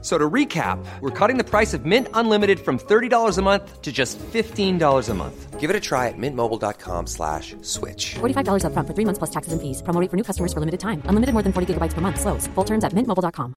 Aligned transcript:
So 0.00 0.16
to 0.16 0.30
recap, 0.30 0.78
we're 1.00 1.10
cutting 1.10 1.38
the 1.38 1.44
price 1.44 1.74
of 1.74 1.84
Mint 1.84 2.06
Unlimited 2.14 2.60
from 2.60 2.78
$30 2.78 3.36
a 3.36 3.42
month 3.42 3.82
to 3.82 3.90
just 3.90 4.16
$15 4.18 5.08
a 5.08 5.14
month. 5.14 5.58
Give 5.58 5.70
it 5.70 5.74
a 5.74 5.80
try 5.80 6.06
at 6.06 6.14
mintmobile.com 6.16 7.08
slash 7.08 7.56
switch. 7.62 8.14
$45 8.20 8.62
upfront 8.62 8.86
for 8.86 8.94
three 8.94 9.04
months 9.04 9.18
plus 9.18 9.30
taxes 9.30 9.52
and 9.52 9.60
fees. 9.60 9.82
Promo 9.82 10.00
rate 10.00 10.08
for 10.08 10.16
new 10.16 10.22
customers 10.22 10.52
for 10.52 10.60
limited 10.60 10.78
time. 10.78 11.02
Unlimited 11.06 11.32
more 11.32 11.42
than 11.42 11.52
40 11.52 11.74
gigabytes 11.74 11.94
per 11.94 12.00
month. 12.00 12.20
Slows. 12.20 12.46
Full 12.54 12.64
terms 12.64 12.84
at 12.84 12.92
mintmobile.com. 12.92 13.54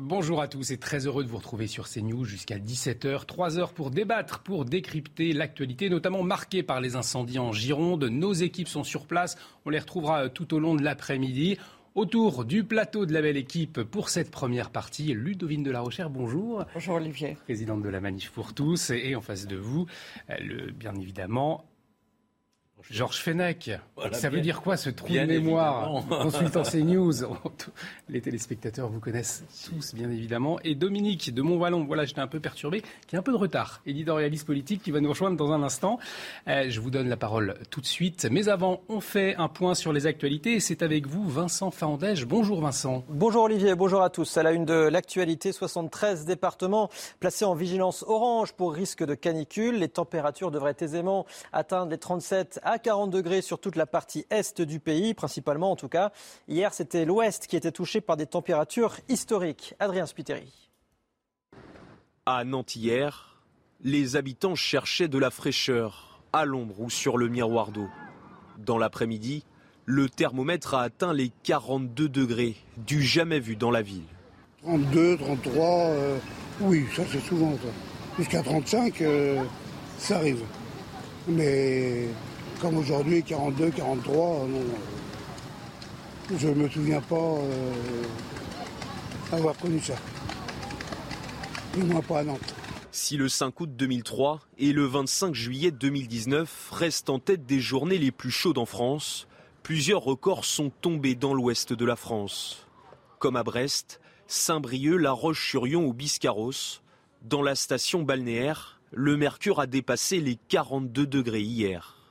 Bonjour 0.00 0.40
à 0.40 0.48
tous 0.48 0.70
et 0.70 0.78
très 0.78 1.06
heureux 1.06 1.22
de 1.22 1.28
vous 1.28 1.36
retrouver 1.36 1.66
sur 1.66 1.86
CNews 1.86 2.24
jusqu'à 2.24 2.58
17h. 2.58 3.26
3 3.26 3.58
heures 3.58 3.74
pour 3.74 3.90
débattre, 3.90 4.38
pour 4.38 4.64
décrypter 4.64 5.34
l'actualité, 5.34 5.90
notamment 5.90 6.22
marquée 6.22 6.62
par 6.62 6.80
les 6.80 6.96
incendies 6.96 7.38
en 7.38 7.52
Gironde. 7.52 8.04
Nos 8.04 8.32
équipes 8.32 8.68
sont 8.68 8.84
sur 8.84 9.06
place. 9.06 9.36
On 9.66 9.70
les 9.70 9.78
retrouvera 9.78 10.30
tout 10.30 10.54
au 10.54 10.60
long 10.60 10.74
de 10.74 10.82
l'après-midi. 10.82 11.58
Autour 11.94 12.46
du 12.46 12.64
plateau 12.64 13.04
de 13.04 13.12
la 13.12 13.20
belle 13.20 13.36
équipe 13.36 13.82
pour 13.82 14.08
cette 14.08 14.30
première 14.30 14.70
partie, 14.70 15.12
Ludovine 15.12 15.62
de 15.62 15.70
la 15.70 15.80
Rochère, 15.80 16.08
bonjour. 16.08 16.64
Bonjour 16.72 16.94
Olivier. 16.94 17.36
Présidente 17.44 17.82
de 17.82 17.88
la 17.90 18.00
Manif 18.00 18.30
pour 18.30 18.54
tous. 18.54 18.88
Et 18.88 19.14
en 19.14 19.20
face 19.20 19.46
de 19.46 19.56
vous, 19.56 19.84
euh, 20.30 20.36
le, 20.40 20.72
bien 20.72 20.94
évidemment, 20.94 21.66
Georges 22.90 23.18
Fenech. 23.20 23.70
Voilà, 23.96 24.12
ça 24.14 24.28
bien- 24.28 24.36
veut 24.38 24.42
dire 24.42 24.60
quoi 24.62 24.76
ce 24.76 24.90
trou 24.90 25.08
de 25.12 25.18
mémoire 25.20 25.88
évidemment. 25.98 26.22
Consultant 26.22 26.62
CNews. 26.62 27.12
Les 28.08 28.20
téléspectateurs 28.20 28.88
vous 28.88 29.00
connaissent 29.00 29.44
tous, 29.68 29.94
bien 29.94 30.10
évidemment. 30.10 30.58
Et 30.64 30.74
Dominique 30.74 31.32
de 31.32 31.42
Montvalon, 31.42 31.84
voilà, 31.84 32.04
j'étais 32.04 32.20
un 32.20 32.26
peu 32.26 32.40
perturbé, 32.40 32.82
qui 33.06 33.16
a 33.16 33.18
un 33.20 33.22
peu 33.22 33.32
de 33.32 33.36
retard. 33.36 33.80
Éditorialiste 33.86 34.46
politique 34.46 34.82
qui 34.82 34.90
va 34.90 35.00
nous 35.00 35.08
rejoindre 35.10 35.36
dans 35.36 35.52
un 35.52 35.62
instant. 35.62 35.98
Euh, 36.48 36.66
je 36.68 36.80
vous 36.80 36.90
donne 36.90 37.08
la 37.08 37.16
parole 37.16 37.54
tout 37.70 37.80
de 37.80 37.86
suite. 37.86 38.26
Mais 38.30 38.48
avant, 38.48 38.80
on 38.88 39.00
fait 39.00 39.36
un 39.36 39.48
point 39.48 39.74
sur 39.74 39.92
les 39.92 40.06
actualités. 40.06 40.54
Et 40.54 40.60
c'est 40.60 40.82
avec 40.82 41.06
vous, 41.06 41.28
Vincent 41.28 41.70
Faandège. 41.70 42.26
Bonjour 42.26 42.60
Vincent. 42.60 43.04
Bonjour 43.08 43.44
Olivier, 43.44 43.74
bonjour 43.74 44.02
à 44.02 44.10
tous. 44.10 44.36
À 44.36 44.42
la 44.42 44.52
une 44.52 44.64
de 44.64 44.74
l'actualité, 44.74 45.52
73 45.52 46.24
départements 46.26 46.90
placés 47.20 47.44
en 47.44 47.54
vigilance 47.54 48.04
orange 48.06 48.52
pour 48.52 48.72
risque 48.74 49.04
de 49.04 49.14
canicule. 49.14 49.76
Les 49.78 49.88
températures 49.88 50.50
devraient 50.50 50.76
aisément 50.80 51.26
atteindre 51.52 51.90
les 51.90 51.98
37 51.98 52.60
à 52.62 52.71
40 52.78 53.10
degrés 53.10 53.42
sur 53.42 53.58
toute 53.58 53.76
la 53.76 53.86
partie 53.86 54.26
est 54.30 54.60
du 54.60 54.80
pays, 54.80 55.14
principalement 55.14 55.70
en 55.70 55.76
tout 55.76 55.88
cas. 55.88 56.12
Hier, 56.48 56.72
c'était 56.74 57.04
l'ouest 57.04 57.46
qui 57.46 57.56
était 57.56 57.72
touché 57.72 58.00
par 58.00 58.16
des 58.16 58.26
températures 58.26 58.96
historiques. 59.08 59.74
Adrien 59.78 60.06
Spiteri. 60.06 60.52
À 62.26 62.44
Nantes 62.44 62.76
hier, 62.76 63.40
les 63.82 64.16
habitants 64.16 64.54
cherchaient 64.54 65.08
de 65.08 65.18
la 65.18 65.30
fraîcheur, 65.30 66.20
à 66.32 66.44
l'ombre 66.44 66.80
ou 66.80 66.90
sur 66.90 67.18
le 67.18 67.28
miroir 67.28 67.72
d'eau. 67.72 67.88
Dans 68.58 68.78
l'après-midi, 68.78 69.44
le 69.84 70.08
thermomètre 70.08 70.74
a 70.74 70.82
atteint 70.82 71.12
les 71.12 71.32
42 71.42 72.08
degrés, 72.08 72.56
du 72.76 73.02
jamais 73.02 73.40
vu 73.40 73.56
dans 73.56 73.70
la 73.70 73.82
ville. 73.82 74.04
32, 74.62 75.16
33, 75.16 75.64
euh, 75.64 76.18
oui, 76.60 76.86
ça 76.94 77.02
c'est 77.10 77.20
souvent 77.20 77.52
ça. 77.54 77.68
Jusqu'à 78.16 78.42
35, 78.42 79.00
euh, 79.00 79.42
ça 79.98 80.18
arrive. 80.18 80.44
Mais 81.26 82.06
comme 82.62 82.76
aujourd'hui, 82.76 83.24
42, 83.24 83.70
43, 83.70 84.44
euh, 84.44 84.46
je 86.38 86.46
ne 86.46 86.54
me 86.54 86.68
souviens 86.68 87.00
pas 87.00 87.16
euh, 87.16 87.72
avoir 89.32 89.56
connu 89.56 89.80
ça. 89.80 89.94
Du 91.74 91.82
moins 91.82 92.00
pas 92.02 92.20
à 92.20 92.24
Nantes. 92.24 92.54
Si 92.92 93.16
le 93.16 93.28
5 93.28 93.58
août 93.58 93.70
2003 93.74 94.42
et 94.58 94.72
le 94.72 94.84
25 94.84 95.34
juillet 95.34 95.72
2019 95.72 96.70
restent 96.70 97.10
en 97.10 97.18
tête 97.18 97.46
des 97.46 97.58
journées 97.58 97.98
les 97.98 98.12
plus 98.12 98.30
chaudes 98.30 98.58
en 98.58 98.66
France, 98.66 99.26
plusieurs 99.64 100.02
records 100.02 100.44
sont 100.44 100.70
tombés 100.70 101.16
dans 101.16 101.34
l'ouest 101.34 101.72
de 101.72 101.84
la 101.84 101.96
France. 101.96 102.68
Comme 103.18 103.34
à 103.34 103.42
Brest, 103.42 104.00
Saint-Brieuc, 104.28 104.98
La 104.98 105.10
Roche-sur-Yon 105.10 105.84
ou 105.84 105.92
Biscarros. 105.92 106.80
Dans 107.22 107.42
la 107.42 107.56
station 107.56 108.02
balnéaire, 108.02 108.80
le 108.92 109.16
mercure 109.16 109.58
a 109.58 109.66
dépassé 109.66 110.20
les 110.20 110.36
42 110.48 111.08
degrés 111.08 111.42
hier. 111.42 112.01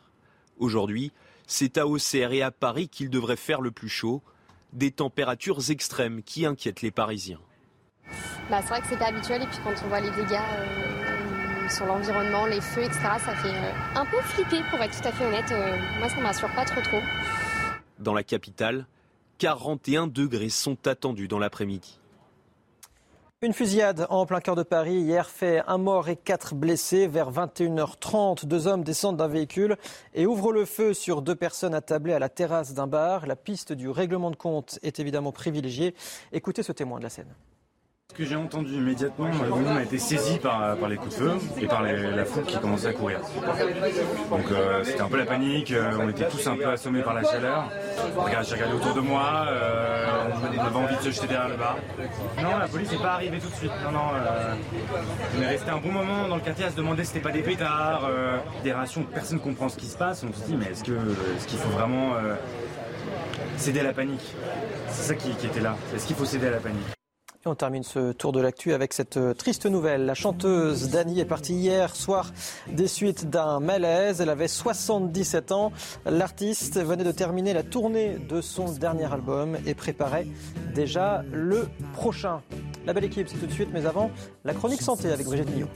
Aujourd'hui, 0.62 1.12
c'est 1.48 1.80
à 1.80 1.88
Auxerre 1.88 2.32
et 2.34 2.44
à 2.44 2.52
Paris 2.52 2.88
qu'il 2.88 3.10
devrait 3.10 3.36
faire 3.36 3.62
le 3.62 3.72
plus 3.72 3.90
chaud, 3.90 4.22
des 4.74 4.92
températures 4.92 5.72
extrêmes 5.72 6.22
qui 6.22 6.46
inquiètent 6.46 6.84
les 6.84 6.92
Parisiens. 6.92 7.40
Bah, 8.50 8.62
c'est 8.62 8.70
vrai 8.70 8.82
que 8.82 8.88
c'est 8.88 9.00
pas 9.00 9.08
habituel 9.08 9.42
et 9.42 9.48
puis 9.48 9.58
quand 9.64 9.74
on 9.84 9.88
voit 9.88 10.00
les 10.00 10.12
dégâts 10.12 10.38
euh, 10.40 11.68
sur 11.68 11.88
l'environnement, 11.88 12.46
les 12.46 12.62
feux, 12.62 12.84
etc., 12.84 13.00
ça 13.02 13.36
fait 13.36 13.50
euh, 13.50 13.72
un 13.96 14.06
peu 14.06 14.22
flipper 14.22 14.62
pour 14.70 14.80
être 14.80 15.02
tout 15.02 15.08
à 15.08 15.12
fait 15.12 15.26
honnête. 15.26 15.52
Euh, 15.52 15.78
moi, 15.98 16.10
ça 16.10 16.18
ne 16.18 16.22
m'assure 16.22 16.54
pas 16.54 16.66
trop 16.66 16.82
trop. 16.82 17.02
Dans 17.98 18.14
la 18.14 18.24
capitale, 18.24 18.86
41 19.40 20.06
degrés 20.06 20.50
sont 20.50 20.78
attendus 20.88 21.28
dans 21.28 21.40
l'après-midi. 21.40 22.01
Une 23.44 23.54
fusillade 23.54 24.06
en 24.12 24.28
plein 24.28 24.40
cœur 24.40 24.56
de 24.56 24.62
Paris 24.62 24.98
hier 24.98 25.28
fait 25.28 25.64
un 25.66 25.80
mort 25.80 26.10
et 26.10 26.16
quatre 26.16 26.54
blessés. 26.54 27.08
Vers 27.08 27.32
21h30, 27.32 28.46
deux 28.46 28.68
hommes 28.68 28.84
descendent 28.84 29.18
d'un 29.18 29.28
véhicule 29.28 29.78
et 30.14 30.28
ouvrent 30.28 30.52
le 30.52 30.64
feu 30.64 30.94
sur 30.94 31.24
deux 31.24 31.34
personnes 31.34 31.74
attablées 31.74 32.14
à 32.14 32.20
la 32.20 32.30
terrasse 32.30 32.76
d'un 32.76 32.86
bar. 32.86 33.26
La 33.26 33.36
piste 33.36 33.74
du 33.74 33.90
règlement 33.90 34.30
de 34.30 34.36
compte 34.36 34.78
est 34.84 35.00
évidemment 35.00 35.32
privilégiée. 35.32 35.96
Écoutez 36.32 36.62
ce 36.62 36.72
témoin 36.72 37.00
de 37.00 37.04
la 37.04 37.10
scène. 37.10 37.34
Que 38.22 38.28
j'ai 38.28 38.36
entendu 38.36 38.76
immédiatement, 38.76 39.26
euh, 39.26 39.50
nous 39.50 39.66
on 39.68 39.76
a 39.78 39.82
été 39.82 39.98
saisis 39.98 40.38
par, 40.38 40.76
les 40.88 40.96
coups 40.96 41.18
de 41.18 41.24
feu 41.24 41.32
et 41.60 41.66
par 41.66 41.82
la 41.82 42.24
foule 42.24 42.44
qui 42.44 42.56
commençait 42.60 42.90
à 42.90 42.94
courir. 42.94 43.20
Donc 44.30 44.44
euh, 44.52 44.84
c'était 44.84 45.02
un 45.02 45.08
peu 45.08 45.18
la 45.18 45.26
panique, 45.26 45.72
euh, 45.72 45.98
on 46.00 46.08
était 46.08 46.28
tous 46.28 46.46
un 46.46 46.56
peu 46.56 46.68
assommés 46.68 47.02
par 47.02 47.16
la 47.16 47.24
chaleur. 47.24 47.72
Regarde, 48.16 48.46
j'ai 48.46 48.54
regardé 48.54 48.76
autour 48.76 48.94
de 48.94 49.00
moi, 49.00 49.48
on 50.36 50.60
avait 50.60 50.76
envie 50.76 50.98
de 50.98 51.02
se 51.02 51.10
jeter 51.10 51.26
derrière 51.26 51.50
le 51.50 51.56
bar. 51.56 51.78
Non, 52.44 52.60
la 52.60 52.68
police 52.68 52.92
n'est 52.92 53.00
pas 53.00 53.14
arrivée 53.14 53.40
tout 53.40 53.50
de 53.50 53.56
suite. 53.56 53.72
Non, 53.86 53.92
non, 53.92 54.12
on 55.40 55.42
est 55.42 55.48
resté 55.48 55.72
un 55.72 55.80
bon 55.80 55.92
moment 55.92 56.28
dans 56.28 56.36
le 56.36 56.42
quartier 56.42 56.66
à 56.66 56.70
se 56.70 56.76
demander 56.76 57.04
si 57.04 57.14
c'était 57.14 57.28
pas 57.28 57.34
des 57.34 57.42
pétards, 57.42 58.08
des 58.64 58.72
rations, 58.72 59.02
personne 59.02 59.40
ne 59.40 59.44
comprend 59.44 59.68
ce 59.68 59.78
qui 59.78 59.88
se 59.88 59.98
passe. 59.98 60.24
On 60.24 60.32
se 60.32 60.46
dit, 60.46 60.56
mais 60.56 60.68
est-ce 60.68 60.84
que 60.84 60.92
est-ce 60.92 61.48
qu'il 61.48 61.58
faut 61.58 61.72
vraiment 61.72 62.12
céder 63.58 63.80
à 63.80 63.84
la 63.84 63.94
panique? 63.94 64.36
C'est 64.90 65.08
ça 65.08 65.16
qui 65.16 65.32
était 65.32 65.60
là. 65.60 65.76
Est-ce 65.96 66.06
qu'il 66.06 66.16
faut 66.16 66.26
céder 66.26 66.46
à 66.46 66.52
la 66.52 66.60
panique? 66.60 67.01
On 67.44 67.56
termine 67.56 67.82
ce 67.82 68.12
tour 68.12 68.34
de 68.34 68.40
l'actu 68.40 68.72
avec 68.72 68.94
cette 68.94 69.18
euh, 69.18 69.34
triste 69.34 69.66
nouvelle. 69.66 70.06
La 70.06 70.14
chanteuse 70.14 70.92
Dani 70.92 71.20
est 71.20 71.26
partie 71.26 71.56
hier 71.56 71.96
soir 71.96 72.32
des 72.72 72.88
suites 72.88 73.32
d'un 73.32 73.60
malaise. 73.60 74.22
Elle 74.22 74.30
avait 74.30 74.48
77 74.48 75.52
ans. 75.52 75.72
L'artiste 76.06 76.80
venait 76.80 77.04
de 77.04 77.12
terminer 77.12 77.54
la 77.54 77.64
tournée 77.64 78.20
de 78.30 78.42
son 78.42 78.72
dernier 78.72 79.12
album 79.12 79.58
et 79.66 79.74
préparait 79.74 80.28
déjà 80.76 81.24
le 81.32 81.68
prochain. 81.94 82.44
La 82.86 82.94
belle 82.94 83.06
équipe, 83.06 83.28
c'est 83.28 83.40
tout 83.40 83.48
de 83.48 83.52
suite, 83.52 83.70
mais 83.74 83.88
avant, 83.88 84.12
la 84.44 84.54
chronique 84.54 84.84
santé 84.84 85.12
avec 85.12 85.26
Brigitte 85.26 85.50
Millot. 85.50 85.68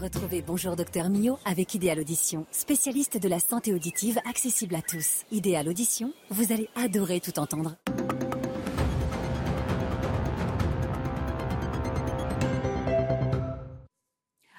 Retrouvez 0.00 0.42
Bonjour 0.46 0.76
Docteur 0.76 1.08
Mio 1.10 1.38
avec 1.44 1.74
Idéal 1.74 1.98
Audition, 1.98 2.46
spécialiste 2.52 3.18
de 3.18 3.28
la 3.28 3.40
santé 3.40 3.74
auditive 3.74 4.20
accessible 4.28 4.76
à 4.76 4.82
tous. 4.82 5.24
Idéal 5.32 5.68
Audition, 5.68 6.12
vous 6.30 6.52
allez 6.52 6.68
adorer 6.76 7.20
tout 7.20 7.36
entendre. 7.40 7.74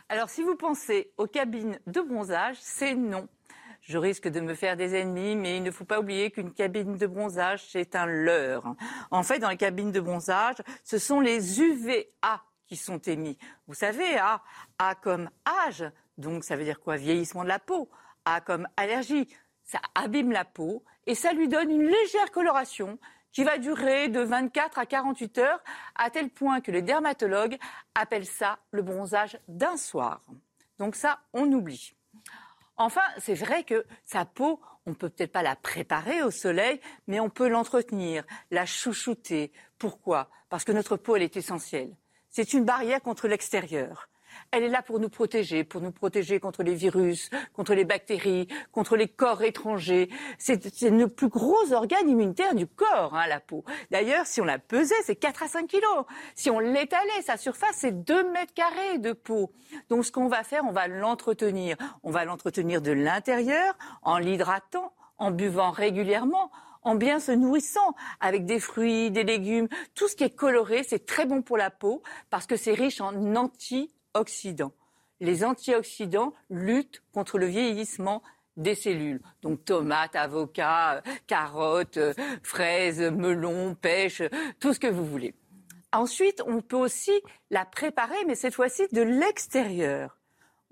Alors, 0.07 0.29
si 0.29 0.43
vous 0.43 0.55
pensez 0.55 1.11
aux 1.17 1.25
cabines 1.25 1.79
de 1.87 1.99
bronzage, 1.99 2.57
c'est 2.59 2.93
non. 2.93 3.27
Je 3.81 3.97
risque 3.97 4.27
de 4.27 4.39
me 4.39 4.53
faire 4.53 4.77
des 4.77 4.95
ennemis, 4.95 5.35
mais 5.35 5.57
il 5.57 5.63
ne 5.63 5.71
faut 5.71 5.85
pas 5.85 5.99
oublier 5.99 6.29
qu'une 6.29 6.53
cabine 6.53 6.95
de 6.95 7.07
bronzage, 7.07 7.67
c'est 7.69 7.95
un 7.95 8.05
leurre. 8.05 8.75
En 9.09 9.23
fait, 9.23 9.39
dans 9.39 9.49
les 9.49 9.57
cabines 9.57 9.91
de 9.91 9.99
bronzage, 9.99 10.57
ce 10.83 10.99
sont 10.99 11.19
les 11.19 11.59
UVA 11.59 12.43
qui 12.67 12.75
sont 12.77 12.99
émis. 12.99 13.37
Vous 13.67 13.73
savez, 13.73 14.17
A, 14.17 14.43
A 14.77 14.93
comme 14.95 15.29
âge, 15.65 15.83
donc 16.17 16.43
ça 16.43 16.55
veut 16.55 16.63
dire 16.63 16.79
quoi? 16.79 16.97
Vieillissement 16.97 17.43
de 17.43 17.49
la 17.49 17.59
peau. 17.59 17.89
A 18.25 18.41
comme 18.41 18.67
allergie, 18.77 19.27
ça 19.63 19.79
abîme 19.95 20.31
la 20.31 20.45
peau 20.45 20.83
et 21.07 21.15
ça 21.15 21.33
lui 21.33 21.47
donne 21.47 21.71
une 21.71 21.85
légère 21.85 22.31
coloration 22.31 22.99
qui 23.35 23.43
va 23.43 23.57
durer 23.57 24.07
de 24.07 24.21
24 24.21 24.79
à 24.79 24.85
48 24.85 25.37
heures, 25.39 25.61
à 25.95 26.09
tel 26.09 26.29
point 26.29 26.61
que 26.61 26.71
les 26.71 26.81
dermatologues 26.81 27.57
appellent 27.93 28.25
ça 28.25 28.59
le 28.71 28.81
bronzage 28.81 29.37
d'un 29.49 29.75
soir. 29.75 30.21
Donc 30.79 30.95
ça, 30.95 31.19
on 31.33 31.51
oublie. 31.51 31.95
Enfin, 32.77 33.01
c'est 33.19 33.33
vrai 33.33 33.65
que 33.65 33.85
sa 34.05 34.23
peau, 34.23 34.61
on 34.85 34.93
peut 34.93 35.09
peut-être 35.09 35.33
pas 35.33 35.43
la 35.43 35.57
préparer 35.57 36.23
au 36.23 36.31
soleil, 36.31 36.79
mais 37.07 37.19
on 37.19 37.29
peut 37.29 37.49
l'entretenir, 37.49 38.23
la 38.51 38.65
chouchouter. 38.65 39.51
Pourquoi? 39.77 40.29
Parce 40.47 40.63
que 40.63 40.71
notre 40.71 40.95
peau, 40.95 41.17
elle 41.17 41.23
est 41.23 41.35
essentielle. 41.35 41.93
C'est 42.29 42.53
une 42.53 42.63
barrière 42.63 43.01
contre 43.01 43.27
l'extérieur. 43.27 44.07
Elle 44.51 44.63
est 44.63 44.69
là 44.69 44.81
pour 44.81 44.99
nous 44.99 45.09
protéger, 45.09 45.63
pour 45.63 45.81
nous 45.81 45.91
protéger 45.91 46.39
contre 46.39 46.63
les 46.63 46.75
virus, 46.75 47.29
contre 47.53 47.73
les 47.73 47.85
bactéries, 47.85 48.47
contre 48.71 48.95
les 48.95 49.07
corps 49.07 49.43
étrangers. 49.43 50.09
C'est 50.37 50.81
le 50.81 51.07
plus 51.07 51.27
gros 51.27 51.73
organe 51.73 52.09
immunitaire 52.09 52.55
du 52.55 52.67
corps, 52.67 53.15
hein, 53.15 53.27
la 53.27 53.39
peau. 53.39 53.63
D'ailleurs, 53.91 54.25
si 54.25 54.41
on 54.41 54.45
la 54.45 54.59
pesait, 54.59 54.95
c'est 55.03 55.15
4 55.15 55.43
à 55.43 55.47
5 55.47 55.67
kilos. 55.67 56.05
Si 56.35 56.49
on 56.49 56.59
l'étalait, 56.59 57.21
sa 57.23 57.37
surface, 57.37 57.75
c'est 57.75 58.03
2 58.03 58.31
mètres 58.31 58.53
carrés 58.53 58.99
de 58.99 59.13
peau. 59.13 59.51
Donc 59.89 60.05
ce 60.05 60.11
qu'on 60.11 60.27
va 60.27 60.43
faire, 60.43 60.63
on 60.65 60.71
va 60.71 60.87
l'entretenir. 60.87 61.77
On 62.03 62.11
va 62.11 62.25
l'entretenir 62.25 62.81
de 62.81 62.91
l'intérieur 62.91 63.77
en 64.01 64.17
l'hydratant, 64.17 64.93
en 65.17 65.31
buvant 65.31 65.71
régulièrement, 65.71 66.51
en 66.83 66.95
bien 66.95 67.19
se 67.19 67.31
nourrissant 67.31 67.95
avec 68.19 68.45
des 68.45 68.59
fruits, 68.59 69.11
des 69.11 69.23
légumes. 69.23 69.67
Tout 69.95 70.07
ce 70.07 70.15
qui 70.15 70.23
est 70.23 70.35
coloré, 70.35 70.83
c'est 70.83 71.05
très 71.05 71.25
bon 71.25 71.41
pour 71.41 71.57
la 71.57 71.71
peau 71.71 72.03
parce 72.29 72.45
que 72.45 72.55
c'est 72.55 72.73
riche 72.73 73.01
en 73.01 73.11
antioxydants. 74.15 74.73
Les 75.19 75.43
antioxydants 75.43 76.33
luttent 76.49 77.03
contre 77.13 77.37
le 77.37 77.45
vieillissement 77.45 78.23
des 78.57 78.75
cellules. 78.75 79.21
Donc 79.41 79.63
tomates, 79.65 80.15
avocats, 80.15 81.03
carottes, 81.27 81.99
fraises, 82.41 83.01
melons, 83.01 83.75
pêche, 83.75 84.21
tout 84.59 84.73
ce 84.73 84.79
que 84.79 84.87
vous 84.87 85.05
voulez. 85.05 85.35
Ensuite, 85.91 86.41
on 86.45 86.61
peut 86.61 86.77
aussi 86.77 87.13
la 87.51 87.65
préparer, 87.65 88.17
mais 88.27 88.35
cette 88.35 88.53
fois-ci 88.53 88.83
de 88.91 89.01
l'extérieur 89.01 90.17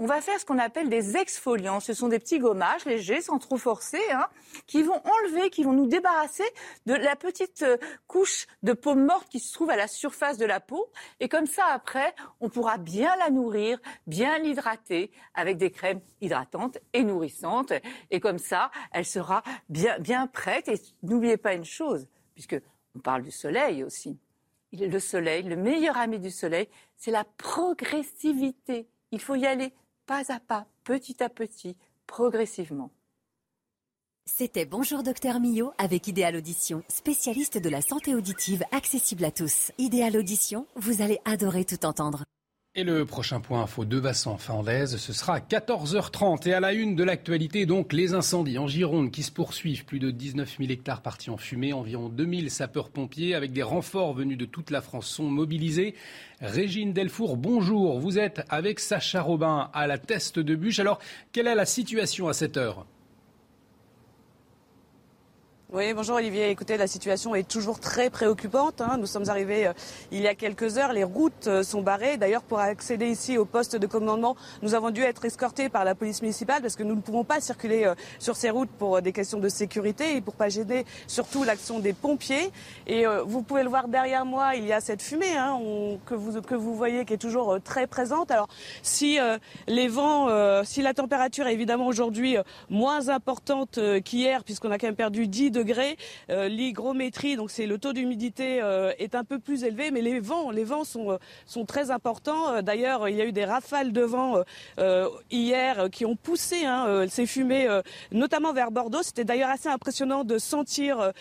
on 0.04 0.06
va 0.06 0.20
faire 0.20 0.38
ce 0.38 0.44
qu'on 0.44 0.60
appelle 0.60 0.90
des 0.90 1.16
exfoliants. 1.16 1.80
Ce 1.80 1.94
sont 1.94 2.10
des 2.10 2.20
petits 2.20 2.40
gommages 2.40 2.84
légers, 2.84 3.22
sans 3.22 3.40
trop 3.40 3.56
forcer, 3.56 4.02
hein, 4.12 4.28
qui 4.68 4.84
vont 4.84 5.02
enlever, 5.06 5.50
qui 5.50 5.64
vont 5.64 5.72
nous 5.72 5.88
débarrasser 5.88 6.44
de 6.86 6.94
la 6.94 7.16
petite 7.16 7.62
euh, 7.62 7.78
couche 8.06 8.48
de 8.64 8.74
peau 8.74 8.96
morte 8.96 9.30
qui 9.30 9.40
se 9.40 9.54
trouve 9.54 9.70
à 9.70 9.78
la 9.78 9.88
surface 9.88 10.38
de 10.38 10.46
la 10.46 10.60
peau. 10.60 10.92
Et 11.22 11.30
comme 11.30 11.46
ça, 11.46 11.68
après, 11.72 12.14
on 12.42 12.50
pourra 12.50 12.78
bien 12.78 13.16
la 13.16 13.30
nourrir, 13.30 13.80
bien 14.06 14.40
l'hydrater 14.40 15.10
avec 15.36 15.56
des 15.56 15.72
crèmes 15.72 16.02
hydratantes 16.20 16.80
et 16.92 17.06
nourrissantes. 17.06 17.72
Et 18.12 18.20
comme 18.20 18.40
ça, 18.40 18.72
elle 18.92 19.06
sera 19.06 19.42
bien, 19.70 19.98
bien 20.00 20.28
prête. 20.28 20.68
Et 20.68 20.82
n'oubliez 21.02 21.38
pas 21.38 21.54
une 21.54 21.64
chose, 21.64 22.10
puisque 22.34 22.60
on 22.94 23.00
parle 23.00 23.22
du 23.22 23.32
soleil 23.32 23.86
aussi. 23.86 24.20
Le 24.74 25.00
soleil, 25.00 25.44
le 25.44 25.56
meilleur 25.56 25.96
ami 25.96 26.20
du 26.20 26.30
soleil, 26.30 26.68
c'est 26.98 27.12
la 27.12 27.24
progressivité. 27.24 28.90
Il 29.12 29.22
faut 29.22 29.36
y 29.36 29.46
aller 29.46 29.72
pas 30.06 30.32
à 30.32 30.40
pas, 30.40 30.66
petit 30.84 31.24
à 31.24 31.30
petit, 31.30 31.78
progressivement. 32.08 32.92
C'était 34.26 34.66
Bonjour 34.66 35.04
Docteur 35.04 35.40
Millot 35.40 35.74
avec 35.78 36.08
Idéal 36.08 36.38
Audition, 36.38 36.82
spécialiste 36.88 37.58
de 37.58 37.70
la 37.70 37.82
santé 37.82 38.16
auditive 38.16 38.64
accessible 38.72 39.26
à 39.26 39.32
tous. 39.32 39.72
Idéal 39.78 40.16
Audition, 40.16 40.66
vous 40.76 41.02
allez 41.02 41.20
adorer 41.26 41.66
tout 41.66 41.86
entendre. 41.86 42.24
Et 42.75 42.84
le 42.84 43.06
prochain 43.06 43.40
point 43.40 43.62
info 43.62 43.86
de 43.86 44.00
Vincent 44.00 44.40
Finlaise, 44.40 44.98
ce 44.98 45.14
sera 45.14 45.36
à 45.36 45.40
14h30. 45.40 46.50
Et 46.50 46.54
à 46.54 46.60
la 46.60 46.74
une 46.74 46.96
de 46.96 47.04
l'actualité, 47.04 47.68
donc, 47.68 47.94
les 47.94 48.16
incendies 48.16 48.58
en 48.58 48.68
Gironde 48.68 49.12
qui 49.12 49.22
se 49.22 49.31
poursuivent. 49.31 49.86
Plus 49.86 50.00
de 50.00 50.10
19 50.10 50.58
000 50.58 50.72
hectares 50.72 51.04
partis 51.04 51.30
en 51.30 51.38
fumée. 51.38 51.72
Environ 51.72 52.10
2000 52.10 52.50
sapeurs-pompiers 52.50 53.36
avec 53.36 53.54
des 53.54 53.62
renforts 53.62 54.16
venus 54.16 54.40
de 54.40 54.46
toute 54.46 54.72
la 54.72 54.81
France 54.81 55.06
sont 55.06 55.30
mobilisés. 55.30 55.94
Régine 56.42 56.94
Delfour, 56.94 57.38
bonjour. 57.38 58.00
Vous 58.00 58.18
êtes 58.18 58.42
avec 58.50 58.80
Sacha 58.80 59.22
Robin 59.22 59.69
à 59.72 59.86
la 59.86 60.00
teste 60.00 60.40
de 60.40 60.56
bûche. 60.56 60.80
Alors, 60.80 60.98
quelle 61.31 61.46
est 61.46 61.54
la 61.54 61.68
situation 61.68 62.28
à 62.28 62.34
cette 62.34 62.58
heure? 62.58 62.88
Oui, 65.75 65.92
bonjour 65.96 66.18
Olivier. 66.18 66.52
Écoutez, 66.52 66.78
la 66.78 66.86
situation 66.86 67.34
est 67.34 67.50
toujours 67.50 67.80
très 67.80 68.12
préoccupante. 68.12 68.80
Hein. 68.80 68.98
Nous 69.00 69.08
sommes 69.08 69.28
arrivés 69.28 69.66
euh, 69.66 69.74
il 70.12 70.22
y 70.22 70.28
a 70.28 70.36
quelques 70.36 70.78
heures. 70.78 70.94
Les 70.94 71.04
routes 71.04 71.48
euh, 71.48 71.64
sont 71.64 71.81
barrées. 71.81 72.18
D'ailleurs, 72.18 72.44
pour 72.44 72.60
accéder 72.60 73.08
ici 73.08 73.40
au 73.40 73.46
poste 73.46 73.75
de 73.75 73.88
commandement, 73.88 74.36
nous 74.62 74.75
avons 74.75 74.92
dû 74.92 75.02
être 75.02 75.25
escortés 75.25 75.70
par 75.70 75.84
la 75.84 75.96
police 75.96 76.22
municipale 76.22 76.62
parce 76.62 76.75
que 76.75 76.84
nous 76.84 76.94
ne 76.94 77.02
pouvons 77.02 77.24
pas 77.24 77.42
circuler 77.42 77.86
euh, 77.86 77.96
sur 78.20 78.36
ces 78.36 78.52
routes 78.52 78.70
pour 78.70 79.02
des 79.02 79.12
questions 79.14 79.40
de 79.40 79.50
sécurité 79.50 80.16
et 80.16 80.22
pour 80.22 80.36
pas 80.36 80.48
gêner 80.48 80.86
surtout 81.08 81.44
l'action 81.44 81.80
des 81.80 81.94
pompiers. 81.94 82.52
Et 82.86 83.06
vous 83.26 83.42
pouvez 83.42 83.64
le 83.64 83.69
voir 83.69 83.88
derrière 83.88 84.26
moi, 84.26 84.56
il 84.56 84.68
y 84.68 84.74
a 84.74 84.80
cette 84.80 85.02
fumée 85.02 85.36
hein, 85.36 85.60
que, 86.06 86.14
vous, 86.14 86.40
que 86.42 86.54
vous 86.54 86.76
voyez 86.76 87.04
qui 87.06 87.14
est 87.14 87.18
toujours 87.18 87.58
très 87.64 87.88
présente. 87.88 88.30
Alors, 88.30 88.48
si 88.84 89.18
les 89.68 89.88
vents, 89.88 90.64
si 90.64 90.81
la 90.81 90.94
température 90.94 91.48
est 91.48 91.54
évidemment 91.54 91.88
aujourd'hui 91.88 92.38
moins 92.69 93.10
importante 93.10 93.80
qu'hier, 94.04 94.44
puisqu'on 94.44 94.69
a 94.69 94.78
quand 94.78 94.88
même 94.88 94.96
perdu 94.96 95.28
10 95.28 95.52
degrés, 95.52 95.62
euh, 96.30 96.48
l'hygrométrie, 96.48 97.36
donc 97.36 97.51
c'est 97.51 97.65
le 97.65 97.77
taux 97.77 97.94
d'humidité, 97.94 98.62
euh, 98.62 98.92
est 99.00 99.15
un 99.15 99.24
peu 99.24 99.39
plus 99.39 99.63
élevé, 99.63 99.92
mais 99.92 100.01
les 100.01 100.19
vents, 100.19 100.51
les 100.51 100.63
vents 100.63 100.83
sont, 100.83 101.12
euh, 101.12 101.18
sont 101.45 101.65
très 101.65 101.92
importants. 101.92 102.62
D'ailleurs, 102.62 103.10
il 103.10 103.15
y 103.15 103.21
a 103.21 103.25
eu 103.25 103.31
des 103.31 103.45
rafales 103.45 103.92
de 103.92 104.01
vent 104.01 104.44
hier 105.31 105.89
qui 105.92 106.06
ont 106.06 106.15
poussé 106.15 106.65
hein, 106.65 107.06
ces 107.10 107.25
fumées, 107.25 107.68
notamment 108.12 108.54
vers 108.54 108.71
Bordeaux. 108.71 109.04
C'était 109.04 109.24
d'ailleurs 109.24 109.50
assez 109.50 109.69
impressionnant 109.69 110.24
de 110.24 110.38
sentir 110.38 111.12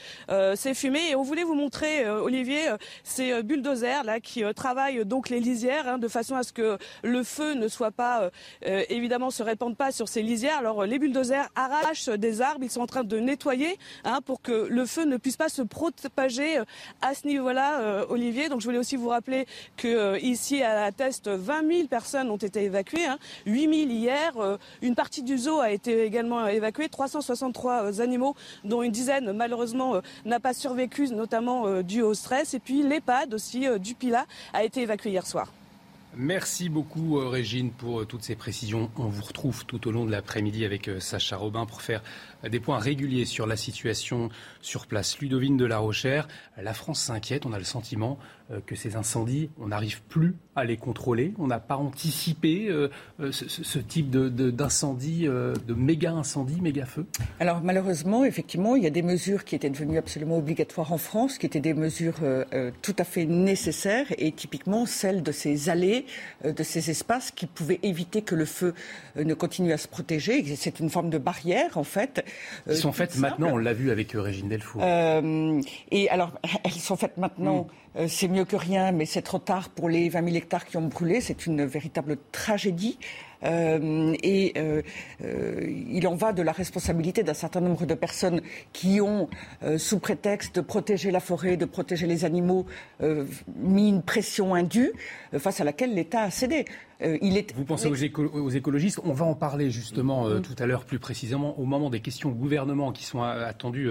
ces 0.54 0.74
fumées. 0.74 1.10
Et 1.10 1.16
on 1.16 1.22
voulait 1.22 1.44
vous 1.44 1.54
montrer, 1.54 2.08
Olivier, 2.08 2.74
ces 3.04 3.42
bulldozers 3.42 4.04
là 4.04 4.20
qui 4.20 4.42
travaillent 4.54 5.04
donc 5.04 5.28
les 5.28 5.40
lisières 5.40 5.88
hein, 5.88 5.98
de 5.98 6.08
façon 6.08 6.36
à 6.36 6.42
ce 6.42 6.52
que 6.52 6.78
le 7.02 7.22
feu 7.22 7.54
ne 7.54 7.68
soit 7.68 7.90
pas, 7.90 8.30
évidemment, 8.62 9.30
se 9.30 9.42
répande 9.42 9.76
pas 9.76 9.92
sur 9.92 10.08
ces 10.08 10.22
lisières. 10.22 10.58
Alors 10.58 10.84
les 10.84 10.98
bulldozers 10.98 11.48
arrachent 11.54 12.08
des 12.08 12.40
arbres, 12.40 12.64
ils 12.64 12.70
sont 12.70 12.80
en 12.80 12.86
train 12.86 13.04
de 13.04 13.18
nettoyer 13.18 13.78
hein, 14.04 14.20
pour 14.24 14.31
que 14.40 14.66
le 14.68 14.86
feu 14.86 15.04
ne 15.04 15.16
puisse 15.16 15.36
pas 15.36 15.48
se 15.48 15.62
propager 15.62 16.58
euh, 16.58 16.64
à 17.00 17.14
ce 17.14 17.26
niveau-là, 17.26 17.80
euh, 17.80 18.06
Olivier. 18.08 18.48
Donc 18.48 18.60
je 18.60 18.66
voulais 18.66 18.78
aussi 18.78 18.96
vous 18.96 19.08
rappeler 19.08 19.46
que 19.76 19.88
euh, 19.88 20.18
ici 20.18 20.62
à 20.62 20.74
la 20.74 20.92
Teste, 20.92 21.28
20 21.28 21.66
000 21.66 21.88
personnes 21.88 22.30
ont 22.30 22.36
été 22.36 22.62
évacuées, 22.64 23.04
hein, 23.06 23.18
8 23.46 23.60
000 23.60 23.72
hier. 23.90 24.58
une 24.80 24.94
partie 24.94 25.22
du 25.22 25.36
zoo 25.38 25.60
a 25.60 25.70
été 25.70 26.04
également 26.04 26.46
évacuée, 26.46 26.88
363 26.88 28.00
animaux, 28.00 28.34
dont 28.64 28.82
une 28.82 28.92
dizaine 28.92 29.32
malheureusement 29.32 30.00
n'a 30.24 30.40
pas 30.40 30.54
survécu, 30.54 31.08
notamment 31.08 31.82
dû 31.82 32.02
au 32.02 32.14
stress. 32.14 32.54
Et 32.54 32.58
puis 32.60 32.82
l'EHPAD 32.82 33.34
aussi 33.34 33.66
du 33.78 33.94
Pila 33.94 34.26
a 34.52 34.64
été 34.64 34.82
évacué 34.82 35.10
hier 35.10 35.26
soir. 35.26 35.48
Merci 36.14 36.68
beaucoup 36.68 37.16
Régine 37.26 37.70
pour 37.70 38.06
toutes 38.06 38.22
ces 38.22 38.36
précisions. 38.36 38.90
On 38.98 39.06
vous 39.06 39.24
retrouve 39.24 39.64
tout 39.64 39.88
au 39.88 39.92
long 39.92 40.04
de 40.04 40.10
l'après-midi 40.10 40.66
avec 40.66 40.90
Sacha 40.98 41.38
Robin 41.38 41.64
pour 41.64 41.80
faire 41.80 42.02
des 42.46 42.60
points 42.60 42.78
réguliers 42.78 43.24
sur 43.24 43.46
la 43.46 43.56
situation 43.56 44.28
sur 44.60 44.86
place. 44.86 45.18
Ludovine 45.20 45.56
de 45.56 45.64
la 45.64 45.78
Rochère, 45.78 46.28
la 46.60 46.74
France 46.74 47.00
s'inquiète. 47.00 47.46
On 47.46 47.54
a 47.54 47.58
le 47.58 47.64
sentiment 47.64 48.18
euh, 48.18 48.41
que 48.66 48.74
ces 48.74 48.96
incendies, 48.96 49.50
on 49.60 49.68
n'arrive 49.68 50.02
plus 50.02 50.34
à 50.54 50.64
les 50.64 50.76
contrôler. 50.76 51.32
On 51.38 51.46
n'a 51.46 51.60
pas 51.60 51.76
anticipé 51.76 52.68
euh, 52.68 52.88
euh, 53.20 53.32
ce, 53.32 53.78
type 53.78 54.10
d'incendie, 54.10 55.24
de, 55.24 55.54
de, 55.66 55.74
méga 55.74 56.12
incendie, 56.12 56.60
méga 56.60 56.84
feu. 56.84 57.06
Alors 57.40 57.62
malheureusement, 57.62 58.24
effectivement, 58.24 58.76
il 58.76 58.82
y 58.82 58.86
a 58.86 58.90
des 58.90 59.02
mesures 59.02 59.44
qui 59.44 59.54
étaient 59.54 59.70
devenues 59.70 59.98
absolument 59.98 60.38
obligatoires 60.38 60.92
en 60.92 60.98
France, 60.98 61.38
qui 61.38 61.46
étaient 61.46 61.60
des 61.60 61.74
mesures 61.74 62.20
tout 62.82 62.96
à 62.98 63.04
fait 63.04 63.24
nécessaires, 63.24 64.06
et 64.18 64.32
typiquement 64.32 64.84
celles 64.86 65.22
de 65.22 65.32
ces 65.32 65.70
allées, 65.70 66.04
de 66.44 66.62
ces 66.62 66.90
espaces 66.90 67.30
qui 67.30 67.46
pouvaient 67.46 67.80
éviter 67.82 68.22
que 68.22 68.34
le 68.34 68.44
feu 68.44 68.74
ne 69.16 69.34
continue 69.34 69.72
à 69.72 69.78
se 69.78 69.88
protéger. 69.88 70.44
C'est 70.56 70.80
une 70.80 70.90
forme 70.90 71.10
de 71.10 71.18
barrière, 71.18 71.78
en 71.78 71.84
fait, 71.84 72.22
elles 72.66 72.76
sont 72.76 72.92
faites 72.92 73.16
maintenant, 73.16 73.48
on 73.52 73.56
l'a 73.56 73.72
vu 73.72 73.90
avec 73.90 74.14
euh, 74.14 74.20
Régine 74.20 74.48
Delfour. 74.48 74.82
Euh, 74.84 75.60
et 75.90 76.08
alors, 76.10 76.32
elles 76.64 76.72
sont 76.72 76.96
faites 76.96 77.16
maintenant, 77.16 77.62
mm. 77.62 77.66
Euh, 77.96 78.06
c'est 78.08 78.28
mieux 78.28 78.44
que 78.44 78.56
rien, 78.56 78.92
mais 78.92 79.06
c'est 79.06 79.22
trop 79.22 79.38
tard 79.38 79.68
pour 79.70 79.88
les 79.88 80.08
20 80.08 80.24
000 80.24 80.36
hectares 80.36 80.64
qui 80.64 80.76
ont 80.76 80.86
brûlé. 80.86 81.20
C'est 81.20 81.46
une 81.46 81.64
véritable 81.64 82.16
tragédie. 82.32 82.98
Euh, 83.44 84.14
et 84.22 84.52
euh, 84.56 84.82
euh, 85.24 85.84
il 85.90 86.06
en 86.06 86.14
va 86.14 86.32
de 86.32 86.42
la 86.42 86.52
responsabilité 86.52 87.22
d'un 87.22 87.34
certain 87.34 87.60
nombre 87.60 87.86
de 87.86 87.94
personnes 87.94 88.40
qui 88.72 89.00
ont, 89.00 89.28
sous 89.78 89.98
prétexte 89.98 90.56
de 90.56 90.60
protéger 90.60 91.10
la 91.10 91.20
forêt, 91.20 91.56
de 91.56 91.64
protéger 91.64 92.06
les 92.06 92.24
animaux, 92.24 92.66
mis 93.56 93.88
une 93.88 94.02
pression 94.02 94.54
indue 94.54 94.92
face 95.38 95.60
à 95.60 95.64
laquelle 95.64 95.94
l'État 95.94 96.22
a 96.22 96.30
cédé. 96.30 96.64
Il 97.00 97.36
est... 97.36 97.52
Vous 97.54 97.64
pensez 97.64 97.88
aux, 97.88 98.48
écologistes? 98.50 99.00
On 99.04 99.12
va 99.12 99.24
en 99.24 99.34
parler 99.34 99.70
justement 99.70 100.28
mm. 100.28 100.42
tout 100.42 100.54
à 100.58 100.66
l'heure 100.66 100.84
plus 100.84 100.98
précisément 100.98 101.58
au 101.58 101.64
moment 101.64 101.90
des 101.90 102.00
questions 102.00 102.30
au 102.30 102.34
gouvernement 102.34 102.92
qui 102.92 103.04
sont 103.04 103.22
attendues 103.22 103.90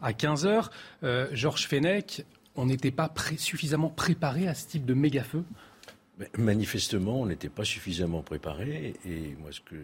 à 0.00 0.12
15 0.12 0.46
heures. 0.46 0.70
Georges 1.32 1.66
Fenech, 1.66 2.24
on 2.56 2.66
n'était 2.66 2.90
pas 2.90 3.12
suffisamment 3.38 3.88
préparé 3.88 4.48
à 4.48 4.54
ce 4.54 4.68
type 4.68 4.84
de 4.84 4.94
méga-feu? 4.94 5.44
Manifestement, 6.36 7.22
on 7.22 7.26
n'était 7.26 7.48
pas 7.48 7.64
suffisamment 7.64 8.22
préparé. 8.22 8.94
Et 9.06 9.34
moi, 9.40 9.50
ce 9.50 9.60
que 9.60 9.76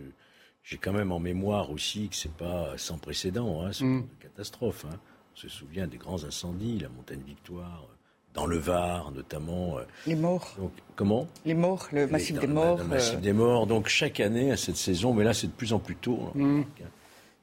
j'ai 0.63 0.77
quand 0.77 0.93
même 0.93 1.13
en 1.13 1.19
mémoire 1.19 1.71
aussi 1.71 2.09
que 2.09 2.17
c'est 2.17 2.33
pas 2.33 2.77
sans 2.77 2.99
précédent, 2.99 3.63
hein, 3.63 3.73
c'est 3.73 3.85
mm. 3.85 3.99
une 3.99 4.07
catastrophe. 4.21 4.85
Hein. 4.91 4.97
On 5.35 5.37
se 5.41 5.49
souvient 5.49 5.87
des 5.87 5.97
grands 5.97 6.25
incendies, 6.25 6.79
la 6.81 6.89
montagne 6.91 7.23
Victoire, 7.27 7.89
dans 8.35 8.47
le 8.47 8.59
Var 8.59 9.11
notamment. 9.13 9.79
Euh. 9.79 9.83
Les 10.07 10.15
morts. 10.15 10.57
comment? 10.95 11.27
Les 11.47 11.55
morts, 11.55 11.89
le 11.93 12.07
massif 12.07 12.39
des 12.39 12.47
morts. 12.47 12.79
Le 12.79 12.85
massif 12.85 13.17
euh. 13.17 13.21
des 13.21 13.33
morts. 13.33 13.67
Donc 13.67 13.89
chaque 13.89 14.21
année 14.21 14.51
à 14.53 14.57
cette 14.57 14.77
saison, 14.77 15.15
mais 15.15 15.25
là 15.25 15.33
c'est 15.33 15.47
de 15.47 15.53
plus 15.53 15.73
en 15.73 15.79
plus 15.79 15.97
tôt. 15.97 16.31
Mm. 16.35 16.63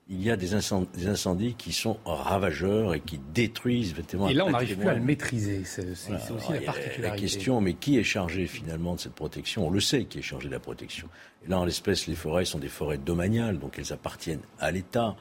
Il 0.08 0.22
y 0.22 0.30
a 0.30 0.38
des 0.38 0.54
incendies, 0.54 1.56
qui 1.56 1.74
sont 1.74 1.98
ravageurs 2.06 2.94
et 2.94 3.00
qui 3.00 3.20
détruisent 3.34 3.92
effectivement. 3.92 4.30
Et 4.30 4.36
là, 4.36 4.46
on 4.46 4.52
n'arrive 4.52 4.78
plus 4.78 4.88
à 4.88 4.94
le 4.94 5.02
maîtriser. 5.02 5.64
C'est 5.66 5.90
aussi 5.90 6.12
la 6.54 6.62
particularité. 6.62 7.02
La 7.02 7.16
question, 7.16 7.60
mais 7.60 7.74
qui 7.74 7.98
est 7.98 8.04
chargé 8.04 8.46
finalement 8.46 8.94
de 8.96 9.00
cette 9.00 9.16
protection? 9.16 9.66
On 9.66 9.72
le 9.72 9.80
sait 9.80 10.06
qui 10.06 10.20
est 10.20 10.22
chargé 10.22 10.48
de 10.48 10.54
la 10.54 10.60
protection. 10.60 11.08
Et 11.44 11.50
là, 11.50 11.60
en 11.60 11.66
l'espèce, 11.66 12.06
les 12.06 12.14
forêts 12.14 12.46
sont 12.46 12.60
des 12.60 12.68
forêts 12.68 13.00
domaniales, 13.00 13.58
donc 13.58 13.80
elles 13.80 13.94
appartiennent 13.94 14.44
à 14.60 14.70
l'État. 14.70 15.16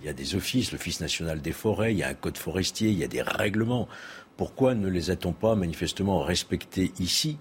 Il 0.00 0.06
y 0.06 0.08
a 0.08 0.12
des 0.12 0.36
offices, 0.36 0.70
l'Office 0.70 1.00
national 1.00 1.40
des 1.40 1.52
forêts, 1.52 1.92
il 1.92 1.98
y 1.98 2.02
a 2.04 2.08
un 2.08 2.14
code 2.14 2.38
forestier, 2.38 2.90
il 2.90 2.98
y 2.98 3.04
a 3.04 3.08
des 3.08 3.22
règlements. 3.22 3.88
Pourquoi 4.36 4.76
ne 4.76 4.88
les 4.88 5.10
a-t-on 5.10 5.32
pas 5.32 5.56
manifestement 5.56 6.20
respectés 6.20 6.92
ici? 7.00 7.38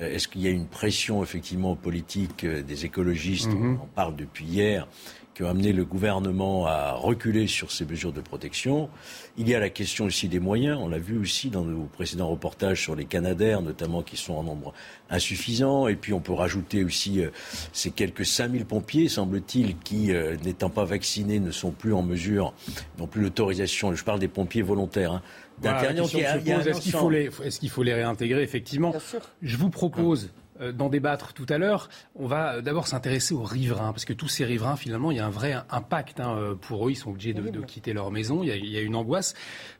Euh, 0.00 0.14
Est-ce 0.14 0.28
qu'il 0.28 0.42
y 0.42 0.48
a 0.48 0.50
une 0.50 0.66
pression 0.66 1.22
effectivement 1.22 1.74
politique 1.76 2.44
euh, 2.44 2.62
des 2.62 2.84
écologistes? 2.84 3.48
Mm-hmm. 3.48 3.78
On 3.78 3.82
en 3.82 3.88
parle 3.94 4.16
depuis 4.16 4.44
hier 4.44 4.88
qui 5.36 5.42
ont 5.42 5.50
amené 5.50 5.74
le 5.74 5.84
gouvernement 5.84 6.66
à 6.66 6.92
reculer 6.92 7.46
sur 7.46 7.70
ces 7.70 7.84
mesures 7.84 8.14
de 8.14 8.22
protection. 8.22 8.88
Il 9.36 9.46
y 9.46 9.54
a 9.54 9.60
la 9.60 9.68
question 9.68 10.06
aussi 10.06 10.28
des 10.28 10.40
moyens. 10.40 10.78
On 10.80 10.88
l'a 10.88 10.98
vu 10.98 11.18
aussi 11.18 11.50
dans 11.50 11.62
nos 11.62 11.82
précédents 11.82 12.30
reportages 12.30 12.80
sur 12.80 12.96
les 12.96 13.04
Canadaires, 13.04 13.60
notamment, 13.60 14.02
qui 14.02 14.16
sont 14.16 14.32
en 14.32 14.42
nombre 14.42 14.72
insuffisant. 15.10 15.88
Et 15.88 15.96
puis 15.96 16.14
on 16.14 16.20
peut 16.20 16.32
rajouter 16.32 16.84
aussi 16.84 17.20
euh, 17.20 17.28
ces 17.74 17.90
quelques 17.90 18.24
5000 18.24 18.64
pompiers, 18.64 19.10
semble-t-il, 19.10 19.76
qui, 19.76 20.14
euh, 20.14 20.36
n'étant 20.42 20.70
pas 20.70 20.86
vaccinés, 20.86 21.38
ne 21.38 21.50
sont 21.50 21.70
plus 21.70 21.92
en 21.92 22.02
mesure, 22.02 22.54
n'ont 22.98 23.06
plus 23.06 23.20
l'autorisation. 23.20 23.94
Je 23.94 24.04
parle 24.04 24.20
des 24.20 24.28
pompiers 24.28 24.62
volontaires. 24.62 25.12
Hein, 25.12 25.22
Est-ce 25.62 26.80
qu'il 26.80 26.92
faut, 26.92 27.10
les, 27.10 27.26
est 27.26 27.68
faut 27.68 27.82
les 27.82 27.92
réintégrer 27.92 28.42
Effectivement. 28.42 28.94
Je 29.42 29.56
vous 29.58 29.68
propose 29.68 30.30
d'en 30.72 30.88
débattre 30.88 31.32
tout 31.32 31.46
à 31.48 31.58
l'heure. 31.58 31.88
On 32.14 32.26
va 32.26 32.60
d'abord 32.60 32.86
s'intéresser 32.86 33.34
aux 33.34 33.42
riverains, 33.42 33.92
parce 33.92 34.04
que 34.04 34.12
tous 34.12 34.28
ces 34.28 34.44
riverains, 34.44 34.76
finalement, 34.76 35.10
il 35.10 35.18
y 35.18 35.20
a 35.20 35.26
un 35.26 35.30
vrai 35.30 35.54
impact 35.70 36.20
hein, 36.20 36.36
euh, 36.36 36.54
pour 36.54 36.86
eux. 36.86 36.90
Ils 36.90 36.96
sont 36.96 37.10
obligés 37.10 37.34
de, 37.34 37.60
quitter 37.62 37.92
leur 37.92 38.10
maison. 38.10 38.42
Il 38.42 38.48
y, 38.48 38.76
a, 38.76 38.80
une 38.80 38.96
angoisse. 38.96 39.34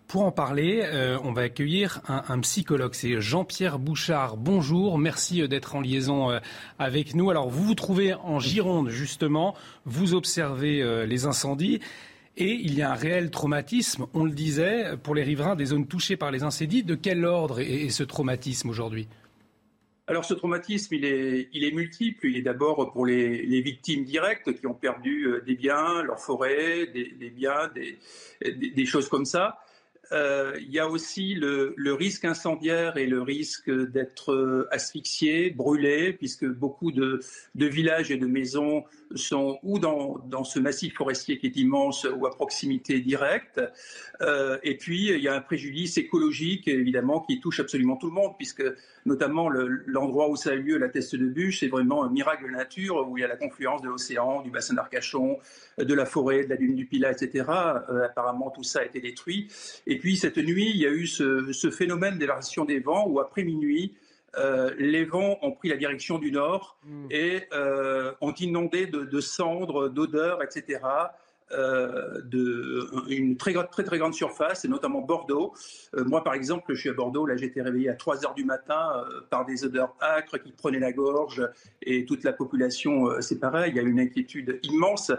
Pour 0.07 0.25
en 0.25 0.33
parler, 0.33 0.83
euh, 0.85 1.19
on 1.25 1.33
va 1.33 1.43
accueillir 1.43 2.01
un, 2.09 2.39
psychologue. 2.41 2.95
C'est 2.95 3.21
Jean-Pierre 3.21 3.79
Bouchard. 3.79 4.37
Bonjour, 4.37 4.99
merci 4.99 5.47
d'être 5.49 5.75
en 5.75 5.81
liaison 5.81 6.39
avec 6.79 7.15
nous. 7.15 7.31
Alors, 7.31 7.49
vous 7.49 7.65
vous 7.65 7.75
trouvez 7.75 8.15
en 8.15 8.39
Gironde, 8.39 8.89
justement. 8.89 9.55
Vous 9.85 10.15
observez 10.15 11.07
les 11.07 11.27
incendies. 11.27 11.81
Et 12.37 12.53
il 12.53 12.75
y 12.75 12.83
a 12.83 12.93
un 12.93 12.95
réel 12.95 13.31
traumatisme, 13.31 14.07
on 14.13 14.25
le 14.25 14.31
disait, 14.31 14.97
pour 15.03 15.15
les 15.15 15.23
riverains 15.23 15.57
des 15.57 15.67
zones 15.67 15.87
touchées 15.87 16.17
par 16.17 16.31
les 16.31 16.43
incendies. 16.43 16.83
De 16.83 16.95
quel 16.95 17.25
ordre 17.25 17.61
est 17.61 17.89
ce 17.89 18.03
traumatisme 18.03 18.69
aujourd'hui? 18.69 19.09
Alors 20.09 20.25
ce 20.25 20.35
traumatisme, 20.35 20.95
il 20.95 21.05
est, 21.05 21.49
il 21.53 21.65
est 21.65 21.73
multiple. 21.73 22.27
Il 22.27 22.37
est 22.37 22.43
d'abord 22.43 22.93
pour 22.93 23.07
les, 23.07 23.61
victimes 23.61 24.05
directes 24.05 24.55
qui 24.55 24.67
ont 24.67 24.75
perdu 24.75 25.27
euh, 25.27 25.43
des 25.45 25.57
biens, 25.57 26.03
leur 26.03 26.21
forêt, 26.21 26.87
des, 26.87 27.31
biens, 27.31 27.71
des, 27.75 28.87
choses 28.87 29.09
comme 29.09 29.25
ça. 29.25 29.59
Euh, 30.13 30.53
il 30.61 30.71
y 30.71 30.79
a 30.79 30.89
aussi 30.89 31.35
le, 31.35 31.75
risque 31.93 32.25
incendiaire 32.25 32.97
et 32.97 33.07
le 33.07 33.23
risque 33.23 33.71
d'être 33.71 34.33
euh, 34.33 34.69
asphyxié, 34.71 35.51
brûlé, 35.51 36.13
puisque 36.13 36.47
beaucoup 36.47 36.93
de, 36.93 37.21
villages 37.55 38.11
et 38.11 38.17
de 38.17 38.27
maisons 38.27 38.85
sont 39.15 39.59
ou 39.63 39.79
dans, 39.79 40.45
ce 40.45 40.59
massif 40.59 40.95
forestier 40.95 41.39
qui 41.39 41.47
est 41.47 41.57
immense 41.57 42.07
ou 42.17 42.27
à 42.27 42.31
proximité 42.31 43.01
directe. 43.01 43.61
Euh, 44.21 44.59
et 44.63 44.77
puis, 44.77 45.11
il 45.11 45.21
y 45.21 45.29
a 45.29 45.35
un 45.35 45.41
préjudice 45.41 45.97
écologique, 45.99 46.69
évidemment, 46.69 47.21
qui 47.21 47.41
touche 47.41 47.61
absolument 47.61 47.97
tout 47.97 48.07
le 48.07 48.13
monde, 48.13 48.33
puisque 48.37 48.65
notamment 49.05 49.49
l'endroit 49.49 50.29
où 50.29 50.37
ça 50.37 50.51
a 50.51 50.55
eu 50.55 50.63
lieu, 50.63 50.79
la 50.79 50.89
teste 50.89 51.17
de 51.17 51.27
bûche, 51.27 51.61
c'est 51.61 51.69
vraiment 51.69 52.05
un 52.05 52.11
miracle 52.11 52.45
de 52.45 52.51
nature, 52.51 53.09
où 53.09 53.17
il 53.17 53.21
y 53.21 53.25
a 53.25 53.29
la 53.29 53.37
confluence 53.37 53.83
de 53.83 53.89
l'océan, 53.89 54.43
du 54.43 54.51
bassin 54.51 54.75
d'Arcachon, 54.75 55.39
de 55.79 55.95
la 55.95 56.07
forêt, 56.07 56.45
de 56.45 56.51
la 56.51 56.57
dune 56.57 56.75
du 56.75 56.87
Pilat, 56.87 57.13
etc. 57.13 57.45
Apparemment, 58.05 58.51
tout 58.51 58.65
ça 58.65 58.81
a 58.81 58.85
été 58.85 59.01
détruit. 59.01 59.49
Puis, 59.99 60.17
cette 60.17 60.39
nuit, 60.39 60.71
il 60.71 60.77
y 60.77 60.87
a 60.87 60.91
eu 60.91 61.07
ce, 61.07 61.53
ce 61.53 61.71
phénomène 61.71 62.19
d'évasion 62.19 62.65
des 62.65 62.81
vents, 62.81 63.07
où 63.07 63.21
après 63.21 63.45
minuit, 63.45 63.95
euh, 64.39 64.75
les 64.79 65.05
vents 65.05 65.39
ont 65.43 65.53
pris 65.53 65.69
la 65.69 65.77
direction 65.77 66.19
du 66.19 66.31
nord 66.31 66.79
hmm. 66.85 67.07
et 67.11 67.45
euh, 67.53 68.13
ont 68.21 68.35
inondé 68.35 68.87
de, 68.87 69.05
de 69.05 69.21
cendres, 69.21 69.89
d'odeurs, 69.89 70.43
etc. 70.43 70.81
Euh, 71.53 72.21
de 72.25 72.89
une 73.09 73.37
très, 73.37 73.55
très 73.71 73.85
très 73.85 73.99
grande 73.99 74.15
surface, 74.15 74.65
et 74.65 74.69
notamment 74.69 75.01
Bordeaux. 75.01 75.53
Euh, 75.95 76.05
moi, 76.05 76.25
par 76.25 76.35
exemple, 76.35 76.75
je 76.75 76.81
suis 76.81 76.89
à 76.89 76.93
Bordeaux. 76.93 77.25
Là, 77.25 77.37
été 77.37 77.63
réveillé 77.63 77.89
à 77.89 77.95
3 77.95 78.25
heures 78.25 78.35
du 78.35 78.45
matin 78.45 78.91
euh, 78.97 79.21
par 79.31 79.47
des 79.47 79.65
odeurs 79.65 79.95
âcres 80.03 80.39
qui 80.39 80.51
prenaient 80.51 80.81
la 80.81 80.91
gorge, 80.91 81.49
et 81.83 82.05
toute 82.05 82.25
la 82.25 82.33
population, 82.33 83.21
c'est 83.21 83.39
pareil. 83.39 83.71
Il 83.71 83.77
y 83.77 83.79
a 83.79 83.83
une 83.83 84.01
inquiétude 84.01 84.59
immense 84.65 85.13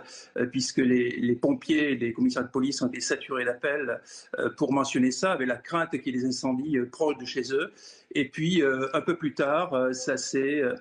puisque 0.52 0.80
les, 0.80 1.12
les, 1.12 1.36
pompiers, 1.36 1.96
les 1.96 2.12
commissaires 2.12 2.44
de 2.44 2.50
police 2.50 2.82
ont 2.82 2.88
été 2.88 3.00
saturés 3.00 3.46
d'appels 3.46 4.02
pour 4.58 4.74
mentionner 4.74 5.12
ça, 5.12 5.32
avec 5.32 5.48
la 5.48 5.56
crainte 5.56 5.92
qu'il 5.92 6.14
y 6.14 6.18
ait 6.18 6.22
des 6.22 6.26
incendies 6.26 6.78
proches 6.92 7.18
de 7.18 7.26
chez 7.26 7.54
eux. 7.54 7.72
Et 8.14 8.28
puis, 8.28 8.62
un 8.94 9.02
peu 9.02 9.16
plus 9.16 9.34
tard, 9.34 9.94
ça 9.94 10.18
s'est 10.18 10.62
euh, 10.62 10.76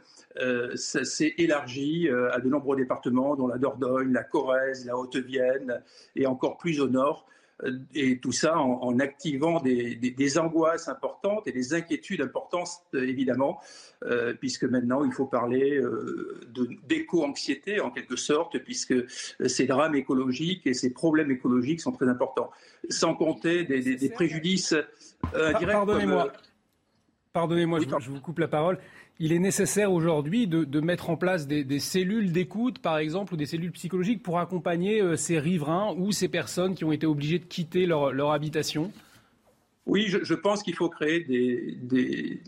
ça 0.74 1.04
s'est 1.04 1.34
élargi 1.38 2.08
euh, 2.08 2.32
à 2.32 2.40
de 2.40 2.48
nombreux 2.48 2.76
départements, 2.76 3.36
dont 3.36 3.46
la 3.46 3.58
Dordogne, 3.58 4.12
la 4.12 4.22
Corrèze, 4.22 4.84
la 4.86 4.96
Haute-Vienne 4.96 5.82
et 6.14 6.26
encore 6.26 6.56
plus 6.58 6.80
au 6.80 6.88
nord. 6.88 7.26
Euh, 7.64 7.78
et 7.94 8.18
tout 8.18 8.32
ça 8.32 8.58
en, 8.58 8.98
activant 8.98 9.62
des, 9.62 10.38
angoisses 10.38 10.88
importantes 10.88 11.48
et 11.48 11.52
des 11.52 11.72
inquiétudes 11.72 12.20
importantes, 12.20 12.82
évidemment, 12.92 13.60
puisque 14.40 14.64
maintenant 14.64 15.04
il 15.04 15.12
faut 15.12 15.24
parler 15.24 15.80
d'éco-anxiété 16.86 17.80
en 17.80 17.90
quelque 17.90 18.16
sorte, 18.16 18.58
puisque 18.58 18.94
ces 19.46 19.66
drames 19.66 19.94
écologiques 19.94 20.66
et 20.66 20.74
ces 20.74 20.92
problèmes 20.92 21.30
écologiques 21.30 21.80
sont 21.80 21.92
très 21.92 22.08
importants. 22.08 22.50
Sans 22.90 23.14
compter 23.14 23.64
des, 23.64 24.10
préjudices 24.10 24.74
indirects. 25.32 25.72
Pardonnez-moi. 25.72 26.32
Pardonnez-moi, 27.36 27.80
je, 28.00 28.10
vous 28.10 28.20
coupe 28.20 28.38
la 28.38 28.48
parole 28.48 28.78
il 29.18 29.32
est 29.32 29.38
nécessaire 29.38 29.92
aujourd'hui 29.92 30.46
de, 30.46 30.80
mettre 30.80 31.10
en 31.10 31.16
place 31.16 31.46
des, 31.46 31.78
cellules 31.78 32.32
d'écoute, 32.32 32.78
par 32.78 32.98
exemple, 32.98 33.34
ou 33.34 33.36
des 33.36 33.46
cellules 33.46 33.72
psychologiques 33.72 34.22
pour 34.22 34.38
accompagner 34.38 35.00
euh, 35.00 35.16
ces 35.16 35.38
riverains 35.38 35.94
ou 35.96 36.12
ces 36.12 36.28
personnes 36.28 36.74
qui 36.74 36.84
ont 36.84 36.92
été 36.92 37.06
obligées 37.06 37.38
de 37.38 37.44
quitter 37.44 37.86
leur, 37.86 38.30
habitation? 38.30 38.92
Oui, 39.86 40.06
je, 40.08 40.34
pense 40.34 40.62
qu'il 40.62 40.74
faut 40.74 40.88
créer 40.88 41.20
des, 41.20 42.42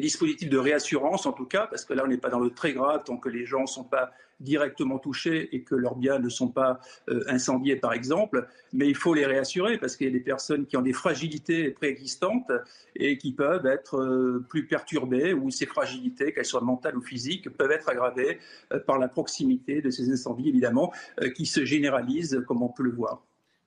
dispositifs 0.00 0.50
de 0.50 0.58
réassurance, 0.58 1.26
en 1.26 1.32
tout 1.32 1.46
cas, 1.46 1.66
parce 1.66 1.84
que 1.84 1.94
là, 1.94 2.02
on 2.04 2.08
n'est 2.08 2.18
pas 2.18 2.30
dans 2.30 2.40
le 2.40 2.50
très 2.50 2.72
grave 2.72 3.02
tant 3.04 3.16
que 3.16 3.28
les 3.28 3.46
gens 3.46 3.62
ne 3.62 3.66
sont 3.66 3.84
pas 3.84 4.10
directement 4.40 4.98
touchés 4.98 5.54
et 5.54 5.62
que 5.62 5.74
leurs 5.74 5.96
biens 5.96 6.18
ne 6.18 6.28
sont 6.28 6.48
pas 6.48 6.80
euh, 7.08 7.24
incendiés, 7.28 7.76
par 7.76 7.92
exemple. 7.92 8.46
Mais 8.72 8.88
il 8.88 8.94
faut 8.94 9.14
les 9.14 9.26
réassurer 9.26 9.78
parce 9.78 9.96
qu'il 9.96 10.06
y 10.06 10.10
a 10.10 10.12
des 10.12 10.20
personnes 10.20 10.66
qui 10.66 10.76
ont 10.76 10.82
des 10.82 10.92
fragilités 10.92 11.70
préexistantes 11.70 12.52
et 12.94 13.16
qui 13.18 13.32
peuvent 13.32 13.66
être 13.66 13.98
euh, 13.98 14.44
plus 14.48 14.66
perturbées 14.66 15.32
ou 15.32 15.50
ces 15.50 15.66
fragilités, 15.66 16.32
qu'elles 16.32 16.44
soient 16.44 16.60
mentales 16.60 16.96
ou 16.96 17.02
physiques, 17.02 17.48
peuvent 17.56 17.72
être 17.72 17.88
aggravées 17.88 18.38
euh, 18.72 18.78
par 18.78 18.98
la 18.98 19.08
proximité 19.08 19.80
de 19.80 19.90
ces 19.90 20.10
incendies, 20.10 20.48
évidemment, 20.48 20.92
qui 21.34 21.46
se 21.46 21.64
généralisent, 21.64 22.42
comme 22.46 22.62
on 22.62 22.68
peut 22.68 22.82
le 22.82 22.92
voir. 22.92 23.22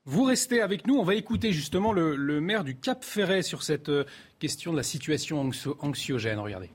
Vous 0.09 0.23
restez 0.23 0.59
avec 0.59 0.87
nous. 0.87 0.95
On 0.95 1.03
va 1.03 1.13
écouter 1.13 1.53
justement 1.53 1.93
le, 1.93 2.41
maire 2.41 2.63
du 2.63 2.75
Cap 2.75 3.03
Ferret 3.03 3.43
sur 3.43 3.61
cette 3.61 3.91
question 4.39 4.71
de 4.71 4.77
la 4.77 4.81
situation 4.81 5.51
anxiogène. 5.81 6.39
Regardez. 6.39 6.71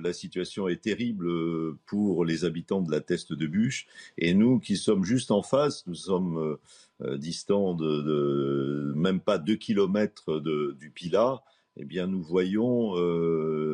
La 0.00 0.12
situation 0.12 0.68
est 0.68 0.80
terrible 0.80 1.26
euh, 1.26 1.76
pour 1.86 2.24
les 2.24 2.44
habitants 2.44 2.82
de 2.82 2.92
la 2.92 3.00
Teste 3.00 3.32
de 3.32 3.48
Bûche. 3.48 3.88
Et 4.16 4.32
nous 4.32 4.60
qui 4.60 4.76
sommes 4.76 5.02
juste 5.02 5.32
en 5.32 5.42
face, 5.42 5.88
nous 5.88 5.96
sommes 5.96 6.38
euh, 6.38 6.60
euh, 7.02 7.18
distants 7.18 7.74
de, 7.74 8.92
même 8.94 9.18
pas 9.18 9.38
deux 9.38 9.56
kilomètres 9.56 10.40
du 10.78 10.90
Pilat. 10.90 11.42
Eh 11.78 11.84
bien, 11.84 12.06
nous 12.06 12.22
voyons 12.22 12.92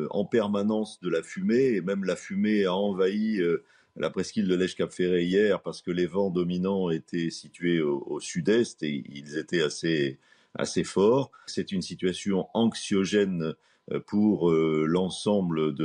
en 0.09 0.25
permanence 0.25 0.99
de 0.99 1.09
la 1.09 1.21
fumée, 1.21 1.75
et 1.75 1.81
même 1.81 2.03
la 2.03 2.15
fumée 2.15 2.65
a 2.65 2.73
envahi 2.73 3.39
la 3.97 4.09
presqu'île 4.09 4.47
de 4.47 4.55
l'Èche-Cap-Ferré 4.55 5.23
hier 5.23 5.61
parce 5.61 5.81
que 5.81 5.91
les 5.91 6.05
vents 6.05 6.29
dominants 6.29 6.89
étaient 6.89 7.29
situés 7.29 7.81
au, 7.81 8.19
sud-est 8.19 8.83
et 8.83 9.03
ils 9.09 9.37
étaient 9.37 9.61
assez, 9.61 10.19
assez 10.53 10.83
forts. 10.83 11.31
C'est 11.45 11.71
une 11.71 11.81
situation 11.81 12.47
anxiogène 12.53 13.53
euh, 13.91 13.99
pour 14.05 14.51
euh, 14.51 14.85
l'ensemble 14.87 15.75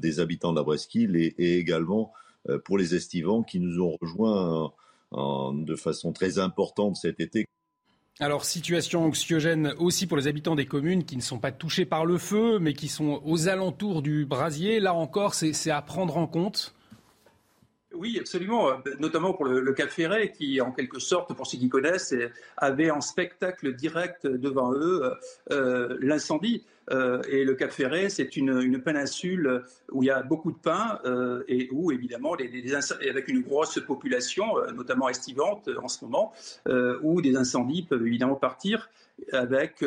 des 0.00 0.20
habitants 0.20 0.52
de 0.52 0.56
la 0.56 0.62
Bresqu'île 0.62 1.16
et, 1.16 1.34
également 1.58 2.12
euh, 2.48 2.58
pour 2.58 2.78
les 2.78 2.94
estivants 2.94 3.42
qui 3.42 3.60
nous 3.60 3.80
ont 3.82 3.96
rejoints 4.00 4.72
de 5.10 5.74
façon 5.74 6.12
très 6.12 6.38
importante 6.38 6.96
cet 6.96 7.18
été. 7.20 7.46
Alors, 8.20 8.44
situation 8.44 9.04
anxiogène 9.04 9.72
aussi 9.78 10.06
pour 10.06 10.16
les 10.16 10.26
habitants 10.26 10.56
des 10.56 10.66
communes 10.66 11.04
qui 11.04 11.16
ne 11.16 11.22
sont 11.22 11.38
pas 11.38 11.52
touchés 11.52 11.86
par 11.86 12.04
le 12.04 12.18
feu, 12.18 12.58
mais 12.58 12.74
qui 12.74 12.88
sont 12.88 13.22
aux 13.24 13.48
alentours 13.48 14.02
du 14.02 14.26
brasier. 14.26 14.80
Là 14.80 14.92
encore, 14.92 15.34
c'est 15.34 15.70
à 15.70 15.80
prendre 15.80 16.16
en 16.16 16.26
compte 16.26 16.74
oui, 17.94 18.18
absolument, 18.20 18.70
notamment 18.98 19.32
pour 19.32 19.46
le, 19.46 19.72
Cap 19.72 19.88
Ferret, 19.88 20.30
qui, 20.30 20.60
en 20.60 20.72
quelque 20.72 20.98
sorte, 20.98 21.34
pour 21.34 21.46
ceux 21.46 21.58
qui 21.58 21.68
connaissent, 21.68 22.14
avait 22.56 22.90
en 22.90 23.00
spectacle 23.00 23.74
direct 23.74 24.26
devant 24.26 24.72
eux 24.74 25.10
l'incendie. 26.00 26.64
Euh, 26.90 27.22
et 27.28 27.44
le 27.44 27.54
Cap 27.54 27.70
Ferret, 27.70 28.08
c'est 28.08 28.36
une, 28.36 28.60
une, 28.62 28.80
péninsule 28.80 29.64
où 29.92 30.02
il 30.02 30.06
y 30.06 30.10
a 30.10 30.22
beaucoup 30.22 30.52
de 30.52 30.56
pins 30.56 30.98
euh, 31.04 31.42
et 31.48 31.68
où, 31.72 31.92
évidemment, 31.92 32.34
avec 32.34 33.28
une 33.28 33.42
grosse 33.42 33.78
population, 33.80 34.58
euh, 34.58 34.72
notamment 34.72 35.08
estivante 35.08 35.68
en 35.82 35.88
ce 35.88 36.04
moment, 36.04 36.32
où 37.02 37.20
des 37.20 37.36
incendies 37.36 37.82
peuvent 37.82 38.06
évidemment 38.06 38.36
partir 38.36 38.90
avec, 39.32 39.84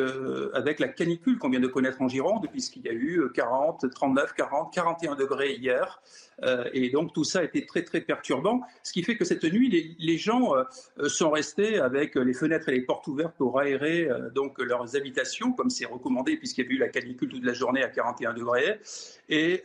avec 0.52 0.78
la 0.78 0.88
canicule 0.88 1.38
qu'on 1.38 1.48
vient 1.48 1.60
de 1.60 1.66
connaître 1.66 2.02
en 2.02 2.08
Gironde, 2.08 2.46
puisqu'il 2.50 2.82
y 2.82 2.88
a 2.88 2.92
eu 2.92 3.30
40, 3.34 3.86
39, 3.90 4.34
40, 4.34 4.72
41 4.72 5.14
degrés 5.14 5.54
hier. 5.54 6.02
Euh, 6.44 6.64
et 6.72 6.90
donc 6.90 7.12
tout 7.12 7.24
ça 7.24 7.44
été 7.44 7.66
très 7.66 7.82
très 7.82 8.00
perturbant, 8.00 8.62
ce 8.82 8.92
qui 8.92 9.02
fait 9.02 9.16
que 9.16 9.24
cette 9.24 9.44
nuit, 9.44 9.96
les, 9.98 10.18
gens 10.18 10.54
euh, 10.54 11.08
sont 11.08 11.30
restés 11.30 11.78
avec 11.78 12.14
les 12.14 12.34
fenêtres 12.34 12.68
et 12.68 12.72
les 12.72 12.82
portes 12.82 13.06
ouvertes 13.06 13.34
pour 13.36 13.60
aérer 13.60 14.08
euh, 14.08 14.30
donc 14.30 14.58
leurs 14.58 14.96
habitations, 14.96 15.52
comme 15.52 15.70
c'est 15.70 15.86
recommandé 15.86 16.36
puisqu'il 16.36 16.64
y 16.64 16.68
a 16.68 16.70
eu 16.72 16.78
la 16.78 16.88
canicule 16.88 17.28
toute 17.28 17.44
la 17.44 17.52
journée 17.52 17.82
à 17.82 17.88
41 17.88 18.34
degrés. 18.34 18.80
Et 19.28 19.62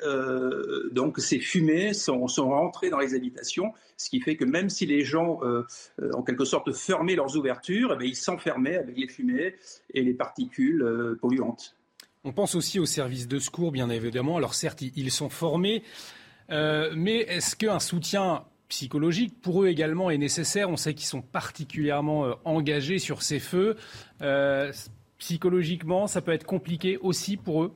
donc 0.92 1.20
ces 1.20 1.40
fumées 1.40 1.94
sont, 1.94 2.28
sont 2.28 2.50
rentrées 2.50 2.90
dans 2.90 3.00
les 3.00 3.16
habitations, 3.16 3.74
ce 3.98 4.10
qui 4.10 4.22
fait 4.22 4.38
que 4.38 4.46
même 4.46 4.70
si 4.70 4.86
les 4.86 5.04
gens, 5.04 5.42
en 6.14 6.24
quelque 6.24 6.46
sorte, 6.46 6.72
fermaient 6.72 7.16
leurs 7.16 7.36
ouvertures, 7.36 7.98
eh 8.00 8.06
ils 8.06 8.16
s'enfermaient 8.16 8.78
avec 8.78 8.98
les 8.98 9.08
fumées 9.10 9.56
et 9.94 10.04
les 10.04 10.14
particules 10.14 11.18
polluantes. 11.20 11.76
On 12.24 12.34
pense 12.34 12.56
aussi 12.56 12.80
aux 12.80 12.86
services 12.86 13.28
de 13.28 13.40
secours, 13.40 13.72
bien 13.72 13.90
évidemment. 13.90 14.38
Alors 14.38 14.54
certes, 14.54 14.82
ils 14.82 15.12
sont 15.12 15.30
formés, 15.30 15.84
euh, 16.52 16.92
mais 16.96 17.20
est-ce 17.20 17.56
qu'un 17.56 17.80
soutien 17.80 18.46
psychologique 18.70 19.42
pour 19.42 19.64
eux 19.64 19.68
également 19.68 20.10
est 20.10 20.18
nécessaire? 20.18 20.70
On 20.70 20.78
sait 20.78 20.94
qu'ils 20.94 21.08
sont 21.08 21.22
particulièrement 21.22 22.26
euh, 22.26 22.34
engagés 22.46 23.00
sur 23.00 23.22
ces 23.22 23.40
feux. 23.40 23.76
Euh, 24.22 24.72
psychologiquement, 25.18 26.08
ça 26.08 26.22
peut 26.22 26.32
être 26.32 26.46
compliqué 26.46 26.98
aussi 26.98 27.38
pour 27.38 27.64
eux? 27.64 27.74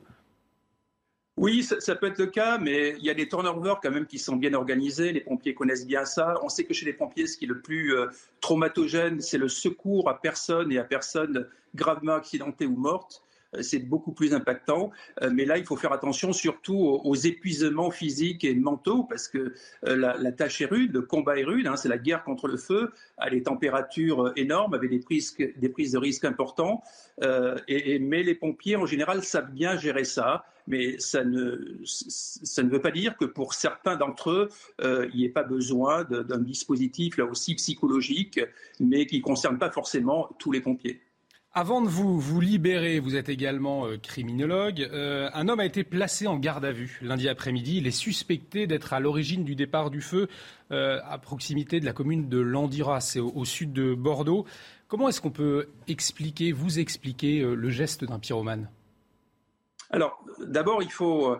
Oui, 1.38 1.62
ça, 1.62 1.96
peut 1.96 2.08
être 2.08 2.18
le 2.18 2.26
cas, 2.26 2.58
mais 2.58 2.94
il 2.98 3.04
y 3.04 3.10
a 3.10 3.14
des 3.14 3.26
turnovers 3.26 3.80
quand 3.82 3.90
même 3.90 4.06
qui 4.06 4.18
sont 4.18 4.36
bien 4.36 4.52
organisés. 4.52 5.12
Les 5.12 5.22
pompiers 5.22 5.54
connaissent 5.54 5.86
bien 5.86 6.04
ça. 6.04 6.34
On 6.42 6.50
sait 6.50 6.64
que 6.64 6.74
chez 6.74 6.84
les 6.84 6.92
pompiers, 6.92 7.26
ce 7.26 7.38
qui 7.38 7.46
est 7.46 7.48
le 7.48 7.62
plus 7.62 7.96
traumatogène, 8.42 9.20
c'est 9.22 9.38
le 9.38 9.48
secours 9.48 10.10
à 10.10 10.20
personne 10.20 10.70
et 10.70 10.78
à 10.78 10.84
personne 10.84 11.48
gravement 11.74 12.14
accidentée 12.14 12.66
ou 12.66 12.76
morte. 12.76 13.24
Euh, 13.54 13.62
c'est 13.62 13.78
beaucoup 13.78 14.12
plus 14.12 14.34
impactant. 14.34 14.90
Euh, 15.22 15.30
mais 15.32 15.44
là, 15.44 15.58
il 15.58 15.64
faut 15.64 15.76
faire 15.76 15.92
attention 15.92 16.32
surtout 16.32 17.00
aux, 17.04 17.14
épuisements 17.14 17.90
physiques 17.90 18.44
et 18.44 18.54
mentaux, 18.54 19.04
parce 19.04 19.28
que 19.28 19.54
euh, 19.86 19.96
la, 19.96 20.32
tâche 20.32 20.60
est 20.60 20.66
rude, 20.66 20.92
le 20.92 21.02
combat 21.02 21.38
est 21.38 21.44
rude, 21.44 21.66
hein, 21.66 21.76
c'est 21.76 21.88
la 21.88 21.98
guerre 21.98 22.24
contre 22.24 22.48
le 22.48 22.56
feu, 22.56 22.92
à 23.18 23.30
des 23.30 23.42
températures 23.42 24.32
énormes, 24.36 24.74
avec 24.74 24.90
des 24.90 24.98
prises, 24.98 25.36
de 25.36 25.98
risques 25.98 26.24
importants. 26.24 26.82
mais 27.20 28.22
les 28.22 28.34
pompiers, 28.34 28.76
en 28.76 28.86
général, 28.86 29.22
savent 29.22 29.52
bien 29.52 29.76
gérer 29.76 30.04
ça. 30.04 30.44
Mais 30.68 30.96
ça 31.00 31.24
ne, 31.24 31.80
ça 31.84 32.62
ne 32.62 32.70
veut 32.70 32.80
pas 32.80 32.92
dire 32.92 33.16
que 33.16 33.24
pour 33.24 33.52
certains 33.52 33.96
d'entre 33.96 34.30
eux, 34.30 34.48
il 34.82 35.16
n'y 35.16 35.24
ait 35.24 35.28
pas 35.28 35.42
besoin 35.42 36.04
d'un 36.04 36.38
dispositif 36.38 37.18
là 37.18 37.24
aussi 37.24 37.54
psychologique, 37.56 38.40
mais 38.80 39.06
qui 39.06 39.18
ne 39.18 39.22
concerne 39.22 39.58
pas 39.58 39.70
forcément 39.70 40.28
tous 40.38 40.52
les 40.52 40.60
pompiers. 40.60 41.00
Avant 41.54 41.82
de 41.82 41.88
vous, 41.88 42.40
libérer, 42.40 42.98
vous 42.98 43.14
êtes 43.14 43.28
également 43.28 43.86
euh, 43.86 43.98
criminologue. 43.98 44.88
Euh, 44.90 45.28
un 45.34 45.50
homme 45.50 45.60
a 45.60 45.66
été 45.66 45.84
placé 45.84 46.26
en 46.26 46.38
garde 46.38 46.64
à 46.64 46.72
vue 46.72 46.98
lundi 47.02 47.28
après-midi. 47.28 47.76
Il 47.76 47.86
est 47.86 47.90
suspecté 47.90 48.66
d'être 48.66 48.94
à 48.94 49.00
l'origine 49.00 49.44
du 49.44 49.54
départ 49.54 49.90
du 49.90 50.00
feu 50.00 50.28
euh, 50.70 50.98
à 51.06 51.18
proximité 51.18 51.78
de 51.78 51.84
la 51.84 51.92
commune 51.92 52.30
de 52.30 52.38
Landiras, 52.38 53.02
c'est 53.02 53.20
au, 53.20 53.44
sud 53.44 53.74
de 53.74 53.94
Bordeaux. 53.94 54.46
Comment 54.88 55.10
est-ce 55.10 55.20
qu'on 55.20 55.30
peut 55.30 55.68
expliquer, 55.88 56.52
vous 56.52 56.78
expliquer 56.78 57.42
le 57.42 57.68
geste 57.68 58.06
d'un 58.06 58.18
pyromane? 58.18 58.70
Alors, 59.90 60.24
d'abord, 60.46 60.82
il 60.82 60.86
ne 60.86 60.90
faut, 60.90 61.36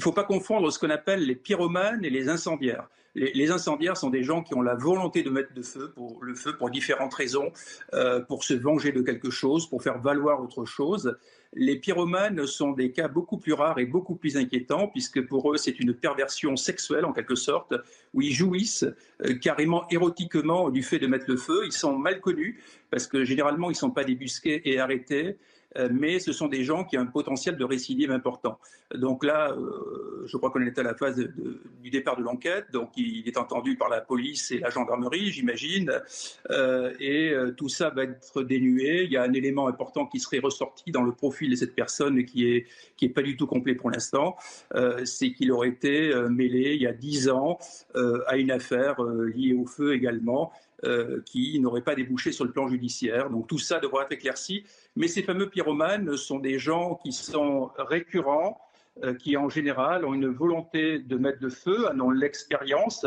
faut 0.00 0.12
pas 0.12 0.22
confondre 0.22 0.72
ce 0.72 0.78
qu'on 0.78 0.90
appelle 0.90 1.26
les 1.26 1.34
pyromanes 1.34 2.04
et 2.04 2.10
les 2.10 2.28
incendiaires 2.28 2.88
les, 3.18 3.50
incendiaires 3.50 3.96
sont 3.96 4.10
des 4.10 4.22
gens 4.22 4.42
qui 4.42 4.54
ont 4.54 4.62
la 4.62 4.74
volonté 4.74 5.22
de 5.22 5.30
mettre 5.30 5.52
de 5.54 5.62
feu 5.62 5.92
pour, 5.94 6.22
le 6.22 6.34
feu 6.34 6.56
pour 6.56 6.70
différentes 6.70 7.14
raisons, 7.14 7.52
euh, 7.94 8.20
pour 8.20 8.44
se 8.44 8.54
venger 8.54 8.92
de 8.92 9.02
quelque 9.02 9.30
chose, 9.30 9.68
pour 9.68 9.82
faire 9.82 9.98
valoir 9.98 10.42
autre 10.42 10.64
chose. 10.64 11.16
Les 11.54 11.76
pyromanes 11.76 12.46
sont 12.46 12.72
des 12.72 12.92
cas 12.92 13.08
beaucoup 13.08 13.38
plus 13.38 13.54
rares 13.54 13.78
et 13.78 13.86
beaucoup 13.86 14.14
plus 14.14 14.36
inquiétants, 14.36 14.88
puisque 14.88 15.26
pour 15.26 15.52
eux, 15.52 15.56
c'est 15.56 15.80
une 15.80 15.94
perversion 15.94 16.56
sexuelle 16.56 17.04
en 17.04 17.12
quelque 17.12 17.34
sorte, 17.34 17.74
où 18.14 18.22
ils 18.22 18.34
jouissent 18.34 18.86
euh, 19.24 19.34
carrément 19.34 19.88
érotiquement 19.90 20.70
du 20.70 20.82
fait 20.82 20.98
de 20.98 21.06
mettre 21.06 21.24
le 21.28 21.36
feu. 21.36 21.62
Ils 21.64 21.72
sont 21.72 21.96
mal 21.96 22.20
connus, 22.20 22.60
parce 22.90 23.06
que 23.06 23.24
généralement, 23.24 23.70
ils 23.70 23.74
ne 23.74 23.78
sont 23.78 23.90
pas 23.90 24.04
débusqués 24.04 24.60
et 24.70 24.78
arrêtés. 24.78 25.38
Euh, 25.78 25.88
mais 25.92 26.18
ce 26.18 26.32
sont 26.32 26.48
des 26.48 26.64
gens 26.64 26.84
qui 26.84 26.98
ont 26.98 27.02
un 27.02 27.06
potentiel 27.06 27.56
de 27.56 27.64
récidive 27.64 28.10
important. 28.10 28.58
Donc 28.94 29.24
là, 29.24 29.52
euh, 29.52 30.24
je 30.26 30.36
crois 30.36 30.50
qu'on 30.50 30.64
est 30.64 30.78
à 30.78 30.82
la 30.82 30.94
phase 30.94 31.16
du 31.16 31.90
départ 31.90 32.16
de 32.16 32.22
l'enquête, 32.22 32.66
donc 32.72 32.90
il 32.96 33.26
est 33.26 33.36
entendu 33.36 33.76
par 33.76 33.88
la 33.88 34.00
police 34.00 34.50
et 34.50 34.58
la 34.58 34.70
gendarmerie, 34.70 35.30
j'imagine, 35.30 35.92
euh, 36.50 36.92
et 37.00 37.34
tout 37.56 37.68
ça 37.68 37.90
va 37.90 38.04
être 38.04 38.42
dénué. 38.42 39.04
Il 39.04 39.12
y 39.12 39.16
a 39.16 39.22
un 39.22 39.32
élément 39.32 39.68
important 39.68 40.06
qui 40.06 40.20
serait 40.20 40.38
ressorti 40.38 40.90
dans 40.90 41.02
le 41.02 41.12
profil 41.12 41.50
de 41.50 41.56
cette 41.56 41.74
personne 41.74 42.24
qui 42.24 42.64
qui 42.96 43.04
est 43.04 43.10
pas 43.10 43.22
du 43.22 43.36
tout 43.36 43.46
complet 43.46 43.74
pour 43.74 43.90
l'instant, 43.90 44.36
c'est 45.04 45.32
qu'il 45.32 45.52
aurait 45.52 45.68
été 45.68 46.12
mêlé 46.30 46.74
il 46.74 46.82
y 46.82 46.86
a 46.86 46.92
dix 46.92 47.28
ans 47.28 47.58
à 48.26 48.36
une 48.36 48.50
affaire 48.50 49.02
liée 49.02 49.54
au 49.54 49.66
feu 49.66 49.94
également. 49.94 50.52
Qui 51.24 51.58
n'aurait 51.60 51.82
pas 51.82 51.94
débouché 51.94 52.30
sur 52.30 52.44
le 52.44 52.52
plan 52.52 52.68
judiciaire. 52.68 53.30
Donc 53.30 53.48
tout 53.48 53.58
ça 53.58 53.80
devra 53.80 54.04
être 54.04 54.12
éclairci. 54.12 54.64
Mais 54.94 55.08
ces 55.08 55.22
fameux 55.22 55.48
pyromanes 55.50 56.16
sont 56.16 56.38
des 56.38 56.58
gens 56.58 56.94
qui 57.02 57.12
sont 57.12 57.70
récurrents, 57.78 58.60
euh, 59.04 59.14
qui 59.14 59.36
en 59.36 59.48
général 59.48 60.04
ont 60.04 60.12
une 60.12 60.26
volonté 60.26 60.98
de 60.98 61.16
mettre 61.16 61.38
de 61.38 61.48
feu, 61.48 61.86
en 61.88 62.00
ont 62.00 62.10
l'expérience 62.10 63.06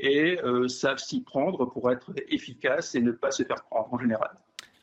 et 0.00 0.40
euh, 0.42 0.66
savent 0.66 0.98
s'y 0.98 1.22
prendre 1.22 1.64
pour 1.64 1.92
être 1.92 2.12
efficaces 2.28 2.96
et 2.96 3.00
ne 3.00 3.12
pas 3.12 3.30
se 3.30 3.44
faire 3.44 3.62
prendre 3.64 3.92
en 3.92 3.98
général. 4.00 4.36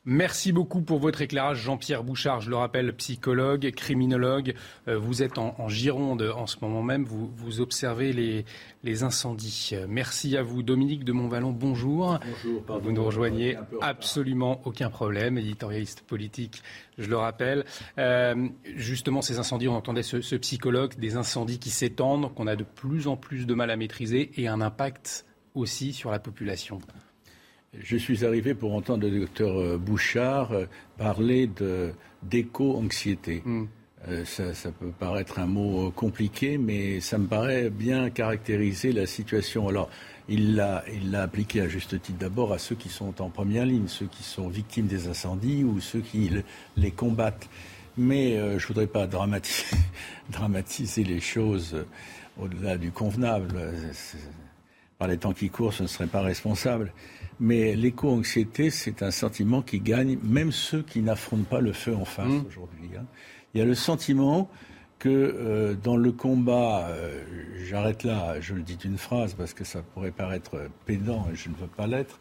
Merci 0.08 0.52
beaucoup 0.52 0.82
pour 0.82 1.00
votre 1.00 1.20
éclairage, 1.20 1.58
Jean-Pierre 1.58 2.04
Bouchard. 2.04 2.40
Je 2.40 2.48
le 2.48 2.54
rappelle, 2.54 2.94
psychologue, 2.94 3.68
criminologue. 3.72 4.54
Euh, 4.86 4.96
vous 4.96 5.24
êtes 5.24 5.36
en, 5.36 5.68
Gironde 5.68 6.22
en 6.22 6.46
ce 6.46 6.58
moment 6.62 6.84
même. 6.84 7.04
Vous, 7.04 7.28
vous 7.36 7.60
observez 7.60 8.12
les, 8.12 8.44
les, 8.84 9.02
incendies. 9.02 9.72
Merci 9.88 10.36
à 10.36 10.44
vous, 10.44 10.62
Dominique 10.62 11.02
de 11.02 11.10
Montvalon. 11.10 11.50
Bonjour. 11.50 12.20
Bonjour. 12.24 12.62
Pardon, 12.62 12.84
vous 12.84 12.92
nous 12.92 13.04
rejoignez. 13.04 13.56
Absolument 13.80 14.60
aucun 14.64 14.90
problème. 14.90 15.38
Éditorialiste 15.38 16.02
politique, 16.02 16.62
je 16.98 17.10
le 17.10 17.16
rappelle. 17.16 17.64
Euh, 17.98 18.46
justement, 18.76 19.22
ces 19.22 19.40
incendies, 19.40 19.66
on 19.66 19.74
entendait 19.74 20.04
ce, 20.04 20.20
ce 20.20 20.36
psychologue, 20.36 20.94
des 21.00 21.16
incendies 21.16 21.58
qui 21.58 21.70
s'étendent, 21.70 22.32
qu'on 22.32 22.46
a 22.46 22.54
de 22.54 22.62
plus 22.62 23.08
en 23.08 23.16
plus 23.16 23.44
de 23.44 23.54
mal 23.54 23.72
à 23.72 23.76
maîtriser 23.76 24.30
et 24.36 24.46
un 24.46 24.60
impact 24.60 25.26
aussi 25.56 25.92
sur 25.92 26.12
la 26.12 26.20
population. 26.20 26.78
Je 27.82 27.96
suis 27.96 28.24
arrivé 28.24 28.54
pour 28.54 28.74
entendre 28.74 29.06
le 29.06 29.20
docteur 29.20 29.58
euh, 29.58 29.76
Bouchard 29.76 30.52
euh, 30.52 30.66
parler 30.98 31.48
d'éco-anxiété. 32.22 33.42
Hmm. 33.44 33.66
Euh, 34.08 34.24
ça, 34.24 34.70
peut 34.70 34.92
paraître 34.98 35.38
un 35.38 35.46
mot 35.46 35.90
compliqué, 35.90 36.58
mais 36.58 37.00
ça 37.00 37.18
me 37.18 37.26
paraît 37.26 37.70
bien 37.70 38.08
caractériser 38.10 38.92
la 38.92 39.06
situation. 39.06 39.68
Alors, 39.68 39.90
il 40.28 40.54
l'a 40.54 40.84
appliqué 41.22 41.60
à 41.60 41.68
juste 41.68 42.00
titre 42.00 42.18
d'abord 42.18 42.52
à 42.52 42.58
ceux 42.58 42.76
qui 42.76 42.88
sont 42.88 43.20
en 43.20 43.30
première 43.30 43.66
ligne, 43.66 43.88
ceux 43.88 44.06
qui 44.06 44.22
sont 44.22 44.48
victimes 44.48 44.86
des 44.86 45.08
incendies 45.08 45.64
ou 45.64 45.80
ceux 45.80 46.00
qui 46.00 46.30
les 46.76 46.90
combattent. 46.90 47.48
Mais 47.96 48.36
je 48.36 48.62
ne 48.62 48.66
voudrais 48.66 48.86
pas 48.86 49.06
dramatiser, 49.06 49.76
dramatiser 50.30 51.02
les 51.04 51.20
choses 51.20 51.84
au-delà 52.38 52.76
du 52.76 52.92
convenable. 52.92 53.72
Par 54.98 55.08
les 55.08 55.18
temps 55.18 55.32
qui 55.32 55.50
courent, 55.50 55.74
ce 55.74 55.82
ne 55.82 55.88
serait 55.88 56.06
pas 56.06 56.22
responsable. 56.22 56.92
Mais 57.38 57.76
l'éco-anxiété, 57.76 58.70
c'est 58.70 59.02
un 59.02 59.10
sentiment 59.10 59.60
qui 59.60 59.80
gagne 59.80 60.18
même 60.22 60.52
ceux 60.52 60.82
qui 60.82 61.00
n'affrontent 61.00 61.44
pas 61.44 61.60
le 61.60 61.72
feu 61.72 61.94
en 61.94 62.04
face 62.04 62.26
mmh. 62.26 62.46
aujourd'hui. 62.46 62.90
Hein. 62.98 63.04
Il 63.54 63.58
y 63.58 63.62
a 63.62 63.66
le 63.66 63.74
sentiment 63.74 64.50
que 64.98 65.08
euh, 65.08 65.74
dans 65.74 65.96
le 65.96 66.12
combat, 66.12 66.86
euh, 66.88 67.22
j'arrête 67.64 68.04
là, 68.04 68.40
je 68.40 68.54
le 68.54 68.62
dis 68.62 68.76
d'une 68.76 68.96
phrase 68.96 69.34
parce 69.34 69.52
que 69.52 69.64
ça 69.64 69.82
pourrait 69.82 70.10
paraître 70.10 70.68
pédant 70.86 71.26
et 71.30 71.36
je 71.36 71.48
ne 71.50 71.54
veux 71.54 71.66
pas 71.66 71.86
l'être, 71.86 72.18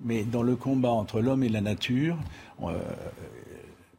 mais 0.00 0.24
dans 0.24 0.42
le 0.42 0.56
combat 0.56 0.90
entre 0.90 1.20
l'homme 1.20 1.44
et 1.44 1.48
la 1.48 1.60
nature, 1.60 2.18
euh, 2.62 2.78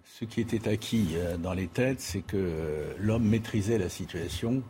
ce 0.03 0.25
qui 0.25 0.41
était 0.41 0.67
acquis 0.67 1.15
dans 1.39 1.53
les 1.53 1.67
têtes, 1.67 2.01
c'est 2.01 2.21
que 2.21 2.95
l'homme 2.99 3.27
maîtrisait 3.27 3.77
la 3.77 3.89
situation 3.89 4.63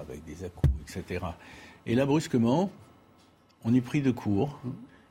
avec 0.00 0.24
des 0.24 0.44
à-coups, 0.44 0.72
etc. 0.82 1.26
Et 1.86 1.94
là, 1.94 2.06
brusquement, 2.06 2.70
on 3.64 3.74
est 3.74 3.80
pris 3.80 4.00
de 4.00 4.10
court. 4.10 4.60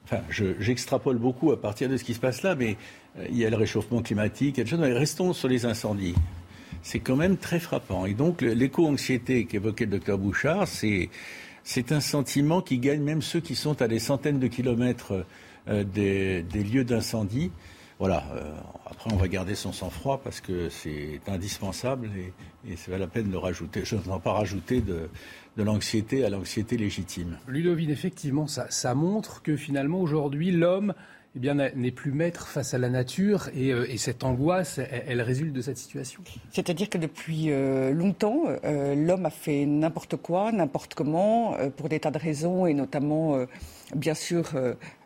Enfin, 0.09 0.23
j'extrapole 0.29 1.17
beaucoup 1.17 1.51
à 1.51 1.59
partir 1.59 1.89
de 1.89 1.97
ce 1.97 2.03
qui 2.05 2.13
se 2.13 2.19
passe 2.21 2.41
là, 2.41 2.55
mais 2.55 2.77
euh, 3.19 3.25
il 3.29 3.37
y 3.37 3.45
a 3.45 3.49
le 3.49 3.57
réchauffement 3.57 4.01
climatique, 4.01 4.57
il 4.57 4.77
Mais 4.77 4.93
restons 4.93 5.33
sur 5.33 5.49
les 5.49 5.65
incendies. 5.65 6.15
C'est 6.81 6.99
quand 6.99 7.17
même 7.17 7.35
très 7.35 7.59
frappant. 7.59 8.05
Et 8.05 8.13
donc, 8.13 8.41
l'éco-anxiété 8.41 9.45
qu'évoquait 9.45 9.83
le 9.83 9.91
docteur 9.91 10.17
Bouchard, 10.17 10.65
c'est, 10.65 11.09
un 11.91 11.99
sentiment 11.99 12.61
qui 12.61 12.77
gagne 12.77 13.01
même 13.01 13.21
ceux 13.21 13.41
qui 13.41 13.55
sont 13.55 13.81
à 13.81 13.89
des 13.89 13.99
centaines 13.99 14.39
de 14.39 14.47
kilomètres 14.47 15.25
euh, 15.67 15.83
des, 15.83 16.43
lieux 16.53 16.85
d'incendie. 16.85 17.51
voilà, 17.99 18.23
après 18.89 19.11
on 19.11 19.17
va 19.17 19.27
garder 19.27 19.55
son 19.55 19.73
sang-froid 19.73 20.21
parce 20.23 20.39
que 20.39 20.69
c'est 20.69 21.19
indispensable 21.27 22.09
et, 22.15 22.71
et 22.71 22.77
c'est 22.77 22.97
la 22.97 23.07
peine 23.07 23.29
de 23.29 23.35
rajouter. 23.35 23.81
Je 23.83 23.95
ne 23.95 24.01
veux 24.01 24.19
pas 24.19 24.31
rajouter 24.31 24.79
de, 24.79 25.09
de 25.57 25.63
l'anxiété 25.63 26.23
à 26.23 26.29
l'anxiété 26.29 26.77
légitime. 26.77 27.37
Ludovine, 27.47 27.89
effectivement, 27.89 28.47
ça, 28.47 28.67
ça 28.69 28.93
montre 28.93 29.41
que 29.41 29.55
finalement 29.55 29.99
aujourd'hui 29.99 30.51
l'homme 30.51 30.93
eh 31.35 31.39
bien, 31.39 31.53
n'est 31.53 31.91
plus 31.91 32.11
maître 32.11 32.47
face 32.47 32.73
à 32.73 32.79
la 32.79 32.89
nature 32.89 33.49
et, 33.53 33.71
euh, 33.71 33.85
cette 33.97 34.23
angoisse, 34.23 34.79
elle, 34.79 35.21
résulte 35.21 35.53
de 35.53 35.61
cette 35.61 35.77
situation. 35.77 36.23
C'est-à-dire 36.51 36.89
que 36.89 36.97
depuis 36.97 37.51
euh, 37.51 37.91
longtemps, 37.91 38.45
euh, 38.63 38.95
l'homme 38.95 39.27
a 39.27 39.29
fait 39.29 39.67
n'importe 39.67 40.15
quoi, 40.15 40.51
n'importe 40.51 40.95
comment, 40.95 41.55
pour 41.75 41.89
des 41.89 41.99
tas 41.99 42.09
de 42.09 42.17
raisons 42.17 42.65
et 42.65 42.73
notamment, 42.73 43.37
bien 43.95 44.15
sûr, 44.15 44.53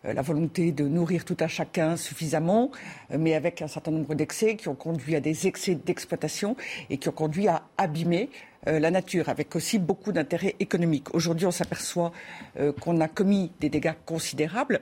la 0.03 0.21
volonté 0.21 0.71
de 0.71 0.87
nourrir 0.87 1.25
tout 1.25 1.37
à 1.39 1.49
chacun 1.49 1.97
suffisamment, 1.97 2.71
mais 3.17 3.33
avec 3.33 3.61
un 3.61 3.67
certain 3.67 3.91
nombre 3.91 4.15
d'excès 4.15 4.55
qui 4.55 4.69
ont 4.69 4.75
conduit 4.75 5.15
à 5.17 5.19
des 5.19 5.47
excès 5.47 5.75
d'exploitation 5.75 6.55
et 6.89 6.97
qui 6.97 7.09
ont 7.09 7.13
conduit 7.13 7.49
à 7.49 7.63
abîmer 7.77 8.29
la 8.65 8.91
nature, 8.91 9.29
avec 9.29 9.55
aussi 9.55 9.79
beaucoup 9.79 10.11
d'intérêts 10.11 10.55
économiques. 10.59 11.13
Aujourd'hui, 11.15 11.47
on 11.47 11.51
s'aperçoit 11.51 12.11
qu'on 12.79 13.01
a 13.01 13.07
commis 13.07 13.51
des 13.59 13.69
dégâts 13.69 13.93
considérables. 14.05 14.81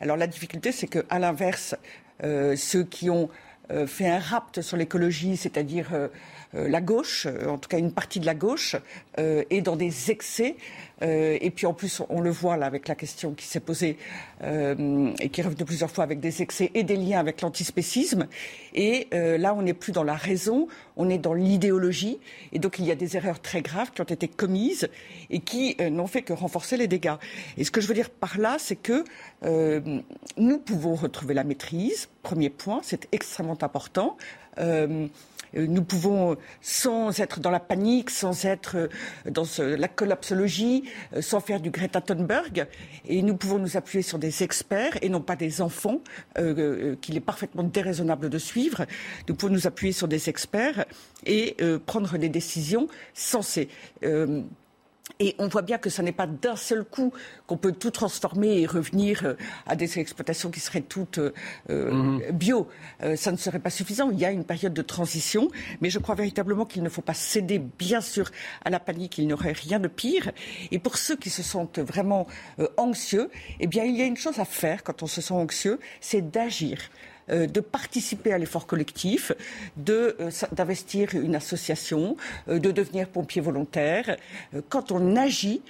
Alors 0.00 0.16
la 0.16 0.26
difficulté, 0.26 0.72
c'est 0.72 0.88
qu'à 0.88 1.18
l'inverse, 1.18 1.76
euh, 2.24 2.56
ceux 2.56 2.84
qui 2.84 3.10
ont 3.10 3.28
euh, 3.70 3.86
fait 3.86 4.08
un 4.08 4.18
rapt 4.18 4.62
sur 4.62 4.76
l'écologie, 4.76 5.36
c'est-à-dire 5.36 5.88
euh, 5.92 6.08
la 6.52 6.80
gauche, 6.80 7.26
en 7.46 7.58
tout 7.58 7.68
cas 7.68 7.78
une 7.78 7.92
partie 7.92 8.20
de 8.20 8.26
la 8.26 8.34
gauche, 8.34 8.76
est 9.16 9.60
dans 9.60 9.76
des 9.76 10.10
excès 10.10 10.56
euh, 11.02 11.38
et 11.40 11.50
puis 11.50 11.66
en 11.66 11.72
plus, 11.72 12.02
on 12.08 12.20
le 12.20 12.30
voit 12.30 12.56
là 12.56 12.66
avec 12.66 12.88
la 12.88 12.94
question 12.94 13.32
qui 13.32 13.46
s'est 13.46 13.60
posée 13.60 13.96
euh, 14.42 15.12
et 15.20 15.28
qui 15.30 15.42
revient 15.42 15.64
plusieurs 15.64 15.90
fois 15.90 16.04
avec 16.04 16.20
des 16.20 16.42
excès 16.42 16.70
et 16.74 16.82
des 16.82 16.96
liens 16.96 17.18
avec 17.18 17.40
l'antispécisme. 17.40 18.26
Et 18.74 19.08
euh, 19.14 19.38
là, 19.38 19.54
on 19.54 19.62
n'est 19.62 19.74
plus 19.74 19.92
dans 19.92 20.04
la 20.04 20.14
raison, 20.14 20.68
on 20.96 21.08
est 21.08 21.18
dans 21.18 21.34
l'idéologie. 21.34 22.18
Et 22.52 22.58
donc, 22.58 22.78
il 22.78 22.84
y 22.84 22.90
a 22.90 22.94
des 22.94 23.16
erreurs 23.16 23.40
très 23.40 23.62
graves 23.62 23.90
qui 23.92 24.00
ont 24.00 24.04
été 24.04 24.28
commises 24.28 24.88
et 25.30 25.40
qui 25.40 25.76
n'ont 25.90 26.06
fait 26.06 26.22
que 26.22 26.32
renforcer 26.32 26.76
les 26.76 26.86
dégâts. 26.86 27.16
Et 27.56 27.64
ce 27.64 27.70
que 27.70 27.80
je 27.80 27.86
veux 27.86 27.94
dire 27.94 28.10
par 28.10 28.38
là, 28.38 28.56
c'est 28.58 28.76
que 28.76 29.04
nous 30.36 30.58
pouvons 30.58 30.94
retrouver 30.94 31.34
la 31.34 31.44
maîtrise. 31.44 32.08
Premier 32.22 32.50
point, 32.50 32.80
c'est 32.82 33.08
extrêmement 33.12 33.58
important. 33.62 34.16
Euh, 35.56 35.66
nous 35.66 35.82
pouvons, 35.82 36.36
sans 36.60 37.18
être 37.20 37.40
dans 37.40 37.50
la 37.50 37.60
panique, 37.60 38.10
sans 38.10 38.44
être 38.44 38.76
euh, 38.76 38.88
dans 39.30 39.44
la 39.58 39.88
collapsologie, 39.88 40.84
euh, 41.14 41.22
sans 41.22 41.40
faire 41.40 41.60
du 41.60 41.70
Greta 41.70 42.00
Thunberg, 42.00 42.66
et 43.06 43.22
nous 43.22 43.36
pouvons 43.36 43.58
nous 43.58 43.76
appuyer 43.76 44.02
sur 44.02 44.18
des 44.18 44.42
experts 44.42 44.96
et 45.02 45.08
non 45.08 45.20
pas 45.20 45.36
des 45.36 45.60
enfants 45.62 46.00
qu'il 46.36 47.16
est 47.16 47.20
parfaitement 47.20 47.62
déraisonnable 47.62 48.28
de 48.30 48.38
suivre. 48.38 48.86
Nous 49.28 49.34
pouvons 49.34 49.52
nous 49.52 49.66
appuyer 49.66 49.92
sur 49.92 50.08
des 50.08 50.28
experts 50.28 50.84
et 51.26 51.56
prendre 51.86 52.16
des 52.18 52.28
décisions 52.28 52.88
sensées. 53.14 53.68
Et 55.20 55.36
on 55.38 55.48
voit 55.48 55.60
bien 55.60 55.76
que 55.76 55.90
ce 55.90 56.00
n'est 56.00 56.12
pas 56.12 56.26
d'un 56.26 56.56
seul 56.56 56.82
coup 56.82 57.12
qu'on 57.46 57.58
peut 57.58 57.72
tout 57.72 57.90
transformer 57.90 58.62
et 58.62 58.66
revenir 58.66 59.24
euh, 59.24 59.34
à 59.66 59.76
des 59.76 59.98
exploitations 59.98 60.50
qui 60.50 60.60
seraient 60.60 60.80
toutes 60.80 61.18
euh, 61.18 61.34
euh, 61.68 61.92
mhm. 61.92 62.30
bio. 62.32 62.68
ça 63.16 63.30
ne 63.30 63.36
serait 63.36 63.58
pas 63.58 63.68
suffisant. 63.70 64.10
Il 64.10 64.18
y 64.18 64.24
a 64.24 64.30
une 64.30 64.44
période 64.44 64.72
de 64.72 64.82
transition, 64.82 65.48
mais 65.82 65.90
je 65.90 65.98
crois 65.98 66.14
véritablement 66.14 66.64
qu'il 66.64 66.82
ne 66.82 66.88
faut 66.88 67.02
pas 67.02 67.14
céder, 67.14 67.58
bien 67.58 68.00
sûr, 68.00 68.30
à 68.64 68.70
la 68.70 68.80
panique. 68.80 69.18
Il 69.18 69.26
n'y 69.26 69.34
aurait 69.34 69.52
rien 69.52 69.78
de 69.78 69.88
pire. 69.88 70.32
Et 70.70 70.78
pour 70.78 70.96
ceux 70.96 71.16
qui 71.16 71.28
se 71.28 71.42
sentent 71.42 71.80
vraiment 71.80 72.26
anxieux, 72.78 73.30
eh 73.60 73.66
bien, 73.66 73.84
il 73.84 73.96
y 73.96 74.02
a 74.02 74.06
une 74.06 74.16
chose 74.16 74.38
à 74.38 74.46
faire 74.46 74.82
quand 74.82 75.02
on 75.02 75.06
se 75.06 75.20
sent 75.20 75.34
anxieux, 75.34 75.78
c'est 76.00 76.30
d'agir. 76.30 76.78
Euh, 77.30 77.46
de 77.46 77.60
participer 77.60 78.32
à 78.32 78.38
l'effort 78.38 78.66
collectif, 78.66 79.32
euh, 79.88 80.30
d'investir 80.52 81.14
une 81.14 81.34
association, 81.34 82.16
euh, 82.48 82.58
de 82.58 82.70
devenir 82.70 83.08
pompier 83.08 83.40
volontaire. 83.40 84.16
Quand 84.68 84.92
on 84.92 85.16
agit, 85.16 85.62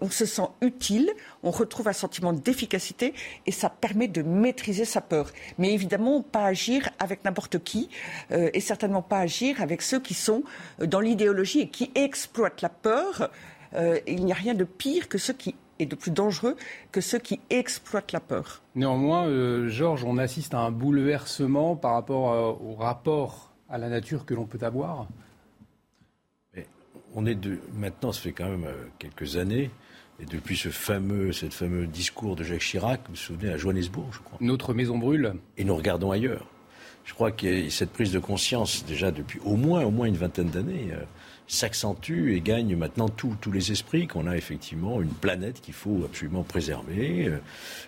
on 0.00 0.10
se 0.10 0.26
sent 0.26 0.48
utile, 0.60 1.10
on 1.42 1.50
retrouve 1.50 1.88
un 1.88 1.92
sentiment 1.92 2.32
d'efficacité 2.32 3.14
et 3.46 3.52
ça 3.52 3.70
permet 3.70 4.08
de 4.08 4.22
maîtriser 4.22 4.84
sa 4.84 5.00
peur. 5.00 5.30
Mais 5.58 5.72
évidemment, 5.72 6.22
pas 6.22 6.44
agir 6.44 6.88
avec 6.98 7.24
n'importe 7.24 7.62
qui 7.62 7.88
et 8.30 8.60
certainement 8.60 9.02
pas 9.02 9.20
agir 9.20 9.62
avec 9.62 9.82
ceux 9.82 10.00
qui 10.00 10.14
sont 10.14 10.42
dans 10.78 11.00
l'idéologie 11.00 11.60
et 11.60 11.68
qui 11.68 11.90
exploitent 11.94 12.62
la 12.62 12.68
peur. 12.68 13.30
il 14.06 14.24
n'y 14.24 14.32
a 14.32 14.36
rien 14.36 14.54
de 14.54 14.64
pire 14.64 15.08
que 15.08 15.18
ceux 15.18 15.34
qui 15.34 15.54
et 15.78 15.86
de 15.86 15.94
plus 15.94 16.10
dangereux 16.10 16.56
que 16.92 17.00
ceux 17.00 17.18
qui 17.18 17.40
exploitent 17.50 18.12
la 18.12 18.20
peur. 18.20 18.62
Néanmoins, 18.74 19.26
euh, 19.26 19.68
Georges, 19.68 20.04
on 20.04 20.18
assiste 20.18 20.54
à 20.54 20.58
un 20.58 20.70
bouleversement 20.70 21.76
par 21.76 21.92
rapport 21.92 22.32
euh, 22.32 22.52
au 22.64 22.74
rapport 22.74 23.52
à 23.68 23.78
la 23.78 23.88
nature 23.88 24.24
que 24.24 24.34
l'on 24.34 24.46
peut 24.46 24.64
avoir. 24.64 25.06
on 27.14 27.26
est 27.26 27.34
de, 27.34 27.58
maintenant, 27.74 28.12
ça 28.12 28.20
fait 28.20 28.32
quand 28.32 28.48
même 28.48 28.64
euh, 28.64 28.86
quelques 28.98 29.36
années, 29.36 29.70
et 30.20 30.24
depuis 30.24 30.56
ce 30.56 30.70
fameux, 30.70 31.32
cette 31.32 31.54
fameux 31.54 31.86
discours 31.86 32.34
de 32.34 32.42
Jacques 32.42 32.60
Chirac, 32.60 33.00
vous 33.06 33.12
vous 33.12 33.16
souvenez, 33.16 33.52
à 33.52 33.56
Johannesburg, 33.56 34.08
je 34.10 34.18
crois. 34.18 34.38
Notre 34.40 34.74
maison 34.74 34.98
brûle. 34.98 35.34
Et 35.56 35.64
nous 35.64 35.76
regardons 35.76 36.10
ailleurs. 36.10 36.46
Je 37.04 37.14
crois 37.14 37.30
qu'il 37.30 37.64
y 37.64 37.66
a 37.66 37.70
cette 37.70 37.92
prise 37.92 38.12
de 38.12 38.18
conscience 38.18 38.84
déjà 38.84 39.10
depuis 39.10 39.40
au 39.44 39.56
moins, 39.56 39.84
au 39.84 39.90
moins 39.90 40.06
une 40.06 40.16
vingtaine 40.16 40.50
d'années 40.50 40.92
s'accentue 41.48 42.34
et 42.34 42.40
gagne 42.42 42.76
maintenant 42.76 43.08
tous 43.08 43.50
les 43.50 43.72
esprits, 43.72 44.06
qu'on 44.06 44.26
a 44.26 44.36
effectivement 44.36 45.00
une 45.00 45.08
planète 45.08 45.62
qu'il 45.62 45.72
faut 45.72 46.02
absolument 46.04 46.42
préserver, 46.42 47.26
euh, 47.26 47.38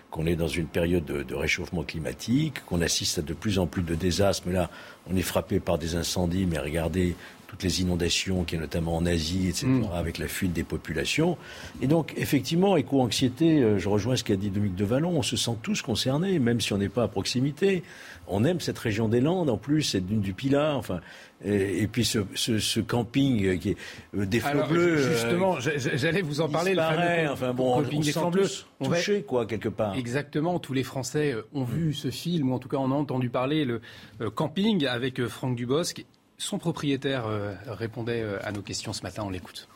qu'on 0.09 0.25
est 0.25 0.35
dans 0.35 0.47
une 0.47 0.65
période 0.65 1.05
de, 1.05 1.35
réchauffement 1.35 1.83
climatique, 1.83 2.65
qu'on 2.65 2.81
assiste 2.81 3.19
à 3.19 3.21
de 3.21 3.33
plus 3.33 3.59
en 3.59 3.67
plus 3.67 3.83
de 3.83 3.93
désastres. 3.93 4.43
Mais 4.47 4.53
là, 4.53 4.69
on 5.09 5.15
est 5.15 5.21
frappé 5.21 5.59
par 5.59 5.77
des 5.77 5.95
incendies, 5.95 6.47
mais 6.47 6.57
regardez 6.57 7.15
toutes 7.51 7.63
les 7.63 7.81
inondations 7.81 8.45
qui 8.45 8.55
est 8.55 8.57
notamment 8.57 8.95
en 8.95 9.05
Asie, 9.05 9.49
etc., 9.49 9.67
mm. 9.67 9.83
avec 9.93 10.17
la 10.19 10.29
fuite 10.29 10.53
des 10.53 10.63
populations. 10.63 11.37
Et 11.81 11.87
donc, 11.87 12.13
effectivement, 12.15 12.77
éco-anxiété, 12.77 13.61
euh, 13.61 13.77
je 13.77 13.89
rejoins 13.89 14.15
ce 14.15 14.23
qu'a 14.23 14.37
dit 14.37 14.49
Dominique 14.49 14.77
de 14.77 14.85
Vallon, 14.85 15.17
on 15.17 15.21
se 15.21 15.35
sent 15.35 15.57
tous 15.61 15.81
concernés, 15.81 16.39
même 16.39 16.61
si 16.61 16.71
on 16.71 16.77
n'est 16.77 16.87
pas 16.87 17.03
à 17.03 17.07
proximité. 17.09 17.83
On 18.29 18.45
aime 18.45 18.61
cette 18.61 18.79
région 18.79 19.09
des 19.09 19.19
Landes, 19.19 19.49
en 19.49 19.57
plus, 19.57 19.83
c'est 19.83 19.99
d'une 19.99 20.21
du 20.21 20.31
Pilat, 20.31 20.77
enfin, 20.77 21.01
et, 21.43 21.87
puis 21.87 22.05
ce, 22.05 22.79
camping 22.79 23.59
qui 23.59 23.71
est 23.71 23.77
euh, 24.15 24.25
des 24.25 24.39
fleurs 24.39 24.69
bleus. 24.69 24.99
Euh, 24.99 25.11
justement, 25.11 25.59
j'allais 25.59 26.21
vous 26.21 26.39
en 26.39 26.47
parler. 26.47 26.73
Le 26.73 26.81
fameux 26.81 27.29
enfin 27.33 27.53
bon, 27.53 27.81
camping 27.81 28.01
des 28.01 28.11
fleurs 28.13 28.31
bleues. 28.31 28.47
Touché, 28.81 29.23
quoi, 29.23 29.45
quelque 29.45 29.67
part. 29.67 29.93
Exactement. 29.97 30.57
Tous 30.59 30.71
les 30.71 30.83
Français 30.83 31.35
ont 31.53 31.65
vu 31.65 31.93
ce 31.93 32.11
film, 32.11 32.51
ou 32.51 32.55
en 32.55 32.59
tout 32.59 32.69
cas 32.69 32.77
on 32.77 32.91
a 32.91 32.95
entendu 32.95 33.29
parler 33.29 33.65
le 33.65 33.81
camping 34.29 34.85
avec 34.85 35.27
Franck 35.27 35.57
Dubosc. 35.57 36.05
Son 36.41 36.57
propriétaire 36.57 37.27
euh, 37.27 37.53
répondait 37.67 38.23
euh, 38.23 38.39
à 38.41 38.51
nos 38.51 38.63
questions 38.63 38.93
ce 38.93 39.03
matin, 39.03 39.21
on 39.23 39.29
l'écoute. 39.29 39.69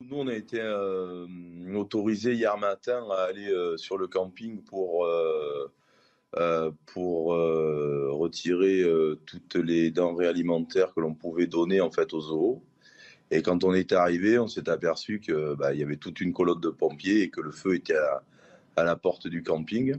Nous, 0.00 0.16
on 0.16 0.28
a 0.28 0.32
été 0.32 0.60
euh, 0.60 1.26
autorisé 1.74 2.34
hier 2.34 2.56
matin 2.56 3.04
à 3.10 3.24
aller 3.24 3.52
sur 3.78 3.98
le 3.98 4.06
camping 4.06 4.62
pour, 4.62 5.08
pour 6.86 7.26
retirer 7.26 8.84
toutes 9.26 9.56
les 9.56 9.90
denrées 9.90 10.28
alimentaires 10.28 10.92
que 10.94 11.00
l'on 11.00 11.14
pouvait 11.14 11.48
donner 11.48 11.80
en 11.80 11.90
fait 11.90 12.12
aux 12.12 12.20
zoos. 12.20 12.62
Et 13.32 13.42
quand 13.42 13.64
on 13.64 13.74
est 13.74 13.92
arrivé, 13.92 14.38
on 14.38 14.46
s'est 14.46 14.68
aperçu 14.68 15.18
qu'il 15.18 15.54
bah, 15.58 15.74
y 15.74 15.82
avait 15.82 15.96
toute 15.96 16.20
une 16.20 16.32
colonne 16.32 16.60
de 16.60 16.70
pompiers 16.70 17.22
et 17.22 17.30
que 17.30 17.40
le 17.40 17.50
feu 17.50 17.74
était 17.74 17.96
à, 17.96 18.22
à 18.76 18.84
la 18.84 18.94
porte 18.94 19.26
du 19.26 19.42
camping. 19.42 19.96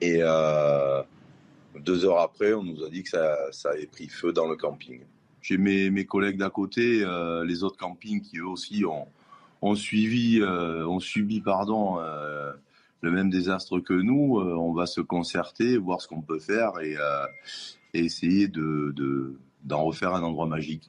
Et 0.00 0.22
deux 1.80 2.04
heures 2.04 2.20
après, 2.20 2.52
on 2.54 2.62
nous 2.62 2.84
a 2.84 2.90
dit 2.90 3.02
que 3.02 3.08
ça, 3.08 3.36
ça 3.52 3.70
avait 3.70 3.86
pris 3.86 4.08
feu 4.08 4.32
dans 4.32 4.48
le 4.48 4.56
camping. 4.56 5.02
J'ai 5.44 5.58
mes, 5.58 5.90
mes 5.90 6.06
collègues 6.06 6.38
d'à 6.38 6.48
côté, 6.48 7.02
euh, 7.02 7.44
les 7.44 7.64
autres 7.64 7.76
campings 7.76 8.22
qui 8.22 8.38
eux 8.38 8.46
aussi 8.46 8.84
ont, 8.86 9.06
ont 9.60 9.74
suivi, 9.74 10.40
euh, 10.40 10.86
ont 10.86 11.00
subi 11.00 11.42
pardon, 11.42 11.98
euh, 12.00 12.50
le 13.02 13.10
même 13.10 13.28
désastre 13.28 13.78
que 13.80 13.92
nous. 13.92 14.40
on 14.40 14.72
va 14.72 14.86
se 14.86 15.02
concerter, 15.02 15.76
voir 15.76 16.00
ce 16.00 16.08
qu'on 16.08 16.22
peut 16.22 16.38
faire 16.38 16.80
et, 16.80 16.96
essayer 17.92 18.48
de, 18.48 19.36
d'en 19.62 19.84
refaire 19.84 20.14
un 20.14 20.22
endroit 20.22 20.46
magique. 20.46 20.88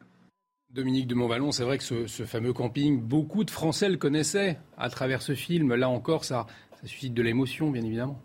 Dominique 0.71 1.08
de 1.08 1.15
Montvalon, 1.15 1.52
c'est 1.52 1.63
vrai 1.63 1.78
que 1.78 1.84
ce, 1.84 2.24
fameux 2.24 2.54
camping, 2.54 3.02
beaucoup 3.02 3.43
de 3.43 3.52
Français 3.52 3.89
le 3.89 3.98
connaissaient 3.98 4.58
à 4.78 4.89
travers 4.89 5.21
ce 5.21 5.36
film. 5.36 5.76
Là 5.76 5.89
encore, 5.89 6.24
ça 6.24 6.48
suscite 6.84 7.13
de 7.13 7.21
l'émotion, 7.21 7.71
bien 7.71 7.84
évidemment. 7.84 8.21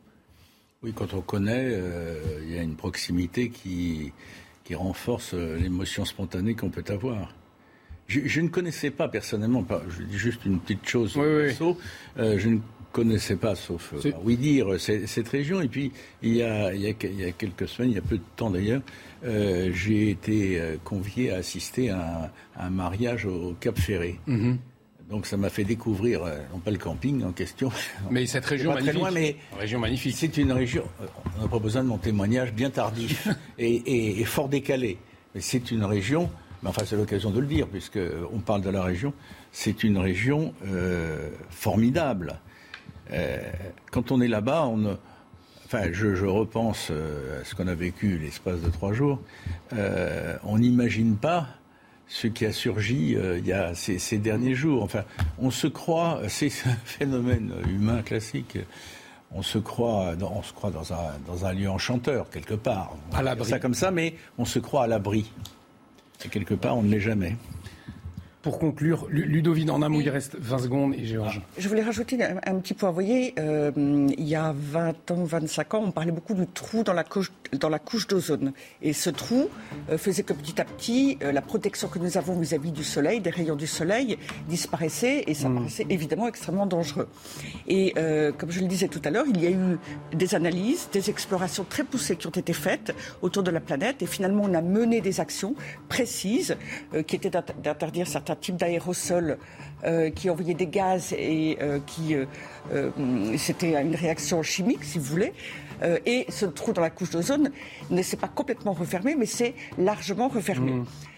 Oui, 0.83 0.93
quand 0.95 1.13
on 1.13 1.21
connaît, 1.21 1.73
euh, 1.73 2.41
il 2.43 2.55
y 2.55 2.59
a 2.59 2.63
une 2.63 2.75
proximité 2.75 3.51
qui, 3.51 4.13
qui 4.65 4.75
renforce 4.75 5.35
euh, 5.35 5.59
l'émotion 5.59 6.07
spontanée 6.07 6.55
qu'on 6.55 6.71
peut 6.71 6.85
avoir. 6.89 7.35
Je, 8.07 8.41
ne 8.41 8.49
connaissais 8.49 8.91
pas 8.91 9.07
personnellement, 9.07 9.63
pas, 9.63 9.83
je 9.89 10.03
dis 10.03 10.19
juste 10.19 10.45
une 10.45 10.59
petite 10.59 10.89
chose 10.89 11.17
euh, 11.17 12.39
je 12.39 12.49
ne 12.49 12.59
connaissais 12.93 13.37
pas, 13.37 13.55
sauf 13.55 13.95
oui 14.25 14.37
dire, 14.37 14.81
cette 14.81 15.29
région. 15.29 15.61
Et 15.61 15.69
puis, 15.69 15.93
il 16.23 16.35
y, 16.35 16.43
a, 16.43 16.75
il, 16.75 16.81
y 16.81 16.89
a, 16.89 16.95
il 17.05 17.21
y 17.21 17.25
a 17.25 17.31
quelques 17.31 17.69
semaines, 17.69 17.93
il 17.93 17.95
y 17.95 17.99
a 17.99 18.03
peu 18.03 18.17
de 18.17 18.23
temps 18.35 18.51
d'ailleurs, 18.51 18.83
j'ai 19.23 20.11
été 20.11 20.61
convié 20.83 21.31
à 21.31 21.37
assister 21.37 21.91
à 21.91 22.33
un, 22.57 22.71
mariage 22.71 23.27
au 23.27 23.55
Cap 23.61 23.79
Ferré. 23.79 24.19
Mm-hmm 24.27 24.57
Donc 25.11 25.27
ça 25.27 25.37
m'a 25.37 25.51
fait 25.51 25.65
découvrir, 25.65 26.23
euh, 26.25 26.39
non 26.53 26.61
pas 26.61 26.71
le 26.71 26.79
camping 26.79 27.25
en 27.25 27.33
question. 27.33 27.71
Mais 28.11 28.27
cette 28.27 28.45
région 28.45 28.71
très 28.73 28.81
magnifique. 28.81 29.01
loin, 29.01 29.11
mais 29.11 29.37
région 29.59 29.81
magnifique. 29.81 30.15
c'est 30.17 30.37
une 30.37 30.53
région, 30.53 30.85
euh, 31.03 31.07
on 31.39 31.43
n'a 31.43 31.49
pas 31.49 31.59
besoin 31.59 31.83
de 31.83 31.89
mon 31.89 31.99
témoignage, 31.99 32.53
bien 32.53 32.71
tardif 32.71 33.29
et, 33.59 33.75
et- 33.75 34.21
et 34.21 34.25
fort 34.25 34.49
décalé. 34.49 34.99
Mais 35.35 35.41
c'est 35.41 35.71
une 35.73 35.85
région, 35.85 36.31
mais 36.63 36.69
enfin 36.69 36.83
c'est 36.87 36.97
l'occasion 36.97 37.31
de 37.31 37.41
le 37.41 37.47
dire, 37.47 37.67
puisqu'on 37.67 38.39
parle 38.39 38.63
de 38.63 38.71
la 38.71 38.83
région, 38.85 39.13
c'est 39.53 39.83
une 39.85 39.99
région 39.99 40.55
euh, 40.67 41.29
formidable. 41.51 42.39
Euh, 43.13 43.39
quand 43.91 44.13
on 44.13 44.21
est 44.21 44.29
là-bas, 44.29 44.67
on 44.67 44.97
Enfin, 45.73 45.93
je, 45.93 46.17
je 46.17 46.27
repense 46.27 46.89
euh, 46.91 47.41
à 47.41 47.45
ce 47.45 47.55
qu'on 47.55 47.69
a 47.69 47.77
vécu 47.77 48.19
l'espace 48.19 48.61
de 48.61 48.69
trois 48.71 48.93
jours. 48.93 49.21
Euh, 49.73 50.37
on 50.43 50.59
n'imagine 50.59 51.15
pas 51.17 51.47
ce 52.11 52.27
qui 52.27 52.45
a 52.45 52.53
surgi 52.53 53.15
euh, 53.17 53.39
il 53.39 53.47
y 53.47 53.53
a 53.53 53.75
ces, 53.75 53.99
ces 53.99 54.19
derniers 54.19 54.55
jours. 54.55 54.83
Enfin, 54.83 55.05
on 55.39 55.51
se 55.51 55.69
croit, 55.69 56.21
c'est 56.29 56.53
un 56.67 56.77
phénomène 56.85 57.53
humain 57.69 58.03
classique. 58.03 58.59
On 59.33 59.43
se 59.43 59.59
croit, 59.59 60.17
dans, 60.17 60.33
on 60.33 60.43
se 60.43 60.53
croit 60.53 60.73
dans 60.73 60.93
un, 60.93 61.13
dans 61.27 61.47
un 61.47 61.53
lieu 61.53 61.71
enchanteur 61.71 62.29
quelque 62.31 62.55
part. 62.55 62.97
On 63.13 63.15
À 63.15 63.19
dire 63.19 63.25
l'abri. 63.27 63.49
Ça 63.49 63.61
comme 63.61 63.75
ça, 63.75 63.93
mais 63.93 64.17
on 64.39 64.45
se 64.45 64.59
croit 64.59 64.83
à 64.85 64.87
l'abri. 64.89 65.31
Et 66.25 66.29
quelque 66.29 66.55
part, 66.55 66.77
on 66.77 66.83
ne 66.83 66.91
l'est 66.91 67.01
jamais. 67.01 67.37
Pour 68.43 68.59
conclure, 68.59 69.07
Lu- 69.11 69.27
Ludovine, 69.27 69.71
en 69.71 69.83
un 69.83 69.91
mot, 69.91 70.01
il 70.01 70.09
reste 70.09 70.35
20 70.41 70.59
secondes 70.61 70.95
et 70.95 71.05
Georges. 71.05 71.43
Je 71.59 71.69
voulais 71.69 71.83
rajouter 71.83 72.23
un, 72.25 72.37
un 72.47 72.55
petit 72.59 72.73
point. 72.73 72.89
Vous 72.89 72.95
voyez, 72.95 73.35
euh, 73.39 73.71
il 74.17 74.27
y 74.27 74.35
a 74.35 74.55
20 74.57 75.11
ans, 75.11 75.25
25 75.25 75.75
ans, 75.75 75.83
on 75.87 75.91
parlait 75.91 76.11
beaucoup 76.11 76.33
du 76.33 76.47
trou 76.47 76.83
dans 76.83 76.95
la 76.95 77.05
couche, 77.05 77.31
dans 77.53 77.69
la 77.69 77.79
couche 77.79 78.07
d'ozone. 78.07 78.55
Et 78.81 78.95
ce 78.95 79.11
trou 79.11 79.51
euh, 79.91 79.99
faisait 79.99 80.23
que 80.23 80.33
petit 80.33 80.59
à 80.59 80.65
petit, 80.65 81.19
euh, 81.23 81.33
la 81.33 81.43
protection 81.43 81.89
que 81.89 81.99
nous 81.99 82.17
avons 82.17 82.39
vis-à-vis 82.41 82.73
du 82.73 82.83
soleil, 82.83 83.21
des 83.21 83.29
rayons 83.29 83.57
du 83.57 83.67
soleil, 83.67 84.17
disparaissait 84.49 85.23
et 85.27 85.35
ça 85.35 85.51
paraissait 85.51 85.87
évidemment 85.91 86.27
extrêmement 86.27 86.65
dangereux. 86.67 87.09
Et 87.69 87.93
comme 88.39 88.51
je 88.51 88.61
le 88.61 88.67
disais 88.69 88.89
tout 88.89 89.03
à 89.05 89.11
l'heure, 89.11 89.27
il 89.29 89.39
y 89.43 89.47
a 89.47 89.51
eu 89.51 89.79
des 90.15 90.35
analyses, 90.35 90.89
des 90.93 91.11
explorations 91.11 91.65
très 91.69 91.85
poussées 91.85 92.17
qui 92.17 92.27
ont 92.27 92.31
été 92.31 92.55
faites 92.55 92.95
autour 93.21 93.43
de 93.43 93.51
la 93.51 93.61
planète 93.61 94.01
et 94.01 94.07
finalement 94.07 94.45
on 94.47 94.55
a 94.55 94.63
mené 94.63 95.03
des 95.03 95.21
actions 95.21 95.55
précises 95.91 96.57
qui 97.07 97.17
étaient 97.17 97.31
d'inter- 97.31 97.53
d'interdire 97.63 98.07
certains 98.07 98.30
types 98.37 98.57
d'aérosols 98.57 99.39
euh, 99.85 100.11
qui 100.11 100.29
envoyaient 100.29 100.55
des 100.55 100.67
gaz 100.67 101.15
et 101.17 101.57
euh, 101.63 101.79
qui 101.87 102.15
euh, 102.15 102.91
c'était 103.39 103.81
une 103.81 103.95
réaction 103.95 104.43
chimique 104.43 104.85
si 104.85 104.99
vous 104.99 105.05
voulez. 105.05 105.33
Et 106.05 106.27
ce 106.29 106.45
trou 106.45 106.75
dans 106.75 106.83
la 106.83 106.91
couche 106.91 107.09
d'ozone 107.09 107.51
ne 107.89 108.03
s'est 108.03 108.19
pas 108.19 108.29
complètement 108.29 108.75
refermé, 108.75 109.15
mais 109.15 109.25
c'est 109.25 109.55
largement 109.79 110.29
refermé. 110.29 110.75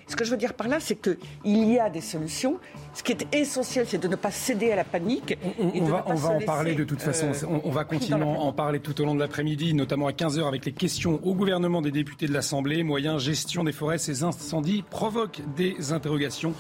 Ce 0.07 0.15
que 0.17 0.25
je 0.25 0.31
veux 0.31 0.37
dire 0.37 0.55
par 0.55 0.69
là, 0.69 0.79
c'est 0.79 0.97
qu'il 0.97 1.73
y 1.73 1.79
a 1.79 1.89
des 1.89 2.01
solutions. 2.01 2.59
Ce 2.93 3.03
qui 3.03 3.13
est 3.13 3.35
essentiel, 3.35 3.87
c'est 3.89 3.99
de 3.99 4.09
ne 4.09 4.15
pas 4.15 4.31
céder 4.31 4.71
à 4.71 4.77
la 4.77 4.85
panique. 4.85 5.39
On, 5.59 5.71
et 5.71 5.81
de 5.81 5.85
on 5.85 5.87
ne 5.87 5.91
va, 5.91 6.03
pas 6.03 6.13
on 6.13 6.17
se 6.17 6.23
va 6.23 6.29
en 6.31 6.41
parler 6.41 6.75
de 6.75 6.85
toute 6.85 7.01
façon. 7.01 7.29
euh, 7.29 7.47
on, 7.49 7.63
on 7.65 7.71
va 7.71 7.85
continuer 7.85 8.23
à 8.23 8.27
en 8.27 8.53
parler 8.53 8.81
tout 8.81 9.01
au 9.01 9.05
long 9.05 9.15
de 9.15 9.21
l'après-midi, 9.21 9.75
notamment 9.75 10.07
à 10.07 10.13
15h 10.13 10.47
avec 10.47 10.67
les 10.67 10.73
questions 10.73 11.19
au 11.25 11.35
gouvernement 11.35 11.81
des 11.81 11.91
députés 11.91 12.27
de 12.27 12.33
l'Assemblée. 12.33 12.83
Moyens, 12.83 13.23
gestion 13.23 13.65
des 13.65 13.73
forêts, 13.73 13.99
ces 13.99 14.23
incendies 14.23 14.85
provoquent 14.89 15.41
des 15.57 15.93
interrogations. 15.93 16.53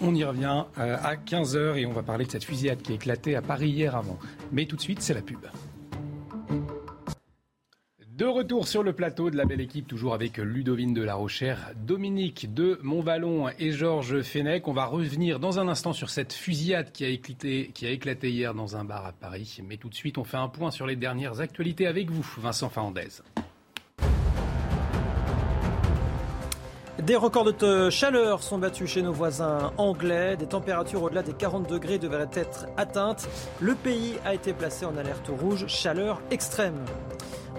On 0.00 0.14
y 0.14 0.24
revient 0.24 0.64
euh, 0.78 0.96
à 1.02 1.16
15h 1.16 1.76
et 1.76 1.86
on 1.86 1.92
va 1.92 2.02
parler 2.02 2.24
de 2.24 2.30
cette 2.30 2.44
fusillade 2.44 2.82
qui 2.82 2.92
a 2.92 2.94
éclaté 2.96 3.36
à 3.36 3.42
Paris 3.42 3.70
hier 3.70 3.96
avant. 3.96 4.18
Mais 4.52 4.66
tout 4.66 4.76
de 4.76 4.80
suite, 4.80 5.00
c'est 5.00 5.14
la 5.14 5.22
pub. 5.22 5.46
De 8.16 8.26
retour 8.26 8.68
sur 8.68 8.84
le 8.84 8.92
plateau 8.92 9.28
de 9.28 9.36
la 9.36 9.44
belle 9.44 9.60
équipe, 9.60 9.88
toujours 9.88 10.14
avec 10.14 10.36
Ludovine 10.36 10.94
de 10.94 11.02
la 11.02 11.16
Rochère, 11.16 11.72
Dominique 11.74 12.54
de 12.54 12.78
Montvalon 12.80 13.48
et 13.58 13.72
Georges 13.72 14.22
Fenech. 14.22 14.68
On 14.68 14.72
va 14.72 14.84
revenir 14.84 15.40
dans 15.40 15.58
un 15.58 15.66
instant 15.66 15.92
sur 15.92 16.10
cette 16.10 16.32
fusillade 16.32 16.92
qui 16.92 17.04
a, 17.04 17.08
éclaté, 17.08 18.30
hier 18.30 18.54
dans 18.54 18.76
un 18.76 18.84
bar 18.84 19.04
à 19.04 19.12
Paris. 19.12 19.58
Mais 19.64 19.78
tout 19.78 19.88
de 19.88 19.96
suite, 19.96 20.16
on 20.16 20.22
fait 20.22 20.36
un 20.36 20.48
point 20.48 20.70
sur 20.70 20.86
les 20.86 20.94
dernières 20.94 21.40
actualités 21.40 21.88
avec 21.88 22.08
vous, 22.08 22.24
Vincent 22.38 22.68
Fernandez. 22.68 23.20
Des 27.06 27.16
records 27.16 27.52
de 27.52 27.90
chaleur 27.90 28.42
sont 28.42 28.56
battus 28.56 28.88
chez 28.88 29.02
nos 29.02 29.12
voisins 29.12 29.72
anglais. 29.76 30.38
Des 30.38 30.46
températures 30.46 31.02
au-delà 31.02 31.22
des 31.22 31.34
40 31.34 31.68
degrés 31.68 31.98
devraient 31.98 32.30
être 32.32 32.64
atteintes. 32.78 33.28
Le 33.60 33.74
pays 33.74 34.14
a 34.24 34.32
été 34.32 34.54
placé 34.54 34.86
en 34.86 34.96
alerte 34.96 35.28
rouge, 35.28 35.66
chaleur 35.68 36.22
extrême. 36.30 36.82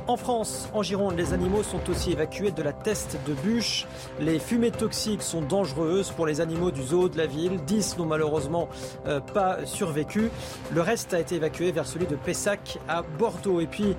En 0.08 0.18
France, 0.18 0.70
en 0.74 0.84
Gironde, 0.84 1.18
les 1.18 1.34
animaux 1.34 1.64
sont 1.64 1.90
aussi 1.90 2.12
évacués 2.12 2.52
de 2.52 2.62
la 2.62 2.74
teste 2.74 3.18
de 3.26 3.34
bûche. 3.34 3.88
Les 4.20 4.38
fumées 4.38 4.70
toxiques 4.70 5.24
sont 5.24 5.42
dangereuses 5.42 6.12
pour 6.12 6.28
les 6.28 6.42
animaux 6.42 6.70
du 6.70 6.84
zoo 6.84 7.10
de 7.10 7.18
la 7.18 7.26
ville. 7.26 7.60
10 7.66 7.98
n'ont 7.98 8.06
malheureusement 8.06 8.70
euh, 9.08 9.20
pas 9.20 9.66
survécu. 9.66 10.30
Le 10.76 10.82
reste 10.82 11.16
a 11.16 11.20
été 11.20 11.36
évacué 11.36 11.72
vers 11.72 11.88
celui 11.88 12.06
de 12.06 12.16
Pessac 12.16 12.78
à 12.88 13.02
Bordeaux. 13.02 13.62
Et 13.62 13.66
puis, 13.66 13.96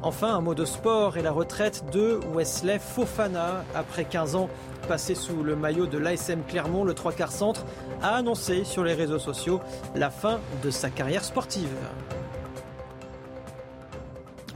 enfin, 0.00 0.34
un 0.34 0.40
mot 0.40 0.54
de 0.54 0.64
sport 0.64 1.18
et 1.18 1.22
la 1.22 1.30
retraite 1.30 1.84
de 1.92 2.20
Wesley 2.34 2.78
Fofana. 2.78 3.62
Après 3.74 4.06
15 4.06 4.36
ans 4.36 4.48
passé 4.88 5.14
sous 5.14 5.42
le 5.42 5.56
maillot 5.56 5.86
de 5.86 5.98
l'ASM 5.98 6.40
Clermont, 6.48 6.84
le 6.84 6.94
trois 6.94 7.12
quarts 7.12 7.32
centre 7.32 7.66
a 8.00 8.14
annoncé 8.14 8.64
sur 8.64 8.82
les 8.82 8.94
réseaux 8.94 9.18
sociaux 9.18 9.60
la 9.94 10.08
fin 10.08 10.40
de 10.62 10.70
sa 10.70 10.88
carrière 10.88 11.22
sportive. 11.22 11.68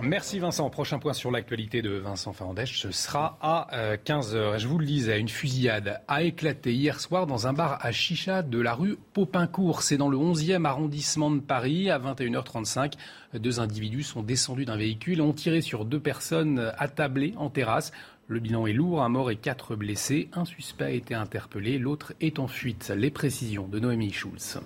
Merci 0.05 0.38
Vincent. 0.38 0.69
Prochain 0.69 0.99
point 0.99 1.14
sur 1.14 1.31
l'actualité 1.31 1.81
de 1.81 1.93
Vincent 1.93 2.35
Fernandez, 2.35 2.67
ce 2.67 2.90
sera 2.90 3.38
à 3.40 3.97
15h. 4.05 4.59
Je 4.59 4.69
vous 4.69 4.79
le 4.79 4.85
disais, 4.85 5.19
une 5.19 5.31
fusillade 5.31 6.03
a 6.09 6.23
éclaté 6.23 6.75
hier 6.75 7.01
soir 7.01 7.27
dans 7.27 7.47
un 7.47 7.55
bar 7.55 7.79
à 7.81 7.90
Chicha 7.90 8.43
de 8.43 8.61
la 8.61 8.75
rue 8.75 8.99
Popincourt. 9.14 9.83
C'est 9.83 9.97
dans 9.97 10.11
le 10.11 10.19
11e 10.19 10.67
arrondissement 10.67 11.31
de 11.31 11.40
Paris. 11.40 11.90
À 11.90 11.99
21h35, 11.99 12.93
deux 13.35 13.61
individus 13.61 14.03
sont 14.03 14.23
descendus 14.23 14.67
d'un 14.67 14.77
véhicule 14.77 15.19
et 15.19 15.23
ont 15.23 15.33
tiré 15.33 15.62
sur 15.62 15.87
deux 15.87 16.01
personnes 16.01 16.73
attablées 16.77 17.33
en 17.38 17.49
terrasse. 17.49 17.90
Le 18.27 18.40
bilan 18.40 18.67
est 18.67 18.73
lourd, 18.75 19.03
un 19.03 19.09
mort 19.09 19.31
et 19.31 19.37
quatre 19.37 19.75
blessés. 19.75 20.29
Un 20.35 20.45
suspect 20.45 20.85
a 20.85 20.90
été 20.90 21.14
interpellé, 21.14 21.79
l'autre 21.79 22.12
est 22.21 22.38
en 22.38 22.47
fuite. 22.47 22.93
Les 22.95 23.11
précisions 23.11 23.69
de 23.69 23.81
Noémie 23.81 24.12
Schulz. 24.12 24.61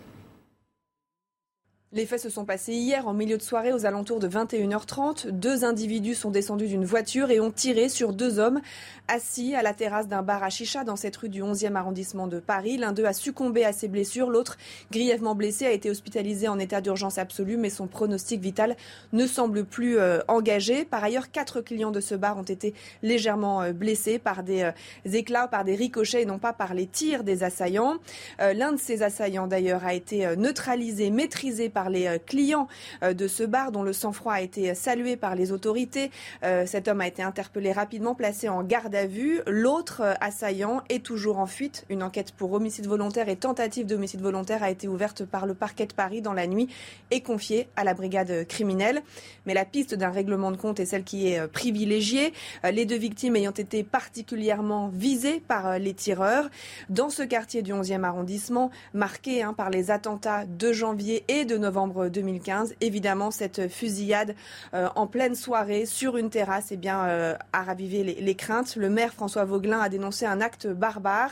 Les 1.90 2.05
faits 2.05 2.20
se 2.20 2.29
sont 2.29 2.44
passés 2.44 2.74
hier 2.74 3.09
en 3.09 3.14
milieu 3.14 3.38
de 3.38 3.42
soirée 3.42 3.72
aux 3.72 3.87
alentours 3.87 4.18
de 4.20 4.29
21h30. 4.29 5.31
Deux 5.31 5.64
individus 5.64 6.16
sont 6.16 6.31
descendus 6.31 6.66
d'une 6.66 6.85
voiture 6.85 7.31
et 7.31 7.40
ont 7.40 7.51
tiré 7.51 7.88
sur 7.88 8.12
deux 8.12 8.38
hommes 8.38 8.61
assis 9.09 9.55
à 9.55 9.62
la 9.62 9.72
terrasse 9.72 10.07
d'un 10.07 10.20
bar 10.20 10.42
à 10.42 10.51
chicha 10.51 10.85
dans 10.85 10.96
cette 10.96 11.16
rue 11.16 11.31
du 11.31 11.42
11e 11.42 11.77
arrondissement 11.77 12.27
de 12.27 12.40
Paris. 12.40 12.77
L'un 12.77 12.92
d'eux 12.92 13.07
a 13.07 13.14
succombé 13.14 13.64
à 13.64 13.72
ses 13.72 13.88
blessures, 13.88 14.29
l'autre, 14.29 14.59
grièvement 14.92 15.35
blessé, 15.35 15.64
a 15.64 15.72
été 15.72 15.88
hospitalisé 15.88 16.46
en 16.46 16.59
état 16.59 16.83
d'urgence 16.83 17.16
absolue, 17.16 17.57
mais 17.57 17.70
son 17.70 17.87
pronostic 17.87 18.42
vital 18.42 18.77
ne 19.14 19.27
semble 19.27 19.64
plus 19.64 19.98
euh, 19.98 20.18
engagé. 20.29 20.85
Par 20.85 21.03
ailleurs, 21.03 21.31
quatre 21.31 21.62
clients 21.62 21.90
de 21.90 22.01
ce 22.01 22.14
bar 22.14 22.37
ont 22.37 22.42
été 22.42 22.74
légèrement 23.03 23.62
euh, 23.62 23.72
blessés 23.72 24.18
par 24.18 24.42
des 24.42 24.61
euh, 24.61 24.72
éclats, 25.11 25.48
par 25.48 25.64
des 25.64 25.74
ricochets 25.74 26.20
et 26.20 26.27
non 26.27 26.38
pas 26.38 26.53
par 26.53 26.74
les 26.74 26.87
tirs 26.87 27.24
des 27.24 27.44
assaillants. 27.44 27.96
L'un 28.38 28.72
de 28.72 28.79
ces 28.79 29.03
assaillants, 29.03 29.46
d'ailleurs, 29.46 29.87
a 29.87 29.94
été 29.94 30.37
neutralisé, 30.37 31.11
maîtrisé 31.11 31.70
les 31.88 32.06
euh, 32.06 32.18
clients 32.18 32.66
euh, 33.02 33.14
de 33.14 33.28
ce 33.28 33.44
bar, 33.44 33.70
dont 33.72 33.82
le 33.82 33.92
sang-froid 33.92 34.32
a 34.32 34.40
été 34.40 34.74
salué 34.74 35.16
par 35.16 35.34
les 35.34 35.52
autorités. 35.52 36.10
Euh, 36.42 36.66
cet 36.66 36.88
homme 36.88 37.00
a 37.00 37.06
été 37.06 37.22
interpellé 37.22 37.72
rapidement, 37.72 38.14
placé 38.14 38.48
en 38.48 38.62
garde 38.62 38.94
à 38.94 39.06
vue. 39.06 39.40
L'autre 39.46 40.02
euh, 40.02 40.14
assaillant 40.20 40.82
est 40.88 41.04
toujours 41.04 41.38
en 41.38 41.46
fuite. 41.46 41.84
Une 41.88 42.02
enquête 42.02 42.32
pour 42.32 42.52
homicide 42.52 42.86
volontaire 42.86 43.28
et 43.28 43.36
tentative 43.36 43.86
d'homicide 43.86 44.20
volontaire 44.20 44.62
a 44.62 44.70
été 44.70 44.88
ouverte 44.88 45.24
par 45.24 45.46
le 45.46 45.54
parquet 45.54 45.86
de 45.86 45.92
Paris 45.92 46.20
dans 46.20 46.32
la 46.32 46.46
nuit 46.46 46.68
et 47.10 47.20
confiée 47.20 47.68
à 47.76 47.84
la 47.84 47.94
brigade 47.94 48.46
criminelle. 48.48 49.02
Mais 49.46 49.54
la 49.54 49.64
piste 49.64 49.94
d'un 49.94 50.10
règlement 50.10 50.50
de 50.50 50.56
compte 50.56 50.80
est 50.80 50.86
celle 50.86 51.04
qui 51.04 51.28
est 51.28 51.38
euh, 51.38 51.46
privilégiée. 51.48 52.32
Euh, 52.64 52.70
Les 52.70 52.84
deux 52.84 52.96
victimes 52.96 53.36
ayant 53.36 53.52
été 53.52 53.82
particulièrement 53.82 54.88
visées 54.88 55.40
par 55.46 55.66
euh, 55.66 55.78
les 55.78 55.94
tireurs. 55.94 56.48
Dans 56.88 57.10
ce 57.10 57.22
quartier 57.22 57.62
du 57.62 57.72
11e 57.72 58.04
arrondissement, 58.04 58.70
marqué 58.94 59.42
hein, 59.42 59.54
par 59.54 59.70
les 59.70 59.90
attentats 59.90 60.44
de 60.46 60.72
janvier 60.72 61.24
et 61.28 61.44
de 61.44 61.56
novembre 61.56 61.67
2015, 61.70 62.74
évidemment, 62.81 63.31
cette 63.31 63.68
fusillade 63.68 64.35
euh, 64.74 64.88
en 64.94 65.07
pleine 65.07 65.35
soirée 65.35 65.87
sur 65.87 66.16
une 66.16 66.31
terrasse 66.31 66.72
eh 66.72 66.78
euh, 66.87 67.35
a 67.52 67.62
ravivé 67.62 68.02
les, 68.02 68.35
craintes. 68.35 68.76
Le 68.76 68.90
maire 68.90 69.12
François 69.12 69.44
Vauglin 69.44 69.81
a 69.81 69.88
dénoncé 69.88 70.26
un 70.26 70.40
acte 70.40 70.66
barbare. 70.66 71.31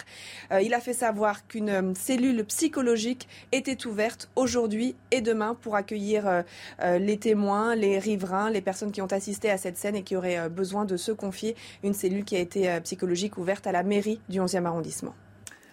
Euh, 0.52 0.60
il 0.60 0.74
a 0.74 0.80
fait 0.80 0.92
savoir 0.92 1.46
qu'une 1.46 1.94
cellule 1.94 2.44
psychologique 2.44 3.28
était 3.52 3.86
ouverte 3.86 4.28
aujourd'hui 4.36 4.94
et 5.10 5.20
demain 5.20 5.54
pour 5.54 5.76
accueillir 5.76 6.44
les 6.82 7.16
témoins, 7.16 7.74
les 7.74 7.98
riverains, 7.98 8.50
les 8.50 8.60
personnes 8.60 8.92
qui 8.92 9.02
ont 9.02 9.06
assisté 9.06 9.50
à 9.50 9.56
cette 9.56 9.76
scène 9.76 9.96
et 9.96 10.02
qui 10.02 10.16
auraient 10.16 10.48
besoin 10.48 10.84
de 10.84 10.96
se 10.96 11.12
confier. 11.12 11.56
Une 11.82 11.94
cellule 11.94 12.24
qui 12.24 12.36
a 12.36 12.40
été 12.40 12.80
psychologique 12.80 13.38
ouverte 13.38 13.66
à 13.66 13.72
la 13.72 13.82
mairie 13.82 14.20
du 14.28 14.40
11e 14.40 14.64
arrondissement. 14.64 15.14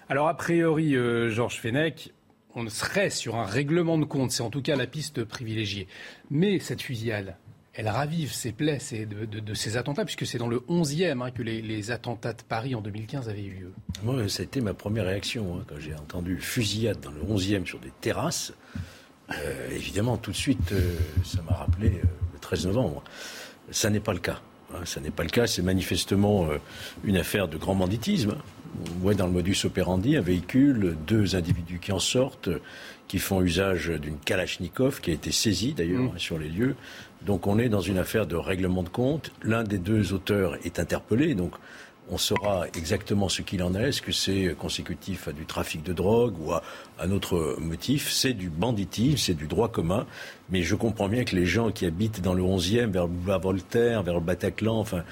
Alors, 0.09 0.27
a 0.27 0.35
priori, 0.35 0.95
Georges 1.29 1.59
Fenech, 1.59 2.13
on 2.55 2.67
serait 2.69 3.09
sur 3.09 3.35
un 3.35 3.45
règlement 3.45 3.97
de 3.97 4.05
compte. 4.05 4.31
C'est 4.31 4.43
en 4.43 4.49
tout 4.49 4.61
cas 4.61 4.75
la 4.75 4.87
piste 4.87 5.23
privilégiée. 5.23 5.87
Mais 6.29 6.59
cette 6.59 6.81
fusillade, 6.81 7.35
elle 7.73 7.87
ravive 7.87 8.31
ces 8.31 8.51
plaies 8.51 8.79
de, 8.91 9.53
ces 9.53 9.77
attentats, 9.77 10.05
puisque 10.05 10.27
c'est 10.27 10.37
dans 10.37 10.47
le 10.47 10.59
11e 10.69 11.21
hein, 11.21 11.31
que 11.31 11.41
les, 11.41 11.91
attentats 11.91 12.33
de 12.33 12.43
Paris 12.43 12.75
en 12.75 12.81
2015 12.81 13.29
avaient 13.29 13.43
eu 13.43 13.51
lieu. 13.51 13.73
Moi, 14.03 14.29
ça 14.29 14.43
ma 14.61 14.73
première 14.73 15.05
réaction 15.05 15.57
hein, 15.57 15.63
quand 15.67 15.79
j'ai 15.79 15.95
entendu 15.95 16.37
fusillade 16.37 16.99
dans 16.99 17.11
le 17.11 17.21
11e 17.21 17.65
sur 17.65 17.79
des 17.79 17.91
terrasses. 18.01 18.53
Euh, 19.31 19.69
évidemment, 19.71 20.17
tout 20.17 20.31
de 20.31 20.35
suite, 20.35 20.71
euh, 20.71 20.97
ça 21.23 21.41
m'a 21.41 21.55
rappelé 21.55 21.87
euh, 21.89 22.07
le 22.33 22.39
13 22.39 22.67
novembre. 22.67 23.03
Ça 23.71 23.89
n'est 23.89 23.99
pas 23.99 24.13
le 24.13 24.19
cas. 24.19 24.39
Hein, 24.73 24.81
ça 24.85 24.99
n'est 24.99 25.11
pas 25.11 25.23
le 25.23 25.29
cas. 25.29 25.47
C'est 25.47 25.63
manifestement 25.63 26.49
une 27.03 27.17
affaire 27.17 27.47
de 27.47 27.57
grand 27.57 27.73
banditisme. 27.73 28.35
On 28.79 28.99
voit 28.99 29.13
dans 29.13 29.27
le 29.27 29.33
modus 29.33 29.65
operandi 29.65 30.17
un 30.17 30.21
véhicule, 30.21 30.95
deux 31.05 31.35
individus 31.35 31.79
qui 31.79 31.91
en 31.91 31.99
sortent, 31.99 32.49
qui 33.07 33.19
font 33.19 33.41
usage 33.41 33.89
d'une 33.89 34.17
Kalachnikov 34.17 35.01
qui 35.01 35.11
a 35.11 35.13
été 35.13 35.31
saisie 35.31 35.73
d'ailleurs 35.73 36.13
mmh. 36.13 36.19
sur 36.19 36.39
les 36.39 36.49
lieux. 36.49 36.75
Donc 37.25 37.47
on 37.47 37.59
est 37.59 37.69
dans 37.69 37.81
une 37.81 37.97
affaire 37.97 38.25
de 38.25 38.35
règlement 38.35 38.83
de 38.83 38.89
compte. 38.89 39.31
L'un 39.43 39.63
des 39.63 39.77
deux 39.77 40.13
auteurs 40.13 40.57
est 40.65 40.79
interpellé, 40.79 41.35
donc 41.35 41.53
on 42.09 42.17
saura 42.17 42.65
exactement 42.75 43.29
ce 43.29 43.41
qu'il 43.41 43.63
en 43.63 43.75
est. 43.75 43.89
Est-ce 43.89 44.01
que 44.01 44.11
c'est 44.11 44.55
consécutif 44.57 45.27
à 45.29 45.31
du 45.31 45.45
trafic 45.45 45.83
de 45.83 45.93
drogue 45.93 46.35
ou 46.39 46.51
à 46.51 46.61
un 46.99 47.11
autre 47.11 47.57
motif? 47.59 48.11
C'est 48.11 48.33
du 48.33 48.49
banditisme, 48.49 49.17
c'est 49.17 49.33
du 49.33 49.47
droit 49.47 49.69
commun. 49.69 50.05
Mais 50.49 50.63
je 50.63 50.75
comprends 50.75 51.07
bien 51.07 51.23
que 51.23 51.35
les 51.35 51.45
gens 51.45 51.71
qui 51.71 51.85
habitent 51.85 52.21
dans 52.21 52.33
le 52.33 52.43
11e, 52.43 52.91
vers 52.91 53.03
le 53.03 53.09
boulevard 53.09 53.39
Voltaire, 53.39 54.03
vers 54.03 54.15
le 54.15 54.19
Bataclan, 54.19 54.77
enfin, 54.77 55.03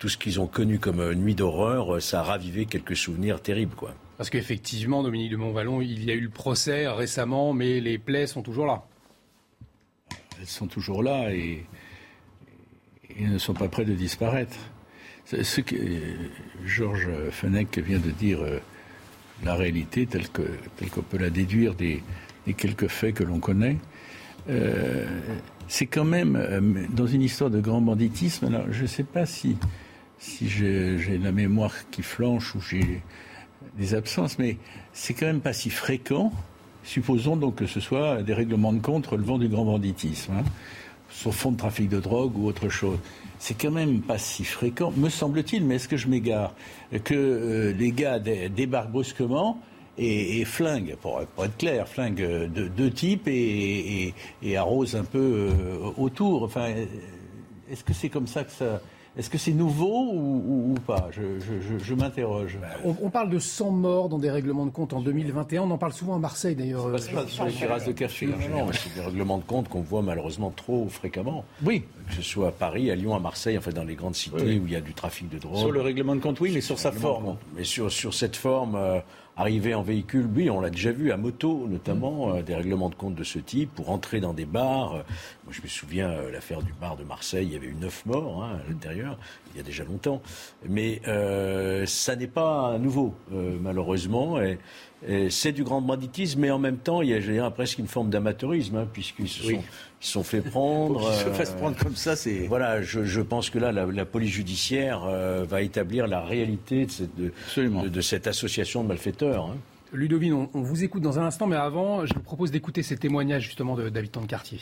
tout 0.00 0.08
ce 0.08 0.16
qu'ils 0.16 0.40
ont 0.40 0.48
connu 0.48 0.80
comme 0.80 1.14
nuit 1.14 1.36
d'horreur, 1.36 2.02
ça 2.02 2.20
a 2.20 2.22
ravivé 2.24 2.66
quelques 2.66 2.96
souvenirs 2.96 3.40
terribles, 3.40 3.76
quoi. 3.76 3.94
Parce 4.16 4.30
qu'effectivement, 4.30 5.04
Dominique 5.04 5.30
de 5.30 5.36
Montvalon, 5.36 5.80
il 5.80 6.04
y 6.04 6.10
a 6.10 6.14
eu 6.14 6.20
le 6.20 6.30
procès 6.30 6.88
récemment, 6.88 7.52
mais 7.52 7.80
les 7.80 7.98
plaies 7.98 8.26
sont 8.26 8.42
toujours 8.42 8.66
là 8.66 8.82
elles 10.40 10.46
sont 10.46 10.66
toujours 10.66 11.02
là 11.02 11.32
et, 11.32 11.64
ne 13.18 13.38
sont 13.38 13.54
pas 13.54 13.68
prêtes 13.68 13.88
de 13.88 13.94
disparaître. 13.94 14.56
Ce 15.26 15.60
que 15.60 15.76
Georges 16.64 17.10
Fenech 17.30 17.78
vient 17.78 17.98
de 17.98 18.10
dire, 18.10 18.40
euh, 18.40 18.58
la 19.44 19.54
réalité 19.54 20.06
telle 20.06 20.28
qu'on 20.28 20.42
telle 20.76 20.90
qu'on 20.90 21.02
peut 21.02 21.18
la 21.18 21.30
déduire 21.30 21.74
des, 21.74 22.02
quelques 22.56 22.88
faits 22.88 23.14
que 23.14 23.24
l'on 23.24 23.38
connaît, 23.38 23.76
euh, 24.48 25.06
c'est 25.68 25.86
quand 25.86 26.04
même 26.04 26.36
euh, 26.36 26.86
dans 26.90 27.06
une 27.06 27.22
histoire 27.22 27.50
de 27.50 27.60
grand 27.60 27.80
banditisme. 27.80 28.46
Alors, 28.46 28.72
je 28.72 28.82
ne 28.82 28.86
sais 28.86 29.04
pas 29.04 29.26
si, 29.26 29.56
si 30.20 30.48
j'ai 30.48 31.18
la 31.18 31.32
mémoire 31.32 31.74
qui 31.90 32.02
flanche 32.02 32.54
ou 32.54 32.60
j'ai 32.60 33.02
des 33.76 33.94
absences, 33.94 34.38
mais 34.38 34.56
c'est 34.92 35.14
quand 35.14 35.26
même 35.26 35.40
pas 35.40 35.52
si 35.52 35.70
fréquent 35.70 36.32
Supposons 36.82 37.36
donc 37.36 37.56
que 37.56 37.66
ce 37.66 37.78
soit 37.78 38.22
des 38.22 38.32
règlements 38.32 38.72
de 38.72 38.80
compte 38.80 39.06
relevant 39.06 39.38
du 39.38 39.48
grand 39.48 39.64
banditisme, 39.64 40.32
hein, 40.32 40.44
sur 41.10 41.34
fond 41.34 41.52
de 41.52 41.56
trafic 41.56 41.88
de 41.88 42.00
drogue 42.00 42.36
ou 42.38 42.46
autre 42.46 42.68
chose. 42.68 42.98
C'est 43.38 43.54
quand 43.54 43.70
même 43.70 44.00
pas 44.00 44.18
si 44.18 44.44
fréquent, 44.44 44.92
me 44.96 45.08
semble-t-il, 45.08 45.64
mais 45.64 45.76
est-ce 45.76 45.88
que 45.88 45.96
je 45.96 46.08
m'égare 46.08 46.54
Que 47.04 47.14
euh, 47.14 47.72
les 47.72 47.92
gars 47.92 48.18
débarquent 48.18 48.92
brusquement 48.92 49.60
et, 49.98 50.44
flinguent, 50.46 50.96
pour, 51.02 51.20
être 51.20 51.56
clair, 51.58 51.86
flinguent 51.86 52.50
de 52.50 52.68
deux 52.68 52.90
types 52.90 53.28
et, 53.28 54.14
arrosent 54.56 54.96
un 54.96 55.04
peu 55.04 55.18
euh, 55.18 55.90
autour. 55.98 56.44
Enfin, 56.44 56.68
est-ce 57.70 57.84
que 57.84 57.92
c'est 57.92 58.08
comme 58.08 58.26
ça 58.26 58.44
que 58.44 58.52
ça 58.52 58.80
est-ce 59.16 59.28
que 59.28 59.38
c'est 59.38 59.52
nouveau 59.52 60.12
ou, 60.12 60.74
pas? 60.86 61.10
Je, 61.10 61.94
m'interroge. 61.94 62.58
On, 62.84 63.10
parle 63.10 63.28
de 63.28 63.38
100 63.38 63.70
morts 63.70 64.08
dans 64.08 64.18
des 64.18 64.30
règlements 64.30 64.66
de 64.66 64.70
compte 64.70 64.92
en 64.92 65.00
2021. 65.00 65.62
On 65.62 65.70
en 65.72 65.78
parle 65.78 65.92
souvent 65.92 66.14
à 66.14 66.18
Marseille 66.18 66.54
d'ailleurs. 66.54 66.86
C'est 66.98 67.12
pas 67.12 67.26
sur 67.26 67.44
les 67.44 67.52
terrasses 67.52 67.86
de 67.86 67.92
café. 67.92 68.26
Non, 68.26 68.70
c'est 68.72 68.94
des 68.94 69.00
règlements 69.00 69.38
de 69.38 69.44
compte 69.44 69.68
qu'on 69.68 69.80
voit 69.80 70.02
malheureusement 70.02 70.50
trop 70.50 70.88
fréquemment. 70.88 71.44
Oui. 71.64 71.84
Que 72.08 72.14
ce 72.14 72.22
soit 72.22 72.48
à 72.48 72.52
Paris, 72.52 72.90
à 72.90 72.94
Lyon, 72.94 73.14
à 73.14 73.20
Marseille, 73.20 73.58
enfin 73.58 73.72
dans 73.72 73.84
les 73.84 73.94
grandes 73.94 74.14
cités 74.14 74.58
où 74.58 74.66
il 74.66 74.72
y 74.72 74.76
a 74.76 74.80
du 74.80 74.94
trafic 74.94 75.28
de 75.28 75.38
drogue. 75.38 75.58
Sur 75.58 75.72
le 75.72 75.80
règlement 75.80 76.14
de 76.14 76.20
compte, 76.20 76.40
oui, 76.40 76.52
mais 76.54 76.60
sur 76.60 76.78
sa 76.78 76.92
forme. 76.92 77.36
Mais 77.56 77.64
sur, 77.64 77.90
sur 77.90 78.14
cette 78.14 78.36
forme. 78.36 78.76
Euh, 78.76 79.00
arriver 79.40 79.74
en 79.74 79.82
véhicule, 79.82 80.28
oui, 80.34 80.50
on 80.50 80.60
l'a 80.60 80.70
déjà 80.70 80.92
vu 80.92 81.12
à 81.12 81.16
moto, 81.16 81.66
notamment, 81.68 82.28
mm. 82.28 82.36
euh, 82.36 82.42
des 82.42 82.54
règlements 82.54 82.90
de 82.90 82.94
compte 82.94 83.14
de 83.14 83.24
ce 83.24 83.38
type, 83.38 83.74
pour 83.74 83.90
entrer 83.90 84.20
dans 84.20 84.34
des 84.34 84.44
bars. 84.44 84.94
Euh, 84.94 85.02
moi, 85.50 85.56
je 85.58 85.62
me 85.64 85.68
souviens, 85.68 86.10
euh, 86.10 86.30
l'affaire 86.30 86.62
du 86.62 86.72
bar 86.80 86.96
de 86.96 87.02
Marseille, 87.02 87.48
il 87.48 87.52
y 87.52 87.56
avait 87.56 87.66
eu 87.66 87.74
neuf 87.74 88.06
morts 88.06 88.44
hein, 88.44 88.60
à 88.64 88.70
l'intérieur, 88.70 89.18
il 89.52 89.56
y 89.56 89.60
a 89.60 89.64
déjà 89.64 89.82
longtemps. 89.82 90.22
Mais 90.68 91.02
ça 91.86 92.14
n'est 92.14 92.28
pas 92.28 92.78
nouveau, 92.78 93.16
malheureusement. 93.30 94.40
Et, 94.40 94.58
c'est 95.30 95.50
du 95.50 95.64
grand 95.64 95.80
banditisme, 95.80 96.40
mais 96.40 96.52
en 96.52 96.60
même 96.60 96.76
temps, 96.76 97.02
il 97.02 97.08
y 97.08 97.38
a 97.38 97.50
presque 97.50 97.78
une 97.78 97.88
forme 97.88 98.10
d'amateurisme, 98.10 98.76
hein, 98.76 98.86
puisqu'ils 98.92 99.28
se 99.28 99.42
sont, 99.42 99.62
ils 100.02 100.06
sont 100.06 100.22
fait 100.22 100.40
prendre. 100.50 101.10
Qu'ils 101.10 101.32
se 101.32 101.32
fassent 101.32 101.54
prendre 101.54 101.76
comme 101.76 101.96
ça, 101.96 102.14
c'est. 102.14 102.46
Voilà, 102.46 102.80
je, 102.82 103.20
pense 103.20 103.50
que 103.50 103.58
là, 103.58 103.72
la, 103.72 104.04
police 104.04 104.30
judiciaire 104.30 105.00
va 105.00 105.62
établir 105.62 106.06
la 106.06 106.20
réalité 106.20 106.86
de 106.86 106.92
cette, 106.92 107.16
de, 107.16 108.00
cette 108.00 108.28
association 108.28 108.84
de 108.84 108.88
malfaiteurs. 108.88 109.46
Hein. 109.46 109.56
Ludovine, 109.92 110.34
on, 110.34 110.50
on, 110.54 110.60
vous 110.60 110.84
écoute 110.84 111.02
dans 111.02 111.18
un 111.18 111.24
instant, 111.24 111.48
mais 111.48 111.56
avant, 111.56 112.06
je 112.06 112.14
vous 112.14 112.20
propose 112.20 112.52
d'écouter 112.52 112.84
ces 112.84 112.96
témoignages 112.96 113.42
justement 113.42 113.74
d'habitants 113.76 114.20
de 114.20 114.26
quartier 114.26 114.60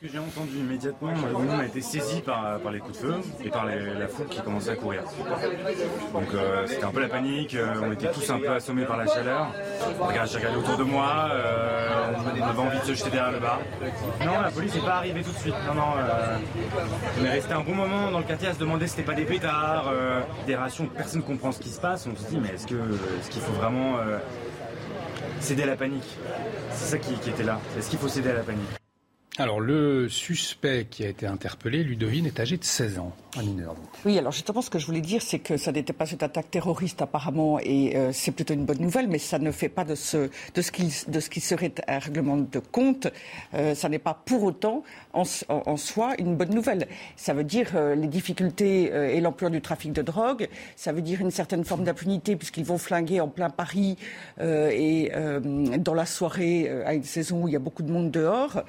que 0.00 0.06
j'ai 0.06 0.18
entendu 0.18 0.58
immédiatement, 0.58 1.12
on 1.34 1.58
a 1.58 1.64
été 1.64 1.80
saisi 1.80 2.20
par, 2.20 2.58
les 2.70 2.78
coups 2.78 3.00
de 3.00 3.06
feu 3.06 3.14
et 3.44 3.50
par 3.50 3.66
la 3.66 4.06
foule 4.06 4.28
qui 4.28 4.40
commençait 4.40 4.70
à 4.70 4.76
courir. 4.76 5.02
Donc 6.12 6.34
euh, 6.34 6.66
c'était 6.68 6.84
un 6.84 6.90
peu 6.90 7.00
la 7.00 7.08
panique, 7.08 7.56
euh, 7.56 7.74
on 7.82 7.90
était 7.90 8.10
tous 8.12 8.30
un 8.30 8.38
peu 8.38 8.50
assommés 8.50 8.84
par 8.84 8.96
la 8.96 9.08
chaleur. 9.08 9.52
Regarde, 9.98 10.28
j'ai 10.30 10.38
regardé 10.38 10.58
autour 10.58 10.76
de 10.76 10.84
moi, 10.84 11.30
euh, 11.32 12.12
on 12.14 12.48
avait 12.48 12.60
envie 12.60 12.78
de 12.78 12.84
se 12.84 12.94
jeter 12.94 13.10
derrière 13.10 13.32
le 13.32 13.40
bar. 13.40 13.58
Non, 14.24 14.40
la 14.40 14.50
police 14.50 14.74
n'est 14.74 14.80
pas 14.82 14.96
arrivée 14.98 15.22
tout 15.22 15.32
de 15.32 15.38
suite. 15.38 15.54
Non, 15.66 15.74
non, 15.74 15.94
on 17.20 17.24
est 17.24 17.30
resté 17.30 17.52
un 17.52 17.62
bon 17.62 17.74
moment 17.74 18.12
dans 18.12 18.18
le 18.18 18.24
quartier 18.24 18.48
à 18.48 18.54
se 18.54 18.60
demander 18.60 18.86
si 18.86 18.94
c'était 18.94 19.06
pas 19.06 19.14
des 19.14 19.24
pétards, 19.24 19.92
des 20.46 20.54
rations, 20.54 20.86
personne 20.86 21.22
ne 21.22 21.26
comprend 21.26 21.50
ce 21.50 21.58
qui 21.58 21.70
se 21.70 21.80
passe. 21.80 22.06
On 22.06 22.14
se 22.14 22.28
dit 22.28 22.38
mais 22.40 22.50
est-ce 22.50 22.68
qu'il 22.68 22.76
est 22.76 23.28
qu'il 23.30 23.42
faut 23.42 23.52
vraiment 23.54 23.96
céder 25.40 25.64
à 25.64 25.66
la 25.66 25.76
panique? 25.76 26.16
C'est 26.70 26.86
ça 26.86 26.98
qui 26.98 27.14
était 27.28 27.42
là. 27.42 27.58
Est-ce 27.76 27.90
qu'il 27.90 27.98
faut 27.98 28.08
céder 28.08 28.30
à 28.30 28.34
la 28.34 28.42
panique? 28.42 28.78
Alors, 29.40 29.60
le 29.60 30.08
suspect 30.08 30.88
qui 30.90 31.04
a 31.04 31.08
été 31.08 31.24
interpellé, 31.24 31.84
Ludovine, 31.84 32.26
est 32.26 32.40
âgé 32.40 32.56
de 32.56 32.64
16 32.64 32.98
ans, 32.98 33.14
un 33.36 33.42
mineur. 33.42 33.74
Oui, 34.04 34.18
alors 34.18 34.32
justement, 34.32 34.62
ce 34.62 34.70
que 34.70 34.78
je 34.78 34.86
voulais 34.86 35.00
dire, 35.00 35.22
c'est 35.22 35.38
que 35.38 35.56
ça 35.56 35.72
n'était 35.72 35.92
pas 35.92 36.06
cette 36.06 36.22
attaque 36.22 36.50
terroriste 36.50 37.02
apparemment, 37.02 37.58
et 37.60 37.96
euh, 37.96 38.10
c'est 38.12 38.32
plutôt 38.32 38.54
une 38.54 38.64
bonne 38.64 38.80
nouvelle, 38.80 39.08
mais 39.08 39.18
ça 39.18 39.38
ne 39.38 39.50
fait 39.50 39.68
pas 39.68 39.84
de 39.84 39.94
ce, 39.94 40.30
de 40.54 40.62
ce, 40.62 40.70
qui, 40.70 40.92
de 41.08 41.20
ce 41.20 41.30
qui 41.30 41.40
serait 41.40 41.72
un 41.86 41.98
règlement 41.98 42.36
de 42.36 42.58
compte, 42.58 43.08
euh, 43.54 43.74
ça 43.74 43.88
n'est 43.88 43.98
pas 43.98 44.14
pour 44.14 44.44
autant 44.44 44.82
en, 45.12 45.24
soi 45.76 46.14
une 46.18 46.36
bonne 46.36 46.54
nouvelle. 46.54 46.86
Ça 47.16 47.34
veut 47.34 47.44
dire 47.44 47.70
euh, 47.74 47.94
les 47.94 48.06
difficultés 48.06 48.84
et 48.84 49.20
l'ampleur 49.20 49.50
du 49.50 49.60
trafic 49.60 49.92
de 49.92 50.02
drogue, 50.02 50.48
ça 50.76 50.92
veut 50.92 51.02
dire 51.02 51.20
une 51.20 51.30
certaine 51.30 51.64
forme 51.64 51.84
d'impunité, 51.84 52.36
puisqu'ils 52.36 52.64
vont 52.64 52.78
flinguer 52.78 53.20
en 53.20 53.28
plein 53.28 53.50
Paris 53.50 53.96
et 54.40 55.10
dans 55.78 55.94
la 55.94 56.06
soirée 56.06 56.70
à 56.84 56.94
une 56.94 57.04
saison 57.04 57.42
où 57.42 57.48
il 57.48 57.52
y 57.52 57.56
a 57.56 57.60
beaucoup 57.60 57.82
de 57.82 57.90
monde 57.90 58.10
dehors 58.10 58.62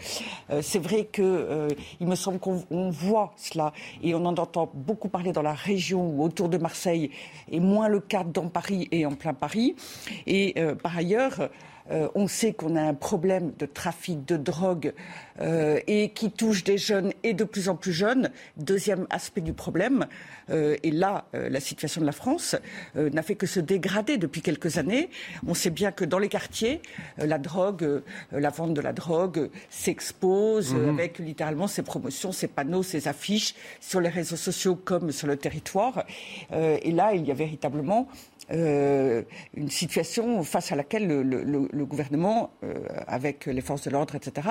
c'est 0.62 0.80
vrai 0.80 1.06
qu'il 1.12 1.24
euh, 1.24 1.70
me 2.00 2.16
semble 2.16 2.40
qu'on 2.40 2.90
voit 2.92 3.34
cela 3.38 3.74
et 4.04 4.14
on 4.16 4.26
en 4.26 4.38
entend 4.50 4.72
beaucoup 4.74 5.10
parler 5.10 5.32
dans 5.32 5.44
la 5.44 5.54
région 5.54 6.10
ou 6.10 6.24
autour 6.24 6.50
de 6.50 6.58
Marseille 6.58 7.12
et 7.52 7.60
moins 7.60 7.88
le 7.88 8.00
cas 8.00 8.24
dans 8.24 8.50
Paris 8.50 8.88
et 8.92 9.06
en 9.06 9.14
plein 9.14 9.36
Paris. 9.36 9.76
Et 10.26 10.56
euh, 10.58 10.74
par 10.74 10.98
ailleurs, 10.98 11.50
euh, 11.92 12.08
on 12.16 12.28
sait 12.28 12.54
qu'on 12.54 12.76
a 12.76 12.82
un 12.82 12.94
problème 12.94 13.52
de 13.58 13.66
trafic 13.66 14.26
de 14.26 14.38
drogue 14.38 14.94
euh, 15.42 15.80
et 15.88 16.10
qui 16.10 16.32
touche 16.32 16.64
des 16.64 16.78
jeunes 16.78 17.14
et 17.24 17.34
de 17.34 17.44
plus 17.44 17.70
en 17.70 17.76
plus 17.76 17.94
jeunes. 17.94 18.30
Deuxième 18.58 19.08
aspect 19.10 19.42
du 19.42 19.54
problème, 19.54 20.06
euh, 20.50 20.76
et 20.84 20.92
là, 20.92 21.26
la 21.34 21.60
situation 21.60 22.02
de 22.02 22.06
la 22.06 22.12
France 22.12 22.56
n'a 22.96 23.22
fait 23.22 23.36
que 23.36 23.46
se 23.46 23.60
dégrader 23.60 24.18
depuis 24.18 24.42
quelques 24.42 24.78
années. 24.78 25.10
On 25.48 25.54
sait 25.54 25.70
bien 25.70 25.92
que 25.92 26.06
dans 26.06 26.20
les 26.20 26.30
quartiers, 26.30 26.82
la 27.18 27.38
drogue, 27.38 28.02
la 28.32 28.50
vente 28.50 28.74
de 28.74 28.82
la 28.82 28.94
drogue 28.94 29.50
s'expose 29.70 30.74
mhm. 30.74 30.90
avec 30.90 31.20
littéralement 31.20 31.68
ses 31.68 31.84
promotions, 31.84 32.32
ses 32.32 32.48
panneaux, 32.48 32.84
ses 32.84 33.08
affiches 33.08 33.56
sur 33.80 34.02
les 34.02 34.10
réseaux 34.10 34.36
sociaux 34.36 34.76
comme 34.76 35.12
sur 35.12 35.28
le 35.28 35.38
territoire. 35.38 36.06
et 36.52 36.92
là, 36.92 37.14
il 37.14 37.26
y 37.26 37.32
a 37.32 37.36
véritablement 37.36 38.08
euh, 38.52 39.24
une 39.54 39.70
situation 39.70 40.44
face 40.44 40.72
à 40.72 40.76
laquelle 40.76 41.08
le, 41.08 41.86
gouvernement, 41.86 42.52
euh, 42.64 42.74
avec 43.08 43.46
les 43.46 43.62
forces 43.62 43.84
de 43.84 43.92
l'ordre, 43.92 44.16
etc., 44.16 44.48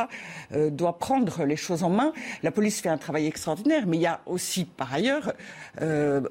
euh, 0.52 0.70
doit 0.70 0.98
prendre 0.98 1.44
les 1.44 1.56
choses 1.56 1.82
en 1.82 1.90
main. 1.90 2.12
La 2.42 2.50
police 2.50 2.80
fait 2.80 2.88
un 2.88 2.98
travail 2.98 3.26
extraordinaire, 3.26 3.86
mais 3.86 3.96
il 3.96 4.02
y 4.02 4.06
a 4.06 4.20
aussi, 4.26 4.64
par 4.64 4.92
ailleurs, 4.92 5.32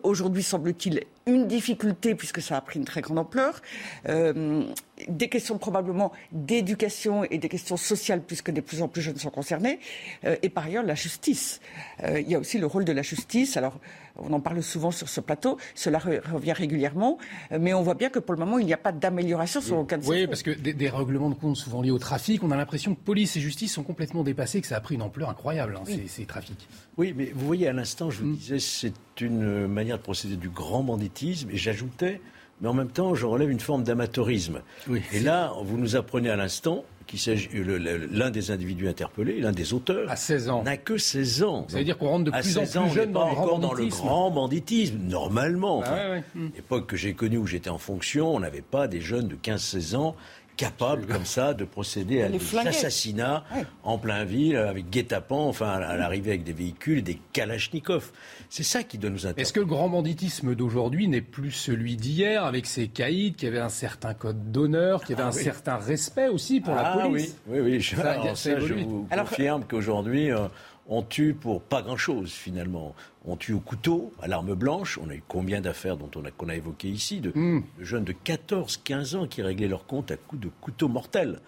aujourd'hui, 0.03 0.43
semble-t-il, 0.43 1.03
une 1.25 1.47
difficulté, 1.47 2.15
puisque 2.15 2.41
ça 2.41 2.57
a 2.57 2.61
pris 2.61 2.79
une 2.79 2.85
très 2.85 3.01
grande 3.01 3.19
ampleur, 3.19 3.61
des 4.05 5.29
questions 5.29 5.57
probablement 5.57 6.11
d'éducation 6.31 7.23
et 7.25 7.37
des 7.37 7.49
questions 7.49 7.77
sociales, 7.77 8.21
puisque 8.25 8.51
de 8.51 8.61
plus 8.61 8.81
en 8.81 8.87
plus 8.87 9.01
jeunes 9.01 9.17
sont 9.17 9.29
concernés, 9.29 9.79
et 10.23 10.49
par 10.49 10.65
ailleurs 10.65 10.83
la 10.83 10.95
justice. 10.95 11.59
il 12.07 12.29
y 12.29 12.35
a 12.35 12.39
aussi 12.39 12.57
le 12.57 12.65
rôle 12.65 12.85
de 12.85 12.91
la 12.91 13.01
justice. 13.01 13.57
Alors, 13.57 13.79
on 14.19 14.33
en 14.33 14.39
parle 14.39 14.61
souvent 14.63 14.91
sur 14.91 15.09
ce 15.09 15.21
plateau, 15.21 15.57
cela 15.75 15.99
revient 15.99 16.53
régulièrement, 16.53 17.17
mais 17.51 17.73
on 17.73 17.81
voit 17.81 17.93
bien 17.93 18.09
que 18.09 18.19
pour 18.19 18.33
le 18.33 18.39
moment, 18.39 18.59
il 18.59 18.65
n'y 18.65 18.73
a 18.73 18.77
pas 18.77 18.91
d'amélioration 18.91 19.61
sur 19.61 19.77
aucun 19.77 19.97
de 19.97 20.03
ces 20.03 20.09
Oui, 20.09 20.27
parce 20.27 20.43
que 20.43 20.51
des, 20.51 20.73
des, 20.73 20.89
règlements 20.89 21.29
de 21.29 21.35
compte 21.35 21.55
souvent 21.55 21.81
liés 21.81 21.91
au 21.91 21.99
trafic, 21.99 22.43
on 22.43 22.51
a 22.51 22.57
l'impression 22.57 22.95
que 22.95 22.99
police 22.99 23.35
et 23.37 23.39
justice 23.39 23.73
sont 23.73 23.83
complètement 23.83 24.23
dépassés, 24.23 24.61
que 24.61 24.67
ça 24.67 24.77
a 24.77 24.81
pris 24.81 24.95
une 24.95 25.01
ampleur 25.01 25.29
incroyable, 25.29 25.77
hein, 25.77 25.83
ces, 25.85 26.07
ces, 26.07 26.25
trafics. 26.25 26.67
Oui, 26.97 27.13
mais 27.15 27.31
vous 27.33 27.45
voyez, 27.45 27.67
à 27.67 27.73
l'instant, 27.73 28.09
je 28.09 28.21
vous 28.21 28.27
mm. 28.27 28.35
disais, 28.35 28.59
c'est 28.59 28.93
une 29.21 29.67
manière 29.67 29.97
de 29.97 30.03
procéder 30.03 30.35
du 30.35 30.49
grand 30.49 30.83
banditisme, 30.83 31.49
et 31.51 31.57
j'ajoutais, 31.57 32.21
mais 32.61 32.67
en 32.67 32.73
même 32.73 32.89
temps, 32.89 33.15
je 33.15 33.25
relève 33.25 33.51
une 33.51 33.59
forme 33.59 33.83
d'amateurisme. 33.83 34.61
Oui. 34.87 35.01
Et 35.13 35.19
là, 35.19 35.53
vous 35.63 35.77
nous 35.77 35.95
apprenez 35.95 36.29
à 36.29 36.35
l'instant 36.35 36.83
qu'il 37.07 37.19
s'agit 37.19 37.49
l'un 37.53 38.29
des 38.29 38.51
individus 38.51 38.87
interpellés, 38.87 39.39
l'un 39.39 39.51
des 39.51 39.73
auteurs, 39.73 40.11
à 40.11 40.15
16 40.15 40.49
ans, 40.49 40.63
n'a 40.63 40.77
que 40.77 40.97
16 40.97 41.43
ans. 41.43 41.65
Ça 41.69 41.77
veut 41.77 41.83
dire 41.83 41.97
qu'on 41.97 42.09
rentre 42.09 42.25
de 42.25 42.31
plus 42.31 42.57
en 42.57 42.61
plus 42.61 42.77
ans, 42.77 42.89
jeune 42.89 43.11
dans, 43.11 43.29
le 43.29 43.35
grand 43.35 43.59
dans 43.59 43.73
le 43.73 43.85
grand 43.85 44.29
banditisme, 44.29 44.97
normalement. 45.07 45.81
Ah, 45.85 45.93
ouais, 45.93 46.09
ouais. 46.35 46.49
L'époque 46.55 46.87
que 46.87 46.97
j'ai 46.97 47.13
connue 47.13 47.37
où 47.37 47.47
j'étais 47.47 47.69
en 47.69 47.77
fonction, 47.77 48.35
on 48.35 48.39
n'avait 48.39 48.61
pas 48.61 48.87
des 48.87 49.01
jeunes 49.01 49.27
de 49.27 49.35
15-16 49.35 49.95
ans 49.95 50.15
capable 50.57 51.05
comme 51.05 51.25
ça 51.25 51.53
de 51.53 51.63
procéder 51.63 52.23
à 52.23 52.29
des 52.29 52.57
assassinats 52.57 53.43
ouais. 53.55 53.63
en 53.83 53.97
plein 53.97 54.25
ville 54.25 54.57
avec 54.57 54.89
guet-apens, 54.89 55.47
enfin 55.47 55.69
à 55.69 55.95
l'arrivée 55.95 56.31
avec 56.31 56.43
des 56.43 56.53
véhicules 56.53 56.97
et 56.97 57.03
des 57.03 57.19
kalachnikovs. 57.31 58.11
C'est 58.49 58.63
ça 58.63 58.83
qui 58.83 58.97
doit 58.97 59.09
nous 59.09 59.25
intéresser. 59.25 59.41
Est-ce 59.41 59.53
que 59.53 59.59
le 59.59 59.65
grand 59.65 59.89
banditisme 59.89 60.55
d'aujourd'hui 60.55 61.07
n'est 61.07 61.21
plus 61.21 61.51
celui 61.51 61.97
d'hier 61.97 62.45
avec 62.45 62.65
ces 62.65 62.87
caïds 62.87 63.33
qui 63.33 63.45
avaient 63.45 63.59
un 63.59 63.69
certain 63.69 64.13
code 64.13 64.51
d'honneur, 64.51 65.03
qui 65.03 65.13
avaient 65.13 65.23
ah, 65.23 65.27
un 65.27 65.33
oui. 65.33 65.43
certain 65.43 65.77
respect 65.77 66.27
aussi 66.27 66.61
pour 66.61 66.73
ah, 66.73 66.95
la 66.95 67.03
police? 67.03 67.35
Oui, 67.47 67.59
oui, 67.59 67.71
oui. 67.71 67.79
Je, 67.81 67.95
ça, 67.95 68.11
alors, 68.11 68.37
ça, 68.37 68.59
je 68.59 68.73
vous 68.73 69.07
alors, 69.11 69.29
confirme 69.29 69.65
qu'aujourd'hui, 69.65 70.31
euh, 70.31 70.47
on 70.87 71.01
tue 71.01 71.33
pour 71.33 71.61
pas 71.61 71.81
grand-chose 71.81 72.31
finalement. 72.31 72.95
On 73.25 73.35
tue 73.35 73.53
au 73.53 73.59
couteau, 73.59 74.13
à 74.21 74.27
l'arme 74.27 74.53
blanche. 74.55 74.97
On 75.03 75.09
a 75.09 75.15
eu 75.15 75.23
combien 75.27 75.59
d'affaires 75.59 75.97
dont 75.97 76.09
on 76.15 76.23
a, 76.23 76.31
qu'on 76.31 76.47
a 76.47 76.55
évoqué 76.55 76.87
ici, 76.87 77.19
de, 77.19 77.31
mm. 77.35 77.63
de 77.79 77.83
jeunes 77.83 78.05
de 78.05 78.13
14, 78.13 78.77
15 78.77 79.15
ans 79.15 79.27
qui 79.27 79.41
réglaient 79.41 79.67
leur 79.67 79.85
compte 79.85 80.11
à 80.11 80.17
coups 80.17 80.41
de 80.41 80.49
couteau 80.61 80.87
mortel. 80.87 81.39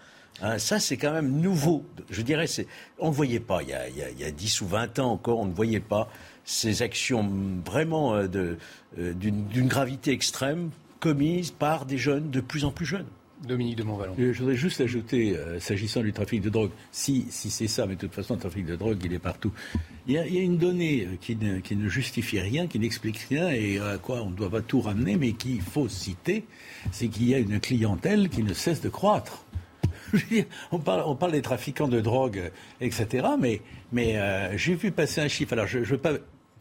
Hein, 0.42 0.58
ça, 0.58 0.78
c'est 0.78 0.96
quand 0.96 1.12
même 1.12 1.40
nouveau. 1.40 1.84
Je 2.08 2.22
dirais, 2.22 2.46
c'est, 2.46 2.66
on 2.98 3.08
ne 3.08 3.14
voyait 3.14 3.40
pas, 3.40 3.62
il 3.62 3.70
y, 3.70 3.74
a, 3.74 3.88
il, 3.88 3.96
y 3.96 4.02
a, 4.02 4.10
il 4.10 4.20
y, 4.20 4.24
a, 4.24 4.30
10 4.30 4.60
ou 4.62 4.66
20 4.66 4.98
ans 4.98 5.12
encore, 5.12 5.38
on 5.38 5.46
ne 5.46 5.52
voyait 5.52 5.80
pas 5.80 6.08
ces 6.44 6.82
actions 6.82 7.28
vraiment 7.64 8.14
euh, 8.14 8.28
euh, 8.98 9.12
d'une, 9.14 9.68
gravité 9.68 10.12
extrême 10.12 10.70
commises 10.98 11.50
par 11.50 11.86
des 11.86 11.98
jeunes 11.98 12.30
de 12.30 12.40
plus 12.40 12.64
en 12.64 12.70
plus 12.70 12.86
jeunes. 12.86 13.06
Dominique 13.42 13.76
de 13.76 13.84
Montvalon. 13.84 14.14
Je 14.18 14.38
voudrais 14.38 14.56
juste 14.56 14.82
ajouter, 14.82 15.34
euh, 15.34 15.58
s'agissant 15.60 16.02
du 16.02 16.12
trafic 16.12 16.42
de 16.42 16.50
drogue, 16.50 16.72
si, 16.92 17.24
si 17.30 17.48
c'est 17.48 17.68
ça, 17.68 17.86
mais 17.86 17.94
de 17.94 18.00
toute 18.00 18.12
façon, 18.12 18.34
le 18.34 18.40
trafic 18.40 18.66
de 18.66 18.76
drogue, 18.76 18.98
il 19.02 19.14
est 19.14 19.18
partout. 19.18 19.50
Il 20.06 20.12
y 20.12 20.18
a, 20.18 20.26
il 20.26 20.34
y 20.34 20.38
a 20.38 20.42
une 20.42 20.58
donnée 20.58 21.08
qui 21.22 21.36
ne, 21.36 21.58
qui 21.60 21.74
ne, 21.74 21.88
justifie 21.88 22.38
rien, 22.38 22.66
qui 22.66 22.78
n'explique 22.78 23.16
rien, 23.30 23.48
et 23.48 23.78
à 23.78 23.96
quoi 23.96 24.20
on 24.22 24.28
ne 24.28 24.36
doit 24.36 24.50
pas 24.50 24.60
tout 24.60 24.82
ramener, 24.82 25.16
mais 25.16 25.32
qu'il 25.32 25.62
faut 25.62 25.88
citer, 25.88 26.44
c'est 26.92 27.08
qu'il 27.08 27.30
y 27.30 27.34
a 27.34 27.38
une 27.38 27.60
clientèle 27.60 28.28
qui 28.28 28.42
ne 28.42 28.52
cesse 28.52 28.82
de 28.82 28.90
croître. 28.90 29.46
on, 30.72 30.78
parle, 30.78 31.02
on 31.06 31.14
parle 31.14 31.32
des 31.32 31.42
trafiquants 31.42 31.88
de 31.88 32.00
drogue, 32.00 32.50
etc., 32.80 33.26
mais, 33.38 33.62
mais 33.92 34.16
euh, 34.16 34.56
j'ai 34.56 34.74
vu 34.74 34.90
passer 34.90 35.20
un 35.20 35.28
chiffre. 35.28 35.52
Alors, 35.52 35.66
je 35.66 35.78
ne 35.78 35.84
veux 35.84 35.98
pas 35.98 36.12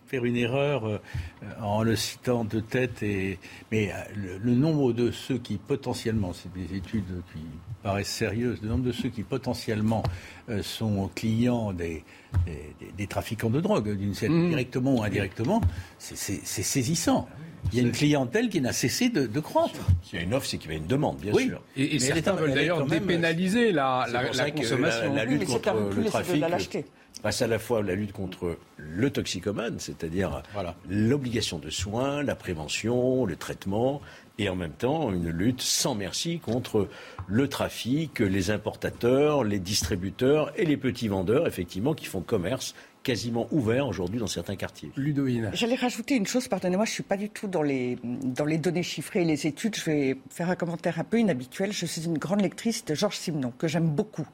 faire 0.09 0.25
une 0.25 0.35
erreur 0.35 0.85
euh, 0.85 0.97
en 1.61 1.83
le 1.83 1.95
citant 1.95 2.43
de 2.43 2.59
tête, 2.59 3.03
et, 3.03 3.37
mais 3.71 3.91
euh, 3.91 3.95
le, 4.15 4.37
le, 4.39 4.55
nombre 4.55 4.91
de 4.91 5.11
ceux 5.11 5.37
qui 5.37 5.57
potentiellement, 5.57 6.33
c'est 6.33 6.51
des 6.51 6.75
études 6.75 7.21
qui 7.33 7.41
paraissent 7.83 8.07
sérieuses, 8.07 8.59
le 8.61 8.69
nombre 8.69 8.83
de 8.83 8.91
ceux 8.91 9.09
qui 9.09 9.23
potentiellement 9.23 10.03
euh, 10.49 10.63
sont 10.63 11.09
clients 11.13 11.73
des, 11.73 12.03
des, 12.45 12.91
des, 12.97 13.07
trafiquants 13.07 13.51
de 13.51 13.61
drogue, 13.61 13.95
d'une 13.95 14.11
mmh. 14.11 14.49
directement 14.49 14.95
ou 14.95 15.03
indirectement, 15.03 15.61
c'est 15.99 16.43
saisissant. 16.43 17.27
Il 17.71 17.77
y 17.77 17.81
a 17.81 17.83
une 17.83 17.91
clientèle 17.91 18.47
qui 18.49 18.61
n'a 18.61 18.71
cessé 18.71 19.09
de, 19.09 19.27
de 19.27 19.39
croître. 19.41 19.85
S'il 20.01 20.17
y 20.17 20.21
a 20.21 20.25
une 20.25 20.33
offre, 20.33 20.45
c'est 20.47 20.57
qu'il 20.57 20.71
y 20.71 20.73
a 20.73 20.77
une 20.77 20.87
demande, 20.87 21.17
bien 21.17 21.33
oui. 21.33 21.47
sûr. 21.47 21.61
Et, 21.75 21.95
et 21.95 21.99
certains 21.99 22.33
veulent 22.33 22.53
d'ailleurs 22.53 22.85
dépénaliser 22.85 23.73
la, 23.73 24.07
la, 24.11 24.31
la 24.31 24.51
consommation. 24.51 25.13
La, 25.13 25.25
la 25.25 25.25
lutte 25.25 25.41
oui, 25.41 25.45
contre 25.45 25.73
le 25.95 26.05
trafic 26.05 26.41
passe 27.21 27.41
à 27.41 27.47
la 27.47 27.59
fois 27.59 27.81
la 27.83 27.95
lutte 27.95 28.13
contre 28.13 28.57
le 28.77 29.09
toxicomane, 29.09 29.79
c'est-à-dire 29.79 30.41
voilà. 30.53 30.75
l'obligation 30.89 31.59
de 31.59 31.69
soins, 31.69 32.23
la 32.23 32.35
prévention, 32.35 33.25
le 33.25 33.35
traitement, 33.35 34.01
et 34.37 34.49
en 34.49 34.55
même 34.55 34.71
temps 34.71 35.11
une 35.11 35.29
lutte 35.29 35.61
sans 35.61 35.95
merci 35.95 36.39
contre 36.39 36.87
le 37.27 37.47
trafic, 37.47 38.19
les 38.19 38.51
importateurs, 38.51 39.43
les 39.43 39.59
distributeurs 39.59 40.51
et 40.55 40.65
les 40.65 40.77
petits 40.77 41.09
vendeurs, 41.09 41.45
effectivement, 41.45 41.93
qui 41.93 42.05
font 42.05 42.21
commerce 42.21 42.73
quasiment 43.09 43.47
ouvert 43.49 43.87
aujourd'hui 43.87 44.19
dans 44.19 44.27
certains 44.27 44.55
quartiers. 44.55 44.91
Ludoïne. 44.95 45.49
J'allais 45.53 45.73
rajouter 45.73 46.15
une 46.15 46.27
chose, 46.27 46.47
pardonnez-moi, 46.47 46.85
je 46.85 46.91
ne 46.91 46.93
suis 46.93 47.03
pas 47.03 47.17
du 47.17 47.31
tout 47.31 47.47
dans 47.47 47.63
les, 47.63 47.97
dans 48.03 48.45
les 48.45 48.59
données 48.59 48.83
chiffrées 48.83 49.23
et 49.23 49.25
les 49.25 49.47
études. 49.47 49.75
Je 49.75 49.83
vais 49.85 50.17
faire 50.29 50.47
un 50.47 50.55
commentaire 50.55 50.99
un 50.99 51.03
peu 51.03 51.17
inhabituel. 51.17 51.73
Je 51.73 51.87
suis 51.87 52.05
une 52.05 52.19
grande 52.19 52.41
lectrice 52.41 52.85
de 52.85 52.93
Georges 52.93 53.17
Simenon, 53.17 53.51
que 53.57 53.67
j'aime 53.67 53.87
beaucoup, 53.87 54.27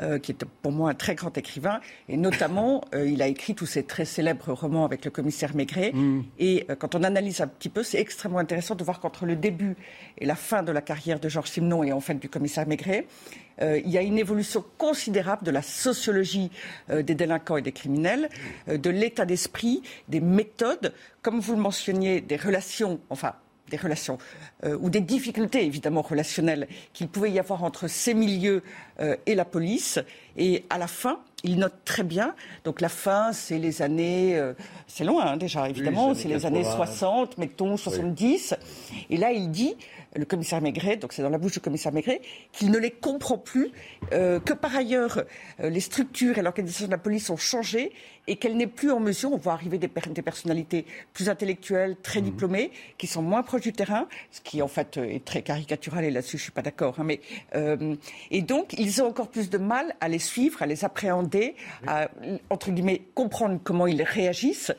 euh, 0.00 0.18
qui 0.18 0.32
est 0.32 0.42
pour 0.62 0.72
moi 0.72 0.88
un 0.88 0.94
très 0.94 1.16
grand 1.16 1.36
écrivain. 1.36 1.80
Et 2.08 2.16
notamment, 2.16 2.82
euh, 2.94 3.06
il 3.06 3.20
a 3.20 3.26
écrit 3.26 3.54
tous 3.54 3.66
ces 3.66 3.82
très 3.82 4.06
célèbres 4.06 4.54
romans 4.54 4.86
avec 4.86 5.04
le 5.04 5.10
commissaire 5.10 5.54
Maigret. 5.54 5.92
Mm. 5.92 6.22
Et 6.38 6.64
euh, 6.70 6.76
quand 6.76 6.94
on 6.94 7.02
analyse 7.02 7.42
un 7.42 7.46
petit 7.46 7.68
peu, 7.68 7.82
c'est 7.82 8.00
extrêmement 8.00 8.38
intéressant 8.38 8.74
de 8.74 8.84
voir 8.84 9.00
qu'entre 9.00 9.26
le 9.26 9.36
début 9.36 9.76
et 10.16 10.24
la 10.24 10.34
fin 10.34 10.62
de 10.62 10.72
la 10.72 10.80
carrière 10.80 11.20
de 11.20 11.28
Georges 11.28 11.50
Simenon 11.50 11.84
et 11.84 11.92
en 11.92 12.00
fait 12.00 12.14
du 12.14 12.30
commissaire 12.30 12.66
Maigret, 12.66 13.06
euh, 13.60 13.80
il 13.84 13.90
y 13.90 13.98
a 13.98 14.02
une 14.02 14.18
évolution 14.18 14.64
considérable 14.76 15.44
de 15.44 15.50
la 15.50 15.62
sociologie 15.62 16.50
euh, 16.90 17.02
des 17.02 17.14
délinquants 17.14 17.56
et 17.56 17.62
des 17.62 17.72
criminels, 17.72 18.28
euh, 18.68 18.78
de 18.78 18.90
l'état 18.90 19.24
d'esprit, 19.24 19.82
des 20.08 20.20
méthodes, 20.20 20.92
comme 21.22 21.40
vous 21.40 21.54
le 21.54 21.60
mentionniez, 21.60 22.20
des 22.20 22.36
relations, 22.36 23.00
enfin 23.10 23.34
des 23.70 23.76
relations 23.76 24.16
ou 24.80 24.88
des 24.88 25.02
difficultés 25.02 25.66
évidemment 25.66 26.00
relationnelles 26.00 26.68
qu'il 26.94 27.06
pouvait 27.06 27.30
y 27.30 27.38
avoir 27.38 27.64
entre 27.64 27.86
ces 27.86 28.14
milieux 28.14 28.62
et 29.26 29.34
la 29.34 29.44
police. 29.44 30.00
Et 30.36 30.64
à 30.70 30.78
la 30.78 30.86
fin, 30.86 31.20
il 31.44 31.58
note 31.58 31.74
très 31.84 32.02
bien. 32.02 32.34
Donc 32.64 32.80
la 32.80 32.88
fin, 32.88 33.32
c'est 33.32 33.58
les 33.58 33.82
années, 33.82 34.36
euh, 34.36 34.54
c'est 34.86 35.04
loin 35.04 35.26
hein, 35.26 35.36
déjà 35.36 35.68
évidemment, 35.68 36.10
oui, 36.10 36.16
c'est 36.16 36.28
les 36.28 36.46
années 36.46 36.64
60, 36.64 37.38
mettons 37.38 37.76
70. 37.76 38.54
Oui. 38.92 39.06
Et 39.10 39.16
là, 39.16 39.32
il 39.32 39.50
dit 39.50 39.76
le 40.16 40.24
commissaire 40.24 40.60
Maigret, 40.60 40.96
donc 40.96 41.12
c'est 41.12 41.22
dans 41.22 41.28
la 41.28 41.38
bouche 41.38 41.52
du 41.52 41.60
commissaire 41.60 41.92
Maigret, 41.92 42.20
qu'il 42.52 42.70
ne 42.70 42.78
les 42.78 42.90
comprend 42.90 43.38
plus, 43.38 43.70
euh, 44.12 44.40
que 44.40 44.52
par 44.52 44.74
ailleurs 44.74 45.22
euh, 45.60 45.70
les 45.70 45.80
structures 45.80 46.38
et 46.38 46.42
l'organisation 46.42 46.86
de 46.86 46.90
la 46.90 46.98
police 46.98 47.30
ont 47.30 47.36
changé 47.36 47.92
et 48.26 48.36
qu'elle 48.36 48.56
n'est 48.56 48.66
plus 48.66 48.90
en 48.90 49.00
mesure, 49.00 49.32
on 49.32 49.36
voit 49.36 49.52
arriver 49.52 49.78
des, 49.78 49.88
per 49.88 50.10
des 50.10 50.22
personnalités 50.22 50.86
plus 51.12 51.28
intellectuelles, 51.28 51.96
très 52.02 52.20
mmh. 52.20 52.24
diplômées, 52.24 52.70
qui 52.98 53.06
sont 53.06 53.22
moins 53.22 53.42
proches 53.42 53.62
du 53.62 53.72
terrain, 53.72 54.06
ce 54.30 54.40
qui 54.40 54.60
en 54.60 54.68
fait 54.68 54.96
est 54.98 55.24
très 55.24 55.42
caricatural 55.42 56.04
et 56.04 56.10
là-dessus 56.10 56.38
je 56.38 56.42
suis 56.44 56.52
pas 56.52 56.62
d'accord. 56.62 56.96
Hein, 56.98 57.04
mais 57.04 57.20
euh, 57.54 57.96
et 58.30 58.42
donc 58.42 58.74
ils 58.88 59.02
ont 59.02 59.06
encore 59.06 59.28
plus 59.28 59.50
de 59.50 59.58
mal 59.58 59.94
à 60.00 60.08
les 60.08 60.18
suivre, 60.18 60.62
à 60.62 60.66
les 60.66 60.84
appréhender, 60.84 61.54
à 61.86 62.08
entre 62.48 62.70
guillemets 62.70 63.02
comprendre 63.14 63.60
comment 63.62 63.86
ils 63.86 64.02
réagissent. 64.02 64.72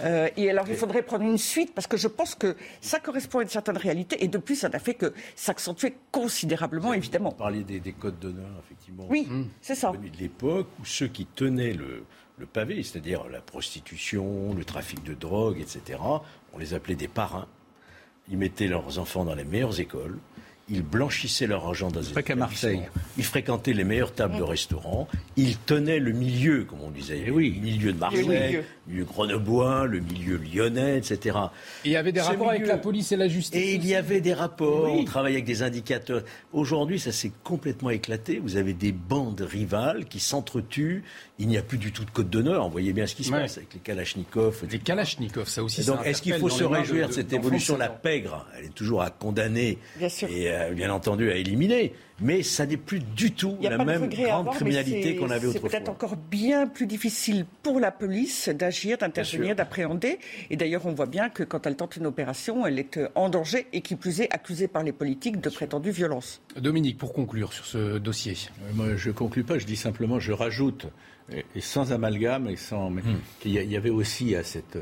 Euh, 0.00 0.28
et 0.36 0.48
alors 0.48 0.66
il 0.68 0.76
faudrait 0.76 1.02
prendre 1.02 1.24
une 1.24 1.38
suite 1.38 1.74
parce 1.74 1.86
que 1.86 1.98
je 1.98 2.08
pense 2.08 2.34
que 2.34 2.56
ça 2.80 3.00
correspond 3.00 3.40
à 3.40 3.42
une 3.42 3.48
certaine 3.48 3.76
réalité 3.76 4.24
et 4.24 4.28
de 4.28 4.38
plus 4.38 4.56
ça 4.56 4.68
n'a 4.70 4.78
fait 4.78 4.94
que 4.94 5.12
s'accentuer 5.36 5.94
considérablement 6.10 6.94
évidemment. 6.94 7.30
Vous 7.30 7.36
parliez 7.36 7.64
des, 7.64 7.80
des 7.80 7.92
codes 7.92 8.18
d'honneur 8.18 8.50
effectivement. 8.64 9.06
Oui, 9.10 9.26
mmh. 9.28 9.44
c'est 9.60 9.74
ça. 9.74 9.92
De 9.92 10.18
l'époque 10.18 10.68
où 10.80 10.84
ceux 10.84 11.08
qui 11.08 11.26
tenaient 11.26 11.74
le 11.74 12.04
le 12.38 12.46
pavé, 12.46 12.82
c'est-à-dire 12.82 13.28
la 13.28 13.42
prostitution, 13.42 14.54
le 14.54 14.64
trafic 14.64 15.04
de 15.04 15.12
drogue, 15.12 15.60
etc. 15.60 15.98
On 16.54 16.58
les 16.58 16.72
appelait 16.72 16.96
des 16.96 17.06
parrains. 17.06 17.46
Ils 18.30 18.38
mettaient 18.38 18.66
leurs 18.66 18.98
enfants 18.98 19.26
dans 19.26 19.34
les 19.34 19.44
meilleures 19.44 19.78
écoles. 19.78 20.18
Ils 20.70 20.82
blanchissaient 20.82 21.46
leur 21.46 21.66
argent 21.66 21.90
dans 21.90 22.00
des 22.00 22.22
qu'à 22.22 22.36
Marseille. 22.36 22.82
Ils 23.18 23.24
fréquentaient 23.24 23.72
les 23.72 23.84
meilleures 23.84 24.12
tables 24.12 24.36
de 24.36 24.42
restaurants. 24.42 25.08
Ils 25.36 25.56
tenaient 25.56 25.98
le 25.98 26.12
milieu, 26.12 26.64
comme 26.64 26.80
on 26.82 26.90
disait. 26.90 27.24
Et 27.26 27.30
oui. 27.30 27.54
Le 27.56 27.60
milieu 27.60 27.92
de 27.92 27.98
Marseille, 27.98 28.24
le 28.24 28.46
milieu, 28.46 28.64
milieu 28.86 29.04
grenoblois, 29.04 29.86
le 29.86 30.00
milieu 30.00 30.36
lyonnais, 30.36 30.98
etc. 30.98 31.38
Et 31.84 31.88
il 31.88 31.92
y 31.92 31.96
avait 31.96 32.12
des 32.12 32.20
Ce 32.20 32.26
rapports 32.26 32.46
milieu... 32.46 32.56
avec 32.56 32.68
la 32.68 32.78
police 32.78 33.10
et 33.10 33.16
la 33.16 33.28
justice. 33.28 33.60
Et 33.60 33.74
il 33.74 33.86
y 33.86 33.94
avait 33.94 34.20
des 34.20 34.34
rapports. 34.34 34.84
Oui. 34.84 35.00
On 35.00 35.04
travaillait 35.04 35.38
avec 35.38 35.46
des 35.46 35.62
indicateurs. 35.62 36.22
Aujourd'hui, 36.52 37.00
ça 37.00 37.12
s'est 37.12 37.32
complètement 37.42 37.90
éclaté. 37.90 38.38
Vous 38.38 38.56
avez 38.56 38.72
des 38.72 38.92
bandes 38.92 39.40
rivales 39.40 40.06
qui 40.06 40.20
s'entretuent. 40.20 41.02
Il 41.42 41.48
n'y 41.48 41.56
a 41.56 41.62
plus 41.62 41.78
du 41.78 41.90
tout 41.90 42.04
de 42.04 42.10
code 42.10 42.28
d'honneur. 42.28 42.66
On 42.66 42.68
voyait 42.68 42.92
bien 42.92 43.06
ce 43.06 43.14
qui 43.14 43.24
se 43.24 43.32
ouais. 43.32 43.40
passe 43.40 43.56
avec 43.56 43.72
les 43.72 43.80
Kalachnikovs. 43.80 44.62
Les 44.70 44.78
Kalachnikovs, 44.78 45.48
ça 45.48 45.64
aussi. 45.64 45.82
donc, 45.86 46.00
est-ce 46.04 46.20
qu'il 46.20 46.34
faut 46.34 46.50
se 46.50 46.64
réjouir 46.64 47.08
de, 47.08 47.14
cette 47.14 47.32
évolution 47.32 47.78
La 47.78 47.88
pègre, 47.88 48.46
elle 48.58 48.66
est 48.66 48.74
toujours 48.74 49.00
à 49.00 49.08
condamner. 49.08 49.78
Bien 49.96 50.10
sûr. 50.10 50.28
Et 50.28 50.52
euh, 50.52 50.72
bien 50.72 50.92
entendu 50.92 51.30
à 51.30 51.36
éliminer. 51.36 51.94
Mais 52.20 52.42
ça 52.42 52.66
n'est 52.66 52.76
plus 52.76 53.00
du 53.00 53.32
tout 53.32 53.56
la 53.60 53.82
même 53.82 54.08
grande 54.08 54.40
avoir, 54.40 54.54
criminalité 54.54 55.16
qu'on 55.16 55.30
avait 55.30 55.46
autrefois. 55.46 55.70
C'est 55.70 55.78
peut-être 55.78 55.88
encore 55.88 56.16
bien 56.16 56.66
plus 56.66 56.86
difficile 56.86 57.46
pour 57.62 57.80
la 57.80 57.90
police 57.90 58.48
d'agir, 58.48 58.98
d'intervenir, 58.98 59.56
d'appréhender. 59.56 60.18
Et 60.50 60.56
d'ailleurs, 60.56 60.86
on 60.86 60.92
voit 60.92 61.06
bien 61.06 61.28
que 61.30 61.42
quand 61.42 61.66
elle 61.66 61.76
tente 61.76 61.96
une 61.96 62.06
opération, 62.06 62.66
elle 62.66 62.78
est 62.78 62.96
euh, 62.96 63.08
en 63.14 63.28
danger 63.28 63.66
et 63.72 63.80
qui 63.80 63.96
plus 63.96 64.20
est 64.20 64.32
accusée 64.32 64.68
par 64.68 64.82
les 64.82 64.92
politiques 64.92 65.40
de 65.40 65.48
prétendue 65.50 65.90
violence. 65.90 66.42
Dominique, 66.56 66.98
pour 66.98 67.12
conclure 67.12 67.52
sur 67.52 67.64
ce 67.64 67.98
dossier. 67.98 68.36
Euh, 68.62 68.72
moi, 68.74 68.96
je 68.96 69.08
ne 69.08 69.14
conclue 69.14 69.44
pas, 69.44 69.58
je 69.58 69.66
dis 69.66 69.76
simplement, 69.76 70.20
je 70.20 70.32
rajoute, 70.32 70.86
et, 71.32 71.44
et 71.54 71.60
sans 71.60 71.92
amalgame, 71.92 72.48
et 72.48 72.56
sans, 72.56 72.90
mais, 72.90 73.02
mmh. 73.02 73.20
qu'il 73.40 73.52
y, 73.52 73.66
y, 73.66 73.76
avait 73.76 73.90
aussi 73.90 74.34
à 74.34 74.42
cette 74.42 74.78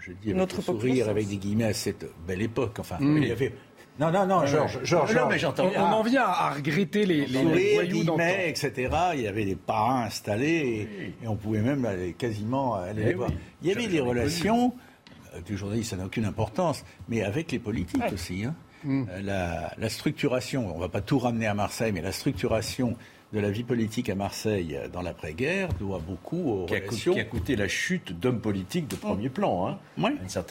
je, 0.00 0.12
dis 0.12 0.28
avec 0.28 0.36
Notre 0.36 0.62
sourire, 0.62 1.08
avec 1.08 1.28
des 1.28 1.36
guillemets, 1.36 1.64
à 1.64 1.72
cette 1.72 2.06
belle 2.26 2.42
époque. 2.42 2.78
Enfin, 2.78 2.98
mm. 3.00 3.18
il 3.18 3.28
y 3.28 3.32
avait 3.32 3.52
non, 3.98 4.10
non, 4.10 4.26
non, 4.26 4.46
Georges, 4.46 4.80
Georges. 4.82 5.14
Non, 5.14 5.28
mais 5.28 5.38
j'entends. 5.38 5.70
On, 5.76 5.80
en 5.80 6.02
vient 6.02 6.24
à 6.24 6.54
regretter 6.54 7.04
les, 7.04 7.26
les, 7.26 7.44
les 7.44 7.88
guillemets, 7.88 8.48
etc. 8.48 8.90
Il 9.14 9.20
y 9.20 9.26
avait 9.26 9.44
des 9.44 9.56
parrains 9.56 10.04
installés 10.04 11.14
et, 11.22 11.26
on 11.26 11.36
pouvait 11.36 11.60
même 11.60 11.84
aller, 11.84 12.14
quasiment 12.14 12.76
aller 12.76 13.04
les 13.04 13.14
voir. 13.14 13.30
Il 13.62 13.68
y 13.68 13.72
avait 13.72 13.88
des 13.88 14.00
relations. 14.00 14.72
Du 15.46 15.56
journaliste, 15.56 15.90
ça 15.90 15.96
n'a 15.96 16.06
aucune 16.06 16.24
importance, 16.24 16.84
mais 17.08 17.22
avec 17.22 17.52
les 17.52 17.60
politiques 17.60 18.12
aussi. 18.12 18.44
Hein. 18.44 18.54
Mm. 18.82 19.04
La, 19.22 19.72
la, 19.78 19.88
structuration, 19.88 20.72
on 20.72 20.74
ne 20.74 20.80
va 20.80 20.88
pas 20.88 21.02
tout 21.02 21.20
ramener 21.20 21.46
à 21.46 21.54
Marseille, 21.54 21.92
mais 21.92 22.02
la 22.02 22.10
structuration 22.10 22.96
de 23.32 23.38
la 23.38 23.50
vie 23.50 23.62
politique 23.62 24.10
à 24.10 24.14
Marseille 24.14 24.76
dans 24.92 25.02
l'après-guerre 25.02 25.68
doit 25.74 26.00
beaucoup 26.04 26.50
aux 26.50 26.66
qui 26.66 26.74
a, 26.74 26.78
relations... 26.78 27.14
qui 27.14 27.20
a 27.20 27.24
coûté 27.24 27.54
la 27.54 27.68
chute 27.68 28.18
d'hommes 28.18 28.40
politiques 28.40 28.88
de 28.88 28.96
premier 28.96 29.28
plan. 29.28 29.68
Hein, 29.68 29.78
oui. 29.98 30.10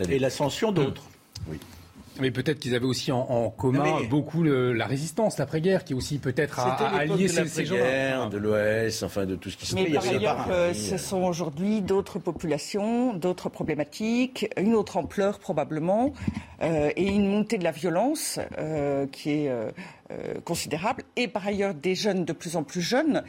Et 0.10 0.20
l'ascension 0.20 0.72
d'autres. 0.72 1.04
Oui. 1.48 1.60
Mais 2.20 2.32
peut-être 2.32 2.60
qu'ils 2.60 2.76
avaient 2.76 2.86
aussi 2.86 3.12
en, 3.12 3.50
commun 3.50 4.02
beaucoup 4.10 4.44
la 4.44 4.86
résistance, 4.86 5.38
l'après-guerre, 5.38 5.84
qui 5.84 5.94
aussi 5.94 6.18
peut-être 6.18 6.60
a, 6.60 6.74
allié 6.96 7.28
ces, 7.28 7.46
ces 7.48 7.66
gens 7.66 8.30
de 8.30 8.38
l'Ouest, 8.38 9.04
enfin 9.04 9.26
de 9.26 9.36
tout 9.36 9.50
ce 9.50 9.58
qui 9.58 9.66
se 9.66 9.76
Mais 9.76 9.86
par 9.92 10.08
ailleurs, 10.08 10.48
euh, 10.50 10.74
ce 10.74 10.98
sont 10.98 11.24
aujourd'hui 11.24 11.82
d'autres 11.82 12.20
populations, 12.20 13.14
d'autres 13.14 13.50
problématiques, 13.50 14.50
une 14.58 14.76
autre 14.76 14.98
ampleur 14.98 15.40
probablement, 15.40 16.14
euh, 16.62 16.92
et 16.96 17.08
une 17.08 17.28
montée 17.28 17.58
de 17.58 17.64
la 17.64 17.72
violence 17.72 18.40
euh, 18.58 19.06
qui 19.08 19.32
est 19.32 19.52
considérable, 20.44 21.04
et 21.16 21.28
par 21.28 21.46
ailleurs 21.46 21.74
des 21.76 21.94
jeunes 21.94 22.26
de 22.26 22.34
plus 22.34 22.56
en 22.56 22.64
plus 22.64 22.82
jeunes. 22.82 23.24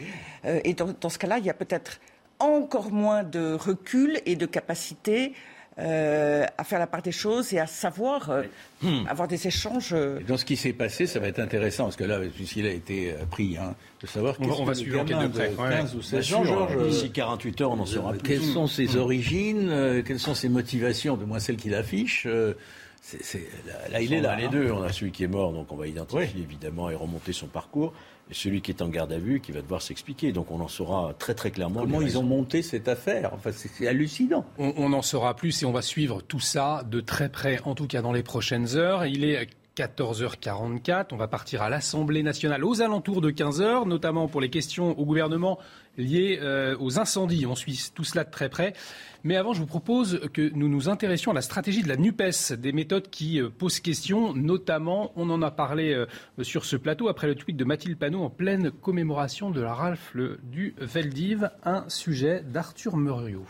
et 0.45 0.72
dans, 0.72 0.95
dans 0.99 1.11
ce 1.11 1.18
cas-là, 1.18 1.39
il 1.39 1.45
y 1.45 1.51
a 1.51 1.55
peut-être 1.55 2.01
encore 2.39 2.91
moins 2.91 3.22
de 3.22 3.53
recul 3.53 4.20
et 4.24 4.35
de 4.35 4.47
capacité 4.47 5.35
euh, 5.81 6.45
à 6.59 6.64
faire 6.64 6.78
la 6.78 6.87
part 6.87 7.01
des 7.01 7.12
choses 7.12 7.55
et 7.55 7.59
à 7.59 7.66
savoir 7.66 8.31
euh, 8.31 8.43
hmm. 8.83 9.07
avoir 9.09 9.28
des 9.28 9.47
échanges. 9.47 9.93
Euh, 9.93 10.20
dans 10.26 10.37
ce 10.37 10.45
qui 10.45 10.57
s'est 10.57 10.72
passé, 10.72 11.07
ça 11.07 11.20
va 11.20 11.28
être 11.28 11.39
intéressant, 11.39 11.85
parce 11.85 11.97
que 11.97 12.05
là, 12.05 12.18
puisqu'il 12.35 12.66
a 12.66 12.70
été 12.70 13.14
pris, 13.31 13.57
hein, 13.57 13.74
de 14.03 14.07
savoir 14.07 14.37
on, 14.41 14.51
on 14.51 14.64
va 14.64 14.74
suivre 14.74 15.05
de 15.05 15.28
près. 15.28 15.51
15 15.57 15.95
ou 15.97 16.03
16 16.03 16.24
jours, 16.24 16.68
d'ici 16.87 17.11
48 17.11 17.61
heures, 17.62 17.70
on 17.72 17.81
en 17.81 17.87
saura 17.87 18.12
plus. 18.12 18.20
Quelles 18.20 18.45
sont 18.45 18.66
ses 18.66 18.97
hmm. 18.97 18.99
origines 18.99 20.03
Quelles 20.07 20.20
sont 20.20 20.35
ses 20.35 20.49
motivations, 20.49 21.16
de 21.16 21.24
moins 21.24 21.39
celles 21.39 21.57
qu'il 21.57 21.74
affiche 21.74 22.26
c'est, 23.03 23.49
là, 23.91 24.01
il 24.01 24.12
est 24.12 24.20
là. 24.20 24.37
Les 24.37 24.45
hein. 24.45 24.51
deux, 24.53 24.70
on 24.70 24.83
a 24.83 24.93
celui 24.93 25.11
qui 25.11 25.24
est 25.24 25.28
mort, 25.28 25.53
donc 25.53 25.72
on 25.72 25.76
va 25.76 25.87
identifier 25.87 26.43
évidemment 26.43 26.91
et 26.91 26.95
remonter 26.95 27.33
son 27.33 27.47
parcours 27.47 27.95
celui 28.33 28.62
qui 28.62 28.70
est 28.70 28.83
en 28.83 28.89
garde 28.89 29.12
à 29.12 29.18
vue 29.18 29.41
qui 29.41 29.53
va 29.53 29.62
devoir 29.62 29.83
s'expliquer. 29.83 30.33
Donc 30.33 30.51
on 30.51 30.61
en 30.61 30.68
saura 30.68 31.14
très 31.18 31.35
très 31.35 31.51
clairement. 31.51 31.81
Comment 31.81 32.03
ils 32.03 32.18
ont 32.18 32.22
monté 32.22 32.62
cette 32.62 32.89
affaire? 32.89 33.31
Enfin, 33.35 33.51
c'est 33.53 33.87
hallucinant. 33.87 34.45
On, 34.59 34.93
en 34.93 35.03
saura 35.03 35.35
plus 35.37 35.62
et 35.62 35.66
on 35.66 35.72
va 35.72 35.83
suivre 35.83 36.22
tout 36.22 36.41
ça 36.41 36.83
de 36.89 37.01
très 37.01 37.28
près, 37.28 37.61
en 37.64 37.74
tout 37.74 37.87
cas 37.87 38.03
dans 38.03 38.12
les 38.12 38.22
prochaines 38.22 38.76
heures. 38.76 39.07
Il 39.07 39.24
est 39.24 39.49
14h44. 39.76 41.06
On 41.12 41.16
va 41.16 41.28
partir 41.28 41.62
à 41.62 41.70
l'Assemblée 41.70 42.22
nationale 42.22 42.64
aux 42.64 42.82
alentours 42.82 43.20
de 43.20 43.30
15h, 43.30 43.86
notamment 43.86 44.28
pour 44.28 44.40
les 44.40 44.50
questions 44.50 44.98
au 44.98 45.04
gouvernement 45.04 45.58
liées 45.96 46.38
euh, 46.40 46.76
aux 46.78 46.98
incendies. 46.98 47.46
On 47.46 47.54
suit 47.54 47.90
tout 47.94 48.04
cela 48.04 48.24
de 48.24 48.30
très 48.30 48.48
près. 48.48 48.72
Mais 49.22 49.36
avant, 49.36 49.52
je 49.52 49.60
vous 49.60 49.66
propose 49.66 50.20
que 50.32 50.50
nous 50.54 50.68
nous 50.68 50.88
intéressions 50.88 51.30
à 51.30 51.34
la 51.34 51.42
stratégie 51.42 51.82
de 51.82 51.88
la 51.88 51.96
NUPES, 51.96 52.54
des 52.58 52.72
méthodes 52.72 53.10
qui 53.10 53.40
euh, 53.40 53.50
posent 53.50 53.80
question, 53.80 54.34
notamment, 54.34 55.12
on 55.16 55.28
en 55.30 55.42
a 55.42 55.50
parlé 55.50 55.92
euh, 55.92 56.06
sur 56.42 56.64
ce 56.64 56.76
plateau 56.76 57.08
après 57.08 57.26
le 57.26 57.34
tweet 57.34 57.56
de 57.56 57.64
Mathilde 57.64 57.98
Panot 57.98 58.22
en 58.22 58.30
pleine 58.30 58.70
commémoration 58.70 59.50
de 59.50 59.60
la 59.60 59.74
rafle 59.74 60.38
du 60.42 60.74
Veldiv, 60.78 61.50
un 61.64 61.84
sujet 61.88 62.42
d'Arthur 62.42 62.96
Muriot. 62.96 63.46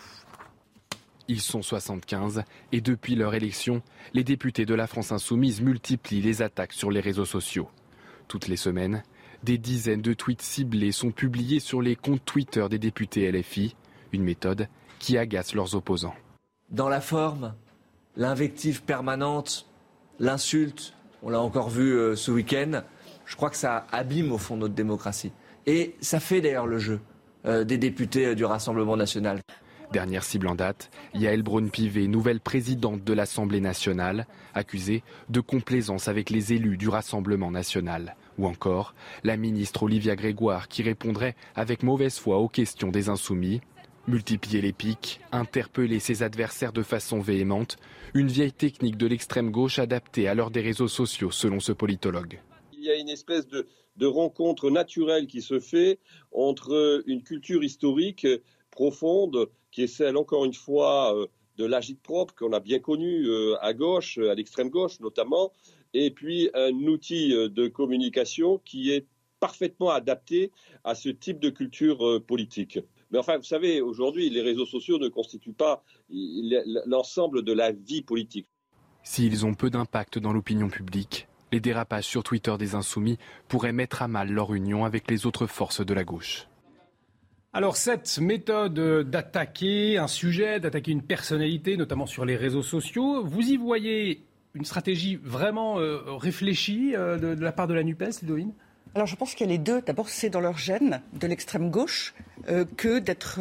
Ils 1.30 1.40
sont 1.40 1.62
75 1.62 2.42
et 2.72 2.80
depuis 2.80 3.14
leur 3.14 3.34
élection, 3.34 3.82
les 4.14 4.24
députés 4.24 4.66
de 4.66 4.74
la 4.74 4.88
France 4.88 5.12
insoumise 5.12 5.60
multiplient 5.60 6.20
les 6.20 6.42
attaques 6.42 6.72
sur 6.72 6.90
les 6.90 6.98
réseaux 6.98 7.24
sociaux. 7.24 7.68
Toutes 8.26 8.48
les 8.48 8.56
semaines, 8.56 9.04
des 9.44 9.56
dizaines 9.56 10.02
de 10.02 10.12
tweets 10.12 10.42
ciblés 10.42 10.90
sont 10.90 11.12
publiés 11.12 11.60
sur 11.60 11.82
les 11.82 11.94
comptes 11.94 12.24
Twitter 12.24 12.66
des 12.68 12.80
députés 12.80 13.30
LFI, 13.30 13.76
une 14.10 14.24
méthode 14.24 14.66
qui 14.98 15.18
agace 15.18 15.54
leurs 15.54 15.76
opposants. 15.76 16.16
Dans 16.68 16.88
la 16.88 17.00
forme, 17.00 17.54
l'invective 18.16 18.82
permanente, 18.82 19.70
l'insulte, 20.18 20.94
on 21.22 21.30
l'a 21.30 21.40
encore 21.40 21.70
vu 21.70 21.92
euh, 21.92 22.16
ce 22.16 22.32
week-end, 22.32 22.82
je 23.24 23.36
crois 23.36 23.50
que 23.50 23.56
ça 23.56 23.86
abîme 23.92 24.32
au 24.32 24.38
fond 24.38 24.56
notre 24.56 24.74
démocratie. 24.74 25.30
Et 25.66 25.94
ça 26.00 26.18
fait 26.18 26.40
d'ailleurs 26.40 26.66
le 26.66 26.78
jeu 26.78 26.98
euh, 27.46 27.62
des 27.62 27.78
députés 27.78 28.26
euh, 28.26 28.34
du 28.34 28.44
Rassemblement 28.44 28.96
national. 28.96 29.38
Dernière 29.92 30.22
cible 30.22 30.46
en 30.46 30.54
date, 30.54 30.88
Yael 31.14 31.42
Braun-Pivet, 31.42 32.06
nouvelle 32.06 32.38
présidente 32.38 33.02
de 33.02 33.12
l'Assemblée 33.12 33.60
nationale, 33.60 34.28
accusée 34.54 35.02
de 35.30 35.40
complaisance 35.40 36.06
avec 36.06 36.30
les 36.30 36.52
élus 36.52 36.76
du 36.76 36.88
Rassemblement 36.88 37.50
national. 37.50 38.14
Ou 38.38 38.46
encore 38.46 38.94
la 39.24 39.36
ministre 39.36 39.82
Olivia 39.82 40.14
Grégoire 40.14 40.68
qui 40.68 40.84
répondrait 40.84 41.34
avec 41.56 41.82
mauvaise 41.82 42.20
foi 42.20 42.38
aux 42.38 42.48
questions 42.48 42.92
des 42.92 43.08
insoumis. 43.08 43.62
Multiplier 44.06 44.60
les 44.60 44.72
pics, 44.72 45.20
interpeller 45.32 45.98
ses 45.98 46.22
adversaires 46.22 46.72
de 46.72 46.82
façon 46.82 47.18
véhémente, 47.18 47.76
une 48.14 48.28
vieille 48.28 48.52
technique 48.52 48.96
de 48.96 49.08
l'extrême 49.08 49.50
gauche 49.50 49.80
adaptée 49.80 50.28
à 50.28 50.34
l'heure 50.34 50.52
des 50.52 50.62
réseaux 50.62 50.88
sociaux 50.88 51.32
selon 51.32 51.58
ce 51.58 51.72
politologue. 51.72 52.38
Il 52.72 52.84
y 52.84 52.90
a 52.90 52.96
une 52.96 53.08
espèce 53.08 53.48
de, 53.48 53.66
de 53.96 54.06
rencontre 54.06 54.70
naturelle 54.70 55.26
qui 55.26 55.42
se 55.42 55.58
fait 55.58 55.98
entre 56.30 57.02
une 57.06 57.24
culture 57.24 57.64
historique 57.64 58.26
profonde 58.70 59.50
qui 59.70 59.82
est 59.82 59.86
celle, 59.86 60.16
encore 60.16 60.44
une 60.44 60.54
fois, 60.54 61.16
euh, 61.16 61.26
de 61.56 61.64
l'agite-propre 61.64 62.34
qu'on 62.34 62.52
a 62.52 62.60
bien 62.60 62.78
connu 62.78 63.26
euh, 63.26 63.56
à 63.60 63.74
gauche, 63.74 64.18
à 64.18 64.34
l'extrême 64.34 64.70
gauche 64.70 65.00
notamment, 65.00 65.52
et 65.92 66.10
puis 66.10 66.50
un 66.54 66.72
outil 66.72 67.34
euh, 67.34 67.48
de 67.48 67.68
communication 67.68 68.58
qui 68.64 68.90
est 68.90 69.06
parfaitement 69.40 69.90
adapté 69.90 70.52
à 70.84 70.94
ce 70.94 71.08
type 71.08 71.40
de 71.40 71.48
culture 71.48 72.22
politique. 72.26 72.78
Mais 73.10 73.18
enfin, 73.18 73.38
vous 73.38 73.42
savez, 73.42 73.80
aujourd'hui, 73.80 74.28
les 74.28 74.42
réseaux 74.42 74.66
sociaux 74.66 74.98
ne 74.98 75.08
constituent 75.08 75.54
pas 75.54 75.82
l'ensemble 76.84 77.42
de 77.42 77.54
la 77.54 77.72
vie 77.72 78.02
politique. 78.02 78.46
S'ils 79.02 79.46
ont 79.46 79.54
peu 79.54 79.70
d'impact 79.70 80.18
dans 80.18 80.34
l'opinion 80.34 80.68
publique, 80.68 81.26
les 81.52 81.60
dérapages 81.60 82.04
sur 82.04 82.22
Twitter 82.22 82.54
des 82.58 82.74
insoumis 82.74 83.16
pourraient 83.48 83.72
mettre 83.72 84.02
à 84.02 84.08
mal 84.08 84.30
leur 84.30 84.52
union 84.52 84.84
avec 84.84 85.10
les 85.10 85.24
autres 85.24 85.46
forces 85.46 85.84
de 85.84 85.94
la 85.94 86.04
gauche. 86.04 86.49
Alors 87.52 87.76
cette 87.76 88.20
méthode 88.20 88.78
d'attaquer 89.10 89.98
un 89.98 90.06
sujet, 90.06 90.60
d'attaquer 90.60 90.92
une 90.92 91.02
personnalité, 91.02 91.76
notamment 91.76 92.06
sur 92.06 92.24
les 92.24 92.36
réseaux 92.36 92.62
sociaux, 92.62 93.24
vous 93.24 93.42
y 93.42 93.56
voyez 93.56 94.22
une 94.54 94.64
stratégie 94.64 95.16
vraiment 95.16 95.80
euh, 95.80 95.98
réfléchie 96.16 96.94
euh, 96.94 97.18
de, 97.18 97.42
la 97.42 97.50
part 97.50 97.66
de 97.66 97.74
la 97.74 97.82
NUPES, 97.82 98.22
Ludovine? 98.22 98.52
Alors 98.94 99.08
je 99.08 99.16
pense 99.16 99.34
qu'il 99.34 99.48
y 99.48 99.50
a 99.50 99.52
les 99.52 99.58
deux. 99.58 99.82
D'abord, 99.82 100.08
c'est 100.08 100.30
dans 100.30 100.40
leur 100.40 100.58
gène 100.58 101.00
de 101.12 101.26
l'extrême 101.26 101.70
gauche 101.70 102.14
euh, 102.48 102.64
que 102.76 103.00
d'être 103.00 103.40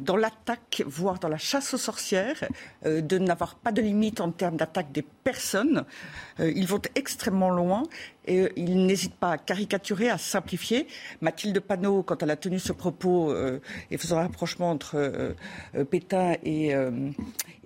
dans 0.00 0.16
l'attaque, 0.16 0.82
voire 0.86 1.18
dans 1.18 1.28
la 1.28 1.38
chasse 1.38 1.72
aux 1.72 1.78
sorcières, 1.78 2.44
de 2.84 3.18
n'avoir 3.18 3.54
pas 3.54 3.72
de 3.72 3.80
limite 3.80 4.20
en 4.20 4.30
termes 4.30 4.56
d'attaque 4.58 4.92
des 4.92 5.04
personnes. 5.24 5.86
Ils 6.40 6.66
vont 6.66 6.80
extrêmement 6.94 7.50
loin 7.50 7.84
et 8.28 8.40
euh, 8.40 8.48
il 8.56 8.86
n'hésite 8.86 9.14
pas 9.14 9.32
à 9.32 9.38
caricaturer, 9.38 10.10
à 10.10 10.18
simplifier. 10.18 10.86
Mathilde 11.20 11.58
Panot, 11.60 12.02
quand 12.02 12.22
elle 12.22 12.30
a 12.30 12.36
tenu 12.36 12.58
ce 12.58 12.72
propos 12.72 13.32
euh, 13.32 13.60
et 13.90 13.96
faisant 13.96 14.18
un 14.18 14.22
rapprochement 14.22 14.70
entre 14.70 14.96
euh, 14.96 15.84
Pétain 15.84 16.34
et, 16.44 16.74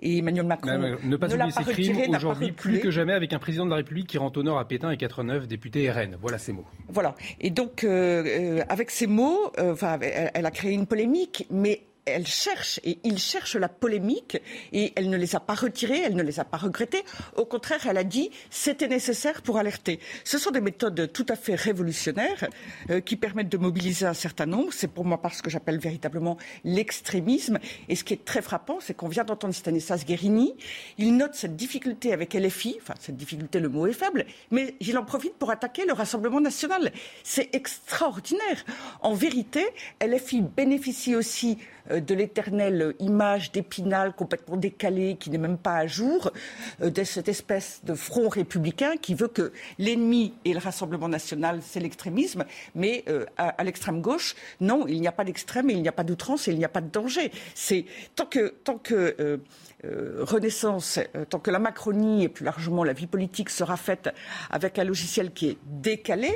Emmanuel 0.01 0.45
Macron, 0.45 0.97
ne 1.03 1.15
pas 1.17 1.33
oublier 1.33 1.51
ses 1.51 1.63
crimes 1.63 2.15
aujourd'hui 2.15 2.51
plus 2.51 2.79
que 2.79 2.91
jamais 2.91 3.13
avec 3.13 3.33
un 3.33 3.39
président 3.39 3.65
de 3.65 3.69
la 3.69 3.77
République 3.77 4.07
qui 4.07 4.17
rend 4.17 4.31
honneur 4.35 4.57
à 4.57 4.67
Pétain 4.67 4.91
et 4.91 4.97
89 4.97 5.47
députés 5.47 5.89
RN. 5.91 6.17
Voilà 6.21 6.37
ces 6.37 6.53
mots. 6.53 6.65
Voilà. 6.89 7.15
Et 7.39 7.49
donc, 7.49 7.83
avec 7.83 8.91
ces 8.91 9.07
mots, 9.07 9.51
enfin, 9.57 9.99
elle 10.01 10.45
a 10.45 10.51
créé 10.51 10.71
une 10.71 10.87
polémique, 10.87 11.47
mais 11.49 11.83
elle 12.05 12.27
cherche 12.27 12.79
et 12.83 12.99
il 13.03 13.17
cherche 13.17 13.55
la 13.55 13.69
polémique 13.69 14.37
et 14.71 14.93
elle 14.95 15.09
ne 15.09 15.17
les 15.17 15.35
a 15.35 15.39
pas 15.39 15.53
retirés, 15.53 16.01
elle 16.03 16.15
ne 16.15 16.23
les 16.23 16.39
a 16.39 16.45
pas 16.45 16.57
regrettés. 16.57 17.03
Au 17.35 17.45
contraire, 17.45 17.79
elle 17.87 17.97
a 17.97 18.03
dit 18.03 18.29
c'était 18.49 18.87
nécessaire 18.87 19.41
pour 19.41 19.57
alerter. 19.57 19.99
Ce 20.23 20.37
sont 20.37 20.51
des 20.51 20.61
méthodes 20.61 21.11
tout 21.13 21.25
à 21.29 21.35
fait 21.35 21.55
révolutionnaires 21.55 22.47
euh, 22.89 22.99
qui 22.99 23.15
permettent 23.15 23.49
de 23.49 23.57
mobiliser 23.57 24.05
un 24.05 24.13
certain 24.13 24.45
nombre. 24.45 24.73
C'est 24.73 24.87
pour 24.87 25.05
moi 25.05 25.21
parce 25.21 25.41
que 25.41 25.49
j'appelle 25.49 25.79
véritablement 25.79 26.37
l'extrémisme. 26.63 27.59
Et 27.89 27.95
ce 27.95 28.03
qui 28.03 28.13
est 28.13 28.25
très 28.25 28.41
frappant, 28.41 28.79
c'est 28.79 28.93
qu'on 28.93 29.07
vient 29.07 29.23
d'entendre 29.23 29.53
Stanislas 29.53 30.05
Guérini. 30.05 30.55
Il 30.97 31.15
note 31.15 31.35
cette 31.35 31.55
difficulté 31.55 32.13
avec 32.13 32.33
LFI. 32.33 32.77
Enfin, 32.81 32.95
cette 32.99 33.17
difficulté, 33.17 33.59
le 33.59 33.69
mot 33.69 33.87
est 33.87 33.93
faible, 33.93 34.25
mais 34.51 34.75
il 34.79 34.97
en 34.97 35.05
profite 35.05 35.35
pour 35.35 35.51
attaquer 35.51 35.85
le 35.85 35.93
Rassemblement 35.93 36.41
national. 36.41 36.91
C'est 37.23 37.53
extraordinaire. 37.55 38.65
En 39.01 39.13
vérité, 39.13 39.65
LFI 40.01 40.41
bénéficie 40.41 41.15
aussi 41.15 41.57
de 41.89 42.13
l'éternelle 42.13 42.95
image 42.99 43.51
d'Épinal 43.51 44.13
complètement 44.13 44.57
décalée, 44.57 45.17
qui 45.19 45.29
n'est 45.29 45.37
même 45.37 45.57
pas 45.57 45.75
à 45.75 45.87
jour, 45.87 46.31
euh, 46.81 46.89
de 46.89 47.03
cette 47.03 47.27
espèce 47.27 47.81
de 47.83 47.93
front 47.93 48.29
républicain 48.29 48.95
qui 49.01 49.15
veut 49.15 49.27
que 49.27 49.51
l'ennemi 49.79 50.33
et 50.45 50.53
le 50.53 50.59
Rassemblement 50.59 51.09
national, 51.09 51.59
c'est 51.61 51.79
l'extrémisme, 51.79 52.45
mais 52.75 53.03
euh, 53.07 53.25
à, 53.37 53.63
l'extrême 53.63 54.01
gauche, 54.01 54.35
non, 54.59 54.85
il 54.87 55.01
n'y 55.01 55.07
a 55.07 55.11
pas 55.11 55.23
d'extrême, 55.23 55.69
il 55.69 55.81
n'y 55.81 55.87
a 55.87 55.91
pas 55.91 56.03
d'outrance, 56.03 56.47
il 56.47 56.57
n'y 56.57 56.65
a 56.65 56.69
pas 56.69 56.81
de 56.81 56.89
danger. 56.89 57.31
C'est 57.55 57.85
tant 58.15 58.25
que 58.25 58.53
tant 58.63 58.77
que 58.77 59.15
euh, 59.19 59.37
euh, 59.85 60.19
Renaissance, 60.21 60.97
euh, 61.13 61.25
tant 61.25 61.39
que 61.39 61.51
la 61.51 61.59
Macronie 61.59 62.23
et 62.23 62.29
plus 62.29 62.45
largement 62.45 62.85
la 62.85 62.93
vie 62.93 63.07
politique 63.07 63.49
sera 63.49 63.75
faite 63.75 64.09
avec 64.49 64.79
un 64.79 64.85
logiciel 64.85 65.31
qui 65.33 65.49
est 65.49 65.57
décalé, 65.65 66.31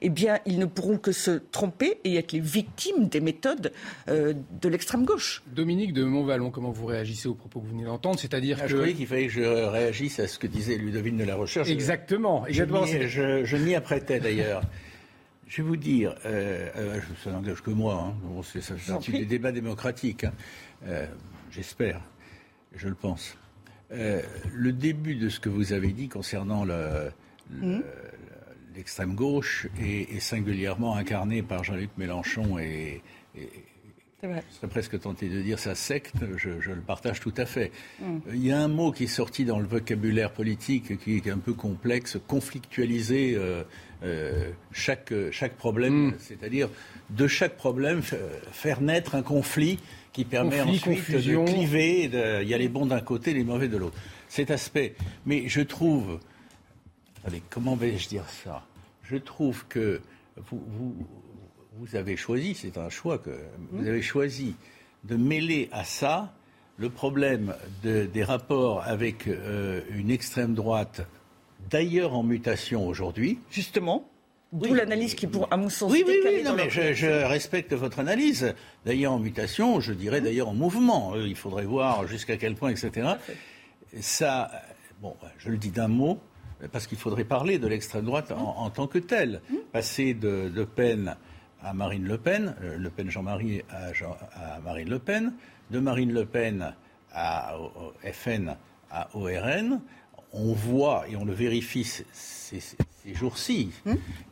eh 0.00 0.08
bien, 0.08 0.40
ils 0.46 0.58
ne 0.58 0.66
pourront 0.66 0.98
que 0.98 1.12
se 1.12 1.30
tromper 1.30 2.00
et 2.02 2.16
être 2.16 2.32
les 2.32 2.40
victimes 2.40 3.06
des 3.06 3.20
méthodes 3.20 3.72
euh, 4.08 4.34
de 4.60 4.68
l'extrême 4.68 4.87
gauche. 4.96 5.42
Dominique 5.54 5.92
de 5.92 6.04
Montvalon, 6.04 6.50
comment 6.50 6.70
vous 6.70 6.86
réagissez 6.86 7.28
aux 7.28 7.34
propos 7.34 7.60
que 7.60 7.66
vous 7.66 7.72
venez 7.72 7.84
d'entendre? 7.84 8.18
C'est-à-dire 8.18 8.58
Ah, 8.60 8.64
que. 8.64 8.68
Je 8.70 8.76
croyais 8.76 8.94
qu'il 8.94 9.06
fallait 9.06 9.26
que 9.26 9.32
je 9.32 9.42
réagisse 9.42 10.18
à 10.20 10.26
ce 10.28 10.38
que 10.38 10.46
disait 10.46 10.76
Ludovine 10.76 11.16
de 11.18 11.24
la 11.24 11.36
Recherche. 11.36 11.68
Exactement, 11.70 12.44
Je, 12.44 12.62
exactement, 12.62 12.86
je, 12.86 13.44
je 13.44 13.56
m'y 13.56 13.74
apprêtais 13.74 14.20
d'ailleurs. 14.20 14.62
Je 15.46 15.62
vais 15.62 15.68
vous 15.68 15.76
dire, 15.76 16.14
euh, 16.26 16.68
euh, 16.76 17.00
ça 17.24 17.30
n'engage 17.30 17.62
que 17.62 17.70
moi, 17.70 17.94
hein. 18.08 18.14
Bon, 18.22 18.42
c'est 18.42 18.60
ça 18.60 18.76
fait 18.76 18.92
partie 18.92 19.12
des 19.12 19.24
débats 19.24 19.52
démocratiques, 19.52 20.24
hein. 20.24 20.32
Euh, 20.86 21.06
j'espère, 21.50 22.00
je 22.76 22.88
le 22.88 22.94
pense. 22.94 23.36
Euh, 23.90 24.20
le 24.52 24.72
début 24.72 25.14
de 25.14 25.28
ce 25.30 25.40
que 25.40 25.48
vous 25.48 25.72
avez 25.72 25.92
dit 25.92 26.08
concernant 26.08 26.64
le- 26.66 27.10
le- 27.50 27.82
l'extrême 28.76 29.14
gauche 29.14 29.66
est, 29.80 30.14
est 30.14 30.20
singulièrement 30.20 30.96
incarné 30.96 31.42
par 31.42 31.64
Jean-Luc 31.64 31.90
Mélenchon 31.96 32.58
et, 32.58 33.00
vrai. 34.26 34.42
je 34.50 34.56
serais 34.56 34.68
presque 34.68 34.98
tenté 35.00 35.28
de 35.28 35.40
dire 35.42 35.58
sa 35.58 35.74
secte, 35.76 36.14
je, 36.36 36.60
je 36.60 36.70
le 36.72 36.80
partage 36.80 37.20
tout 37.20 37.32
à 37.36 37.46
fait. 37.46 37.70
Mm. 38.00 38.04
Euh, 38.04 38.34
Il 38.34 38.44
y 38.44 38.50
a 38.52 38.58
un 38.60 38.68
mot 38.68 38.90
qui 38.90 39.04
est 39.04 39.06
sorti 39.06 39.44
dans 39.44 39.60
le 39.60 39.66
vocabulaire 39.66 40.32
politique 40.32 40.98
qui 40.98 41.16
est 41.18 41.30
un 41.30 41.38
peu 41.38 41.52
complexe, 41.54 42.18
conflictualiser 42.26 43.34
euh, 43.36 43.62
euh, 44.02 44.50
chaque, 44.72 45.12
chaque 45.30 45.54
problème, 45.56 46.14
c'est-à-dire 46.18 46.68
de 47.10 47.26
chaque 47.28 47.56
problème 47.56 48.02
faire 48.02 48.80
naître 48.80 49.14
un 49.14 49.22
conflit 49.22 49.78
qui 50.12 50.24
permet 50.24 50.58
Conflit, 50.58 50.70
ensuite 50.78 50.84
confusion. 50.96 51.44
de 51.44 51.50
cliver, 51.50 52.08
de- 52.08 52.42
il 52.42 52.48
y 52.48 52.54
a 52.54 52.58
les 52.58 52.68
bons 52.68 52.86
d'un 52.86 53.00
côté, 53.00 53.32
les 53.34 53.44
mauvais 53.44 53.68
de 53.68 53.76
l'autre. 53.76 53.96
Cet 54.28 54.50
aspect. 54.50 54.94
Mais 55.26 55.48
je 55.48 55.60
trouve, 55.60 56.18
allez, 57.24 57.42
comment 57.50 57.76
vais-je 57.76 58.08
dire 58.08 58.28
ça? 58.28 58.66
Je 59.04 59.16
trouve 59.16 59.64
que 59.68 60.00
vous, 60.50 60.62
vous, 60.66 60.96
vous 61.78 61.96
avez 61.96 62.16
choisi, 62.16 62.54
c'est 62.54 62.76
un 62.78 62.88
choix 62.90 63.18
que 63.18 63.30
vous 63.72 63.86
avez 63.86 64.02
choisi 64.02 64.54
de 65.04 65.16
mêler 65.16 65.68
à 65.72 65.84
ça 65.84 66.32
le 66.76 66.90
problème 66.90 67.54
de- 67.82 68.06
des 68.06 68.24
rapports 68.24 68.82
avec 68.84 69.26
euh, 69.28 69.80
une 69.90 70.10
extrême 70.10 70.54
droite, 70.54 71.06
d'ailleurs 71.70 72.14
en 72.14 72.22
mutation 72.22 72.86
aujourd'hui. 72.86 73.38
Justement, 73.50 74.08
d'où 74.52 74.74
l'analyse 74.74 75.14
qui, 75.14 75.26
pour, 75.26 75.52
à 75.52 75.56
mon 75.56 75.68
sens, 75.68 75.90
Oui, 75.92 76.04
oui, 76.06 76.16
oui, 76.24 76.42
non, 76.44 76.54
mais 76.54 76.70
je, 76.70 76.92
je 76.94 77.06
respecte 77.26 77.72
votre 77.74 77.98
analyse. 77.98 78.54
D'ailleurs 78.86 79.12
en 79.12 79.18
mutation, 79.18 79.80
je 79.80 79.92
dirais 79.92 80.20
d'ailleurs 80.20 80.48
en 80.48 80.54
mouvement. 80.54 81.14
Euh, 81.14 81.26
Il 81.28 81.36
faudrait 81.36 81.66
voir 81.66 82.06
jusqu'à 82.06 82.36
quel 82.36 82.54
point, 82.54 82.70
etc. 82.70 83.08
Ça, 84.00 84.50
euh, 84.52 84.56
bon, 85.02 85.16
je 85.38 85.50
le 85.50 85.56
dis 85.56 85.70
d'un 85.70 85.88
mot, 85.88 86.18
parce 86.72 86.86
qu'il 86.86 86.98
faudrait 86.98 87.24
parler 87.24 87.58
de 87.58 87.66
l'extrême 87.68 88.04
droite 88.04 88.32
en, 88.32 88.56
en 88.58 88.70
tant 88.70 88.86
que 88.86 88.98
telle. 88.98 89.40
Passer 89.72 90.14
de 90.14 90.64
Pen 90.64 91.16
à 91.68 91.74
Marine 91.74 92.04
Le 92.04 92.16
Pen, 92.18 92.54
euh, 92.62 92.78
Le 92.78 92.90
Pen 92.90 93.10
Jean-Marie 93.10 93.62
à, 93.70 93.92
Jean- 93.92 94.16
à 94.34 94.58
Marine 94.60 94.88
Le 94.88 94.98
Pen, 94.98 95.34
de 95.70 95.78
Marine 95.78 96.12
Le 96.12 96.24
Pen 96.24 96.74
à, 97.12 97.58
au- 97.58 97.66
au 97.88 97.92
FN 98.12 98.56
à 98.90 99.08
ORN, 99.14 99.80
on 100.32 100.52
voit 100.54 101.06
et 101.08 101.16
on 101.16 101.24
le 101.24 101.32
vérifie 101.34 101.84
ces, 101.84 102.06
ces- 102.12 102.60
ces 102.60 103.14
jours-ci 103.14 103.70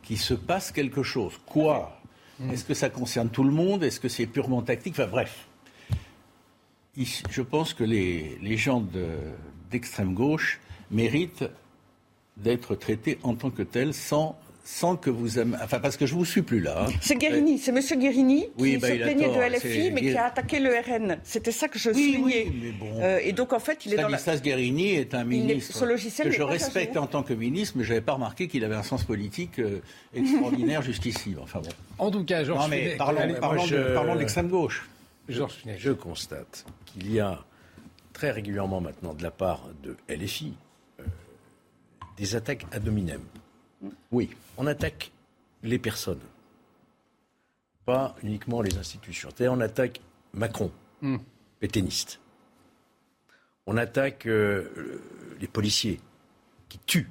qu'il 0.03 0.17
se 0.17 0.33
passe 0.33 0.71
quelque 0.71 1.03
chose. 1.03 1.33
Quoi? 1.45 1.99
Est-ce 2.51 2.65
que 2.65 2.73
ça 2.75 2.89
concerne 2.89 3.29
tout 3.29 3.43
le 3.43 3.51
monde? 3.51 3.83
Est-ce 3.83 3.99
que 3.99 4.09
c'est 4.09 4.27
purement 4.27 4.61
tactique? 4.61 4.93
Enfin 4.93 5.07
bref. 5.07 5.47
Je 7.29 7.41
pense 7.41 7.73
que 7.73 7.83
les, 7.83 8.37
les 8.41 8.57
gens 8.57 8.81
de- 8.81 9.07
d'extrême 9.69 10.13
gauche 10.15 10.59
méritent 10.89 11.45
d'être 12.37 12.75
traités 12.75 13.19
en 13.23 13.35
tant 13.35 13.49
que 13.51 13.61
tels 13.63 13.93
sans, 13.93 14.37
sans 14.69 14.97
que 14.97 15.09
vous 15.09 15.39
aimez. 15.39 15.55
Enfin, 15.63 15.79
parce 15.79 15.95
que 15.95 16.05
je 16.05 16.13
ne 16.13 16.19
vous 16.19 16.25
suis 16.25 16.41
plus 16.41 16.59
là. 16.59 16.83
hein. 16.87 16.91
C'est 16.99 17.15
Guérini, 17.15 17.57
c'est 17.57 17.71
Monsieur 17.71 17.95
Guérini 17.95 18.47
qui 18.57 18.77
bah, 18.77 18.89
se 18.89 18.93
plaignait 18.95 19.25
tort, 19.27 19.35
de 19.37 19.55
LFI, 19.55 19.59
c'est 19.61 19.91
mais 19.91 20.01
qui 20.01 20.17
a 20.17 20.25
attaqué 20.25 20.59
le 20.59 20.71
RN. 20.71 21.17
C'était 21.23 21.53
ça 21.53 21.69
que 21.69 21.79
je 21.79 21.89
Oui, 21.91 22.13
soulignais. 22.15 22.47
oui, 22.51 22.59
mais 22.61 22.71
bon. 22.73 22.99
Euh, 22.99 23.19
et 23.23 23.31
donc, 23.31 23.53
en 23.53 23.59
fait, 23.59 23.85
il 23.85 23.93
est 23.93 23.95
dans 23.95 24.09
la... 24.09 24.17
Stanislas 24.17 24.41
Guérini 24.43 24.89
est 24.95 25.13
un 25.13 25.19
Il 25.25 25.35
est- 25.35 25.39
ministre 25.53 25.85
logiciel 25.85 26.27
que 26.29 26.35
je 26.35 26.43
respecte 26.43 26.97
en 26.97 27.07
tant 27.07 27.23
que 27.23 27.33
ministre, 27.33 27.75
mais 27.77 27.85
je 27.85 27.89
n'avais 27.93 28.01
pas 28.05 28.13
remarqué 28.13 28.49
qu'il 28.49 28.65
avait 28.65 28.75
un 28.75 28.83
sens 28.83 29.05
politique 29.05 29.59
euh, 29.59 29.79
extraordinaire 30.13 30.81
jusqu'ici. 30.83 31.35
Enfin 31.41 31.61
bon. 31.61 31.69
En 31.97 32.11
tout 32.11 32.25
cas, 32.25 32.43
Georges 32.43 32.65
Fenech, 32.69 32.97
parlons, 32.97 33.21
allez, 33.21 33.33
parlons 33.35 33.61
moi, 33.61 33.71
de, 33.71 33.77
je- 33.87 33.93
parlons 33.93 34.15
de 34.15 34.19
l'extrême 34.19 34.49
gauche. 34.49 34.89
Georges 35.29 35.53
Fenech. 35.63 35.77
Je 35.79 35.91
constate 35.93 36.65
qu'il 36.85 37.09
y 37.13 37.21
a 37.21 37.39
très 38.11 38.31
régulièrement 38.31 38.81
maintenant 38.81 39.13
de 39.13 39.23
la 39.23 39.31
part 39.31 39.63
de 39.81 39.95
LFI 40.13 40.53
euh, 40.99 41.03
des 42.17 42.35
attaques 42.35 42.65
ad 42.73 42.85
hominem. 42.85 43.21
Oui, 44.11 44.29
on 44.57 44.67
attaque 44.67 45.11
les 45.63 45.79
personnes, 45.79 46.19
pas 47.85 48.15
uniquement 48.23 48.61
les 48.61 48.77
institutions. 48.77 49.29
C'est-à-dire 49.29 49.53
on 49.53 49.61
attaque 49.61 50.01
Macron, 50.33 50.71
pétainiste. 51.59 52.19
On 53.65 53.77
attaque 53.77 54.25
euh, 54.27 55.01
les 55.39 55.47
policiers 55.47 55.99
qui 56.69 56.79
tuent. 56.79 57.09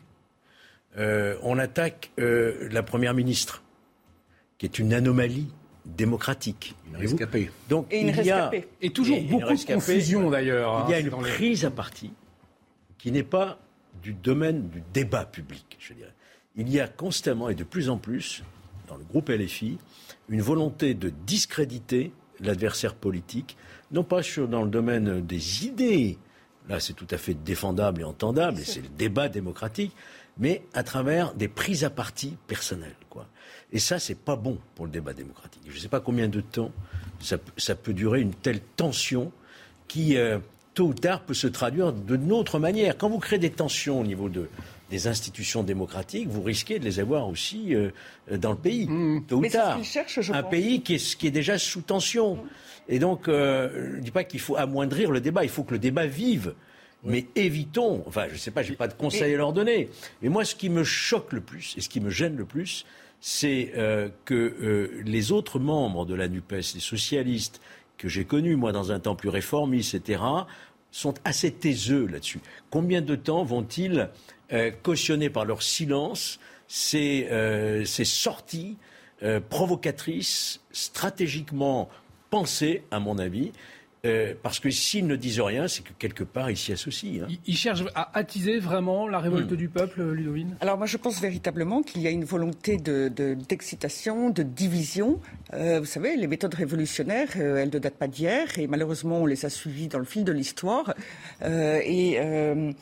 Euh, 0.97 1.37
on 1.43 1.59
attaque 1.59 2.11
euh, 2.19 2.69
la 2.71 2.83
première 2.83 3.13
ministre, 3.15 3.63
qui 4.59 4.65
est 4.67 4.79
une 4.79 4.95
anomalie 4.95 5.49
démocratique. 5.85 6.75
Donc 7.69 7.87
Et 7.91 8.01
une 8.01 8.09
il 8.09 8.25
y 8.25 8.31
a 8.31 8.49
rescapée. 8.49 8.69
Et 8.81 8.91
toujours 8.91 9.19
et 9.19 9.23
beaucoup 9.23 9.55
de 9.55 9.65
confusion 9.75 10.31
d'ailleurs. 10.31 10.87
Il 10.89 10.93
y 10.93 10.95
a 10.95 10.97
hein, 10.99 11.01
une 11.01 11.25
les- 11.25 11.33
prise 11.33 11.65
à 11.67 11.71
partie 11.71 12.13
qui 12.99 13.13
n'est 13.13 13.23
pas 13.23 13.59
du 14.03 14.15
domaine 14.15 14.69
du 14.69 14.83
débat 14.93 15.27
public, 15.27 15.77
je 15.79 15.93
dirais. 15.93 16.13
Il 16.57 16.71
y 16.71 16.81
a 16.81 16.89
constamment 16.89 17.49
et 17.49 17.55
de 17.55 17.65
plus 17.65 17.89
en 17.91 17.99
plus, 17.99 18.43
dans 18.89 18.97
le 18.97 19.05
groupe 19.05 19.29
LFI, 19.29 19.79
une 20.29 20.41
volonté 20.43 20.95
de 20.95 21.13
discréditer 21.27 22.13
l'adversaire 22.41 22.95
politique, 22.95 23.57
non 23.93 24.03
pas 24.05 24.23
sur, 24.23 24.49
dans 24.49 24.63
le 24.63 24.71
domaine 24.71 25.21
des 25.25 25.65
idées, 25.67 26.19
là 26.69 26.81
c'est 26.81 26.93
tout 26.95 27.07
à 27.11 27.19
fait 27.19 27.35
défendable 27.35 28.01
et 28.01 28.05
entendable, 28.05 28.61
et 28.61 28.65
c'est 28.65 28.81
le 28.81 28.89
débat 28.89 29.29
démocratique, 29.29 29.93
mais 30.39 30.63
à 30.75 30.83
travers 30.83 31.35
des 31.35 31.49
prises 31.49 31.85
à 31.85 31.91
partie 31.91 32.37
personnelles. 32.47 32.97
Quoi. 33.09 33.27
Et 33.73 33.79
ça, 33.79 33.99
c'est 33.99 34.19
pas 34.19 34.37
bon 34.37 34.59
pour 34.75 34.85
le 34.85 34.91
débat 34.93 35.15
démocratique. 35.15 35.63
Je 35.67 35.75
ne 35.75 35.81
sais 35.81 35.89
pas 35.89 36.01
combien 36.01 36.29
de 36.29 36.41
temps 36.41 36.71
ça, 37.21 37.39
peut- 37.39 37.53
ça 37.57 37.75
peut 37.75 37.95
durer 37.95 38.21
une 38.21 38.35
telle 38.35 38.61
tension 38.61 39.33
qui, 39.89 40.17
euh, 40.19 40.39
tôt 40.75 40.89
ou 40.89 40.95
tard, 40.95 41.23
peut 41.23 41.33
se 41.35 41.47
traduire 41.47 41.93
d'une 41.95 42.33
autre 42.33 42.59
manière. 42.59 42.99
Quand 42.99 43.09
vous 43.09 43.19
créez 43.19 43.39
des 43.39 43.51
tensions 43.51 44.01
au 44.01 44.05
niveau 44.05 44.29
de, 44.29 44.49
des 44.91 45.09
institutions 45.09 45.63
démocratiques, 45.63 46.29
vous 46.29 46.43
risquez 46.43 46.79
de 46.79 46.85
les 46.85 47.01
avoir 47.01 47.29
aussi 47.29 47.75
euh, 47.75 47.91
dans 48.31 48.51
le 48.53 48.57
pays, 48.57 48.87
tôt 49.27 49.37
ou 49.37 49.41
Mais 49.41 49.49
c'est 49.49 49.59
ce 49.59 49.63
tard. 49.63 49.77
qu'ils 49.77 49.85
cherchent, 49.85 50.21
je 50.21 50.33
Un 50.33 50.43
pense. 50.43 50.51
pays 50.51 50.83
qui 50.83 50.95
est, 50.95 51.17
qui 51.17 51.27
est 51.27 51.31
déjà 51.33 51.59
sous 51.59 51.81
tension. 51.83 52.39
Et 52.89 52.99
donc, 53.01 53.27
euh, 53.29 53.91
je 53.93 53.97
ne 53.97 54.01
dis 54.03 54.11
pas 54.13 54.23
qu'il 54.25 54.39
faut 54.41 54.57
amoindrir 54.57 55.11
le 55.11 55.21
débat, 55.21 55.43
il 55.45 55.51
faut 55.51 55.65
que 55.65 55.73
le 55.73 55.79
débat 55.81 56.07
vive. 56.07 56.55
Mais 57.05 57.27
évitons, 57.37 58.03
enfin, 58.07 58.25
je 58.29 58.33
ne 58.35 58.39
sais 58.39 58.51
pas, 58.51 58.63
je 58.63 58.71
n'ai 58.71 58.77
pas 58.77 58.89
de 58.89 58.95
conseils 58.95 59.35
à 59.35 59.37
leur 59.37 59.53
donner. 59.53 59.91
Mais 60.23 60.29
moi, 60.29 60.45
ce 60.45 60.55
qui 60.55 60.69
me 60.71 60.83
choque 60.83 61.33
le 61.33 61.41
plus 61.41 61.75
et 61.77 61.81
ce 61.81 61.89
qui 61.89 62.01
me 62.01 62.11
gêne 62.11 62.37
le 62.37 62.45
plus, 62.45 62.85
c'est 63.21 63.73
euh, 63.77 64.09
que 64.25 64.35
euh, 64.35 65.03
les 65.05 65.31
autres 65.33 65.59
membres 65.59 66.05
de 66.07 66.15
la 66.15 66.29
NUPES, 66.29 66.75
les 66.75 66.81
socialistes, 66.81 67.61
que 67.99 68.09
j'ai 68.09 68.25
connus, 68.25 68.57
moi, 68.57 68.73
dans 68.73 68.93
un 68.93 68.99
temps 69.01 69.15
plus 69.17 69.29
réformiste, 69.29 69.95
etc., 69.95 70.21
sont 70.91 71.15
assez 71.25 71.51
taiseux 71.53 72.07
là-dessus. 72.07 72.41
Combien 72.71 73.03
de 73.03 73.15
temps 73.17 73.45
vont-ils 73.45 74.09
euh, 74.53 74.71
cautionner 74.83 75.31
par 75.31 75.45
leur 75.45 75.63
silence 75.63 76.39
ces, 76.69 77.29
euh, 77.31 77.85
ces 77.85 78.05
sorties 78.05 78.77
euh, 79.23 79.41
provocatrices, 79.41 80.61
stratégiquement 80.73 81.89
pensées, 82.31 82.83
à 82.91 83.01
mon 83.01 83.19
avis, 83.19 83.53
Euh, 84.07 84.35
parce 84.43 84.61
que 84.61 84.71
s'ils 84.71 85.07
ne 85.07 85.17
disent 85.17 85.41
rien, 85.41 85.67
c'est 85.69 85.83
que 85.83 85.93
quelque 85.99 86.25
part, 86.25 86.51
ils 86.51 86.57
s'y 86.57 86.73
associent. 86.73 87.25
Hein. 87.25 87.29
Ils 87.47 87.57
cherchent 87.57 87.83
à 87.95 88.17
attiser 88.17 88.59
vraiment 88.59 89.09
la 89.09 89.19
révolte 89.19 89.51
Hmm. 89.53 89.57
du 89.57 89.69
peuple, 89.69 90.03
Ludovine? 90.19 90.57
Alors 90.61 90.77
moi 90.79 90.87
je 90.87 90.97
pense 90.97 91.21
véritablement 91.21 91.83
qu'il 91.83 92.01
y 92.03 92.07
a 92.07 92.11
une 92.11 92.25
volonté 92.25 92.77
de, 92.77 93.09
de- 93.09 93.35
d'excitation, 93.35 94.31
de 94.31 94.43
division. 94.43 95.21
Euh, 95.55 95.81
vous 95.81 95.87
savez, 95.87 96.17
les 96.17 96.27
méthodes 96.27 96.55
révolutionnaires, 96.55 97.29
euh, 97.37 97.57
elles 97.57 97.71
ne 97.73 97.79
datent 97.79 97.97
pas 98.05 98.09
d'hier 98.09 98.47
et 98.59 98.67
malheureusement 98.67 99.19
on 99.23 99.27
les 99.27 99.45
a 99.45 99.51
suivies 99.51 99.89
dans 99.89 99.99
le 99.99 100.05
fil 100.05 100.25
de 100.25 100.33
l'histoire. 100.33 100.95
Euh, 101.43 101.81
et 101.85 102.15
euh, 102.21 102.73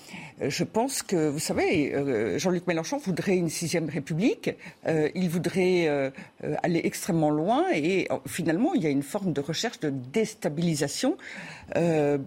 je 0.41 0.65
pense 0.65 1.03
que, 1.03 1.29
vous 1.29 1.39
savez, 1.39 1.95
euh, 1.95 2.39
Jean-Luc 2.39 2.67
Mélenchon 2.67 2.99
voudrait 2.99 3.37
une 3.37 3.49
sixième 3.51 3.89
république. 3.89 4.51
Euh, 4.87 5.09
il 5.15 5.29
voudrait 5.29 5.89
euh, 5.89 6.11
euh, 6.45 6.55
aller 6.63 6.81
extrêmement 6.85 7.31
loin 7.31 7.65
et 7.75 8.09
euh, 8.11 8.17
finalement 8.27 8.75
il 8.75 8.83
y 8.83 8.87
a 8.87 8.91
une 8.91 9.03
forme 9.03 9.33
de 9.33 9.41
recherche 9.41 9.81
de 9.81 9.91
déstabilisation. 9.91 11.14
Euh, 11.77 12.19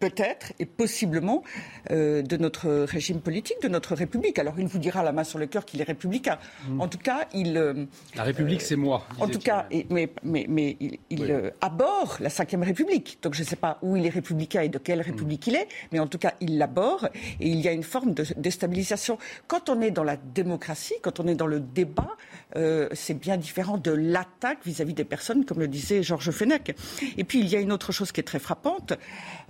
peut-être 0.00 0.52
et 0.58 0.66
possiblement 0.66 1.42
euh, 1.90 2.22
de 2.22 2.36
notre 2.36 2.70
régime 2.84 3.20
politique, 3.20 3.56
de 3.62 3.68
notre 3.68 3.94
République. 3.94 4.38
Alors 4.38 4.54
il 4.58 4.66
vous 4.66 4.78
dira 4.78 5.02
la 5.02 5.12
main 5.12 5.24
sur 5.24 5.38
le 5.38 5.46
cœur 5.46 5.64
qu'il 5.64 5.80
est 5.80 5.84
républicain. 5.84 6.38
En 6.78 6.88
tout 6.88 6.98
cas, 6.98 7.26
il... 7.34 7.56
euh, 7.56 7.84
La 8.16 8.22
République, 8.22 8.62
c'est 8.62 8.76
moi. 8.76 9.06
en 9.20 9.28
tout 9.28 9.38
cas, 9.40 9.66
et- 9.70 9.86
mais, 9.90 10.08
mais, 10.22 10.46
mais 10.48 10.76
il, 10.80 10.98
il, 11.10 11.20
Oui. 11.22 11.30
euh, 11.30 11.50
aborde 11.60 12.18
la 12.20 12.28
Ve 12.28 12.62
République. 12.62 13.18
Donc 13.22 13.34
je 13.34 13.42
ne 13.42 13.46
sais 13.46 13.56
pas 13.56 13.78
où 13.82 13.96
il 13.96 14.06
est 14.06 14.10
républicain 14.10 14.62
et 14.62 14.68
de 14.68 14.78
quelle 14.78 15.00
République 15.00 15.46
il 15.46 15.56
est, 15.56 15.68
mais 15.92 15.98
en 15.98 16.06
tout 16.06 16.18
cas, 16.18 16.34
il 16.40 16.58
l'aborde 16.58 17.10
et 17.40 17.48
il 17.48 17.60
y 17.60 17.68
a 17.68 17.72
une 17.72 17.82
forme 17.82 18.14
de 18.14 18.24
déstabilisation. 18.36 19.18
Quand 19.46 19.68
on 19.68 19.80
est 19.80 19.90
dans 19.90 20.04
la 20.04 20.16
démocratie, 20.16 20.94
quand 21.02 21.20
on 21.20 21.26
est 21.26 21.34
dans 21.34 21.46
le 21.46 21.60
débat, 21.60 22.16
euh, 22.56 22.88
c'est 22.92 23.14
bien 23.14 23.36
différent 23.36 23.78
de 23.78 23.90
l'attaque 23.90 24.58
vis-à-vis 24.64 24.94
des 24.94 25.04
personnes, 25.04 25.44
comme 25.44 25.58
le 25.60 25.68
disait 25.68 26.02
Georges 26.02 26.30
Fenech. 26.30 26.74
Et 27.16 27.24
puis, 27.24 27.40
il 27.40 27.48
y 27.48 27.56
a 27.56 27.60
une 27.60 27.72
autre 27.72 27.92
chose 27.92 28.12
qui 28.12 28.20
est 28.20 28.24
très 28.24 28.38
frappante, 28.38 28.92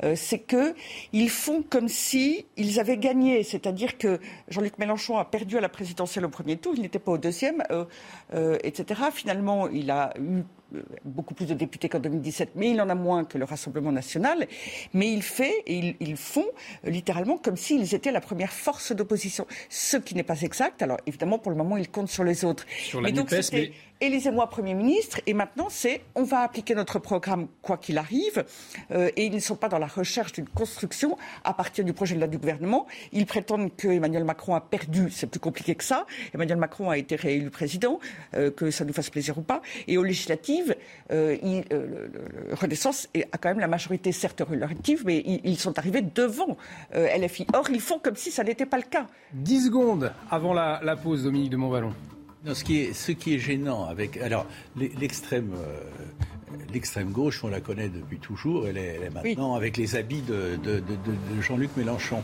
euh, 0.02 0.14
c'est 0.38 0.44
que 0.44 0.74
ils 1.12 1.30
font 1.30 1.62
comme 1.68 1.88
si 1.88 2.46
ils 2.56 2.78
avaient 2.80 2.96
gagné. 2.96 3.42
C'est-à-dire 3.42 3.98
que 3.98 4.20
Jean-Luc 4.48 4.78
Mélenchon 4.78 5.18
a 5.18 5.24
perdu 5.24 5.56
à 5.56 5.60
la 5.60 5.68
présidentielle 5.68 6.24
au 6.24 6.28
premier 6.28 6.56
tour, 6.56 6.74
il 6.76 6.82
n'était 6.82 6.98
pas 6.98 7.12
au 7.12 7.18
deuxième, 7.18 7.62
euh, 7.70 7.84
euh, 8.34 8.58
etc. 8.62 9.00
Finalement, 9.12 9.68
il 9.68 9.90
a 9.90 10.12
eu 10.18 10.42
beaucoup 11.04 11.34
plus 11.34 11.46
de 11.46 11.54
députés 11.54 11.88
qu'en 11.88 11.98
2017, 11.98 12.50
mais 12.54 12.70
il 12.70 12.80
en 12.80 12.88
a 12.88 12.94
moins 12.94 13.24
que 13.24 13.38
le 13.38 13.44
Rassemblement 13.44 13.92
national. 13.92 14.46
Mais 14.92 15.12
il 15.12 15.22
fait, 15.22 15.62
et 15.66 15.78
ils, 15.78 15.96
ils 16.00 16.16
font 16.16 16.46
euh, 16.86 16.90
littéralement 16.90 17.38
comme 17.38 17.56
s'ils 17.56 17.94
étaient 17.94 18.12
la 18.12 18.20
première 18.20 18.52
force 18.52 18.92
d'opposition. 18.92 19.46
Ce 19.68 19.96
qui 19.96 20.14
n'est 20.14 20.22
pas 20.22 20.40
exact. 20.42 20.82
Alors 20.82 20.98
évidemment, 21.06 21.38
pour 21.38 21.50
le 21.50 21.56
moment, 21.56 21.76
ils 21.76 21.88
comptent 21.88 22.10
sur 22.10 22.24
les 22.24 22.44
autres. 22.44 22.66
Sur 22.82 23.00
la 23.00 23.08
mais 23.08 23.12
donc 23.12 23.30
c'était 23.30 23.72
mais- 24.00 24.06
élisez-moi 24.06 24.48
Premier 24.48 24.74
ministre, 24.74 25.20
et 25.26 25.34
maintenant 25.34 25.66
c'est 25.70 26.02
on 26.14 26.22
va 26.22 26.40
appliquer 26.40 26.74
notre 26.74 26.98
programme 26.98 27.48
quoi 27.62 27.78
qu'il 27.78 27.98
arrive. 27.98 28.44
Euh, 28.90 29.10
et 29.16 29.24
ils 29.26 29.34
ne 29.34 29.40
sont 29.40 29.56
pas 29.56 29.68
dans 29.68 29.78
la 29.78 29.86
recherche 29.86 30.32
d'une 30.32 30.48
construction 30.48 31.16
à 31.44 31.52
partir 31.54 31.84
du 31.84 31.92
projet 31.92 32.14
de 32.14 32.20
loi 32.20 32.28
du 32.28 32.38
gouvernement. 32.38 32.86
Ils 33.12 33.26
prétendent 33.26 33.74
que 33.76 33.88
Emmanuel 33.88 34.24
Macron 34.24 34.54
a 34.54 34.60
perdu. 34.60 35.10
C'est 35.10 35.26
plus 35.28 35.40
compliqué 35.40 35.74
que 35.74 35.84
ça. 35.84 36.06
Emmanuel 36.34 36.58
Macron 36.58 36.90
a 36.90 36.98
été 36.98 37.16
réélu 37.16 37.50
président, 37.50 37.98
euh, 38.34 38.50
que 38.50 38.70
ça 38.70 38.84
nous 38.84 38.92
fasse 38.92 39.10
plaisir 39.10 39.36
ou 39.38 39.42
pas. 39.42 39.62
Et 39.86 39.96
aux 39.98 40.04
législatives, 40.04 40.57
euh, 41.10 41.36
il- 41.42 41.64
euh, 41.72 41.86
le, 41.86 42.06
le- 42.06 42.48
le 42.48 42.54
Renaissance 42.54 43.08
a 43.32 43.38
quand 43.38 43.48
même 43.48 43.60
la 43.60 43.68
majorité, 43.68 44.12
certes 44.12 44.42
relative, 44.48 45.02
mais 45.06 45.22
ils, 45.24 45.40
ils 45.44 45.58
sont 45.58 45.78
arrivés 45.78 46.02
devant 46.02 46.56
euh, 46.94 47.08
LFI. 47.18 47.46
Or, 47.54 47.68
ils 47.70 47.80
font 47.80 47.98
comme 47.98 48.16
si 48.16 48.30
ça 48.30 48.44
n'était 48.44 48.66
pas 48.66 48.76
le 48.78 48.84
cas. 48.84 49.06
10 49.34 49.66
secondes 49.66 50.12
avant 50.30 50.52
la, 50.54 50.80
la 50.82 50.96
pause, 50.96 51.24
Dominique 51.24 51.50
de 51.50 51.56
Montvalon. 51.56 51.92
Non, 52.44 52.54
ce, 52.54 52.62
qui 52.64 52.80
est, 52.82 52.92
ce 52.92 53.12
qui 53.12 53.34
est 53.34 53.38
gênant 53.38 53.84
avec. 53.86 54.16
Alors, 54.18 54.46
l'e- 54.76 54.90
l'extrême. 55.00 55.52
euh, 55.56 55.80
L'extrême 56.72 57.10
gauche, 57.12 57.44
on 57.44 57.48
la 57.48 57.60
connaît 57.60 57.88
depuis 57.88 58.18
toujours, 58.18 58.66
elle 58.68 58.76
est, 58.78 58.96
elle 58.98 59.04
est 59.04 59.10
maintenant 59.14 59.54
avec 59.54 59.76
les 59.76 59.96
habits 59.96 60.22
de, 60.22 60.56
de- 60.62 60.80
de- 60.80 60.80
de- 60.80 61.36
de 61.36 61.42
Jean-Luc 61.42 61.70
Mélenchon. 61.76 62.22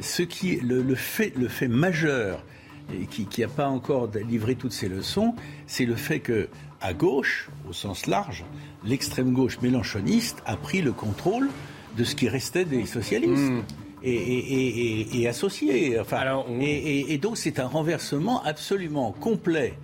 Ce 0.00 0.22
qui, 0.22 0.56
le, 0.56 0.82
le 0.82 0.94
fait, 0.96 1.32
le 1.36 1.48
fait 1.48 1.66
majeur 1.68 2.44
et 2.92 3.06
qui 3.06 3.28
n'a 3.40 3.48
pas 3.48 3.68
encore 3.68 4.08
livré 4.28 4.54
toutes 4.56 4.72
ses 4.72 4.88
leçons, 4.88 5.34
c'est 5.66 5.86
le 5.86 5.94
fait 5.96 6.18
que 6.20 6.48
à 6.80 6.92
gauche, 6.94 7.48
au 7.68 7.72
sens 7.72 8.06
large, 8.06 8.44
l'extrême 8.84 9.32
gauche 9.32 9.58
mélenchoniste 9.60 10.42
a 10.46 10.56
pris 10.56 10.80
le 10.82 10.92
contrôle 10.92 11.48
de 11.96 12.04
ce 12.04 12.14
qui 12.14 12.28
restait 12.28 12.64
des 12.64 12.86
socialistes. 12.86 13.50
Mmh. 13.50 13.62
Et, 14.02 14.14
et- 14.14 15.20
et- 15.20 15.28
associés. 15.28 16.00
Enfin, 16.00 16.22
et, 16.58 17.18
donc 17.18 17.36
c'est 17.36 17.58
un 17.58 17.66
renversement 17.66 18.42
absolument 18.44 19.12
complet 19.12 19.74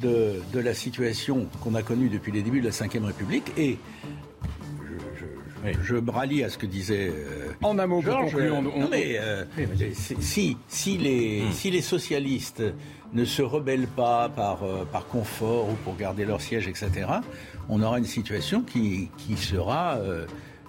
de, 0.00 0.34
de 0.52 0.58
la 0.60 0.74
situation 0.74 1.48
qu'on 1.60 1.74
a 1.74 1.82
connue 1.82 2.08
depuis 2.08 2.30
les 2.30 2.42
débuts 2.42 2.60
de 2.60 2.66
la 2.66 2.70
Ve 2.70 3.04
République. 3.04 3.50
Et 3.58 3.76
je, 4.84 5.72
je- 5.72 5.82
je 5.82 5.94
me 5.96 6.10
rallie 6.10 6.44
à 6.44 6.50
ce 6.50 6.58
que 6.58 6.66
disait 6.66 7.10
euh, 7.12 7.48
En 7.62 7.76
un 7.80 7.86
mot, 7.88 8.00
Georges, 8.00 8.30
conclure, 8.32 8.54
on- 8.54 8.62
non, 8.62 8.72
on- 8.76 8.88
mais, 8.88 9.16
euh, 9.18 9.44
c'est- 9.94 10.20
si, 10.22 10.56
si, 10.68 10.96
les, 10.98 11.42
si 11.52 11.72
les 11.72 11.82
socialistes 11.82 12.62
ne 13.14 13.24
se 13.24 13.42
rebellent 13.42 13.86
pas 13.86 14.28
par, 14.28 14.64
euh, 14.64 14.84
par 14.84 15.06
confort 15.06 15.68
ou 15.68 15.74
pour 15.84 15.96
garder 15.96 16.24
leur 16.24 16.40
siège, 16.40 16.68
etc., 16.68 17.06
on 17.68 17.82
aura 17.82 17.98
une 17.98 18.04
situation 18.04 18.62
qui, 18.62 19.08
qui 19.16 19.36
sera 19.36 19.96
euh, 19.96 20.26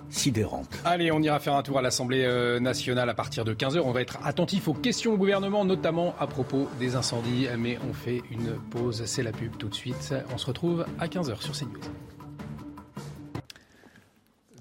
sidérante. 0.10 0.70
Allez, 0.86 1.12
on 1.12 1.22
ira 1.22 1.40
faire 1.40 1.56
un 1.56 1.64
tour 1.64 1.78
à 1.78 1.82
l'Assemblée 1.82 2.24
euh, 2.24 2.60
nationale 2.60 3.10
à 3.10 3.14
partir 3.14 3.44
de 3.44 3.54
15h. 3.54 3.82
On 3.84 3.92
va 3.92 4.02
être 4.02 4.20
attentif 4.24 4.68
aux 4.68 4.74
questions 4.74 5.14
au 5.14 5.18
gouvernement, 5.18 5.66
notamment 5.66 6.16
à 6.20 6.28
propos 6.28 6.70
des 6.80 6.96
incendies. 6.96 7.48
Mais 7.58 7.78
on 7.90 7.94
fait 7.94 8.22
une 8.32 8.56
pause, 8.72 9.04
c'est 9.06 9.24
la 9.24 9.32
pub 9.32 9.58
tout 9.58 9.68
de 9.68 9.76
suite. 9.76 10.14
On 10.34 10.38
se 10.38 10.46
retrouve 10.46 10.86
à 11.00 11.08
15h 11.08 11.42
sur 11.42 11.54
CNews. 11.54 12.15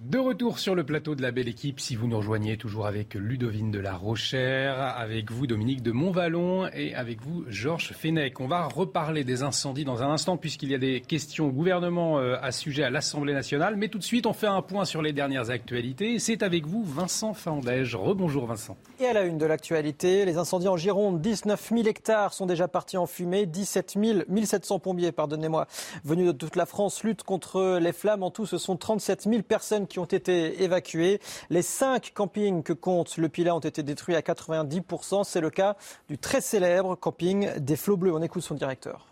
De 0.05 0.19
retour 0.19 0.59
sur 0.59 0.75
le 0.75 0.85
plateau 0.85 1.15
de 1.15 1.23
la 1.23 1.31
belle 1.31 1.49
équipe, 1.49 1.81
si 1.81 1.97
vous 1.97 2.07
nous 2.07 2.19
rejoignez 2.19 2.59
toujours 2.59 2.87
avec 2.87 3.15
Ludovine 3.15 3.71
de 3.71 3.79
la 3.79 3.95
Rochère, 3.95 4.79
avec 4.99 5.33
vous 5.33 5.47
Dominique 5.47 5.83
de 5.83 5.93
Montvalon 5.93 6.69
et 6.75 6.95
avec 6.95 7.23
vous 7.23 7.47
Georges 7.49 7.93
Fenech. 7.95 8.39
On 8.39 8.47
va 8.47 8.67
reparler 8.67 9.25
des 9.25 9.43
incendies 9.43 9.87
dans 9.87 10.03
un 10.03 10.11
instant 10.11 10.37
puisqu'il 10.37 10.71
y 10.71 10.75
a 10.75 10.79
des 10.79 11.01
questions 11.01 11.47
au 11.47 11.53
gouvernement 11.53 12.19
euh, 12.19 12.37
à 12.43 12.53
sujet 12.53 12.83
à 12.83 12.91
l'Assemblée 12.91 13.33
nationale. 13.33 13.77
Mais 13.77 13.89
tout 13.89 13.97
de 13.97 14.05
suite, 14.05 14.27
on 14.27 14.35
fait 14.35 14.47
un 14.47 14.61
point 14.61 14.85
sur 14.85 15.01
les 15.01 15.15
dernières 15.15 15.49
actualités. 15.49 16.19
C'est 16.19 16.43
avec 16.43 16.67
vous 16.67 16.85
Vincent 16.85 17.33
Fandège. 17.33 17.97
Rebonjour 17.97 18.45
Vincent. 18.45 18.77
Et 19.01 19.07
à 19.07 19.15
la 19.15 19.23
une 19.23 19.39
de 19.39 19.47
l'actualité, 19.47 20.27
les 20.27 20.37
incendies 20.37 20.69
en 20.69 20.77
Gironde, 20.77 21.23
19 21.23 21.71
000 21.71 21.89
hectares 21.89 22.35
sont 22.35 22.45
déjà 22.45 22.69
partis 22.69 22.99
en 22.99 23.07
fumée, 23.07 23.47
17 23.47 23.95
000, 23.99 24.19
1700 24.29 24.81
pompiers, 24.81 25.13
pardonnez-moi, 25.13 25.67
venus 26.05 26.27
de 26.27 26.33
toute 26.33 26.57
la 26.57 26.67
France 26.67 27.03
luttent 27.05 27.23
contre 27.23 27.79
les 27.81 27.93
flammes. 27.95 28.23
En 28.23 28.31
tout, 28.31 28.45
ce 28.45 28.59
sont 28.59 28.77
37 28.77 29.23
000 29.23 29.43
personnes 29.43 29.87
qui 29.94 29.94
ont 29.99 30.05
été 30.05 30.63
évacuées. 30.63 31.21
Les 31.51 31.63
cinq 31.63 32.13
campings 32.15 32.63
que 32.63 32.73
compte 32.73 33.17
le 33.17 33.29
Pilat 33.29 33.55
ont 33.55 33.61
été 33.61 33.83
détruits 33.83 34.15
à 34.15 34.21
90%. 34.21 35.25
C'est 35.25 35.41
le 35.41 35.51
cas 35.51 35.77
du 36.09 36.19
très 36.19 36.41
célèbre 36.41 36.95
camping 36.97 37.49
des 37.59 37.77
Flots 37.77 37.97
Bleus. 37.97 38.13
On 38.13 38.23
écoute 38.23 38.43
son 38.43 38.55
directeur. 38.55 39.07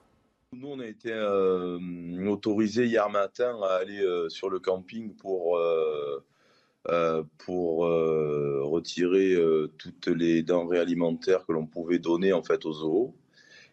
Nous, 0.54 0.68
on 0.68 0.80
a 0.80 0.86
été 0.86 1.10
euh, 1.10 1.78
autorisés 2.26 2.84
hier 2.84 3.08
matin 3.08 3.58
à 3.62 3.76
aller 3.76 4.02
euh, 4.02 4.28
sur 4.28 4.50
le 4.50 4.58
camping 4.58 5.14
pour, 5.14 5.56
euh, 5.56 6.22
pour 7.38 7.78
retirer 7.78 9.36
toutes 9.78 10.08
les 10.08 10.42
denrées 10.42 10.78
alimentaires 10.78 11.46
que 11.46 11.52
l'on 11.52 11.66
pouvait 11.66 11.98
donner 11.98 12.32
en 12.32 12.42
fait 12.42 12.66
aux 12.66 12.72
zoos. 12.72 13.14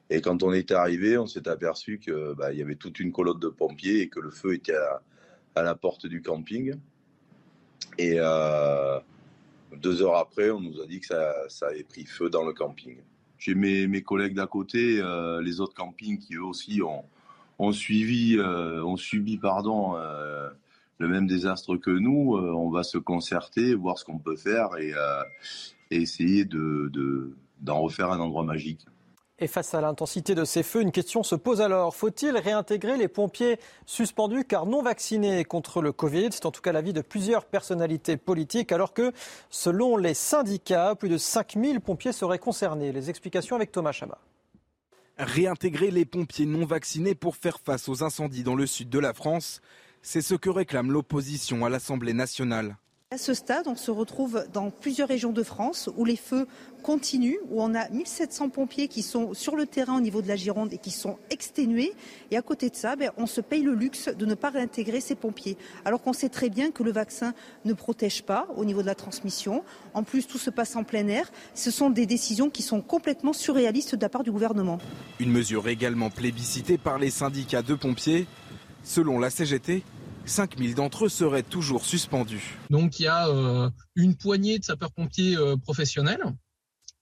Et 0.10 0.22
quand 0.22 0.42
on 0.42 0.54
est 0.54 0.72
arrivé, 0.72 1.18
on 1.18 1.28
s'est 1.28 1.48
aperçu 1.48 2.00
que 2.00 2.34
bah, 2.34 2.54
y 2.54 2.62
avait 2.62 2.76
toute 2.76 3.00
une 3.00 3.12
colonne 3.12 3.40
de 3.40 3.50
pompiers 3.50 4.02
et 4.02 4.10
que 4.10 4.20
le 4.20 4.32
feu 4.32 4.54
était 4.54 4.76
à, 4.76 5.02
à 5.56 5.64
la 5.64 5.76
porte 5.76 6.08
du 6.08 6.22
camping. 6.22 6.76
Et 8.00 8.16
euh, 8.18 8.98
deux 9.76 10.02
heures 10.02 10.16
après, 10.16 10.52
on 10.52 10.62
nous 10.62 10.80
a 10.80 10.86
dit 10.88 11.02
que 11.02 11.08
ça, 11.08 11.68
avait 11.68 11.84
pris 11.84 12.06
feu 12.06 12.30
dans 12.30 12.46
le 12.46 12.54
camping. 12.54 12.96
J'ai 13.38 13.56
mes, 13.56 13.88
mes 13.88 14.02
collègues 14.02 14.36
d'à 14.36 14.48
côté, 14.48 15.02
euh, 15.02 15.42
les 15.42 15.60
autres 15.60 15.74
campings 15.74 16.18
qui 16.18 16.36
eux 16.36 16.44
aussi 16.44 16.82
ont, 16.82 17.04
ont 17.60 17.74
suivi, 17.74 18.38
euh, 18.38 18.82
ont 18.86 18.96
subi 18.96 19.38
pardon, 19.38 19.98
le 20.98 21.08
même 21.10 21.28
désastre 21.28 21.76
que 21.76 21.92
nous. 21.92 22.38
On 22.38 22.70
va 22.70 22.84
se 22.84 22.98
concerter, 22.98 23.76
voir 23.76 23.98
ce 23.98 24.06
qu'on 24.06 24.18
peut 24.18 24.38
faire 24.38 24.78
et, 24.78 24.94
essayer 25.92 26.46
de- 26.46 27.34
d'en 27.60 27.82
refaire 27.82 28.12
un 28.12 28.20
endroit 28.22 28.44
magique. 28.44 28.86
Et 29.42 29.48
face 29.48 29.74
à 29.74 29.80
l'intensité 29.80 30.36
de 30.36 30.44
ces 30.44 30.64
feux, 30.64 30.82
une 30.82 30.92
question 30.92 31.24
se 31.24 31.36
pose 31.36 31.62
alors. 31.62 31.96
Faut-il 31.96 32.36
réintégrer 32.38 32.98
les 32.98 33.08
pompiers 33.08 33.58
suspendus 33.86 34.44
car 34.44 34.66
non 34.66 34.82
vaccinés 34.82 35.46
contre 35.46 35.82
le 35.82 35.94
Covid? 35.94 36.30
C'est 36.32 36.46
en 36.46 36.52
tout 36.52 36.62
cas 36.62 36.74
l'avis 36.74 36.92
de 36.92 37.00
plusieurs 37.00 37.46
personnalités 37.46 38.18
politiques 38.18 38.74
alors 38.74 38.94
que, 38.94 39.14
selon 39.50 39.96
les 39.96 40.14
syndicats, 40.14 40.94
plus 40.96 41.08
de 41.08 41.18
5000 41.18 41.80
pompiers 41.80 42.12
seraient 42.12 42.38
concernés. 42.38 42.92
Les 42.92 43.10
explications 43.10 43.56
avec 43.56 43.72
Thomas 43.72 43.94
Chama. 43.94 44.18
Réintégrer 45.18 45.90
les 45.90 46.06
pompiers 46.06 46.46
non 46.46 46.66
vaccinés 46.66 47.16
pour 47.16 47.38
faire 47.38 47.60
face 47.64 47.88
aux 47.88 48.04
incendies 48.04 48.44
dans 48.44 48.56
le 48.56 48.68
sud 48.68 48.90
de 48.90 49.00
la 49.00 49.14
France, 49.14 49.62
c'est 50.02 50.22
ce 50.22 50.36
que 50.36 50.50
réclame 50.50 50.92
l'opposition 50.92 51.66
à 51.66 51.70
l'Assemblée 51.70 52.14
nationale. 52.14 52.76
À 53.12 53.18
ce 53.18 53.34
stade, 53.34 53.66
on 53.66 53.76
se 53.76 53.90
retrouve 53.90 54.46
dans 54.54 54.70
plusieurs 54.70 55.08
régions 55.08 55.32
de 55.32 55.42
France 55.42 55.90
où 55.98 56.06
les 56.06 56.16
feux 56.16 56.46
continuent, 56.84 57.40
où 57.50 57.60
on 57.60 57.74
a 57.74 57.90
1700 57.90 58.50
pompiers 58.50 58.88
qui 58.88 59.02
sont 59.02 59.34
sur 59.34 59.56
le 59.56 59.66
terrain 59.66 59.98
au 59.98 60.00
niveau 60.00 60.22
de 60.22 60.28
la 60.28 60.36
Gironde 60.36 60.72
et 60.74 60.78
qui 60.78 60.92
sont 60.92 61.18
exténués. 61.32 61.94
Et 62.30 62.38
à 62.38 62.44
côté 62.44 62.70
de 62.70 62.76
ça, 62.76 62.96
ben, 62.96 63.10
on 63.18 63.26
se 63.26 63.42
paye 63.42 63.64
le 63.64 63.74
luxe 63.74 64.10
de 64.10 64.28
ne 64.28 64.36
pas 64.36 64.52
réintégrer 64.52 65.02
ces 65.02 65.16
pompiers. 65.16 65.58
Alors 65.86 66.04
qu'on 66.04 66.14
sait 66.14 66.30
très 66.30 66.52
bien 66.52 66.70
que 66.70 66.84
le 66.84 66.92
vaccin 66.92 67.34
ne 67.66 67.74
protège 67.74 68.22
pas 68.22 68.48
au 68.56 68.64
niveau 68.64 68.84
de 68.84 68.88
la 68.88 68.94
transmission. 68.94 69.64
En 69.96 70.04
plus, 70.04 70.28
tout 70.28 70.38
se 70.38 70.52
passe 70.52 70.76
en 70.76 70.84
plein 70.84 71.08
air. 71.08 71.32
Ce 71.56 71.72
sont 71.72 71.90
des 71.90 72.06
décisions 72.06 72.52
qui 72.52 72.62
sont 72.62 72.82
complètement 72.82 73.34
surréalistes 73.34 73.96
de 73.96 74.02
la 74.04 74.10
part 74.10 74.22
du 74.22 74.32
gouvernement. 74.32 74.78
Une 75.20 75.32
mesure 75.32 75.68
également 75.68 76.12
plébiscitée 76.12 76.78
par 76.78 77.00
les 77.00 77.10
syndicats 77.10 77.64
de 77.64 77.74
pompiers. 77.74 78.28
Selon 78.84 79.18
la 79.18 79.32
CGT, 79.32 79.84
5000 80.30 80.76
d'entre 80.76 81.06
eux 81.06 81.10
seraient 81.10 81.44
toujours 81.44 81.86
suspendus. 81.86 82.58
Donc 82.70 83.00
il 83.00 83.04
y 83.04 83.08
a 83.08 83.28
euh, 83.28 83.70
une 83.96 84.16
poignée 84.16 84.60
de 84.60 84.64
sapeurs-pompiers 84.64 85.36
euh, 85.38 85.58
professionnels 85.58 86.24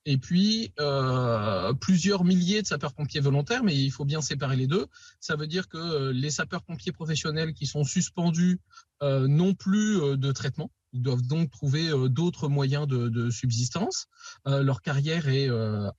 et 0.05 0.17
puis 0.17 0.71
euh, 0.79 1.73
plusieurs 1.73 2.23
milliers 2.23 2.61
de 2.61 2.67
sapeurs-pompiers 2.67 3.19
volontaires, 3.19 3.63
mais 3.63 3.75
il 3.75 3.91
faut 3.91 4.05
bien 4.05 4.21
séparer 4.21 4.55
les 4.55 4.67
deux. 4.67 4.87
Ça 5.19 5.35
veut 5.35 5.47
dire 5.47 5.67
que 5.67 6.11
les 6.11 6.29
sapeurs-pompiers 6.29 6.93
professionnels 6.93 7.53
qui 7.53 7.65
sont 7.65 7.83
suspendus 7.83 8.61
n'ont 9.01 9.53
plus 9.53 10.17
de 10.17 10.31
traitement. 10.31 10.71
Ils 10.93 11.01
doivent 11.01 11.23
donc 11.23 11.51
trouver 11.51 11.91
d'autres 12.07 12.47
moyens 12.47 12.87
de, 12.87 13.09
de 13.09 13.29
subsistance. 13.29 14.07
leur 14.45 14.81
carrière 14.81 15.27
est 15.27 15.49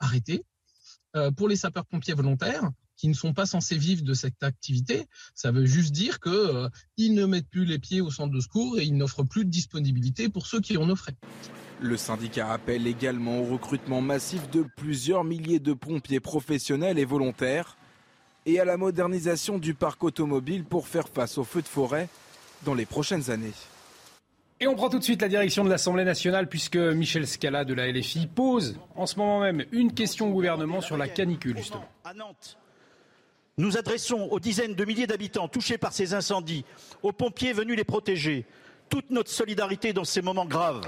arrêtée. 0.00 0.42
pour 1.36 1.46
les 1.46 1.56
sapeurs-pompiers 1.56 2.14
volontaires, 2.14 2.70
qui 2.98 3.08
ne 3.08 3.14
sont 3.14 3.32
pas 3.32 3.46
censés 3.46 3.78
vivre 3.78 4.02
de 4.02 4.12
cette 4.12 4.42
activité. 4.42 5.06
Ça 5.34 5.50
veut 5.50 5.64
juste 5.64 5.92
dire 5.92 6.20
qu'ils 6.20 6.32
euh, 6.32 6.68
ne 6.98 7.24
mettent 7.24 7.48
plus 7.48 7.64
les 7.64 7.78
pieds 7.78 8.02
au 8.02 8.10
centre 8.10 8.34
de 8.34 8.40
secours 8.40 8.78
et 8.78 8.84
ils 8.84 8.96
n'offrent 8.96 9.22
plus 9.22 9.46
de 9.46 9.50
disponibilité 9.50 10.28
pour 10.28 10.46
ceux 10.46 10.60
qui 10.60 10.76
en 10.76 10.90
offraient. 10.90 11.16
Le 11.80 11.96
syndicat 11.96 12.52
appelle 12.52 12.86
également 12.88 13.40
au 13.40 13.44
recrutement 13.44 14.00
massif 14.00 14.50
de 14.50 14.66
plusieurs 14.76 15.22
milliers 15.22 15.60
de 15.60 15.72
pompiers 15.72 16.20
professionnels 16.20 16.98
et 16.98 17.04
volontaires 17.04 17.78
et 18.46 18.58
à 18.58 18.64
la 18.64 18.76
modernisation 18.76 19.58
du 19.58 19.74
parc 19.74 20.02
automobile 20.02 20.64
pour 20.64 20.88
faire 20.88 21.08
face 21.08 21.38
aux 21.38 21.44
feux 21.44 21.62
de 21.62 21.68
forêt 21.68 22.08
dans 22.64 22.74
les 22.74 22.86
prochaines 22.86 23.30
années. 23.30 23.52
Et 24.60 24.66
on 24.66 24.74
prend 24.74 24.88
tout 24.88 24.98
de 24.98 25.04
suite 25.04 25.22
la 25.22 25.28
direction 25.28 25.64
de 25.64 25.70
l'Assemblée 25.70 26.04
nationale 26.04 26.48
puisque 26.48 26.76
Michel 26.76 27.28
Scala 27.28 27.64
de 27.64 27.74
la 27.74 27.92
LFI 27.92 28.26
pose 28.26 28.76
en 28.96 29.06
ce 29.06 29.16
moment 29.16 29.40
même 29.40 29.64
une 29.70 29.94
question 29.94 30.30
au 30.30 30.32
gouvernement 30.32 30.80
sur 30.80 30.96
la 30.96 31.06
canicule 31.06 31.56
justement. 31.56 31.88
À 32.04 32.12
Nantes, 32.12 32.58
nous 33.58 33.76
adressons 33.76 34.28
aux 34.30 34.38
dizaines 34.38 34.74
de 34.74 34.84
milliers 34.84 35.08
d'habitants 35.08 35.48
touchés 35.48 35.78
par 35.78 35.92
ces 35.92 36.14
incendies, 36.14 36.64
aux 37.02 37.12
pompiers 37.12 37.52
venus 37.52 37.76
les 37.76 37.84
protéger, 37.84 38.46
toute 38.88 39.10
notre 39.10 39.30
solidarité 39.30 39.92
dans 39.92 40.04
ces 40.04 40.22
moments 40.22 40.46
graves. 40.46 40.86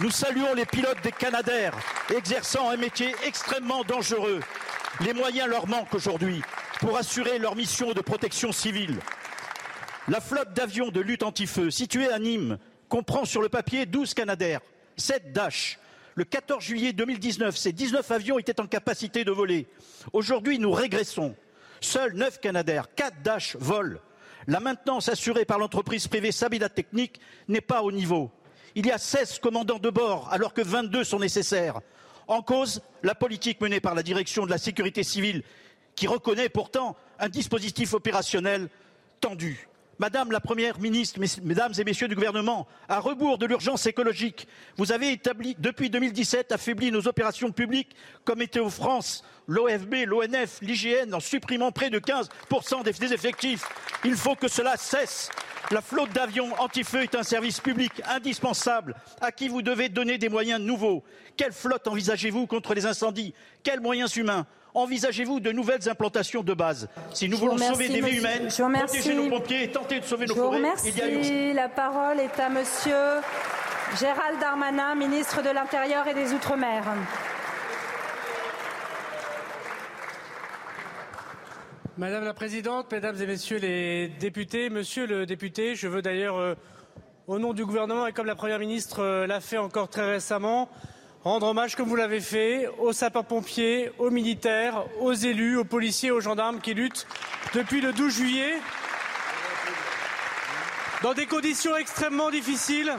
Nous 0.00 0.10
saluons 0.10 0.54
les 0.54 0.64
pilotes 0.64 1.02
des 1.02 1.10
Canadaires 1.10 1.76
exerçant 2.14 2.70
un 2.70 2.76
métier 2.76 3.12
extrêmement 3.26 3.82
dangereux. 3.82 4.38
Les 5.00 5.12
moyens 5.12 5.48
leur 5.48 5.66
manquent 5.66 5.94
aujourd'hui 5.94 6.40
pour 6.78 6.96
assurer 6.96 7.40
leur 7.40 7.56
mission 7.56 7.92
de 7.92 8.00
protection 8.00 8.52
civile. 8.52 9.00
La 10.06 10.20
flotte 10.20 10.54
d'avions 10.54 10.90
de 10.90 11.00
lutte 11.00 11.24
anti-feu 11.24 11.70
située 11.70 12.08
à 12.10 12.20
Nîmes 12.20 12.58
comprend 12.88 13.24
sur 13.24 13.42
le 13.42 13.48
papier 13.48 13.84
12 13.84 14.14
Canadaires, 14.14 14.60
7 14.96 15.32
Dash. 15.32 15.80
Le 16.14 16.24
14 16.24 16.62
juillet 16.62 16.92
2019, 16.92 17.56
ces 17.56 17.72
19 17.72 18.08
avions 18.10 18.38
étaient 18.38 18.60
en 18.60 18.66
capacité 18.66 19.24
de 19.24 19.30
voler. 19.32 19.66
Aujourd'hui, 20.12 20.58
nous 20.58 20.72
régressons. 20.72 21.34
Seuls 21.80 22.14
9 22.14 22.40
Canadair, 22.40 22.94
4 22.94 23.22
Dash 23.22 23.56
volent. 23.56 23.98
La 24.46 24.60
maintenance 24.60 25.08
assurée 25.08 25.44
par 25.44 25.58
l'entreprise 25.58 26.08
privée 26.08 26.32
Sabida 26.32 26.68
Technique 26.68 27.20
n'est 27.48 27.60
pas 27.60 27.82
au 27.82 27.92
niveau. 27.92 28.30
Il 28.74 28.86
y 28.86 28.90
a 28.90 28.98
16 28.98 29.40
commandants 29.40 29.78
de 29.78 29.90
bord 29.90 30.28
alors 30.30 30.54
que 30.54 30.62
22 30.62 31.04
sont 31.04 31.18
nécessaires. 31.18 31.80
En 32.26 32.42
cause, 32.42 32.82
la 33.02 33.14
politique 33.14 33.60
menée 33.60 33.80
par 33.80 33.94
la 33.94 34.02
direction 34.02 34.46
de 34.46 34.50
la 34.50 34.58
sécurité 34.58 35.02
civile 35.02 35.42
qui 35.94 36.06
reconnaît 36.06 36.48
pourtant 36.48 36.96
un 37.18 37.28
dispositif 37.28 37.94
opérationnel 37.94 38.68
tendu. 39.20 39.68
Madame 40.00 40.30
la 40.30 40.38
Première 40.38 40.78
ministre, 40.78 41.18
Mesdames 41.42 41.72
et 41.76 41.82
Messieurs 41.82 42.06
du 42.06 42.14
gouvernement, 42.14 42.68
à 42.88 43.00
rebours 43.00 43.36
de 43.36 43.46
l'urgence 43.46 43.84
écologique, 43.86 44.46
vous 44.76 44.92
avez 44.92 45.10
établi, 45.10 45.56
depuis 45.58 45.90
2017, 45.90 46.52
affaibli 46.52 46.92
nos 46.92 47.08
opérations 47.08 47.50
publiques 47.50 47.96
comme 48.24 48.38
Météo 48.38 48.70
France, 48.70 49.24
l'OFB, 49.48 50.06
l'ONF, 50.06 50.60
l'IGN, 50.62 51.12
en 51.14 51.18
supprimant 51.18 51.72
près 51.72 51.90
de 51.90 51.98
15% 51.98 52.84
des 52.84 53.12
effectifs. 53.12 53.64
Il 54.04 54.14
faut 54.14 54.36
que 54.36 54.46
cela 54.46 54.76
cesse. 54.76 55.30
La 55.72 55.82
flotte 55.82 56.12
d'avions 56.12 56.54
anti-feu 56.60 57.02
est 57.02 57.16
un 57.16 57.24
service 57.24 57.58
public 57.58 57.90
indispensable 58.06 58.94
à 59.20 59.32
qui 59.32 59.48
vous 59.48 59.62
devez 59.62 59.88
donner 59.88 60.16
des 60.16 60.28
moyens 60.28 60.60
nouveaux. 60.60 61.02
Quelle 61.36 61.52
flotte 61.52 61.88
envisagez-vous 61.88 62.46
contre 62.46 62.72
les 62.72 62.86
incendies? 62.86 63.34
Quels 63.64 63.80
moyens 63.80 64.14
humains? 64.14 64.46
Envisagez-vous 64.78 65.40
de 65.40 65.50
nouvelles 65.50 65.88
implantations 65.88 66.44
de 66.44 66.54
base 66.54 66.88
Si 67.12 67.28
nous 67.28 67.36
voulons 67.36 67.58
sauver 67.58 67.88
des 67.88 68.00
vies 68.00 68.18
humaines, 68.18 68.46
protéger 68.46 69.14
nos 69.14 69.28
pompiers 69.28 69.64
et 69.64 69.72
tenter 69.72 69.98
de 69.98 70.04
sauver 70.04 70.26
nos 70.26 70.36
forêts, 70.36 70.62
il 70.84 70.96
y 70.96 71.02
a 71.50 71.54
La 71.54 71.68
parole 71.68 72.20
est 72.20 72.38
à 72.38 72.48
Monsieur 72.48 72.94
Gérald 73.98 74.38
Darmanin, 74.38 74.94
ministre 74.94 75.42
de 75.42 75.50
l'Intérieur 75.50 76.06
et 76.06 76.14
des 76.14 76.32
Outre-mer. 76.32 76.84
Madame 81.96 82.22
la 82.22 82.34
Présidente, 82.34 82.92
Mesdames 82.92 83.20
et 83.20 83.26
Messieurs 83.26 83.58
les 83.58 84.06
députés, 84.06 84.70
Monsieur 84.70 85.08
le 85.08 85.26
député, 85.26 85.74
je 85.74 85.88
veux 85.88 86.02
d'ailleurs, 86.02 86.36
euh, 86.36 86.54
au 87.26 87.40
nom 87.40 87.52
du 87.52 87.66
gouvernement 87.66 88.06
et 88.06 88.12
comme 88.12 88.26
la 88.26 88.36
Première 88.36 88.60
ministre 88.60 89.02
euh, 89.02 89.26
l'a 89.26 89.40
fait 89.40 89.58
encore 89.58 89.88
très 89.88 90.08
récemment, 90.08 90.68
rendre 91.28 91.48
hommage, 91.48 91.76
comme 91.76 91.88
vous 91.88 91.96
l'avez 91.96 92.20
fait, 92.20 92.68
aux 92.78 92.94
sapeurs-pompiers, 92.94 93.92
aux 93.98 94.10
militaires, 94.10 94.84
aux 95.00 95.12
élus, 95.12 95.58
aux 95.58 95.64
policiers, 95.64 96.10
aux 96.10 96.20
gendarmes 96.20 96.58
qui 96.58 96.72
luttent 96.72 97.06
depuis 97.52 97.82
le 97.82 97.92
12 97.92 98.14
juillet 98.14 98.54
dans 101.02 101.12
des 101.12 101.26
conditions 101.26 101.76
extrêmement 101.76 102.30
difficiles, 102.30 102.94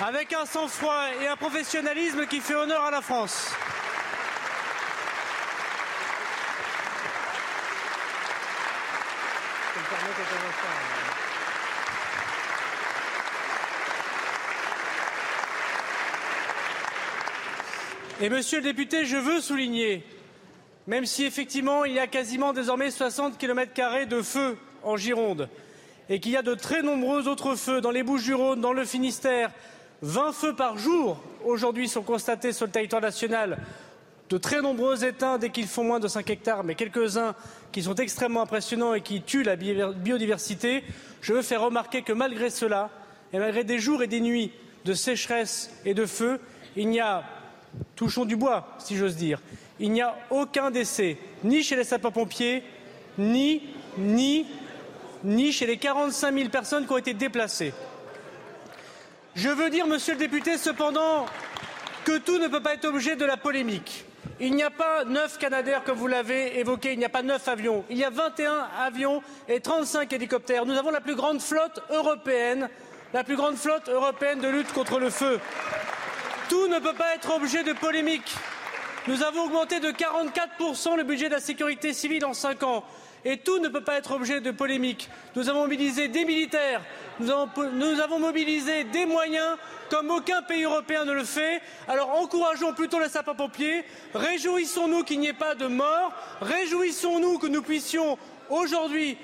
avec 0.00 0.32
un 0.32 0.46
sang-froid 0.46 1.06
et 1.20 1.26
un 1.26 1.36
professionnalisme 1.36 2.26
qui 2.26 2.38
fait 2.40 2.54
honneur 2.54 2.84
à 2.84 2.90
la 2.92 3.02
France. 3.02 3.52
Et 18.22 18.28
monsieur 18.28 18.58
le 18.58 18.62
député, 18.62 19.04
je 19.04 19.16
veux 19.16 19.40
souligner, 19.40 20.04
même 20.86 21.06
si 21.06 21.24
effectivement 21.24 21.84
il 21.84 21.94
y 21.94 21.98
a 21.98 22.06
quasiment 22.06 22.52
désormais 22.52 22.92
60 22.92 23.36
km 23.36 24.06
de 24.06 24.22
feu 24.22 24.56
en 24.84 24.96
Gironde 24.96 25.48
et 26.08 26.20
qu'il 26.20 26.30
y 26.30 26.36
a 26.36 26.42
de 26.42 26.54
très 26.54 26.82
nombreux 26.82 27.26
autres 27.26 27.56
feux 27.56 27.80
dans 27.80 27.90
les 27.90 28.04
Bouches-du-Rhône, 28.04 28.60
dans 28.60 28.72
le 28.72 28.84
Finistère, 28.84 29.50
20 30.02 30.32
feux 30.34 30.54
par 30.54 30.78
jour 30.78 31.20
aujourd'hui 31.44 31.88
sont 31.88 32.02
constatés 32.02 32.52
sur 32.52 32.66
le 32.66 32.70
territoire 32.70 33.02
national, 33.02 33.58
de 34.30 34.38
très 34.38 34.62
nombreux 34.62 35.04
éteints 35.04 35.38
dès 35.38 35.50
qu'ils 35.50 35.66
font 35.66 35.82
moins 35.82 35.98
de 35.98 36.06
5 36.06 36.30
hectares, 36.30 36.62
mais 36.62 36.76
quelques-uns 36.76 37.34
qui 37.72 37.82
sont 37.82 37.96
extrêmement 37.96 38.42
impressionnants 38.42 38.94
et 38.94 39.00
qui 39.00 39.22
tuent 39.22 39.42
la 39.42 39.56
biodiversité, 39.56 40.84
je 41.22 41.32
veux 41.32 41.42
faire 41.42 41.62
remarquer 41.62 42.02
que 42.02 42.12
malgré 42.12 42.50
cela, 42.50 42.88
et 43.32 43.40
malgré 43.40 43.64
des 43.64 43.80
jours 43.80 44.00
et 44.00 44.06
des 44.06 44.20
nuits 44.20 44.52
de 44.84 44.94
sécheresse 44.94 45.72
et 45.84 45.92
de 45.92 46.06
feu, 46.06 46.38
il 46.76 46.88
n'y 46.88 47.00
a 47.00 47.24
touchons 47.96 48.24
du 48.24 48.36
bois, 48.36 48.76
si 48.78 48.96
j'ose 48.96 49.16
dire, 49.16 49.40
il 49.80 49.90
n'y 49.92 50.02
a 50.02 50.14
aucun 50.30 50.70
décès, 50.70 51.18
ni 51.44 51.62
chez 51.62 51.76
les 51.76 51.84
sapeurs-pompiers, 51.84 52.62
ni, 53.18 53.62
chez 55.52 55.66
les 55.66 55.76
45 55.76 56.34
000 56.34 56.48
personnes 56.50 56.86
qui 56.86 56.92
ont 56.92 56.98
été 56.98 57.14
déplacées. 57.14 57.72
Je 59.34 59.48
veux 59.48 59.70
dire, 59.70 59.86
monsieur 59.86 60.14
le 60.14 60.18
député, 60.18 60.58
cependant, 60.58 61.26
que 62.04 62.18
tout 62.18 62.38
ne 62.38 62.48
peut 62.48 62.62
pas 62.62 62.74
être 62.74 62.84
objet 62.84 63.16
de 63.16 63.24
la 63.24 63.36
polémique. 63.36 64.04
Il 64.40 64.54
n'y 64.54 64.62
a 64.62 64.70
pas 64.70 65.04
neuf 65.04 65.38
Canadair, 65.38 65.84
comme 65.84 65.98
vous 65.98 66.06
l'avez 66.06 66.58
évoqué, 66.58 66.92
il 66.92 66.98
n'y 66.98 67.04
a 67.04 67.08
pas 67.08 67.22
neuf 67.22 67.46
avions. 67.48 67.84
Il 67.90 67.96
y 67.96 68.04
a 68.04 68.10
21 68.10 68.68
avions 68.84 69.22
et 69.48 69.60
35 69.60 70.12
hélicoptères. 70.12 70.66
Nous 70.66 70.76
avons 70.76 70.90
la 70.90 71.00
plus 71.00 71.14
grande 71.14 71.40
flotte 71.40 71.80
européenne, 71.90 72.68
la 73.14 73.24
plus 73.24 73.36
grande 73.36 73.56
flotte 73.56 73.88
européenne 73.88 74.40
de 74.40 74.48
lutte 74.48 74.72
contre 74.72 74.98
le 74.98 75.10
feu. 75.10 75.38
Tout 76.52 76.68
ne 76.68 76.80
peut 76.80 76.92
pas 76.92 77.14
être 77.14 77.34
objet 77.34 77.64
de 77.64 77.72
polémique. 77.72 78.30
Nous 79.08 79.22
avons 79.22 79.44
augmenté 79.44 79.80
de 79.80 79.88
44% 79.88 80.98
le 80.98 81.02
budget 81.02 81.30
de 81.30 81.34
la 81.34 81.40
sécurité 81.40 81.94
civile 81.94 82.26
en 82.26 82.34
cinq 82.34 82.62
ans. 82.62 82.84
Et 83.24 83.38
tout 83.38 83.58
ne 83.58 83.68
peut 83.68 83.80
pas 83.80 83.96
être 83.96 84.12
objet 84.12 84.42
de 84.42 84.50
polémique. 84.50 85.08
Nous 85.34 85.48
avons 85.48 85.62
mobilisé 85.62 86.08
des 86.08 86.26
militaires, 86.26 86.82
nous 87.20 87.30
avons, 87.30 87.48
nous 87.72 88.00
avons 88.00 88.18
mobilisé 88.18 88.84
des 88.84 89.06
moyens 89.06 89.56
comme 89.88 90.10
aucun 90.10 90.42
pays 90.42 90.64
européen 90.64 91.06
ne 91.06 91.12
le 91.12 91.24
fait. 91.24 91.62
Alors 91.88 92.10
encourageons 92.20 92.74
plutôt 92.74 93.00
les 93.00 93.08
sapeurs-pompiers, 93.08 93.86
réjouissons-nous 94.12 95.04
qu'il 95.04 95.20
n'y 95.20 95.28
ait 95.28 95.32
pas 95.32 95.54
de 95.54 95.68
morts, 95.68 96.12
réjouissons-nous 96.42 97.38
que 97.38 97.46
nous 97.46 97.62
puissions 97.62 98.18
aujourd'hui 98.50 99.16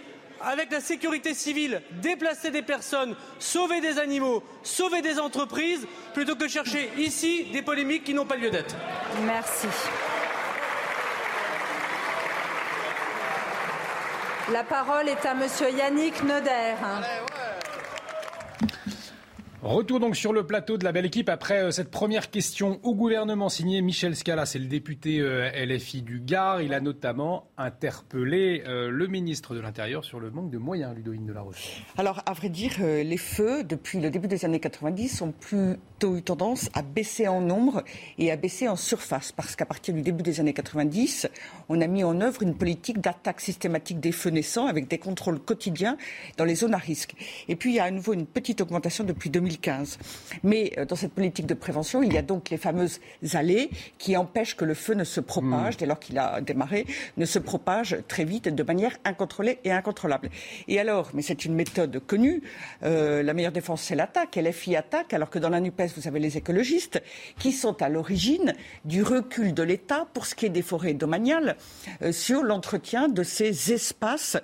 avec 0.43 0.70
la 0.70 0.80
sécurité 0.80 1.34
civile, 1.34 1.82
déplacer 2.03 2.51
des 2.51 2.62
personnes, 2.62 3.16
sauver 3.39 3.80
des 3.80 3.99
animaux, 3.99 4.43
sauver 4.62 5.03
des 5.03 5.18
entreprises, 5.18 5.86
plutôt 6.14 6.36
que 6.36 6.49
chercher 6.49 6.91
ici 6.97 7.47
des 7.53 7.62
polémiques 7.62 8.05
qui 8.05 8.14
n'ont 8.14 8.26
pas 8.26 8.36
lieu 8.36 8.51
d'être. 8.51 8.74
Merci. 9.24 9.68
La 14.53 14.64
parole 14.64 15.09
est 15.09 15.26
à 15.26 15.34
Monsieur 15.34 15.70
Yannick 15.70 16.22
Noder. 16.22 16.74
Retour 19.61 19.98
donc 19.98 20.14
sur 20.14 20.32
le 20.32 20.46
plateau 20.46 20.78
de 20.78 20.84
la 20.84 20.92
belle 20.92 21.06
équipe 21.06 21.28
après 21.28 21.64
euh, 21.64 21.70
cette 21.72 21.90
première 21.90 22.30
question 22.30 22.78
au 22.84 22.94
gouvernement 22.94 23.48
signée 23.48 23.82
Michel 23.82 24.14
Scala, 24.14 24.46
c'est 24.46 24.61
le 24.61 24.66
député 24.66 25.18
euh, 25.18 25.50
LFI 25.50 26.02
du 26.02 26.20
Gard. 26.20 26.62
Il 26.62 26.72
a 26.72 26.80
notamment 26.80 27.50
interpellé 27.59 28.62
euh, 28.68 28.88
le 28.88 29.09
ministre 29.09 29.56
de 29.56 29.61
l'Intérieur 29.61 30.04
sur 30.04 30.20
le 30.20 30.30
manque 30.30 30.52
de 30.52 30.59
moyens, 30.59 30.94
Ludoïne 30.94 31.26
de 31.26 31.32
la 31.32 31.40
Roche. 31.40 31.82
Alors, 31.96 32.22
à 32.26 32.34
vrai 32.34 32.50
dire, 32.50 32.74
les 32.78 33.16
feux, 33.16 33.64
depuis 33.64 33.98
le 33.98 34.11
début 34.11 34.28
des 34.28 34.44
années 34.44 34.61
90, 34.61 35.22
ont 35.22 35.32
plutôt 35.32 36.16
eu 36.16 36.22
tendance 36.22 36.70
à 36.74 36.82
baisser 36.82 37.26
en 37.26 37.40
nombre 37.40 37.82
et 38.16 38.30
à 38.30 38.36
baisser 38.36 38.68
en 38.68 38.76
surface. 38.76 39.32
Parce 39.32 39.56
qu'à 39.56 39.66
partir 39.66 39.92
du 39.92 40.02
début 40.02 40.22
des 40.22 40.38
années 40.38 40.54
90, 40.54 41.28
on 41.68 41.80
a 41.80 41.86
mis 41.88 42.04
en 42.04 42.20
œuvre 42.20 42.44
une 42.44 42.54
politique 42.54 43.00
d'attaque 43.00 43.40
systématique 43.40 43.98
des 43.98 44.12
feux 44.12 44.30
naissants 44.30 44.68
avec 44.68 44.86
des 44.86 44.98
contrôles 44.98 45.40
quotidiens 45.40 45.96
dans 46.36 46.44
les 46.44 46.54
zones 46.54 46.74
à 46.74 46.78
risque. 46.78 47.16
Et 47.48 47.56
puis, 47.56 47.72
il 47.72 47.74
y 47.74 47.80
a 47.80 47.84
à 47.84 47.90
nouveau 47.90 48.12
une 48.12 48.26
petite 48.26 48.61
augmentation 48.61 49.02
depuis 49.02 49.30
2000 49.30 49.47
2015. 49.49 49.99
Mais 50.42 50.72
euh, 50.78 50.84
dans 50.84 50.96
cette 50.96 51.12
politique 51.12 51.46
de 51.46 51.55
prévention, 51.55 52.03
il 52.03 52.12
y 52.12 52.18
a 52.18 52.22
donc 52.22 52.51
les 52.51 52.57
fameuses 52.57 53.01
allées 53.32 53.70
qui 53.99 54.16
empêchent 54.16 54.57
que 54.57 54.64
le 54.64 54.74
feu 54.74 54.94
ne 54.94 55.05
se 55.05 55.20
propage, 55.20 55.74
hmm. 55.74 55.78
dès 55.78 55.86
lors 55.86 55.99
qu'il 55.99 56.18
a 56.18 56.40
démarré, 56.40 56.86
ne 57.16 57.24
se 57.24 57.38
propage 57.38 57.96
très 58.09 58.24
vite 58.24 58.46
et 58.46 58.51
de 58.51 58.62
manière 58.62 58.96
incontrôlée 59.05 59.59
et 59.64 59.72
incontrôlable. 59.72 60.30
Et 60.68 60.78
alors, 60.78 61.11
mais 61.14 61.22
c'est 61.22 61.44
une 61.44 61.55
méthode 61.55 62.01
connue, 62.07 62.42
euh, 62.82 63.22
la 63.22 63.34
meilleure 63.34 63.53
défense 63.53 63.82
c'est 63.82 63.94
l'attaque, 63.94 64.36
LFI 64.36 64.76
attaque, 64.76 65.12
alors 65.14 65.30
que 65.30 65.38
dans 65.38 65.49
la 65.49 65.61
NUPES, 65.61 65.92
vous 65.96 66.09
avez 66.09 66.20
les 66.20 66.36
écologistes 66.36 67.03
qui 67.38 67.53
sont 67.53 67.80
à 67.82 67.88
l'origine 67.88 68.55
du 68.84 69.03
recul 69.03 69.55
de 69.55 69.62
l'État 69.62 70.07
pour 70.12 70.26
ce 70.26 70.34
qui 70.34 70.46
est 70.46 70.51
des 70.51 70.62
forêts 70.62 70.94
domaniales 70.94 71.57
euh, 72.03 72.12
sur 72.12 72.42
l'entretien 72.42 73.09
de 73.09 73.22
ces 73.22 73.72
espaces 73.72 74.36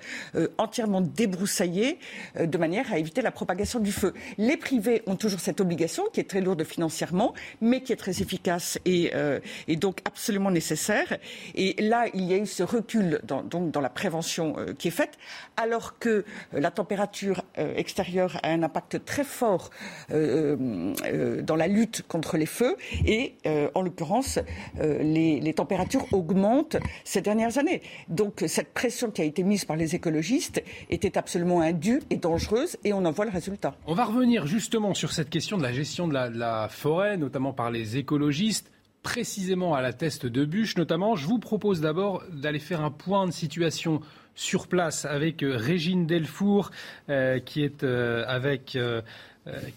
entièrement 0.59 1.00
débroussaillés 1.00 1.98
de 2.38 2.59
manière 2.59 2.92
à 2.92 2.98
éviter 2.98 3.22
la 3.22 3.30
propagation 3.30 3.80
du 3.80 3.92
feu. 3.92 4.14
Les 4.38 4.57
privés 4.57 4.93
ont 5.07 5.16
toujours 5.16 5.40
cette 5.40 5.61
obligation 5.61 6.05
qui 6.12 6.20
est 6.20 6.28
très 6.28 6.40
lourde 6.40 6.64
financièrement, 6.64 7.34
mais 7.61 7.82
qui 7.82 7.92
est 7.92 7.97
très 7.97 8.20
efficace 8.22 8.78
et, 8.84 9.11
euh, 9.14 9.40
donc 9.76 10.01
absolument 10.05 10.51
nécessaire. 10.51 11.18
Et 11.55 11.74
là, 11.82 12.07
il 12.14 12.24
y 12.24 12.34
a 12.34 12.36
eu 12.36 12.47
ce 12.47 12.62
recul 12.62 13.20
dans, 13.24 13.42
donc 13.42 13.70
dans 13.70 13.80
la 13.80 13.88
prévention 13.88 14.57
euh, 14.59 14.72
qui 14.72 14.88
est 14.88 14.92
faite, 14.92 15.18
alors 15.57 15.99
que 15.99 16.09
euh, 16.09 16.24
la 16.53 16.70
température 16.70 17.42
extérieure 17.57 18.38
a 18.42 18.51
un 18.51 18.62
impact 18.62 19.05
très 19.05 19.24
fort 19.24 19.70
dans 20.11 21.57
la 21.57 21.66
lutte 21.68 22.03
contre 22.09 22.36
les 22.36 22.47
feux. 22.47 22.76
Et 23.07 23.34
en 23.74 23.82
l'occurrence, 23.82 24.38
les 24.80 25.55
températures 25.55 26.07
augmentent 26.12 26.76
ces 27.05 27.20
dernières 27.20 27.59
années. 27.59 27.82
Donc 28.09 28.45
cette 28.47 28.72
pression 28.72 29.11
qui 29.11 29.22
a 29.22 29.24
été 29.24 29.42
mise 29.42 29.64
par 29.64 29.76
les 29.76 29.95
écologistes 29.95 30.62
était 30.90 31.18
absolument 31.18 31.61
indue 31.61 32.01
et 32.11 32.16
dangereuse, 32.16 32.76
et 32.84 32.92
on 32.92 33.05
en 33.05 33.12
voit 33.12 33.24
le 33.24 33.30
résultat. 33.30 33.74
On 33.86 33.95
va 33.95 34.05
revenir 34.05 34.47
justement 34.47 34.84
sur 34.93 35.12
cette 35.12 35.30
question 35.30 35.57
de 35.57 35.62
la 35.62 35.72
gestion 35.72 36.07
de 36.09 36.12
la, 36.12 36.68
forêt, 36.68 37.16
notamment 37.16 37.53
par 37.53 37.70
les 37.70 37.97
écologistes 37.97 38.70
précisément 39.03 39.74
à 39.74 39.82
la 39.82 39.93
teste 39.93 40.26
de 40.26 40.45
bûche 40.45 40.76
notamment. 40.76 41.14
Je 41.14 41.26
vous 41.26 41.39
propose 41.39 41.80
d'abord 41.80 42.22
d'aller 42.32 42.59
faire 42.59 42.82
un 42.82 42.91
point 42.91 43.26
de 43.26 43.32
situation 43.32 44.01
sur 44.35 44.66
place 44.66 45.05
avec 45.05 45.43
euh, 45.43 45.57
Régine 45.57 46.07
Delfour 46.07 46.70
euh, 47.09 47.39
euh, 47.39 48.20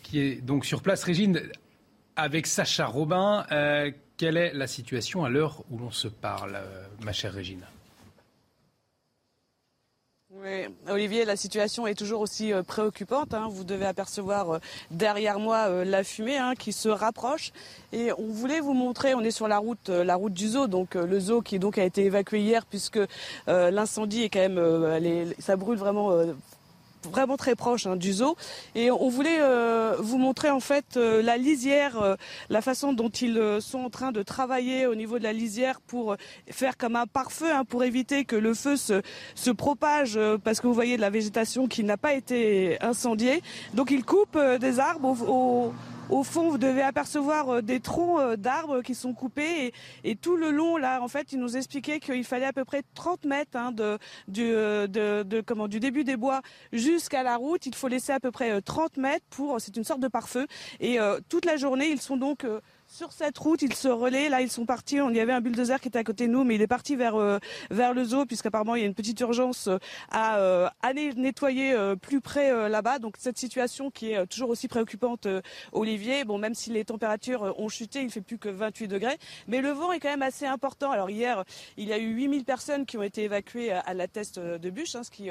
qui 0.04 0.20
est 0.20 0.42
donc 0.42 0.66
sur 0.66 0.82
place. 0.82 1.04
Régine 1.04 1.42
avec 2.16 2.48
Sacha 2.48 2.88
Robin. 2.88 3.46
quelle 4.18 4.38
est 4.38 4.54
la 4.54 4.68
situation 4.68 5.24
à 5.24 5.30
l'heure 5.30 5.64
où 5.70 5.78
l'on 5.78 5.92
se 5.92 6.08
parle, 6.08 6.58
ma 7.04 7.12
chère 7.12 7.34
Régine? 7.34 7.64
Oui, 10.44 10.68
Olivier, 10.88 11.26
la 11.26 11.36
situation 11.36 11.88
est 11.88 11.96
toujours 11.96 12.22
aussi 12.22 12.54
euh, 12.54 12.62
préoccupante. 12.62 13.34
Hein. 13.34 13.48
Vous 13.50 13.64
devez 13.64 13.86
apercevoir 13.86 14.52
euh, 14.52 14.60
derrière 14.92 15.40
moi 15.40 15.68
euh, 15.68 15.84
la 15.84 16.04
fumée 16.04 16.38
hein, 16.38 16.54
qui 16.54 16.74
se 16.74 16.90
rapproche. 16.90 17.52
Et 17.92 18.12
on 18.18 18.28
voulait 18.28 18.60
vous 18.60 18.74
montrer, 18.74 19.16
on 19.16 19.22
est 19.22 19.32
sur 19.32 19.48
la 19.48 19.58
route, 19.58 19.90
la 19.90 20.16
route 20.16 20.34
du 20.34 20.50
zoo, 20.50 20.68
donc 20.68 20.96
le 20.96 21.20
zoo 21.20 21.42
qui 21.42 21.58
donc 21.58 21.78
a 21.78 21.84
été 21.84 22.04
évacué 22.06 22.42
hier 22.42 22.66
puisque 22.66 23.00
l'incendie 23.48 24.24
est 24.24 24.30
quand 24.30 24.40
même, 24.40 25.34
ça 25.40 25.56
brûle 25.56 25.78
vraiment 25.78 26.12
vraiment 27.06 27.38
très 27.38 27.56
proche 27.56 27.86
hein, 27.86 27.96
du 27.96 28.14
zoo. 28.14 28.36
Et 28.76 28.92
on 28.92 29.10
voulait 29.10 29.40
euh, 29.40 29.96
vous 30.00 30.18
montrer 30.18 30.50
en 30.50 30.60
fait 30.60 30.98
euh, 30.98 31.22
la 31.22 31.38
lisière, 31.38 32.02
euh, 32.02 32.16
la 32.50 32.62
façon 32.62 32.94
dont 32.94 33.10
ils 33.10 33.58
sont 33.60 33.80
en 33.80 33.90
train 33.90 34.12
de 34.12 34.24
travailler 34.24 34.88
au 34.88 34.96
niveau 34.96 35.18
de 35.20 35.24
la 35.24 35.34
lisière 35.34 35.82
pour 35.82 36.16
faire 36.50 36.78
comme 36.78 36.96
un 36.96 37.08
pare-feu, 37.08 37.52
hein, 37.52 37.66
pour 37.66 37.84
éviter 37.84 38.26
que 38.26 38.36
le 38.36 38.54
feu 38.54 38.76
se, 38.78 39.02
propage, 39.52 40.20
parce 40.44 40.60
que 40.60 40.68
vous 40.68 40.74
voyez 40.74 40.98
de 40.98 41.02
la 41.02 41.10
végétation 41.10 41.68
qui 41.68 41.84
n'a 41.84 41.98
pas 41.98 42.14
été 42.14 42.78
incendiée. 42.82 43.42
Donc 43.74 43.92
ils 43.92 44.04
coupent 44.04 44.40
des 44.60 44.80
arbres 44.80 45.16
au 45.28 45.74
fond, 46.24 46.50
vous 46.50 46.58
devez 46.58 46.82
apercevoir 46.82 47.50
euh, 47.50 47.62
des 47.62 47.80
troncs 47.80 48.20
euh, 48.20 48.36
d'arbres 48.36 48.82
qui 48.82 48.96
sont 48.96 49.14
coupés 49.14 49.74
et, 50.04 50.16
tout 50.16 50.36
le 50.36 50.52
long, 50.52 50.78
là, 50.78 51.02
en 51.02 51.08
fait, 51.08 51.32
il 51.32 51.40
nous 51.40 51.58
expliquait 51.58 52.00
qu'il 52.00 52.24
fallait 52.24 52.46
à 52.46 52.54
peu 52.54 52.66
près 52.66 52.82
30 52.96 53.26
mètres 53.26 53.58
hein, 53.58 53.72
de, 53.72 53.98
du, 54.28 54.44
euh, 54.44 54.88
de, 54.88 55.42
comment, 55.42 55.68
du 55.68 55.80
début 55.80 56.04
des 56.04 56.18
bois 56.18 56.42
jusqu'à 56.72 57.24
la 57.24 57.36
route. 57.36 57.66
Il 57.66 57.76
faut 57.76 57.88
laisser 57.88 58.12
à 58.14 58.20
peu 58.20 58.32
près 58.32 58.62
30 58.62 58.98
mètres 58.98 59.26
pour, 59.30 59.60
c'est 59.60 59.76
une 59.76 59.84
sorte 59.84 60.00
de 60.00 60.08
pare-feu. 60.08 60.48
Et 60.80 60.98
toute 61.30 61.46
la 61.46 61.58
journée, 61.58 61.90
ils 61.90 62.02
sont 62.02 62.18
donc 62.18 62.46
sur 62.88 63.12
cette 63.12 63.38
route, 63.38 63.62
ils 63.62 63.74
se 63.74 63.90
relaient. 63.90 64.30
Là, 64.30 64.42
ils 64.42 64.50
sont 64.50 64.66
partis. 64.66 65.02
On 65.02 65.10
y 65.10 65.20
avait 65.20 65.34
un 65.34 65.42
bulldozer 65.42 65.80
qui 65.82 65.90
était 65.90 66.00
à 66.00 66.04
côté 66.04 66.28
de 66.28 66.32
nous, 66.32 66.44
mais 66.44 66.56
il 66.56 66.62
est 66.62 66.68
parti 66.68 66.96
vers 66.96 67.16
euh, 67.16 67.38
vers 67.70 67.94
le 67.94 68.04
zoo, 68.06 68.26
puisqu'apparemment 68.26 68.76
il 68.76 68.82
y 68.82 68.84
a 68.84 68.88
une 68.88 68.94
petite 68.94 69.20
urgence 69.20 69.68
euh, 69.68 69.78
à 70.10 70.38
euh, 70.38 70.70
aller 70.82 71.14
nettoyer 71.14 71.76
plus 72.02 72.22
près 72.22 72.70
là-bas. 72.70 73.00
Donc 73.00 73.16
cette 73.20 73.38
situation 73.38 73.92
qui 73.92 74.12
est 74.12 74.28
toujours 74.28 74.50
aussi 74.50 74.68
préoccupante, 74.68 75.28
Olivier. 75.74 76.24
Bon, 76.24 76.38
même 76.38 76.56
si 76.56 76.70
les 76.72 76.86
températures 76.86 77.54
ont 77.60 77.70
chuté, 77.70 78.02
il 78.02 78.10
fait 78.10 78.22
plus 78.22 78.38
que 78.38 78.50
28 78.50 78.88
degrés, 78.88 79.18
mais 79.48 79.62
le 79.62 79.72
vent 79.72 79.92
est 79.92 80.00
quand 80.00 80.10
même 80.10 80.22
assez 80.22 80.46
important. 80.46 80.92
Alors 80.92 81.10
hier, 81.10 81.44
il 81.76 81.88
y 81.88 81.94
a 81.94 81.98
eu 81.98 82.14
8000 82.14 82.46
personnes 82.46 82.86
qui 82.86 82.98
ont 82.98 83.04
été 83.04 83.24
évacuées 83.24 83.72
à, 83.72 83.94
la 83.94 84.08
teste 84.08 84.40
de 84.40 84.70
bûche, 84.70 84.96
hein, 84.96 85.04
ce 85.04 85.12
qui 85.12 85.30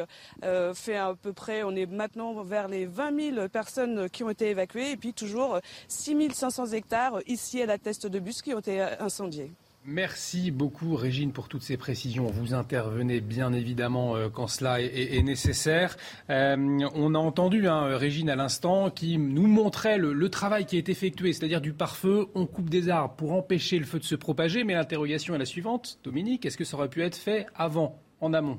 fait 0.74 0.96
à 0.96 1.14
peu 1.14 1.32
près. 1.32 1.62
On 1.62 1.74
est 1.74 1.86
maintenant 1.86 2.42
vers 2.42 2.68
les 2.68 2.86
20 2.86 3.34
000 3.34 3.48
personnes 3.48 4.10
qui 4.10 4.24
ont 4.24 4.30
été 4.30 4.50
évacuées, 4.50 4.90
et 4.90 4.96
puis 4.96 5.14
toujours 5.14 5.60
6500 5.88 6.66
hectares 6.72 7.20
ici 7.26 7.45
à 7.54 7.66
la 7.66 7.78
teste 7.78 8.06
de 8.06 8.18
bus 8.18 8.42
qui 8.42 8.54
ont 8.54 8.58
été 8.58 8.80
incendiés. 8.80 9.50
Merci 9.88 10.50
beaucoup 10.50 10.96
Régine 10.96 11.30
pour 11.30 11.46
toutes 11.46 11.62
ces 11.62 11.76
précisions. 11.76 12.26
Vous 12.26 12.54
intervenez 12.54 13.20
bien 13.20 13.52
évidemment 13.52 14.16
euh, 14.16 14.28
quand 14.28 14.48
cela 14.48 14.80
est, 14.80 15.22
nécessaire. 15.22 15.96
Euh, 16.28 16.56
on 16.92 17.14
a 17.14 17.18
entendu 17.18 17.68
hein, 17.68 17.96
Régine 17.96 18.28
à 18.28 18.34
l'instant 18.34 18.90
qui 18.90 19.16
nous 19.16 19.46
montrait 19.46 19.96
le, 19.96 20.28
travail 20.28 20.66
qui 20.66 20.76
est 20.76 20.88
effectué, 20.88 21.32
c'est-à-dire 21.32 21.60
du 21.60 21.72
pare-feu, 21.72 22.26
on 22.34 22.46
coupe 22.46 22.68
des 22.68 22.88
arbres 22.88 23.14
pour 23.14 23.32
empêcher 23.32 23.78
le 23.78 23.84
feu 23.84 24.00
de 24.00 24.04
se 24.04 24.16
propager. 24.16 24.64
Mais 24.64 24.74
l'interrogation 24.74 25.36
est 25.36 25.38
la 25.38 25.44
suivante, 25.44 26.00
Dominique, 26.02 26.44
est-ce 26.46 26.56
que 26.56 26.64
ça 26.64 26.76
aurait 26.76 26.90
pu 26.90 27.02
être 27.02 27.16
fait 27.16 27.46
avant, 27.54 27.96
en 28.20 28.34
amont? 28.34 28.58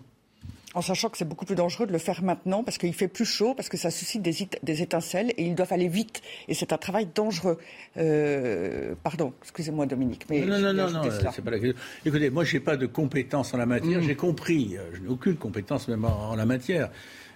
En 0.77 0.81
sachant 0.81 1.09
que 1.09 1.17
c'est 1.17 1.27
beaucoup 1.27 1.45
plus 1.45 1.55
dangereux 1.55 1.87
de 1.87 1.91
le 1.91 1.97
faire 1.97 2.21
maintenant 2.21 2.63
parce 2.63 2.77
qu'il 2.77 2.93
fait 2.93 3.07
plus 3.07 3.25
chaud, 3.25 3.55
parce 3.55 3.67
que 3.67 3.77
ça 3.77 3.89
suscite 3.89 4.21
des, 4.21 4.81
étincelles 4.83 5.31
et 5.35 5.43
ils 5.43 5.55
doivent 5.55 5.73
aller 5.73 5.87
vite. 5.87 6.21
Et 6.47 6.53
c'est 6.53 6.71
un 6.71 6.77
travail 6.77 7.07
dangereux. 7.15 7.57
Euh, 7.97 8.93
pardon, 9.01 9.33
excusez-moi 9.41 9.87
Dominique. 9.87 10.27
Mais 10.29 10.41
non, 10.41 10.59
non, 10.59 10.73
non, 10.73 10.91
non, 10.91 11.01
c'est 11.33 11.41
pas 11.41 11.49
la 11.49 11.57
question. 11.57 11.81
Écoutez, 12.05 12.29
moi, 12.29 12.43
je 12.43 12.53
n'ai 12.53 12.59
pas 12.59 12.77
de 12.77 12.85
compétences 12.85 13.55
en 13.55 13.57
la 13.57 13.65
matière. 13.65 13.99
Mm. 13.99 14.03
J'ai 14.03 14.15
compris, 14.15 14.77
euh, 14.77 14.83
je 14.93 15.01
n'ai 15.01 15.07
aucune 15.07 15.35
compétence 15.35 15.87
même 15.87 16.05
en, 16.05 16.35
la 16.35 16.45
matière. 16.45 16.91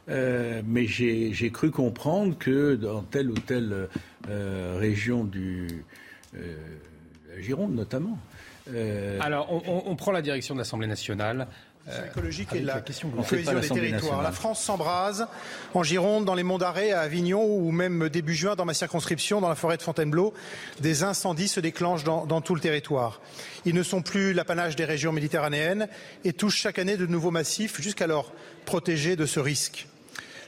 Euh, 0.09 0.61
mais 0.63 0.85
j'ai 0.85 1.51
cru 1.51 1.71
comprendre 1.71 2.37
que 2.37 2.75
dans 2.75 3.01
telle 3.01 3.31
ou 3.31 3.39
telle 3.39 3.87
région 4.27 5.23
du 5.23 5.83
la 6.33 7.41
Gironde 7.41 7.73
notamment. 7.73 8.19
Alors, 9.19 9.51
on, 9.51 9.83
on, 9.87 9.95
prend 9.95 10.11
la 10.11 10.21
direction 10.21 10.53
de 10.53 10.59
l'Assemblée 10.59 10.87
nationale. 10.87 11.47
Écologique 12.07 12.49
et 12.53 12.59
la, 12.59 12.75
la 12.75 12.81
cohésion 12.81 13.09
des 13.59 13.67
territoires. 13.67 14.21
La 14.21 14.31
France 14.31 14.61
s'embrase 14.61 15.27
en 15.73 15.83
Gironde, 15.83 16.25
dans 16.25 16.35
les 16.35 16.43
monts 16.43 16.59
d'Arrée, 16.59 16.91
à 16.91 17.01
Avignon 17.01 17.43
ou 17.43 17.71
même 17.71 18.07
début 18.07 18.35
juin 18.35 18.55
dans 18.55 18.65
ma 18.65 18.73
circonscription, 18.73 19.41
dans 19.41 19.49
la 19.49 19.55
forêt 19.55 19.77
de 19.77 19.81
Fontainebleau, 19.81 20.33
des 20.79 21.03
incendies 21.03 21.47
se 21.47 21.59
déclenchent 21.59 22.03
dans, 22.03 22.25
dans 22.25 22.41
tout 22.41 22.55
le 22.55 22.61
territoire. 22.61 23.19
Ils 23.65 23.75
ne 23.75 23.83
sont 23.83 24.01
plus 24.01 24.33
l'apanage 24.33 24.75
des 24.75 24.85
régions 24.85 25.11
méditerranéennes 25.11 25.87
et 26.23 26.33
touchent 26.33 26.61
chaque 26.61 26.79
année 26.79 26.97
de 26.97 27.07
nouveaux 27.07 27.31
massifs 27.31 27.81
jusqu'alors 27.81 28.31
protégés 28.65 29.15
de 29.15 29.25
ce 29.25 29.39
risque. 29.39 29.87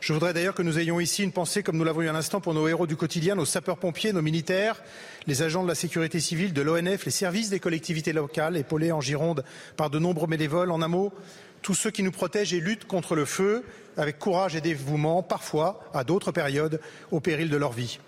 Je 0.04 0.12
voudrais 0.12 0.34
d'ailleurs 0.34 0.54
que 0.54 0.64
nous 0.64 0.80
ayons 0.80 0.99
ici 0.99 1.24
une 1.24 1.32
pensée, 1.32 1.64
comme 1.64 1.78
nous 1.78 1.86
l'avons 1.86 2.01
eu 2.01 2.10
à 2.10 2.12
l'instant, 2.12 2.41
pour 2.41 2.54
nos 2.54 2.68
héros 2.68 2.88
du 2.88 2.97
quotidien, 2.97 3.36
nos 3.36 3.45
sapeurs-pompiers, 3.45 4.12
nos 4.12 4.22
militaires, 4.22 4.84
les 5.28 5.43
agents 5.43 5.64
de 5.64 5.70
la 5.70 5.76
sécurité 5.76 6.20
civile, 6.20 6.51
de 6.51 6.62
l'ONF, 6.62 7.06
les 7.06 7.10
services 7.12 7.49
des 7.49 7.62
collectivités 7.62 8.12
locales, 8.12 8.58
épaulés 8.58 8.91
en 8.91 8.99
Gironde 8.99 9.45
par 9.78 9.89
de 9.89 9.99
nombreux 9.99 10.28
bénévoles. 10.28 10.72
En 10.72 10.82
un 10.82 10.89
mot, 10.89 11.14
tous 11.62 11.74
ceux 11.74 11.89
qui 11.89 12.04
nous 12.04 12.12
protègent 12.12 12.54
et 12.54 12.60
luttent 12.60 12.84
contre 12.84 13.16
le 13.16 13.24
feu 13.24 13.64
avec 13.95 14.20
courage 14.20 14.58
et 14.58 14.60
dévouement, 14.60 15.24
parfois, 15.24 15.89
à 15.93 16.04
d'autres 16.04 16.34
périodes, 16.34 16.82
au 17.12 17.22
péril 17.22 17.49
de 17.49 17.56
leur 17.56 17.72
vie. 17.72 17.99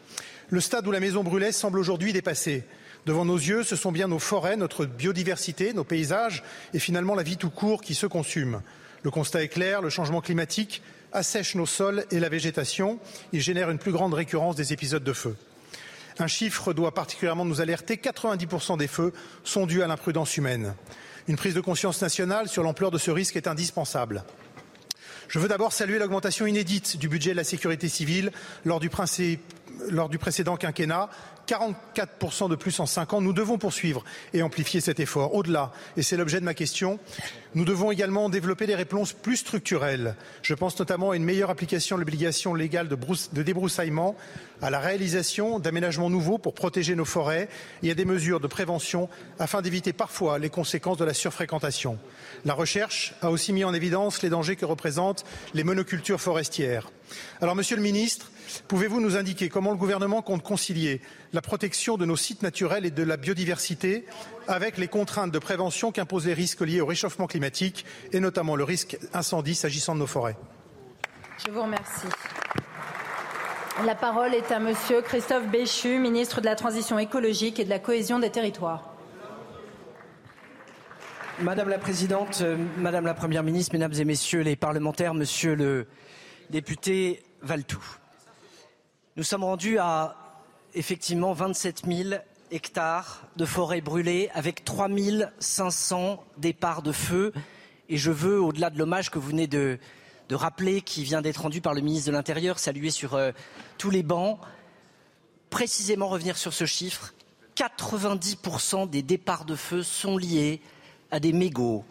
Le 0.50 0.60
stade 0.60 0.86
où 0.86 0.92
la 0.92 1.00
maison 1.00 1.24
brûlait 1.24 1.54
semble 1.54 1.80
aujourd'hui 1.80 2.12
dépassé. 2.12 2.66
Devant 3.06 3.24
nos 3.24 3.38
yeux, 3.38 3.64
ce 3.64 3.78
sont 3.78 3.94
bien 3.94 4.10
nos 4.10 4.20
forêts, 4.20 4.58
notre 4.58 4.86
biodiversité, 4.86 5.72
nos 5.72 5.86
paysages 5.86 6.44
et 6.74 6.80
finalement 6.80 7.16
la 7.16 7.24
vie 7.24 7.38
tout 7.38 7.52
court 7.52 7.82
qui 7.82 7.96
se 7.96 8.06
consument. 8.06 8.62
Le 9.06 9.12
constat 9.12 9.44
est 9.44 9.50
clair, 9.50 9.84
le 9.84 9.92
changement 9.92 10.20
climatique 10.20 10.82
assèche 11.14 11.54
nos 11.54 11.68
sols 11.68 12.08
et 12.10 12.20
la 12.20 12.28
végétation. 12.28 12.98
Il 13.34 13.40
génère 13.40 13.70
une 13.70 13.78
plus 13.78 13.92
grande 13.92 14.16
récurrence 14.16 14.56
des 14.56 14.74
épisodes 14.74 15.04
de 15.04 15.14
feu. 15.14 15.36
Un 16.18 16.26
chiffre 16.26 16.74
doit 16.74 16.92
particulièrement 16.92 17.46
nous 17.46 17.62
alerter 17.62 17.98
90% 17.98 18.80
des 18.80 18.88
feux 18.88 19.14
sont 19.44 19.68
dus 19.68 19.84
à 19.84 19.88
l'imprudence 19.88 20.38
humaine. 20.38 20.74
Une 21.28 21.36
prise 21.36 21.54
de 21.54 21.62
conscience 21.62 22.02
nationale 22.02 22.48
sur 22.48 22.64
l'ampleur 22.64 22.90
de 22.90 22.98
ce 22.98 23.12
risque 23.12 23.36
est 23.36 23.48
indispensable. 23.48 24.24
Je 25.28 25.38
veux 25.38 25.50
d'abord 25.50 25.72
saluer 25.72 26.00
l'augmentation 26.00 26.48
inédite 26.48 26.98
du 26.98 27.08
budget 27.08 27.34
de 27.34 27.38
la 27.38 27.44
sécurité 27.44 27.90
civile 27.90 28.32
lors 28.64 28.80
du, 28.80 28.90
lors 29.90 30.10
du 30.10 30.18
précédent 30.18 30.58
quinquennat 30.58 31.10
44% 31.48 32.50
de 32.50 32.56
plus 32.56 32.80
en 32.80 32.86
cinq 32.86 33.14
ans. 33.14 33.22
Nous 33.22 33.34
devons 33.34 33.58
poursuivre 33.58 34.04
et 34.34 34.42
amplifier 34.42 34.82
cet 34.82 35.00
effort. 35.00 35.34
Au-delà, 35.36 35.72
et 35.98 36.02
c'est 36.02 36.18
l'objet 36.18 36.40
de 36.40 36.46
ma 36.46 36.54
question, 36.54 37.00
nous 37.54 37.66
devons 37.66 37.92
également 37.92 38.30
développer 38.30 38.68
des 38.68 38.76
réponses 38.76 39.14
plus 39.14 39.38
structurelles. 39.38 40.16
Je 40.42 40.54
pense 40.54 40.78
notamment 40.80 41.12
à 41.12 41.16
une 41.16 41.24
meilleure 41.24 41.50
application 41.50 41.96
de 41.96 42.02
l'obligation 42.02 42.54
légale 42.54 42.88
de, 42.88 42.98
de 43.34 43.44
débroussaillement, 43.44 44.16
à 44.62 44.70
la 44.70 44.80
réalisation 44.80 45.60
d'aménagements 45.60 46.10
nouveaux 46.10 46.38
pour 46.38 46.54
protéger 46.54 46.96
nos 46.96 47.06
forêts 47.06 47.50
et 47.84 47.92
à 47.92 47.94
des 47.94 48.06
mesures 48.06 48.40
de 48.40 48.48
prévention 48.48 49.10
afin 49.38 49.62
d'éviter 49.62 49.94
parfois 49.94 50.40
les 50.40 50.50
conséquences 50.50 50.98
de 50.98 51.06
la 51.06 51.14
surfréquentation. 51.14 52.00
La 52.46 52.54
recherche 52.54 53.14
a 53.22 53.30
aussi 53.30 53.54
mis 53.54 53.64
en 53.64 53.74
évidence 53.74 54.22
les 54.22 54.30
dangers 54.30 54.56
que 54.56 54.66
représentent 54.66 55.26
les 55.54 55.64
monocultures 55.64 56.22
forestières. 56.22 56.90
Alors, 57.42 57.56
Monsieur 57.56 57.76
le 57.76 57.82
Ministre, 57.82 58.32
Pouvez-vous 58.68 59.02
nous 59.02 59.18
indiquer 59.18 59.50
comment 59.50 59.72
le 59.72 59.78
gouvernement 59.78 60.22
compte 60.22 60.44
concilier 60.44 61.02
la 61.34 61.42
protection 61.42 61.98
de 61.98 62.06
nos 62.06 62.16
sites 62.16 62.42
naturels 62.42 62.86
et 62.86 62.92
de 62.92 63.04
la 63.04 63.18
biodiversité 63.18 64.06
avec 64.48 64.78
les 64.78 64.88
contraintes 64.88 65.32
de 65.32 65.40
prévention 65.40 65.92
qu'imposent 65.92 66.28
les 66.28 66.34
risques 66.34 66.62
liés 66.62 66.82
au 66.82 66.86
réchauffement 66.86 67.28
climatique 67.28 67.86
et 68.12 68.20
notamment 68.20 68.56
le 68.56 68.64
risque 68.64 68.98
incendie 69.14 69.56
s'agissant 69.56 69.96
de 69.96 70.00
nos 70.00 70.08
forêts? 70.08 70.38
Je 71.46 71.52
vous 71.52 71.62
remercie. 71.62 72.08
La 73.86 73.96
parole 73.96 74.34
est 74.34 74.52
à 74.52 74.60
Monsieur 74.60 75.02
Christophe 75.02 75.48
Béchu, 75.48 76.00
ministre 76.00 76.40
de 76.40 76.46
la 76.46 76.56
Transition 76.56 76.98
écologique 76.98 77.60
et 77.60 77.66
de 77.66 77.70
la 77.70 77.80
cohésion 77.80 78.20
des 78.20 78.30
territoires. 78.30 78.96
Madame 81.42 81.68
la 81.68 81.78
Présidente, 81.78 82.40
euh, 82.42 82.56
Madame 82.78 83.06
la 83.06 83.14
Première 83.14 83.44
ministre, 83.44 83.74
Mesdames 83.74 83.94
et 83.94 84.06
Messieurs 84.06 84.42
les 84.42 84.56
parlementaires, 84.56 85.14
Monsieur 85.14 85.56
le 85.56 85.88
député 86.50 87.22
Valtou. 87.42 87.84
Nous 89.18 89.24
sommes 89.24 89.46
rendus 89.46 89.78
à 89.80 90.18
effectivement 90.74 91.32
27 91.32 91.84
000 91.88 92.16
hectares 92.52 93.26
de 93.38 93.46
forêts 93.46 93.80
brûlées 93.80 94.30
avec 94.34 94.66
3 94.66 94.90
500 95.40 96.22
départs 96.38 96.82
de 96.82 96.92
feu. 96.92 97.32
Et 97.88 97.96
je 97.96 98.12
veux, 98.12 98.42
au-delà 98.42 98.70
de 98.70 98.78
l'hommage 98.78 99.10
que 99.10 99.18
vous 99.18 99.30
venez 99.30 99.48
de, 99.48 99.80
rappeler, 100.30 100.82
qui 100.82 101.06
vient 101.06 101.22
d'être 101.22 101.44
rendu 101.44 101.62
par 101.62 101.74
le 101.74 101.80
ministre 101.80 102.08
de 102.08 102.12
l'Intérieur, 102.12 102.60
saluer 102.60 102.90
sur 102.90 103.14
euh, 103.14 103.32
tous 103.78 103.90
les 103.90 104.04
bancs, 104.04 104.38
précisément 105.50 106.10
revenir 106.10 106.36
sur 106.36 106.54
ce 106.54 106.66
chiffre. 106.66 107.14
90% 107.56 108.90
des 108.90 109.02
départs 109.02 109.46
de 109.46 109.56
feu 109.56 109.82
sont 109.82 110.18
liés 110.18 110.60
à 111.10 111.22
des 111.22 111.32
mégots, 111.32 111.86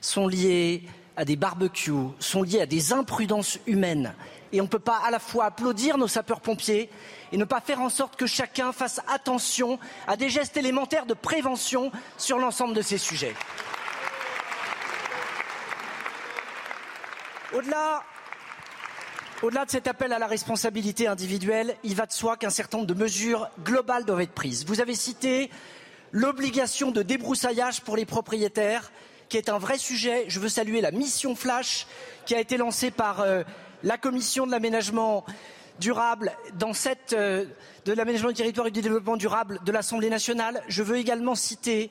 sont 0.00 0.26
liés 0.26 0.82
à 1.16 1.24
des 1.24 1.36
barbecues, 1.36 2.10
sont 2.18 2.42
liés 2.42 2.62
à 2.62 2.66
des 2.66 2.92
imprudences 2.92 3.60
humaines 3.68 4.12
et 4.54 4.60
on 4.60 4.64
ne 4.64 4.68
peut 4.68 4.78
pas 4.78 5.00
à 5.04 5.10
la 5.10 5.18
fois 5.18 5.46
applaudir 5.46 5.98
nos 5.98 6.06
sapeurs-pompiers 6.06 6.88
et 7.32 7.36
ne 7.36 7.44
pas 7.44 7.60
faire 7.60 7.80
en 7.80 7.88
sorte 7.88 8.14
que 8.14 8.26
chacun 8.26 8.72
fasse 8.72 9.00
attention 9.08 9.80
à 10.06 10.16
des 10.16 10.28
gestes 10.28 10.56
élémentaires 10.56 11.06
de 11.06 11.14
prévention 11.14 11.90
sur 12.16 12.38
l'ensemble 12.38 12.72
de 12.72 12.80
ces 12.80 12.98
sujets. 12.98 13.34
Au-delà 19.42 19.64
de 19.64 19.70
cet 19.70 19.88
appel 19.88 20.12
à 20.12 20.20
la 20.20 20.28
responsabilité 20.28 21.08
individuelle, 21.08 21.76
il 21.82 21.96
va 21.96 22.06
de 22.06 22.12
soi 22.12 22.36
qu'un 22.36 22.50
certain 22.50 22.78
nombre 22.78 22.88
de 22.88 22.94
mesures 22.94 23.50
globales 23.64 24.04
doivent 24.04 24.20
être 24.20 24.32
prises. 24.32 24.64
Vous 24.66 24.80
avez 24.80 24.94
cité 24.94 25.50
l'obligation 26.12 26.92
de 26.92 27.02
débroussaillage 27.02 27.80
pour 27.80 27.96
les 27.96 28.06
propriétaires, 28.06 28.92
qui 29.28 29.36
est 29.36 29.48
un 29.48 29.58
vrai 29.58 29.78
sujet. 29.78 30.26
Je 30.28 30.38
veux 30.38 30.48
saluer 30.48 30.80
la 30.80 30.92
mission 30.92 31.34
Flash 31.34 31.88
qui 32.24 32.36
a 32.36 32.40
été 32.40 32.56
lancée 32.56 32.92
par 32.92 33.20
euh, 33.20 33.42
la 33.84 33.98
commission 33.98 34.46
de 34.46 34.50
l'aménagement 34.50 35.24
durable 35.78 36.32
dans 36.58 36.72
euh, 37.12 37.44
de 37.84 37.92
l'aménagement 37.92 38.30
du 38.30 38.34
territoire 38.34 38.66
et 38.66 38.70
du 38.70 38.80
développement 38.80 39.18
durable 39.18 39.60
de 39.64 39.72
l'Assemblée 39.72 40.08
nationale. 40.08 40.62
Je 40.68 40.82
veux 40.82 40.96
également 40.96 41.34
citer 41.34 41.90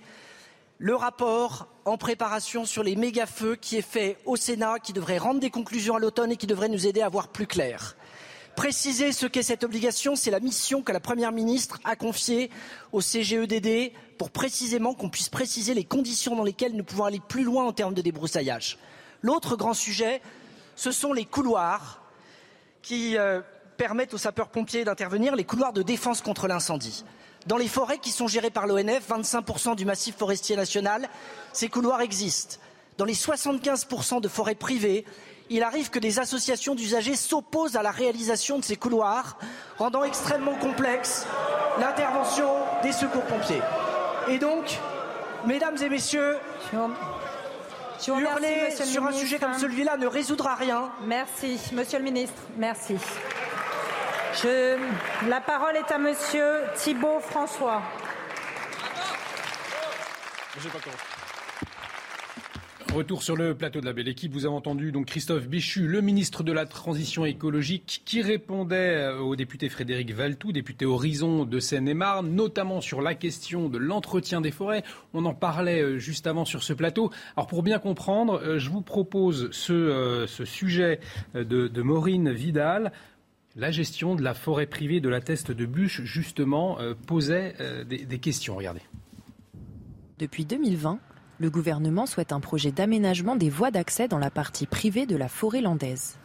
le 0.79 0.95
rapport 0.95 1.67
en 1.85 1.97
préparation 1.97 2.65
sur 2.65 2.81
les 2.81 2.95
méga-feux 2.95 3.55
qui 3.55 3.77
est 3.77 3.83
fait 3.83 4.17
au 4.25 4.35
Sénat, 4.35 4.79
qui 4.79 4.91
devrait 4.91 5.19
rendre 5.19 5.39
des 5.39 5.51
conclusions 5.51 5.95
à 5.95 5.99
l'automne 5.99 6.31
et 6.31 6.35
qui 6.35 6.47
devrait 6.47 6.67
nous 6.67 6.87
aider 6.87 7.01
à 7.01 7.09
voir 7.09 7.27
plus 7.27 7.45
clair. 7.45 7.95
Préciser 8.55 9.11
ce 9.11 9.27
qu'est 9.27 9.43
cette 9.43 9.63
obligation, 9.63 10.15
c'est 10.15 10.31
la 10.31 10.39
mission 10.39 10.81
que 10.81 10.91
la 10.91 10.99
Première 10.99 11.31
ministre 11.31 11.79
a 11.83 11.95
confiée 11.95 12.49
au 12.91 13.01
CGEDD 13.01 13.91
pour 14.17 14.31
précisément 14.31 14.95
qu'on 14.95 15.09
puisse 15.09 15.29
préciser 15.29 15.75
les 15.75 15.83
conditions 15.83 16.35
dans 16.35 16.43
lesquelles 16.43 16.75
nous 16.75 16.83
pouvons 16.83 17.05
aller 17.05 17.21
plus 17.27 17.43
loin 17.43 17.65
en 17.65 17.71
termes 17.71 17.93
de 17.93 18.01
débroussaillage. 18.01 18.79
L'autre 19.21 19.55
grand 19.55 19.73
sujet, 19.73 20.21
ce 20.75 20.91
sont 20.91 21.13
les 21.13 21.25
couloirs 21.25 22.01
qui 22.81 23.17
euh, 23.17 23.41
permettent 23.77 24.13
aux 24.13 24.17
sapeurs-pompiers 24.17 24.83
d'intervenir, 24.83 25.35
les 25.35 25.43
couloirs 25.43 25.73
de 25.73 25.81
défense 25.81 26.21
contre 26.21 26.47
l'incendie. 26.47 27.03
Dans 27.47 27.57
les 27.57 27.67
forêts 27.67 27.97
qui 27.97 28.11
sont 28.11 28.27
gérées 28.27 28.49
par 28.49 28.67
l'ONF, 28.67 29.09
25% 29.09 29.75
du 29.75 29.85
massif 29.85 30.15
forestier 30.15 30.55
national, 30.55 31.09
ces 31.51 31.67
couloirs 31.67 32.01
existent. 32.01 32.57
Dans 32.97 33.05
les 33.05 33.15
75% 33.15 34.21
de 34.21 34.27
forêts 34.27 34.55
privées, 34.55 35.05
il 35.49 35.63
arrive 35.63 35.89
que 35.89 35.99
des 35.99 36.19
associations 36.19 36.75
d'usagers 36.75 37.15
s'opposent 37.15 37.75
à 37.75 37.83
la 37.83 37.91
réalisation 37.91 38.59
de 38.59 38.63
ces 38.63 38.77
couloirs, 38.77 39.37
rendant 39.77 40.03
extrêmement 40.03 40.55
complexe 40.55 41.25
l'intervention 41.79 42.49
des 42.81 42.91
secours 42.91 43.23
pompiers. 43.23 43.61
Et 44.29 44.37
donc, 44.37 44.79
mesdames 45.45 45.77
et 45.81 45.89
messieurs, 45.89 46.37
Hurler 48.07 48.71
sur 48.71 49.05
un 49.05 49.11
sujet 49.11 49.39
comme 49.39 49.57
celui-là 49.57 49.97
ne 49.97 50.07
résoudra 50.07 50.55
rien. 50.55 50.91
Merci, 51.05 51.59
Monsieur 51.73 51.99
le 51.99 52.03
Ministre. 52.03 52.41
Merci. 52.57 52.97
Je... 54.41 54.77
La 55.29 55.41
parole 55.41 55.77
est 55.77 55.91
à 55.91 55.97
Monsieur 55.97 56.63
Thibault 56.75 57.19
François. 57.19 57.81
Retour 62.93 63.23
sur 63.23 63.35
le 63.35 63.55
plateau 63.55 63.81
de 63.81 63.87
la 63.87 63.93
belle 63.93 64.07
équipe. 64.07 64.33
Vous 64.33 64.45
avez 64.45 64.53
entendu 64.53 64.91
donc 64.91 65.07
Christophe 65.07 65.47
Béchu, 65.47 65.87
le 65.87 66.01
ministre 66.01 66.43
de 66.43 66.51
la 66.51 66.67
Transition 66.67 67.25
écologique, 67.25 68.03
qui 68.05 68.21
répondait 68.21 68.75
euh, 68.97 69.17
au 69.17 69.35
député 69.35 69.67
Frédéric 69.67 70.13
Valtou, 70.13 70.51
député 70.51 70.85
Horizon 70.85 71.43
de 71.43 71.59
Seine-et-Marne, 71.59 72.29
notamment 72.29 72.81
sur 72.81 73.01
la 73.01 73.15
question 73.15 73.67
de 73.67 73.79
l'entretien 73.79 74.41
des 74.41 74.51
forêts. 74.51 74.83
On 75.15 75.25
en 75.25 75.33
parlait 75.33 75.81
euh, 75.81 75.97
juste 75.97 76.27
avant 76.27 76.45
sur 76.45 76.61
ce 76.61 76.71
plateau. 76.71 77.09
Alors 77.35 77.47
pour 77.47 77.63
bien 77.63 77.79
comprendre, 77.79 78.39
euh, 78.43 78.59
je 78.59 78.69
vous 78.69 78.81
propose 78.81 79.49
ce, 79.51 80.27
sujet 80.45 80.99
de, 81.33 81.81
Maureen 81.81 82.31
Vidal. 82.31 82.91
La 83.55 83.71
gestion 83.71 84.13
de 84.13 84.21
la 84.21 84.35
forêt 84.35 84.67
privée 84.67 84.99
de 84.99 85.09
la 85.09 85.19
Teste 85.19 85.51
de 85.51 85.65
Bûche, 85.65 86.01
justement, 86.03 86.77
posait 87.07 87.55
des, 87.87 88.05
des 88.05 88.19
questions. 88.19 88.55
Regardez. 88.55 88.81
Depuis 90.19 90.45
2020, 90.45 90.99
le 91.39 91.49
gouvernement 91.49 92.05
souhaite 92.05 92.31
un 92.31 92.39
projet 92.39 92.71
d'aménagement 92.71 93.35
des 93.35 93.49
voies 93.49 93.71
d'accès 93.71 94.07
dans 94.07 94.19
la 94.19 94.29
partie 94.29 94.67
privée 94.67 95.05
de 95.05 95.15
la 95.15 95.27
forêt 95.27 95.61
landaise. 95.61 96.17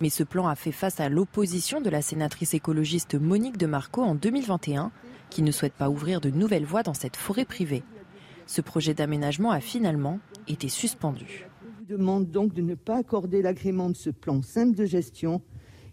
Mais 0.00 0.08
ce 0.08 0.24
plan 0.24 0.48
a 0.48 0.54
fait 0.54 0.72
face 0.72 1.00
à 1.00 1.08
l'opposition 1.08 1.80
de 1.80 1.90
la 1.90 2.02
sénatrice 2.02 2.54
écologiste 2.54 3.14
Monique 3.14 3.58
de 3.58 3.66
Marco 3.66 4.02
en 4.02 4.14
2021, 4.14 4.90
qui 5.30 5.42
ne 5.42 5.52
souhaite 5.52 5.74
pas 5.74 5.90
ouvrir 5.90 6.20
de 6.20 6.30
nouvelles 6.30 6.64
voies 6.64 6.82
dans 6.82 6.94
cette 6.94 7.16
forêt 7.16 7.44
privée. 7.44 7.82
Ce 8.46 8.60
projet 8.60 8.94
d'aménagement 8.94 9.50
a 9.50 9.60
finalement 9.60 10.18
été 10.48 10.68
suspendu. 10.68 11.46
Je 11.62 11.94
vous 11.94 11.98
demande 11.98 12.30
donc 12.30 12.54
de 12.54 12.62
ne 12.62 12.74
pas 12.74 12.96
accorder 12.96 13.42
l'agrément 13.42 13.90
de 13.90 13.96
ce 13.96 14.10
plan 14.10 14.42
simple 14.42 14.76
de 14.76 14.84
gestion 14.84 15.42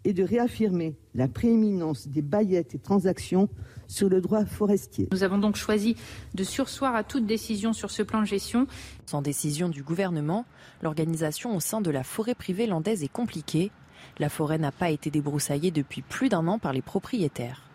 et 0.06 0.14
de 0.14 0.24
réaffirmer 0.24 0.96
la 1.14 1.28
prééminence 1.28 2.08
des 2.08 2.22
baillettes 2.22 2.76
et 2.76 2.80
transactions 2.80 3.50
sur 3.88 4.10
le 4.10 4.22
droit 4.22 4.46
forestier. 4.46 5.08
Nous 5.12 5.24
avons 5.24 5.38
donc 5.38 5.56
choisi 5.56 5.96
de 6.34 6.44
sursoir 6.44 6.96
à 6.96 7.04
toute 7.04 7.26
décision 7.26 7.74
sur 7.74 7.92
ce 7.92 8.04
plan 8.04 8.22
de 8.22 8.26
gestion. 8.26 8.68
Sans 9.06 9.22
décision 9.22 9.70
du 9.70 9.84
gouvernement, 9.84 10.46
l'organisation 10.82 11.56
au 11.56 11.60
sein 11.60 11.82
de 11.82 11.92
la 11.92 12.04
forêt 12.04 12.36
privée 12.36 12.68
landaise 12.68 13.04
est 13.04 13.12
compliquée. 13.12 13.72
La 14.18 14.30
forêt 14.30 14.58
n'a 14.58 14.72
pas 14.72 14.90
été 14.90 15.12
débroussaillée 15.12 15.72
depuis 15.72 16.02
plus 16.02 16.30
d'un 16.30 16.48
an 16.48 16.58
par 16.58 16.74
les 16.74 16.82
propriétaires. 16.82 17.70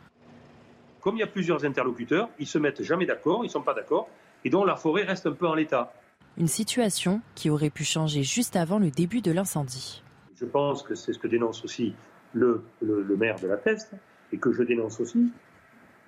Comme 1.01 1.17
il 1.17 1.21
y 1.21 1.23
a 1.23 1.29
plusieurs 1.29 1.65
interlocuteurs, 1.65 2.29
ils 2.41 2.49
se 2.49 2.59
mettent 2.59 2.83
jamais 2.83 3.07
d'accord, 3.07 3.45
ils 3.45 3.49
ne 3.49 3.53
sont 3.53 3.63
pas 3.63 3.75
d'accord, 3.75 4.09
et 4.45 4.51
donc 4.51 4.67
la 4.67 4.75
forêt 4.75 5.05
reste 5.05 5.27
un 5.27 5.33
peu 5.33 5.47
en 5.47 5.55
l'état. 5.55 5.93
Une 6.37 6.49
situation 6.49 7.21
qui 7.35 7.49
aurait 7.49 7.71
pu 7.71 7.85
changer 7.85 8.25
juste 8.25 8.57
avant 8.57 8.79
le 8.79 8.91
début 8.91 9.21
de 9.21 9.31
l'incendie. 9.31 10.03
Je 10.35 10.45
pense 10.45 10.83
que 10.83 10.95
c'est 10.95 11.13
ce 11.13 11.19
que 11.19 11.29
dénonce 11.29 11.65
aussi 11.65 11.95
le, 12.37 13.17
maire 13.17 13.39
de 13.41 13.49
la 13.49 13.57
Teste, 13.57 13.93
et 14.33 14.39
que 14.39 14.53
je 14.53 14.63
dénonce 14.63 15.01
aussi, 15.01 15.31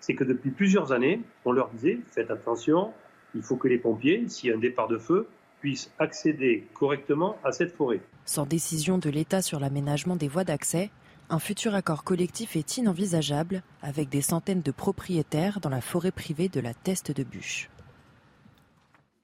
c'est 0.01 0.15
que 0.15 0.25
depuis 0.25 0.51
plusieurs 0.51 0.93
années, 0.93 1.23
on 1.45 1.53
leur 1.53 1.71
disait, 1.71 1.99
faites 2.13 2.31
attention, 2.31 2.93
il 3.35 3.43
faut 3.43 3.57
que 3.57 3.69
les 3.69 3.79
pompiers, 3.79 4.29
s'il 4.29 4.51
y 4.51 4.53
a 4.53 4.57
un 4.57 4.61
départ 4.61 4.89
de 4.89 4.99
feu, 4.99 5.29
puissent 5.61 5.91
accéder 5.99 6.67
correctement 6.75 7.37
à 7.45 7.53
cette 7.53 7.75
forêt. 7.75 8.01
Sans 8.25 8.47
décision 8.47 8.99
de 8.99 9.11
l'État 9.11 9.43
sur 9.43 9.59
l'aménagement 9.59 10.17
des 10.17 10.29
voies 10.29 10.45
d'accès, 10.45 10.91
un 11.31 11.39
futur 11.39 11.75
accord 11.75 12.05
collectif 12.05 12.57
est 12.57 12.79
inenvisageable 12.79 13.63
avec 13.83 14.09
des 14.09 14.23
centaines 14.23 14.63
de 14.63 14.71
propriétaires 14.71 15.61
dans 15.61 15.69
la 15.69 15.81
forêt 15.81 16.13
privée 16.13 16.49
de 16.49 16.61
la 16.61 16.75
Teste 16.75 17.11
de 17.11 17.23
Bûche. 17.23 17.69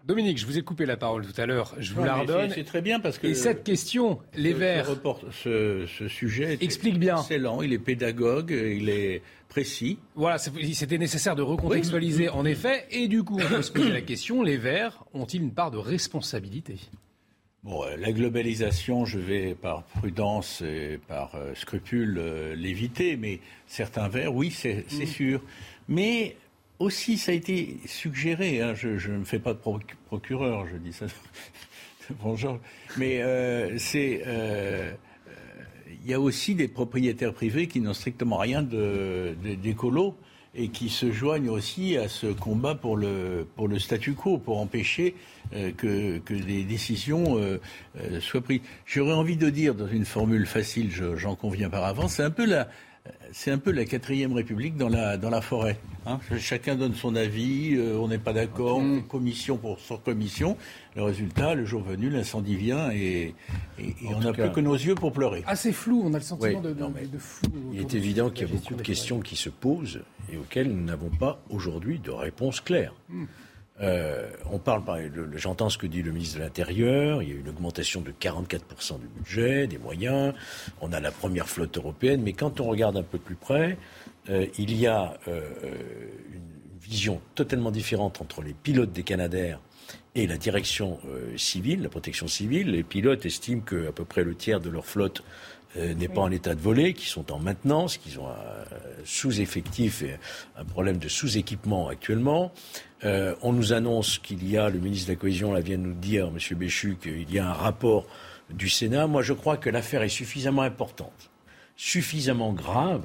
Dominique, 0.04 0.36
je 0.36 0.44
vous 0.44 0.58
ai 0.58 0.62
coupé 0.62 0.84
la 0.84 0.98
parole 0.98 1.26
tout 1.26 1.40
à 1.40 1.46
l'heure. 1.46 1.74
Je 1.78 1.94
vous 1.94 2.04
la 2.04 2.16
redonne. 2.16 2.50
C'est 2.54 2.64
très 2.64 2.82
bien 2.82 3.00
parce 3.00 3.18
que. 3.18 3.26
Et 3.26 3.34
cette 3.34 3.64
question, 3.64 4.18
les 4.34 4.52
Verts. 4.52 4.86
Ce, 5.30 5.86
ce, 5.86 6.08
sujet 6.08 6.58
explique 6.60 6.98
bien. 6.98 7.16
Excellent. 7.16 7.62
Il 7.62 7.72
est 7.72 7.78
pédagogue, 7.78 8.50
il 8.50 8.90
est 8.90 9.22
précis. 9.48 9.98
Voilà, 10.14 10.36
c'était 10.38 10.98
nécessaire 10.98 11.36
de 11.36 11.42
recontextualiser 11.42 12.28
en 12.28 12.44
effet. 12.44 12.86
Et 12.90 13.08
du 13.08 13.22
coup, 13.22 13.38
on 13.40 13.48
peut 13.48 13.62
se 13.62 13.72
poser 13.72 13.92
la 13.92 14.02
question 14.02 14.42
les 14.42 14.58
Verts 14.58 15.04
ont-ils 15.14 15.40
une 15.40 15.54
part 15.54 15.70
de 15.70 15.78
responsabilité? 15.78 16.76
Bon, 17.62 17.82
euh, 17.82 17.96
la 17.96 18.12
globalisation, 18.12 19.06
je 19.06 19.18
vais 19.18 19.54
par 19.54 19.84
prudence 19.84 20.60
et 20.60 21.00
par 21.08 21.34
euh, 21.34 21.54
scrupule 21.54 22.18
euh, 22.18 22.54
l'éviter, 22.54 23.16
mais 23.16 23.40
certains 23.66 24.08
Verts, 24.08 24.34
oui, 24.34 24.50
c'est 24.50 24.84
mm. 24.92 25.06
sûr. 25.06 25.40
Mais 25.88 26.36
aussi, 26.78 27.18
ça 27.18 27.32
a 27.32 27.34
été 27.34 27.78
suggéré, 27.86 28.60
hein, 28.60 28.74
je 28.74 29.10
ne 29.10 29.18
me 29.18 29.24
fais 29.24 29.38
pas 29.38 29.54
de 29.54 29.60
procureur, 30.06 30.66
je 30.66 30.76
dis 30.76 30.92
ça. 30.92 31.06
Bonjour. 32.22 32.58
Mais 32.96 33.22
euh, 33.22 33.78
c'est. 33.78 34.22
Euh, 34.26 34.92
il 36.04 36.10
y 36.10 36.14
a 36.14 36.20
aussi 36.20 36.54
des 36.54 36.68
propriétaires 36.68 37.32
privés 37.32 37.66
qui 37.66 37.80
n'ont 37.80 37.94
strictement 37.94 38.36
rien 38.36 38.62
d'écolo. 38.62 40.14
Et 40.56 40.68
qui 40.68 40.88
se 40.88 41.10
joignent 41.10 41.48
aussi 41.48 41.96
à 41.96 42.06
ce 42.06 42.28
combat 42.28 42.76
pour 42.76 42.96
le, 42.96 43.44
pour 43.56 43.66
le 43.66 43.80
statu 43.80 44.12
quo, 44.12 44.38
pour 44.38 44.60
empêcher 44.60 45.16
euh, 45.52 45.72
que, 45.72 46.18
que 46.18 46.32
des 46.32 46.62
décisions 46.62 47.38
euh, 47.38 47.60
euh, 48.00 48.20
soient 48.20 48.40
prises. 48.40 48.60
J'aurais 48.86 49.14
envie 49.14 49.36
de 49.36 49.50
dire, 49.50 49.74
dans 49.74 49.88
une 49.88 50.04
formule 50.04 50.46
facile, 50.46 50.92
j'en 51.16 51.34
conviens 51.34 51.68
par 51.68 51.82
avance, 51.82 52.14
c'est 52.14 52.22
un 52.22 52.30
peu 52.30 52.46
la, 52.46 52.68
c'est 53.32 53.50
un 53.50 53.58
peu 53.58 53.70
la 53.70 53.84
quatrième 53.84 54.32
république 54.32 54.76
dans 54.76 54.88
la, 54.88 55.16
dans 55.16 55.28
la 55.28 55.40
forêt. 55.40 55.78
Hein. 56.06 56.20
Chacun 56.38 56.74
donne 56.74 56.94
son 56.94 57.16
avis, 57.16 57.74
euh, 57.74 57.98
on 57.98 58.08
n'est 58.08 58.18
pas 58.18 58.32
d'accord, 58.32 58.80
mm. 58.80 59.02
commission 59.08 59.58
pour 59.58 59.78
sur 59.78 60.02
commission. 60.02 60.56
Le 60.96 61.02
résultat, 61.02 61.54
le 61.54 61.66
jour 61.66 61.82
venu, 61.82 62.08
l'incendie 62.08 62.56
vient 62.56 62.90
et, 62.90 63.34
on 64.06 64.20
n'a 64.20 64.32
plus 64.32 64.50
que 64.52 64.60
nos 64.60 64.74
yeux 64.74 64.94
pour 64.94 65.12
pleurer. 65.12 65.42
Assez 65.46 65.72
flou, 65.72 66.02
on 66.04 66.14
a 66.14 66.18
le 66.18 66.24
sentiment 66.24 66.60
de, 66.60 66.74
flou. 67.18 67.50
Il 67.72 67.80
est 67.80 67.94
évident 67.94 68.30
qu'il 68.30 68.48
y 68.48 68.50
a 68.50 68.54
beaucoup 68.54 68.74
de 68.74 68.82
questions 68.82 69.20
qui 69.20 69.36
se 69.36 69.50
posent 69.50 70.00
et 70.32 70.36
auxquelles 70.38 70.68
nous 70.68 70.84
n'avons 70.84 71.10
pas 71.10 71.42
aujourd'hui 71.50 71.98
de 71.98 72.10
réponse 72.10 72.60
claire. 72.60 72.94
Mm. 73.08 73.24
Euh, 73.80 74.30
on 74.52 74.58
parle, 74.58 74.82
j'entends 75.34 75.68
ce 75.68 75.78
que 75.78 75.86
dit 75.88 76.02
le 76.02 76.12
ministre 76.12 76.38
de 76.38 76.44
l'Intérieur, 76.44 77.22
il 77.22 77.28
y 77.28 77.32
a 77.32 77.34
une 77.34 77.48
augmentation 77.48 78.02
de 78.02 78.12
44% 78.12 79.00
du 79.00 79.08
budget, 79.08 79.66
des 79.66 79.78
moyens, 79.78 80.32
on 80.80 80.92
a 80.92 81.00
la 81.00 81.10
première 81.10 81.48
flotte 81.48 81.76
européenne, 81.76 82.22
mais 82.22 82.34
quand 82.34 82.60
on 82.60 82.68
regarde 82.68 82.96
un 82.96 83.02
peu 83.02 83.18
plus 83.18 83.34
près, 83.34 83.76
euh, 84.30 84.46
il 84.58 84.76
y 84.78 84.86
a 84.86 85.18
euh, 85.26 85.42
une 86.32 86.78
vision 86.80 87.20
totalement 87.34 87.72
différente 87.72 88.20
entre 88.20 88.42
les 88.42 88.52
pilotes 88.52 88.92
des 88.92 89.02
Canadaires 89.02 89.58
et 90.14 90.28
la 90.28 90.36
direction 90.36 91.00
civile, 91.36 91.82
la 91.82 91.88
protection 91.88 92.28
civile. 92.28 92.70
Les 92.70 92.84
pilotes 92.84 93.26
estiment 93.26 93.62
qu'à 93.62 93.90
peu 93.90 94.04
près 94.04 94.22
le 94.22 94.36
tiers 94.36 94.60
de 94.60 94.70
leur 94.70 94.86
flotte 94.86 95.24
n'est 95.76 96.08
pas 96.08 96.20
en 96.20 96.30
état 96.30 96.54
de 96.54 96.60
voler, 96.60 96.94
qui 96.94 97.06
sont 97.06 97.32
en 97.32 97.38
maintenance, 97.38 97.96
qu'ils 97.96 98.20
ont 98.20 98.28
un 98.28 98.64
sous-effectif 99.04 100.02
et 100.02 100.18
un 100.56 100.64
problème 100.64 100.98
de 100.98 101.08
sous-équipement 101.08 101.88
actuellement. 101.88 102.52
Euh, 103.04 103.34
on 103.42 103.52
nous 103.52 103.72
annonce 103.72 104.18
qu'il 104.18 104.48
y 104.48 104.56
a, 104.56 104.70
le 104.70 104.78
ministre 104.78 105.08
de 105.08 105.12
la 105.12 105.18
Cohésion 105.18 105.52
là, 105.52 105.60
vient 105.60 105.78
de 105.78 105.82
nous 105.82 105.94
dire, 105.94 106.28
M. 106.28 106.58
Béchu, 106.58 106.96
qu'il 107.00 107.30
y 107.32 107.38
a 107.38 107.48
un 107.48 107.52
rapport 107.52 108.06
du 108.50 108.68
Sénat. 108.68 109.06
Moi, 109.06 109.22
je 109.22 109.32
crois 109.32 109.56
que 109.56 109.68
l'affaire 109.68 110.02
est 110.02 110.08
suffisamment 110.08 110.62
importante, 110.62 111.30
suffisamment 111.76 112.52
grave, 112.52 113.04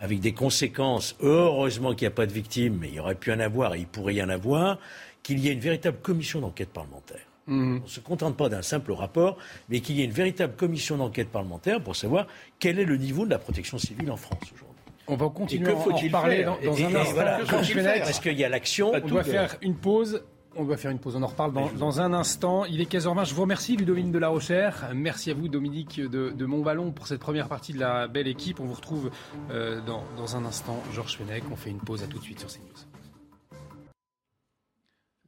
avec 0.00 0.20
des 0.20 0.32
conséquences. 0.32 1.16
Heureusement 1.20 1.94
qu'il 1.94 2.06
n'y 2.06 2.12
a 2.12 2.16
pas 2.16 2.26
de 2.26 2.32
victimes, 2.32 2.78
mais 2.80 2.88
il 2.88 2.94
y 2.94 3.00
aurait 3.00 3.14
pu 3.14 3.32
en 3.32 3.40
avoir 3.40 3.74
et 3.74 3.80
il 3.80 3.86
pourrait 3.86 4.14
y 4.14 4.22
en 4.22 4.28
avoir, 4.28 4.78
qu'il 5.22 5.38
y 5.38 5.48
ait 5.48 5.52
une 5.52 5.60
véritable 5.60 5.98
commission 6.02 6.40
d'enquête 6.40 6.70
parlementaire. 6.70 7.29
Mmh. 7.50 7.78
On 7.78 7.84
ne 7.84 7.88
se 7.88 8.00
contente 8.00 8.36
pas 8.36 8.48
d'un 8.48 8.62
simple 8.62 8.92
rapport, 8.92 9.36
mais 9.68 9.80
qu'il 9.80 9.96
y 9.96 10.02
ait 10.02 10.04
une 10.04 10.12
véritable 10.12 10.54
commission 10.54 10.96
d'enquête 10.96 11.28
parlementaire 11.28 11.82
pour 11.82 11.96
savoir 11.96 12.26
quel 12.60 12.78
est 12.78 12.84
le 12.84 12.96
niveau 12.96 13.24
de 13.24 13.30
la 13.30 13.38
protection 13.38 13.76
civile 13.76 14.10
en 14.12 14.16
France 14.16 14.44
aujourd'hui. 14.44 14.66
On 15.08 15.16
va 15.16 15.28
continuer 15.28 15.72
à 15.72 15.76
en 15.76 16.10
parler 16.10 16.44
dans, 16.44 16.84
un 16.84 16.94
instant. 16.94 17.62
Est-ce 17.62 18.20
qu'il 18.20 18.38
y 18.38 18.44
a 18.44 18.48
l'action 18.48 18.92
On 18.94 19.00
doit 19.00 19.24
faire 19.24 19.56
une 19.62 19.74
pause. 19.74 20.22
On 20.56 20.64
doit 20.64 20.76
faire 20.76 20.90
une 20.90 20.98
pause, 20.98 21.14
on 21.14 21.22
en 21.22 21.28
reparle 21.28 21.52
dans, 21.76 22.00
un 22.00 22.12
instant. 22.12 22.64
Il 22.64 22.80
est 22.80 22.92
15h20, 22.92 23.24
je 23.24 23.34
vous 23.34 23.42
remercie 23.42 23.76
Ludovine 23.76 24.10
de 24.10 24.18
la 24.18 24.28
Rochère. 24.28 24.90
Merci 24.94 25.30
à 25.30 25.34
vous 25.34 25.48
Dominique 25.48 26.00
de, 26.00 26.30
de 26.30 26.46
Montballon 26.46 26.90
pour 26.90 27.06
cette 27.06 27.20
première 27.20 27.48
partie 27.48 27.72
de 27.72 27.78
la 27.78 28.08
belle 28.08 28.26
équipe. 28.26 28.58
On 28.58 28.64
vous 28.64 28.74
retrouve 28.74 29.10
euh, 29.50 29.80
dans, 29.80 30.02
dans, 30.16 30.36
un 30.36 30.44
instant. 30.44 30.82
Georges 30.92 31.16
Fenech, 31.16 31.44
on 31.52 31.56
fait 31.56 31.70
une 31.70 31.78
pause 31.78 32.02
à 32.02 32.06
tout 32.06 32.18
de 32.18 32.24
suite 32.24 32.40
sur 32.40 32.48
CNews. 32.48 32.89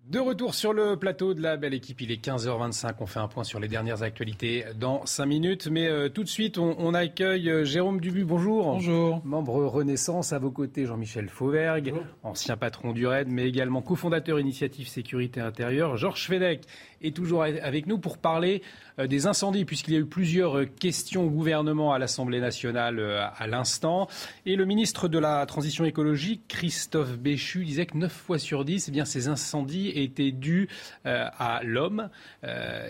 De 0.09 0.19
retour 0.19 0.53
sur 0.57 0.73
le 0.73 0.97
plateau 0.97 1.33
de 1.33 1.41
la 1.41 1.57
belle 1.57 1.75
équipe, 1.75 2.01
il 2.01 2.11
est 2.11 2.23
15h25, 2.23 2.95
on 2.99 3.07
fait 3.07 3.21
un 3.21 3.29
point 3.29 3.45
sur 3.45 3.61
les 3.61 3.69
dernières 3.69 4.03
actualités 4.03 4.65
dans 4.75 5.07
5 5.07 5.27
minutes, 5.27 5.69
mais 5.71 5.87
euh, 5.87 6.09
tout 6.09 6.25
de 6.25 6.29
suite 6.29 6.59
on, 6.59 6.93
accueille 6.93 7.49
euh, 7.49 7.65
Jérôme 7.65 8.01
Dubu, 8.01 8.25
bonjour. 8.25 8.73
Bonjour. 8.73 9.23
Membre 9.25 9.65
Renaissance, 9.65 10.33
à 10.33 10.41
vos 10.41 10.51
côtés 10.51 10.87
Jean-Michel 10.87 11.29
Fauvergue, 11.29 11.95
ancien 12.25 12.57
patron 12.57 12.93
du 12.93 13.07
RAID, 13.07 13.29
mais 13.29 13.47
également 13.47 13.81
cofondateur 13.81 14.41
Initiative 14.41 14.89
Sécurité 14.89 15.41
Intérieure, 15.41 15.97
Georges 15.97 16.27
Fenech 16.27 16.63
est 17.03 17.15
toujours 17.15 17.43
avec 17.43 17.87
nous 17.87 17.99
pour 17.99 18.19
parler 18.19 18.63
euh, 18.99 19.07
des 19.07 19.27
incendies, 19.27 19.65
puisqu'il 19.65 19.95
y 19.95 19.97
a 19.97 20.01
eu 20.01 20.07
plusieurs 20.07 20.59
euh, 20.59 20.67
questions 20.67 21.25
au 21.25 21.31
gouvernement 21.31 21.93
à 21.93 21.99
l'Assemblée 21.99 22.41
nationale 22.41 22.99
euh, 22.99 23.25
à 23.37 23.47
l'instant. 23.47 24.09
Et 24.47 24.57
le 24.57 24.65
ministre 24.65 25.09
de 25.09 25.19
la 25.19 25.45
Transition 25.47 25.85
écologique, 25.85 26.43
Christophe 26.49 27.19
Béchu, 27.19 27.65
disait 27.65 27.87
que 27.87 27.97
9 27.97 28.13
fois 28.13 28.39
sur 28.39 28.65
10, 28.65 28.91
eh 28.95 29.05
ces 29.05 29.29
incendies 29.29 29.89
étaient 29.89 30.33
dus 30.33 30.69
à 31.05 31.61
l'homme. 31.65 32.09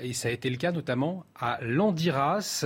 Et 0.03 0.13
ça 0.13 0.29
a 0.29 0.31
été 0.31 0.51
le 0.51 0.57
cas 0.57 0.73
notamment 0.73 1.25
à 1.39 1.59
Landiras, 1.63 2.65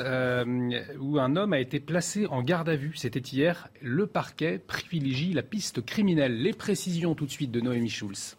où 1.01 1.19
un 1.19 1.37
homme 1.37 1.53
a 1.53 1.61
été 1.61 1.81
placé 1.81 2.27
en 2.27 2.43
garde 2.43 2.69
à 2.69 2.77
vue. 2.77 2.93
C'était 2.97 3.21
hier. 3.21 3.69
Le 3.81 4.07
parquet 4.07 4.59
privilégie 4.59 5.33
la 5.33 5.43
piste 5.43 5.85
criminelle. 5.85 6.43
Les 6.43 6.53
précisions 6.53 7.15
tout 7.15 7.27
de 7.27 7.31
suite 7.31 7.51
de 7.51 7.61
Noémie 7.61 7.91
Schulz. 7.91 8.37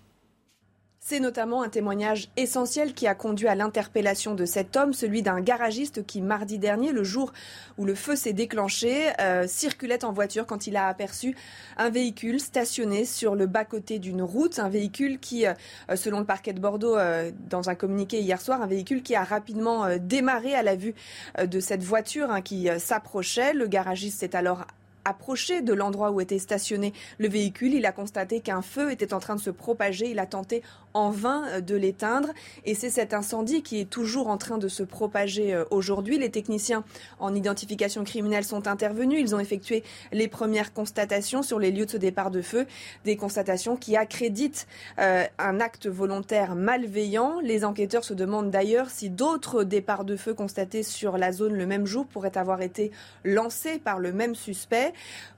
C'est 1.09 1.21
notamment 1.21 1.63
un 1.63 1.69
témoignage 1.69 2.27
essentiel 2.35 2.93
qui 2.93 3.07
a 3.07 3.15
conduit 3.15 3.47
à 3.47 3.55
l'interpellation 3.55 4.35
de 4.35 4.43
cet 4.43 4.75
homme, 4.75 4.91
celui 4.91 5.21
d'un 5.21 5.39
garagiste 5.39 6.05
qui, 6.05 6.21
mardi 6.21 6.59
dernier, 6.59 6.91
le 6.91 7.05
jour 7.05 7.31
où 7.77 7.85
le 7.85 7.95
feu 7.95 8.17
s'est 8.17 8.33
déclenché, 8.33 9.13
euh, 9.21 9.47
circulait 9.47 10.03
en 10.03 10.11
voiture 10.11 10.45
quand 10.45 10.67
il 10.67 10.75
a 10.75 10.87
aperçu 10.87 11.33
un 11.77 11.89
véhicule 11.89 12.41
stationné 12.41 13.05
sur 13.05 13.35
le 13.35 13.45
bas-côté 13.45 13.99
d'une 13.99 14.21
route, 14.21 14.59
un 14.59 14.67
véhicule 14.67 15.17
qui, 15.17 15.47
euh, 15.47 15.53
selon 15.95 16.19
le 16.19 16.25
parquet 16.25 16.51
de 16.51 16.59
Bordeaux, 16.59 16.97
euh, 16.97 17.31
dans 17.49 17.69
un 17.69 17.75
communiqué 17.75 18.19
hier 18.19 18.41
soir, 18.41 18.61
un 18.61 18.67
véhicule 18.67 19.01
qui 19.01 19.15
a 19.15 19.23
rapidement 19.23 19.87
démarré 19.97 20.55
à 20.55 20.61
la 20.61 20.75
vue 20.75 20.93
de 21.41 21.61
cette 21.61 21.83
voiture 21.83 22.31
hein, 22.31 22.41
qui 22.41 22.67
s'approchait. 22.79 23.53
Le 23.53 23.67
garagiste 23.67 24.19
s'est 24.19 24.35
alors 24.35 24.65
approché 25.07 25.61
de 25.61 25.73
l'endroit 25.73 26.11
où 26.11 26.21
était 26.21 26.39
stationné 26.39 26.93
le 27.17 27.27
véhicule. 27.27 27.73
Il 27.73 27.85
a 27.85 27.91
constaté 27.91 28.41
qu'un 28.41 28.61
feu 28.61 28.91
était 28.91 29.13
en 29.13 29.19
train 29.19 29.35
de 29.35 29.41
se 29.41 29.49
propager. 29.49 30.09
Il 30.09 30.19
a 30.19 30.25
tenté 30.25 30.61
en 30.93 31.09
vain 31.11 31.45
euh, 31.47 31.61
de 31.61 31.75
l'éteindre. 31.75 32.29
Et 32.65 32.73
c'est 32.73 32.89
cet 32.89 33.13
incendie 33.13 33.63
qui 33.63 33.79
est 33.79 33.89
toujours 33.89 34.27
en 34.27 34.37
train 34.37 34.57
de 34.57 34.67
se 34.67 34.83
propager 34.83 35.53
euh, 35.53 35.63
aujourd'hui. 35.71 36.17
Les 36.17 36.29
techniciens 36.29 36.83
en 37.19 37.33
identification 37.35 38.03
criminelle 38.03 38.43
sont 38.43 38.67
intervenus. 38.67 39.19
Ils 39.21 39.35
ont 39.35 39.39
effectué 39.39 39.83
les 40.11 40.27
premières 40.27 40.73
constatations 40.73 41.43
sur 41.43 41.59
les 41.59 41.71
lieux 41.71 41.85
de 41.85 41.91
ce 41.91 41.97
départ 41.97 42.31
de 42.31 42.41
feu. 42.41 42.65
Des 43.05 43.15
constatations 43.15 43.77
qui 43.77 43.95
accréditent 43.95 44.67
euh, 44.99 45.23
un 45.37 45.59
acte 45.59 45.87
volontaire 45.87 46.55
malveillant. 46.55 47.39
Les 47.41 47.63
enquêteurs 47.63 48.03
se 48.03 48.13
demandent 48.13 48.51
d'ailleurs 48.51 48.89
si 48.89 49.09
d'autres 49.09 49.63
départs 49.63 50.05
de 50.05 50.17
feu 50.17 50.33
constatés 50.33 50.83
sur 50.83 51.17
la 51.17 51.31
zone 51.31 51.53
le 51.53 51.65
même 51.65 51.85
jour 51.85 52.05
pourraient 52.05 52.37
avoir 52.37 52.61
été 52.61 52.91
lancés 53.23 53.79
par 53.79 53.99
le 53.99 54.11
même 54.11 54.35
suspect 54.35 54.93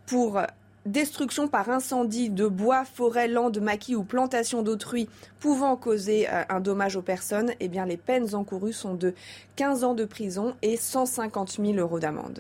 pour 0.06 0.40
destruction 0.86 1.48
par 1.48 1.70
incendie 1.70 2.30
de 2.30 2.48
bois, 2.48 2.86
forêt, 2.86 3.28
landes, 3.28 3.60
maquis 3.60 3.96
ou 3.96 4.04
plantations 4.04 4.64
d'autrui 4.64 5.08
pouvant 5.40 5.76
causer 5.76 6.28
euh, 6.30 6.44
un 6.50 6.60
dommage 6.60 6.96
aux 6.96 7.02
personnes, 7.02 7.52
eh 7.60 7.68
bien 7.68 7.86
les 7.86 7.98
peines 7.98 8.36
encourues 8.36 8.74
sont 8.74 8.96
de 8.96 9.14
15 9.56 9.84
ans 9.84 9.94
de 9.94 10.06
prison 10.06 10.56
et 10.62 10.78
150 10.78 11.52
000 11.52 11.74
euros 11.74 12.00
d'amende. 12.00 12.40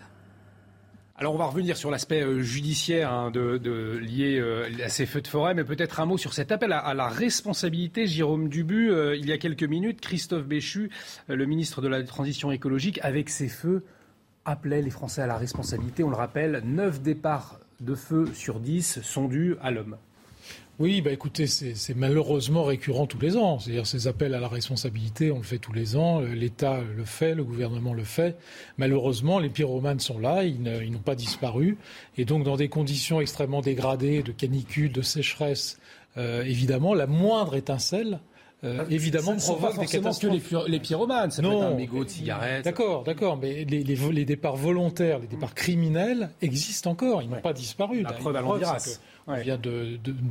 Alors 1.17 1.35
on 1.35 1.37
va 1.37 1.47
revenir 1.47 1.75
sur 1.75 1.91
l'aspect 1.91 2.21
euh, 2.21 2.41
judiciaire 2.41 3.11
hein, 3.11 3.29
lié 3.33 4.39
euh, 4.39 4.69
à 4.83 4.87
ces 4.87 5.05
feux 5.05 5.21
de 5.21 5.27
forêt, 5.27 5.53
mais 5.53 5.65
peut-être 5.65 5.99
un 5.99 6.05
mot 6.05 6.17
sur 6.17 6.33
cet 6.33 6.53
appel 6.53 6.71
à, 6.71 6.93
la 6.93 7.09
responsabilité. 7.09 8.07
Jérôme 8.07 8.47
Dubu, 8.47 8.91
il 9.17 9.27
y 9.27 9.33
a 9.33 9.37
quelques 9.37 9.63
minutes, 9.63 9.99
Christophe 9.99 10.45
Béchu, 10.45 10.91
le 11.27 11.45
ministre 11.45 11.81
de 11.81 11.89
la 11.89 12.01
Transition 12.03 12.51
écologique, 12.51 13.01
avec 13.03 13.29
ces 13.29 13.49
feux, 13.49 13.83
appelait 14.45 14.81
les 14.81 14.89
Français 14.89 15.21
à 15.21 15.27
la 15.27 15.37
responsabilité. 15.37 16.03
On 16.03 16.09
le 16.09 16.15
rappelle, 16.15 16.61
9 16.65 17.01
départs 17.01 17.59
de 17.79 17.95
feu 17.95 18.29
sur 18.33 18.59
10 18.59 19.01
sont 19.01 19.27
dus 19.27 19.55
à 19.61 19.71
l'homme. 19.71 19.97
Oui, 20.79 21.01
bah 21.01 21.11
écoutez, 21.11 21.45
c'est 21.45 21.93
malheureusement 21.93 22.63
récurrent 22.63 23.05
tous 23.05 23.19
les 23.19 23.35
ans. 23.35 23.59
C'est-à-dire 23.59 23.85
ces 23.85 24.07
appels 24.07 24.33
à 24.33 24.39
la 24.39 24.47
responsabilité, 24.47 25.29
on 25.29 25.39
le 25.39 25.43
fait 25.43 25.57
tous 25.57 25.73
les 25.73 25.97
ans. 25.97 26.21
L'État 26.21 26.79
le 26.95 27.03
fait, 27.03 27.35
le 27.35 27.43
gouvernement 27.43 27.93
le 27.93 28.05
fait. 28.05 28.37
Malheureusement, 28.77 29.39
les 29.39 29.49
pyromanes 29.49 29.99
sont 29.99 30.19
là, 30.19 30.45
ils 30.45 30.61
n'ont 30.61 30.99
pas 30.99 31.15
disparu. 31.15 31.77
Et 32.17 32.23
donc, 32.23 32.45
dans 32.45 32.55
des 32.55 32.69
conditions 32.69 33.19
extrêmement 33.19 33.59
dégradées, 33.59 34.23
de 34.23 34.31
canicule, 34.31 34.93
de 34.93 35.01
sécheresse, 35.01 35.79
euh, 36.15 36.43
évidemment, 36.43 36.93
la 36.93 37.07
moindre 37.07 37.57
étincelle 37.57 38.21
euh, 38.63 38.83
évidemment 38.89 39.39
ça 39.39 39.53
provoque 39.53 39.79
des 39.79 39.85
catastrophes. 39.85 40.49
Que 40.49 40.55
les, 40.65 40.71
les 40.71 40.79
pyromanes, 40.79 41.31
ça 41.31 41.41
non, 41.41 41.49
peut 41.49 41.55
être 41.57 41.71
un 41.71 41.75
mégot 41.75 42.03
de 42.03 42.09
cigarette. 42.09 42.65
D'accord, 42.65 43.03
d'accord, 43.03 43.37
mais 43.37 43.63
les, 43.63 43.83
les, 43.83 43.95
les, 43.95 44.25
départs 44.25 44.57
volontaires, 44.57 45.19
les 45.19 45.27
départs 45.27 45.55
criminels 45.55 46.29
existent 46.41 46.91
encore, 46.91 47.21
ils 47.21 47.29
n'ont 47.29 47.41
pas 47.41 47.53
disparu. 47.53 48.01
La 48.01 48.13
preuve 48.13 48.35
à 48.35 48.41
l'Andiras. 48.41 48.99
On 49.27 49.35
vient 49.35 49.59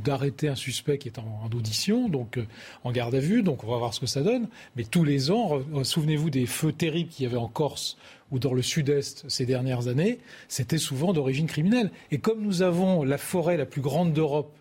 d'arrêter 0.03 0.49
un 0.49 0.55
suspect 0.55 0.97
qui 0.97 1.07
est 1.07 1.19
en, 1.19 1.49
audition, 1.55 2.09
donc 2.09 2.37
euh, 2.37 2.45
en 2.83 2.91
garde 2.91 3.15
à 3.15 3.19
vue, 3.19 3.43
donc 3.43 3.63
on 3.63 3.67
va 3.67 3.77
voir 3.77 3.93
ce 3.93 4.01
que 4.01 4.05
ça 4.05 4.21
donne. 4.21 4.49
Mais 4.75 4.83
tous 4.83 5.05
les 5.05 5.31
ans, 5.31 5.61
souvenez-vous 5.83 6.29
des 6.29 6.45
feux 6.45 6.73
terribles 6.73 7.09
qu'il 7.09 7.23
y 7.23 7.27
avait 7.27 7.37
en 7.37 7.47
Corse 7.47 7.97
ou 8.31 8.39
dans 8.39 8.53
le 8.53 8.61
sud-est 8.61 9.27
ces 9.27 9.45
dernières 9.45 9.87
années, 9.87 10.19
c'était 10.47 10.77
souvent 10.77 11.13
d'origine 11.13 11.47
criminelle. 11.47 11.91
Et 12.11 12.19
comme 12.19 12.41
nous 12.41 12.61
avons 12.61 13.03
la 13.03 13.17
forêt 13.17 13.57
la 13.57 13.65
plus 13.65 13.81
grande 13.81 14.13
d'Europe, 14.13 14.51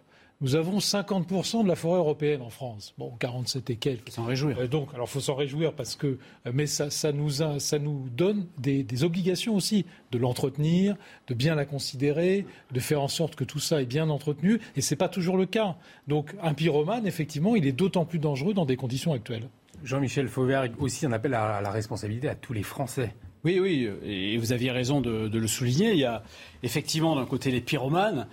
nous 0.40 0.55
avons 0.55 0.78
50% 0.78 1.65
de 1.65 1.69
la 1.69 1.74
forêt 1.74 1.98
européenne 1.98 2.43
en 2.43 2.51
France. 2.51 2.94
Bon, 2.97 3.12
47 3.19 3.70
et 3.70 3.77
quelques. 3.77 4.10
Faut 4.10 4.16
s'en 4.16 4.24
réjouir. 4.24 4.56
Euh, 4.60 4.69
donc, 4.69 4.90
alors, 4.94 5.09
faut 5.09 5.20
s'en 5.20 5.35
réjouir 5.35 5.73
parce 5.73 5.97
que, 5.97 6.06
euh, 6.47 6.52
mais 6.55 6.66
ça, 6.66 6.90
ça, 6.90 7.10
nous, 7.10 7.31
ça 7.31 7.78
nous 7.81 8.09
donne 8.16 8.47
des, 8.56 8.85
des 8.85 9.05
obligations 9.05 9.56
aussi 9.56 9.85
de 10.12 10.19
l'entretenir, 10.19 10.97
de 11.27 11.35
bien 11.35 11.56
la 11.56 11.65
considérer, 11.65 12.47
de 12.70 12.81
faire 12.81 13.02
en 13.02 13.09
sorte 13.09 13.35
que 13.35 13.44
tout 13.44 13.59
ça 13.59 13.82
est 13.82 13.86
bien 13.86 14.10
entretenu. 14.10 14.60
Et 14.77 14.81
c'est 14.81 14.97
pas 14.97 15.09
toujours 15.09 15.36
le 15.36 15.47
cas. 15.47 15.77
Donc, 16.06 16.35
un 16.40 16.55
pyromane, 16.55 17.06
effectivement, 17.06 17.56
il 17.56 17.66
est 17.66 17.73
d'autant 17.73 18.05
plus 18.05 18.20
dangereux 18.20 18.55
dans 18.55 18.66
des 18.66 18.77
conditions 18.77 19.12
actuelles. 19.12 19.48
Jean-Michel 19.82 20.28
Fauvert 20.28 20.69
aussi 20.78 21.06
un 21.06 21.12
appel 21.12 21.35
à 21.35 21.60
la 21.60 21.70
responsabilité 21.70 22.28
à 22.28 22.35
tous 22.35 22.52
les 22.52 22.62
Français. 22.62 23.15
Oui, 23.44 23.60
oui, 23.60 23.89
et 24.02 24.36
vous 24.36 24.52
aviez 24.52 24.73
raison 24.73 25.01
de, 25.01 25.28
de 25.28 25.39
le 25.39 25.47
souligner. 25.47 25.93
Il 25.93 25.98
y 25.98 26.05
a 26.05 26.24
effectivement 26.65 27.15
d'un 27.15 27.24
côté 27.24 27.52
les 27.52 27.60
pyromanes 27.60 28.27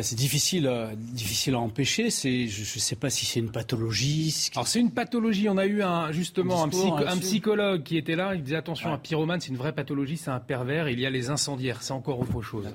c'est 0.00 0.16
difficile, 0.16 0.66
euh, 0.66 0.94
difficile 0.96 1.54
à 1.54 1.58
empêcher. 1.58 2.08
C'est, 2.08 2.46
je 2.48 2.60
ne 2.60 2.80
sais 2.80 2.96
pas 2.96 3.10
si 3.10 3.26
c'est 3.26 3.40
une 3.40 3.50
pathologie. 3.50 4.34
Alors 4.54 4.66
c'est 4.66 4.80
une 4.80 4.90
pathologie. 4.90 5.50
On 5.50 5.58
a 5.58 5.66
eu 5.66 5.82
un, 5.82 6.12
justement 6.12 6.64
un, 6.64 7.18
psychologue 7.18 7.82
qui 7.82 7.98
était 7.98 8.16
là. 8.16 8.34
Il 8.34 8.42
disait 8.42 8.56
attention, 8.56 8.90
un 8.90 8.96
pyromane, 8.96 9.40
c'est 9.40 9.50
une 9.50 9.58
vraie 9.58 9.74
pathologie, 9.74 10.16
c'est 10.16 10.30
un 10.30 10.40
pervers. 10.40 10.88
Il 10.88 10.98
y 10.98 11.04
a 11.04 11.10
les 11.10 11.28
incendiaires, 11.28 11.82
c'est 11.82 11.92
encore 11.92 12.20
autre 12.20 12.40
chose. 12.40 12.66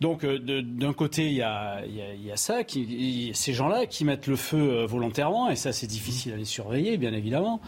Donc 0.00 0.24
euh, 0.24 0.62
d'un 0.62 0.94
côté, 0.94 1.26
il 1.26 1.34
y 1.34 1.42
a, 1.42 1.82
il 1.84 2.24
y 2.24 2.32
a, 2.32 2.36
ça, 2.36 2.64
qui, 2.64 3.32
ces 3.34 3.52
gens-là 3.52 3.84
qui 3.84 4.06
mettent 4.06 4.26
le 4.26 4.36
feu 4.36 4.56
euh, 4.56 4.86
volontairement, 4.86 5.50
et 5.50 5.56
ça 5.56 5.72
c'est 5.72 5.86
difficile 5.86 6.32
à 6.32 6.36
les 6.36 6.46
surveiller, 6.46 6.96
bien 6.96 7.12
évidemment. 7.12 7.60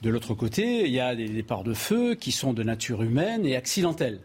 De 0.00 0.08
l'autre 0.08 0.32
côté, 0.32 0.86
il 0.86 0.92
y 0.92 1.00
a 1.00 1.14
des 1.14 1.28
départs 1.28 1.64
de 1.64 1.74
feu 1.74 2.14
qui 2.14 2.32
sont 2.32 2.54
de 2.54 2.62
nature 2.62 3.02
humaine 3.02 3.44
et 3.44 3.56
accidentels. 3.56 4.20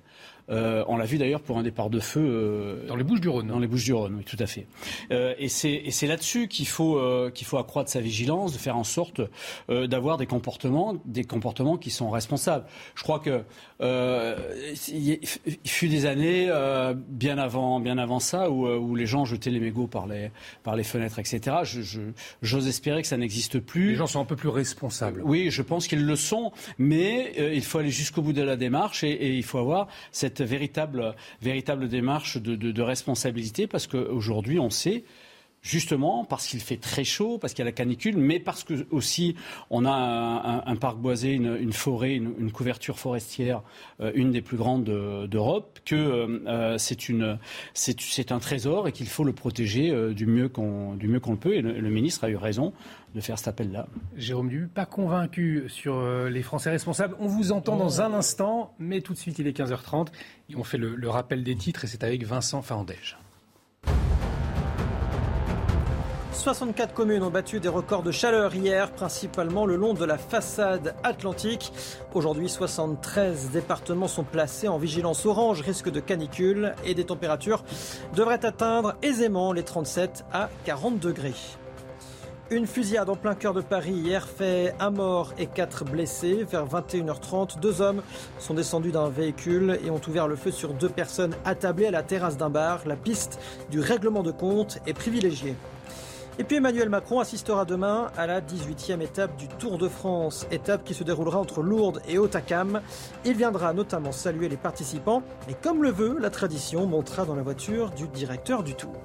Euh, 0.49 0.83
on 0.87 0.97
l'a 0.97 1.05
vu 1.05 1.17
d'ailleurs 1.17 1.41
pour 1.41 1.57
un 1.57 1.63
départ 1.63 1.89
de 1.89 1.99
feu 1.99 2.21
euh, 2.21 2.87
dans 2.87 2.95
les 2.95 3.03
Bouches 3.03 3.21
du 3.21 3.29
Rhône. 3.29 3.47
Dans 3.47 3.59
les 3.59 3.67
Bouches 3.67 3.83
du 3.83 3.93
Rhône, 3.93 4.15
oui, 4.17 4.23
tout 4.23 4.37
à 4.39 4.47
fait. 4.47 4.67
Euh, 5.11 5.33
et 5.37 5.47
c'est 5.47 6.07
là-dessus 6.07 6.47
qu'il 6.47 6.67
faut 6.67 6.99
qu'il 7.33 7.45
faut 7.45 7.57
accroître 7.57 7.89
sa 7.89 8.01
vigilance, 8.01 8.53
de 8.53 8.57
faire 8.57 8.77
en 8.77 8.83
sorte 8.83 9.21
d'avoir 9.69 10.17
des 10.17 10.25
comportements 10.25 10.95
des 11.05 11.23
comportements 11.23 11.77
qui 11.77 11.89
sont 11.89 12.09
responsables. 12.09 12.65
Je 12.95 13.03
crois 13.03 13.19
que 13.19 13.43
il 14.89 15.19
fut 15.65 15.87
des 15.87 16.05
années 16.05 16.51
bien 17.07 17.37
avant 17.37 17.79
bien 17.79 17.97
avant 17.97 18.19
ça 18.19 18.49
où, 18.49 18.95
les 18.95 19.05
gens 19.05 19.25
jetaient 19.25 19.51
les 19.51 19.59
mégots 19.59 19.87
par 19.87 20.07
les 20.07 20.31
par 20.63 20.75
les 20.75 20.83
fenêtres, 20.83 21.19
etc. 21.19 21.57
J'ose 22.41 22.67
espérer 22.67 23.01
que 23.01 23.07
ça 23.07 23.17
n'existe 23.17 23.59
plus. 23.59 23.91
Les 23.91 23.95
gens 23.95 24.07
sont 24.07 24.21
un 24.21 24.25
peu 24.25 24.35
plus 24.35 24.49
responsables. 24.49 25.21
oui, 25.23 25.51
je 25.51 25.61
pense 25.61 25.87
qu'ils 25.87 26.05
le 26.05 26.15
sont, 26.15 26.51
mais 26.77 27.33
il 27.53 27.63
faut 27.63 27.79
aller 27.79 27.91
jusqu'au 27.91 28.21
bout 28.21 28.33
de 28.33 28.41
la 28.41 28.55
démarche 28.55 29.03
et, 29.03 29.11
et 29.11 29.35
il 29.35 29.43
faut 29.43 29.59
avoir 29.59 29.87
cette 30.11 30.38
véritable, 30.45 31.15
véritable 31.41 31.87
démarche 31.87 32.37
de, 32.37 32.81
responsabilité 32.81 33.67
parce 33.67 33.87
qu'aujourd'hui, 33.87 34.59
on 34.59 34.69
sait 34.69 35.03
justement 35.61 36.23
parce 36.23 36.47
qu'il 36.47 36.61
fait 36.61 36.77
très 36.77 37.03
chaud, 37.03 37.37
parce 37.37 37.53
qu'il 37.53 37.63
y 37.63 37.63
a 37.63 37.65
la 37.65 37.73
canicule, 37.73 38.17
mais 38.17 38.39
parce 38.39 38.63
que 38.63 38.87
aussi 38.91 39.35
on 39.69 39.85
a 39.85 40.63
un, 40.65 40.75
parc 40.75 40.97
boisé, 40.97 41.33
une, 41.33 41.73
forêt, 41.73 42.15
une, 42.15 42.51
couverture 42.51 42.97
forestière, 42.97 43.61
euh, 43.99 44.11
une 44.15 44.31
des 44.31 44.41
plus 44.41 44.57
grandes 44.57 44.85
d'Europe, 44.85 45.79
que 45.85 45.95
euh, 46.47 46.77
c'est 47.73 48.31
un 48.31 48.39
trésor 48.39 48.87
et 48.87 48.91
qu'il 48.91 49.07
faut 49.07 49.23
le 49.23 49.33
protéger 49.33 49.91
euh, 49.91 50.13
du 50.13 50.25
mieux 50.25 50.49
qu'on 50.49 50.97
le 51.01 51.35
peut. 51.35 51.55
Et 51.55 51.61
le, 51.61 51.89
ministre 51.89 52.23
a 52.23 52.29
eu 52.29 52.35
raison 52.35 52.73
de 53.15 53.21
faire 53.21 53.37
cet 53.37 53.47
appel-là. 53.47 53.87
Jérôme 54.15 54.49
Dubu, 54.49 54.67
pas 54.67 54.85
convaincu 54.85 55.65
sur 55.67 55.95
euh, 55.95 56.29
les 56.29 56.43
Français 56.43 56.69
responsables. 56.69 57.15
On 57.19 57.27
vous 57.27 57.51
entend 57.51 57.75
dans 57.75 58.01
un 58.01 58.13
instant, 58.13 58.73
mais 58.79 59.01
tout 59.01 59.13
de 59.13 59.17
suite, 59.17 59.39
il 59.39 59.47
est 59.47 59.57
15h30. 59.57 60.07
on 60.55 60.63
fait 60.63 60.77
le, 60.77 61.09
rappel 61.09 61.43
des 61.43 61.55
titres 61.55 61.85
et 61.85 61.87
c'est 61.87 62.03
avec 62.03 62.23
Vincent 62.23 62.61
Fahandège. 62.61 63.17
64 66.31 66.93
communes 66.93 67.23
ont 67.23 67.29
battu 67.29 67.59
des 67.59 67.67
records 67.67 68.01
de 68.01 68.11
chaleur 68.11 68.55
hier, 68.55 68.91
principalement 68.93 69.65
le 69.65 69.75
long 69.75 69.93
de 69.93 70.05
la 70.05 70.17
façade 70.17 70.95
atlantique. 71.03 71.73
Aujourd'hui, 72.13 72.47
73 72.47 73.49
départements 73.51 74.07
sont 74.07 74.23
placés 74.23 74.69
en 74.69 74.77
vigilance 74.77 75.25
orange, 75.25 75.59
risque 75.59 75.91
de 75.91 75.99
canicule, 75.99 76.75
et 76.85 76.93
des 76.93 77.03
températures 77.03 77.65
devraient 78.15 78.45
atteindre 78.45 78.95
aisément 79.01 79.51
les 79.51 79.63
37 79.63 80.23
à 80.31 80.49
40 80.63 80.99
degrés. 80.99 81.33
Une 82.51 82.65
fusillade 82.65 83.11
en 83.11 83.15
plein 83.15 83.35
cœur 83.35 83.53
de 83.53 83.61
Paris 83.61 83.91
hier 83.91 84.27
fait 84.27 84.73
un 84.79 84.89
mort 84.89 85.33
et 85.37 85.45
quatre 85.45 85.85
blessés. 85.85 86.47
Vers 86.49 86.65
21h30, 86.65 87.59
deux 87.59 87.79
hommes 87.79 88.01
sont 88.39 88.55
descendus 88.55 88.91
d'un 88.91 89.07
véhicule 89.07 89.79
et 89.85 89.91
ont 89.91 90.01
ouvert 90.07 90.27
le 90.27 90.35
feu 90.35 90.49
sur 90.49 90.73
deux 90.73 90.89
personnes 90.89 91.35
attablées 91.45 91.85
à 91.85 91.91
la 91.91 92.01
terrasse 92.01 92.37
d'un 92.37 92.49
bar. 92.49 92.81
La 92.87 92.95
piste 92.95 93.39
du 93.69 93.79
règlement 93.79 94.23
de 94.23 94.31
compte 94.31 94.79
est 94.87 94.95
privilégiée. 94.95 95.55
Et 96.39 96.43
puis 96.43 96.55
Emmanuel 96.55 96.89
Macron 96.89 97.19
assistera 97.19 97.65
demain 97.65 98.07
à 98.17 98.25
la 98.25 98.41
18e 98.41 99.01
étape 99.01 99.37
du 99.37 99.47
Tour 99.47 99.77
de 99.77 99.87
France, 99.87 100.47
étape 100.49 100.83
qui 100.83 100.95
se 100.95 101.03
déroulera 101.03 101.37
entre 101.37 101.61
Lourdes 101.61 102.01
et 102.07 102.17
Otakam. 102.17 102.81
Il 103.25 103.33
viendra 103.33 103.73
notamment 103.73 104.11
saluer 104.11 104.49
les 104.49 104.57
participants 104.57 105.21
et 105.47 105.53
comme 105.53 105.83
le 105.83 105.91
veut 105.91 106.17
la 106.19 106.31
tradition, 106.31 106.87
montera 106.87 107.25
dans 107.25 107.35
la 107.35 107.43
voiture 107.43 107.91
du 107.91 108.07
directeur 108.07 108.63
du 108.63 108.73
Tour. 108.73 108.95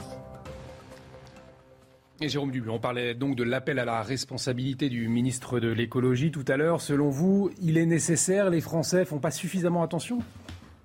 Et 2.20 2.28
Jérôme 2.28 2.53
Dubu, 2.53 2.70
on 2.70 2.78
parlait 2.78 3.15
donc 3.15 3.35
de 3.35 3.43
l'appel 3.43 3.78
à 3.81 3.85
la 3.85 4.03
responsabilité 4.03 4.89
du 4.89 5.09
ministre 5.09 5.59
de 5.59 5.69
l'écologie 5.69 6.31
tout 6.31 6.45
à 6.47 6.57
l'heure. 6.57 6.81
Selon 6.81 7.11
vous, 7.11 7.51
il 7.61 7.77
est 7.77 7.86
nécessaire, 7.86 8.51
les 8.51 8.61
Français 8.61 9.05
font 9.05 9.19
pas 9.19 9.32
suffisamment 9.32 9.82
attention? 9.82 10.20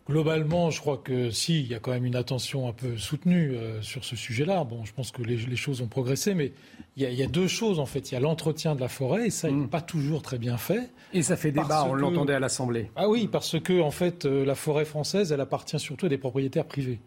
Globalement, 0.10 0.72
je 0.72 0.80
crois 0.82 0.98
que 0.98 1.30
si, 1.30 1.60
il 1.60 1.68
y 1.68 1.76
a 1.76 1.80
quand 1.80 1.92
même 1.92 2.06
une 2.06 2.16
attention 2.16 2.68
un 2.68 2.74
peu 2.74 2.98
soutenue 2.98 3.52
euh, 3.52 3.80
sur 3.84 4.04
ce 4.04 4.16
sujet-là. 4.16 4.64
Bon, 4.64 4.84
je 4.84 4.92
pense 4.92 5.12
que 5.12 5.22
les, 5.22 5.56
choses 5.56 5.82
ont 5.82 5.88
progressé, 5.88 6.34
mais 6.34 6.52
il 6.98 7.04
y, 7.04 7.22
a, 7.22 7.28
deux 7.28 7.48
choses 7.48 7.80
en 7.80 7.86
fait. 7.86 8.10
Il 8.10 8.16
y 8.16 8.18
a 8.18 8.20
l'entretien 8.20 8.74
de 8.74 8.82
la 8.82 8.88
forêt, 8.88 9.28
et 9.28 9.30
ça, 9.30 9.52
n'est 9.52 9.66
mm. 9.66 9.70
pas 9.70 9.82
toujours 9.82 10.24
très 10.24 10.40
bien 10.40 10.58
fait. 10.58 10.90
Et 11.14 11.22
ça 11.22 11.38
fait 11.38 11.52
débat, 11.52 11.86
on 11.88 11.94
l'entendait 11.94 12.34
à 12.34 12.40
l'Assemblée. 12.40 12.90
Ah 12.96 13.08
oui, 13.08 13.30
parce 13.32 13.60
que 13.60 13.80
en 13.82 13.92
fait, 13.92 14.26
euh, 14.26 14.44
la 14.46 14.56
forêt 14.56 14.86
française, 14.86 15.32
elle 15.32 15.42
appartient 15.42 15.80
surtout 15.80 16.08
à 16.08 16.10
des 16.10 16.18
propriétaires 16.18 16.66
privés 16.66 17.00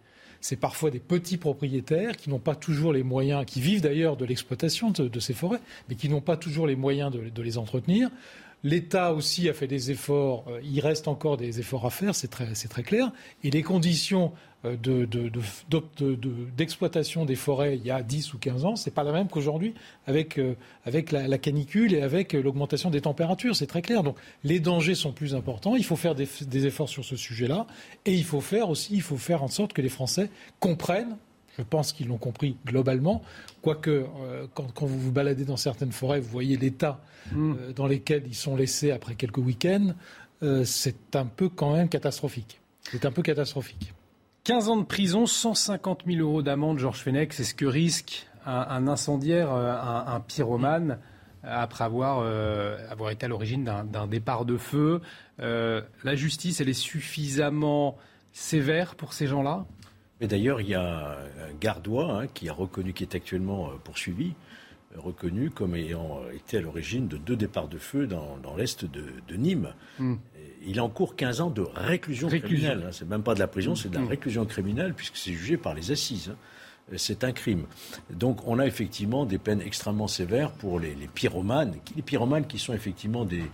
c'est 0.42 0.56
parfois 0.56 0.90
des 0.90 0.98
petits 0.98 1.38
propriétaires 1.38 2.18
qui 2.18 2.28
n'ont 2.28 2.38
pas 2.38 2.54
toujours 2.54 2.92
les 2.92 3.02
moyens, 3.02 3.46
qui 3.46 3.62
vivent 3.62 3.80
d'ailleurs 3.80 4.18
de 4.18 4.26
l'exploitation 4.26 4.90
de, 4.90 5.20
ces 5.20 5.32
forêts, 5.32 5.60
mais 5.88 5.94
qui 5.94 6.10
n'ont 6.10 6.20
pas 6.20 6.36
toujours 6.36 6.66
les 6.66 6.76
moyens 6.76 7.10
de 7.10 7.42
les 7.42 7.56
entretenir. 7.56 8.10
L'État 8.64 9.12
aussi 9.12 9.48
a 9.48 9.54
fait 9.54 9.66
des 9.66 9.90
efforts. 9.90 10.44
Euh, 10.48 10.60
il 10.62 10.80
reste 10.80 11.08
encore 11.08 11.36
des 11.36 11.58
efforts 11.58 11.84
à 11.84 11.90
faire, 11.90 12.14
c'est 12.14 12.28
très, 12.28 12.52
très, 12.52 12.82
clair. 12.82 13.10
Et 13.42 13.50
les 13.50 13.62
conditions 13.62 14.32
euh, 14.64 14.76
d'exploitation 16.56 17.24
des 17.24 17.34
forêts 17.34 17.76
il 17.76 17.84
y 17.84 17.90
a 17.90 18.02
10 18.02 18.34
ou 18.34 18.38
15 18.38 18.64
ans, 18.64 18.76
c'est 18.76 18.92
pas 18.92 19.02
la 19.02 19.12
même 19.12 19.28
qu'aujourd'hui 19.28 19.74
avec, 20.06 20.38
euh, 20.38 20.54
avec 20.84 21.10
la, 21.12 21.38
canicule 21.38 21.94
et 21.94 22.02
avec 22.02 22.32
l'augmentation 22.32 22.90
des 22.90 23.00
températures. 23.00 23.56
C'est 23.56 23.66
très 23.66 23.82
clair. 23.82 24.02
Donc 24.02 24.16
les 24.44 24.60
dangers 24.60 24.94
sont 24.94 25.12
plus 25.12 25.34
importants. 25.34 25.76
Il 25.76 25.84
faut 25.84 25.96
faire 25.96 26.14
des, 26.14 26.28
des 26.42 26.66
efforts 26.66 26.88
sur 26.88 27.04
ce 27.04 27.16
sujet-là. 27.16 27.66
Et 28.06 28.14
il 28.14 28.24
faut 28.24 28.40
faire 28.40 28.70
aussi, 28.70 28.94
il 28.94 29.02
faut 29.02 29.16
faire 29.16 29.42
en 29.42 29.48
sorte 29.48 29.72
que 29.72 29.82
les 29.82 29.88
Français 29.88 30.30
comprennent 30.60 31.16
je 31.58 31.62
pense 31.62 31.92
qu'ils 31.92 32.08
l'ont 32.08 32.18
compris 32.18 32.56
globalement. 32.66 33.22
Quoique, 33.60 33.90
euh, 33.90 34.46
quand, 34.54 34.86
vous 34.86 34.98
vous 34.98 35.12
baladez 35.12 35.44
dans 35.44 35.56
certaines 35.56 35.92
forêts, 35.92 36.20
vous 36.20 36.30
voyez 36.30 36.56
l'état 36.56 37.00
mm. 37.32 37.52
euh, 37.52 37.72
dans 37.72 37.86
lequel 37.86 38.24
ils 38.26 38.34
sont 38.34 38.56
laissés 38.56 38.90
après 38.90 39.14
quelques 39.14 39.38
week-ends. 39.38 39.94
Euh, 40.42 40.64
c'est 40.64 41.14
un 41.14 41.26
peu 41.26 41.48
quand 41.48 41.74
même 41.74 41.88
catastrophique. 41.88 42.60
C'est 42.90 43.04
un 43.04 43.12
peu 43.12 43.22
catastrophique. 43.22 43.92
15 44.44 44.68
ans 44.70 44.76
de 44.76 44.84
prison, 44.84 45.26
150 45.26 46.02
000 46.04 46.18
euros 46.18 46.42
d'amende, 46.42 46.78
Georges 46.78 47.02
Fenech, 47.02 47.32
c'est 47.32 47.44
ce 47.44 47.54
que 47.54 47.64
risque 47.64 48.26
un, 48.44 48.88
incendiaire, 48.88 49.52
euh, 49.52 49.72
un, 49.72 50.18
pyromane, 50.18 50.98
après 51.44 51.84
avoir, 51.84 52.18
euh, 52.24 52.76
avoir 52.90 53.10
été 53.10 53.26
à 53.26 53.28
l'origine 53.28 53.62
d'un 53.64 54.06
départ 54.08 54.44
de 54.44 54.56
feu. 54.56 55.00
Euh, 55.38 55.82
la 56.02 56.16
justice, 56.16 56.60
elle 56.60 56.68
est 56.68 56.72
suffisamment 56.72 57.96
sévère 58.32 58.96
pour 58.96 59.12
ces 59.12 59.28
gens-là? 59.28 59.64
Mais 60.20 60.26
d'ailleurs, 60.26 60.60
il 60.60 60.70
y 60.70 60.74
a 60.74 61.18
un 61.18 61.54
gardois 61.60 62.22
hein, 62.22 62.26
qui 62.26 62.48
a 62.48 62.52
reconnu, 62.52 62.92
qui 62.92 63.04
est 63.04 63.14
actuellement 63.14 63.70
poursuivi, 63.84 64.34
reconnu 64.96 65.50
comme 65.50 65.76
ayant 65.76 66.20
été 66.32 66.58
à 66.58 66.60
l'origine 66.60 67.06
de 67.06 67.16
deux 67.16 67.36
départs 67.36 67.68
de 67.68 67.78
feu 67.78 68.08
dans, 68.08 68.56
l'est 68.56 68.84
de, 68.84 69.36
Nîmes. 69.36 69.72
Hmm. 70.00 70.16
Il 70.66 70.80
encourt 70.80 71.16
15 71.16 71.40
ans 71.40 71.50
de 71.50 71.62
réclusion, 71.74 72.28
criminelle. 72.28 72.84
Hein. 72.86 72.90
C'est 72.92 73.08
même 73.08 73.22
pas 73.22 73.34
de 73.34 73.40
la 73.40 73.48
prison, 73.48 73.74
c'est 73.74 73.88
de 73.88 73.94
la 73.94 74.02
hmm. 74.02 74.08
réclusion 74.08 74.44
criminelle 74.44 74.94
puisque 74.94 75.16
c'est 75.16 75.32
jugé 75.32 75.56
par 75.56 75.74
les 75.74 75.90
assises. 75.90 76.30
Hein 76.30 76.36
c'est 76.96 77.24
un 77.24 77.32
crime. 77.32 77.64
Donc 78.10 78.46
on 78.46 78.58
a 78.58 78.66
effectivement 78.66 79.24
des 79.24 79.38
peines 79.38 79.60
extrêmement 79.60 80.08
sévères 80.08 80.52
pour 80.52 80.80
les, 80.80 80.94
pyromanes, 81.14 81.74
les 81.96 82.02
pyromanes 82.02 82.46
qui 82.46 82.58
sont 82.58 82.74
effectivement 82.74 83.24
des, 83.24 83.44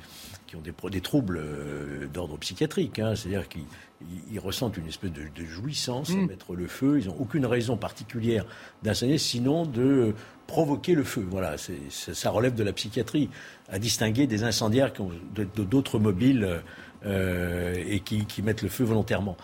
qui 0.46 0.56
ont 0.56 0.88
des, 0.88 1.00
troubles 1.00 1.38
euh, 1.38 2.06
d'ordre 2.12 2.38
psychiatrique, 2.38 2.98
hein. 2.98 3.14
c'est-à-dire 3.14 3.46
qu'ils 3.48 4.40
ressentent 4.40 4.76
une 4.76 4.88
espèce 4.88 5.12
de, 5.12 5.44
jouissance 5.44 6.10
à 6.10 6.14
mm. 6.14 6.26
mettre 6.26 6.54
le 6.54 6.66
feu, 6.66 7.00
ils 7.00 7.08
n'ont 7.08 7.16
aucune 7.18 7.46
raison 7.46 7.76
particulière 7.76 8.44
d'incendier, 8.82 9.18
sinon 9.18 9.66
de 9.66 10.14
provoquer 10.46 10.94
le 10.94 11.04
feu. 11.04 11.24
Voilà, 11.28 11.56
ça 11.58 12.30
relève 12.30 12.54
de 12.54 12.64
la 12.64 12.72
psychiatrie, 12.72 13.28
à 13.68 13.78
distinguer 13.78 14.26
des 14.26 14.44
incendiaires 14.44 14.92
d'autres 15.56 15.98
mobiles. 15.98 16.62
Euh, 17.08 17.74
et 17.88 18.00
qui, 18.00 18.42
mettent 18.42 18.62
le 18.62 18.68
feu 18.68 18.84
volontairement. 18.84 19.36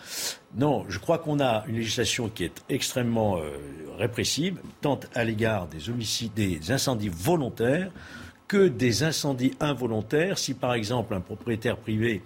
Non, 0.55 0.85
je 0.87 0.99
crois 0.99 1.17
qu'on 1.17 1.39
a 1.39 1.63
une 1.67 1.75
législation 1.77 2.29
qui 2.29 2.43
est 2.43 2.63
extrêmement 2.69 3.37
euh, 3.37 3.57
répressive, 3.97 4.59
tant 4.81 4.99
à 5.15 5.23
l'égard 5.23 5.67
des 5.67 5.89
homicides, 5.89 6.33
des 6.33 6.71
incendies 6.71 7.09
volontaires 7.09 7.91
que 8.47 8.67
des 8.67 9.01
incendies 9.01 9.53
involontaires. 9.59 10.37
Si 10.37 10.53
par 10.53 10.75
exemple 10.75 11.15
un 11.15 11.21
propriétaire 11.21 11.77
privé 11.77 12.21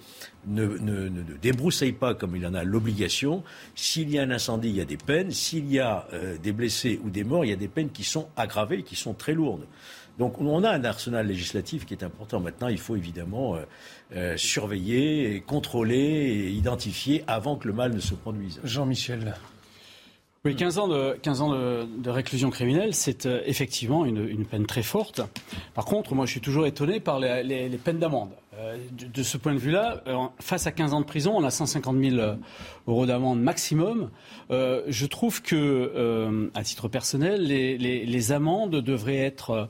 ne, 0.45 1.09
débroussaille 1.41 1.93
pas 1.93 2.15
comme 2.15 2.35
il 2.35 2.45
en 2.45 2.53
a 2.53 2.65
l'obligation, 2.65 3.43
s'il 3.75 4.09
y 4.09 4.19
a 4.19 4.23
un 4.23 4.31
incendie, 4.31 4.69
il 4.69 4.75
y 4.75 4.81
a 4.81 4.85
des 4.85 4.97
peines. 4.97 5.31
S'il 5.31 5.71
y 5.71 5.79
a 5.79 6.05
euh, 6.11 6.37
des 6.37 6.51
blessés 6.51 6.99
ou 7.03 7.09
des 7.09 7.23
morts, 7.23 7.45
il 7.45 7.51
y 7.51 7.53
a 7.53 7.57
des 7.57 7.69
peines 7.69 7.91
qui 7.91 8.03
sont 8.03 8.27
aggravées, 8.35 8.83
qui 8.83 8.97
sont 8.97 9.13
très 9.13 9.33
lourdes. 9.33 9.65
Donc 10.17 10.41
on 10.41 10.65
a 10.65 10.69
un 10.69 10.83
arsenal 10.83 11.27
législatif 11.27 11.85
qui 11.85 11.93
est 11.93 12.03
important. 12.03 12.41
Maintenant, 12.41 12.67
il 12.67 12.77
faut 12.77 12.97
évidemment 12.97 13.57
euh, 14.15 14.38
surveiller, 14.38 15.44
contrôler 15.45 15.98
et 15.98 16.49
identifier 16.49 17.23
avant 17.27 17.56
que 17.56 17.68
le 17.68 17.73
mal 17.73 17.94
ne 17.94 17.99
se 17.99 18.15
produise. 18.15 18.60
Jean-Michel. 18.64 19.36
Oui, 20.45 20.56
15 20.56 20.77
ans 20.77 20.88
de, 20.88 21.18
15 21.22 21.41
ans 21.41 21.49
de, 21.49 22.10
réclusion 22.10 22.49
criminelle, 22.49 22.95
c'est 22.95 23.26
euh, 23.26 23.41
effectivement 23.45 24.06
une, 24.06 24.45
peine 24.45 24.65
très 24.65 24.84
forte. 24.84 25.22
Par 25.73 25.84
contre, 25.84 26.15
moi, 26.15 26.26
je 26.26 26.31
suis 26.31 26.40
toujours 26.40 26.65
étonné 26.65 27.02
par 27.02 27.19
les, 27.19 27.69
peines 27.84 27.99
d'amende. 27.99 28.30
de, 28.94 29.23
ce 29.23 29.36
point 29.38 29.53
de 29.53 29.60
vue-là, 29.60 30.02
face 30.40 30.65
à 30.65 30.72
15 30.72 30.94
ans 30.94 31.02
de 31.02 31.06
prison, 31.06 31.34
on 31.36 31.44
a 31.44 31.52
150 31.52 31.98
000 32.02 32.36
euros 32.88 33.06
d'amende 33.06 33.41
maximum. 33.41 34.11
Euh, 34.49 34.84
je 34.88 35.06
trouve 35.07 35.41
que, 35.41 35.56
euh, 35.56 36.49
à 36.56 36.64
titre 36.64 36.88
personnel, 36.88 37.41
les, 37.44 38.31
amendes 38.31 38.77
devraient 38.77 39.18
être 39.18 39.69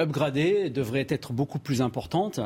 euh, 0.00 0.04
upgradées, 0.04 0.70
devraient 0.70 1.06
être 1.08 1.32
beaucoup 1.32 1.58
plus 1.58 1.82
importantes 1.82 2.40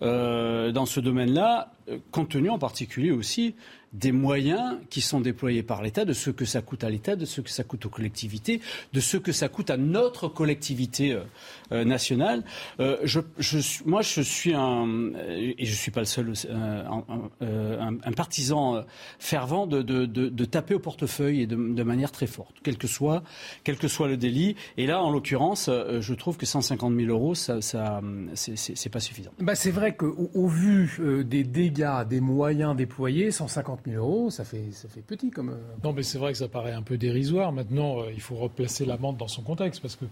dans 0.00 0.86
ce 0.86 1.00
domaine-là, 1.00 1.72
compte 2.10 2.30
tenu 2.30 2.50
en 2.50 2.58
particulier 2.58 3.10
aussi 3.10 3.54
des 3.92 4.12
moyens 4.12 4.78
qui 4.88 5.00
sont 5.00 5.20
déployés 5.20 5.62
par 5.62 5.82
l'État, 5.82 6.04
de 6.04 6.12
ce 6.12 6.30
que 6.30 6.44
ça 6.44 6.62
coûte 6.62 6.82
à 6.82 6.90
l'État, 6.90 7.14
de 7.14 7.26
ce 7.26 7.40
que 7.40 7.50
ça 7.50 7.62
coûte 7.62 7.86
aux 7.86 7.90
collectivités, 7.90 8.60
de 8.92 9.00
ce 9.00 9.18
que 9.18 9.32
ça 9.32 9.48
coûte 9.48 9.70
à 9.70 9.76
notre 9.76 10.28
collectivité 10.28 11.12
euh, 11.12 11.20
euh, 11.72 11.84
nationale. 11.84 12.42
Euh, 12.80 12.96
moi, 13.84 14.00
je 14.00 14.22
suis 14.22 14.54
un, 14.54 15.12
et 15.28 15.64
je 15.64 15.74
suis 15.74 15.90
pas 15.90 16.00
le 16.00 16.06
seul, 16.06 16.32
un, 17.40 18.12
partisan 18.16 18.84
fervent 19.18 19.66
de, 19.66 20.44
taper 20.44 20.74
au 20.74 20.78
portefeuille 20.78 21.42
et 21.42 21.46
de, 21.46 21.82
manière 21.82 22.12
très 22.12 22.26
forte, 22.26 22.56
quel 22.62 22.78
que, 22.78 22.86
soit, 22.86 23.22
quel 23.64 23.76
que 23.76 23.88
soit 23.88 24.08
le 24.08 24.16
délit. 24.16 24.56
Et 24.78 24.86
là, 24.86 25.02
en 25.02 25.10
l'occurrence, 25.10 25.68
je 25.68 26.14
trouve 26.14 26.36
que 26.36 26.46
150 26.46 26.94
000 26.94 27.08
euros, 27.10 27.34
ça, 27.34 27.60
ça 27.60 28.00
c'est 28.34 28.88
pas 28.88 29.00
suffisant. 29.00 29.32
Bah, 29.40 29.54
c'est 29.54 29.70
vrai 29.70 29.96
qu'au 29.96 30.30
au 30.34 30.48
vu 30.48 31.24
des 31.26 31.44
dégâts, 31.44 32.06
des 32.08 32.20
moyens 32.20 32.76
déployés, 32.76 33.30
150 33.30 33.81
000 33.86 34.04
euros, 34.04 34.30
ça 34.30 34.44
fait, 34.44 34.72
ça 34.72 34.88
fait 34.88 35.02
petit 35.02 35.30
comme. 35.30 35.50
Euh, 35.50 35.74
non, 35.84 35.92
mais 35.92 36.02
c'est 36.02 36.18
vrai 36.18 36.32
que 36.32 36.38
ça 36.38 36.48
paraît 36.48 36.72
un 36.72 36.82
peu 36.82 36.96
dérisoire. 36.96 37.52
Maintenant, 37.52 38.00
euh, 38.00 38.12
il 38.12 38.20
faut 38.20 38.36
replacer 38.36 38.84
l'amende 38.84 39.16
dans 39.16 39.28
son 39.28 39.42
contexte 39.42 39.80
parce 39.82 39.96
que. 39.96 40.04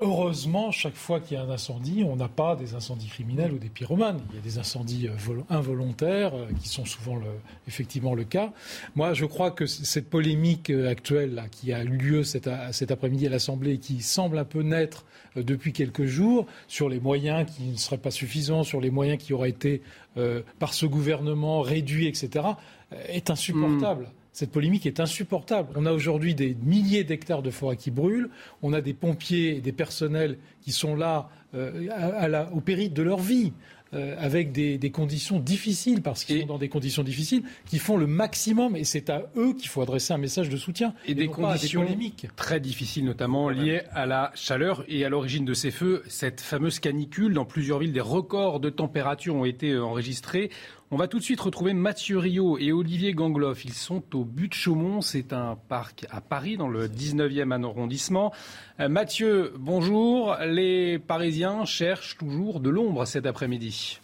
Heureusement, 0.00 0.70
chaque 0.72 0.94
fois 0.94 1.20
qu'il 1.20 1.38
y 1.38 1.40
a 1.40 1.42
un 1.42 1.48
incendie, 1.48 2.04
on 2.06 2.16
n'a 2.16 2.28
pas 2.28 2.54
des 2.54 2.74
incendies 2.74 3.08
criminels 3.08 3.52
ou 3.52 3.58
des 3.58 3.70
pyromanes. 3.70 4.20
Il 4.30 4.36
y 4.36 4.38
a 4.38 4.42
des 4.42 4.58
incendies 4.58 5.08
euh, 5.08 5.42
involontaires 5.48 6.32
qui 6.60 6.68
sont 6.68 6.84
souvent 6.84 7.18
effectivement 7.66 8.14
le 8.14 8.24
cas. 8.24 8.52
Moi, 8.94 9.14
je 9.14 9.24
crois 9.24 9.50
que 9.50 9.64
cette 9.66 10.10
polémique 10.10 10.70
actuelle 10.70 11.42
qui 11.50 11.72
a 11.72 11.82
eu 11.82 11.96
lieu 11.96 12.24
cet, 12.24 12.46
après-midi 12.46 13.26
à 13.26 13.30
l'Assemblée 13.30 13.74
et 13.74 13.78
qui 13.78 14.02
semble 14.02 14.38
un 14.38 14.44
peu 14.44 14.60
naître 14.60 15.06
depuis 15.34 15.72
quelques 15.72 16.04
jours 16.04 16.46
sur 16.68 16.88
les 16.88 17.00
moyens 17.00 17.50
qui 17.50 17.64
ne 17.64 17.76
seraient 17.76 17.98
pas 17.98 18.10
suffisants, 18.10 18.64
sur 18.64 18.80
les 18.80 18.90
moyens 18.90 19.22
qui 19.22 19.32
auraient 19.32 19.50
été 19.50 19.82
euh, 20.16 20.42
par 20.58 20.72
ce 20.72 20.86
gouvernement 20.86 21.60
réduit, 21.60 22.06
etc., 22.06 22.46
euh, 22.92 23.02
est 23.08 23.30
insupportable. 23.30 24.04
Hmm. 24.04 24.25
Cette 24.36 24.50
polémique 24.50 24.84
est 24.84 25.00
insupportable. 25.00 25.70
On 25.76 25.86
a 25.86 25.92
aujourd'hui 25.92 26.34
des 26.34 26.54
milliers 26.62 27.04
d'hectares 27.04 27.40
de 27.40 27.50
forêt 27.50 27.78
qui 27.78 27.90
brûlent. 27.90 28.28
On 28.60 28.74
a 28.74 28.82
des 28.82 28.92
pompiers 28.92 29.56
et 29.56 29.60
des 29.62 29.72
personnels 29.72 30.36
qui 30.60 30.72
sont 30.72 30.94
là 30.94 31.30
euh, 31.54 32.44
au 32.52 32.60
péril 32.60 32.92
de 32.92 33.02
leur 33.02 33.18
vie. 33.18 33.54
Euh, 33.94 34.16
avec 34.18 34.50
des, 34.50 34.90
conditions 34.90 35.38
difficiles, 35.38 36.02
parce 36.02 36.24
qu'ils 36.24 36.40
sont 36.40 36.46
dans 36.48 36.58
des 36.58 36.68
conditions 36.68 37.04
difficiles, 37.04 37.44
qui 37.66 37.78
font 37.78 37.96
le 37.96 38.08
maximum, 38.08 38.74
et 38.74 38.82
c'est 38.82 39.10
à 39.10 39.30
eux 39.36 39.54
qu'il 39.54 39.68
faut 39.68 39.80
adresser 39.80 40.12
un 40.12 40.18
message 40.18 40.48
de 40.48 40.56
soutien. 40.56 40.92
Et, 41.06 41.14
des 41.14 41.28
conditions 41.28 41.86
très 42.34 42.58
difficiles, 42.58 43.04
notamment 43.04 43.48
liées 43.48 43.82
à 43.92 44.04
la 44.04 44.32
chaleur 44.34 44.84
et 44.88 45.04
à 45.04 45.08
l'origine 45.08 45.44
de 45.44 45.54
ces 45.54 45.70
feux. 45.70 46.02
Cette 46.08 46.40
fameuse 46.40 46.80
canicule, 46.80 47.32
dans 47.32 47.44
plusieurs 47.44 47.78
villes, 47.78 47.92
des 47.92 48.00
records 48.00 48.58
de 48.58 48.70
température 48.70 49.36
ont 49.36 49.44
été 49.44 49.70
euh, 49.70 49.84
enregistrés. 49.84 50.50
On 50.92 50.96
va 50.96 51.08
tout 51.08 51.18
de 51.18 51.24
suite 51.24 51.40
retrouver 51.40 51.72
Mathieu 51.72 52.16
Rio 52.16 52.58
et 52.58 52.70
Olivier 52.70 53.12
Gangloff. 53.12 53.64
Ils 53.64 53.72
sont 53.72 54.04
au 54.14 54.24
but 54.24 54.50
de 54.50 54.54
Chaumont. 54.54 55.00
C'est 55.00 55.32
un 55.32 55.58
parc 55.68 56.06
à 56.10 56.20
Paris, 56.20 56.56
dans 56.56 56.68
le 56.68 56.86
19e 56.86 57.64
arrondissement. 57.64 58.32
Euh, 58.78 58.88
Mathieu, 58.88 59.52
bonjour. 59.58 60.36
Les 60.46 61.00
Parisiens 61.00 61.64
cherchent 61.64 62.16
toujours 62.18 62.60
de 62.60 62.70
l'ombre 62.70 63.04
cet 63.04 63.26
après-midi. 63.26 64.00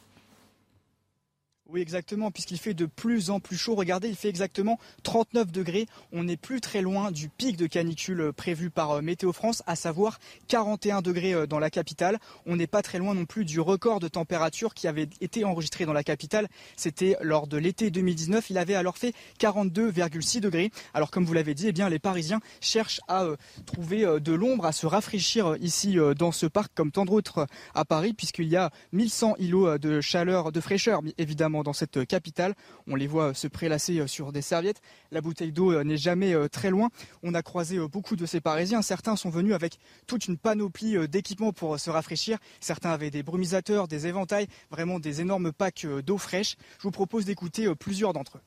Oui, 1.72 1.80
exactement, 1.80 2.30
puisqu'il 2.30 2.58
fait 2.58 2.74
de 2.74 2.84
plus 2.84 3.30
en 3.30 3.40
plus 3.40 3.56
chaud. 3.56 3.74
Regardez, 3.74 4.10
il 4.10 4.14
fait 4.14 4.28
exactement 4.28 4.78
39 5.04 5.50
degrés. 5.50 5.86
On 6.12 6.24
n'est 6.24 6.36
plus 6.36 6.60
très 6.60 6.82
loin 6.82 7.10
du 7.10 7.30
pic 7.30 7.56
de 7.56 7.66
canicule 7.66 8.30
prévu 8.36 8.68
par 8.68 8.90
euh, 8.90 9.00
Météo 9.00 9.32
France, 9.32 9.62
à 9.66 9.74
savoir 9.74 10.18
41 10.48 11.00
degrés 11.00 11.32
euh, 11.32 11.46
dans 11.46 11.58
la 11.58 11.70
capitale. 11.70 12.18
On 12.44 12.56
n'est 12.56 12.66
pas 12.66 12.82
très 12.82 12.98
loin 12.98 13.14
non 13.14 13.24
plus 13.24 13.46
du 13.46 13.58
record 13.58 14.00
de 14.00 14.08
température 14.08 14.74
qui 14.74 14.86
avait 14.86 15.08
été 15.22 15.44
enregistré 15.44 15.86
dans 15.86 15.94
la 15.94 16.04
capitale. 16.04 16.46
C'était 16.76 17.16
lors 17.22 17.46
de 17.46 17.56
l'été 17.56 17.90
2019. 17.90 18.50
Il 18.50 18.58
avait 18.58 18.74
alors 18.74 18.98
fait 18.98 19.14
42,6 19.40 20.40
degrés. 20.40 20.70
Alors, 20.92 21.10
comme 21.10 21.24
vous 21.24 21.32
l'avez 21.32 21.54
dit, 21.54 21.68
eh 21.68 21.72
bien, 21.72 21.88
les 21.88 21.98
Parisiens 21.98 22.40
cherchent 22.60 23.00
à 23.08 23.24
euh, 23.24 23.36
trouver 23.64 24.20
de 24.20 24.32
l'ombre, 24.34 24.66
à 24.66 24.72
se 24.72 24.84
rafraîchir 24.84 25.56
ici 25.58 25.96
dans 26.18 26.32
ce 26.32 26.44
parc, 26.44 26.70
comme 26.74 26.90
tant 26.92 27.06
d'autres 27.06 27.46
à 27.74 27.86
Paris, 27.86 28.12
puisqu'il 28.12 28.48
y 28.48 28.56
a 28.56 28.70
1100 28.92 29.36
îlots 29.38 29.78
de 29.78 30.02
chaleur, 30.02 30.52
de 30.52 30.60
fraîcheur, 30.60 31.00
évidemment 31.16 31.61
dans 31.62 31.72
cette 31.72 32.06
capitale. 32.06 32.54
On 32.86 32.94
les 32.94 33.06
voit 33.06 33.34
se 33.34 33.46
prélasser 33.46 34.00
euh, 34.00 34.06
sur 34.06 34.32
des 34.32 34.42
serviettes. 34.42 34.80
La 35.10 35.20
bouteille 35.20 35.52
d'eau 35.52 35.72
euh, 35.72 35.84
n'est 35.84 35.96
jamais 35.96 36.34
euh, 36.34 36.48
très 36.48 36.70
loin. 36.70 36.88
On 37.22 37.34
a 37.34 37.42
croisé 37.42 37.78
beaucoup 37.88 38.16
de 38.16 38.26
ces 38.26 38.40
Parisiens. 38.40 38.82
Certains 38.82 39.16
sont 39.16 39.30
venus 39.30 39.54
avec 39.54 39.78
toute 40.06 40.26
une 40.26 40.36
panoplie 40.36 41.08
d'équipements 41.08 41.52
pour 41.52 41.78
se 41.78 41.90
rafraîchir. 41.90 42.38
Certains 42.60 42.90
avaient 42.90 43.10
des 43.10 43.22
brumisateurs, 43.22 43.88
des 43.88 44.06
éventails, 44.06 44.46
vraiment 44.70 44.98
des 44.98 45.20
énormes 45.20 45.52
packs 45.52 45.86
d'eau 45.86 46.18
fraîche. 46.18 46.56
Je 46.78 46.82
vous 46.84 46.90
propose 46.90 47.24
d'écouter 47.24 47.72
plusieurs 47.74 48.12
d'entre 48.12 48.38
eux. 48.38 48.42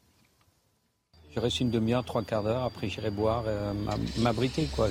Je 1.36 1.40
reste 1.40 1.60
une 1.60 1.72
demi-heure, 1.72 2.06
trois 2.06 2.24
quarts 2.24 2.44
d'heure, 2.44 2.64
après 2.64 2.88
j'irai 2.90 3.12
boire, 3.12 3.44
m'abriter 4.18 4.68
quoi 4.74 4.90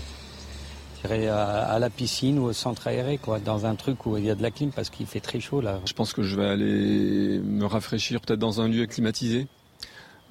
à, 1.05 1.79
la 1.79 1.91
piscine 1.91 2.39
ou 2.39 2.45
au 2.45 2.53
centre 2.53 2.87
aéré, 2.87 3.19
quoi, 3.19 3.39
dans 3.39 3.67
un 3.67 3.75
truc 3.75 4.07
où 4.07 4.17
il 4.17 4.25
y 4.25 4.31
a 4.31 4.35
de 4.35 4.43
la 4.43 4.51
clim 4.51 4.71
parce 4.71 4.91
qu'il 4.91 5.07
fait 5.07 5.21
très 5.21 5.41
chaud 5.41 5.61
là. 5.61 5.81
Je 5.87 5.93
pense 5.93 6.13
que 6.13 6.23
je 6.23 6.37
vais 6.37 6.47
aller 6.47 7.41
me 7.41 7.67
rafraîchir 7.67 8.21
peut-être 8.21 8.39
dans 8.39 8.61
un 8.61 8.69
lieu 8.69 8.87
climatisé, 8.87 9.47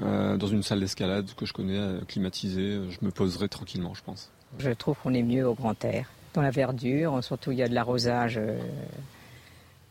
euh, 0.01 0.37
dans 0.37 0.47
une 0.47 0.63
salle 0.63 0.79
d'escalade 0.79 1.27
que 1.35 1.45
je 1.45 1.53
connais, 1.53 1.79
climatisée. 2.07 2.79
Je 2.89 3.05
me 3.05 3.11
poserai 3.11 3.49
tranquillement, 3.49 3.93
je 3.93 4.03
pense. 4.03 4.31
Je 4.59 4.71
trouve 4.71 4.95
qu'on 5.01 5.13
est 5.13 5.23
mieux 5.23 5.47
au 5.47 5.53
grand 5.53 5.83
air, 5.85 6.09
dans 6.33 6.41
la 6.41 6.51
verdure, 6.51 7.23
surtout 7.23 7.51
il 7.51 7.57
y 7.59 7.63
a 7.63 7.67
de 7.67 7.75
l'arrosage. 7.75 8.37
Euh, 8.37 8.59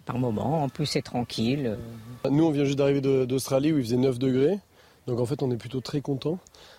par 0.04 0.18
moment, 0.18 0.64
en 0.64 0.68
plus 0.68 0.86
c'est 0.86 1.02
tranquille. 1.02 1.76
Nous 2.28 2.44
on 2.44 2.50
vient 2.50 2.64
juste 2.64 2.78
d'arriver 2.78 3.00
d'Australie 3.00 3.72
où 3.72 3.78
il 3.78 3.84
faisait 3.84 3.96
9 3.96 4.18
degrés. 4.18 4.58
Donc 5.06 5.18
en 5.18 5.26
fait, 5.26 5.42
on 5.42 5.50
est 5.50 5.56
plutôt 5.56 5.80
très 5.80 6.00
content. 6.00 6.38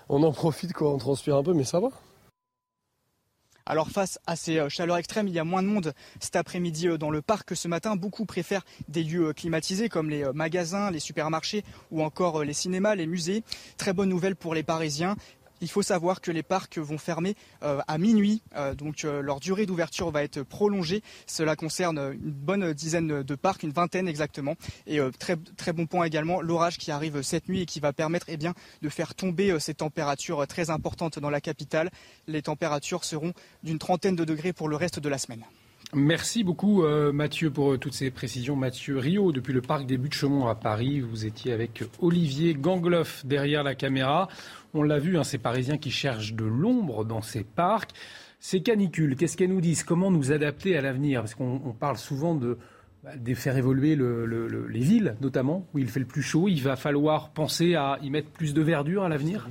On 0.09 0.23
en 0.23 0.31
profite 0.31 0.73
quand 0.73 0.93
on 0.93 0.97
transpire 0.97 1.35
un 1.35 1.43
peu, 1.43 1.53
mais 1.53 1.63
ça 1.63 1.79
va. 1.79 1.89
Alors 3.65 3.89
face 3.89 4.19
à 4.27 4.35
ces 4.35 4.59
euh, 4.59 4.67
chaleurs 4.67 4.97
extrêmes, 4.97 5.27
il 5.27 5.33
y 5.33 5.39
a 5.39 5.45
moins 5.45 5.63
de 5.63 5.67
monde 5.67 5.93
cet 6.19 6.35
après-midi 6.35 6.89
euh, 6.89 6.97
dans 6.97 7.09
le 7.09 7.21
parc 7.21 7.47
que 7.47 7.55
ce 7.55 7.69
matin. 7.69 7.95
Beaucoup 7.95 8.25
préfèrent 8.25 8.65
des 8.89 9.03
lieux 9.03 9.27
euh, 9.27 9.33
climatisés 9.33 9.87
comme 9.87 10.09
les 10.09 10.25
magasins, 10.33 10.91
les 10.91 10.99
supermarchés 10.99 11.63
ou 11.89 12.03
encore 12.03 12.43
les 12.43 12.53
cinémas, 12.53 12.95
les 12.95 13.07
musées. 13.07 13.43
Très 13.77 13.93
bonne 13.93 14.09
nouvelle 14.09 14.35
pour 14.35 14.53
les 14.53 14.63
Parisiens. 14.63 15.15
Il 15.63 15.69
faut 15.69 15.81
savoir 15.81 16.19
que 16.19 16.29
les 16.29 16.43
parcs 16.43 16.77
vont 16.77 16.97
fermer 16.97 17.37
euh, 17.63 17.79
à 17.87 17.97
minuit, 17.97 18.41
euh, 18.57 18.75
donc 18.75 19.05
euh, 19.05 19.21
leur 19.21 19.39
durée 19.39 19.65
d'ouverture 19.65 20.11
va 20.11 20.21
être 20.21 20.43
prolongée. 20.43 21.01
Cela 21.25 21.55
concerne 21.55 21.97
une 21.97 22.31
bonne 22.31 22.73
dizaine 22.73 23.23
de 23.23 23.35
parcs, 23.35 23.63
une 23.63 23.71
vingtaine 23.71 24.09
exactement. 24.09 24.55
Et 24.87 24.99
très, 25.17 25.37
très 25.55 25.71
bon 25.71 25.85
point 25.85 26.03
également, 26.03 26.41
l'orage 26.41 26.77
qui 26.77 26.91
arrive 26.91 27.21
cette 27.21 27.47
nuit 27.47 27.61
et 27.61 27.65
qui 27.65 27.79
va 27.79 27.93
permettre 27.93 28.25
eh 28.27 28.35
de 28.35 28.89
faire 28.89 29.15
tomber 29.15 29.57
ces 29.61 29.73
températures 29.73 30.45
très 30.47 30.69
importantes 30.69 31.17
dans 31.17 31.29
la 31.29 31.39
capitale. 31.39 31.91
Les 32.27 32.41
températures 32.41 33.05
seront 33.05 33.31
d'une 33.63 33.79
trentaine 33.79 34.17
de 34.17 34.25
degrés 34.25 34.51
pour 34.51 34.67
le 34.67 34.75
reste 34.75 34.99
de 34.99 35.07
la 35.07 35.17
semaine. 35.17 35.45
Merci 35.95 36.43
beaucoup 36.43 36.83
Mathieu 37.13 37.51
pour 37.51 37.77
toutes 37.77 37.93
ces 37.93 38.09
précisions. 38.09 38.55
Mathieu 38.55 38.97
Rio, 38.97 39.31
depuis 39.31 39.53
le 39.53 39.61
parc 39.61 39.85
des 39.85 39.97
Buttes-Chaumont 39.97 40.47
à 40.47 40.55
Paris, 40.55 41.01
vous 41.01 41.25
étiez 41.25 41.53
avec 41.53 41.83
Olivier 42.01 42.55
Gangloff 42.55 43.23
derrière 43.25 43.63
la 43.63 43.75
caméra. 43.75 44.27
On 44.73 44.81
l'a 44.81 44.97
vu, 44.97 45.17
hein, 45.17 45.23
ces 45.23 45.37
Parisiens 45.37 45.77
qui 45.77 45.91
cherchent 45.91 46.33
de 46.33 46.45
l'ombre 46.45 47.05
dans 47.05 47.21
ces 47.21 47.43
parcs. 47.43 47.91
Ces 48.39 48.61
canicules, 48.61 49.15
qu'est-ce 49.15 49.37
qu'elles 49.37 49.49
nous 49.51 49.61
disent? 49.61 49.83
Comment 49.83 50.09
nous 50.09 50.31
adapter 50.31 50.75
à 50.75 50.81
l'avenir? 50.81 51.21
Parce 51.21 51.35
qu'on 51.35 51.75
parle 51.79 51.97
souvent 51.97 52.33
de, 52.33 52.57
bah, 53.03 53.11
faire 53.35 53.55
évoluer 53.55 53.95
les 53.95 54.79
villes, 54.79 55.15
notamment, 55.21 55.67
où 55.73 55.79
il 55.79 55.87
fait 55.87 55.99
le 55.99 56.07
plus 56.07 56.23
chaud. 56.23 56.47
Il 56.47 56.61
va 56.63 56.75
falloir 56.75 57.29
penser 57.29 57.75
à 57.75 57.99
y 58.01 58.09
mettre 58.09 58.29
plus 58.31 58.53
de 58.53 58.61
verdure 58.61 59.03
à 59.03 59.09
l'avenir? 59.09 59.47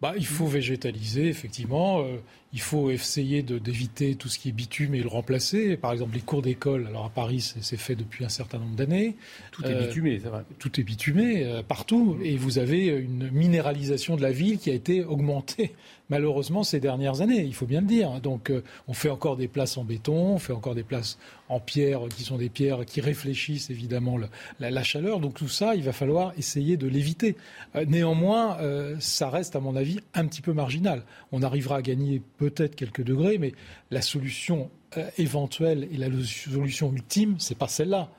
Bah, 0.00 0.12
il 0.16 0.26
faut 0.26 0.46
végétaliser, 0.46 1.28
effectivement. 1.28 2.00
Euh, 2.00 2.18
il 2.54 2.60
faut 2.60 2.92
essayer 2.92 3.42
d'éviter 3.42 4.14
tout 4.14 4.28
ce 4.28 4.38
qui 4.38 4.48
est 4.48 4.52
bitume 4.52 4.94
et 4.94 5.02
le 5.02 5.08
remplacer. 5.08 5.76
Par 5.76 5.92
exemple, 5.92 6.14
les 6.14 6.20
cours 6.20 6.40
d'école. 6.40 6.86
Alors 6.86 7.04
à 7.04 7.08
Paris, 7.08 7.54
c'est 7.60 7.76
fait 7.76 7.96
depuis 7.96 8.24
un 8.24 8.28
certain 8.28 8.58
nombre 8.58 8.76
d'années. 8.76 9.16
Tout 9.50 9.66
est 9.66 9.74
bitumé, 9.74 10.20
c'est 10.22 10.28
vrai. 10.28 10.38
Euh, 10.38 10.54
tout 10.60 10.80
est 10.80 10.84
bitumé 10.84 11.44
euh, 11.44 11.64
partout. 11.64 12.16
Et 12.22 12.36
vous 12.36 12.58
avez 12.58 12.86
une 12.86 13.28
minéralisation 13.32 14.14
de 14.14 14.22
la 14.22 14.30
ville 14.30 14.58
qui 14.58 14.70
a 14.70 14.74
été 14.74 15.02
augmentée 15.02 15.74
malheureusement 16.10 16.62
ces 16.62 16.80
dernières 16.80 17.20
années, 17.20 17.42
il 17.42 17.54
faut 17.54 17.66
bien 17.66 17.80
le 17.80 17.86
dire. 17.86 18.20
Donc 18.20 18.50
euh, 18.50 18.62
on 18.88 18.92
fait 18.92 19.10
encore 19.10 19.36
des 19.36 19.48
places 19.48 19.76
en 19.76 19.84
béton, 19.84 20.34
on 20.34 20.38
fait 20.38 20.52
encore 20.52 20.74
des 20.74 20.82
places 20.82 21.18
en 21.48 21.60
pierre 21.60 22.00
qui 22.14 22.24
sont 22.24 22.38
des 22.38 22.48
pierres 22.48 22.84
qui 22.86 23.00
réfléchissent 23.00 23.70
évidemment 23.70 24.16
la, 24.60 24.82
chaleur. 24.82 25.20
Donc 25.20 25.34
tout 25.34 25.48
ça, 25.48 25.74
il 25.74 25.82
va 25.82 25.92
falloir 25.92 26.32
essayer 26.38 26.76
de 26.76 26.86
l'éviter. 26.86 27.36
Euh, 27.76 27.84
néanmoins, 27.86 28.58
euh, 28.60 28.96
ça 28.98 29.28
reste 29.28 29.56
à 29.56 29.60
mon 29.60 29.76
avis 29.76 30.00
un 30.14 30.26
petit 30.26 30.42
peu 30.42 30.52
marginal. 30.52 31.02
On 31.32 31.42
arrivera 31.42 31.76
à 31.76 31.82
gagner 31.82 32.22
peut-être 32.50 32.76
quelques 32.76 33.02
degrés, 33.02 33.38
mais 33.38 33.52
la 33.90 34.02
solution 34.02 34.70
éventuelle 35.18 35.88
et 35.92 35.96
la 35.96 36.08
solution 36.22 36.92
ultime, 36.92 37.36
c'est 37.38 37.58
pas 37.58 37.68
celle-là. 37.68 38.10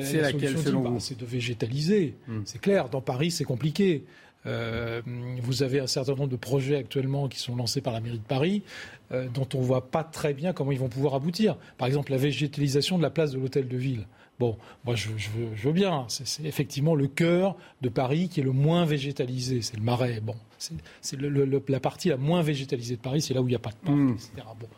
C'est 0.00 0.20
laquelle 0.20 0.58
selon 0.58 0.80
bah, 0.80 0.90
vous 0.90 1.00
C'est 1.00 1.18
de 1.18 1.26
végétaliser. 1.26 2.14
Hmm. 2.26 2.40
C'est 2.44 2.60
clair. 2.60 2.88
Dans 2.88 3.00
Paris, 3.00 3.30
c'est 3.30 3.44
compliqué. 3.44 4.04
Euh, 4.46 5.00
vous 5.42 5.62
avez 5.62 5.80
un 5.80 5.86
certain 5.86 6.12
nombre 6.12 6.28
de 6.28 6.36
projets 6.36 6.76
actuellement 6.76 7.28
qui 7.28 7.38
sont 7.38 7.56
lancés 7.56 7.80
par 7.80 7.92
la 7.92 8.00
mairie 8.00 8.18
de 8.18 8.24
Paris, 8.24 8.62
euh, 9.12 9.26
dont 9.32 9.48
on 9.54 9.58
ne 9.58 9.64
voit 9.64 9.90
pas 9.90 10.04
très 10.04 10.34
bien 10.34 10.52
comment 10.52 10.72
ils 10.72 10.78
vont 10.78 10.88
pouvoir 10.88 11.14
aboutir. 11.14 11.56
Par 11.78 11.88
exemple, 11.88 12.12
la 12.12 12.18
végétalisation 12.18 12.98
de 12.98 13.02
la 13.02 13.10
place 13.10 13.32
de 13.32 13.38
l'hôtel 13.38 13.68
de 13.68 13.76
ville. 13.76 14.06
Bon, 14.40 14.58
moi 14.84 14.96
je, 14.96 15.10
veux, 15.10 15.72
bien. 15.72 16.06
C'est 16.08 16.44
effectivement 16.44 16.96
le 16.96 17.06
cœur 17.06 17.56
de 17.82 17.88
Paris 17.88 18.28
qui 18.28 18.40
est 18.40 18.42
le 18.42 18.52
moins 18.52 18.84
végétalisé. 18.84 19.62
C'est 19.62 19.76
le 19.76 19.82
Marais. 19.82 20.20
Bon, 20.20 20.34
c'est 21.00 21.18
la 21.20 21.80
partie 21.80 22.08
la 22.08 22.16
moins 22.16 22.42
végétalisée 22.42 22.96
de 22.96 23.00
Paris. 23.00 23.22
C'est 23.22 23.34
là 23.34 23.42
où 23.42 23.46
il 23.46 23.50
n'y 23.50 23.56
a 23.56 23.60
pas 23.60 23.70
de 23.70 23.76
parc, 23.76 23.96
mmh. 23.96 24.10
etc. 24.10 24.30
Bon. 24.58 24.68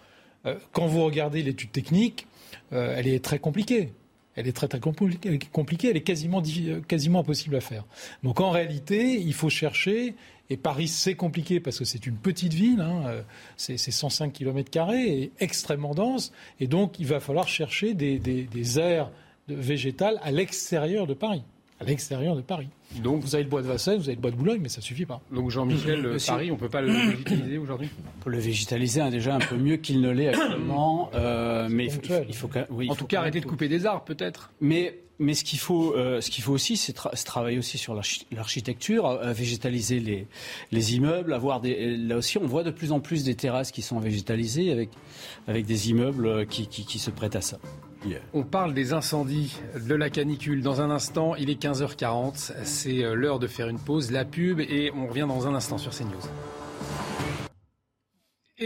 Euh, 0.46 0.56
quand 0.72 0.86
vous 0.86 1.04
regardez 1.04 1.42
l'étude 1.42 1.72
technique, 1.72 2.26
elle 2.70 3.06
est 3.06 3.24
très 3.24 3.38
compliquée. 3.38 3.92
Elle 4.36 4.46
est 4.46 4.52
très 4.52 4.68
très 4.68 4.80
compliquée, 4.80 5.88
elle 5.88 5.96
est 5.96 6.02
quasiment, 6.02 6.42
quasiment 6.86 7.20
impossible 7.20 7.56
à 7.56 7.60
faire. 7.60 7.84
Donc 8.22 8.40
en 8.40 8.50
réalité, 8.50 9.18
il 9.18 9.32
faut 9.32 9.48
chercher, 9.48 10.14
et 10.50 10.58
Paris 10.58 10.88
c'est 10.88 11.14
compliqué 11.14 11.58
parce 11.58 11.78
que 11.78 11.86
c'est 11.86 12.06
une 12.06 12.16
petite 12.16 12.52
ville, 12.52 12.82
hein, 12.82 13.02
euh, 13.06 13.22
c'est 13.56 13.78
105 13.78 14.34
km 14.34 14.90
et 14.92 15.32
extrêmement 15.40 15.94
dense, 15.94 16.32
et 16.60 16.66
donc 16.66 16.98
il 16.98 17.06
va 17.06 17.18
falloir 17.18 17.48
chercher 17.48 17.94
des, 17.94 18.18
des, 18.18 18.42
des 18.42 18.78
aires 18.78 19.10
végétales 19.48 20.20
à 20.22 20.30
l'extérieur 20.30 21.06
de 21.06 21.14
Paris 21.14 21.42
à 21.80 21.84
l'extérieur 21.84 22.36
de 22.36 22.40
Paris. 22.40 22.68
Donc 23.02 23.22
vous 23.22 23.34
avez 23.34 23.44
le 23.44 23.50
bois 23.50 23.62
de 23.62 23.66
Vincennes, 23.66 23.98
vous 23.98 24.08
avez 24.08 24.14
le 24.14 24.20
bois 24.20 24.30
de 24.30 24.36
Boulogne, 24.36 24.60
mais 24.62 24.68
ça 24.68 24.80
ne 24.80 24.84
suffit 24.84 25.06
pas. 25.06 25.20
Donc 25.30 25.50
Jean-Michel, 25.50 26.16
Paris, 26.26 26.50
on 26.50 26.54
ne 26.54 26.60
peut 26.60 26.68
pas 26.68 26.80
le 26.80 26.92
végétaliser 26.92 27.58
aujourd'hui 27.58 27.90
On 28.18 28.24
peut 28.24 28.30
le 28.30 28.38
végétaliser 28.38 29.00
hein, 29.00 29.10
déjà 29.10 29.34
un 29.34 29.40
peu 29.40 29.56
mieux 29.56 29.76
qu'il 29.76 30.00
ne 30.00 30.10
l'est 30.10 30.28
actuellement. 30.28 31.10
Euh, 31.16 31.68
mais 31.70 31.86
il 31.86 32.34
faut, 32.34 32.48
en 32.88 32.94
tout 32.94 33.06
cas, 33.06 33.20
arrêter 33.20 33.40
de 33.40 33.46
couper 33.46 33.68
des 33.68 33.86
arbres, 33.86 34.04
peut-être. 34.04 34.52
Mais 34.60 34.98
mais 35.18 35.34
ce 35.34 35.44
qu'il 35.44 35.58
faut, 35.58 35.94
euh, 35.94 36.20
ce 36.20 36.30
qu'il 36.30 36.44
faut 36.44 36.52
aussi, 36.52 36.76
c'est 36.76 36.92
travailler 36.92 37.58
aussi 37.58 37.78
sur 37.78 37.98
l'architecture, 38.30 39.06
euh, 39.06 39.32
végétaliser 39.32 39.98
les, 39.98 40.26
les 40.72 40.94
immeubles, 40.94 41.32
avoir 41.32 41.60
des. 41.60 41.96
Là 41.96 42.16
aussi, 42.16 42.38
on 42.38 42.46
voit 42.46 42.64
de 42.64 42.70
plus 42.70 42.92
en 42.92 43.00
plus 43.00 43.24
des 43.24 43.34
terrasses 43.34 43.72
qui 43.72 43.82
sont 43.82 43.98
végétalisées 43.98 44.72
avec 44.72 44.90
avec 45.46 45.64
des 45.64 45.90
immeubles 45.90 46.46
qui, 46.46 46.66
qui, 46.66 46.84
qui 46.84 46.98
se 46.98 47.10
prêtent 47.10 47.36
à 47.36 47.40
ça. 47.40 47.58
On 48.34 48.42
parle 48.42 48.74
des 48.74 48.92
incendies, 48.92 49.58
de 49.74 49.94
la 49.94 50.10
canicule. 50.10 50.62
Dans 50.62 50.80
un 50.80 50.90
instant, 50.90 51.34
il 51.36 51.50
est 51.50 51.60
15h40. 51.60 52.52
C'est 52.64 53.04
euh, 53.04 53.14
l'heure 53.14 53.38
de 53.38 53.46
faire 53.46 53.68
une 53.68 53.78
pause, 53.78 54.10
la 54.10 54.24
pub, 54.24 54.60
et 54.60 54.92
on 54.96 55.06
revient 55.06 55.26
dans 55.28 55.46
un 55.46 55.54
instant 55.54 55.78
sur 55.78 55.92
CNews. 55.92 56.28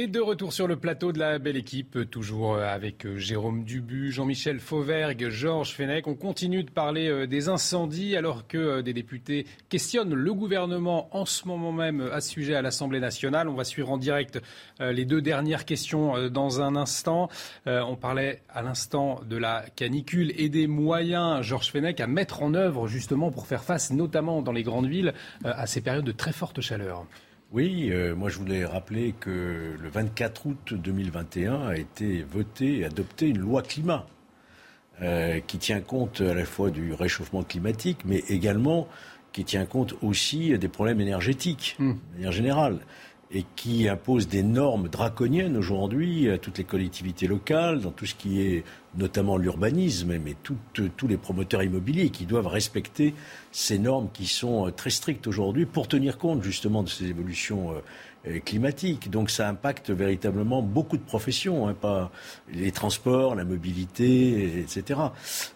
Et 0.01 0.07
de 0.07 0.19
retour 0.19 0.55
sur 0.55 0.67
le 0.67 0.77
plateau 0.77 1.13
de 1.13 1.19
la 1.19 1.39
belle 1.39 1.59
équipe, 1.59 2.09
toujours 2.11 2.55
euh, 2.55 2.65
avec 2.65 3.05
euh, 3.05 3.19
Jérôme 3.19 3.65
Dubu, 3.65 4.11
Jean-Michel 4.11 4.59
Fauvergue, 4.59 5.29
Georges 5.29 5.75
Fenech. 5.75 6.07
On 6.07 6.15
continue 6.15 6.65
de 6.65 6.71
parler 6.71 7.11
euh, 7.11 7.27
des 7.27 7.51
incendies 7.51 8.17
alors 8.17 8.47
que 8.47 8.81
des 8.81 8.95
députés 8.95 9.45
questionnent 9.69 10.15
le 10.15 10.33
gouvernement 10.33 11.15
en 11.15 11.27
ce 11.27 11.47
moment 11.47 11.71
même 11.71 12.01
à 12.15 12.23
ce 12.23 12.31
sujet 12.31 12.55
à 12.55 12.63
l'Assemblée 12.63 12.99
nationale. 12.99 13.47
On 13.47 13.55
va 13.55 13.65
suivre 13.65 13.91
en 13.91 13.99
direct 13.99 14.41
les 14.81 15.05
deux 15.05 15.21
dernières 15.21 15.67
questions 15.67 16.31
dans 16.31 16.63
un 16.63 16.77
instant. 16.77 17.29
On 17.67 17.97
parlait 17.97 18.41
à 18.49 18.63
l'instant 18.63 19.21
de 19.29 19.37
la 19.37 19.67
canicule 19.77 20.33
et 20.39 20.49
des 20.49 20.67
moyens, 20.67 21.43
Georges 21.43 21.73
Fenech, 21.73 22.01
à 22.01 22.07
mettre 22.07 22.43
en 22.43 22.55
œuvre 22.55 22.89
justement 22.89 23.31
pour 23.31 23.47
faire 23.47 23.65
face, 23.65 23.93
notamment 23.93 24.41
dans 24.41 24.53
les 24.53 24.63
grandes 24.63 24.89
villes, 24.89 25.13
à 25.45 25.67
ces 25.67 25.83
périodes 25.83 26.07
de 26.07 26.13
très 26.13 26.33
forte 26.33 26.63
chaleur. 26.63 27.05
Oui, 27.53 27.89
euh, 27.91 28.15
moi 28.15 28.29
je 28.29 28.39
voulais 28.39 28.65
rappeler 28.65 29.13
que 29.19 29.75
le 29.77 29.89
24 29.89 30.47
août 30.47 30.75
2021 30.75 31.67
a 31.67 31.77
été 31.77 32.23
votée 32.23 32.79
et 32.79 32.85
adoptée 32.85 33.27
une 33.27 33.39
loi 33.39 33.63
climat 33.63 34.07
euh, 35.03 35.41
qui 35.41 35.59
tient 35.59 35.81
compte 35.81 36.21
à 36.21 36.33
la 36.33 36.45
fois 36.45 36.71
du 36.71 36.93
réchauffement 36.93 37.43
climatique, 37.43 38.03
mais 38.05 38.23
également 38.29 38.87
qui 39.33 39.45
tient 39.45 39.65
compte 39.65 39.95
aussi 40.01 40.57
des 40.59 40.69
problèmes 40.69 41.01
énergétiques, 41.01 41.75
hmm. 41.81 41.91
de 41.91 42.15
manière 42.15 42.33
générale 42.33 42.79
et 43.33 43.45
qui 43.55 43.89
impose 43.89 44.27
des 44.27 44.43
normes 44.43 44.89
draconiennes 44.89 45.57
aujourd'hui 45.57 46.29
à 46.31 46.39
toutes 46.39 46.59
les 46.59 46.65
collectivités 46.65 47.29
locales, 47.29 47.81
dans 47.81 47.93
tout 47.93 48.07
ce 48.07 48.15
qui 48.17 48.41
est 48.41 48.65
notamment 48.97 49.37
l'urbanisme, 49.37 50.19
mais 50.19 50.35
tous 50.43 51.07
les 51.07 51.17
promoteurs 51.17 51.63
immobiliers 51.63 52.11
qui 52.11 52.27
doivent 52.27 52.49
respecter 52.49 53.15
ces 53.53 53.79
normes 53.79 54.09
qui 54.13 54.27
sont 54.27 54.67
euh, 54.67 54.71
très 54.71 54.91
strictes 54.91 55.27
aujourd'hui 55.27 55.67
pour 55.67 55.89
tenir 55.89 56.19
compte 56.19 56.43
justement 56.43 56.83
de 56.83 56.89
ces 56.89 57.07
évolutions 57.07 57.73
euh, 57.73 57.81
euh, 58.29 58.39
climatiques. 58.41 59.11
Donc 59.11 59.31
ça 59.31 59.49
impacte 59.49 59.91
véritablement 59.91 60.61
beaucoup 60.61 60.97
de 60.97 61.03
professions, 61.03 61.69
hein, 61.69 61.75
pas 61.75 62.11
les 62.53 62.73
transports, 62.73 63.35
la 63.35 63.45
mobilité, 63.45 64.59
etc. 64.59 65.01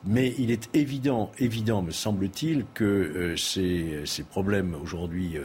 Mais 0.04 0.34
il 0.38 0.50
est 0.50 0.70
évident, 0.74 1.30
évident, 1.38 1.82
me 1.82 1.90
semble-t-il, 1.90 2.64
que 2.72 3.34
ces, 3.36 4.02
ces, 4.04 4.22
problèmes 4.22 4.74
aujourd'hui 4.80 5.36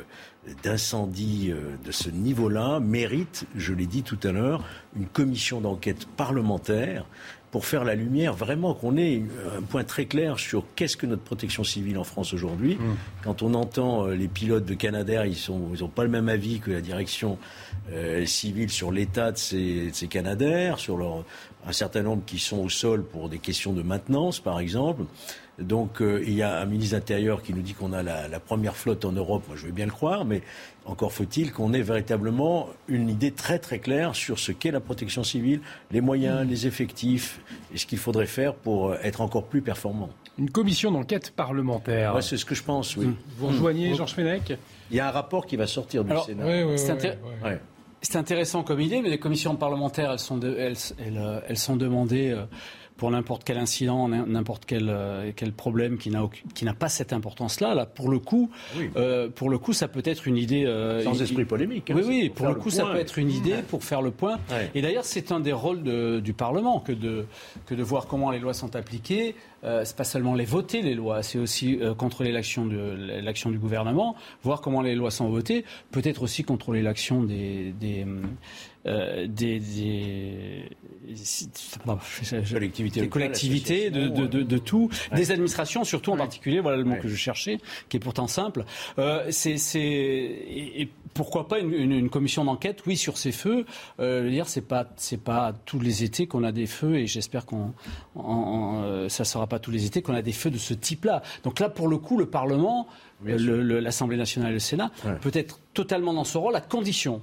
d'incendie 0.64 1.52
euh, 1.52 1.76
de 1.86 1.92
ce 1.92 2.10
niveau-là 2.10 2.80
mérite, 2.80 3.46
je 3.56 3.74
l'ai 3.74 3.86
dit 3.86 4.04
tout 4.04 4.20
à 4.24 4.32
l'heure, 4.32 4.64
une 4.96 5.08
commission 5.08 5.62
d'enquête 5.62 6.06
parlementaire 6.06 7.06
pour 7.52 7.66
faire 7.66 7.84
la 7.84 7.96
lumière, 7.96 8.34
vraiment 8.34 8.76
qu'on 8.76 8.96
ait 8.98 9.24
un 9.58 9.62
point 9.64 9.84
très 9.84 10.06
clair 10.06 10.38
sur 10.38 10.64
qu'est-ce 10.76 10.96
que 10.96 11.08
notre 11.08 11.24
protection 11.24 11.64
civile 11.64 11.98
en 11.98 12.04
France 12.04 12.32
aujourd'hui. 12.34 12.76
Mmh. 12.76 12.96
Quand 13.24 13.42
on 13.42 13.56
entend 13.56 14.06
euh, 14.06 14.14
les 14.14 14.28
pilotes 14.28 14.66
de 14.66 14.76
Canadair, 14.76 15.26
ils 15.26 15.38
n'ont 15.50 15.72
ils 15.74 15.88
pas 15.90 16.04
le 16.04 16.10
même 16.10 16.30
avis 16.30 16.60
que 16.60 16.70
la 16.70 16.82
direction 16.82 17.40
euh, 17.92 18.26
civile 18.26 18.70
sur 18.70 18.92
l'état 18.92 19.32
de 19.32 19.38
ces, 19.38 19.88
de 19.88 19.96
ces 19.96 20.08
Canadair, 20.08 20.78
sur 20.78 20.98
leur 20.98 21.24
un 21.68 21.72
certain 21.72 22.04
nombre 22.04 22.24
qui 22.26 22.40
sont 22.40 22.60
au 22.60 22.70
sol 22.70 23.04
pour 23.04 23.30
des 23.30 23.40
questions 23.40 23.74
de 23.74 23.82
maintenance, 23.82 24.40
par 24.40 24.60
exemple. 24.60 25.04
Donc 25.60 26.02
euh, 26.02 26.24
il 26.26 26.34
y 26.34 26.42
a 26.42 26.60
un 26.60 26.66
ministre 26.66 26.96
intérieur 26.96 27.42
qui 27.42 27.54
nous 27.54 27.62
dit 27.62 27.74
qu'on 27.74 27.94
a 27.94 28.02
la, 28.02 28.40
première 28.40 28.76
flotte 28.76 29.06
en 29.06 29.12
Europe. 29.12 29.44
Moi, 29.48 29.58
je 29.58 29.66
veux 29.66 29.72
bien 29.72 29.86
le 29.86 29.92
croire, 29.92 30.26
mais 30.26 30.42
encore 30.86 31.12
faut-il 31.12 31.52
qu'on 31.52 31.74
ait 31.74 31.82
véritablement 31.82 32.70
une 32.88 33.10
idée 33.10 33.32
très 33.32 33.60
très 33.60 33.80
claire 33.80 34.16
sur 34.16 34.40
ce 34.40 34.52
qu'est 34.52 34.72
la 34.72 34.80
protection 34.80 35.24
civile, 35.24 35.62
les 35.92 36.02
moyens, 36.02 36.48
les 36.48 36.68
effectifs 36.68 37.42
et 37.74 37.78
ce 37.78 37.86
qu'il 37.86 37.98
faudrait 37.98 38.26
faire 38.26 38.54
pour 38.54 38.90
euh, 38.90 38.98
être 39.04 39.22
encore 39.22 39.46
plus 39.46 39.62
performant. 39.62 40.10
Une 40.38 40.50
commission 40.50 40.92
d'enquête 40.92 41.32
parlementaire. 41.32 42.22
c'est 42.24 42.38
ce 42.38 42.46
que 42.46 42.56
je 42.56 42.64
pense, 42.64 42.96
oui. 42.96 43.10
Vous 43.38 43.48
rejoignez 43.48 43.94
Georges 43.94 44.14
Fenech? 44.14 44.54
Il 44.90 44.98
y 44.98 45.00
a 45.00 45.08
un 45.08 45.12
rapport 45.12 45.46
qui 45.46 45.58
va 45.58 45.68
sortir 45.68 46.06
du 46.06 46.14
Sénat. 46.26 46.46
c'est 48.02 48.16
intéressant 48.16 48.64
comme 48.64 48.80
idée, 48.80 49.02
mais 49.02 49.10
les 49.10 49.20
commissions 49.20 49.58
parlementaires, 49.58 50.12
elles 50.14 50.20
sont, 50.20 50.40
elles, 50.40 50.78
elles, 50.98 51.42
elles 51.48 51.58
sont 51.58 51.76
demandées 51.76 52.32
euh, 52.32 52.46
pour 53.00 53.10
n'importe 53.10 53.46
quel 53.46 53.58
incident, 53.58 54.10
n'importe 54.10 54.66
quel, 54.66 54.90
euh, 54.90 55.32
quel 55.34 55.54
problème 55.54 55.98
qui 55.98 56.12
n'a 56.12 56.74
pas 56.74 56.90
cette 56.90 57.14
importance-là. 57.14 57.74
Là, 57.74 57.86
pour 57.86 58.10
le 58.10 58.20
coup, 58.20 58.52
euh, 58.98 59.30
pour 59.30 59.50
le 59.50 59.58
coup, 59.58 59.72
ça 59.72 59.88
peut 59.88 60.04
être 60.04 60.28
une 60.28 60.36
idée 60.36 60.66
euh, 60.66 61.02
sans 61.02 61.20
esprit 61.22 61.46
polémique. 61.46 61.90
Hein, 61.90 61.96
oui, 61.96 62.04
oui. 62.06 62.30
Pour, 62.30 62.48
le 62.48 62.56
coup, 62.56 62.70
ça 62.70 62.84
peut 62.84 63.00
être 63.00 63.18
une 63.18 63.32
idée 63.32 63.56
pour 63.70 63.86
faire 63.86 64.02
le 64.02 64.12
point. 64.12 64.38
Et 64.76 64.82
d'ailleurs, 64.82 65.06
c'est 65.06 65.32
un 65.32 65.40
des 65.40 65.54
rôles 65.54 65.82
du 66.22 66.34
Parlement 66.34 66.80
que 66.82 66.92
de 66.92 67.26
que 67.66 67.74
de 67.74 67.84
voir 67.84 68.06
comment 68.06 68.32
les 68.32 68.40
lois 68.40 68.54
sont 68.54 68.76
appliquées. 68.76 69.36
Euh, 69.64 69.84
c'est 69.86 69.96
pas 69.96 70.04
seulement 70.04 70.36
les 70.36 70.46
voter 70.46 70.82
les 70.82 70.94
lois, 70.94 71.22
c'est 71.22 71.38
aussi 71.38 71.80
contrôler 71.98 72.32
l'action 72.32 72.66
de 72.66 73.22
l'action 73.22 73.50
du 73.50 73.58
gouvernement, 73.58 74.16
voir 74.44 74.62
comment 74.62 74.82
les 74.82 74.96
lois 74.96 75.12
sont 75.12 75.30
votées, 75.30 75.66
peut-être 75.92 76.24
aussi 76.24 76.44
contrôler 76.44 76.82
l'action 76.82 77.24
des, 77.24 77.74
des 77.78 78.06
euh, 78.86 79.28
des, 79.28 79.60
des, 79.60 80.70
collectivités, 82.50 83.02
des 83.02 83.10
collectivités 83.10 83.90
de, 83.90 84.08
de, 84.08 84.28
de, 84.28 84.44
de, 84.44 84.58
tout, 84.58 84.90
des 85.16 85.32
administrations 85.32 85.84
surtout 85.84 86.12
en 86.12 86.18
particulier, 86.18 86.60
voilà 86.60 86.78
le 86.78 86.84
mot 86.84 86.96
que 86.96 87.08
je 87.08 87.16
cherchais, 87.16 87.60
qui 87.90 87.98
est 87.98 88.00
pourtant 88.00 88.28
simple. 88.28 88.66
Euh, 88.98 89.26
c'est, 89.32 89.58
et, 89.80 90.90
pourquoi 91.14 91.48
pas 91.48 91.60
une, 91.60 91.92
une, 91.92 92.10
commission 92.10 92.46
d'enquête, 92.46 92.84
oui, 92.86 92.96
sur 92.96 93.18
ces 93.18 93.32
feux. 93.32 93.66
Euh, 94.00 94.30
dire, 94.30 94.48
c'est 94.48 94.62
pas, 94.62 94.88
c'est 94.96 95.22
pas 95.22 95.54
tous 95.66 95.80
les 95.80 96.04
étés 96.04 96.28
qu'on 96.28 96.44
a 96.44 96.52
des 96.52 96.68
feux, 96.68 96.96
et 96.96 97.08
j'espère 97.08 97.46
qu'on, 97.46 97.74
en, 98.16 98.84
euh, 98.84 99.10
ça 99.10 99.26
sera 99.26 99.48
pas 99.48 99.60
tous 99.60 99.72
les 99.72 99.86
étés 99.86 100.02
qu'on 100.02 100.14
a 100.14 100.22
des 100.22 100.32
feux 100.32 100.52
de 100.52 100.58
ce 100.58 100.74
type-là. 100.74 101.22
Donc 101.44 101.60
là, 101.60 101.70
pour 101.70 101.88
le 101.88 101.98
coup, 101.98 102.18
le 102.18 102.28
Parlement, 102.28 102.88
l'Assemblée 103.26 104.18
nationale 104.18 104.52
et 104.52 104.54
le 104.54 104.60
Sénat, 104.60 104.92
peut 105.22 105.32
être 105.34 105.60
totalement 105.74 106.14
dans 106.14 106.24
ce 106.24 106.38
rôle 106.38 106.56
à 106.56 106.62
condition 106.62 107.22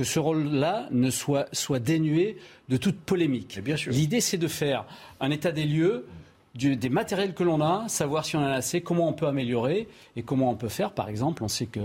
que 0.00 0.04
ce 0.06 0.18
rôle-là 0.18 0.88
ne 0.92 1.10
soit, 1.10 1.46
soit 1.52 1.78
dénué 1.78 2.38
de 2.70 2.78
toute 2.78 2.98
polémique. 3.00 3.60
L'idée, 3.86 4.22
c'est 4.22 4.38
de 4.38 4.48
faire 4.48 4.86
un 5.20 5.30
état 5.30 5.52
des 5.52 5.66
lieux 5.66 6.06
des 6.54 6.88
matériels 6.88 7.32
que 7.32 7.44
l'on 7.44 7.60
a, 7.60 7.84
savoir 7.88 8.24
si 8.24 8.36
on 8.36 8.40
en 8.40 8.46
a 8.46 8.54
assez, 8.54 8.80
comment 8.80 9.08
on 9.08 9.12
peut 9.12 9.28
améliorer 9.28 9.86
et 10.16 10.22
comment 10.22 10.50
on 10.50 10.56
peut 10.56 10.68
faire. 10.68 10.92
Par 10.92 11.08
exemple, 11.08 11.44
on 11.44 11.48
sait 11.48 11.66
que, 11.66 11.80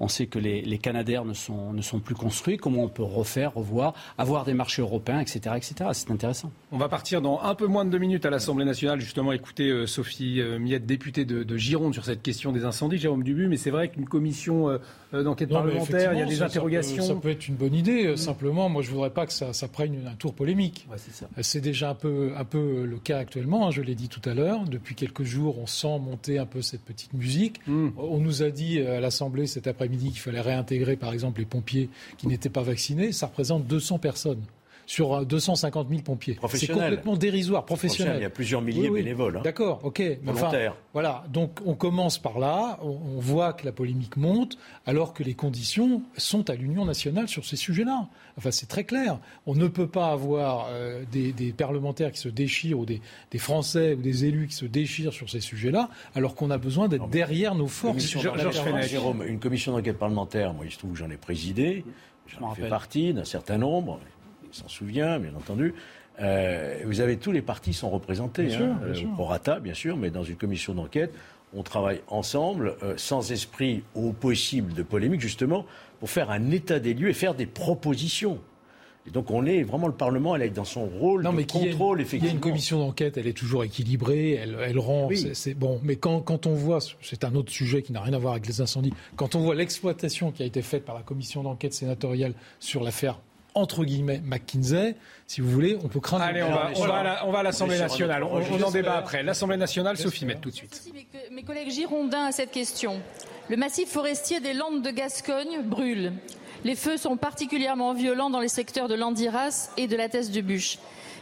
on 0.00 0.08
sait 0.08 0.26
que 0.26 0.38
les, 0.38 0.62
les 0.62 0.78
Canadaires 0.78 1.26
ne 1.26 1.34
sont, 1.34 1.74
ne 1.74 1.82
sont 1.82 2.00
plus 2.00 2.14
construits, 2.14 2.56
comment 2.56 2.82
on 2.82 2.88
peut 2.88 3.02
refaire, 3.02 3.54
revoir, 3.54 3.92
avoir 4.16 4.44
des 4.44 4.54
marchés 4.54 4.80
européens, 4.80 5.20
etc. 5.20 5.56
etc. 5.56 5.90
C'est 5.92 6.10
intéressant. 6.10 6.50
On 6.72 6.78
va 6.78 6.88
partir 6.88 7.20
dans 7.20 7.40
un 7.42 7.54
peu 7.54 7.66
moins 7.66 7.84
de 7.84 7.90
deux 7.90 7.98
minutes 7.98 8.24
à 8.24 8.30
l'Assemblée 8.30 8.64
nationale, 8.64 9.00
justement, 9.00 9.32
écouter 9.32 9.68
euh, 9.68 9.86
Sophie 9.86 10.40
euh, 10.40 10.58
Miette, 10.58 10.86
députée 10.86 11.26
de, 11.26 11.42
de, 11.42 11.56
Gironde, 11.58 11.92
sur 11.92 12.04
cette 12.04 12.22
question 12.22 12.52
des 12.52 12.64
incendies, 12.64 12.96
Jérôme 12.96 13.22
Dubu, 13.22 13.48
mais 13.48 13.58
c'est 13.58 13.70
vrai 13.70 13.88
qu'une 13.88 14.06
commission 14.06 14.70
euh, 14.70 15.22
d'enquête 15.22 15.50
parlementaire, 15.50 16.14
il 16.14 16.20
y 16.20 16.22
a 16.22 16.26
des 16.26 16.42
interrogations. 16.42 17.02
Ça 17.02 17.14
peut, 17.14 17.30
être 17.30 17.48
une 17.48 17.56
bonne 17.56 17.74
idée, 17.74 18.12
mm. 18.12 18.16
simplement, 18.16 18.70
moi 18.70 18.80
je 18.80 18.88
ne 18.88 18.94
voudrais 18.94 19.10
pas 19.10 19.26
que 19.26 19.32
ça, 19.32 19.52
ça 19.52 19.68
prenne 19.68 20.06
un 20.10 20.14
tour 20.14 20.32
polémique. 20.32 20.86
c'est 21.42 21.60
déjà 21.60 21.90
un 21.90 21.94
peu, 21.94 22.32
un 22.36 22.44
peu 22.44 22.84
le 22.84 22.96
cas 22.96 23.18
actuellement, 23.18 23.66
hein, 23.66 23.70
je 23.70 23.82
l'ai 23.82 23.94
dit 23.94 24.05
tout 24.08 24.22
à 24.28 24.34
l'heure. 24.34 24.64
Depuis 24.64 24.94
quelques 24.94 25.22
jours, 25.22 25.58
on 25.58 25.66
sent 25.66 25.98
monter 25.98 26.38
un 26.38 26.46
peu 26.46 26.62
cette 26.62 26.82
petite 26.82 27.12
musique. 27.12 27.60
Hmm. 27.66 27.90
On 27.96 28.18
nous 28.18 28.42
a 28.42 28.50
dit 28.50 28.78
euh, 28.78 28.98
à 28.98 29.00
l'Assemblée 29.00 29.46
cet 29.46 29.66
après-midi 29.66 30.10
qu'il 30.10 30.20
fallait 30.20 30.40
réintégrer, 30.40 30.96
par 30.96 31.12
exemple, 31.12 31.40
les 31.40 31.46
pompiers 31.46 31.90
qui 32.18 32.26
n'étaient 32.26 32.50
pas 32.50 32.62
vaccinés. 32.62 33.12
Ça 33.12 33.26
représente 33.26 33.66
200 33.66 33.98
personnes 33.98 34.42
sur 34.86 35.26
250 35.26 35.86
euh, 35.86 35.90
000 35.90 36.02
pompiers. 36.02 36.38
C'est 36.54 36.68
complètement 36.68 37.16
dérisoire, 37.16 37.64
professionnel. 37.64 38.16
Il 38.18 38.22
y 38.22 38.26
a 38.26 38.30
plusieurs 38.30 38.62
milliers 38.62 38.88
de 38.88 38.94
bénévoles. 38.94 39.38
Hein. 39.38 39.42
D'accord, 39.42 39.80
ok. 39.82 40.02
Volontaires. 40.22 40.76
voilà, 40.92 41.24
donc 41.28 41.58
on 41.66 41.74
commence 41.74 42.18
par 42.18 42.38
là, 42.38 42.78
on, 42.82 43.18
voit 43.18 43.52
que 43.52 43.64
la 43.64 43.72
polémique 43.72 44.16
monte, 44.16 44.56
alors 44.86 45.12
que 45.12 45.22
les 45.22 45.34
conditions 45.34 46.02
sont 46.16 46.48
à 46.48 46.54
l'Union 46.54 46.84
nationale 46.84 47.28
sur 47.28 47.44
ces 47.44 47.56
sujets-là. 47.56 48.08
Enfin, 48.38 48.50
c'est 48.50 48.66
très 48.66 48.84
clair. 48.84 49.18
On 49.46 49.54
ne 49.54 49.66
peut 49.66 49.88
pas 49.88 50.08
avoir 50.12 50.68
euh, 50.70 51.02
des, 51.10 51.52
parlementaires 51.52 52.12
qui 52.12 52.20
se 52.20 52.28
déchirent 52.28 52.78
ou 52.78 52.86
des, 52.86 53.00
Français 53.38 53.94
ou 53.94 54.00
des 54.00 54.24
élus 54.24 54.46
qui 54.48 54.54
se 54.54 54.64
déchirent 54.64 55.12
sur 55.12 55.28
ces 55.28 55.40
sujets-là, 55.40 55.90
alors 56.14 56.34
qu'on 56.34 56.50
a 56.50 56.58
besoin 56.58 56.88
d'être 56.88 57.08
derrière 57.08 57.54
nos 57.54 57.66
forces. 57.66 58.16
Jérôme, 58.86 59.24
une 59.26 59.40
commission 59.40 59.72
d'enquête 59.72 59.98
parlementaire, 59.98 60.54
moi, 60.54 60.64
il 60.64 60.70
se 60.70 60.78
trouve 60.78 60.92
que 60.92 60.98
j'en 60.98 61.10
ai 61.10 61.16
présidé, 61.16 61.84
j'en 62.28 62.54
fais 62.54 62.68
partie 62.68 63.12
d'un 63.12 63.24
certain 63.24 63.58
nombre 63.58 64.00
s'en 64.52 64.68
souvient, 64.68 65.18
bien 65.18 65.34
entendu. 65.34 65.74
Euh, 66.20 66.78
vous 66.84 67.00
avez 67.00 67.16
tous 67.18 67.32
les 67.32 67.42
partis 67.42 67.74
sont 67.74 67.90
représentés, 67.90 68.44
bien 68.44 68.78
hein, 68.82 68.94
sûr, 68.94 69.08
euh, 69.08 69.22
au 69.22 69.24
rata, 69.24 69.60
bien 69.60 69.74
sûr, 69.74 69.96
mais 69.96 70.10
dans 70.10 70.24
une 70.24 70.36
commission 70.36 70.74
d'enquête, 70.74 71.12
on 71.54 71.62
travaille 71.62 72.00
ensemble, 72.08 72.76
euh, 72.82 72.94
sans 72.96 73.32
esprit 73.32 73.82
au 73.94 74.12
possible 74.12 74.72
de 74.72 74.82
polémique, 74.82 75.20
justement, 75.20 75.66
pour 76.00 76.10
faire 76.10 76.30
un 76.30 76.50
état 76.50 76.78
des 76.78 76.94
lieux 76.94 77.10
et 77.10 77.14
faire 77.14 77.34
des 77.34 77.46
propositions. 77.46 78.38
Et 79.06 79.10
donc 79.10 79.30
on 79.30 79.46
est 79.46 79.62
vraiment 79.62 79.86
le 79.86 79.92
Parlement, 79.92 80.34
elle 80.34 80.42
est 80.42 80.50
dans 80.50 80.64
son 80.64 80.86
rôle 80.86 81.22
de 81.22 81.28
contrôle, 81.28 82.00
effectivement. 82.00 82.24
Il 82.24 82.26
y 82.26 82.30
a 82.30 82.34
une 82.34 82.40
commission 82.40 82.78
d'enquête, 82.80 83.16
elle 83.16 83.28
est 83.28 83.36
toujours 83.36 83.62
équilibrée, 83.62 84.32
elle, 84.32 84.56
elle 84.60 84.78
rend, 84.80 85.08
c'est 85.32 85.54
bon. 85.54 85.80
Mais 85.84 85.94
quand, 85.94 86.20
quand 86.22 86.46
on 86.46 86.54
voit, 86.54 86.80
c'est 87.02 87.22
un 87.22 87.34
autre 87.36 87.52
sujet 87.52 87.82
qui 87.82 87.92
n'a 87.92 88.00
rien 88.00 88.14
à 88.14 88.18
voir 88.18 88.32
avec 88.32 88.48
les 88.48 88.60
incendies, 88.60 88.92
quand 89.14 89.36
on 89.36 89.40
voit 89.40 89.54
l'exploitation 89.54 90.32
qui 90.32 90.42
a 90.42 90.46
été 90.46 90.60
faite 90.60 90.84
par 90.84 90.96
la 90.96 91.02
commission 91.02 91.44
d'enquête 91.44 91.72
sénatoriale 91.72 92.34
sur 92.58 92.82
l'affaire 92.82 93.20
entre 93.56 93.84
guillemets 93.84 94.20
McKinsey, 94.24 94.94
si 95.26 95.40
vous 95.40 95.50
voulez, 95.50 95.78
on 95.82 95.88
peut 95.88 95.98
craindre. 95.98 96.24
Allez, 96.24 96.42
on 96.42 96.52
va, 96.52 96.70
on 97.24 97.32
va 97.32 97.38
à 97.38 97.42
l'Assemblée 97.42 97.78
nationale. 97.78 98.22
On, 98.22 98.62
en 98.62 98.70
débat 98.70 98.98
après. 98.98 99.22
L'Assemblée 99.22 99.56
nationale, 99.56 99.96
Sophie 99.96 100.26
Met 100.26 100.36
tout 100.36 100.50
de 100.50 100.54
suite. 100.54 100.92
Mes 101.32 101.42
collègues 101.42 101.70
girondins 101.70 102.26
à 102.26 102.32
cette 102.32 102.52
question. 102.52 103.00
Le 103.48 103.56
massif 103.56 103.88
forestier 103.88 104.40
des 104.40 104.52
Landes 104.52 104.82
de 104.82 104.90
Gascogne 104.90 105.62
brûle. 105.64 106.12
Les 106.64 106.76
feux 106.76 106.96
sont 106.96 107.16
particulièrement 107.16 107.94
violents 107.94 108.30
dans 108.30 108.40
les 108.40 108.48
secteurs 108.48 108.88
de 108.88 108.94
l'Andiras 108.94 109.70
et 109.76 109.86
de 109.86 109.96
la 109.96 110.08
Thèse 110.08 110.30
de 110.30 110.40
Bûche. 110.42 110.78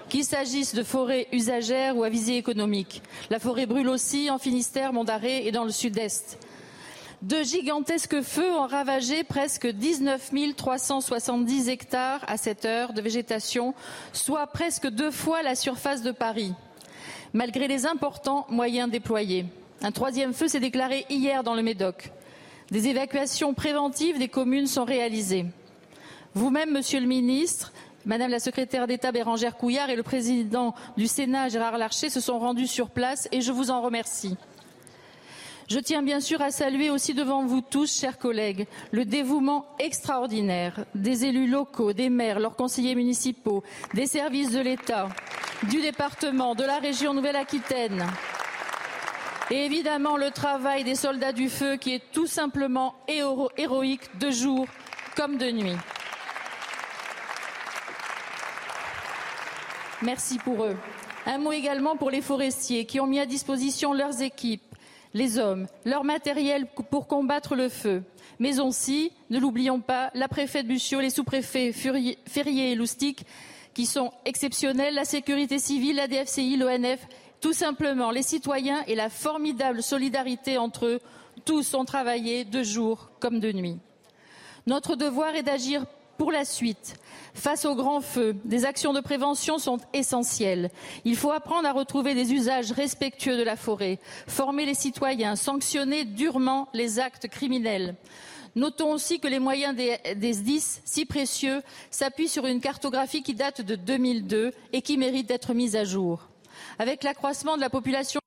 Qu'il 0.08 0.24
s'agisse 0.24 0.74
de 0.74 0.82
forêts 0.82 1.28
usagères 1.32 1.96
ou 1.96 2.02
à 2.02 2.08
visée 2.08 2.36
économique. 2.36 3.02
La 3.30 3.38
forêt 3.38 3.66
brûle 3.66 3.88
aussi 3.88 4.28
en 4.30 4.38
Finistère, 4.38 4.92
Montaré 4.92 5.46
et 5.46 5.52
dans 5.52 5.64
le 5.64 5.70
sud-est. 5.70 6.38
De 7.24 7.42
gigantesques 7.42 8.20
feux 8.20 8.52
ont 8.52 8.66
ravagé 8.66 9.24
presque 9.24 9.66
19 9.66 10.30
370 10.54 11.70
hectares 11.70 12.20
à 12.26 12.36
cette 12.36 12.66
heure 12.66 12.92
de 12.92 13.00
végétation, 13.00 13.72
soit 14.12 14.46
presque 14.48 14.86
deux 14.88 15.10
fois 15.10 15.40
la 15.42 15.54
surface 15.54 16.02
de 16.02 16.12
Paris, 16.12 16.52
malgré 17.32 17.66
les 17.66 17.86
importants 17.86 18.44
moyens 18.50 18.90
déployés. 18.90 19.46
Un 19.80 19.90
troisième 19.90 20.34
feu 20.34 20.48
s'est 20.48 20.60
déclaré 20.60 21.06
hier 21.08 21.42
dans 21.42 21.54
le 21.54 21.62
Médoc. 21.62 22.10
Des 22.70 22.88
évacuations 22.88 23.54
préventives 23.54 24.18
des 24.18 24.28
communes 24.28 24.66
sont 24.66 24.84
réalisées. 24.84 25.46
Vous-même, 26.34 26.72
Monsieur 26.72 27.00
le 27.00 27.06
Ministre, 27.06 27.72
Madame 28.04 28.32
la 28.32 28.38
secrétaire 28.38 28.86
d'État 28.86 29.12
Bérangère 29.12 29.56
Couillard 29.56 29.88
et 29.88 29.96
le 29.96 30.02
président 30.02 30.74
du 30.98 31.06
Sénat 31.06 31.48
Gérard 31.48 31.78
Larcher 31.78 32.10
se 32.10 32.20
sont 32.20 32.38
rendus 32.38 32.66
sur 32.66 32.90
place 32.90 33.30
et 33.32 33.40
je 33.40 33.50
vous 33.50 33.70
en 33.70 33.80
remercie. 33.80 34.36
Je 35.68 35.78
tiens 35.78 36.02
bien 36.02 36.20
sûr 36.20 36.42
à 36.42 36.50
saluer 36.50 36.90
aussi 36.90 37.14
devant 37.14 37.46
vous 37.46 37.62
tous, 37.62 37.98
chers 37.98 38.18
collègues, 38.18 38.66
le 38.90 39.06
dévouement 39.06 39.66
extraordinaire 39.78 40.84
des 40.94 41.24
élus 41.24 41.46
locaux, 41.46 41.94
des 41.94 42.10
maires, 42.10 42.38
leurs 42.38 42.54
conseillers 42.56 42.94
municipaux, 42.94 43.64
des 43.94 44.06
services 44.06 44.52
de 44.52 44.60
l'État, 44.60 45.08
du 45.70 45.80
département, 45.80 46.54
de 46.54 46.64
la 46.64 46.78
région 46.78 47.14
Nouvelle-Aquitaine. 47.14 48.04
Et 49.50 49.64
évidemment 49.64 50.18
le 50.18 50.30
travail 50.30 50.84
des 50.84 50.94
soldats 50.94 51.32
du 51.32 51.48
feu 51.48 51.76
qui 51.76 51.94
est 51.94 52.12
tout 52.12 52.26
simplement 52.26 52.94
héroïque 53.08 54.18
de 54.18 54.30
jour 54.30 54.66
comme 55.16 55.38
de 55.38 55.50
nuit. 55.50 55.76
Merci 60.02 60.38
pour 60.38 60.64
eux. 60.64 60.76
Un 61.24 61.38
mot 61.38 61.52
également 61.52 61.96
pour 61.96 62.10
les 62.10 62.20
forestiers 62.20 62.84
qui 62.84 63.00
ont 63.00 63.06
mis 63.06 63.18
à 63.18 63.24
disposition 63.24 63.94
leurs 63.94 64.20
équipes, 64.20 64.73
les 65.14 65.38
hommes, 65.38 65.66
leur 65.84 66.04
matériel 66.04 66.66
pour 66.90 67.06
combattre 67.06 67.54
le 67.54 67.68
feu. 67.68 68.02
Mais 68.38 68.60
aussi, 68.60 69.12
ne 69.30 69.38
l'oublions 69.38 69.80
pas, 69.80 70.10
la 70.14 70.28
préfète 70.28 70.66
Bussiot, 70.66 71.00
les 71.00 71.10
sous-préfets 71.10 71.72
Ferrier 71.72 72.72
et 72.72 72.74
Loustic, 72.74 73.24
qui 73.72 73.86
sont 73.86 74.12
exceptionnels, 74.24 74.94
la 74.94 75.04
sécurité 75.04 75.58
civile, 75.58 75.96
la 75.96 76.08
DFCI, 76.08 76.56
l'ONF, 76.56 77.06
tout 77.40 77.52
simplement 77.52 78.10
les 78.10 78.22
citoyens 78.22 78.82
et 78.86 78.94
la 78.94 79.08
formidable 79.08 79.82
solidarité 79.82 80.58
entre 80.58 80.86
eux. 80.86 81.00
Tous 81.44 81.74
ont 81.74 81.84
travaillé 81.84 82.44
de 82.44 82.62
jour 82.62 83.10
comme 83.20 83.40
de 83.40 83.52
nuit. 83.52 83.78
Notre 84.66 84.96
devoir 84.96 85.34
est 85.34 85.42
d'agir 85.42 85.84
Pour 86.18 86.30
la 86.30 86.44
suite, 86.44 86.94
face 87.34 87.64
aux 87.64 87.74
grands 87.74 88.00
feux, 88.00 88.36
des 88.44 88.64
actions 88.64 88.92
de 88.92 89.00
prévention 89.00 89.58
sont 89.58 89.78
essentielles. 89.92 90.70
Il 91.04 91.16
faut 91.16 91.32
apprendre 91.32 91.66
à 91.66 91.72
retrouver 91.72 92.14
des 92.14 92.32
usages 92.32 92.70
respectueux 92.70 93.36
de 93.36 93.42
la 93.42 93.56
forêt, 93.56 93.98
former 94.28 94.64
les 94.64 94.74
citoyens, 94.74 95.34
sanctionner 95.34 96.04
durement 96.04 96.68
les 96.72 97.00
actes 97.00 97.28
criminels. 97.28 97.96
Notons 98.54 98.92
aussi 98.92 99.18
que 99.18 99.26
les 99.26 99.40
moyens 99.40 99.74
des, 99.74 99.98
des 100.14 100.34
SDIS, 100.34 100.80
si 100.84 101.04
précieux, 101.04 101.62
s'appuient 101.90 102.28
sur 102.28 102.46
une 102.46 102.60
cartographie 102.60 103.24
qui 103.24 103.34
date 103.34 103.60
de 103.60 103.74
2002 103.74 104.52
et 104.72 104.82
qui 104.82 104.96
mérite 104.96 105.26
d'être 105.26 105.54
mise 105.54 105.74
à 105.74 105.84
jour. 105.84 106.28
Avec 106.78 107.02
l'accroissement 107.02 107.56
de 107.56 107.60
la 107.60 107.70
population. 107.70 108.20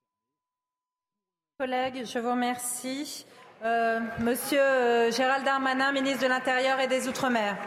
Collègues, 1.58 2.04
je 2.06 2.20
vous 2.20 2.32
remercie. 2.32 3.26
Euh, 3.66 4.00
monsieur 4.20 4.62
euh, 4.62 5.12
Gérald 5.12 5.44
Darmanin, 5.44 5.92
ministre 5.92 6.22
de 6.22 6.28
l'Intérieur 6.28 6.80
et 6.80 6.88
des 6.88 7.08
Outre-mer. 7.08 7.58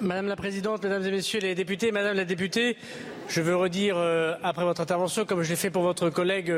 Madame 0.00 0.26
la 0.26 0.34
Présidente, 0.34 0.82
Mesdames 0.82 1.04
et 1.04 1.10
Messieurs 1.12 1.38
les 1.38 1.54
députés, 1.54 1.92
Madame 1.92 2.16
la 2.16 2.24
députée, 2.24 2.76
je 3.28 3.40
veux 3.40 3.54
redire 3.54 3.96
euh, 3.98 4.34
après 4.42 4.64
votre 4.64 4.80
intervention, 4.80 5.24
comme 5.24 5.42
je 5.42 5.50
l'ai 5.50 5.56
fait 5.56 5.70
pour 5.70 5.82
votre 5.82 6.10
collègue, 6.10 6.52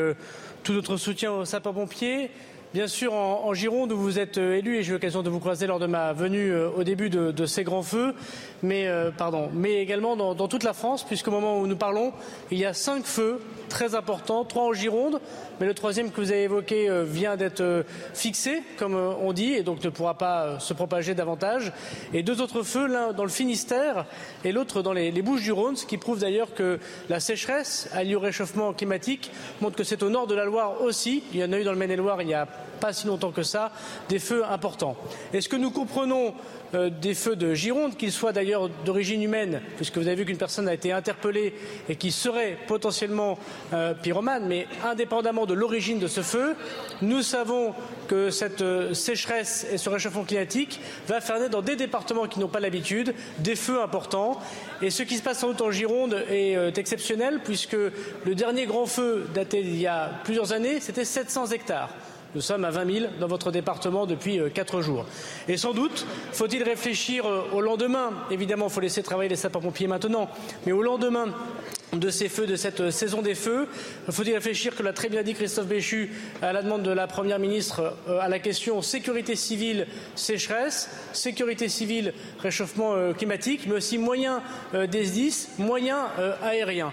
tout 0.62 0.73
notre 0.73 0.97
soutien 0.97 1.33
aux 1.33 1.45
sapeurs-pompiers. 1.45 2.31
Bien 2.74 2.86
sûr, 2.86 3.12
en, 3.12 3.44
en, 3.44 3.53
Gironde, 3.53 3.93
où 3.93 3.99
vous 3.99 4.19
êtes 4.19 4.39
euh, 4.39 4.57
élu, 4.57 4.78
et 4.78 4.82
j'ai 4.82 4.89
eu 4.89 4.93
l'occasion 4.94 5.23
de 5.23 5.28
vous 5.28 5.40
croiser 5.40 5.66
lors 5.66 5.78
de 5.78 5.85
ma 5.85 6.15
venue 6.15 6.51
euh, 6.51 6.70
au 6.70 6.85
début 6.85 7.11
de, 7.11 7.31
de, 7.31 7.44
ces 7.44 7.65
grands 7.65 7.82
feux, 7.82 8.15
mais, 8.62 8.86
euh, 8.86 9.11
pardon, 9.11 9.51
mais 9.53 9.82
également 9.82 10.16
dans, 10.16 10.35
dans, 10.35 10.49
toute 10.49 10.65
la 10.65 10.73
France, 10.73 11.05
puisqu'au 11.05 11.31
moment 11.31 11.61
où 11.61 11.66
nous 11.66 11.77
parlons, 11.77 12.15
il 12.51 12.57
y 12.57 12.65
a 12.65 12.73
cinq 12.73 13.05
feux 13.05 13.43
très 13.69 13.94
importants, 13.94 14.47
trois 14.47 14.62
en 14.62 14.73
Gironde, 14.73 15.20
mais 15.61 15.66
le 15.66 15.74
troisième 15.74 16.11
que 16.11 16.19
vous 16.19 16.31
avez 16.31 16.44
évoqué 16.44 16.89
euh, 16.89 17.05
vient 17.05 17.36
d'être 17.36 17.85
fixé, 18.15 18.62
comme 18.78 18.94
on 18.94 19.35
dit, 19.35 19.53
et 19.53 19.62
donc 19.62 19.85
ne 19.85 19.90
pourra 19.90 20.16
pas 20.16 20.59
se 20.59 20.73
propager 20.73 21.15
davantage. 21.15 21.74
Et 22.15 22.23
deux 22.23 22.40
autres 22.40 22.62
feux, 22.62 22.86
l'un 22.86 23.12
dans 23.12 23.24
le 23.24 23.28
Finistère 23.28 24.07
et 24.44 24.53
l'autre 24.53 24.81
dans 24.81 24.94
les, 24.94 25.11
les 25.11 25.23
Bouches-du-Rhône, 25.23 25.77
ce 25.77 25.85
qui 25.85 25.99
prouve 25.99 26.20
d'ailleurs 26.20 26.55
que 26.55 26.78
la 27.11 27.20
sécheresse, 27.20 27.90
alliée 27.93 28.15
au 28.15 28.20
réchauffement 28.20 28.73
climatique, 28.73 29.31
montre 29.61 29.77
que 29.77 29.85
c'est 29.85 30.03
au 30.03 30.09
nord 30.09 30.27
de 30.27 30.35
la 30.35 30.47
Loire 30.47 30.81
aussi. 30.81 31.23
Il 31.35 31.40
y 31.40 31.44
en 31.44 31.53
a 31.53 31.59
eu 31.59 31.65
dans 31.65 31.73
le 31.73 31.78
Maine-et-Loire 31.78 32.23
il 32.23 32.28
y 32.28 32.35
a 32.35 32.49
pas 32.80 32.93
si 32.93 33.06
longtemps 33.06 33.30
que 33.30 33.43
ça, 33.43 33.72
des 34.09 34.18
feux 34.18 34.44
importants. 34.44 34.97
Est-ce 35.32 35.48
que 35.48 35.56
nous 35.56 35.70
comprenons 35.70 36.34
euh, 36.74 36.89
des 36.89 37.14
feux 37.14 37.36
de 37.36 37.52
Gironde, 37.52 37.98
qu'ils 37.98 38.12
soient 38.12 38.32
d'ailleurs 38.32 38.70
d'origine 38.70 39.22
humaine, 39.22 39.60
puisque 39.76 39.98
vous 39.98 40.06
avez 40.06 40.16
vu 40.16 40.24
qu'une 40.24 40.39
personne 40.39 40.68
a 40.68 40.74
été 40.74 40.90
interpellée 40.90 41.52
et 41.90 41.97
qui 41.97 42.10
serait 42.10 42.56
potentiellement 42.66 43.39
euh, 43.74 43.93
pyromane, 43.93 44.47
mais 44.47 44.66
indépendamment 44.82 45.44
de 45.44 45.52
l'origine 45.52 45.98
de 45.98 46.06
ce 46.06 46.22
feu, 46.22 46.56
nous 47.02 47.20
savons 47.20 47.74
que 48.09 48.30
cette 48.30 48.62
euh, 48.62 48.94
sécheresse 48.94 49.66
et 49.70 49.76
ce 49.76 49.90
réchauffement 49.90 50.24
climatique 50.24 50.80
va 51.09 51.20
faire 51.20 51.39
naître 51.39 51.51
dans 51.51 51.60
des 51.60 51.76
départements 51.76 52.26
qui 52.26 52.40
n'ont 52.40 52.48
pas 52.48 52.60
l'habitude 52.60 53.14
des 53.39 53.56
feux 53.56 53.82
importants. 53.82 54.40
Et 54.80 54.89
ce 54.89 55.02
qui 55.02 55.18
se 55.18 55.22
passe 55.22 55.40
sans 55.40 55.48
doute 55.48 55.60
en 55.60 55.70
Gironde 55.70 56.24
est 56.30 56.78
exceptionnel, 56.78 57.40
puisque 57.44 57.76
le 57.76 58.34
dernier 58.34 58.66
grand 58.66 58.86
feu 58.86 59.26
daté 59.34 59.62
d'il 59.62 59.80
y 59.80 59.86
a 59.86 60.10
plusieurs 60.24 60.52
années, 60.52 60.80
c'était 60.80 61.05
700 61.05 61.48
hectares. 61.48 61.90
Nous 62.35 62.41
sommes 62.41 62.65
à 62.65 62.71
20 62.71 62.93
000 62.93 63.07
dans 63.21 63.27
votre 63.27 63.51
département 63.51 64.07
depuis 64.07 64.41
euh, 64.41 64.49
quatre 64.49 64.81
jours. 64.81 65.05
Et 65.49 65.59
sans 65.59 65.75
doute 65.75 66.07
faut-il 66.33 66.63
réfléchir 66.63 67.27
euh, 67.27 67.43
au 67.53 67.61
lendemain. 67.61 68.11
Évidemment, 68.31 68.69
il 68.69 68.73
faut 68.73 68.81
laisser 68.81 69.03
travailler 69.03 69.29
les 69.29 69.37
sapeurs-pompiers 69.37 69.87
maintenant, 69.87 70.31
mais 70.65 70.73
au 70.73 70.81
lendemain 70.81 71.27
de 71.93 72.09
ces 72.09 72.31
feux, 72.31 72.47
de 72.47 72.57
cette 72.57 72.81
euh, 72.81 72.91
saison 72.91 73.21
des 73.21 73.35
feux. 73.35 73.69
Faut-il 74.11 74.33
réfléchir, 74.33 74.75
que 74.75 74.83
l'a 74.83 74.95
très 74.95 75.11
bien 75.11 75.23
dit 75.23 75.35
Christophe 75.35 75.67
Béchu, 75.67 76.11
à 76.41 76.55
la 76.55 76.63
demande 76.63 76.83
de 76.83 76.91
la 76.91 77.07
Première 77.07 77.39
ministre, 77.39 77.93
à 78.09 78.31
la 78.31 78.39
question 78.39 78.81
sécurité 78.81 79.37
civile, 79.37 79.87
sécheresse, 80.15 80.89
sécurité 81.13 81.69
civile, 81.69 82.15
réchauffement 82.39 83.13
climatique, 83.13 83.67
mais 83.67 83.75
aussi 83.75 83.99
moyens 83.99 84.41
des 84.73 85.05
SDIS, 85.05 85.49
moyens 85.59 86.01
aériens. 86.43 86.93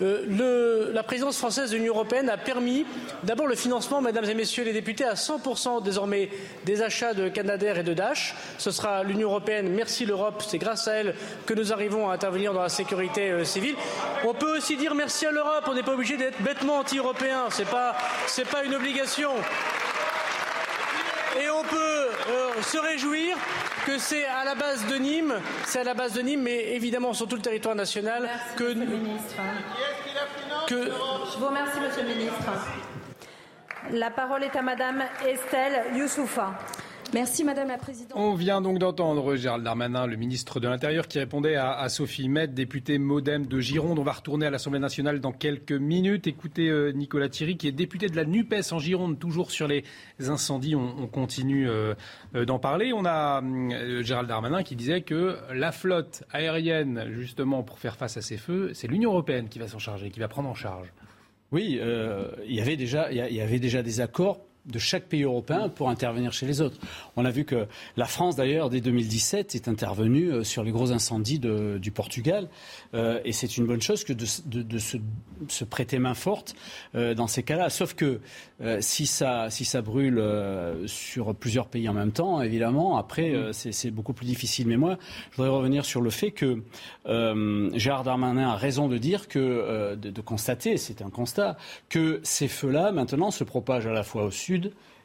Euh, 0.00 0.24
le, 0.28 0.92
la 0.92 1.02
présidence 1.02 1.38
française 1.38 1.70
de 1.70 1.76
l'Union 1.76 1.94
européenne 1.94 2.28
a 2.30 2.36
permis 2.36 2.86
d'abord 3.24 3.46
le 3.46 3.56
financement, 3.56 4.00
mesdames 4.00 4.24
et 4.24 4.34
messieurs 4.34 4.64
les 4.64 4.72
députés, 4.72 5.04
à 5.04 5.14
100% 5.14 5.82
désormais 5.82 6.30
des 6.64 6.82
achats 6.82 7.14
de 7.14 7.28
Canadair 7.28 7.78
et 7.78 7.82
de 7.82 7.94
Dash. 7.94 8.34
Ce 8.58 8.70
sera 8.70 9.02
l'Union 9.02 9.28
européenne, 9.28 9.70
merci 9.70 10.06
l'Europe, 10.06 10.44
c'est 10.46 10.58
grâce 10.58 10.86
à 10.88 10.94
elle 10.94 11.14
que 11.46 11.54
nous 11.54 11.72
arrivons 11.72 12.08
à 12.08 12.14
intervenir 12.14 12.52
dans 12.52 12.62
la 12.62 12.68
sécurité 12.68 13.30
euh, 13.30 13.44
civile. 13.44 13.74
On 14.24 14.34
peut 14.34 14.56
aussi 14.56 14.76
dire 14.76 14.94
merci 14.94 15.26
à 15.26 15.32
l'Europe, 15.32 15.64
on 15.66 15.74
n'est 15.74 15.82
pas 15.82 15.94
obligé 15.94 16.16
d'être 16.16 16.40
bêtement 16.42 16.78
anti-européen, 16.78 17.46
c'est 17.50 17.68
pas, 17.68 17.96
pas 18.50 18.64
une 18.64 18.74
obligation. 18.74 19.32
Et 21.40 21.50
on 21.50 21.62
peut 21.62 22.08
euh, 22.30 22.47
se 22.62 22.78
réjouir 22.78 23.36
que 23.86 23.98
c'est 23.98 24.24
à 24.26 24.44
la 24.44 24.54
base 24.54 24.86
de 24.86 24.96
Nîmes, 24.96 25.34
c'est 25.64 25.80
à 25.80 25.84
la 25.84 25.94
base 25.94 26.12
de 26.12 26.22
Nîmes, 26.22 26.42
mais 26.42 26.74
évidemment 26.74 27.12
sur 27.12 27.28
tout 27.28 27.36
le 27.36 27.42
territoire 27.42 27.74
national 27.74 28.22
Merci, 28.22 28.54
que. 28.56 28.64
Monsieur 28.74 28.84
le 28.84 28.96
ministre. 28.96 29.34
que 30.66 30.84
Je 30.84 31.38
vous 31.38 31.46
remercie, 31.46 31.80
Monsieur 31.80 32.02
le 32.02 32.08
ministre. 32.08 32.36
La 33.92 34.10
parole 34.10 34.44
est 34.44 34.54
à 34.56 34.62
Madame 34.62 35.02
Estelle 35.26 35.96
Youssoufa. 35.96 36.52
Merci 37.14 37.42
Madame 37.42 37.68
la 37.68 37.78
Présidente. 37.78 38.12
On 38.14 38.34
vient 38.34 38.60
donc 38.60 38.78
d'entendre 38.78 39.34
Gérald 39.34 39.64
Darmanin, 39.64 40.06
le 40.06 40.16
ministre 40.16 40.60
de 40.60 40.68
l'Intérieur, 40.68 41.08
qui 41.08 41.18
répondait 41.18 41.56
à, 41.56 41.72
à 41.72 41.88
Sophie 41.88 42.28
Med, 42.28 42.52
députée 42.52 42.98
modem 42.98 43.46
de 43.46 43.60
Gironde. 43.60 43.98
On 43.98 44.02
va 44.02 44.12
retourner 44.12 44.44
à 44.44 44.50
l'Assemblée 44.50 44.78
nationale 44.78 45.18
dans 45.18 45.32
quelques 45.32 45.72
minutes. 45.72 46.26
Écoutez 46.26 46.68
euh, 46.68 46.92
Nicolas 46.92 47.30
Thierry, 47.30 47.56
qui 47.56 47.66
est 47.66 47.72
député 47.72 48.08
de 48.08 48.16
la 48.16 48.26
NUPES 48.26 48.72
en 48.72 48.78
Gironde, 48.78 49.18
toujours 49.18 49.50
sur 49.50 49.66
les 49.66 49.84
incendies. 50.18 50.76
On, 50.76 50.96
on 50.98 51.06
continue 51.06 51.68
euh, 51.68 51.94
euh, 52.34 52.44
d'en 52.44 52.58
parler. 52.58 52.92
On 52.92 53.06
a 53.06 53.42
euh, 53.42 54.02
Gérald 54.02 54.28
Darmanin 54.28 54.62
qui 54.62 54.76
disait 54.76 55.00
que 55.00 55.38
la 55.54 55.72
flotte 55.72 56.24
aérienne, 56.30 57.06
justement, 57.12 57.62
pour 57.62 57.78
faire 57.78 57.96
face 57.96 58.18
à 58.18 58.22
ces 58.22 58.36
feux, 58.36 58.72
c'est 58.74 58.86
l'Union 58.86 59.12
européenne 59.12 59.48
qui 59.48 59.58
va 59.58 59.66
s'en 59.66 59.78
charger, 59.78 60.10
qui 60.10 60.20
va 60.20 60.28
prendre 60.28 60.50
en 60.50 60.54
charge. 60.54 60.92
Oui, 61.52 61.78
euh, 61.80 62.30
il 62.46 62.54
y 62.54 62.60
avait 62.60 62.76
déjà, 62.76 63.10
il 63.10 63.34
y 63.34 63.40
avait 63.40 63.58
déjà 63.58 63.82
des 63.82 64.00
accords 64.00 64.40
de 64.68 64.78
chaque 64.78 65.04
pays 65.04 65.22
européen 65.22 65.68
pour 65.68 65.88
intervenir 65.88 66.32
chez 66.32 66.46
les 66.46 66.60
autres. 66.60 66.78
On 67.16 67.24
a 67.24 67.30
vu 67.30 67.44
que 67.44 67.66
la 67.96 68.04
France, 68.04 68.36
d'ailleurs, 68.36 68.70
dès 68.70 68.80
2017, 68.80 69.54
est 69.54 69.68
intervenue 69.68 70.30
euh, 70.30 70.44
sur 70.44 70.62
les 70.62 70.70
gros 70.70 70.92
incendies 70.92 71.38
du 71.38 71.90
Portugal. 71.90 72.48
Euh, 72.94 73.20
et 73.24 73.32
c'est 73.32 73.56
une 73.56 73.66
bonne 73.66 73.82
chose 73.82 74.04
que 74.04 74.12
de, 74.12 74.26
se, 74.26 75.64
prêter 75.64 75.98
main 75.98 76.14
forte 76.14 76.54
euh, 76.94 77.14
dans 77.14 77.26
ces 77.26 77.42
cas-là. 77.42 77.70
Sauf 77.70 77.94
que 77.94 78.20
si, 78.80 79.06
ça, 79.06 79.48
brûle 79.82 80.22
sur 80.86 81.34
plusieurs 81.34 81.68
pays 81.68 81.88
en 81.88 81.94
même 81.94 82.12
temps, 82.12 82.42
évidemment, 82.42 82.98
après, 82.98 83.34
c'est 83.52 83.90
beaucoup 83.90 84.12
plus 84.12 84.26
difficile. 84.26 84.66
Mais 84.66 84.76
moi, 84.76 84.98
je 85.30 85.36
voudrais 85.36 85.54
revenir 85.54 85.84
sur 85.84 86.00
le 86.00 86.10
fait 86.10 86.32
que 86.32 86.62
Gérard 87.78 88.04
Darmanin 88.04 88.48
a 88.48 88.56
raison 88.56 88.88
de 88.88 88.98
dire 88.98 89.28
que, 89.28 89.94
de 89.94 90.20
constater, 90.20 90.76
c'est 90.76 91.02
un 91.02 91.10
constat, 91.10 91.56
que 91.88 92.20
ces 92.24 92.48
feux-là, 92.48 92.90
maintenant, 92.92 93.30
se 93.30 93.44
propagent 93.44 93.86
à 93.86 93.92
la 93.92 94.02
fois 94.02 94.24
au 94.24 94.30
sud 94.30 94.57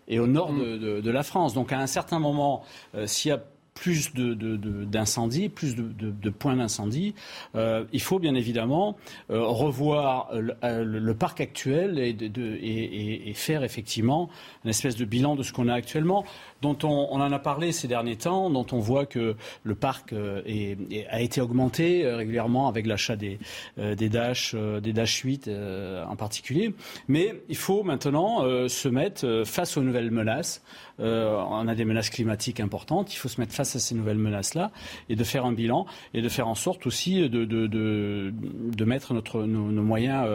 et 0.08 0.20
au 0.20 0.28
nord 0.28 0.54
de, 0.54 0.78
de, 0.78 1.02
de, 1.02 1.12
la 1.12 1.24
France. 1.24 1.54
Donc 1.54 1.72
à 1.72 1.80
un 1.80 1.88
certain 1.88 2.20
moment, 2.20 2.64
euh, 2.96 3.08
s'il 3.08 3.30
y 3.30 3.32
a 3.34 3.42
plus 3.74 4.14
d'incendies, 4.14 5.50
plus 5.50 5.76
de, 5.76 6.30
points 6.30 6.56
d'incendie, 6.56 7.16
euh, 7.56 7.86
il 7.92 8.02
faut 8.02 8.20
bien 8.20 8.36
évidemment 8.36 8.96
euh, 9.30 9.44
revoir 9.44 10.30
le, 10.34 10.56
le, 10.62 11.00
le, 11.00 11.14
parc 11.16 11.42
actuel 11.42 12.00
et, 12.00 12.10
et, 12.10 13.30
et, 13.30 13.34
faire 13.34 13.64
effectivement 13.64 14.30
une 14.64 14.70
espèce 14.70 14.96
de 14.96 15.06
bilan 15.06 15.36
de 15.36 15.44
ce 15.44 15.52
qu'on 15.54 15.68
a 15.68 15.74
actuellement 15.74 16.24
dont 16.64 16.78
on, 16.84 17.10
on, 17.12 17.22
en 17.22 17.32
a 17.32 17.40
parlé 17.40 17.72
ces 17.72 17.88
derniers 17.88 18.16
temps, 18.16 18.50
dont 18.50 18.66
on 18.72 18.80
voit 18.80 19.06
que 19.06 19.36
le 19.64 19.76
parc 19.76 20.14
euh, 20.14 20.42
est, 20.46 20.78
est, 20.92 21.06
a 21.08 21.22
été 21.22 21.42
augmenté 21.42 22.06
euh, 22.06 22.16
régulièrement 22.16 22.68
avec 22.68 22.88
l'achat 22.88 23.16
des, 23.16 23.38
euh, 23.78 23.96
des 23.96 24.10
Dash, 24.10 24.54
euh, 24.56 24.80
des 24.80 24.94
Dash 24.94 25.20
8 25.20 25.48
euh, 25.48 26.06
en 26.06 26.16
particulier. 26.16 26.74
Mais 27.08 27.36
il 27.50 27.58
faut 27.58 27.84
maintenant 27.84 28.44
se 28.68 28.88
mettre 28.88 29.44
face 29.46 29.78
aux 29.78 29.82
nouvelles 29.82 30.12
menaces. 30.12 30.62
On 31.00 31.68
a 31.68 31.76
des 31.76 31.86
menaces 31.86 32.10
climatiques 32.10 32.60
importantes. 32.60 33.14
Il 33.14 33.18
faut 33.18 33.30
se 33.30 33.40
mettre 33.40 33.54
face 33.54 33.76
à 33.76 33.80
ces 33.80 33.96
nouvelles 33.96 34.18
menaces-là 34.18 34.72
et 35.10 35.16
de 35.16 35.24
faire 35.24 35.46
un 35.46 35.54
bilan 35.54 35.86
et 36.14 36.22
de 36.22 36.30
faire 36.30 36.48
en 36.48 36.56
sorte 36.56 36.86
aussi 36.86 37.22
de, 37.22 37.46
de, 37.46 37.68
de, 37.68 38.34
de 38.34 38.86
mettre 38.86 39.14
notre, 39.14 39.44
nos, 39.44 39.72
nos 39.72 39.84
moyens 39.84 40.28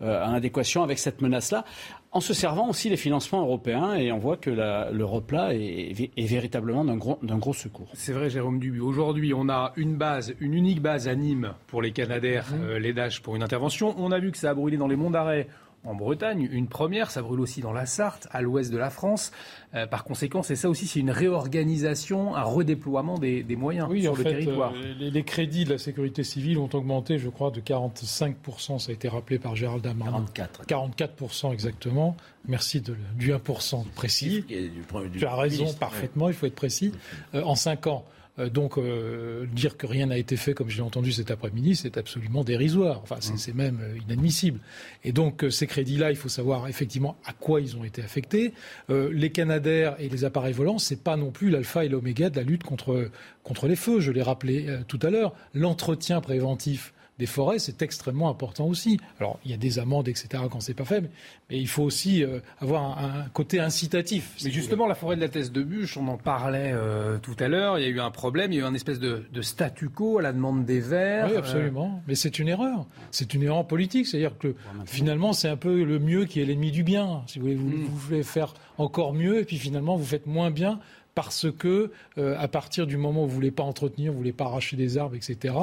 en 0.00 0.32
adéquation 0.32 0.82
avec 0.82 0.98
cette 0.98 1.22
menace-là 1.22 1.64
en 2.12 2.20
se 2.20 2.34
servant 2.34 2.68
aussi 2.68 2.88
des 2.88 2.96
financements 2.96 3.42
européens 3.42 3.94
et 3.94 4.10
on 4.10 4.18
voit 4.18 4.36
que 4.36 4.50
l'Europe 4.50 5.30
là 5.30 5.54
est, 5.54 6.10
est 6.16 6.26
véritablement 6.26 6.84
d'un 6.84 6.96
gros, 6.96 7.18
gros, 7.22 7.52
secours. 7.52 7.88
C'est 7.94 8.12
vrai, 8.12 8.30
Jérôme 8.30 8.58
Dubu. 8.58 8.80
Aujourd'hui, 8.80 9.32
on 9.34 9.48
a 9.48 9.72
une 9.76 9.96
base, 9.96 10.34
une 10.40 10.54
unique 10.54 10.82
base 10.82 11.06
à 11.06 11.14
Nîmes 11.14 11.54
pour 11.68 11.82
les 11.82 11.92
Canadair, 11.92 12.46
mmh. 12.50 12.62
euh, 12.62 12.78
les 12.78 12.92
Dash 12.92 13.20
pour 13.20 13.36
une 13.36 13.42
intervention. 13.42 13.94
On 13.98 14.10
a 14.10 14.18
vu 14.18 14.32
que 14.32 14.38
ça 14.38 14.50
a 14.50 14.54
brûlé 14.54 14.76
dans 14.76 14.88
les 14.88 14.96
monts 14.96 15.10
d'arrêt 15.10 15.48
en 15.84 15.94
Bretagne, 15.94 16.48
une 16.50 16.68
première. 16.68 17.10
Ça 17.10 17.22
brûle 17.22 17.40
aussi 17.40 17.60
dans 17.60 17.72
la 17.72 17.86
Sarthe, 17.86 18.28
à 18.30 18.42
l'ouest 18.42 18.70
de 18.70 18.76
la 18.76 18.90
France. 18.90 19.32
Euh, 19.74 19.86
par 19.86 20.04
conséquent, 20.04 20.42
c'est 20.42 20.56
ça 20.56 20.68
aussi, 20.68 20.86
c'est 20.86 21.00
une 21.00 21.10
réorganisation, 21.10 22.34
un 22.36 22.42
redéploiement 22.42 23.18
des, 23.18 23.44
moyens 23.56 23.88
oui, 23.90 24.02
sur 24.02 24.12
en 24.12 24.16
le 24.16 24.22
fait, 24.22 24.30
territoire. 24.30 24.72
euh, 24.74 24.94
les, 24.98 25.10
les 25.10 25.22
crédits 25.22 25.64
de 25.64 25.70
la 25.70 25.78
sécurité 25.78 26.24
civile 26.24 26.58
ont 26.58 26.68
augmenté, 26.72 27.18
je 27.18 27.28
crois, 27.28 27.50
de 27.50 27.60
45%. 27.60 28.78
Ça 28.78 28.90
a 28.90 28.92
été 28.92 29.08
rappelé 29.08 29.38
par 29.38 29.56
Gérald 29.56 29.82
Darmanin. 29.82 30.24
44. 30.34 30.64
44% 30.66 31.52
exactement. 31.52 32.16
Merci 32.46 32.80
de, 32.80 32.96
du 33.16 33.32
1% 33.32 33.84
précis. 33.94 34.44
Du 34.48 34.70
du 35.10 35.18
Tu 35.18 35.26
as 35.26 35.34
raison 35.34 35.62
ministre, 35.62 35.78
parfaitement, 35.78 36.28
il 36.28 36.34
faut 36.34 36.46
être 36.46 36.54
précis. 36.54 36.92
Euh, 37.34 37.42
en 37.42 37.54
5 37.54 37.86
ans. 37.86 38.04
Euh, 38.40 38.48
donc, 38.50 38.78
euh, 38.78 39.46
dire 39.52 39.76
que 39.76 39.86
rien 39.86 40.06
n'a 40.06 40.18
été 40.18 40.36
fait, 40.36 40.54
comme 40.54 40.68
je 40.68 40.76
l'ai 40.76 40.82
entendu 40.82 41.12
cet 41.12 41.30
après-midi, 41.30 41.76
c'est 41.76 41.96
absolument 41.96 42.42
dérisoire. 42.42 43.00
Enfin, 43.02 43.16
c'est 43.20 43.38
c'est 43.38 43.54
même 43.54 43.78
euh, 43.82 43.98
inadmissible. 44.06 44.60
Et 45.04 45.12
donc, 45.12 45.44
ces 45.50 45.66
crédits-là, 45.66 46.10
il 46.10 46.16
faut 46.16 46.28
savoir 46.28 46.68
effectivement 46.68 47.16
à 47.24 47.32
quoi 47.32 47.60
ils 47.60 47.76
ont 47.76 47.84
été 47.84 48.02
affectés. 48.02 48.52
Euh, 48.90 49.10
les 49.12 49.30
Canadaires 49.30 49.96
et 49.98 50.08
les 50.08 50.24
appareils 50.24 50.52
volants, 50.52 50.78
c'est 50.78 51.02
pas 51.02 51.16
non 51.16 51.30
plus 51.30 51.50
l'alpha 51.50 51.84
et 51.84 51.88
l'oméga 51.88 52.30
de 52.30 52.36
la 52.36 52.42
lutte 52.42 52.64
contre, 52.64 53.10
contre 53.42 53.66
les 53.66 53.76
feux. 53.76 54.00
Je 54.00 54.12
l'ai 54.12 54.22
rappelé 54.22 54.66
euh, 54.68 54.80
tout 54.86 54.98
à 55.02 55.10
l'heure. 55.10 55.34
L'entretien 55.54 56.20
préventif 56.20 56.92
des 57.20 57.26
forêts, 57.26 57.60
c'est 57.60 57.82
extrêmement 57.82 58.28
important 58.28 58.66
aussi. 58.66 58.98
Alors, 59.20 59.38
il 59.44 59.52
y 59.52 59.54
a 59.54 59.56
des 59.56 59.78
amendes, 59.78 60.08
etc., 60.08 60.42
quand 60.50 60.58
c'est 60.60 60.74
pas 60.74 60.84
fait, 60.84 61.02
mais, 61.02 61.10
mais 61.50 61.58
il 61.58 61.68
faut 61.68 61.84
aussi 61.84 62.24
euh, 62.24 62.40
avoir 62.58 62.98
un, 62.98 63.20
un 63.20 63.28
côté 63.32 63.60
incitatif. 63.60 64.32
si 64.36 64.46
Mais 64.46 64.50
justement, 64.50 64.86
la 64.88 64.96
forêt 64.96 65.14
de 65.16 65.20
la 65.20 65.28
Thèse 65.28 65.52
de 65.52 65.62
Bûche, 65.62 65.96
on 65.96 66.08
en 66.08 66.16
parlait 66.18 66.72
euh, 66.74 67.18
tout 67.18 67.36
à 67.38 67.46
l'heure. 67.46 67.78
Il 67.78 67.82
y 67.82 67.86
a 67.86 67.90
eu 67.90 68.00
un 68.00 68.10
problème, 68.10 68.50
il 68.52 68.56
y 68.56 68.58
a 68.58 68.62
eu 68.62 68.66
un 68.66 68.74
espèce 68.74 68.98
de, 68.98 69.24
de 69.32 69.42
statu 69.42 69.88
quo 69.88 70.18
à 70.18 70.22
la 70.22 70.32
demande 70.32 70.64
des 70.64 70.80
Verts. 70.80 71.26
Oui, 71.28 71.36
Euh, 71.36 71.38
absolument. 71.38 72.02
Mais 72.08 72.14
c'est 72.16 72.38
une 72.40 72.48
erreur. 72.48 72.86
C'est 73.12 73.34
une 73.34 73.42
erreur 73.44 73.66
politique. 73.66 74.06
C'est-à-dire 74.08 74.36
que 74.38 74.54
finalement, 74.86 75.32
c'est 75.32 75.48
un 75.48 75.56
peu 75.56 75.84
le 75.84 75.98
mieux 75.98 76.24
qui 76.24 76.40
est 76.40 76.44
l'ennemi 76.44 76.70
du 76.72 76.82
bien. 76.82 77.22
Si 77.26 77.38
vous 77.38 77.44
voulez, 77.44 77.56
vous, 77.56 77.68
Mm. 77.68 77.84
vous 77.84 77.96
voulez 77.98 78.22
faire 78.22 78.54
encore 78.78 79.12
mieux, 79.12 79.40
et 79.40 79.44
puis 79.44 79.58
finalement, 79.58 79.96
vous 79.96 80.04
faites 80.06 80.26
moins 80.26 80.50
bien 80.50 80.80
parce 81.14 81.46
que 81.50 81.90
euh, 82.18 82.36
à 82.38 82.48
partir 82.48 82.86
du 82.86 82.96
moment 82.96 83.24
où 83.24 83.28
vous 83.28 83.34
voulez 83.34 83.50
pas 83.50 83.62
entretenir, 83.64 84.12
vous 84.12 84.18
voulez 84.18 84.32
pas 84.32 84.44
arracher 84.44 84.76
des 84.76 84.98
arbres, 84.98 85.16
etc., 85.16 85.54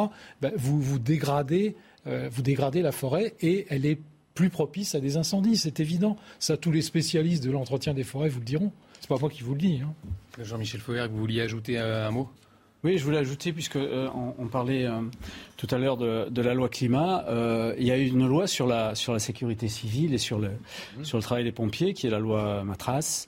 ben, 0.41 0.51
vous 0.55 0.81
vous 0.81 0.99
dégradez, 0.99 1.75
euh, 2.05 2.29
vous 2.31 2.41
dégradez 2.41 2.81
la 2.81 2.91
forêt 2.91 3.33
et 3.41 3.65
elle 3.69 3.85
est 3.85 3.99
plus 4.33 4.49
propice 4.49 4.93
à 4.93 4.99
des 4.99 5.17
incendies. 5.17 5.57
C'est 5.57 5.79
évident. 5.79 6.15
Ça, 6.39 6.57
tous 6.57 6.71
les 6.71 6.81
spécialistes 6.83 7.43
de 7.43 7.51
l'entretien 7.51 7.93
des 7.93 8.03
forêts 8.03 8.29
vous 8.29 8.39
le 8.39 8.45
diront. 8.45 8.71
C'est 8.99 9.09
pas 9.09 9.17
moi 9.19 9.29
qui 9.29 9.41
vous 9.43 9.53
le 9.53 9.59
dis. 9.59 9.81
hein. 9.83 9.93
Jean-Michel 10.43 10.81
Fauvergue, 10.81 11.11
vous 11.11 11.19
vouliez 11.19 11.41
ajouter 11.41 11.79
euh, 11.79 12.07
un 12.07 12.11
mot? 12.11 12.29
Oui, 12.83 12.99
je 12.99 13.03
voulais 13.03 13.17
ajouter, 13.17 13.53
puisque 13.53 13.75
euh, 13.75 14.07
on, 14.13 14.35
on 14.37 14.47
parlait 14.47 14.85
euh, 14.85 15.01
tout 15.57 15.65
à 15.71 15.79
l'heure 15.79 15.97
de, 15.97 16.29
de 16.29 16.41
la 16.43 16.53
loi 16.53 16.69
climat, 16.69 17.25
euh, 17.27 17.73
il 17.79 17.85
y 17.87 17.91
a 17.91 17.97
eu 17.97 18.05
une 18.05 18.27
loi 18.27 18.45
sur 18.45 18.67
la, 18.67 18.93
sur 18.93 19.13
la 19.13 19.19
sécurité 19.19 19.67
civile 19.67 20.13
et 20.13 20.19
sur 20.19 20.37
le, 20.37 20.51
sur 21.01 21.17
le 21.17 21.23
travail 21.23 21.43
des 21.43 21.51
pompiers, 21.51 21.95
qui 21.95 22.05
est 22.05 22.11
la 22.11 22.19
loi 22.19 22.63
Matras, 22.63 23.25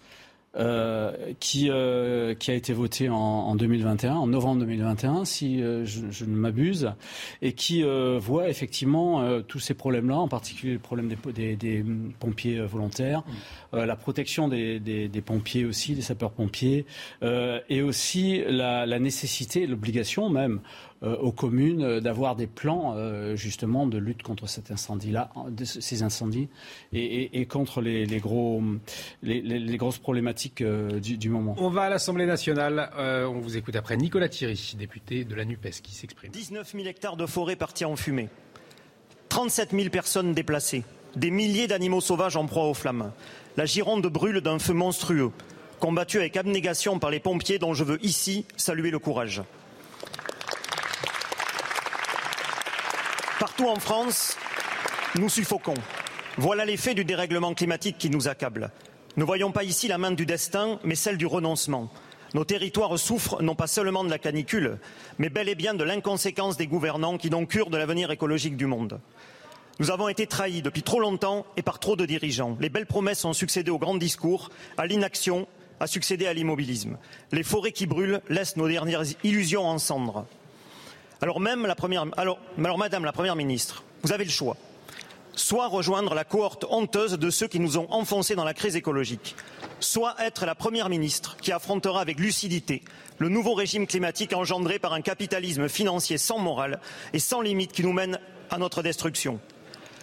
euh, 0.55 1.11
qui, 1.39 1.69
euh, 1.69 2.33
qui 2.33 2.49
a 2.49 2.55
été 2.55 2.73
votée 2.73 3.07
en, 3.09 3.15
en 3.15 3.55
2021, 3.55 4.15
en 4.15 4.27
novembre 4.27 4.61
2021, 4.61 5.25
si 5.25 5.61
euh, 5.61 5.85
je, 5.85 6.01
je 6.09 6.25
ne 6.25 6.35
m'abuse, 6.35 6.91
et 7.41 7.53
qui 7.53 7.83
euh, 7.83 8.17
voit 8.19 8.49
effectivement 8.49 9.21
euh, 9.21 9.41
tous 9.41 9.59
ces 9.59 9.73
problèmes-là, 9.75 10.17
en 10.17 10.27
particulier 10.27 10.73
le 10.73 10.79
problème 10.79 11.07
des, 11.07 11.33
des, 11.33 11.55
des 11.55 11.85
pompiers 12.19 12.61
volontaires, 12.61 13.23
euh, 13.73 13.85
la 13.85 13.95
protection 13.95 14.47
des, 14.47 14.79
des, 14.79 15.07
des 15.07 15.21
pompiers 15.21 15.65
aussi, 15.65 15.93
des 15.93 16.01
sapeurs-pompiers, 16.01 16.85
euh, 17.21 17.59
et 17.69 17.81
aussi 17.81 18.43
la, 18.47 18.85
la 18.85 18.99
nécessité, 18.99 19.67
l'obligation 19.67 20.29
même 20.29 20.61
aux 21.01 21.31
communes 21.31 21.81
euh, 21.83 21.99
d'avoir 22.01 22.35
des 22.35 22.47
plans 22.47 22.93
euh, 22.97 23.35
justement 23.35 23.87
de 23.87 23.97
lutte 23.97 24.21
contre 24.23 24.47
cet 24.47 24.69
incendie-là, 24.71 25.31
de 25.49 25.63
ces 25.63 26.03
incendies, 26.03 26.49
et, 26.93 27.03
et, 27.23 27.39
et 27.41 27.45
contre 27.45 27.81
les, 27.81 28.05
les 28.05 28.19
gros, 28.19 28.61
les, 29.23 29.41
les- 29.41 29.59
les 29.59 29.77
grosses 29.77 29.97
problématiques 29.99 30.61
euh, 30.61 30.99
du, 30.99 31.17
du 31.17 31.29
moment. 31.29 31.55
On 31.57 31.69
va 31.69 31.83
à 31.83 31.89
l'Assemblée 31.89 32.25
nationale. 32.25 32.89
Euh, 32.97 33.25
on 33.27 33.39
vous 33.39 33.55
écoute 33.57 33.75
après 33.75 33.95
Nicolas 33.97 34.27
Thierry, 34.29 34.75
député 34.77 35.23
de 35.23 35.35
la 35.35 35.45
NUPES, 35.45 35.81
qui 35.81 35.93
s'exprime. 35.95 36.31
19 36.31 36.71
000 36.73 36.85
hectares 36.87 37.15
de 37.17 37.25
forêt 37.25 37.55
partis 37.55 37.85
en 37.85 37.95
fumée, 37.95 38.27
37 39.29 39.71
000 39.71 39.89
personnes 39.89 40.33
déplacées, 40.33 40.83
des 41.15 41.31
milliers 41.31 41.67
d'animaux 41.67 42.01
sauvages 42.01 42.35
en 42.35 42.45
proie 42.45 42.65
aux 42.67 42.73
flammes. 42.73 43.11
La 43.57 43.65
Gironde 43.65 44.05
brûle 44.07 44.41
d'un 44.41 44.59
feu 44.59 44.73
monstrueux, 44.73 45.31
combattu 45.79 46.17
avec 46.17 46.35
abnégation 46.37 46.99
par 46.99 47.09
les 47.11 47.19
pompiers 47.19 47.59
dont 47.59 47.73
je 47.73 47.83
veux 47.83 48.03
ici 48.05 48.45
saluer 48.57 48.91
le 48.91 48.99
courage. 48.99 49.41
Partout 53.59 53.71
en 53.73 53.79
France, 53.81 54.37
nous 55.15 55.27
suffoquons. 55.27 55.73
Voilà 56.37 56.63
l'effet 56.63 56.93
du 56.93 57.03
dérèglement 57.03 57.53
climatique 57.53 57.97
qui 57.97 58.09
nous 58.09 58.29
accable. 58.29 58.71
Ne 59.17 59.25
voyons 59.25 59.51
pas 59.51 59.65
ici 59.65 59.89
la 59.89 59.97
main 59.97 60.11
du 60.11 60.25
destin, 60.25 60.79
mais 60.85 60.95
celle 60.95 61.17
du 61.17 61.25
renoncement. 61.25 61.91
Nos 62.33 62.45
territoires 62.45 62.97
souffrent 62.97 63.43
non 63.43 63.55
pas 63.55 63.67
seulement 63.67 64.05
de 64.05 64.09
la 64.09 64.17
canicule, 64.17 64.77
mais 65.17 65.27
bel 65.27 65.49
et 65.49 65.55
bien 65.55 65.73
de 65.73 65.83
l'inconséquence 65.83 66.55
des 66.55 66.67
gouvernants 66.67 67.17
qui 67.17 67.29
n'ont 67.29 67.45
cure 67.45 67.69
de 67.69 67.75
l'avenir 67.75 68.11
écologique 68.11 68.55
du 68.55 68.65
monde. 68.65 69.01
Nous 69.81 69.91
avons 69.91 70.07
été 70.07 70.25
trahis 70.25 70.61
depuis 70.61 70.83
trop 70.83 71.01
longtemps 71.01 71.45
et 71.57 71.61
par 71.61 71.79
trop 71.79 71.97
de 71.97 72.05
dirigeants. 72.05 72.55
Les 72.61 72.69
belles 72.69 72.85
promesses 72.85 73.25
ont 73.25 73.33
succédé 73.33 73.71
aux 73.71 73.79
grands 73.79 73.97
discours, 73.97 74.51
à 74.77 74.85
l'inaction 74.85 75.49
a 75.81 75.87
succédé 75.87 76.27
à 76.27 76.33
l'immobilisme. 76.33 76.97
Les 77.33 77.43
forêts 77.43 77.73
qui 77.73 77.87
brûlent 77.87 78.21
laissent 78.29 78.55
nos 78.55 78.69
dernières 78.69 79.03
illusions 79.25 79.65
en 79.65 79.79
cendres. 79.79 80.25
Alors 81.21 81.39
même 81.39 81.65
la 81.65 81.75
première, 81.75 82.05
Madame 82.57 83.05
la 83.05 83.11
Première 83.11 83.35
ministre, 83.35 83.83
vous 84.03 84.13
avez 84.13 84.23
le 84.23 84.29
choix. 84.29 84.55
Soit 85.33 85.67
rejoindre 85.67 86.13
la 86.13 86.23
cohorte 86.23 86.65
honteuse 86.69 87.13
de 87.13 87.29
ceux 87.29 87.47
qui 87.47 87.59
nous 87.59 87.77
ont 87.77 87.87
enfoncés 87.91 88.35
dans 88.35 88.43
la 88.43 88.53
crise 88.53 88.75
écologique, 88.75 89.35
soit 89.79 90.15
être 90.19 90.45
la 90.45 90.55
Première 90.55 90.89
ministre 90.89 91.37
qui 91.41 91.51
affrontera 91.51 92.01
avec 92.01 92.19
lucidité 92.19 92.83
le 93.17 93.27
nouveau 93.27 93.53
régime 93.53 93.85
climatique 93.85 94.33
engendré 94.33 94.79
par 94.79 94.93
un 94.93 95.01
capitalisme 95.01 95.67
financier 95.67 96.17
sans 96.17 96.39
morale 96.39 96.79
et 97.11 97.19
sans 97.19 97.41
limite 97.41 97.73
qui 97.73 97.83
nous 97.83 97.93
mène 97.93 98.17
à 98.49 98.57
notre 98.57 98.81
destruction. 98.81 99.39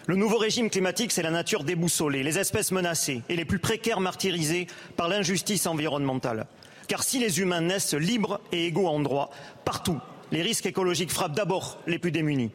Le 0.06 0.16
nouveau 0.16 0.36
régime 0.36 0.70
climatique, 0.70 1.12
c'est 1.12 1.22
la 1.22 1.30
nature 1.30 1.64
déboussolée, 1.64 2.22
les 2.22 2.38
espèces 2.38 2.72
menacées 2.72 3.22
et 3.28 3.36
les 3.36 3.46
plus 3.46 3.58
précaires 3.58 4.00
martyrisées 4.00 4.66
par 4.96 5.08
l'injustice 5.08 5.66
environnementale. 5.66 6.46
Car 6.88 7.02
si 7.02 7.18
les 7.18 7.40
humains 7.40 7.62
naissent 7.62 7.94
libres 7.94 8.40
et 8.52 8.66
égaux 8.66 8.86
en 8.86 9.00
droit, 9.00 9.30
partout, 9.64 9.98
les 10.32 10.42
risques 10.42 10.66
écologiques 10.66 11.10
frappent 11.10 11.34
d'abord 11.34 11.78
les 11.86 11.98
plus 11.98 12.10
démunis. 12.12 12.50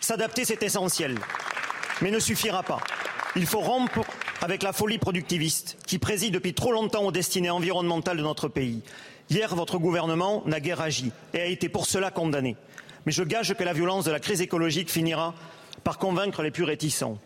S'adapter, 0.00 0.44
c'est 0.44 0.62
essentiel, 0.62 1.18
mais 2.02 2.10
ne 2.10 2.18
suffira 2.18 2.62
pas. 2.62 2.80
Il 3.34 3.46
faut 3.46 3.60
rompre 3.60 4.04
avec 4.42 4.62
la 4.62 4.72
folie 4.72 4.98
productiviste 4.98 5.78
qui 5.86 5.98
préside 5.98 6.34
depuis 6.34 6.54
trop 6.54 6.72
longtemps 6.72 7.04
aux 7.04 7.12
destinées 7.12 7.50
environnementales 7.50 8.16
de 8.16 8.22
notre 8.22 8.48
pays. 8.48 8.82
Hier, 9.30 9.54
votre 9.54 9.78
gouvernement 9.78 10.42
n'a 10.46 10.60
guère 10.60 10.80
agi 10.80 11.10
et 11.34 11.40
a 11.40 11.46
été 11.46 11.68
pour 11.68 11.86
cela 11.86 12.10
condamné. 12.10 12.56
Mais 13.04 13.12
je 13.12 13.22
gage 13.22 13.54
que 13.54 13.64
la 13.64 13.72
violence 13.72 14.04
de 14.04 14.10
la 14.10 14.20
crise 14.20 14.40
écologique 14.40 14.90
finira 14.90 15.34
par 15.84 15.98
convaincre 15.98 16.42
les 16.42 16.50
plus 16.50 16.64
réticents. 16.64 17.18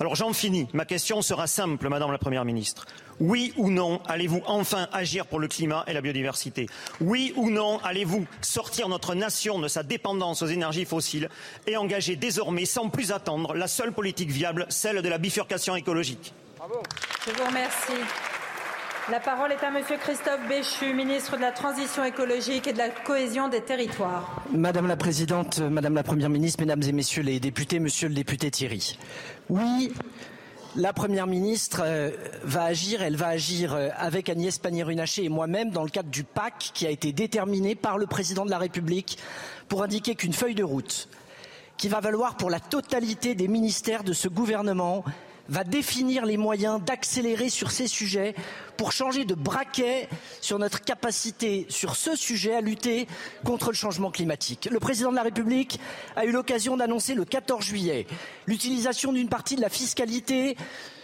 Alors 0.00 0.14
j'en 0.14 0.32
finis. 0.32 0.66
Ma 0.72 0.84
question 0.84 1.22
sera 1.22 1.46
simple, 1.46 1.88
Madame 1.88 2.10
la 2.10 2.18
Première 2.18 2.44
ministre. 2.44 2.86
Oui 3.22 3.52
ou 3.56 3.70
non 3.70 4.00
allez-vous 4.08 4.42
enfin 4.46 4.88
agir 4.92 5.26
pour 5.26 5.38
le 5.38 5.46
climat 5.46 5.84
et 5.86 5.92
la 5.92 6.00
biodiversité? 6.00 6.66
Oui 7.00 7.32
ou 7.36 7.50
non 7.50 7.78
allez-vous 7.84 8.26
sortir 8.40 8.88
notre 8.88 9.14
nation 9.14 9.60
de 9.60 9.68
sa 9.68 9.84
dépendance 9.84 10.42
aux 10.42 10.48
énergies 10.48 10.84
fossiles 10.84 11.28
et 11.68 11.76
engager 11.76 12.16
désormais, 12.16 12.64
sans 12.64 12.88
plus 12.88 13.12
attendre, 13.12 13.54
la 13.54 13.68
seule 13.68 13.92
politique 13.92 14.30
viable, 14.30 14.66
celle 14.70 15.02
de 15.02 15.08
la 15.08 15.18
bifurcation 15.18 15.76
écologique? 15.76 16.34
Je 17.24 17.30
vous 17.30 17.46
remercie. 17.46 18.02
La 19.08 19.20
parole 19.20 19.52
est 19.52 19.64
à 19.64 19.70
Monsieur 19.70 19.98
Christophe 19.98 20.40
Béchu, 20.48 20.92
ministre 20.92 21.36
de 21.36 21.42
la 21.42 21.52
Transition 21.52 22.02
écologique 22.02 22.66
et 22.66 22.72
de 22.72 22.78
la 22.78 22.88
cohésion 22.88 23.48
des 23.48 23.60
territoires. 23.60 24.42
Madame 24.52 24.88
la 24.88 24.96
Présidente, 24.96 25.60
Madame 25.60 25.94
la 25.94 26.02
Première 26.02 26.28
ministre, 26.28 26.60
Mesdames 26.60 26.82
et 26.82 26.92
Messieurs 26.92 27.22
les 27.22 27.38
députés, 27.38 27.78
Monsieur 27.78 28.08
le 28.08 28.14
député 28.14 28.50
Thierry. 28.50 28.98
Oui, 29.48 29.92
la 30.76 30.92
Première 30.92 31.26
ministre 31.26 31.82
euh, 31.84 32.10
va 32.44 32.64
agir, 32.64 33.02
elle 33.02 33.16
va 33.16 33.28
agir 33.28 33.74
euh, 33.74 33.88
avec 33.96 34.28
Agnès 34.28 34.58
Pannier-Runacher 34.58 35.24
et 35.24 35.28
moi-même 35.28 35.70
dans 35.70 35.84
le 35.84 35.90
cadre 35.90 36.08
du 36.08 36.24
PAC 36.24 36.70
qui 36.72 36.86
a 36.86 36.90
été 36.90 37.12
déterminé 37.12 37.74
par 37.74 37.98
le 37.98 38.06
Président 38.06 38.44
de 38.46 38.50
la 38.50 38.58
République 38.58 39.18
pour 39.68 39.82
indiquer 39.82 40.14
qu'une 40.14 40.32
feuille 40.32 40.54
de 40.54 40.64
route 40.64 41.08
qui 41.76 41.88
va 41.88 42.00
valoir 42.00 42.36
pour 42.36 42.48
la 42.48 42.60
totalité 42.60 43.34
des 43.34 43.48
ministères 43.48 44.04
de 44.04 44.12
ce 44.12 44.28
gouvernement 44.28 45.04
va 45.52 45.64
définir 45.64 46.24
les 46.24 46.38
moyens 46.38 46.80
d'accélérer 46.82 47.50
sur 47.50 47.72
ces 47.72 47.86
sujets 47.86 48.34
pour 48.78 48.90
changer 48.90 49.26
de 49.26 49.34
braquet 49.34 50.08
sur 50.40 50.58
notre 50.58 50.80
capacité 50.80 51.66
sur 51.68 51.94
ce 51.94 52.16
sujet 52.16 52.54
à 52.54 52.62
lutter 52.62 53.06
contre 53.44 53.68
le 53.68 53.74
changement 53.74 54.10
climatique. 54.10 54.66
Le 54.72 54.80
président 54.80 55.10
de 55.10 55.16
la 55.16 55.22
République 55.22 55.78
a 56.16 56.24
eu 56.24 56.32
l'occasion 56.32 56.78
d'annoncer 56.78 57.14
le 57.14 57.26
14 57.26 57.62
juillet 57.62 58.06
l'utilisation 58.46 59.12
d'une 59.12 59.28
partie 59.28 59.56
de 59.56 59.60
la 59.60 59.68
fiscalité 59.68 60.56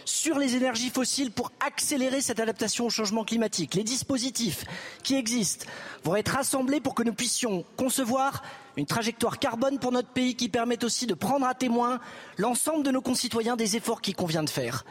sur 0.09 0.39
les 0.39 0.55
énergies 0.55 0.89
fossiles 0.89 1.31
pour 1.31 1.51
accélérer 1.65 2.19
cette 2.19 2.39
adaptation 2.39 2.87
au 2.87 2.89
changement 2.89 3.23
climatique. 3.23 3.75
Les 3.75 3.83
dispositifs 3.83 4.65
qui 5.03 5.15
existent 5.15 5.67
vont 6.03 6.15
être 6.15 6.29
rassemblés 6.29 6.81
pour 6.81 6.95
que 6.95 7.03
nous 7.03 7.13
puissions 7.13 7.63
concevoir 7.77 8.41
une 8.75 8.87
trajectoire 8.87 9.37
carbone 9.37 9.77
pour 9.77 9.91
notre 9.91 10.09
pays 10.09 10.35
qui 10.35 10.49
permette 10.49 10.83
aussi 10.83 11.05
de 11.05 11.13
prendre 11.13 11.45
à 11.45 11.53
témoin 11.53 11.99
l'ensemble 12.37 12.83
de 12.83 12.91
nos 12.91 13.01
concitoyens 13.01 13.55
des 13.55 13.75
efforts 13.75 14.01
qu'il 14.01 14.15
convient 14.15 14.43
de 14.43 14.49
faire. 14.49 14.83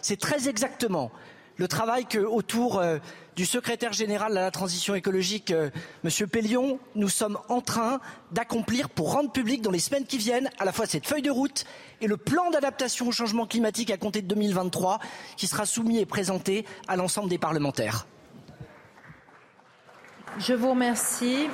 C'est 0.00 0.18
très 0.18 0.48
exactement 0.48 1.12
le 1.58 1.68
travail 1.68 2.06
que, 2.06 2.18
autour 2.18 2.78
euh, 2.78 2.98
du 3.36 3.44
secrétaire 3.44 3.92
général 3.92 4.36
à 4.36 4.40
la 4.40 4.50
transition 4.50 4.94
écologique, 4.94 5.50
euh, 5.50 5.70
Monsieur 6.02 6.26
Pellion, 6.26 6.78
nous 6.94 7.08
sommes 7.08 7.38
en 7.48 7.60
train 7.60 8.00
d'accomplir 8.30 8.88
pour 8.88 9.12
rendre 9.12 9.30
public 9.30 9.60
dans 9.60 9.70
les 9.70 9.78
semaines 9.78 10.06
qui 10.06 10.18
viennent 10.18 10.50
à 10.58 10.64
la 10.64 10.72
fois 10.72 10.86
cette 10.86 11.06
feuille 11.06 11.22
de 11.22 11.30
route 11.30 11.64
et 12.02 12.08
le 12.08 12.16
plan 12.18 12.50
d'adaptation 12.50 13.08
au 13.08 13.12
changement 13.12 13.46
climatique 13.46 13.90
à 13.90 13.96
compter 13.96 14.20
de 14.20 14.26
2023 14.26 14.98
qui 15.36 15.46
sera 15.46 15.64
soumis 15.64 15.98
et 15.98 16.06
présenté 16.06 16.66
à 16.88 16.96
l'ensemble 16.96 17.30
des 17.30 17.38
parlementaires. 17.38 18.06
Je 20.38 20.52
vous 20.52 20.70
remercie. 20.70 21.46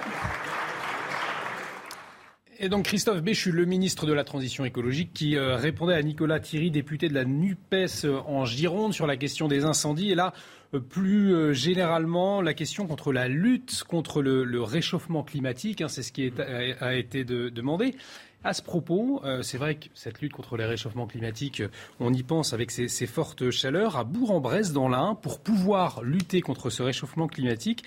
Et 2.61 2.69
donc 2.69 2.87
Christophe 2.87 3.23
Béchu, 3.23 3.53
le 3.53 3.67
ministre 3.67 4.05
de 4.07 4.13
la 4.13 4.25
Transition 4.25 4.65
écologique, 4.65 5.13
qui 5.13 5.37
euh, 5.37 5.55
répondait 5.55 5.95
à 5.95 6.03
Nicolas 6.03 6.41
Thierry, 6.41 6.73
député 6.73 7.09
de 7.09 7.15
la 7.15 7.25
NUPES 7.25 8.05
euh, 8.05 8.19
en 8.27 8.45
Gironde, 8.47 8.93
sur 8.93 9.07
la 9.07 9.17
question 9.17 9.47
des 9.47 9.65
incendies. 9.65 10.11
Et 10.11 10.17
là, 10.17 10.33
euh, 10.75 10.81
plus 10.81 11.55
généralement, 11.55 12.43
la 12.43 12.55
question 12.55 12.89
contre 12.89 13.13
la 13.13 13.29
lutte 13.29 13.85
contre 13.85 14.23
le, 14.23 14.61
réchauffement 14.61 15.23
climatique, 15.23 15.83
hein, 15.83 15.89
c'est 15.89 16.03
ce 16.03 16.11
qui 16.11 16.33
a, 16.81 16.95
été 16.95 17.25
demandé. 17.25 17.95
À 18.45 18.53
ce 18.53 18.63
propos, 18.63 19.21
euh, 19.25 19.43
c'est 19.43 19.59
vrai 19.59 19.75
que 19.75 19.87
cette 19.95 20.21
lutte 20.21 20.33
contre 20.33 20.57
les 20.57 20.65
réchauffements 20.65 21.09
climatiques, 21.09 21.61
euh, 21.61 21.69
on 21.99 22.15
y 22.15 22.23
pense 22.23 22.53
avec 22.53 22.71
ces, 22.71 22.89
fortes 23.07 23.51
chaleurs. 23.51 23.97
À 23.97 24.05
Bourg-en-Bresse, 24.05 24.73
dans 24.73 24.89
l'Ain, 24.89 25.17
pour 25.21 25.41
pouvoir 25.41 26.03
lutter 26.05 26.41
contre 26.41 26.71
ce 26.71 26.85
réchauffement 26.85 27.27
climatique, 27.27 27.83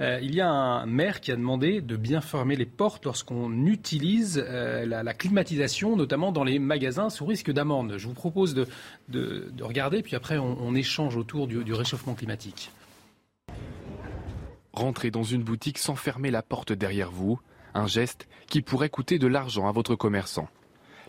euh, 0.00 0.20
il 0.22 0.32
y 0.32 0.40
a 0.40 0.48
un 0.48 0.86
maire 0.86 1.20
qui 1.20 1.32
a 1.32 1.36
demandé 1.36 1.80
de 1.80 1.96
bien 1.96 2.20
fermer 2.20 2.54
les 2.54 2.66
portes 2.66 3.04
lorsqu'on 3.04 3.66
utilise 3.66 4.38
la, 4.38 5.14
climatisation, 5.14 5.96
notamment 5.96 6.30
dans 6.30 6.44
les 6.44 6.60
magasins, 6.60 7.10
sous 7.10 7.26
risque 7.26 7.50
d'amende. 7.50 7.94
Je 7.98 8.06
vous 8.06 8.14
propose 8.14 8.54
de, 8.54 9.52
regarder, 9.60 10.02
puis 10.02 10.14
après 10.14 10.38
on, 10.38 10.74
échange 10.76 11.16
autour 11.16 11.48
du, 11.48 11.64
du 11.64 11.72
réchauffement 11.72 12.14
climatique. 12.14 12.70
Rentrez 14.72 15.10
dans 15.10 15.24
une 15.24 15.42
boutique 15.42 15.78
sans 15.78 15.96
fermer 15.96 16.30
la 16.30 16.42
porte 16.42 16.72
derrière 16.72 17.10
vous 17.10 17.40
un 17.76 17.86
geste 17.86 18.26
qui 18.48 18.62
pourrait 18.62 18.88
coûter 18.88 19.18
de 19.18 19.26
l'argent 19.26 19.68
à 19.68 19.72
votre 19.72 19.94
commerçant. 19.94 20.48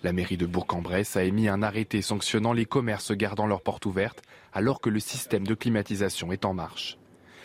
La 0.03 0.13
mairie 0.13 0.37
de 0.37 0.45
Bourg-en-Bresse 0.45 1.15
a 1.15 1.23
émis 1.23 1.47
un 1.47 1.63
arrêté 1.63 2.01
sanctionnant 2.01 2.53
les 2.53 2.65
commerces 2.65 3.13
gardant 3.13 3.47
leurs 3.47 3.61
portes 3.61 3.85
ouvertes 3.85 4.21
alors 4.53 4.79
que 4.79 4.89
le 4.89 4.99
système 4.99 5.47
de 5.47 5.55
climatisation 5.55 6.31
est 6.31 6.45
en 6.45 6.53
marche. 6.53 6.97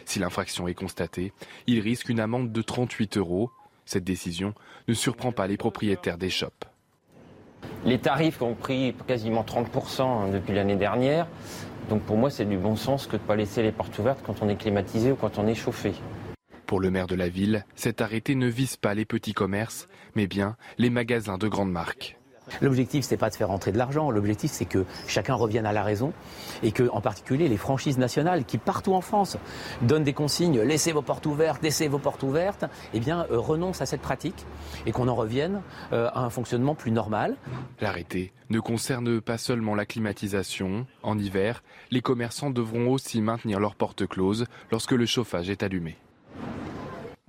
Si 0.05 0.19
l'infraction 0.19 0.69
est 0.69 0.75
constatée, 0.75 1.33
il 1.67 1.81
risque 1.81 2.09
une 2.09 2.21
amende 2.21 2.53
de 2.53 2.63
38 2.63 3.17
euros. 3.17 3.51
Cette 3.87 4.05
décision 4.05 4.55
ne 4.89 4.95
surprend 4.95 5.33
pas 5.33 5.47
les 5.47 5.57
propriétaires 5.57 6.19
des 6.19 6.31
shops. 6.31 6.67
Les 7.85 7.99
tarifs 7.99 8.43
ont 8.43 8.55
pris 8.55 8.95
quasiment 9.07 9.45
30% 9.45 10.33
depuis 10.33 10.53
l'année 10.53 10.77
dernière. 10.77 11.27
Donc 11.89 12.03
pour 12.03 12.17
moi, 12.17 12.31
c'est 12.31 12.45
du 12.45 12.57
bon 12.57 12.77
sens 12.77 13.07
que 13.07 13.17
de 13.17 13.23
ne 13.23 13.27
pas 13.27 13.37
laisser 13.37 13.63
les 13.63 13.73
portes 13.73 13.97
ouvertes 13.99 14.21
quand 14.25 14.43
on 14.43 14.49
est 14.49 14.57
climatisé 14.57 15.13
ou 15.13 15.17
quand 15.17 15.39
on 15.39 15.47
est 15.47 15.55
chauffé. 15.55 15.93
Pour 16.73 16.81
le 16.81 16.91
maire 16.91 17.07
de 17.07 17.15
la 17.15 17.29
ville, 17.29 17.67
cet 17.75 18.01
arrêté 18.01 18.35
ne 18.35 18.47
vise 18.47 18.79
pas 18.79 18.95
les 18.95 19.05
petits 19.05 19.35
commerces, 19.35 19.89
mais 20.15 20.27
bien 20.27 20.57
les 20.79 20.89
magasins 20.89 21.37
de 21.37 21.47
grandes 21.47 21.71
marques. 21.71 22.19
L'objectif, 22.63 23.05
c'est 23.05 23.19
pas 23.19 23.29
de 23.29 23.35
faire 23.35 23.49
rentrer 23.49 23.73
de 23.73 23.77
l'argent. 23.77 24.11
L'objectif, 24.11 24.51
c'est 24.51 24.65
que 24.65 24.87
chacun 25.07 25.35
revienne 25.35 25.67
à 25.67 25.75
la 25.75 25.83
raison 25.83 26.15
et 26.63 26.73
que, 26.73 26.89
en 26.89 27.03
particulier, 27.03 27.51
les 27.51 27.59
franchises 27.59 27.99
nationales 27.99 28.47
qui 28.47 28.57
partout 28.57 28.95
en 28.95 29.03
France 29.03 29.37
donnent 29.83 30.03
des 30.03 30.15
consignes 30.15 30.63
laissez 30.63 30.93
vos 30.93 31.03
portes 31.03 31.27
ouvertes, 31.27 31.63
laissez 31.63 31.89
vos 31.89 31.99
portes 31.99 32.23
ouvertes, 32.23 32.65
eh 32.95 33.01
bien, 33.01 33.27
euh, 33.31 33.39
renoncent 33.39 33.83
à 33.83 33.87
cette 33.87 34.01
pratique 34.01 34.47
et 34.87 34.93
qu'on 34.93 35.09
en 35.09 35.15
revienne 35.15 35.61
euh, 35.93 36.09
à 36.15 36.21
un 36.21 36.31
fonctionnement 36.31 36.75
plus 36.75 36.91
normal. 36.91 37.37
L'arrêté 37.83 38.33
ne 38.49 38.61
concerne 38.61 39.21
pas 39.21 39.37
seulement 39.37 39.75
la 39.75 39.85
climatisation. 39.85 40.87
En 41.03 41.19
hiver, 41.19 41.63
les 41.91 42.01
commerçants 42.01 42.49
devront 42.49 42.91
aussi 42.91 43.21
maintenir 43.21 43.61
leurs 43.61 43.75
portes 43.75 44.07
closes 44.07 44.47
lorsque 44.71 44.93
le 44.93 45.05
chauffage 45.05 45.51
est 45.51 45.63
allumé. 45.63 45.99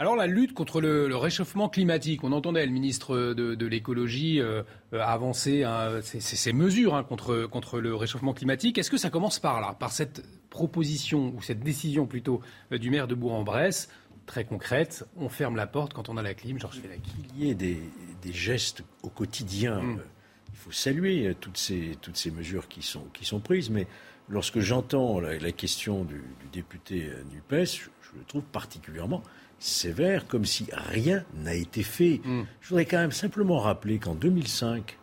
Alors 0.04 0.18
la 0.18 0.28
lutte 0.28 0.54
contre 0.54 0.82
le, 0.82 1.16
réchauffement 1.16 1.70
climatique, 1.70 2.26
on 2.26 2.34
entendait 2.34 2.66
le 2.66 2.74
ministre 2.74 3.34
de, 3.34 3.66
l'écologie 3.66 4.42
euh, 4.42 4.62
avancer 4.92 5.64
hein, 5.64 6.02
ces, 6.02 6.52
mesures 6.52 6.96
hein, 6.96 7.06
contre, 7.06 7.46
contre 7.46 7.80
le 7.80 7.96
réchauffement 7.96 8.34
climatique. 8.34 8.78
Est-ce 8.78 8.92
que 8.92 8.98
ça 8.98 9.10
commence 9.10 9.40
par 9.40 9.62
là, 9.62 9.78
par 9.80 9.94
cette 9.94 10.22
proposition 10.50 11.34
ou 11.34 11.42
cette 11.42 11.62
décision 11.62 12.06
plutôt 12.06 12.42
euh, 12.74 12.78
du 12.78 12.90
maire 12.90 13.08
de 13.08 13.16
Bourg-en-Bresse? 13.16 13.88
Très 14.26 14.44
concrète, 14.44 15.06
on 15.16 15.30
ferme 15.30 15.56
la 15.56 15.68
porte 15.68 15.94
quand 15.94 16.10
on 16.10 16.18
a 16.18 16.22
la 16.22 16.34
clim, 16.34 16.60
Georges 16.60 16.82
Qu'il 16.82 17.42
y 17.42 17.50
ait 17.50 17.56
des, 17.56 17.80
gestes 18.26 18.84
au 19.04 19.10
quotidien, 19.10 19.82
mm. 19.82 20.00
euh, 20.00 20.04
il 20.52 20.58
faut 20.58 20.72
saluer 20.74 21.34
toutes 21.40 21.58
ces, 21.58 21.98
toutes 22.02 22.18
ces 22.18 22.30
mesures 22.30 22.68
qui 22.68 22.82
sont, 22.82 23.06
qui 23.14 23.24
sont 23.24 23.40
prises, 23.40 23.70
mais 23.70 23.88
lorsque 24.28 24.60
j'entends 24.60 25.22
la, 25.22 25.54
question 25.54 26.04
du, 26.04 26.22
député 26.52 27.10
NUPES, 27.32 27.64
je, 27.68 27.90
je 28.02 28.18
le 28.18 28.26
trouve 28.28 28.44
particulièrement 28.44 29.24
sévère, 29.64 30.27
comme 30.27 30.45
si 30.45 30.68
rien 30.72 31.23
n'a 31.35 31.53
été 31.53 31.84
fait. 31.84 32.22
Hmm. 32.23 32.44
Je 32.61 32.69
voudrais 32.69 32.85
quand 32.85 32.98
même 32.98 33.11
simplement 33.11 33.60
rappeler 33.60 33.99
qu'en 33.99 34.15
2005, 34.15 34.98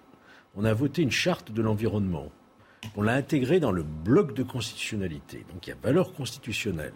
on 0.56 0.64
a 0.64 0.74
voté 0.74 1.02
une 1.02 1.10
charte 1.10 1.52
de 1.52 1.62
l'environnement. 1.62 2.30
On 2.96 3.02
l'a 3.02 3.14
intégrée 3.14 3.60
dans 3.60 3.72
le 3.72 3.82
bloc 3.82 4.34
de 4.34 4.42
constitutionnalité. 4.42 5.44
Donc 5.52 5.66
il 5.66 5.70
y 5.70 5.72
a 5.72 5.76
valeur 5.82 6.12
constitutionnelle, 6.12 6.94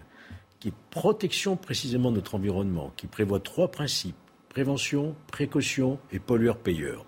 qui 0.61 0.69
est 0.69 0.75
protection 0.91 1.57
précisément 1.57 2.11
de 2.11 2.17
notre 2.17 2.35
environnement, 2.35 2.93
qui 2.97 3.07
prévoit 3.07 3.41
trois 3.41 3.71
principes 3.71 4.17
prévention, 4.55 5.17
précaution 5.33 5.99
et 6.13 6.21
pollueur-payeur. 6.21 7.05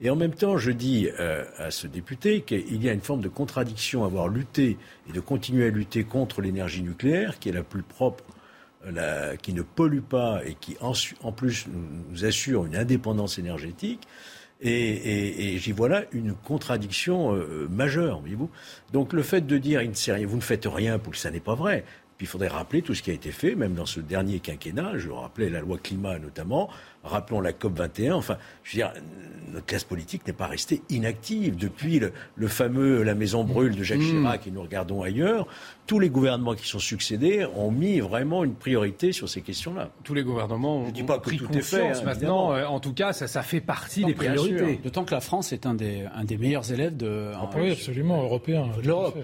Et 0.00 0.10
en 0.10 0.16
même 0.16 0.32
temps, 0.32 0.58
je 0.58 0.70
dis 0.70 1.08
euh, 1.18 1.44
à 1.56 1.72
ce 1.72 1.88
député 1.88 2.42
qu'il 2.42 2.82
y 2.82 2.88
a 2.88 2.92
une 2.92 3.00
forme 3.00 3.20
de 3.20 3.28
contradiction 3.28 4.04
à 4.04 4.06
avoir 4.06 4.28
lutté 4.28 4.78
et 5.08 5.12
de 5.12 5.18
continuer 5.18 5.66
à 5.66 5.70
lutter 5.70 6.04
contre 6.04 6.40
l'énergie 6.40 6.82
nucléaire, 6.82 7.40
qui 7.40 7.48
est 7.48 7.52
la 7.52 7.64
plus 7.64 7.82
propre 7.82 8.22
qui 9.42 9.52
ne 9.52 9.62
pollue 9.62 10.00
pas 10.00 10.40
et 10.44 10.54
qui 10.54 10.76
en, 10.80 11.32
plus 11.32 11.66
nous 12.10 12.24
assure 12.24 12.66
une 12.66 12.76
indépendance 12.76 13.38
énergétique. 13.38 14.06
Et, 14.60 15.56
j'y 15.58 15.72
vois 15.72 15.88
là 15.88 16.04
une 16.12 16.34
contradiction 16.34 17.34
euh, 17.34 17.68
majeure, 17.70 18.20
voyez-vous. 18.20 18.50
Donc 18.92 19.12
le 19.12 19.22
fait 19.22 19.46
de 19.46 19.58
dire 19.58 19.80
vous 20.26 20.36
ne 20.36 20.42
faites 20.42 20.66
rien 20.66 20.98
pour 20.98 21.12
que 21.12 21.18
ça 21.18 21.30
n'est 21.30 21.40
pas 21.40 21.54
vrai. 21.54 21.84
Puis 22.18 22.26
il 22.26 22.28
faudrait 22.28 22.48
rappeler 22.48 22.82
tout 22.82 22.96
ce 22.96 23.02
qui 23.02 23.12
a 23.12 23.14
été 23.14 23.30
fait, 23.30 23.54
même 23.54 23.74
dans 23.74 23.86
ce 23.86 24.00
dernier 24.00 24.40
quinquennat. 24.40 24.98
Je 24.98 25.08
rappelais 25.08 25.48
la 25.50 25.60
loi 25.60 25.78
climat 25.80 26.18
notamment. 26.18 26.68
Rappelons 27.04 27.40
la 27.40 27.52
COP 27.52 27.78
21. 27.78 28.16
Enfin, 28.16 28.38
je 28.64 28.72
veux 28.72 28.82
dire, 28.82 28.92
notre 29.52 29.66
classe 29.66 29.84
politique 29.84 30.26
n'est 30.26 30.32
pas 30.32 30.48
restée 30.48 30.82
inactive 30.90 31.56
depuis 31.56 32.00
le, 32.00 32.48
fameux 32.48 33.04
La 33.04 33.14
Maison 33.14 33.44
brûle 33.44 33.76
de 33.76 33.84
Jacques 33.84 34.00
mmh. 34.00 34.22
Chirac 34.22 34.46
et 34.48 34.50
nous 34.50 34.62
regardons 34.62 35.02
ailleurs. 35.02 35.46
Tous 35.86 36.00
les 36.00 36.10
gouvernements 36.10 36.56
qui 36.56 36.66
sont 36.66 36.80
succédés 36.80 37.46
ont 37.54 37.70
mis 37.70 38.00
vraiment 38.00 38.42
une 38.42 38.54
priorité 38.54 39.12
sur 39.12 39.28
ces 39.28 39.40
questions-là. 39.40 39.90
Tous 40.02 40.14
les 40.14 40.24
gouvernements 40.24 40.78
ont, 40.78 41.04
pas 41.06 41.20
pris 41.20 41.36
tout 41.36 41.56
est 41.56 41.62
fait, 41.62 41.92
hein, 41.92 42.02
maintenant. 42.04 42.52
Euh, 42.52 42.64
en 42.64 42.80
tout 42.80 42.94
cas, 42.94 43.12
ça, 43.12 43.28
ça 43.28 43.42
fait 43.42 43.60
partie 43.60 44.04
des 44.04 44.14
priorités. 44.14 44.80
D'autant 44.82 45.04
que 45.04 45.14
la 45.14 45.20
France 45.20 45.52
est 45.52 45.66
un 45.66 45.74
des, 45.74 46.04
un 46.12 46.24
des 46.24 46.36
meilleurs 46.36 46.72
élèves 46.72 46.96
de. 46.96 47.30
oui, 47.54 47.70
absolument, 47.70 48.24
européen. 48.24 48.66
De 48.82 48.88
l'Europe. 48.88 49.16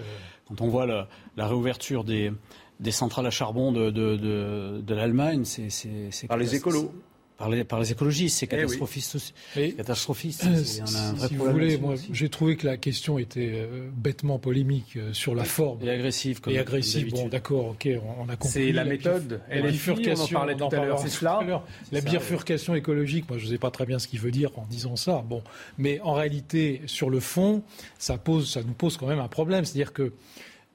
Quand 0.47 0.61
on 0.61 0.67
voit 0.67 0.85
la 0.85 1.47
réouverture 1.47 2.03
des, 2.03 2.31
des 2.79 2.91
centrales 2.91 3.25
à 3.25 3.31
charbon 3.31 3.71
de, 3.71 3.89
de, 3.89 4.15
de, 4.15 4.81
de 4.81 4.95
l'Allemagne, 4.95 5.43
c'est 5.45 6.27
par 6.27 6.37
les 6.37 6.55
écolos. 6.55 6.91
Par 7.37 7.49
les, 7.49 7.65
par 7.65 7.81
les 7.81 7.91
écologistes, 7.91 8.37
c'est 8.37 8.47
catastrophiste. 8.47 9.33
Eh 9.57 9.73
catastrophiste. 9.73 10.45
Euh, 10.45 10.63
si, 10.63 11.35
vous 11.35 11.51
voulez, 11.51 11.77
moi, 11.77 11.95
j'ai 12.13 12.29
trouvé 12.29 12.55
que 12.55 12.65
la 12.65 12.77
question 12.77 13.19
était 13.19 13.51
euh, 13.55 13.89
bêtement 13.93 14.39
polémique 14.39 14.95
euh, 14.95 15.11
sur 15.11 15.35
la 15.35 15.43
forme 15.43 15.83
et 15.83 15.89
agressive. 15.89 16.39
Comme 16.39 16.53
et 16.53 16.59
agressive. 16.59 17.11
Bon, 17.11 17.27
d'accord, 17.27 17.71
ok, 17.71 17.89
on, 18.19 18.29
a 18.29 18.37
compris. 18.37 18.47
C'est 18.53 18.71
la, 18.71 18.85
méthode. 18.85 19.41
La, 19.49 19.59
la 19.59 19.69
bifurcation. 19.69 20.23
On 20.23 20.37
en 20.37 20.39
parlait 20.39 20.55
tout 20.55 20.69
à 20.71 20.85
l'heure. 20.85 20.99
C'est 20.99 21.09
cela. 21.09 21.65
La 21.91 21.99
bifurcation 21.99 22.73
écologique. 22.73 23.27
Moi, 23.27 23.37
je 23.37 23.47
ne 23.47 23.49
sais 23.49 23.57
pas 23.57 23.71
très 23.71 23.85
bien 23.85 23.99
ce 23.99 24.07
qu'il 24.07 24.21
veut 24.21 24.31
dire 24.31 24.51
en 24.57 24.65
disant 24.65 24.95
ça. 24.95 25.21
Bon, 25.27 25.43
mais 25.77 25.99
en 26.01 26.13
réalité, 26.13 26.83
sur 26.85 27.09
le 27.09 27.19
fond, 27.19 27.63
ça 27.99 28.17
pose, 28.17 28.49
ça 28.49 28.63
nous 28.63 28.73
pose 28.73 28.95
quand 28.95 29.07
même 29.07 29.19
un 29.19 29.27
problème. 29.27 29.65
C'est-à-dire 29.65 29.91
que 29.91 30.13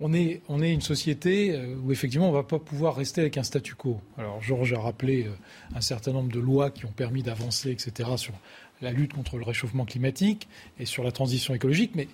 on 0.01 0.13
est, 0.15 0.41
on 0.49 0.63
est 0.63 0.73
une 0.73 0.81
société 0.81 1.55
euh, 1.55 1.77
où 1.85 1.93
effectivement 1.93 2.29
on 2.29 2.33
ne 2.33 2.37
va 2.37 2.43
pas 2.43 2.59
pouvoir 2.59 2.97
rester 2.97 3.21
avec 3.21 3.37
un 3.37 3.43
statu 3.43 3.75
quo. 3.75 4.01
Alors 4.17 4.43
Georges 4.43 4.73
a 4.73 4.81
rappelé 4.81 5.27
euh, 5.27 5.31
un 5.75 5.81
certain 5.81 6.13
nombre 6.13 6.33
de 6.33 6.41
lois 6.41 6.71
qui 6.71 6.87
ont 6.87 6.93
permis 6.93 7.23
d'avancer, 7.23 7.71
etc., 7.71 8.11
sur 8.17 8.35
la 8.81 8.93
lutte 8.93 9.13
contre 9.13 9.37
le 9.37 9.45
réchauffement 9.45 9.85
climatique 9.85 10.49
et 10.79 10.87
sur 10.87 11.05
la 11.05 11.13
transition 11.13 11.55
écologique, 11.55 11.93
mais 11.95 12.09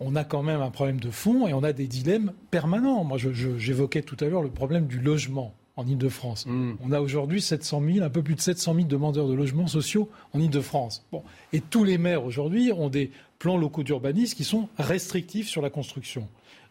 on 0.00 0.16
a 0.16 0.24
quand 0.24 0.42
même 0.42 0.60
un 0.60 0.70
problème 0.70 0.98
de 0.98 1.10
fond 1.10 1.46
et 1.46 1.52
on 1.52 1.62
a 1.62 1.72
des 1.72 1.86
dilemmes 1.86 2.32
permanents. 2.50 3.04
Moi, 3.04 3.18
j'évoquais 3.18 4.02
tout 4.02 4.16
à 4.20 4.26
l'heure 4.26 4.42
le 4.42 4.50
problème 4.50 4.86
du 4.86 4.98
logement. 4.98 5.54
en 5.76 5.86
Ile-de-France. 5.86 6.46
On 6.82 6.90
a 6.90 7.00
aujourd'hui 7.00 7.42
700 7.42 7.82
000, 7.86 8.04
un 8.04 8.08
peu 8.08 8.22
plus 8.22 8.34
de 8.34 8.40
700 8.40 8.74
000 8.74 8.86
demandeurs 8.86 9.28
de 9.28 9.34
logements 9.34 9.66
sociaux 9.66 10.08
en 10.32 10.40
Ile-de-France. 10.40 11.04
Bon. 11.12 11.22
Et 11.52 11.60
tous 11.60 11.84
les 11.84 11.98
maires 11.98 12.24
aujourd'hui 12.24 12.72
ont 12.72 12.88
des 12.88 13.10
plans 13.38 13.58
locaux 13.58 13.82
d'urbanisme 13.82 14.34
qui 14.36 14.44
sont 14.44 14.70
restrictifs 14.78 15.48
sur 15.48 15.60
la 15.60 15.68
construction. 15.68 16.28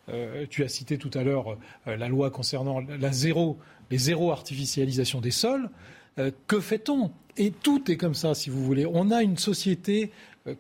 Euh, 0.10 0.46
tu 0.50 0.64
as 0.64 0.68
cité 0.68 0.98
tout 0.98 1.12
à 1.14 1.24
l'heure 1.24 1.58
euh, 1.88 1.98
la 1.98 2.08
loi 2.08 2.30
concernant 2.30 2.80
la 2.80 3.12
zéro, 3.12 3.58
les 3.90 3.98
zéro 3.98 4.32
artificialisation 4.32 5.22
des 5.22 5.32
sols. 5.32 5.70
Euh, 6.20 6.32
que 6.48 6.60
fait-on? 6.60 7.12
Et 7.38 7.52
tout 7.52 7.92
est 7.92 7.98
comme 7.98 8.14
ça, 8.14 8.34
si 8.36 8.50
vous 8.50 8.64
voulez. 8.64 8.86
On 8.86 9.12
a 9.12 9.22
une 9.22 9.38
société 9.38 10.12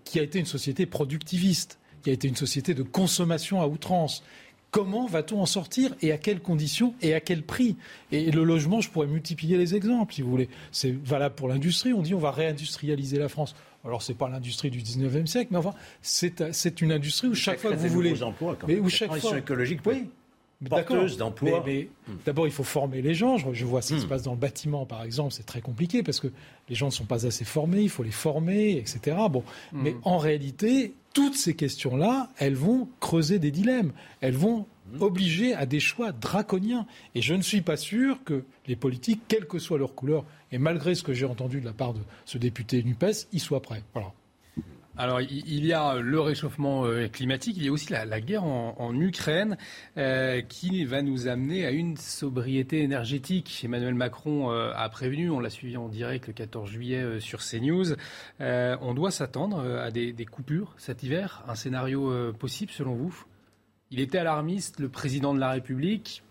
qui 0.03 0.19
a 0.19 0.23
été 0.23 0.39
une 0.39 0.45
société 0.45 0.85
productiviste, 0.85 1.79
qui 2.03 2.09
a 2.09 2.13
été 2.13 2.27
une 2.27 2.35
société 2.35 2.73
de 2.73 2.83
consommation 2.83 3.61
à 3.61 3.67
outrance. 3.67 4.23
Comment 4.71 5.05
va-t-on 5.05 5.39
en 5.39 5.45
sortir 5.45 5.95
et 6.01 6.11
à 6.11 6.17
quelles 6.17 6.41
conditions 6.41 6.95
et 7.01 7.13
à 7.13 7.21
quel 7.21 7.43
prix? 7.43 7.77
Et 8.11 8.29
le 8.29 8.43
logement, 8.43 8.81
je 8.81 8.89
pourrais 8.89 9.07
multiplier 9.07 9.57
les 9.57 9.73
exemples, 9.73 10.13
si 10.13 10.21
vous 10.21 10.29
voulez. 10.29 10.49
C'est 10.73 10.91
valable 10.91 11.35
pour 11.35 11.47
l'industrie. 11.47 11.93
On 11.93 12.01
dit 12.01 12.13
on 12.13 12.19
va 12.19 12.31
réindustrialiser 12.31 13.19
la 13.19 13.29
France. 13.29 13.55
Alors, 13.85 14.01
c'est 14.01 14.13
pas 14.15 14.27
l'industrie 14.29 14.71
du 14.71 14.81
19e 14.81 15.25
siècle, 15.27 15.49
mais 15.51 15.57
enfin, 15.59 15.73
c'est 16.01 16.81
une 16.81 16.91
industrie 16.91 17.27
où 17.27 17.35
chaque 17.35 17.59
fois 17.59 17.71
que 17.71 17.75
vous 17.77 17.87
voulez. 17.89 18.23
emplois, 18.23 18.55
quand 18.59 18.67
mais 18.67 18.79
où 18.79 18.89
chaque 18.89 19.15
fois. 19.15 19.37
écologique 19.37 19.81
Oui. 19.85 20.09
porteuse 20.69 21.17
d'emplois. 21.17 21.63
Mais, 21.65 21.89
mais 22.07 22.15
d'abord, 22.25 22.47
il 22.47 22.53
faut 22.53 22.63
former 22.63 23.01
les 23.01 23.13
gens. 23.13 23.37
Je, 23.37 23.53
je 23.53 23.65
vois 23.65 23.81
ce 23.81 23.93
qui 23.93 24.01
se 24.01 24.05
passe 24.05 24.23
dans 24.23 24.31
le 24.31 24.37
bâtiment, 24.37 24.85
par 24.85 25.03
exemple. 25.03 25.33
C'est 25.33 25.45
très 25.45 25.61
compliqué 25.61 26.01
parce 26.01 26.19
que 26.19 26.27
les 26.69 26.75
gens 26.75 26.87
ne 26.87 26.91
sont 26.91 27.05
pas 27.05 27.25
assez 27.27 27.45
formés. 27.45 27.81
Il 27.81 27.89
faut 27.89 28.03
les 28.03 28.11
former, 28.11 28.77
etc. 28.77 29.17
Bon, 29.29 29.43
mais 29.73 29.95
en 30.03 30.17
réalité, 30.17 30.93
toutes 31.13 31.35
ces 31.35 31.55
questions-là, 31.55 32.29
elles 32.37 32.55
vont 32.55 32.89
creuser 32.99 33.37
des 33.39 33.51
dilemmes. 33.51 33.91
Elles 34.21 34.35
vont 34.35 34.65
obliger 34.99 35.53
à 35.53 35.65
des 35.65 35.79
choix 35.79 36.11
draconiens. 36.11 36.85
Et 37.13 37.21
je 37.21 37.33
ne 37.33 37.41
suis 37.41 37.61
pas 37.61 37.77
sûr 37.77 38.23
que 38.23 38.43
les 38.67 38.75
politiques, 38.75 39.21
quelle 39.27 39.47
que 39.47 39.59
soit 39.59 39.77
leur 39.77 39.95
couleur, 39.95 40.25
et 40.51 40.57
malgré 40.57 40.95
ce 40.95 41.03
que 41.03 41.13
j'ai 41.13 41.25
entendu 41.25 41.59
de 41.59 41.65
la 41.65 41.73
part 41.73 41.93
de 41.93 42.01
ce 42.25 42.37
député 42.37 42.83
NUPES, 42.83 43.27
y 43.31 43.39
soient 43.39 43.61
prêts. 43.61 43.83
Alors, 44.97 45.19
il 45.19 45.65
y 45.65 45.73
a 45.73 45.95
le 45.95 46.21
réchauffement 46.21 46.85
euh, 46.85 47.09
climatique, 47.09 47.57
il 47.57 47.65
y 47.65 47.67
a 47.67 47.71
aussi 47.71 47.91
la, 47.91 48.21
guerre 48.21 48.45
en, 48.45 48.95
Ukraine 48.95 49.57
euh, 49.97 50.41
qui 50.41 50.85
va 50.85 51.01
nous 51.01 51.27
amener 51.27 51.65
à 51.65 51.71
une 51.71 51.97
sobriété 51.97 52.81
énergétique. 52.81 53.61
Emmanuel 53.65 53.93
Macron 53.93 54.53
euh, 54.53 54.71
a 54.73 54.87
prévenu, 54.87 55.29
on 55.29 55.41
l'a 55.41 55.49
suivi 55.49 55.75
en 55.75 55.89
direct 55.89 56.27
le 56.27 56.33
14 56.33 56.69
juillet 56.69 57.01
euh, 57.01 57.19
sur 57.19 57.39
CNews. 57.39 57.95
On 58.39 58.93
doit 58.93 59.11
s'attendre 59.11 59.59
à 59.59 59.91
des, 59.91 60.13
coupures 60.25 60.73
cet 60.77 61.03
hiver, 61.03 61.43
un 61.49 61.55
scénario 61.55 62.31
possible 62.33 62.71
selon 62.71 62.95
vous? 62.95 63.25
Il 63.95 64.01
était 64.01 64.17
alarmiste, 64.17 64.81
le 64.81 64.89
président 64.89 65.33
de 65.33 65.39
la 65.39 65.51
République. 65.51 66.21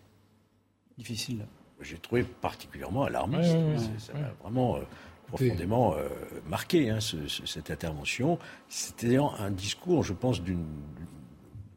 Difficile. 0.99 1.47
J'ai 1.81 1.97
trouvé 1.97 2.23
particulièrement 2.23 3.05
alarmiste. 3.05 3.55
Ouais, 3.55 3.57
ouais, 3.57 3.71
ouais, 3.71 3.79
C'est- 3.99 4.13
Ça 4.13 4.19
m'a 4.19 4.29
vraiment 4.43 4.77
euh, 4.77 4.81
profondément 5.29 5.95
euh, 5.95 6.07
marqué, 6.47 6.91
hein, 6.91 7.01
ce- 7.01 7.27
ce- 7.27 7.47
cette 7.47 7.71
intervention. 7.71 8.39
C'était 8.69 9.17
un 9.17 9.51
discours, 9.51 10.03
je 10.05 10.13
pense, 10.13 10.43
d'un 10.43 10.59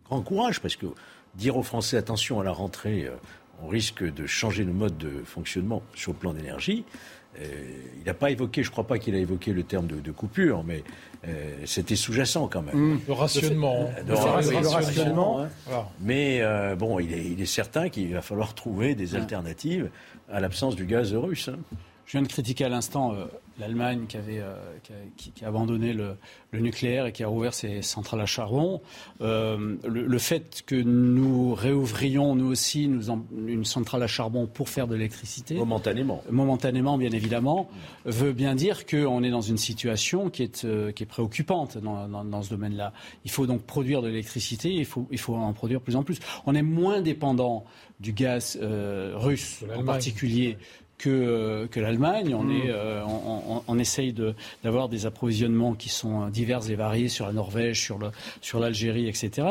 grand 0.04 0.22
courage, 0.22 0.60
parce 0.60 0.76
que 0.76 0.88
dire 1.36 1.56
aux 1.56 1.64
Français, 1.64 1.96
attention 1.96 2.42
à 2.42 2.44
la 2.44 2.52
rentrée, 2.52 3.06
euh, 3.06 3.16
on 3.64 3.70
risque 3.70 4.04
de 4.04 4.26
changer 4.28 4.66
nos 4.66 4.74
modes 4.74 4.98
de 4.98 5.24
fonctionnement 5.24 5.82
sur 5.96 6.12
le 6.12 6.18
plan 6.18 6.34
d'énergie. 6.34 6.84
Euh, 7.40 7.44
il 8.00 8.06
n'a 8.06 8.14
pas 8.14 8.32
évoqué, 8.32 8.64
je 8.64 8.70
ne 8.70 8.72
crois 8.72 8.88
pas 8.88 8.98
qu'il 9.00 9.14
a 9.16 9.18
évoqué 9.20 9.52
le 9.54 9.64
terme 9.64 9.86
de, 9.88 10.00
de 10.00 10.12
coupure, 10.12 10.64
mais 10.64 10.84
euh, 11.28 11.54
c'était 11.66 11.96
sous-jacent 11.98 12.48
quand 12.48 12.62
même. 12.62 13.00
Le 13.08 13.14
rationnement. 13.14 13.84
De- 13.84 14.02
Le 14.02 14.04
de- 14.08 14.14
rationnement. 14.14 14.62
le 14.62 14.68
rationnement, 14.70 15.42
hein. 15.42 15.50
Voilà. 15.66 15.90
Mais 16.02 16.40
euh, 16.42 16.76
bon, 16.76 17.00
il 17.00 17.14
est, 17.14 17.26
il 17.26 17.42
est 17.42 17.46
certain 17.46 17.90
qu'il 17.90 18.14
va 18.14 18.22
falloir 18.22 18.54
trouver 18.56 18.96
des 18.96 19.16
alternatives 19.16 19.90
à 20.32 20.40
l'absence 20.40 20.76
du 20.76 20.86
gaz 20.86 21.14
russe. 21.14 21.50
hein. 21.50 21.58
Je 22.08 22.14
viens 22.14 22.22
de 22.22 22.28
critiquer 22.30 22.64
à 22.64 22.70
l'instant 22.70 23.14
euh, 23.14 23.26
l'Allemagne 23.60 24.06
qui, 24.08 24.16
avait, 24.16 24.40
euh, 24.40 24.56
qui, 24.82 24.94
a, 24.94 24.96
qui- 25.18 25.32
qui 25.32 25.44
a 25.44 25.50
abandonné 25.50 25.92
le, 25.92 26.16
le 26.52 26.60
nucléaire 26.62 27.06
et 27.06 27.12
qui 27.12 27.22
a 27.22 27.28
rouvert 27.28 27.54
ses 27.54 27.82
centrales 27.82 28.22
à 28.22 28.26
charbon. 28.26 28.80
Euh, 29.20 29.76
le, 29.86 30.06
le 30.08 30.18
fait 30.18 30.64
que 30.66 30.76
nous 30.76 31.54
réouvrions 31.54 32.34
nous 32.36 32.46
aussi 32.46 32.88
nous 32.88 33.10
en- 33.10 33.26
une 33.46 33.66
centrale 33.66 34.04
à 34.04 34.08
charbon 34.08 34.48
pour 34.48 34.70
faire 34.70 34.88
de 34.88 34.96
l'électricité, 34.96 35.56
momentanément, 35.56 36.24
momentanément 36.32 36.98
bien 36.98 37.12
évidemment, 37.12 37.70
veut 38.06 38.32
bien 38.32 38.56
dire 38.56 38.86
qu'on 38.86 39.22
est 39.22 39.30
dans 39.30 39.42
une 39.42 39.58
situation 39.58 40.30
qui 40.30 40.44
est, 40.44 40.64
euh, 40.64 40.94
qui 40.94 41.04
est 41.04 41.08
préoccupante 41.08 41.78
dans, 41.78 42.08
dans- 42.08 42.24
dans 42.24 42.42
ce 42.42 42.52
domaine-là. 42.52 42.94
Il 43.26 43.32
faut 43.32 43.48
donc 43.48 43.64
produire 43.64 44.02
de 44.02 44.08
l'électricité, 44.08 44.72
il 44.72 44.86
faut, 44.86 45.06
il 45.12 45.20
faut 45.20 45.36
en 45.36 45.52
produire 45.52 45.82
plus 45.82 45.98
en 45.98 46.04
plus. 46.04 46.20
On 46.46 46.56
est 46.56 46.62
moins 46.62 47.02
dépendant 47.02 47.66
du 48.00 48.14
gaz 48.14 48.58
euh, 48.62 49.12
russe 49.18 49.64
en 49.76 49.84
particulier 49.84 50.58
que, 50.98 51.10
euh, 51.10 51.68
que 51.68 51.80
l'Allemagne. 51.80 52.34
On, 52.34 52.44
Mm. 52.44 52.52
est, 52.52 52.70
euh, 52.70 53.04
on, 53.06 53.58
on- 53.58 53.64
on 53.68 53.80
essaye 53.80 54.14
de- 54.14 54.34
d'avoir 54.64 54.90
des 54.90 55.06
approvisionnements 55.06 55.74
qui 55.76 55.90
sont 55.90 56.24
euh, 56.24 56.30
divers 56.30 56.70
et 56.72 56.76
variés 56.76 57.08
sur 57.10 57.26
la 57.28 57.34
Norvège, 57.34 57.82
sur 57.82 57.98
le- 58.00 58.10
sur 58.42 58.60
l'Algérie, 58.60 59.08
etc. 59.08 59.48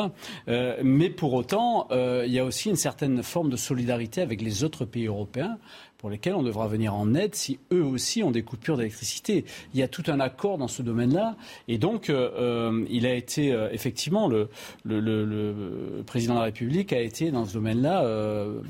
Euh, 0.48 0.76
mais 0.82 1.08
pour 1.10 1.34
autant, 1.34 1.86
euh, 1.90 2.24
il 2.26 2.32
y 2.32 2.38
a 2.38 2.44
aussi 2.44 2.68
une 2.70 2.76
certaine 2.76 3.22
forme 3.22 3.50
de 3.50 3.56
solidarité 3.56 4.20
avec 4.22 4.42
les 4.42 4.64
autres 4.64 4.84
pays 4.84 5.06
européens 5.06 5.58
pour 5.98 6.10
lesquels 6.10 6.34
on 6.34 6.42
devra 6.42 6.68
venir 6.68 6.94
en 6.94 7.14
aide 7.14 7.34
si 7.34 7.58
eux 7.72 7.82
aussi 7.82 8.22
ont 8.22 8.30
des 8.30 8.42
coupures 8.42 8.76
d'électricité. 8.76 9.44
Il 9.72 9.80
y 9.80 9.82
a 9.82 9.88
tout 9.88 10.02
un 10.08 10.20
accord 10.20 10.58
dans 10.58 10.68
ce 10.68 10.82
domaine-là. 10.82 11.36
Et 11.68 11.78
donc, 11.78 12.10
euh, 12.10 12.84
il 12.90 13.06
a 13.06 13.14
été, 13.14 13.52
euh, 13.52 13.68
effectivement, 13.72 14.28
le, 14.28 14.48
le- 14.84 15.00
le- 15.00 15.24
le 15.24 16.02
président 16.04 16.34
de 16.34 16.38
la 16.40 16.44
République 16.46 16.92
a 16.92 17.00
été 17.00 17.30
dans 17.30 17.46
ce 17.46 17.54
domaine-là. 17.54 18.04
euh, 18.04 18.60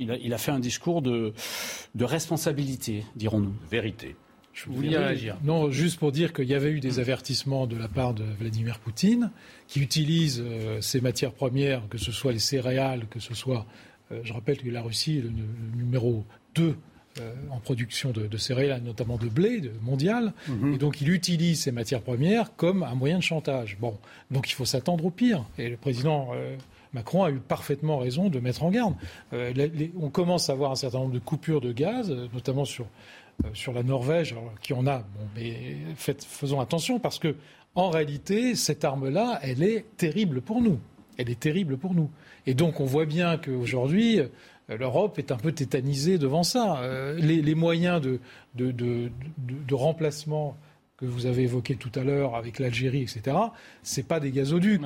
il, 0.00 0.10
a, 0.10 0.16
il 0.16 0.34
a 0.34 0.38
fait 0.38 0.50
un 0.50 0.58
discours 0.58 1.02
de, 1.02 1.32
de 1.94 2.04
responsabilité, 2.04 3.04
dirons-nous. 3.16 3.54
Vérité. 3.70 4.16
Vous 4.66 4.74
vouliez 4.74 4.96
réagir 4.98 5.36
Non, 5.44 5.70
juste 5.70 5.98
pour 5.98 6.10
dire 6.12 6.32
qu'il 6.32 6.46
y 6.46 6.54
avait 6.54 6.70
eu 6.72 6.80
des 6.80 6.98
avertissements 6.98 7.66
de 7.66 7.76
la 7.76 7.88
part 7.88 8.14
de 8.14 8.24
Vladimir 8.38 8.78
Poutine, 8.80 9.30
qui 9.68 9.80
utilise 9.80 10.42
euh, 10.44 10.80
ces 10.80 11.00
matières 11.00 11.32
premières, 11.32 11.88
que 11.88 11.98
ce 11.98 12.10
soit 12.12 12.32
les 12.32 12.40
céréales, 12.40 13.06
que 13.08 13.20
ce 13.20 13.34
soit. 13.34 13.64
euh, 14.12 14.20
je 14.24 14.32
rappelle 14.32 14.58
que 14.58 14.68
la 14.68 14.82
Russie 14.82 15.18
est 15.18 15.22
le, 15.22 15.28
le 15.30 15.76
numéro 15.76 16.24
2 16.56 16.74
euh, 17.20 17.34
en 17.50 17.58
production 17.60 18.10
de, 18.10 18.26
de 18.26 18.36
céréales, 18.36 18.82
notamment 18.82 19.16
de 19.18 19.28
blé 19.28 19.60
de, 19.60 19.70
mondial. 19.82 20.32
Et 20.74 20.78
donc, 20.78 21.00
il 21.00 21.10
utilise 21.10 21.60
ces 21.62 21.72
matières 21.72 22.02
premières 22.02 22.54
comme 22.56 22.82
un 22.82 22.94
moyen 22.94 23.18
de 23.18 23.22
chantage. 23.22 23.78
Bon, 23.80 23.96
donc 24.30 24.50
il 24.50 24.54
faut 24.54 24.64
s'attendre 24.64 25.04
au 25.06 25.10
pire. 25.10 25.44
Et 25.58 25.68
le 25.70 25.76
président. 25.76 26.30
euh, 26.34 26.56
Macron 26.92 27.24
a 27.24 27.30
eu 27.30 27.38
parfaitement 27.38 27.98
raison 27.98 28.28
de 28.28 28.40
mettre 28.40 28.62
en 28.62 28.70
garde. 28.70 28.94
Euh, 29.32 29.52
on 29.98 30.10
commence 30.10 30.50
à 30.50 30.54
avoir 30.54 30.72
un 30.72 30.76
certain 30.76 30.98
nombre 30.98 31.14
de 31.14 31.18
coupures 31.18 31.60
de 31.60 31.72
gaz, 31.72 32.10
euh, 32.10 32.26
notamment 32.32 32.64
sur 32.64 32.86
euh, 33.44 33.48
sur 33.54 33.72
la 33.72 33.82
Norvège, 33.82 34.34
qui 34.60 34.72
en 34.72 34.86
a. 34.86 35.04
Mais 35.36 35.76
faisons 35.96 36.60
attention 36.60 36.98
parce 36.98 37.18
que, 37.18 37.36
en 37.74 37.90
réalité, 37.90 38.54
cette 38.54 38.84
arme-là, 38.84 39.38
elle 39.42 39.62
est 39.62 39.86
terrible 39.96 40.40
pour 40.40 40.60
nous. 40.60 40.78
Elle 41.16 41.30
est 41.30 41.40
terrible 41.40 41.78
pour 41.78 41.94
nous. 41.94 42.10
Et 42.46 42.54
donc, 42.54 42.80
on 42.80 42.84
voit 42.84 43.06
bien 43.06 43.38
qu'aujourd'hui, 43.38 44.20
l'Europe 44.68 45.18
est 45.18 45.30
un 45.30 45.36
peu 45.36 45.52
tétanisée 45.52 46.18
devant 46.18 46.42
ça. 46.42 46.82
Les, 47.16 47.54
moyens 47.54 48.00
de, 48.00 48.20
de, 48.54 48.72
de, 48.72 49.74
remplacement 49.74 50.56
que 50.96 51.04
vous 51.04 51.26
avez 51.26 51.42
évoqués 51.42 51.76
tout 51.76 51.92
à 51.94 52.02
l'heure 52.02 52.34
avec 52.34 52.58
l'Algérie, 52.58 53.02
etc., 53.02 53.36
c'est 53.82 54.06
pas 54.06 54.20
des 54.20 54.32
gazoducs. 54.32 54.82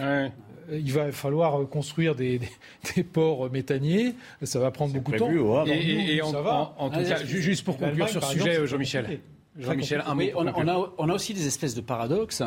Il 0.73 0.93
va 0.93 1.11
falloir 1.13 1.61
euh, 1.61 1.65
construire 1.67 2.15
des, 2.15 2.39
des, 2.39 2.49
des 2.97 3.03
ports 3.05 3.51
méthaniers. 3.51 4.15
Ça 4.43 4.59
va 4.59 4.71
prendre 4.71 4.93
beaucoup 4.95 5.13
de 5.13 5.19
temps. 5.19 5.27
prévu 5.27 5.41
au 5.41 5.57
Havre. 5.57 5.71
Et, 5.71 5.79
et- 5.81 6.17
et 6.17 6.23
en, 6.23 6.31
ça 6.33 6.41
va. 6.43 6.75
en- 6.79 6.85
en 6.87 6.91
tout 6.91 6.99
Ah, 7.01 7.05
cas, 7.05 7.25
juste 7.25 7.65
pour 7.65 7.77
conclure 7.79 8.09
sur 8.09 8.23
ce 8.25 8.33
sujet, 8.39 8.67
Jean-Michel. 8.67 9.21
Jean-Michel, 9.57 10.03
un 10.05 10.15
mot. 10.17 10.21
Oui, 10.21 10.33
on, 10.35 10.49
a, 10.49 10.51
pour 10.53 10.63
on, 10.63 10.65
conclure. 10.65 10.73
a, 10.83 10.93
on 10.99 11.09
a 11.11 11.15
aussi 11.15 11.33
des 11.33 11.47
espèces 11.47 11.77
de 11.77 11.81
paradoxes 11.81 12.43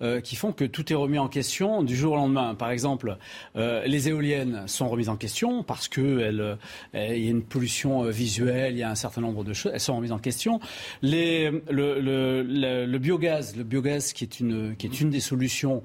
euh, 0.00 0.20
qui 0.20 0.36
font 0.36 0.52
que 0.52 0.64
tout 0.64 0.92
est 0.92 0.94
remis 0.94 1.18
en 1.18 1.26
question 1.26 1.82
du 1.82 1.96
jour 1.96 2.12
au 2.12 2.16
lendemain. 2.16 2.54
Par 2.54 2.70
exemple, 2.70 3.16
euh, 3.56 3.82
les 3.84 4.08
éoliennes 4.08 4.62
sont 4.68 4.88
remises 4.88 5.08
en 5.08 5.16
question 5.16 5.64
parce 5.64 5.88
que 5.88 6.20
elles, 6.20 6.40
euh, 6.40 6.54
il 6.94 7.24
y 7.24 7.26
a 7.26 7.30
une 7.30 7.42
pollution 7.42 8.04
euh, 8.04 8.10
visuelle, 8.10 8.74
il 8.74 8.78
y 8.78 8.84
a 8.84 8.90
un 8.90 8.94
certain 8.94 9.22
nombre 9.22 9.42
de 9.42 9.52
choses, 9.52 9.72
elles 9.74 9.80
sont 9.80 9.96
remises 9.96 10.12
en 10.12 10.20
question. 10.20 10.60
Les, 11.02 11.50
le, 11.68 12.00
le, 12.00 12.42
le, 12.44 12.86
le 12.86 12.98
biogaz, 12.98 13.56
le 13.56 13.64
biogaz 13.64 14.12
qui 14.12 14.22
est 14.22 14.38
une, 14.38 14.76
qui 14.76 14.86
est 14.86 15.00
une 15.00 15.10
des 15.10 15.18
solutions 15.18 15.82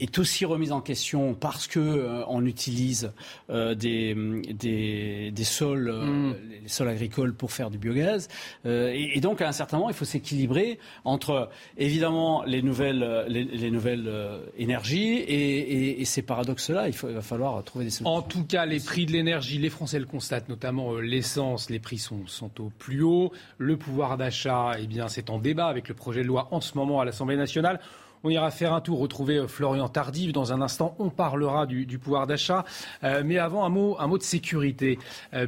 est 0.00 0.18
aussi 0.18 0.44
remise 0.44 0.72
en 0.72 0.80
question 0.80 1.34
parce 1.34 1.66
que 1.66 1.78
euh, 1.80 2.22
on 2.28 2.44
utilise 2.46 3.12
euh, 3.50 3.74
des, 3.74 4.14
des, 4.52 5.30
des 5.30 5.44
sols, 5.44 5.88
euh, 5.88 6.04
Mm. 6.04 6.34
les 6.62 6.68
sols 6.68 6.88
agricoles 6.88 7.34
pour 7.34 7.52
faire 7.52 7.70
du 7.70 7.78
biogaz. 7.78 8.28
Euh, 8.66 8.90
et, 8.92 9.16
et 9.16 9.20
donc, 9.20 9.40
à 9.40 9.48
un 9.48 9.52
certain 9.52 9.76
moment, 9.78 9.90
il 9.90 9.94
faut 9.94 10.04
s'équilibrer 10.04 10.78
entre, 11.04 11.48
évidemment, 11.78 12.42
les 12.44 12.62
nouvelles, 12.62 13.02
euh, 13.02 13.26
les, 13.28 13.44
les 13.44 13.70
nouvelles 13.70 14.06
euh, 14.08 14.40
énergies 14.58 15.14
et, 15.18 15.58
et- 15.58 16.00
et 16.00 16.04
ces 16.04 16.22
paradoxes-là. 16.22 16.88
Il, 16.88 16.94
faut- 16.94 17.08
il 17.08 17.14
va 17.14 17.22
falloir 17.22 17.62
trouver 17.64 17.84
des 17.84 17.90
solutions. 17.90 18.14
En 18.14 18.22
tout 18.22 18.44
cas, 18.44 18.66
les 18.66 18.80
prix 18.80 19.06
de 19.06 19.12
l'énergie, 19.12 19.58
les 19.58 19.70
Français 19.70 19.98
le 19.98 20.06
constatent, 20.06 20.48
notamment 20.48 20.94
euh, 20.94 21.00
l'essence, 21.00 21.70
les 21.70 21.78
prix 21.78 21.98
sont, 21.98 22.26
sont 22.26 22.50
au 22.60 22.70
plus 22.78 23.02
haut. 23.02 23.32
Le 23.58 23.76
pouvoir 23.76 24.16
d'achat, 24.16 24.72
eh 24.80 24.86
bien, 24.86 25.08
c'est 25.08 25.30
en 25.30 25.38
débat 25.38 25.66
avec 25.66 25.88
le 25.88 25.94
projet 25.94 26.22
de 26.22 26.26
loi 26.26 26.48
en 26.50 26.60
ce 26.60 26.76
moment 26.76 27.00
à 27.00 27.04
l'Assemblée 27.04 27.36
nationale. 27.36 27.80
On 28.24 28.30
ira 28.30 28.50
faire 28.50 28.72
un 28.72 28.80
tour, 28.80 28.98
retrouver 28.98 29.36
euh, 29.36 29.46
Florian 29.46 29.88
Tardif. 29.88 30.32
Dans 30.32 30.52
un 30.52 30.60
instant, 30.60 30.94
on 30.98 31.10
parlera 31.10 31.66
du, 31.66 31.98
pouvoir 31.98 32.26
d'achat. 32.26 32.64
Euh, 33.04 33.22
mais 33.24 33.38
avant, 33.38 33.64
un 33.64 33.68
mot, 34.06 34.18
de 34.18 34.22
sécurité. 34.22 34.98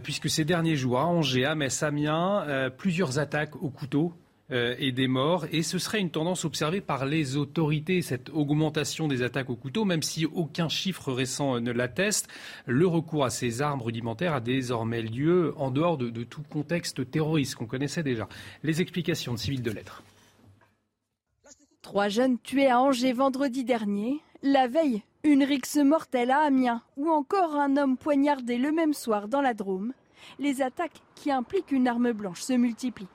puisque 0.03 0.31
ces 0.31 0.45
derniers 0.45 0.77
jours, 0.77 0.99
à 0.99 1.07
Angers, 1.07 1.45
à 1.45 1.55
Metz, 1.55 1.83
Amiens, 1.83 2.71
plusieurs 2.77 3.19
attaques 3.19 3.61
au 3.63 3.71
couteau 3.71 4.15
euh, 4.53 4.75
et 4.79 4.93
des 4.93 5.09
morts. 5.09 5.47
Et 5.51 5.63
ce 5.63 5.79
serait 5.79 6.01
une 6.01 6.11
tendance 6.11 6.45
observée 6.45 6.83
par 6.83 7.07
les 7.07 7.37
autorités, 7.37 8.03
cette 8.03 8.29
augmentation 8.29 9.09
des 9.09 9.23
attaques 9.23 9.49
au 9.49 9.57
couteau, 9.57 9.87
même 9.87 10.03
si 10.03 10.27
aucun 10.27 10.69
chiffre 10.69 11.11
récent 11.11 11.59
ne 11.59 11.73
l'atteste. 11.73 12.29
Le 12.67 12.87
recours 12.87 13.25
à 13.25 13.31
ces 13.31 13.63
armes 13.63 13.81
rudimentaires 13.81 14.35
a 14.35 14.41
désormais 14.41 15.01
lieu 15.01 15.55
en 15.57 15.71
dehors 15.71 15.97
de, 15.97 16.25
tout 16.25 16.43
contexte 16.51 17.11
terroriste 17.11 17.55
qu'on 17.55 17.67
connaissait 17.67 18.03
déjà. 18.03 18.29
Les 18.63 18.83
explications 18.83 19.33
de 19.33 19.39
Civil 19.39 19.63
de 19.63 19.71
Lettres. 19.71 20.03
Trois 21.83 22.09
jeunes 22.09 22.39
tués 22.39 22.71
à 22.71 22.81
Angers 22.81 23.13
vendredi 23.13 23.65
dernier. 23.65 24.21
La 24.45 24.69
veille, 24.69 25.03
une 25.25 25.43
rixe 25.43 25.77
mortelle 25.77 26.31
à 26.31 26.39
Amiens 26.43 26.81
ou 26.97 27.11
encore 27.11 27.57
un 27.57 27.77
homme 27.77 27.97
poignardé 27.97 28.57
le 28.57 28.71
même 28.71 28.95
soir 28.95 29.27
dans 29.27 29.41
la 29.41 29.53
Drôme. 29.53 29.93
Les 30.39 30.63
attaques 30.63 31.03
qui 31.17 31.33
impliquent 31.33 31.73
une 31.73 31.89
arme 31.89 32.13
blanche 32.13 32.41
se 32.41 32.53
multiplient. 32.53 33.09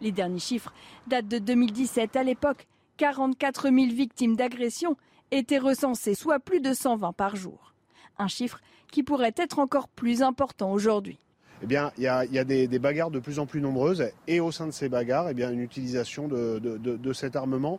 Les 0.00 0.10
derniers 0.10 0.40
chiffres 0.40 0.74
datent 1.06 1.28
de 1.28 1.38
2017. 1.38 2.16
À 2.16 2.24
l'époque, 2.24 2.66
44 2.96 3.70
000 3.70 3.76
victimes 3.94 4.34
d'agression 4.34 4.96
étaient 5.30 5.58
recensées, 5.58 6.16
soit 6.16 6.40
plus 6.40 6.60
de 6.60 6.74
120 6.74 7.12
par 7.12 7.36
jour. 7.36 7.74
Un 8.18 8.28
chiffre 8.28 8.60
qui 8.90 9.04
pourrait 9.04 9.34
être 9.36 9.60
encore 9.60 9.86
plus 9.86 10.20
important 10.20 10.72
aujourd'hui. 10.72 11.18
Eh 11.62 11.66
bien, 11.66 11.92
il 11.98 12.04
y 12.04 12.08
a, 12.08 12.44
des, 12.44 12.78
bagarres 12.78 13.10
de 13.10 13.18
plus 13.18 13.38
en 13.38 13.46
plus 13.46 13.60
nombreuses 13.60 14.10
et 14.26 14.40
au 14.40 14.50
sein 14.50 14.66
de 14.66 14.72
ces 14.72 14.88
bagarres, 14.88 15.28
eh 15.28 15.34
bien, 15.34 15.50
une 15.50 15.60
utilisation 15.60 16.28
de, 16.28 17.12
cet 17.12 17.36
armement 17.36 17.78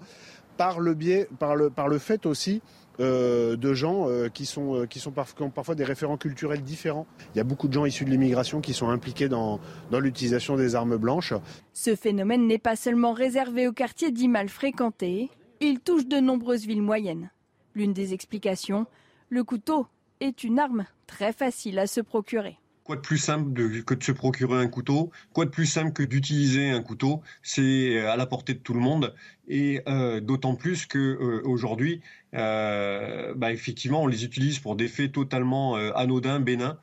par 0.58 0.80
le 0.80 0.94
biais, 0.94 1.28
par 1.40 1.56
le, 1.56 1.98
fait 1.98 2.26
aussi 2.26 2.62
euh, 3.00 3.56
de 3.56 3.74
gens 3.74 4.08
euh, 4.08 4.28
qui, 4.28 4.46
sont, 4.46 4.76
euh, 4.76 5.10
ont 5.40 5.50
parfois 5.50 5.74
des 5.74 5.84
référents 5.84 6.18
culturels 6.18 6.62
différents. 6.62 7.08
Il 7.34 7.38
y 7.38 7.42
a 7.42 7.44
beaucoup 7.44 7.68
de 7.68 7.74
gens 7.74 7.86
issus 7.86 8.06
de 8.06 8.12
l'immigration 8.12 8.62
qui 8.62 8.74
sont 8.74 8.90
impliqués 8.90 9.30
dans, 9.30 9.60
dans 9.90 10.00
l'utilisation 10.00 10.58
des 10.58 10.76
armes 10.76 10.98
blanches. 10.98 11.34
Ce 11.74 11.96
phénomène 11.96 12.46
n'est 12.46 12.60
pas 12.60 12.76
seulement 12.76 13.14
réservé 13.14 13.68
aux 13.68 13.74
quartiers 13.74 14.12
dits 14.12 14.28
mal 14.28 14.50
fréquentés, 14.50 15.30
il 15.62 15.80
touche 15.80 16.06
de 16.06 16.18
nombreuses 16.18 16.66
villes 16.66 16.82
moyennes. 16.82 17.32
L'une 17.74 17.94
des 17.94 18.14
explications, 18.14 18.86
le 19.30 19.44
couteau 19.44 19.88
est 20.20 20.44
une 20.44 20.60
arme 20.60 20.86
très 21.08 21.34
facile 21.34 21.80
à 21.80 21.88
se 21.88 22.02
procurer. 22.02 22.61
Quoi 22.84 22.96
de 22.96 23.02
plus 23.02 23.20
simple 23.20 23.54
que 23.84 23.94
de 23.94 24.04
se 24.04 24.12
procurer 24.12 24.58
un 24.58 24.68
couteau? 24.68 25.12
Quoi 25.34 25.46
de 25.46 25.52
plus 25.52 25.68
simple 25.68 25.94
que 25.94 26.04
d'utiliser 26.04 26.72
un 26.72 26.82
couteau? 26.82 27.22
C'est 27.44 28.00
à 28.00 28.16
la 28.16 28.26
portée 28.26 28.54
de 28.54 28.60
tout 28.60 28.74
le 28.74 28.80
monde 28.80 29.14
et 29.48 29.82
euh, 29.88 30.20
d'autant 30.20 30.56
plus 30.56 30.86
que 30.86 30.98
euh, 30.98 31.42
aujourd'hui, 31.46 32.02
euh, 32.34 33.34
bah, 33.36 33.52
effectivement, 33.52 34.02
on 34.02 34.08
les 34.08 34.26
utilise 34.26 34.60
pour 34.60 34.76
des 34.76 34.88
faits 34.88 35.12
totalement 35.12 35.76
anodins, 35.76 36.40
bénins. 36.40 36.78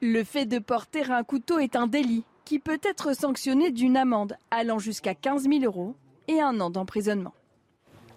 Le 0.00 0.24
fait 0.24 0.46
de 0.46 0.58
porter 0.58 1.10
un 1.10 1.22
couteau 1.22 1.58
est 1.58 1.76
un 1.76 1.86
délit 1.86 2.24
qui 2.44 2.58
peut 2.58 2.80
être 2.82 3.14
sanctionné 3.14 3.70
d'une 3.70 3.96
amende 3.96 4.36
allant 4.50 4.78
jusqu'à 4.78 5.14
15 5.14 5.44
000 5.44 5.64
euros 5.64 5.94
et 6.28 6.40
un 6.40 6.60
an 6.60 6.70
d'emprisonnement. 6.70 7.34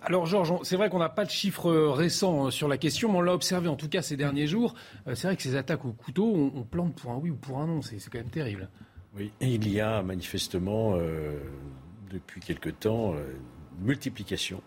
Alors 0.07 0.25
Georges, 0.25 0.53
c'est 0.63 0.77
vrai 0.77 0.89
qu'on 0.89 0.99
n'a 0.99 1.09
pas 1.09 1.25
de 1.25 1.29
chiffres 1.29 1.71
récents 1.71 2.49
sur 2.49 2.67
la 2.67 2.77
question, 2.77 3.11
mais 3.11 3.17
on 3.17 3.21
l'a 3.21 3.34
observé 3.34 3.67
en 3.67 3.75
tout 3.75 3.89
cas 3.89 4.01
ces 4.01 4.15
derniers 4.15 4.47
jours. 4.47 4.73
C'est 5.05 5.27
vrai 5.27 5.35
que 5.35 5.43
ces 5.43 5.55
attaques 5.55 5.84
au 5.84 5.91
couteau, 5.91 6.51
on, 6.55 6.63
plante 6.63 6.95
pour 6.95 7.11
un 7.11 7.17
oui 7.17 7.29
ou 7.29 7.35
pour 7.35 7.59
un 7.59 7.67
non, 7.67 7.81
c'est 7.81 7.97
quand 8.09 8.19
même 8.19 8.29
terrible. 8.29 8.69
Oui, 9.15 9.34
et 9.41 9.47
il 9.47 9.69
y 9.69 9.81
a 9.81 10.01
manifestement 10.01 10.97
depuis 12.09 12.39
quelque 12.39 12.69
temps 12.69 13.15
multiplication 13.81 14.61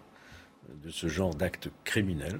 de 0.84 0.90
ce 0.90 1.08
genre 1.08 1.34
d'actes 1.34 1.70
criminels 1.84 2.38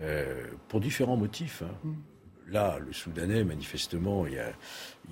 euh, 0.00 0.46
pour 0.68 0.80
différents 0.80 1.16
motifs. 1.16 1.62
Hein. 1.62 1.94
Là, 2.50 2.78
le 2.84 2.92
Soudanais, 2.92 3.42
manifestement, 3.42 4.26
il 4.26 4.34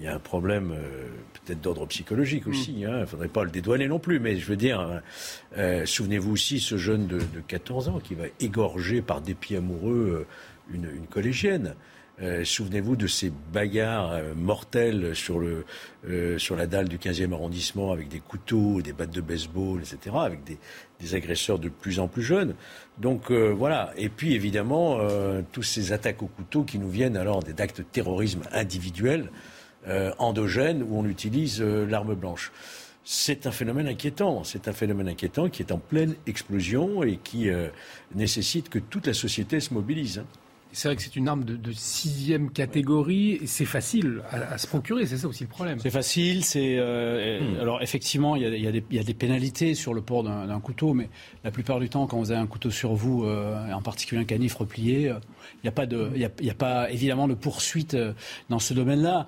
y 0.03 0.07
a, 0.07 0.15
un 0.15 0.19
problème 0.19 0.73
euh, 0.73 1.09
peut-être 1.33 1.61
d'ordre 1.61 1.87
psychologique 1.87 2.47
aussi. 2.47 2.73
Mm. 2.73 2.85
Hein. 2.85 2.97
Il 2.97 3.01
ne 3.01 3.07
faudrait 3.07 3.29
pas 3.29 3.45
le 3.45 3.51
dédouaner 3.51 3.89
non 3.89 3.99
plus, 3.99 4.21
mais 4.21 4.37
je 4.37 4.47
veux 4.47 4.57
dire, 4.57 4.81
hein, 4.81 5.01
euh, 5.57 5.87
souvenez-vous 5.87 6.33
aussi 6.33 6.61
ce 6.61 6.77
jeune 6.77 7.07
de, 7.07 7.21
14 7.47 7.89
ans 7.89 8.01
qui 8.01 8.15
va 8.15 8.25
égorger 8.41 9.01
par 9.01 9.21
dépit 9.21 9.57
amoureux 9.57 10.27
une 10.73 11.07
collégienne. 11.09 11.75
Euh, 12.23 12.45
souvenez-vous 12.45 12.95
de 12.95 13.09
ces 13.09 13.33
bagarres 13.53 14.13
euh, 14.13 14.35
mortelles 14.37 15.13
euh, 15.29 16.39
sur 16.39 16.57
la 16.57 16.67
dalle 16.67 16.89
du 16.89 16.99
15e 16.99 17.33
arrondissement 17.33 17.91
avec 17.91 18.09
des 18.09 18.21
couteaux, 18.21 18.81
des 18.81 18.93
battes 18.93 19.11
de 19.11 19.21
baseball, 19.21 19.81
etc., 19.81 20.17
avec 20.21 20.41
des, 20.45 20.59
agresseurs 21.15 21.59
de 21.59 21.69
plus 21.69 21.99
en 21.99 22.07
plus 22.07 22.23
jeunes. 22.23 22.55
Donc 22.99 23.33
voilà. 23.33 23.93
Et 23.97 24.09
puis 24.09 24.35
évidemment, 24.35 25.01
tous 25.51 25.65
ces 25.65 25.93
attaques 25.93 26.23
au 26.23 26.29
couteau 26.29 26.63
qui 26.63 26.79
nous 26.79 26.89
viennent 26.89 27.17
alors 27.17 27.43
d'actes 27.43 27.79
de 27.79 27.83
terrorisme 27.83 28.43
individuel, 28.53 29.29
endogène, 30.19 30.85
où 30.85 30.97
on 30.97 31.05
utilise 31.05 31.61
l'arme 31.61 32.15
blanche. 32.15 32.53
C'est 33.03 33.49
un 33.49 33.51
phénomène 33.51 33.89
inquiétant. 33.89 34.45
C'est 34.45 34.69
un 34.69 34.73
phénomène 34.73 35.09
inquiétant 35.09 35.49
qui 35.49 35.61
est 35.61 35.73
en 35.73 35.79
pleine 35.79 36.15
explosion 36.29 37.03
et 37.03 37.17
qui 37.17 37.51
nécessite 38.15 38.69
que 38.69 38.79
toute 38.79 39.09
la 39.09 39.15
société 39.15 39.59
se 39.59 39.75
mobilise. 39.75 40.23
C'est 40.73 40.89
vrai 40.89 40.97
que 40.97 41.03
c'est 41.03 41.17
une 41.17 41.29
arme 41.29 41.45
de, 41.45 41.73
sixième 41.73 42.51
catégorie 42.51 43.33
et 43.43 43.47
c'est 43.47 43.67
facile 43.67 44.23
à, 44.31 44.57
se 44.57 44.67
procurer, 44.67 45.07
c'est 45.07 45.19
ça 45.19 45.29
aussi 45.29 45.45
le 45.45 45.49
problème. 45.49 45.79
C'est 45.79 45.91
facile, 45.91 46.45
c'est 46.45 46.77
euh, 46.79 47.41
hmm. 47.41 47.61
alors 47.61 47.83
effectivement 47.83 48.37
il 48.37 48.43
y, 48.43 48.67
a, 48.67 48.73
des, 49.05 49.15
pénalités 49.15 49.75
sur 49.75 49.93
le 49.93 50.01
port 50.01 50.23
d'un 50.23 50.61
couteau, 50.61 50.95
mais 50.95 51.11
la 51.45 51.51
plupart 51.51 51.79
du 51.79 51.91
temps 51.91 52.07
quand 52.07 52.19
vous 52.19 52.31
avez 52.31 52.41
un 52.41 52.47
couteau 52.47 52.71
sur 52.71 52.95
vous, 52.95 53.25
euh, 53.25 53.71
en 53.71 53.83
particulier 53.83 54.23
un 54.23 54.25
canif 54.25 54.55
replié, 54.55 55.11
euh, 55.11 55.19
il 55.57 55.65
n'y 55.65 55.69
a 55.69 55.73
pas 55.73 55.87
de, 55.87 56.11
il 56.15 56.21
y 56.21 56.51
a, 56.51 56.55
pas 56.55 56.91
évidemment 56.91 57.29
de 57.29 57.35
poursuite 57.35 57.97
dans 58.49 58.59
ce 58.59 58.73
domaine-là. 58.73 59.27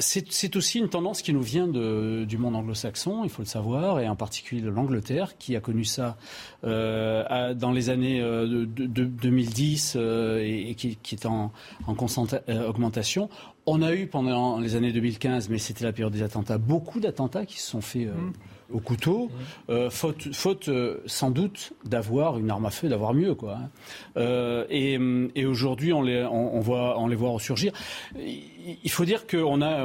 c'est 0.00 0.56
aussi 0.56 0.78
une 0.78 0.88
tendance 0.88 1.22
qui 1.22 1.32
nous 1.32 1.42
vient 1.42 1.66
du 1.66 2.38
monde 2.38 2.56
anglo-saxon, 2.56 3.22
il 3.24 3.30
faut 3.30 3.42
le 3.42 3.46
savoir, 3.46 4.00
et 4.00 4.08
en 4.08 4.16
particulier 4.16 4.60
de 4.60 4.68
l'Angleterre 4.68 5.38
qui 5.38 5.56
a 5.56 5.60
connu 5.60 5.84
ça 5.84 6.16
dans 6.62 7.72
les 7.72 7.90
années 7.90 8.20
de, 8.20 8.64
2010 8.64 9.96
euh, 10.26 10.42
et, 10.42 10.74
qui, 10.74 10.98
est 11.12 11.26
en, 11.26 11.52
euh, 11.88 12.68
augmentation. 12.68 13.28
On 13.66 13.82
a 13.82 13.94
eu 13.94 14.06
pendant 14.06 14.58
les 14.58 14.76
années 14.76 14.92
2015, 14.92 15.48
mais 15.48 15.58
c'était 15.58 15.84
la 15.84 15.92
période 15.92 16.12
des 16.12 16.22
attentats, 16.22 16.58
beaucoup 16.58 17.00
d'attentats 17.00 17.46
qui 17.46 17.58
se 17.60 17.70
sont 17.70 17.80
faits. 17.80 18.08
Euh, 18.08 18.14
mmh 18.14 18.32
au 18.72 18.80
couteau, 18.80 19.30
euh, 19.70 19.90
faute, 19.90 20.32
faute 20.32 20.68
euh, 20.68 20.98
sans 21.06 21.30
doute 21.30 21.72
d'avoir 21.84 22.38
une 22.38 22.50
arme 22.50 22.66
à 22.66 22.70
feu, 22.70 22.88
d'avoir 22.88 23.14
mieux. 23.14 23.34
Quoi, 23.34 23.54
hein. 23.54 23.68
euh, 24.16 24.64
et, 24.70 24.98
et 25.34 25.46
aujourd'hui, 25.46 25.92
on 25.92 26.02
les, 26.02 26.24
on, 26.24 26.60
voit, 26.60 26.98
on 26.98 27.06
les 27.06 27.16
voit 27.16 27.30
ressurgir. 27.30 27.72
Il 28.16 28.90
faut 28.90 29.04
dire 29.04 29.28
qu'on 29.28 29.62
a. 29.62 29.84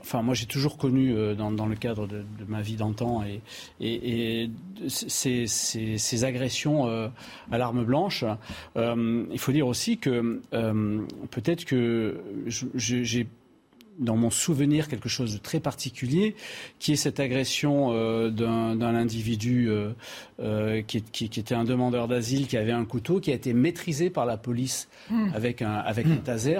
enfin, 0.00 0.20
moi, 0.22 0.34
j'ai 0.34 0.44
toujours 0.44 0.76
connu, 0.76 1.14
dans, 1.34 1.50
dans, 1.50 1.66
le 1.66 1.74
cadre 1.74 2.06
de, 2.06 2.18
de 2.18 2.44
ma 2.46 2.60
vie 2.60 2.76
d'antan, 2.76 3.24
et, 3.24 3.40
et, 3.80 4.42
et 4.42 4.50
ces, 4.88 5.46
ces, 5.46 5.96
ces, 5.96 6.24
agressions 6.24 7.10
à 7.50 7.58
l'arme 7.58 7.84
blanche. 7.84 8.24
il 8.76 9.38
faut 9.38 9.52
dire 9.52 9.66
aussi 9.66 9.96
que 9.96 10.42
peut-être 11.30 11.64
que 11.64 12.20
j'ai 12.74 13.26
dans 14.02 14.16
mon 14.16 14.30
souvenir 14.30 14.88
quelque 14.88 15.08
chose 15.08 15.32
de 15.32 15.38
très 15.38 15.60
particulier, 15.60 16.34
qui 16.78 16.92
est 16.92 16.96
cette 16.96 17.20
agression 17.20 17.92
euh, 17.92 18.30
d'un 18.30 18.94
individu 18.94 19.68
euh, 19.70 19.92
euh, 20.40 20.82
qui, 20.82 21.24
était 21.24 21.54
un 21.54 21.64
demandeur 21.64 22.08
d'asile, 22.08 22.46
qui 22.46 22.56
avait 22.56 22.72
un 22.72 22.84
couteau, 22.84 23.20
qui 23.20 23.30
a 23.30 23.34
été 23.34 23.54
maîtrisé 23.54 24.10
par 24.10 24.26
la 24.26 24.36
police 24.36 24.88
hmm. 25.10 25.28
avec 25.34 25.62
un 25.62 25.74
avec 25.74 26.06
un 26.06 26.16
taser. 26.16 26.58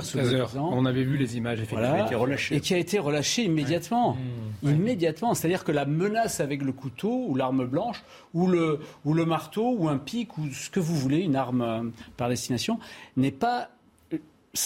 On 0.57 0.87
avait 0.87 1.05
vu 1.05 1.17
les 1.17 1.37
images, 1.37 1.61
effectivement. 1.61 2.07
et 2.51 2.61
qui 2.61 2.75
a 2.75 2.79
été 2.79 2.99
relâché 2.99 3.45
immédiatement, 3.45 4.17
hmm. 4.63 4.71
immédiatement. 4.71 5.35
C'est-à-dire 5.35 5.65
que 5.65 5.73
la 5.73 5.85
menace 5.85 6.41
avec 6.41 6.63
le 6.63 6.73
couteau 6.73 7.27
ou 7.29 7.35
l'arme 7.35 7.67
blanche 7.67 8.05
ou 8.35 8.47
le 8.47 8.81
ou 9.05 9.15
le 9.15 9.25
marteau 9.25 9.75
ou 9.77 9.89
un 9.89 9.99
pic 9.99 10.39
ou 10.39 10.49
ce 10.51 10.71
que 10.71 10.81
vous 10.81 10.95
voulez, 10.95 11.19
une 11.19 11.37
arme 11.37 11.93
par 12.17 12.29
destination, 12.29 12.79
n'est 13.17 13.33
pas 13.33 13.71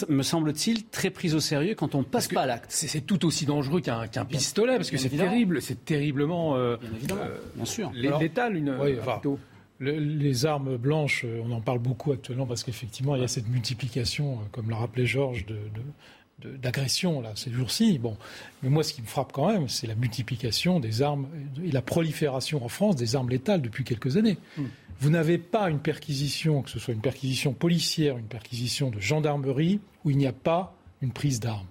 me 0.09 0.23
semble-t-il, 0.23 0.85
très 0.87 1.11
prise 1.11 1.35
au 1.35 1.41
sérieux 1.41 1.75
quand 1.75 1.95
on 1.95 2.03
passe 2.03 2.29
pas 2.29 2.43
à 2.43 2.47
l'acte. 2.47 2.71
C'est 2.71 3.07
tout 3.07 3.25
aussi 3.25 3.47
dangereux 3.47 3.81
qu'un 3.81 4.07
pistolet, 4.25 4.77
parce 4.77 4.91
que 4.91 4.97
c'est 4.97 5.11
terrible, 5.11 5.63
c'est 5.63 5.85
terriblement 5.85 6.57
euh, 6.57 6.77
bien, 6.77 6.91
évidemment, 6.97 7.23
euh, 7.23 7.39
bien 7.55 7.65
sûr. 7.65 7.93
létal 7.93 8.57
une 8.57 8.77
les 9.79 10.47
armes 10.47 10.79
blanches, 10.79 11.25
euh, 11.27 11.43
on 11.45 11.53
en 11.53 11.61
parle 11.61 11.81
beaucoup 11.81 12.13
actuellement 12.13 12.47
parce 12.47 12.65
qu'effectivement, 12.65 13.15
il 13.15 13.21
y 13.21 13.25
a 13.25 13.29
cette 13.29 13.49
multiplication, 13.49 14.39
comme 14.51 14.71
l'a 14.71 14.77
rappelé 14.77 15.05
Georges, 15.05 15.45
d'agressions 16.43 17.21
là 17.21 17.33
ces 17.35 17.51
jours-ci. 17.51 17.99
Bon, 17.99 18.17
mais 18.63 18.71
moi, 18.71 18.83
ce 18.83 18.95
qui 18.95 19.03
me 19.03 19.07
frappe 19.07 19.33
quand 19.33 19.53
même, 19.53 19.69
c'est 19.69 19.87
la 19.87 19.95
multiplication 19.95 20.81
des 20.81 21.03
armes 21.03 21.29
et 21.63 21.71
la 21.71 21.83
prolifération 21.83 22.65
en 22.65 22.69
France 22.69 22.97
des 22.97 23.17
armes 23.17 23.29
létales 23.29 23.61
depuis 23.61 23.85
quelques 23.85 24.17
années. 24.17 24.39
Hmm. 24.57 24.65
Vous 25.01 25.11
n'avez 25.11 25.39
pas 25.39 25.69
une 25.69 25.79
perquisition, 25.79 26.63
que 26.63 26.71
ce 26.71 26.79
soit 26.79 26.95
une 26.95 27.01
perquisition 27.01 27.53
policière, 27.53 28.17
une 28.17 28.27
perquisition 28.27 28.91
de 28.91 28.99
gendarmerie, 28.99 29.81
où 30.05 30.11
il 30.11 30.17
n'y 30.17 30.27
a 30.27 30.33
pas 30.33 30.75
une 31.03 31.13
prise 31.13 31.39
d'armes. 31.39 31.67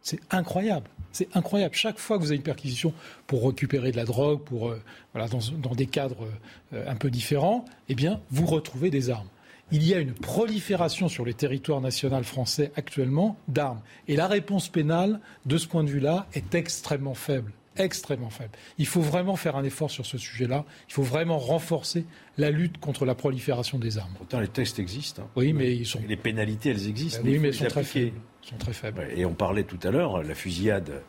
C'est 0.00 0.20
incroyable. 0.30 0.88
C'est 1.12 1.34
incroyable. 1.36 1.74
Chaque 1.74 1.98
fois 1.98 2.16
que 2.16 2.22
vous 2.22 2.28
avez 2.28 2.36
une 2.36 2.42
perquisition 2.42 2.94
pour 3.26 3.46
récupérer 3.46 3.90
de 3.90 3.96
la 3.96 4.04
drogue, 4.04 4.40
pour, 4.40 4.68
euh, 4.68 4.80
voilà, 5.12 5.28
dans, 5.28 5.74
des 5.74 5.86
cadres 5.86 6.28
euh, 6.72 6.90
un 6.90 6.94
peu 6.94 7.10
différents, 7.10 7.64
eh 7.88 7.94
bien, 7.94 8.20
vous 8.30 8.46
retrouvez 8.46 8.90
des 8.90 9.10
armes. 9.10 9.28
Il 9.72 9.82
y 9.82 9.94
a 9.94 9.98
une 9.98 10.12
prolifération 10.12 11.08
sur 11.08 11.24
le 11.24 11.34
territoire 11.34 11.80
national 11.80 12.22
français 12.22 12.70
actuellement 12.76 13.36
d'armes. 13.48 13.80
Et 14.06 14.14
la 14.14 14.28
réponse 14.28 14.68
pénale, 14.68 15.20
de 15.44 15.58
ce 15.58 15.66
point 15.66 15.82
de 15.82 15.90
vue-là, 15.90 16.26
est 16.34 16.54
extrêmement 16.54 17.14
faible 17.14 17.52
extrêmement 17.78 18.30
faible. 18.30 18.50
Il 18.78 18.86
faut 18.86 19.00
vraiment 19.00 19.36
faire 19.36 19.56
un 19.56 19.64
effort 19.64 19.90
sur 19.90 20.06
ce 20.06 20.18
sujet-là. 20.18 20.64
Il 20.88 20.92
faut 20.92 21.02
vraiment 21.02 21.38
renforcer 21.38 22.04
la 22.38 22.50
lutte 22.50 22.78
contre 22.78 23.04
la 23.04 23.14
prolifération 23.14 23.78
des 23.78 23.98
armes. 23.98 24.12
Pourtant, 24.16 24.40
les 24.40 24.48
textes 24.48 24.78
existent. 24.78 25.22
Hein. 25.22 25.30
Oui, 25.36 25.52
mais 25.52 25.74
ils 25.74 25.86
sont. 25.86 26.00
les 26.06 26.16
pénalités, 26.16 26.70
elles 26.70 26.88
existent. 26.88 27.20
oui, 27.24 27.38
mais 27.38 27.48
elles 27.48 27.54
sont 27.54 27.66
très, 27.66 27.84
faibles. 27.84 28.20
sont 28.42 28.56
très 28.56 28.72
faibles. 28.72 29.06
Et 29.16 29.24
on 29.24 29.34
parlait 29.34 29.64
tout 29.64 29.80
à 29.82 29.90
l'heure, 29.90 30.22
la 30.22 30.34
fusillade. 30.34 31.02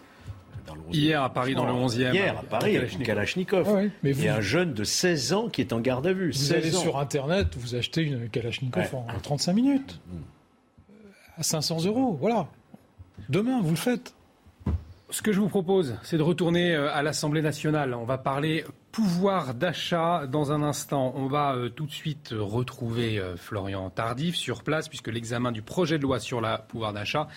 Dans 0.65 0.76
le 0.76 0.81
Hier 0.91 1.23
à 1.23 1.34
Paris, 1.34 1.56
dans 1.56 1.65
le 1.65 1.72
11e. 1.72 2.14
Hier 2.14 2.38
à 2.38 2.44
Paris, 2.44 2.73
Kalachnikov. 2.73 3.06
Kalachnikov. 3.06 3.68
Ah 3.69 3.89
mais 4.03 4.11
Il 4.11 4.22
y 4.22 4.27
a 4.27 4.35
un 4.35 4.41
jeune 4.41 4.73
de 4.73 4.84
16 4.84 5.34
ans 5.34 5.48
qui 5.48 5.61
est 5.61 5.72
en 5.72 5.80
garde 5.80 6.06
à 6.07 6.11
vue. 6.11 6.31
Vous 6.31 6.53
allez 6.53 6.72
sur 6.72 6.98
Internet, 6.98 7.56
vous 7.56 7.76
achetez 7.76 8.02
une 8.02 8.30
Kalachnikov 8.30 8.94
en 8.94 9.19
35 9.22 9.53
minutes. 9.53 10.02
Mm. 10.07 10.18
À 11.38 11.44
500 11.44 11.85
euros, 11.85 12.18
voilà. 12.19 12.49
Demain, 13.30 13.61
vous 13.61 13.69
le 13.69 13.76
faites. 13.76 14.14
Ce 15.09 15.21
que 15.21 15.31
je 15.31 15.39
vous 15.39 15.47
propose, 15.47 15.95
c'est 16.03 16.17
de 16.17 16.23
retourner 16.23 16.75
euh, 16.75 16.93
à 16.93 17.01
l'Assemblée 17.01 17.41
nationale. 17.41 17.93
On 17.93 18.03
va 18.03 18.17
parler 18.17 18.65
pouvoir 18.91 19.53
d'achat 19.53 20.27
dans 20.27 20.51
un 20.51 20.61
instant. 20.61 21.13
On 21.15 21.27
va 21.27 21.55
euh, 21.55 21.69
tout 21.69 21.85
de 21.85 21.91
suite 21.91 22.34
retrouver 22.38 23.17
euh, 23.17 23.38
Florian 23.38 23.89
Tardif 23.89 24.35
sur 24.35 24.63
place, 24.63 24.89
puisque 24.89 25.07
l'examen 25.07 25.53
du 25.53 25.61
projet 25.61 25.97
de 25.97 26.03
loi 26.03 26.19
sur 26.19 26.41
le 26.41 26.57
pouvoir 26.67 26.91
d'achat 26.91 27.29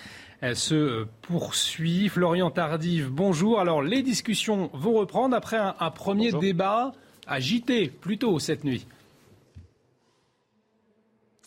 se 0.54 1.04
poursuit. 1.22 2.08
Florian 2.08 2.50
Tardif, 2.50 3.08
bonjour. 3.08 3.60
Alors, 3.60 3.82
les 3.82 4.02
discussions 4.02 4.70
vont 4.72 4.94
reprendre 4.94 5.36
après 5.36 5.58
un, 5.58 5.90
premier 5.90 6.32
débat 6.32 6.92
agité 7.26 7.88
plus 7.88 8.16
tôt 8.16 8.38
cette 8.38 8.64
nuit. 8.64 8.86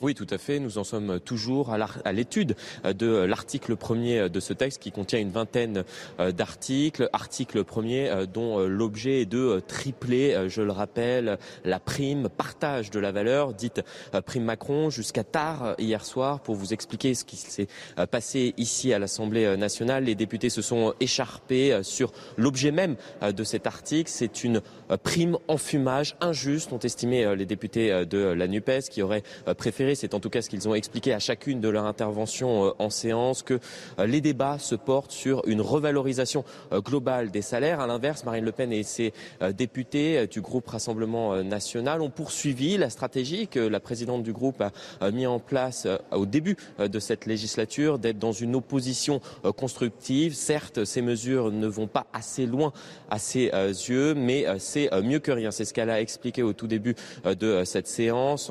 Oui, 0.02 0.16
tout 0.16 0.28
à 0.32 0.40
fait. 0.40 0.60
Nous 0.60 0.80
en 0.80 0.84
sommes 0.84 1.20
toujours 1.20 1.72
à 1.72 2.12
l'étude 2.12 2.56
de 2.84 3.08
l'article 3.08 3.76
premier 3.76 4.28
de 4.28 4.40
ce 4.40 4.52
texte 4.52 4.82
qui 4.82 4.92
contient 4.92 5.20
une 5.20 5.30
vingtaine 5.30 5.84
euh, 6.20 6.32
d'articles. 6.32 7.10
Article 7.14 7.64
premier 7.64 8.10
euh, 8.10 8.26
dont 8.26 8.60
euh, 8.60 8.68
l'objet 8.68 9.22
est 9.22 9.26
de 9.26 9.62
tripler, 9.68 10.50
je 10.50 10.64
le 10.64 10.72
rappelle, 10.72 11.38
la 11.64 11.80
prime 11.80 12.28
partage 12.28 12.90
de 12.90 13.00
la 13.00 13.12
valeur, 13.12 13.54
dite 13.54 13.82
prime 14.26 14.44
Macron, 14.44 14.90
jusqu'à 14.90 15.24
tard 15.24 15.76
hier 15.78 16.04
soir 16.04 16.40
pour 16.40 16.56
vous 16.56 16.74
expliquer 16.74 17.14
ce 17.14 17.24
qui 17.24 17.38
s'est 17.38 17.68
passé 18.10 18.56
ici 18.58 18.94
à 18.94 19.00
l'Assemblée 19.00 19.56
nationale. 19.58 20.06
Les 20.06 20.16
députés 20.16 20.50
se 20.50 20.64
sont 20.64 20.96
écharpés 21.00 21.82
sur 21.84 22.12
l'objet 22.38 22.72
même 22.72 22.96
de 23.22 23.44
cet 23.44 23.68
article. 23.68 24.10
C'est 24.10 24.44
une 24.44 24.62
prime 25.04 25.38
en 25.48 25.58
fumage 25.58 26.16
injuste, 26.20 26.74
ont 26.74 26.80
estimé 26.80 27.36
les 27.36 27.46
députés 27.46 28.06
de 28.06 28.18
la 28.18 28.48
NUPES 28.48 28.90
qui 28.90 29.02
auraient 29.02 29.24
préféré 29.58 29.93
c'est 29.96 30.14
en 30.14 30.20
tout 30.20 30.30
cas 30.30 30.42
ce 30.42 30.50
qu'ils 30.50 30.68
ont 30.68 30.76
expliqué 30.76 31.14
à 31.14 31.20
chacune 31.20 31.62
de 31.62 31.70
leurs 31.70 31.86
interventions 31.86 32.66
euh, 32.66 32.72
en 32.80 32.90
séance, 32.90 33.44
que 33.44 33.60
euh, 34.00 34.06
les 34.06 34.22
débats 34.22 34.60
se 34.60 34.76
portent 34.76 35.12
sur 35.12 35.42
une 35.48 35.62
revalorisation 35.62 36.44
euh, 36.72 36.82
globale 36.82 37.32
des 37.32 37.42
salaires. 37.42 37.80
À 37.80 37.88
l'inverse, 37.88 38.24
Marine 38.24 38.46
Le 38.46 38.52
Pen 38.52 38.72
et 38.72 38.84
ses 38.84 39.14
députés 39.56 40.28
du 40.28 40.42
groupe 40.42 40.68
Rassemblement 40.68 41.44
national 41.44 42.02
ont 42.02 42.10
poursuivi 42.10 42.78
la 42.78 42.90
stratégie 42.90 43.48
que 43.48 43.60
la 43.60 43.80
présidente 43.80 44.24
du 44.24 44.34
groupe 44.34 44.64
a 45.02 45.12
mis 45.12 45.26
en 45.26 45.40
place 45.40 45.88
au 46.12 46.26
début 46.26 46.58
de 46.80 47.00
cette 47.00 47.26
législature, 47.26 48.00
d'être 48.00 48.20
dans 48.20 48.32
une 48.32 48.56
opposition 48.56 49.22
constructive. 49.56 50.34
Certes, 50.34 50.86
ces 50.86 51.02
mesures 51.02 51.52
ne 51.52 51.68
vont 51.68 51.88
pas 51.88 52.08
assez 52.14 52.46
loin 52.46 52.74
à 53.10 53.20
ses 53.20 53.46
yeux, 53.48 54.14
mais 54.14 54.46
c'est 54.60 54.90
mieux 55.02 55.20
que 55.20 55.32
rien. 55.32 55.52
C'est 55.52 55.66
ce 55.66 55.74
qu'elle 55.74 55.90
a 55.90 56.02
expliqué 56.02 56.44
au 56.44 56.54
tout 56.54 56.68
début 56.68 56.96
de 57.26 57.64
cette 57.66 57.88
séance 57.88 58.50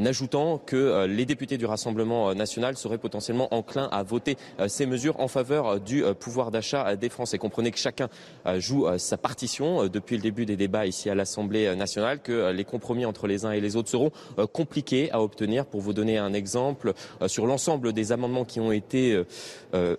en 0.00 0.06
ajoutant 0.06 0.58
que 0.58 0.76
euh, 0.76 1.06
les 1.06 1.26
députés 1.26 1.58
du 1.58 1.66
Rassemblement 1.66 2.30
euh, 2.30 2.34
national 2.34 2.76
seraient 2.76 2.98
potentiellement 2.98 3.52
enclins 3.54 3.88
à 3.92 4.02
voter 4.02 4.36
euh, 4.58 4.68
ces 4.68 4.86
mesures 4.86 5.20
en 5.20 5.28
faveur 5.28 5.80
du 5.80 6.02
pouvoir 6.18 6.50
d'achat 6.50 6.96
des 6.96 7.08
Français. 7.08 7.38
Comprenez 7.38 7.70
que 7.70 7.78
chacun 7.78 8.08
joue 8.56 8.86
sa 8.98 9.16
partition 9.16 9.86
depuis 9.88 10.16
le 10.16 10.22
début 10.22 10.46
des 10.46 10.56
débats 10.56 10.86
ici 10.86 11.10
à 11.10 11.14
l'Assemblée 11.14 11.74
nationale, 11.76 12.20
que 12.20 12.50
les 12.50 12.64
compromis 12.64 13.04
entre 13.04 13.26
les 13.26 13.44
uns 13.44 13.52
et 13.52 13.60
les 13.60 13.76
autres 13.76 13.88
seront 13.88 14.10
compliqués 14.52 15.10
à 15.12 15.22
obtenir. 15.22 15.66
Pour 15.66 15.80
vous 15.80 15.92
donner 15.92 16.18
un 16.18 16.32
exemple, 16.32 16.94
sur 17.26 17.46
l'ensemble 17.46 17.92
des 17.92 18.12
amendements 18.12 18.44
qui 18.44 18.60
ont 18.60 18.72
été 18.72 19.22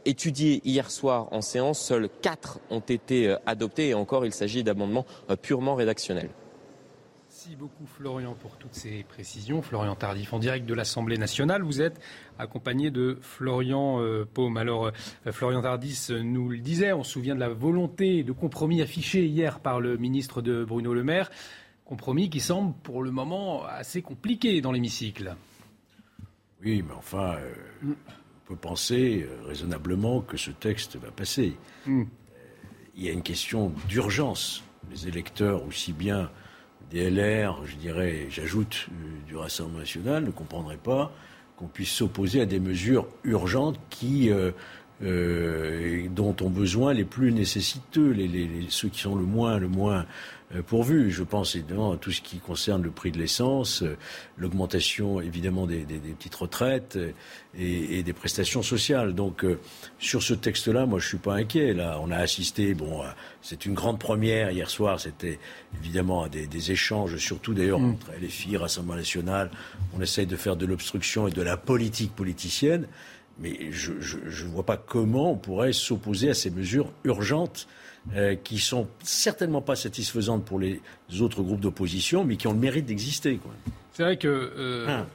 étudiés 0.05 0.61
hier 0.65 0.89
soir 0.89 1.27
en 1.31 1.41
séance, 1.41 1.79
seuls 1.79 2.09
quatre 2.21 2.59
ont 2.69 2.79
été 2.79 3.35
adoptés 3.45 3.89
et 3.89 3.93
encore 3.93 4.25
il 4.25 4.33
s'agit 4.33 4.63
d'amendements 4.63 5.05
purement 5.41 5.75
rédactionnels. 5.75 6.29
Merci 7.43 7.55
beaucoup 7.55 7.87
Florian 7.87 8.35
pour 8.39 8.55
toutes 8.57 8.75
ces 8.75 9.01
précisions. 9.01 9.63
Florian 9.63 9.95
Tardif 9.95 10.31
en 10.31 10.37
direct 10.37 10.67
de 10.67 10.75
l'Assemblée 10.75 11.17
nationale. 11.17 11.63
Vous 11.63 11.81
êtes 11.81 11.99
accompagné 12.37 12.91
de 12.91 13.17
Florian 13.19 13.99
euh, 13.99 14.27
Paume. 14.31 14.57
Alors 14.57 14.91
euh, 15.25 15.31
Florian 15.31 15.63
Tardif 15.63 16.11
nous 16.11 16.49
le 16.49 16.59
disait, 16.59 16.93
on 16.93 17.03
se 17.03 17.13
souvient 17.13 17.33
de 17.33 17.39
la 17.39 17.49
volonté 17.49 18.21
de 18.21 18.31
compromis 18.31 18.83
affiché 18.83 19.25
hier 19.25 19.59
par 19.59 19.79
le 19.79 19.97
ministre 19.97 20.43
de 20.43 20.63
Bruno 20.63 20.93
Le 20.93 21.03
Maire. 21.03 21.31
Compromis 21.83 22.29
qui 22.29 22.39
semble 22.39 22.75
pour 22.83 23.01
le 23.01 23.09
moment 23.09 23.65
assez 23.65 24.03
compliqué 24.03 24.61
dans 24.61 24.71
l'hémicycle. 24.71 25.35
Oui, 26.63 26.83
mais 26.87 26.93
enfin, 26.93 27.37
euh, 27.37 27.53
on 27.85 28.49
peut 28.49 28.55
penser 28.55 29.27
raisonnablement 29.47 30.21
que 30.21 30.37
ce 30.37 30.51
texte 30.51 30.95
va 30.97 31.09
passer. 31.09 31.57
Mm. 31.87 32.03
Il 32.97 33.03
y 33.03 33.09
a 33.09 33.11
une 33.11 33.23
question 33.23 33.73
d'urgence. 33.89 34.63
Les 34.91 35.07
électeurs, 35.07 35.65
aussi 35.65 35.91
bien 35.91 36.29
des 36.91 37.09
LR, 37.09 37.57
je 37.65 37.75
dirais, 37.75 38.27
j'ajoute, 38.29 38.87
euh, 38.91 39.27
du 39.27 39.35
Rassemblement 39.35 39.79
national, 39.79 40.25
ne 40.25 40.31
comprendraient 40.31 40.77
pas 40.77 41.11
qu'on 41.57 41.67
puisse 41.67 41.91
s'opposer 41.91 42.41
à 42.41 42.45
des 42.45 42.59
mesures 42.59 43.07
urgentes 43.23 43.79
qui, 43.89 44.29
euh, 44.29 44.51
euh, 45.03 46.07
dont 46.09 46.35
ont 46.41 46.49
besoin 46.49 46.93
les 46.93 47.05
plus 47.05 47.31
nécessiteux, 47.31 48.11
les, 48.11 48.49
ceux 48.69 48.89
qui 48.89 48.99
sont 48.99 49.15
le 49.15 49.23
moins, 49.23 49.57
le 49.57 49.67
moins 49.67 50.05
pourvu. 50.65 51.11
Je 51.11 51.23
pense 51.23 51.55
évidemment 51.55 51.93
à 51.93 51.97
tout 51.97 52.11
ce 52.11 52.21
qui 52.21 52.39
concerne 52.39 52.81
le 52.83 52.91
prix 52.91 53.11
de 53.11 53.17
l'essence, 53.17 53.83
euh, 53.83 53.97
l'augmentation 54.37 55.21
évidemment 55.21 55.67
des, 55.67 55.83
petites 55.83 56.35
retraites 56.35 56.97
euh, 56.97 57.11
et, 57.57 58.03
des 58.03 58.13
prestations 58.13 58.61
sociales. 58.61 59.13
Donc 59.13 59.45
sur 59.99 60.23
ce 60.23 60.33
texte-là, 60.33 60.85
moi 60.85 60.99
je 60.99 61.07
suis 61.07 61.17
pas 61.17 61.35
inquiet. 61.35 61.73
Là, 61.73 61.99
on 62.01 62.11
a 62.11 62.17
assisté, 62.17 62.73
bon, 62.73 63.01
c'est 63.41 63.65
une 63.65 63.73
grande 63.73 63.99
première 63.99 64.51
hier 64.51 64.69
soir. 64.69 64.99
C'était 64.99 65.39
évidemment 65.81 66.27
des, 66.27 66.71
échanges, 66.71 67.17
surtout 67.17 67.53
d'ailleurs 67.53 67.79
mm. 67.79 67.91
entre 67.91 68.11
les 68.19 68.27
filles, 68.27 68.57
Rassemblement 68.57 68.95
national. 68.95 69.49
On 69.97 70.01
essaye 70.01 70.27
de 70.27 70.35
faire 70.35 70.55
de 70.55 70.65
l'obstruction 70.65 71.27
et 71.27 71.31
de 71.31 71.41
la 71.41 71.57
politique 71.57 72.15
politicienne. 72.15 72.87
Mais 73.39 73.71
je 73.71 73.91
ne 73.91 74.49
vois 74.49 74.65
pas 74.65 74.77
comment 74.77 75.31
on 75.31 75.37
pourrait 75.37 75.73
s'opposer 75.73 76.29
à 76.29 76.33
ces 76.33 76.51
mesures 76.51 76.91
urgentes 77.03 77.67
euh, 78.15 78.35
qui 78.35 78.57
sont 78.57 78.87
certainement 79.03 79.61
pas 79.61 79.75
satisfaisantes 79.75 80.43
pour 80.43 80.59
les 80.59 80.81
autres 81.19 81.43
groupes 81.43 81.59
d'opposition, 81.59 82.23
mais 82.23 82.35
qui 82.35 82.47
ont 82.47 82.53
le 82.53 82.59
mérite 82.59 82.85
d'exister. 82.85 83.39
C'est 83.93 84.03
vrai 84.03 84.17
que 84.17 84.27
euh, 84.27 84.87
hein. 84.89 85.07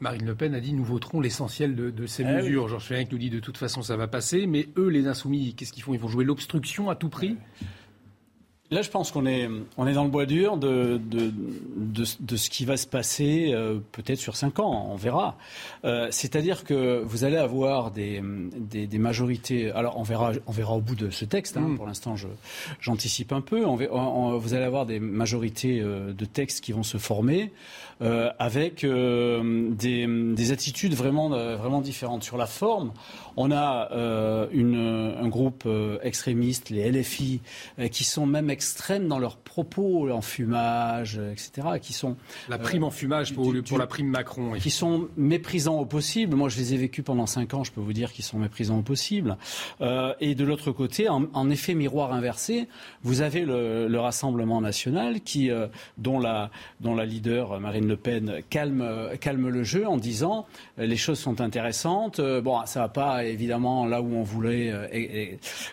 Marine 0.00 0.26
Le 0.26 0.34
Pen 0.34 0.52
a 0.54 0.60
dit 0.60 0.72
nous 0.72 0.84
voterons 0.84 1.20
l'essentiel 1.20 1.76
de, 1.76 2.06
ces 2.06 2.24
ah 2.24 2.32
mesures. 2.34 2.66
Georges 2.66 2.84
Fenech 2.84 3.12
nous 3.12 3.18
dit 3.18 3.30
de 3.30 3.38
toute 3.38 3.56
façon 3.56 3.82
ça 3.82 3.96
va 3.96 4.08
passer, 4.08 4.46
mais 4.48 4.68
eux, 4.76 4.88
les 4.88 5.06
insoumis, 5.06 5.54
qu'est-ce 5.54 5.72
qu'ils 5.72 5.84
font? 5.84 5.94
Ils 5.94 6.00
vont 6.00 6.08
jouer 6.08 6.24
l'obstruction 6.24 6.90
à 6.90 6.96
tout 6.96 7.08
prix? 7.08 7.36
Là, 8.72 8.80
je 8.80 8.88
pense 8.88 9.10
qu'on 9.10 9.26
est, 9.26 9.50
on 9.76 9.86
est 9.86 9.92
dans 9.92 10.04
le 10.04 10.08
bois 10.08 10.24
dur 10.24 10.56
de, 10.56 10.98
de, 11.04 11.30
de, 11.78 12.36
ce 12.36 12.48
qui 12.48 12.64
va 12.64 12.78
se 12.78 12.86
passer 12.86 13.50
euh, 13.52 13.80
peut-être 13.92 14.18
sur 14.18 14.34
cinq 14.34 14.60
ans, 14.60 14.88
on 14.90 14.96
verra. 14.96 15.36
Euh, 15.84 16.08
c'est-à-dire 16.10 16.64
que 16.64 17.02
vous 17.04 17.24
allez 17.24 17.36
avoir 17.36 17.90
des, 17.90 18.22
des, 18.56 18.98
majorités. 18.98 19.70
Alors, 19.72 19.98
on 19.98 20.02
verra, 20.02 20.32
on 20.46 20.52
verra 20.52 20.74
au 20.74 20.80
bout 20.80 20.94
de 20.94 21.10
ce 21.10 21.26
texte. 21.26 21.58
Hein, 21.58 21.68
mm. 21.68 21.76
Pour 21.76 21.86
l'instant, 21.86 22.14
j'anticipe 22.80 23.32
un 23.32 23.42
peu. 23.42 23.66
On, 23.66 24.38
vous 24.38 24.54
allez 24.54 24.64
avoir 24.64 24.86
des 24.86 25.00
majorités 25.00 25.80
euh, 25.80 26.14
de 26.14 26.24
textes 26.24 26.64
qui 26.64 26.72
vont 26.72 26.82
se 26.82 26.96
former 26.96 27.52
avec 28.00 28.84
des, 28.84 30.06
des, 30.06 30.52
attitudes 30.52 30.94
vraiment, 30.94 31.28
vraiment 31.28 31.80
différentes. 31.80 32.22
Sur 32.22 32.36
la 32.36 32.46
forme, 32.46 32.92
on 33.36 33.50
a 33.50 33.88
une, 34.52 35.14
un 35.20 35.28
groupe 35.28 35.68
extrémiste, 36.02 36.70
les 36.70 36.90
LFI, 36.90 37.40
qui 37.90 38.04
sont 38.04 38.26
même 38.26 38.50
extrêmes 38.50 39.08
dans 39.08 39.18
leurs 39.18 39.36
propos, 39.36 40.10
en 40.10 40.22
fumage, 40.22 41.20
etc., 41.30 41.68
qui 41.80 41.92
sont... 41.92 42.16
La 42.48 42.58
prime 42.58 42.84
en 42.84 42.90
fumage 42.90 43.34
pour, 43.34 43.52
pour 43.66 43.78
la 43.78 43.86
prime 43.86 44.08
Macron. 44.08 44.52
Qui 44.52 44.70
sont 44.70 45.08
méprisants 45.16 45.78
au 45.78 45.86
possible. 45.86 46.36
Moi, 46.36 46.48
je 46.48 46.58
les 46.58 46.74
ai 46.74 46.76
vécus 46.76 47.04
pendant 47.04 47.26
cinq 47.26 47.54
ans, 47.54 47.64
je 47.64 47.72
peux 47.72 47.80
vous 47.80 47.92
dire 47.92 48.12
qu'ils 48.12 48.24
sont 48.24 48.38
méprisants 48.38 48.78
au 48.78 48.82
possible. 48.82 49.36
Euh, 49.80 50.14
et 50.20 50.34
de 50.34 50.44
l'autre 50.44 50.72
côté, 50.72 51.08
en, 51.08 51.50
effet 51.50 51.74
miroir 51.74 52.12
inversé, 52.12 52.68
vous 53.02 53.20
avez 53.20 53.44
le, 53.44 53.88
le 53.88 54.00
Rassemblement 54.00 54.60
national 54.60 55.20
qui, 55.20 55.50
euh, 55.50 55.66
dont, 55.98 56.18
la, 56.18 56.50
dont 56.80 56.94
la 56.94 57.04
leader 57.04 57.60
Marine 57.60 57.88
Le 57.88 57.91
Pen 57.94 58.40
calme, 58.50 59.10
calme 59.20 59.48
le 59.48 59.64
jeu 59.64 59.86
en 59.86 59.96
disant 59.96 60.46
les 60.78 60.96
choses 60.96 61.18
sont 61.18 61.40
intéressantes. 61.40 62.20
bon, 62.20 62.64
ça 62.66 62.80
va 62.80 62.88
pas 62.88 63.24
évidemment 63.24 63.86
là 63.86 64.02
où 64.02 64.14
on 64.14 64.22
voulait, 64.22 64.72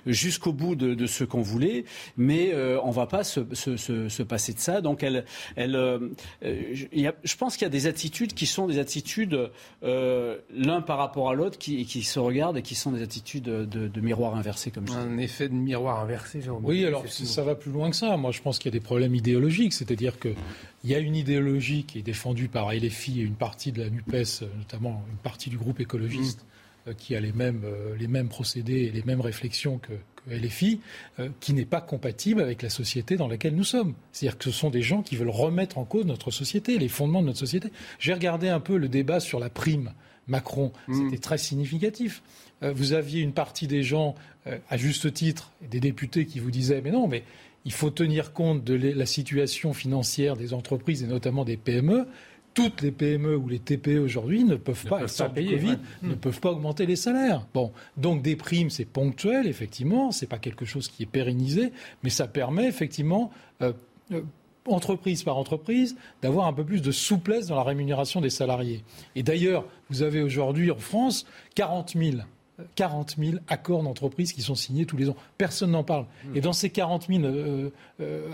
jusqu'au 0.06 0.54
bout 0.54 0.76
de, 0.76 0.94
de 0.94 1.06
ce 1.06 1.24
qu'on 1.24 1.42
voulait, 1.42 1.86
mais 2.18 2.54
euh, 2.54 2.80
on 2.84 2.90
ne 2.90 2.94
va 2.94 3.08
pas 3.08 3.24
se, 3.24 3.42
se, 3.54 3.78
se, 3.78 4.24
passer 4.24 4.54
de 4.54 4.60
ça. 4.60 4.82
Donc, 4.82 5.04
elle, 5.04 5.26
elle, 5.56 5.76
euh, 5.76 6.10
y 6.92 7.08
a, 7.08 7.16
je 7.24 7.36
pense 7.36 7.56
qu'il 7.56 7.66
y 7.66 7.68
a 7.68 7.72
des 7.72 7.88
attitudes 7.88 8.34
qui 8.34 8.46
sont 8.46 8.68
des 8.68 8.80
attitudes 8.80 9.50
euh, 9.84 10.38
l'un 10.54 10.82
par 10.82 10.98
rapport 10.98 11.30
à 11.30 11.34
l'autre 11.34 11.58
qui, 11.58 11.86
qui, 11.86 12.04
se 12.04 12.20
regardent 12.20 12.58
et 12.58 12.62
qui 12.62 12.76
sont 12.76 12.92
des 12.92 13.02
attitudes 13.02 13.44
de, 13.44 13.66
de 13.66 14.02
miroir 14.02 14.36
inversé 14.36 14.72
comme 14.72 14.88
ça. 14.88 14.98
Un 14.98 15.18
effet 15.18 15.50
de 15.50 15.54
miroir 15.54 16.00
inversé, 16.00 16.42
Oui, 16.62 16.86
alors 16.86 17.08
ça 17.08 17.44
va 17.44 17.56
plus 17.56 17.72
loin 17.72 17.90
que 17.90 17.96
ça. 17.96 18.16
Moi, 18.18 18.32
je 18.32 18.42
pense 18.42 18.60
qu'il 18.60 18.72
y 18.72 18.76
a 18.76 18.80
des 18.80 18.84
problèmes 18.84 19.16
idéologiques, 19.16 19.74
c'est-à-dire 19.74 20.20
que 20.20 20.30
il 20.84 20.90
y 20.90 20.96
a 20.96 21.00
une 21.00 21.16
idéologie 21.16 21.84
qui 21.84 22.00
est 22.00 22.04
défendue 22.04 22.48
par 22.48 22.74
LFI 22.74 23.22
et 23.22 23.24
une 23.24 23.36
partie 23.36 23.72
de 23.72 23.82
la 23.82 23.90
NUPES, 23.90 24.44
notamment 24.58 25.04
une 25.12 25.18
partie 25.18 25.50
du 25.50 25.58
groupe 25.58 25.80
écologiste, 25.80 26.46
mm. 26.88 26.94
qui 26.94 27.16
a 27.16 27.20
les 27.20 27.34
mêmes, 27.34 27.64
les 28.00 28.08
mêmes 28.08 28.30
procédés 28.30 28.84
et 28.84 28.92
les 28.92 29.04
mêmes 29.04 29.22
réflexions 29.22 29.78
que, 29.78 29.94
LFI, 30.28 30.80
euh, 31.20 31.30
qui 31.40 31.54
n'est 31.54 31.66
pas 31.66 31.82
compatible 31.82 32.42
avec 32.42 32.62
la 32.62 32.70
société 32.70 33.18
dans 33.18 33.28
laquelle 33.28 33.56
nous 33.56 33.64
sommes. 33.64 33.94
C'est-à-dire 34.12 34.38
que 34.38 34.46
ce 34.46 34.52
sont 34.52 34.70
des 34.70 34.82
gens 34.82 35.02
qui 35.02 35.16
veulent 35.16 35.30
remettre 35.30 35.78
en 35.78 35.86
cause 35.86 36.06
notre 36.06 36.32
société, 36.32 36.78
les 36.78 36.88
fondements 36.88 37.22
de 37.22 37.28
notre 37.28 37.40
société. 37.40 37.72
J'ai 38.00 38.14
regardé 38.14 38.50
un 38.50 38.60
peu 38.60 38.78
le 38.78 38.90
débat 38.90 39.20
sur 39.20 39.40
la 39.40 39.50
prime 39.50 39.92
Macron. 40.28 40.72
Mm. 40.88 40.94
C'était 40.94 41.22
très 41.22 41.38
significatif. 41.38 42.22
Euh, 42.64 42.74
vous 42.74 42.94
aviez 42.94 43.22
une 43.22 43.34
partie 43.34 43.68
des 43.68 43.84
gens, 43.84 44.16
euh, 44.48 44.58
à 44.70 44.78
juste 44.78 45.14
titre, 45.14 45.52
des 45.70 45.80
députés 45.80 46.26
qui 46.26 46.40
vous 46.40 46.52
disaient 46.52 46.82
mais 46.82 46.92
non, 46.92 47.08
mais 47.08 47.24
il 47.70 47.74
faut 47.74 47.92
tenir 47.92 48.34
compte 48.34 48.64
de 48.64 48.74
la 48.74 49.06
situation 49.06 49.74
financière 49.74 50.36
des 50.36 50.56
entreprises 50.56 51.04
et 51.04 51.08
notamment 51.08 51.46
des 51.46 51.56
PME 51.56 52.08
toutes 52.56 52.82
les 52.82 52.92
PME 52.92 53.38
ou 53.38 53.48
les 53.48 53.60
TPE 53.60 54.00
aujourd'hui 54.00 54.44
ne 54.44 54.56
peuvent 54.56 54.88
pas, 54.88 55.02
peuvent 55.02 55.34
payer, 55.34 55.56
Covid, 55.56 55.78
ne 56.02 56.16
peuvent 56.16 56.40
pas 56.40 56.50
augmenter 56.50 56.88
les 56.88 56.96
salaires. 56.96 57.46
Bon, 57.54 57.72
donc 57.96 58.24
des 58.24 58.36
primes, 58.36 58.72
c'est 58.72 58.86
ponctuel, 58.86 59.46
effectivement, 59.46 60.12
c'est 60.12 60.26
pas 60.26 60.40
quelque 60.40 60.66
chose 60.66 60.88
qui 60.88 61.04
est 61.04 61.06
pérennisé, 61.06 61.72
mais 62.02 62.10
ça 62.10 62.28
permet 62.28 62.68
effectivement, 62.68 63.30
euh, 63.62 63.72
euh, 64.12 64.22
entreprise 64.66 65.22
par 65.22 65.38
entreprise, 65.38 65.96
d'avoir 66.24 66.48
un 66.48 66.54
peu 66.54 66.66
plus 66.66 66.82
de 66.82 66.92
souplesse 66.92 67.46
dans 67.46 67.56
la 67.56 67.64
rémunération 67.64 68.20
des 68.20 68.32
salariés. 68.32 68.84
Et 69.16 69.22
d'ailleurs, 69.22 69.64
vous 69.92 70.02
avez 70.02 70.24
aujourd'hui 70.24 70.72
en 70.72 70.80
France 70.80 71.28
40 71.54 71.94
000 71.96 72.18
40 72.76 73.16
000 73.18 73.38
accords 73.48 73.84
d'entreprise 73.84 74.34
qui 74.34 74.42
sont 74.42 74.56
signés 74.56 74.86
tous 74.86 74.98
les 74.98 75.10
ans. 75.10 75.16
Personne 75.38 75.72
n'en 75.72 75.84
parle. 75.84 76.06
Mmh. 76.26 76.36
Et 76.38 76.42
dans 76.42 76.54
ces 76.54 76.70
40 76.70 77.08
000 77.08 77.24
euh, 77.24 77.70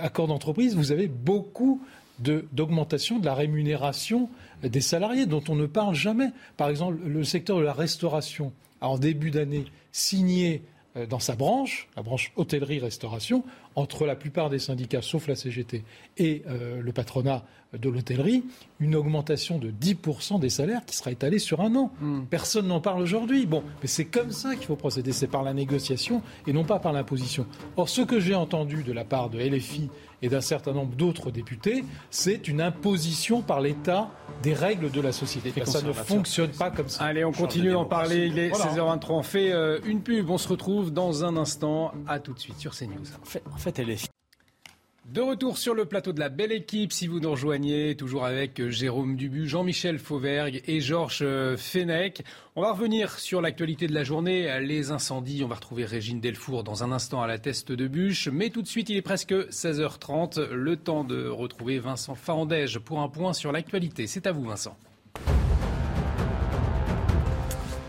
accords 0.02 0.28
d'entreprise, 0.28 0.76
vous 0.76 0.92
avez 0.92 1.08
beaucoup 1.08 1.82
d'augmentation 2.20 3.20
de, 3.20 3.26
la 3.26 3.34
rémunération 3.34 4.30
des 4.64 4.82
salariés 4.82 5.26
dont 5.26 5.44
on 5.50 5.56
ne 5.56 5.66
parle 5.66 5.96
jamais. 5.96 6.30
Par 6.56 6.70
exemple, 6.70 6.98
le 7.06 7.24
secteur 7.24 7.58
de 7.58 7.64
la 7.64 7.74
restauration 7.74 8.54
a 8.80 8.88
en 8.88 8.98
début 8.98 9.32
d'année 9.32 9.66
signé 9.92 10.62
euh, 10.62 10.75
dans 11.10 11.20
sa 11.20 11.36
branche, 11.36 11.90
la 11.98 12.04
branche 12.04 12.32
hôtellerie-restauration, 12.36 13.44
entre 13.76 14.06
la 14.06 14.16
plupart 14.16 14.50
des 14.50 14.60
syndicats, 14.60 15.02
sauf 15.02 15.28
la 15.28 15.36
CGT, 15.36 15.84
et 16.18 16.44
euh, 16.48 16.82
le 16.82 16.92
patronat 16.94 17.44
de 17.78 17.90
l'hôtellerie, 17.90 18.44
une 18.80 18.96
augmentation 18.96 19.58
de 19.58 19.70
10% 19.70 20.40
des 20.40 20.50
salaires 20.50 20.86
qui 20.86 20.96
sera 20.96 21.12
étalée 21.12 21.40
sur 21.40 21.62
un 21.62 21.76
an. 21.76 21.92
Hmm. 22.00 22.22
Personne 22.30 22.68
n'en 22.68 22.80
parle 22.80 23.02
aujourd'hui. 23.02 23.46
Bon, 23.46 23.64
mais 23.82 23.88
c'est 23.88 24.06
comme 24.06 24.32
ça 24.32 24.56
qu'il 24.56 24.66
faut 24.66 24.78
procéder, 24.78 25.12
c'est 25.12 25.28
par 25.28 25.44
la 25.44 25.54
négociation 25.54 26.22
et 26.48 26.54
non 26.54 26.64
pas 26.64 26.80
par 26.80 26.94
l'imposition. 26.94 27.46
Or, 27.76 27.90
ce 27.90 28.02
que 28.02 28.20
j'ai 28.20 28.36
entendu 28.36 28.84
de 28.84 28.94
la 28.94 29.04
part 29.04 29.30
de 29.30 29.40
LFI 29.40 29.90
et 30.26 30.30
d'un 30.30 30.42
certain 30.42 30.74
nombre 30.74 30.96
d'autres 30.96 31.30
députés, 31.30 31.86
c'est 32.10 32.48
une 32.48 32.60
imposition 32.60 33.44
par 33.44 33.62
l'État 33.62 34.10
des 34.42 34.56
règles 34.56 34.90
de 34.90 35.00
la 35.00 35.12
société. 35.12 35.54
ça 35.66 35.84
ne 35.84 35.94
fonctionne 35.94 36.50
pas 36.50 36.72
comme 36.72 36.90
ça. 36.90 37.04
Allez, 37.04 37.24
on 37.24 37.32
continue 37.32 37.72
d'en 37.72 37.86
parler. 37.86 38.26
Il 38.26 38.40
est 38.40 38.50
16h23. 38.50 39.06
On 39.10 39.22
fait 39.22 39.52
euh, 39.52 39.80
une 39.86 40.02
pub. 40.02 40.32
On 40.32 40.40
se 40.40 40.48
retrouve 40.48 40.92
dans 40.92 41.24
un 41.24 41.38
instant. 41.38 41.94
À 42.08 42.20
tout 42.20 42.34
de 42.34 42.40
suite 42.40 42.58
sur 42.58 42.76
CNews. 42.76 43.06
En 43.22 43.26
fait, 43.26 43.44
en 43.54 43.58
fait 43.58 43.78
elle 43.78 43.92
est 43.92 44.15
de 45.16 45.22
retour 45.22 45.58
sur 45.58 45.74
le 45.74 45.86
plateau 45.86 46.12
de 46.12 46.20
la 46.20 46.28
belle 46.28 46.52
équipe, 46.52 46.92
si 46.92 47.08
vous 47.08 47.22
nous 47.22 47.32
rejoignez, 47.32 47.96
toujours 47.96 48.26
avec 48.26 48.60
euh, 48.60 48.70
Jérôme 48.70 49.16
Dubu, 49.16 49.48
Jean-Michel 49.48 49.98
Fauvergue 49.98 50.62
et 50.68 50.82
Georges 50.82 51.22
euh, 51.22 51.56
Fenech. 51.56 52.22
On 52.58 52.62
va 52.62 52.74
revenir 52.74 53.18
sur 53.18 53.40
l'actualité 53.40 53.88
de 53.88 53.94
la 53.94 54.04
journée, 54.04 54.60
les 54.60 54.92
incendies. 54.92 55.42
On 55.46 55.48
va 55.48 55.56
retrouver 55.56 55.86
Régine 55.86 56.20
Delfour 56.20 56.66
dans 56.66 56.84
un 56.84 56.92
instant 56.92 57.22
à 57.22 57.28
la 57.28 57.38
teste 57.38 57.72
de 57.72 57.88
bûche. 57.88 58.28
Mais 58.28 58.50
tout 58.50 58.62
de 58.62 58.68
suite, 58.68 58.90
il 58.90 58.98
est 58.98 59.02
presque 59.02 59.32
16h30. 59.32 60.50
Le 60.50 60.76
temps 60.76 61.06
de 61.06 61.30
retrouver 61.30 61.80
Vincent 61.80 62.16
Farandège 62.16 62.80
pour 62.80 63.00
un 63.00 63.08
point 63.08 63.32
sur 63.32 63.54
l'actualité. 63.54 64.08
C'est 64.08 64.28
à 64.28 64.34
vous, 64.34 64.44
Vincent. 64.44 64.78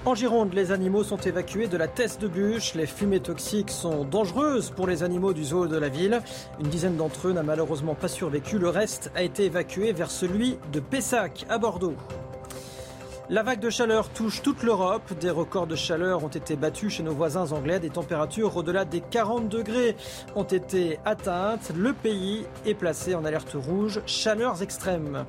En 0.07 0.15
Gironde, 0.15 0.55
les 0.55 0.71
animaux 0.71 1.03
sont 1.03 1.17
évacués 1.17 1.67
de 1.67 1.77
la 1.77 1.89
Teste 1.89 2.23
de 2.23 2.29
Bûche. 2.29 2.75
Les 2.75 2.87
fumées 2.87 3.19
toxiques 3.19 3.73
sont 3.73 4.05
dangereuses 4.05 4.71
pour 4.71 4.87
les 4.87 5.03
animaux 5.03 5.33
du 5.33 5.43
zoo 5.43 5.67
de 5.67 5.77
la 5.77 5.89
ville. 5.89 6.23
Une 6.61 6.69
dizaine 6.69 6.97
d'entre 6.97 7.27
eux 7.27 7.33
n'a 7.33 7.43
malheureusement 7.43 7.97
pas 7.97 8.07
survécu. 8.07 8.61
Le 8.61 8.69
reste 8.69 9.11
a 9.17 9.23
été 9.23 9.47
évacué 9.47 9.93
vers 9.93 10.13
celui 10.13 10.59
de 10.73 10.79
Pessac, 10.79 11.45
à 11.49 11.59
Bordeaux. 11.59 11.97
La 13.31 13.43
vague 13.43 13.59
de 13.59 13.69
chaleur 13.69 14.09
touche 14.11 14.43
toute 14.43 14.63
l'Europe. 14.63 15.13
Des 15.19 15.31
records 15.31 15.67
de 15.67 15.75
chaleur 15.75 16.23
ont 16.23 16.29
été 16.29 16.55
battus 16.55 16.93
chez 16.93 17.03
nos 17.03 17.13
voisins 17.13 17.51
anglais. 17.51 17.81
Des 17.81 17.91
températures 17.91 18.57
au-delà 18.57 18.85
des 18.85 19.01
40 19.01 19.49
degrés 19.49 19.97
ont 20.37 20.45
été 20.45 21.01
atteintes. 21.05 21.73
Le 21.77 21.93
pays 21.93 22.47
est 22.65 22.75
placé 22.75 23.17
en 23.17 23.25
alerte 23.25 23.57
rouge, 23.57 24.01
chaleurs 24.07 24.63
extrêmes. 24.63 25.27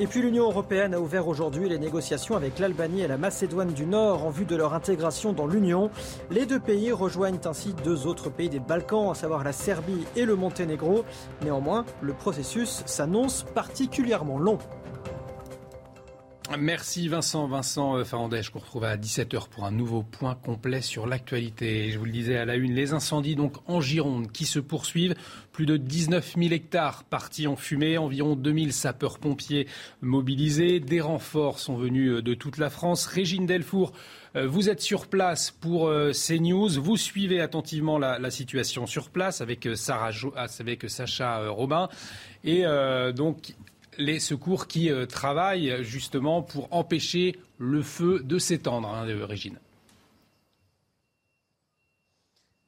Et 0.00 0.06
puis 0.06 0.22
l'Union 0.22 0.44
européenne 0.44 0.94
a 0.94 1.00
ouvert 1.00 1.28
aujourd'hui 1.28 1.68
les 1.68 1.78
négociations 1.78 2.34
avec 2.34 2.58
l'Albanie 2.58 3.02
et 3.02 3.08
la 3.08 3.18
Macédoine 3.18 3.72
du 3.72 3.84
Nord 3.84 4.24
en 4.24 4.30
vue 4.30 4.46
de 4.46 4.56
leur 4.56 4.72
intégration 4.72 5.34
dans 5.34 5.46
l'Union. 5.46 5.90
Les 6.30 6.46
deux 6.46 6.58
pays 6.58 6.92
rejoignent 6.92 7.40
ainsi 7.44 7.74
deux 7.84 8.06
autres 8.06 8.30
pays 8.30 8.48
des 8.48 8.58
Balkans, 8.58 9.10
à 9.10 9.14
savoir 9.14 9.44
la 9.44 9.52
Serbie 9.52 10.06
et 10.16 10.24
le 10.24 10.34
Monténégro. 10.34 11.04
Néanmoins, 11.42 11.84
le 12.00 12.14
processus 12.14 12.82
s'annonce 12.86 13.44
particulièrement 13.54 14.38
long. 14.38 14.58
Merci 16.58 17.08
Vincent. 17.08 17.46
Vincent 17.46 17.96
euh, 17.96 18.04
Farandèche 18.04 18.50
qu'on 18.50 18.58
retrouve 18.58 18.84
à 18.84 18.96
17h 18.96 19.48
pour 19.48 19.64
un 19.64 19.70
nouveau 19.70 20.02
point 20.02 20.34
complet 20.34 20.82
sur 20.82 21.06
l'actualité. 21.06 21.90
Je 21.90 21.98
vous 21.98 22.04
le 22.04 22.10
disais 22.10 22.36
à 22.36 22.44
la 22.44 22.56
une, 22.56 22.74
les 22.74 22.92
incendies 22.92 23.36
donc 23.36 23.56
en 23.68 23.80
Gironde 23.80 24.30
qui 24.32 24.44
se 24.44 24.58
poursuivent. 24.58 25.14
Plus 25.52 25.66
de 25.66 25.76
19 25.76 26.34
000 26.36 26.52
hectares 26.52 27.04
partis 27.04 27.46
en 27.46 27.56
fumée, 27.56 27.96
environ 27.96 28.34
2000 28.34 28.72
sapeurs-pompiers 28.72 29.66
mobilisés. 30.00 30.80
Des 30.80 31.00
renforts 31.00 31.58
sont 31.58 31.76
venus 31.76 32.10
euh, 32.10 32.22
de 32.22 32.34
toute 32.34 32.58
la 32.58 32.70
France. 32.70 33.06
Régine 33.06 33.46
Delfour, 33.46 33.92
euh, 34.34 34.46
vous 34.46 34.68
êtes 34.68 34.80
sur 34.80 35.06
place 35.06 35.50
pour 35.52 35.90
CNews. 36.12 36.80
Vous 36.80 36.96
suivez 36.96 37.40
attentivement 37.40 37.98
la, 37.98 38.30
situation 38.30 38.86
sur 38.86 39.10
place 39.10 39.40
avec, 39.40 39.68
Sarah 39.74 40.10
avec 40.58 40.90
Sacha 40.90 41.48
Robin. 41.48 41.88
Et 42.44 42.64
donc, 43.14 43.54
les 43.98 44.20
secours 44.20 44.66
qui 44.66 44.90
euh, 44.90 45.06
travaillent 45.06 45.82
justement 45.82 46.42
pour 46.42 46.68
empêcher 46.70 47.36
le 47.58 47.82
feu 47.82 48.20
de 48.24 48.38
s'étendre, 48.38 48.88
hein, 48.88 49.04
Régine. 49.26 49.58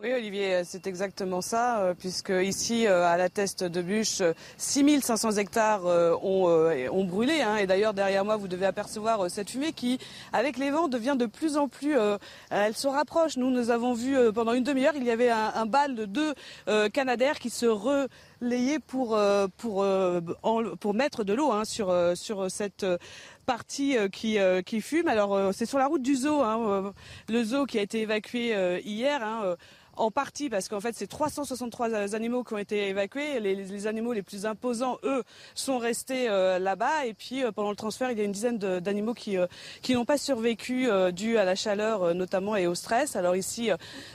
Oui, 0.03 0.13
Olivier, 0.13 0.65
c'est 0.65 0.87
exactement 0.87 1.41
ça, 1.41 1.81
euh, 1.81 1.95
puisque 1.99 2.33
ici, 2.43 2.87
euh, 2.87 3.07
à 3.07 3.17
la 3.17 3.31
Teste 3.31 3.65
de 3.65 3.81
Bûche, 3.81 4.21
6500 4.59 5.39
hectares 5.39 5.87
ont, 6.23 7.05
brûlé. 7.05 7.41
Hein. 7.41 7.57
et 7.57 7.67
d'ailleurs, 7.67 7.95
derrière 7.95 8.25
moi, 8.25 8.37
vous 8.37 8.49
devez 8.49 8.67
apercevoir 8.67 9.31
cette 9.31 9.49
fumée 9.49 9.73
qui, 9.73 9.99
avec 10.33 10.59
les 10.59 10.71
vents, 10.71 10.89
devient 10.89 11.17
de 11.19 11.27
plus 11.27 11.57
en 11.57 11.69
plus... 11.69 11.97
elle 12.51 12.77
se 12.77 12.89
rapproche. 12.89 13.37
Nous, 13.37 13.51
nous 13.51 13.71
avons 13.71 13.95
vu 13.95 14.17
pendant 14.35 14.53
une 14.53 14.65
demi-heure, 14.65 14.95
il 14.97 15.05
y 15.05 15.11
avait 15.11 15.31
un, 15.31 15.53
un 15.55 15.67
bal 15.67 15.95
de 15.95 16.05
deux 16.05 16.35
Canadaires 16.93 17.39
qui 17.39 17.51
se 17.51 17.67
re 17.67 18.09
pour, 18.87 19.17
euh, 19.17 19.47
pour, 19.57 19.83
euh, 19.83 20.21
pour 20.81 20.95
mettre 20.95 21.25
de 21.25 21.33
l'eau 21.33 21.51
hein, 21.53 21.65
sur, 21.65 21.91
euh, 21.91 22.15
sur 22.15 22.51
cette 22.51 22.87
partie 23.47 23.97
qui, 24.13 24.39
qui 24.65 24.81
fume. 24.81 25.09
Alors 25.09 25.53
c'est 25.53 25.67
sur 25.67 25.79
la 25.79 25.87
route 25.87 26.03
du 26.03 26.15
zoo, 26.15 26.41
hein, 26.43 26.93
le 27.29 27.45
zoo 27.45 27.67
qui 27.67 27.79
a 27.79 27.83
été 27.83 28.01
évacué 28.01 28.81
hier. 28.85 29.23
Hein, 29.23 29.57
en 29.97 30.11
partie 30.11 30.49
parce 30.49 30.69
qu'en 30.69 30.81
fait 30.81 30.97
c'est 30.97 31.07
363 31.07 32.17
animaux 32.17 32.43
qui 32.43 32.55
ont 32.55 32.59
été 32.59 32.89
évacués. 32.89 33.39
Les, 33.39 33.87
animaux 33.87 34.13
les 34.13 34.23
plus 34.23 34.45
imposants, 34.45 34.99
eux, 35.05 35.23
sont 35.55 35.79
restés 35.79 36.27
là-bas. 36.27 37.07
Et 37.07 37.15
puis 37.15 37.43
pendant 37.55 37.71
le 37.71 37.77
transfert, 37.77 38.11
il 38.11 38.19
y 38.19 38.21
a 38.23 38.25
une 38.25 38.33
dizaine 38.33 38.59
d'animaux 38.59 39.15
qui, 39.15 39.37
qui 39.83 39.95
n'ont 39.95 40.07
pas 40.07 40.19
survécu 40.19 40.89
dû 41.13 41.37
à 41.37 41.45
la 41.45 41.55
chaleur 41.55 42.15
notamment 42.15 42.57
et 42.57 42.67
au 42.67 42.75
stress. 42.75 43.15
Alors 43.15 43.37
ici, 43.37 43.71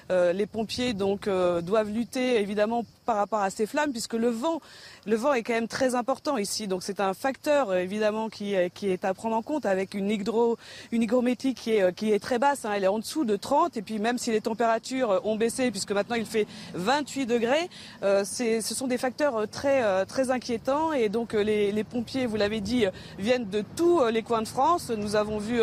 les 0.09 0.45
pompiers 0.47 0.93
donc 0.93 1.29
doivent 1.29 1.91
lutter 1.91 2.41
évidemment 2.41 2.83
par 3.09 3.17
rapport 3.17 3.41
à 3.41 3.49
ces 3.49 3.65
flammes, 3.65 3.89
puisque 3.89 4.13
le 4.13 4.29
vent, 4.29 4.61
le 5.07 5.15
vent 5.15 5.33
est 5.33 5.41
quand 5.41 5.53
même 5.53 5.67
très 5.67 5.95
important 5.95 6.37
ici. 6.37 6.67
Donc 6.67 6.83
c'est 6.83 6.99
un 6.99 7.15
facteur 7.15 7.73
évidemment 7.73 8.29
qui, 8.29 8.53
qui 8.75 8.87
est 8.91 9.03
à 9.03 9.15
prendre 9.15 9.35
en 9.35 9.41
compte 9.41 9.65
avec 9.65 9.95
une, 9.95 10.11
hydro, 10.11 10.57
une 10.91 11.01
hygrométrie 11.01 11.55
qui 11.55 11.71
est, 11.71 11.91
qui 11.95 12.11
est 12.11 12.19
très 12.19 12.37
basse. 12.37 12.65
Hein. 12.65 12.73
elle 12.75 12.83
est 12.83 12.87
en 12.87 12.99
dessous 12.99 13.25
de 13.25 13.35
30. 13.35 13.77
Et 13.77 13.81
puis 13.81 13.97
même 13.97 14.19
si 14.19 14.29
les 14.29 14.41
températures 14.41 15.21
ont 15.23 15.37
baissé, 15.37 15.71
puisque 15.71 15.91
maintenant 15.91 16.17
il 16.17 16.27
fait 16.27 16.45
28 16.75 17.25
degrés, 17.25 17.67
euh, 18.03 18.23
ce 18.23 18.61
sont 18.61 18.85
des 18.85 18.99
facteurs 18.99 19.49
très, 19.49 20.05
très 20.05 20.29
inquiétants. 20.29 20.93
Et 20.93 21.09
donc 21.09 21.33
les, 21.33 21.71
les 21.71 21.83
pompiers, 21.83 22.27
vous 22.27 22.35
l'avez 22.35 22.61
dit, 22.61 22.85
viennent 23.17 23.49
de 23.49 23.63
tous 23.75 24.05
les 24.05 24.21
coins 24.21 24.43
de 24.43 24.47
France. 24.47 24.91
Nous 24.91 25.15
avons 25.15 25.39
vu 25.39 25.61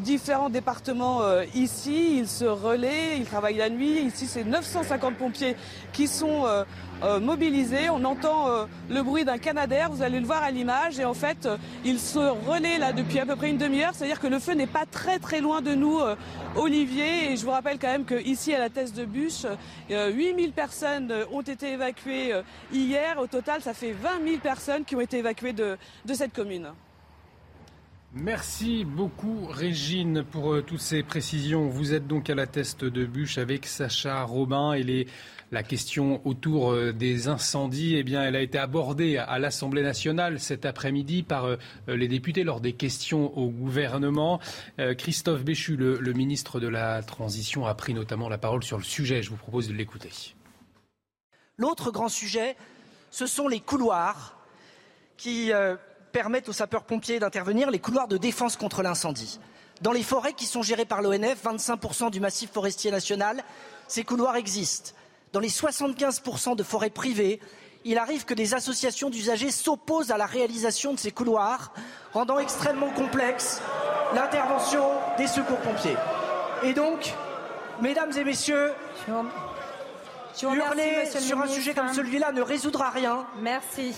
différents 0.00 0.50
départements 0.50 1.22
ici. 1.54 2.18
Ils 2.18 2.28
se 2.28 2.44
relaient, 2.44 3.16
ils 3.16 3.24
travaillent 3.24 3.56
la 3.56 3.70
nuit. 3.70 4.02
Ici, 4.02 4.26
c'est 4.26 4.44
950 4.44 5.16
pompiers 5.16 5.56
qui 5.94 6.06
sont 6.06 6.44
euh, 6.44 6.56
euh, 6.56 6.64
mobilisés. 7.20 7.90
On 7.90 8.04
entend 8.04 8.48
euh, 8.48 8.64
le 8.88 9.02
bruit 9.02 9.24
d'un 9.24 9.38
canadair, 9.38 9.90
vous 9.90 10.02
allez 10.02 10.20
le 10.20 10.26
voir 10.26 10.42
à 10.42 10.50
l'image. 10.50 10.98
Et 10.98 11.04
en 11.04 11.14
fait, 11.14 11.48
il 11.84 11.98
se 11.98 12.18
relaie 12.18 12.78
là 12.78 12.92
depuis 12.92 13.18
à 13.18 13.26
peu 13.26 13.36
près 13.36 13.50
une 13.50 13.58
demi-heure. 13.58 13.92
C'est-à-dire 13.94 14.20
que 14.20 14.26
le 14.26 14.38
feu 14.38 14.54
n'est 14.54 14.66
pas 14.66 14.86
très 14.90 15.18
très 15.18 15.40
loin 15.40 15.60
de 15.60 15.74
nous, 15.74 15.98
Olivier. 16.54 17.32
Et 17.32 17.36
je 17.36 17.44
vous 17.44 17.50
rappelle 17.50 17.78
quand 17.78 17.88
même 17.88 18.04
qu'ici, 18.04 18.54
à 18.54 18.58
la 18.58 18.70
Thèse 18.70 18.92
de 18.92 19.04
Bûche, 19.04 19.46
8000 19.90 20.52
personnes 20.52 21.12
ont 21.32 21.42
été 21.42 21.72
évacuées 21.72 22.32
hier. 22.72 23.18
Au 23.18 23.26
total, 23.26 23.60
ça 23.62 23.74
fait 23.74 23.92
20 23.92 24.26
000 24.26 24.38
personnes 24.38 24.84
qui 24.84 24.96
ont 24.96 25.00
été 25.00 25.18
évacuées 25.18 25.52
de 25.52 25.76
cette 26.14 26.32
commune. 26.32 26.72
Merci 28.18 28.86
beaucoup 28.86 29.44
Régine 29.44 30.24
pour 30.24 30.54
euh, 30.54 30.62
toutes 30.62 30.80
ces 30.80 31.02
précisions. 31.02 31.68
Vous 31.68 31.92
êtes 31.92 32.06
donc 32.06 32.30
à 32.30 32.34
la 32.34 32.46
teste 32.46 32.82
de 32.82 33.04
bûche 33.04 33.36
avec 33.36 33.66
Sacha 33.66 34.22
Robin 34.22 34.72
et 34.72 35.06
la 35.52 35.62
question 35.62 36.26
autour 36.26 36.72
euh, 36.72 36.94
des 36.94 37.28
incendies, 37.28 37.94
eh 37.94 38.02
bien, 38.04 38.22
elle 38.22 38.34
a 38.34 38.40
été 38.40 38.56
abordée 38.56 39.18
à 39.18 39.38
l'Assemblée 39.38 39.82
nationale 39.82 40.40
cet 40.40 40.64
après-midi 40.64 41.24
par 41.24 41.44
euh, 41.44 41.56
les 41.88 42.08
députés 42.08 42.42
lors 42.42 42.62
des 42.62 42.72
questions 42.72 43.36
au 43.36 43.50
gouvernement. 43.50 44.40
Christophe 44.96 45.44
Béchu, 45.44 45.76
le 45.76 46.12
ministre 46.14 46.58
de 46.58 46.68
la 46.68 47.02
Transition, 47.02 47.66
a 47.66 47.74
pris 47.74 47.92
notamment 47.92 48.30
la 48.30 48.38
parole 48.38 48.64
sur 48.64 48.78
le 48.78 48.84
sujet. 48.84 49.22
Je 49.22 49.28
vous 49.28 49.36
propose 49.36 49.68
de 49.68 49.74
l'écouter. 49.74 50.10
L'autre 51.58 51.90
grand 51.90 52.08
sujet, 52.08 52.56
ce 53.10 53.26
sont 53.26 53.46
les 53.46 53.60
couloirs 53.60 54.38
qui 55.18 55.52
permettent 56.16 56.48
aux 56.48 56.54
sapeurs-pompiers 56.54 57.18
d'intervenir, 57.18 57.70
les 57.70 57.78
couloirs 57.78 58.08
de 58.08 58.16
défense 58.16 58.56
contre 58.56 58.82
l'incendie. 58.82 59.38
Dans 59.82 59.92
les 59.92 60.02
forêts 60.02 60.32
qui 60.32 60.46
sont 60.46 60.62
gérées 60.62 60.86
par 60.86 61.02
l'ONF, 61.02 61.44
25% 61.44 62.10
du 62.10 62.20
massif 62.20 62.50
forestier 62.50 62.90
national, 62.90 63.44
ces 63.86 64.02
couloirs 64.02 64.36
existent. 64.36 64.92
Dans 65.34 65.40
les 65.40 65.50
75% 65.50 66.56
de 66.56 66.62
forêts 66.62 66.88
privées, 66.88 67.38
il 67.84 67.98
arrive 67.98 68.24
que 68.24 68.32
des 68.32 68.54
associations 68.54 69.10
d'usagers 69.10 69.50
s'opposent 69.50 70.10
à 70.10 70.16
la 70.16 70.24
réalisation 70.24 70.94
de 70.94 70.98
ces 70.98 71.10
couloirs, 71.10 71.74
rendant 72.14 72.38
extrêmement 72.38 72.92
complexe 72.92 73.60
l'intervention 74.14 74.88
des 75.18 75.26
secours-pompiers. 75.26 75.98
Et 76.62 76.72
donc, 76.72 77.12
mesdames 77.82 78.16
et 78.16 78.24
messieurs, 78.24 78.72
hurler 80.40 81.10
sur 81.20 81.42
un 81.42 81.46
sujet 81.46 81.74
comme 81.74 81.92
celui-là 81.92 82.32
ne 82.32 82.40
résoudra 82.40 82.88
rien. 82.88 83.26
Merci. 83.42 83.96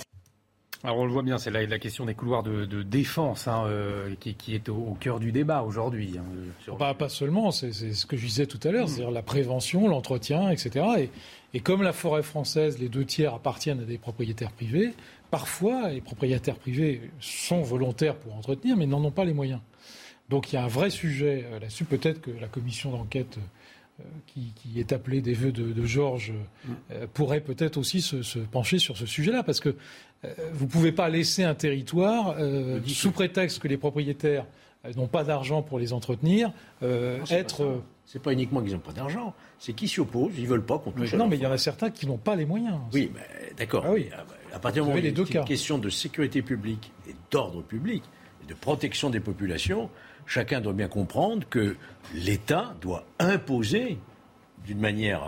Alors 0.84 0.98
on 0.98 1.04
le 1.04 1.10
voit 1.10 1.22
bien, 1.22 1.38
c'est 1.38 1.50
la, 1.50 1.78
question 1.80 2.04
des 2.04 2.14
couloirs 2.14 2.44
de, 2.44 2.82
défense 2.82 3.48
hein, 3.48 3.64
euh, 3.66 4.14
qui, 4.20 4.54
est 4.54 4.68
au, 4.68 4.96
cœur 5.00 5.18
du 5.18 5.32
débat 5.32 5.62
aujourd'hui. 5.62 6.14
Hein, 6.18 6.74
bah, 6.78 6.94
pas 6.94 7.08
seulement, 7.08 7.50
c'est 7.50 7.72
ce 7.72 8.06
que 8.06 8.16
je 8.16 8.26
disais 8.26 8.46
tout 8.46 8.60
à 8.62 8.70
l'heure, 8.70 8.84
mm. 8.84 8.88
c'est-à-dire 8.88 9.10
la 9.10 9.22
prévention, 9.22 9.88
l'entretien, 9.88 10.50
etc. 10.50 11.10
Et, 11.52 11.60
comme 11.60 11.82
la 11.82 11.92
forêt 11.92 12.22
française, 12.22 12.78
les 12.78 12.88
deux 12.88 13.04
tiers 13.04 13.34
appartiennent 13.34 13.80
à 13.80 13.84
des 13.84 13.98
propriétaires 13.98 14.52
privés, 14.52 14.94
parfois 15.32 15.90
les 15.90 16.00
propriétaires 16.00 16.56
privés 16.56 17.10
sont 17.18 17.62
volontaires 17.62 18.14
pour 18.14 18.36
entretenir, 18.36 18.76
mais 18.76 18.86
n'en 18.86 19.02
ont 19.02 19.10
pas 19.10 19.24
les 19.24 19.34
moyens. 19.34 19.60
Donc 20.28 20.52
il 20.52 20.56
y 20.56 20.58
a 20.58 20.64
un 20.64 20.68
vrai 20.68 20.90
sujet 20.90 21.46
euh, 21.50 21.58
là-dessus. 21.58 21.86
Peut-être 21.86 22.20
que 22.20 22.30
la 22.30 22.46
commission 22.46 22.92
d'enquête 22.92 23.38
euh, 24.00 24.04
qui, 24.26 24.52
est 24.78 24.92
appelée 24.92 25.20
des 25.20 25.34
vœux 25.34 25.52
de, 25.52 25.84
Georges 25.84 26.32
mm. 26.64 26.72
pourrait 27.14 27.40
peut-être 27.40 27.76
aussi 27.76 28.00
se, 28.00 28.22
se, 28.22 28.38
pencher 28.38 28.78
sur 28.78 28.96
ce 28.96 29.06
sujet-là, 29.06 29.42
parce 29.42 29.60
que 29.60 29.74
euh, 30.24 30.28
vous 30.52 30.64
ne 30.64 30.70
pouvez 30.70 30.92
pas 30.92 31.08
laisser 31.08 31.44
un 31.44 31.54
territoire, 31.54 32.34
euh, 32.38 32.80
sous 32.86 33.12
prétexte 33.12 33.60
que 33.60 33.68
les 33.68 33.76
propriétaires 33.76 34.46
euh, 34.84 34.92
n'ont 34.94 35.06
pas 35.06 35.22
d'argent 35.22 35.62
pour 35.62 35.78
les 35.78 35.92
entretenir, 35.92 36.52
être. 37.30 37.82
C'est 38.04 38.22
pas 38.22 38.32
uniquement 38.32 38.62
qu'ils 38.62 38.72
n'ont 38.72 38.78
pas 38.78 38.92
d'argent, 38.92 39.34
c'est 39.58 39.74
qu'ils 39.74 39.90
s'y 39.90 40.00
opposent, 40.00 40.32
ils 40.38 40.46
veulent 40.46 40.64
pas 40.64 40.78
qu'on 40.78 40.92
touche. 40.92 41.12
non, 41.12 41.28
mais 41.28 41.36
il 41.36 41.42
y 41.42 41.46
en 41.46 41.52
a 41.52 41.58
certains 41.58 41.90
qui 41.90 42.06
n'ont 42.06 42.16
pas 42.16 42.36
les 42.36 42.46
moyens. 42.46 42.78
Oui, 42.94 43.12
mais 43.14 43.52
d'accord. 43.58 43.84
Ah 43.86 43.92
oui. 43.92 44.08
À 44.50 44.58
partir 44.58 44.82
du 44.82 44.88
moment 44.88 44.94
où 44.94 45.04
il 45.04 45.12
y 45.12 45.36
a 45.36 45.40
une 45.40 45.44
question 45.44 45.76
de 45.76 45.90
sécurité 45.90 46.40
publique 46.40 46.90
et 47.06 47.14
d'ordre 47.30 47.60
public, 47.60 48.02
et 48.42 48.46
de 48.46 48.54
protection 48.54 49.10
des 49.10 49.20
populations, 49.20 49.90
chacun 50.28 50.60
doit 50.60 50.74
bien 50.74 50.86
comprendre 50.86 51.44
que 51.48 51.76
l'État 52.14 52.76
doit 52.80 53.04
imposer 53.18 53.98
d'une 54.64 54.78
manière 54.78 55.22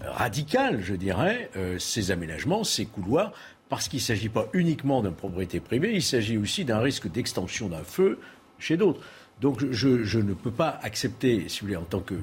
radicale, 0.00 0.80
je 0.80 0.94
dirais, 0.94 1.50
ces 1.78 2.10
aménagements, 2.10 2.64
ces 2.64 2.86
couloirs, 2.86 3.32
parce 3.68 3.88
qu'il 3.88 3.98
ne 3.98 4.04
s'agit 4.04 4.28
pas 4.28 4.46
uniquement 4.52 5.02
d'une 5.02 5.12
propriété 5.12 5.60
privée, 5.60 5.94
il 5.94 6.02
s'agit 6.02 6.38
aussi 6.38 6.64
d'un 6.64 6.78
risque 6.78 7.10
d'extension 7.10 7.68
d'un 7.68 7.82
feu 7.82 8.18
chez 8.58 8.76
d'autres. 8.76 9.00
Donc 9.40 9.64
je, 9.70 10.18
ne 10.18 10.34
peux 10.34 10.50
pas 10.50 10.78
accepter, 10.82 11.48
si 11.48 11.60
vous 11.60 11.66
voulez, 11.66 11.76
en 11.76 11.84
tant 11.84 12.00
que 12.00 12.14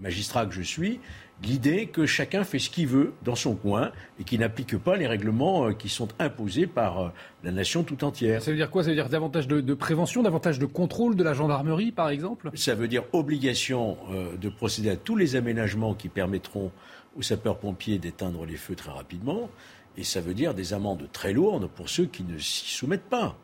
magistrat 0.00 0.46
que 0.46 0.52
je 0.52 0.62
suis, 0.62 1.00
l'idée 1.42 1.86
que 1.86 2.06
chacun 2.06 2.44
fait 2.44 2.58
ce 2.58 2.70
qu'il 2.70 2.86
veut 2.86 3.12
dans 3.24 3.34
son 3.34 3.54
coin 3.54 3.92
et 4.18 4.24
qu'il 4.24 4.40
n'applique 4.40 4.76
pas 4.78 4.96
les 4.96 5.06
règlements 5.06 5.66
euh, 5.66 5.72
qui 5.72 5.88
sont 5.88 6.08
imposés 6.18 6.66
par 6.66 7.00
euh, 7.00 7.08
la 7.42 7.52
nation 7.52 7.82
tout 7.82 8.04
entière. 8.04 8.42
Ça 8.42 8.50
veut 8.50 8.56
dire 8.56 8.70
quoi? 8.70 8.82
Ça 8.82 8.90
veut 8.90 8.94
dire 8.94 9.08
davantage 9.08 9.48
de, 9.48 9.74
prévention, 9.74 10.22
davantage 10.22 10.58
de 10.58 10.66
contrôle 10.66 11.16
de 11.16 11.24
la 11.24 11.34
gendarmerie, 11.34 11.92
par 11.92 12.08
exemple? 12.08 12.50
Ça 12.54 12.74
veut 12.74 12.88
dire 12.88 13.04
obligation 13.12 13.98
euh, 14.10 14.36
de 14.36 14.48
procéder 14.48 14.90
à 14.90 14.96
tous 14.96 15.16
les 15.16 15.36
aménagements 15.36 15.94
qui 15.94 16.08
permettront 16.08 16.70
aux 17.16 17.22
sapeurs-pompiers 17.22 17.98
d'éteindre 17.98 18.44
les 18.46 18.56
feux 18.56 18.74
très 18.74 18.90
rapidement. 18.90 19.48
Et 19.96 20.04
ça 20.04 20.20
veut 20.20 20.34
dire 20.34 20.54
des 20.54 20.72
amendes 20.72 21.08
très 21.12 21.32
lourdes 21.32 21.68
pour 21.68 21.88
ceux 21.88 22.06
qui 22.06 22.24
ne 22.24 22.38
s'y 22.38 22.74
soumettent 22.74 23.08
pas. 23.08 23.36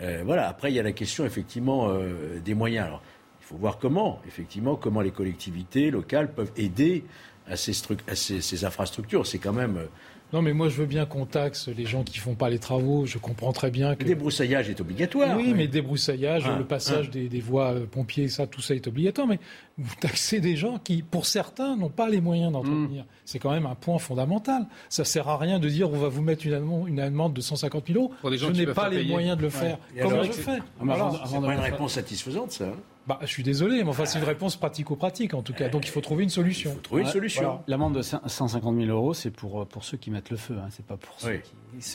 Euh, 0.00 0.22
voilà. 0.24 0.48
Après, 0.48 0.70
il 0.70 0.74
y 0.74 0.80
a 0.80 0.82
la 0.82 0.92
question 0.92 1.24
effectivement 1.24 1.88
euh, 1.88 2.40
des 2.40 2.54
moyens. 2.54 2.86
Alors, 2.86 3.02
il 3.40 3.44
faut 3.44 3.56
voir 3.56 3.78
comment, 3.78 4.20
effectivement, 4.26 4.76
comment 4.76 5.00
les 5.00 5.10
collectivités 5.10 5.90
locales 5.90 6.32
peuvent 6.32 6.52
aider 6.56 7.04
à 7.50 7.56
ces, 7.56 7.72
à 8.08 8.14
ces 8.14 8.64
infrastructures. 8.64 9.26
C'est 9.26 9.38
quand 9.38 9.52
même 9.52 9.76
euh, 9.76 9.86
non, 10.32 10.42
mais 10.42 10.52
moi, 10.52 10.68
je 10.68 10.76
veux 10.76 10.86
bien 10.86 11.06
qu'on 11.06 11.26
taxe 11.26 11.68
les 11.68 11.86
gens 11.86 12.04
qui 12.04 12.18
font 12.18 12.36
pas 12.36 12.50
les 12.50 12.60
travaux. 12.60 13.04
Je 13.04 13.18
comprends 13.18 13.52
très 13.52 13.70
bien 13.70 13.96
que. 13.96 14.02
Le 14.02 14.10
débroussaillage 14.10 14.70
est 14.70 14.80
obligatoire. 14.80 15.36
Oui, 15.36 15.54
mais 15.56 15.66
débroussaillage, 15.66 16.44
ah, 16.46 16.56
le 16.56 16.64
passage 16.64 17.10
ah. 17.12 17.28
Des, 17.28 17.40
voies 17.40 17.72
euh, 17.72 17.86
pompiers, 17.86 18.28
ça, 18.28 18.46
tout 18.46 18.60
ça 18.60 18.74
est 18.74 18.86
obligatoire. 18.86 19.26
Mais 19.26 19.40
vous 19.76 19.94
taxez 20.00 20.40
des 20.40 20.54
gens 20.54 20.78
qui, 20.78 21.02
pour 21.02 21.26
certains, 21.26 21.76
n'ont 21.76 21.88
pas 21.88 22.08
les 22.08 22.20
moyens 22.20 22.52
d'entretenir. 22.52 23.02
Mm. 23.02 23.06
C'est 23.24 23.40
quand 23.40 23.50
même 23.50 23.66
un 23.66 23.74
point 23.74 23.98
fondamental. 23.98 24.66
Ça 24.88 25.04
sert 25.04 25.28
à 25.28 25.36
rien 25.36 25.58
de 25.58 25.68
dire 25.68 25.90
on 25.90 25.98
va 25.98 26.08
vous 26.08 26.22
mettre 26.22 26.46
une 26.46 26.54
amende, 26.54 26.88
une 26.88 27.00
amende 27.00 27.34
de 27.34 27.40
150 27.40 27.88
000 27.88 27.98
euros. 27.98 28.36
je 28.36 28.46
n'ai 28.46 28.66
pas 28.66 28.88
les 28.88 29.04
moyens 29.04 29.36
de 29.36 29.42
le 29.42 29.50
faire. 29.50 29.78
Comment 30.00 30.22
je 30.22 30.32
fais? 30.32 30.58
C'est 30.78 31.40
pas 31.40 31.54
une 31.54 31.60
réponse 31.60 31.94
satisfaisante, 31.94 32.52
ça. 32.52 32.66
Bah, 33.10 33.18
je 33.22 33.26
suis 33.26 33.42
désolé, 33.42 33.82
mais 33.82 33.90
enfin, 33.90 34.04
c'est 34.06 34.20
une 34.20 34.24
réponse 34.24 34.54
pratico-pratique 34.54 35.34
en 35.34 35.42
tout 35.42 35.52
cas. 35.52 35.68
Donc 35.68 35.84
il 35.84 35.90
faut 35.90 36.00
trouver 36.00 36.22
une 36.22 36.30
solution. 36.30 36.70
Il 36.70 36.74
faut 36.74 36.80
trouver 36.80 37.02
une 37.02 37.08
solution. 37.08 37.58
L'amende 37.66 37.96
de 37.96 38.02
150 38.02 38.76
000 38.76 38.88
euros, 38.88 39.14
c'est 39.14 39.32
pour, 39.32 39.66
pour 39.66 39.82
ceux 39.82 39.96
qui 39.96 40.12
mettent 40.12 40.30
le 40.30 40.36
feu, 40.36 40.54
hein. 40.56 40.68
c'est 40.70 40.86
pas 40.86 40.96
pour 40.96 41.18
ceux, 41.18 41.40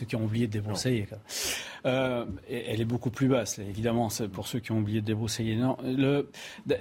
qui, 0.03 0.15
ont 0.17 0.25
oublié 0.25 0.47
de 0.47 0.51
débroussailler. 0.51 1.07
Euh, 1.85 2.25
elle 2.49 2.81
est 2.81 2.85
beaucoup 2.85 3.11
plus 3.11 3.29
basse, 3.29 3.59
évidemment, 3.59 4.09
c'est 4.09 4.27
pour 4.27 4.45
ceux 4.45 4.59
qui 4.59 4.73
ont 4.73 4.79
oublié 4.79 4.99
de 4.99 5.05
débroussailler. 5.05 5.57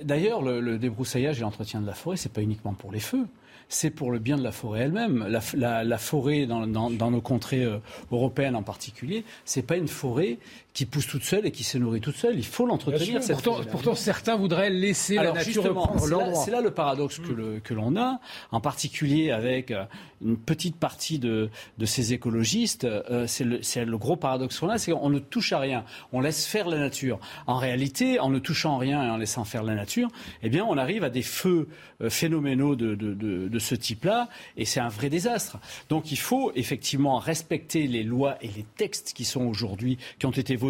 D'ailleurs, 0.03 0.43
le, 0.43 0.61
le 0.61 0.79
débroussaillage 0.79 1.39
et 1.39 1.43
l'entretien 1.43 1.81
de 1.81 1.87
la 1.87 1.95
forêt, 1.95 2.17
c'est 2.17 2.33
pas 2.33 2.43
uniquement 2.43 2.75
pour 2.75 2.91
les 2.91 2.99
feux 2.99 3.29
c'est 3.69 3.91
pour 3.91 4.11
le 4.11 4.19
bien 4.19 4.37
de 4.37 4.43
la 4.43 4.53
forêt 4.53 4.81
elle-même. 4.81 5.27
La, 5.27 5.99
forêt 5.99 6.47
dans, 6.47 6.67
nos 6.67 7.21
contrées 7.21 7.65
euh, 7.65 7.79
européennes 8.11 8.57
en 8.57 8.63
particulier, 8.63 9.25
c'est 9.45 9.63
pas 9.63 9.77
une 9.77 9.89
forêt 9.89 10.39
qui 10.75 10.87
pousse 10.87 11.07
toute 11.07 11.23
seule 11.23 11.47
et 11.47 11.53
qui 11.53 11.63
se 11.63 11.79
nourrit 11.79 12.01
toute 12.01 12.17
seule. 12.17 12.37
Il 12.37 12.45
faut 12.45 12.67
l'entretenir. 12.67 13.21
Pourtant, 13.21 13.61
pourtant, 13.71 13.95
certains 13.95 14.35
voudraient 14.35 14.71
laisser 14.71 15.15
la 15.15 15.31
nature 15.31 15.63
reprendre. 15.63 16.37
C'est 16.45 16.51
là 16.51 16.61
le 16.61 16.73
paradoxe 16.73 17.21
que, 17.21 17.61
que 17.61 17.75
l'on 17.75 17.97
a, 17.97 18.19
en 18.51 18.61
particulier 18.61 19.31
avec 19.31 19.71
euh, 19.71 19.85
une 20.21 20.37
petite 20.37 20.77
partie 20.77 21.21
de, 21.21 21.49
de 21.79 21.87
ces 21.87 22.13
écologistes. 22.13 22.85
Euh, 22.85 23.29
c'est 23.29 23.45
le, 23.45 23.61
le, 23.85 23.99
gros 23.99 24.17
paradoxe 24.17 24.59
qu'on 24.59 24.69
a, 24.69 24.79
c'est 24.79 24.91
qu'on 24.91 25.11
ne 25.11 25.21
touche 25.21 25.53
à 25.53 25.61
rien. 25.61 25.85
On 26.13 26.21
laisse 26.21 26.45
faire 26.45 26.69
la 26.69 26.79
nature. 26.79 27.21
En 27.47 27.57
réalité, 27.57 28.19
en 28.19 28.29
ne 28.29 28.41
touchant 28.41 28.77
rien 28.77 29.05
et 29.05 29.11
en 29.11 29.17
laissant 29.17 29.45
faire 29.45 29.63
la 29.63 29.77
nature, 29.77 30.09
eh 30.43 30.49
bien, 30.49 30.65
on 30.69 30.77
arrive 30.77 31.05
à 31.05 31.11
des 31.11 31.23
feux 31.23 31.69
phénoménaux 32.09 32.75
de 32.75 32.95
de 32.97 33.59
ce 33.59 33.75
type-là, 33.77 34.29
et 34.57 34.65
c'est 34.65 34.81
un 34.81 34.89
vrai 34.89 35.09
désastre. 35.09 35.59
Donc 35.89 36.11
il 36.11 36.19
faut 36.19 36.51
effectivement 36.57 37.19
respecter 37.19 37.87
les 37.87 38.03
lois 38.03 38.37
et 38.43 38.49
les 38.49 38.65
textes 38.77 39.13
qui 39.15 39.25
sont 39.25 39.43
aujourd'hui, 39.43 39.99
qui 40.19 40.27
ont 40.27 40.31
été 40.31 40.57
votés 40.57 40.64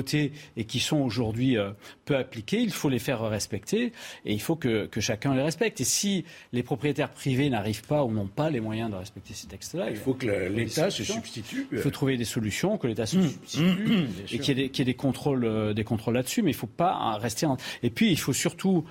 et 0.57 0.65
qui 0.65 0.81
sont 0.81 0.99
aujourd'hui 0.99 1.57
euh, 1.57 1.71
peu 2.05 2.17
appliqués. 2.17 2.61
Il 2.61 2.73
faut 2.73 2.89
les 2.89 2.99
faire 2.99 3.21
respecter 3.23 3.93
et 4.25 4.33
il 4.33 4.41
faut 4.41 4.57
que, 4.57 4.87
que, 4.87 5.01
chacun 5.01 5.35
les 5.35 5.43
respecte. 5.43 5.81
Et 5.81 5.85
si 5.85 6.25
les 6.53 6.63
propriétaires 6.63 7.11
privés 7.11 7.51
n'arrivent 7.51 7.87
pas 7.87 8.05
ou 8.05 8.11
n'ont 8.11 8.27
pas 8.27 8.51
les 8.51 8.61
moyens 8.61 8.91
de 8.91 8.97
respecter 8.97 9.35
ces 9.35 9.47
textes-là, 9.47 9.91
il 9.91 9.97
faut 9.97 10.15
que 10.15 10.27
l'État 10.27 10.91
se 10.91 11.05
substitue. 11.05 11.67
Il 11.73 11.79
faut 11.79 11.91
trouver 11.91 12.17
des 12.17 12.25
solutions, 12.25 12.79
que 12.79 12.87
l'État 12.87 13.07
se 13.07 13.17
mmh. 13.17 13.29
substitue 13.29 13.63
mmh. 13.63 14.07
et 14.33 14.39
qu'il 14.39 14.59
y, 14.59 14.63
ait 14.63 14.69
des, 14.69 14.85
des 14.85 14.95
contrôles, 14.95 15.45
euh, 15.45 15.75
des 15.75 15.85
contrôles 15.85 16.15
là-dessus. 16.15 16.43
Mais 16.43 16.51
il 16.51 16.55
ne 16.55 16.59
faut 16.59 16.67
pas 16.67 17.17
rester. 17.19 17.47
En... 17.47 17.57
Et 17.83 17.91
puis 17.91 18.11
il 18.11 18.19
faut 18.19 18.33
surtout 18.33 18.85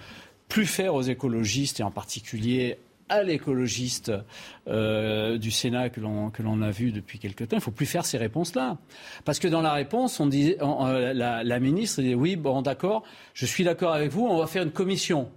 plus 0.49 0.65
faire 0.65 0.93
aux 0.93 1.01
écologistes 1.01 1.79
et 1.79 1.83
en 1.83 1.91
particulier 1.91 2.77
à 3.13 3.23
l'écologiste 3.23 4.11
euh, 4.67 5.37
du 5.37 5.51
Sénat 5.51 5.89
que 5.89 6.01
l'on 6.01 6.61
a 6.61 6.71
vu 6.71 6.91
depuis 6.91 7.19
quelque 7.19 7.43
temps. 7.43 7.55
Il 7.55 7.59
ne 7.59 7.63
faut 7.63 7.71
plus 7.71 7.85
faire 7.85 8.05
ces 8.05 8.17
réponses-là. 8.17 8.77
Parce 9.25 9.39
que 9.39 9.47
dans 9.47 9.61
la 9.61 9.73
réponse, 9.73 10.19
on 10.19 10.27
dit, 10.27 10.55
euh, 10.61 11.13
la, 11.13 11.43
la, 11.43 11.59
ministre 11.59 12.01
dit 12.01 12.15
oui, 12.15 12.35
bon, 12.35 12.61
d'accord, 12.61 13.03
je 13.33 13.45
suis 13.45 13.63
d'accord 13.63 13.93
avec 13.93 14.11
vous, 14.11 14.25
on 14.25 14.37
va 14.37 14.47
faire 14.47 14.63
une 14.63 14.71
commission. 14.71 15.29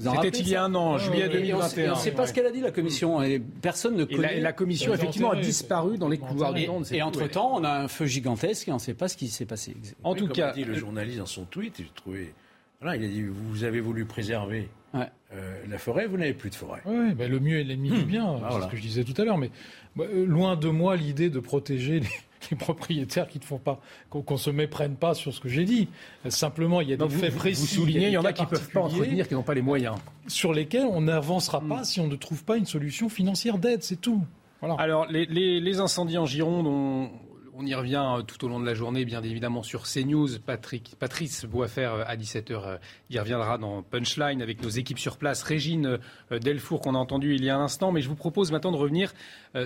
C'était 0.00 0.38
il 0.38 0.48
y 0.48 0.56
a 0.56 0.64
un 0.64 0.74
an, 0.74 0.96
juillet 0.96 1.28
2021. 1.28 1.92
On 1.92 1.96
ne 1.96 2.00
sait 2.00 2.12
pas 2.12 2.26
ce 2.26 2.32
qu'elle 2.32 2.46
a 2.46 2.50
dit, 2.50 2.60
la 2.60 2.70
commission. 2.70 3.22
Et 3.22 3.38
personne 3.38 3.96
ne 3.96 4.04
connaît. 4.04 4.38
Et 4.38 4.40
la, 4.40 4.52
commission, 4.52 4.94
effectivement, 4.94 5.32
a 5.32 5.36
disparu 5.36 5.98
dans 5.98 6.08
les 6.08 6.18
couloirs 6.18 6.54
du 6.54 6.66
monde. 6.66 6.86
Et 6.90 7.02
entre-temps, 7.02 7.52
on 7.54 7.64
a 7.64 7.80
un 7.80 7.88
feu 7.88 8.06
gigantesque 8.06 8.68
et 8.68 8.70
on 8.70 8.76
ne 8.76 8.80
sait 8.80 8.94
pas 8.94 9.08
ce 9.08 9.16
qui 9.16 9.28
s'est 9.28 9.46
passé. 9.46 9.76
En 10.02 10.14
tout 10.14 10.28
cas. 10.28 10.52
dit 10.52 10.64
le 10.64 10.74
journaliste 10.74 11.18
dans 11.18 11.26
son 11.26 11.44
tweet, 11.44 11.74
j'ai 11.78 11.90
trouvé. 11.94 12.34
Voilà, 12.80 12.96
il 12.96 13.04
a 13.04 13.08
dit 13.08 13.22
vous 13.22 13.64
avez 13.64 13.80
voulu 13.80 14.06
préserver 14.06 14.68
euh, 14.94 15.62
la 15.68 15.78
forêt, 15.78 16.06
vous 16.06 16.16
n'avez 16.16 16.32
plus 16.32 16.50
de 16.50 16.54
forêt. 16.54 16.80
Oui, 16.86 17.14
le 17.16 17.38
mieux 17.38 17.60
est 17.60 17.64
l'ennemi 17.64 17.90
du 17.90 18.04
bien, 18.04 18.40
ah, 18.42 18.48
c'est 18.52 18.62
ce 18.62 18.66
que 18.68 18.76
je 18.76 18.82
disais 18.82 19.04
tout 19.04 19.14
à 19.20 19.24
l'heure. 19.24 19.38
Mais 19.38 19.50
euh, 19.98 20.24
loin 20.26 20.56
de 20.56 20.68
moi 20.68 20.96
l'idée 20.96 21.30
de 21.30 21.38
protéger 21.38 22.00
les, 22.00 22.56
propriétaires 22.58 23.28
qui 23.28 23.38
ne 23.38 23.44
font 23.44 23.58
pas, 23.58 23.80
qu'on 24.08 24.24
ne 24.28 24.38
se 24.38 24.50
méprenne 24.50 24.96
pas 24.96 25.14
sur 25.14 25.32
ce 25.32 25.40
que 25.40 25.48
j'ai 25.48 25.64
dit. 25.64 25.88
Simplement, 26.28 26.80
il 26.80 26.88
y 26.88 26.92
a 26.94 26.96
des 26.96 27.08
faits 27.08 27.34
précis. 27.34 27.60
Vous 27.60 27.82
soulignez, 27.82 28.08
il 28.08 28.12
y 28.12 28.18
en 28.18 28.24
a 28.24 28.32
qui 28.32 28.42
ne 28.42 28.48
peuvent 28.48 28.70
pas 28.70 28.80
entretenir, 28.80 29.28
qui 29.28 29.34
n'ont 29.34 29.42
pas 29.42 29.54
les 29.54 29.62
moyens. 29.62 29.96
Sur 30.26 30.52
lesquels 30.52 30.86
on 30.86 31.02
n'avancera 31.02 31.60
pas 31.60 31.82
hmm. 31.82 31.84
si 31.84 32.00
on 32.00 32.08
ne 32.08 32.16
trouve 32.16 32.42
pas 32.44 32.56
une 32.56 32.66
solution 32.66 33.08
financière 33.08 33.58
d'aide, 33.58 33.82
c'est 33.82 34.00
tout. 34.00 34.24
Voilà. 34.60 34.74
Alors, 34.76 35.06
les, 35.06 35.26
les, 35.26 35.80
incendies 35.80 36.18
en 36.18 36.26
Gironde, 36.26 36.66
ont... 36.66 37.10
On 37.54 37.66
y 37.66 37.74
revient 37.74 38.04
euh, 38.16 38.22
tout 38.22 38.44
au 38.44 38.48
long 38.48 38.60
de 38.60 38.66
la 38.66 38.74
journée, 38.74 39.04
bien 39.04 39.22
évidemment, 39.22 39.62
sur 39.62 39.82
CNews. 39.82 40.38
Patrick, 40.38 40.94
Patrice 40.98 41.44
Boisfer, 41.44 41.90
euh, 41.92 42.04
à 42.06 42.16
17h, 42.16 42.52
euh, 42.52 42.76
y 43.10 43.18
reviendra 43.18 43.58
dans 43.58 43.82
Punchline 43.82 44.40
avec 44.40 44.62
nos 44.62 44.68
équipes 44.68 44.98
sur 44.98 45.16
place. 45.16 45.42
Régine 45.42 45.98
Delfour, 46.30 46.80
qu'on 46.80 46.94
a 46.94 46.98
entendu 46.98 47.34
il 47.34 47.44
y 47.44 47.50
a 47.50 47.56
un 47.56 47.62
instant. 47.62 47.92
Mais 47.92 48.02
je 48.02 48.08
vous 48.08 48.14
propose 48.14 48.52
maintenant 48.52 48.72
de 48.72 48.76
revenir 48.76 49.12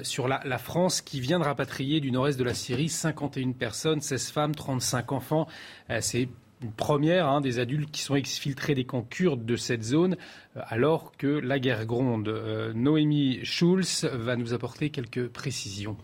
sur 0.02 0.28
la, 0.28 0.58
France 0.58 1.02
qui 1.02 1.20
vient 1.20 1.38
de 1.38 1.44
rapatrier 1.44 2.00
du 2.00 2.10
nord-est 2.10 2.38
de 2.38 2.44
la 2.44 2.54
Syrie 2.54 2.88
51 2.88 3.52
personnes, 3.52 4.00
16 4.00 4.30
femmes, 4.30 4.54
35 4.54 5.12
enfants. 5.12 5.46
C'est 6.00 6.28
une 6.62 6.72
première 6.72 7.28
hein, 7.28 7.40
des 7.40 7.58
adultes 7.58 7.90
qui 7.90 8.00
sont 8.00 8.14
exfiltrés 8.14 8.74
des 8.74 8.84
camps 8.84 9.02
kurdes 9.02 9.44
de 9.44 9.56
cette 9.56 9.82
zone 9.82 10.16
alors 10.54 11.12
que 11.16 11.26
la 11.26 11.58
guerre 11.58 11.84
gronde. 11.84 12.28
Noémie 12.74 13.40
Schulz 13.44 14.04
va 14.04 14.36
nous 14.36 14.54
apporter 14.54 14.90
quelques 14.90 15.28
précisions. 15.28 15.96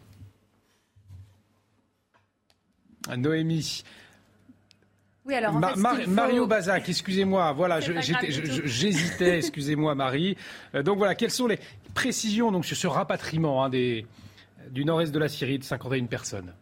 Noémie. 3.16 3.82
Oui, 5.26 5.34
alors 5.34 5.54
Mario 6.08 6.46
Bazac, 6.46 6.88
excusez-moi, 6.88 7.52
voilà, 7.52 7.78
j'hésitais, 7.80 9.38
excusez-moi 9.38 9.94
Marie. 9.94 10.36
Euh, 10.74 10.82
donc 10.82 10.98
voilà, 10.98 11.14
quelles 11.14 11.30
sont 11.30 11.46
les 11.46 11.58
précisions 11.94 12.50
donc, 12.50 12.64
sur 12.64 12.76
ce 12.76 12.86
rapatriement 12.86 13.64
hein, 13.64 13.68
des, 13.68 14.06
du 14.70 14.84
nord-est 14.84 15.12
de 15.12 15.18
la 15.18 15.28
Syrie 15.28 15.58
de 15.58 15.64
51 15.64 16.06
personnes? 16.06 16.52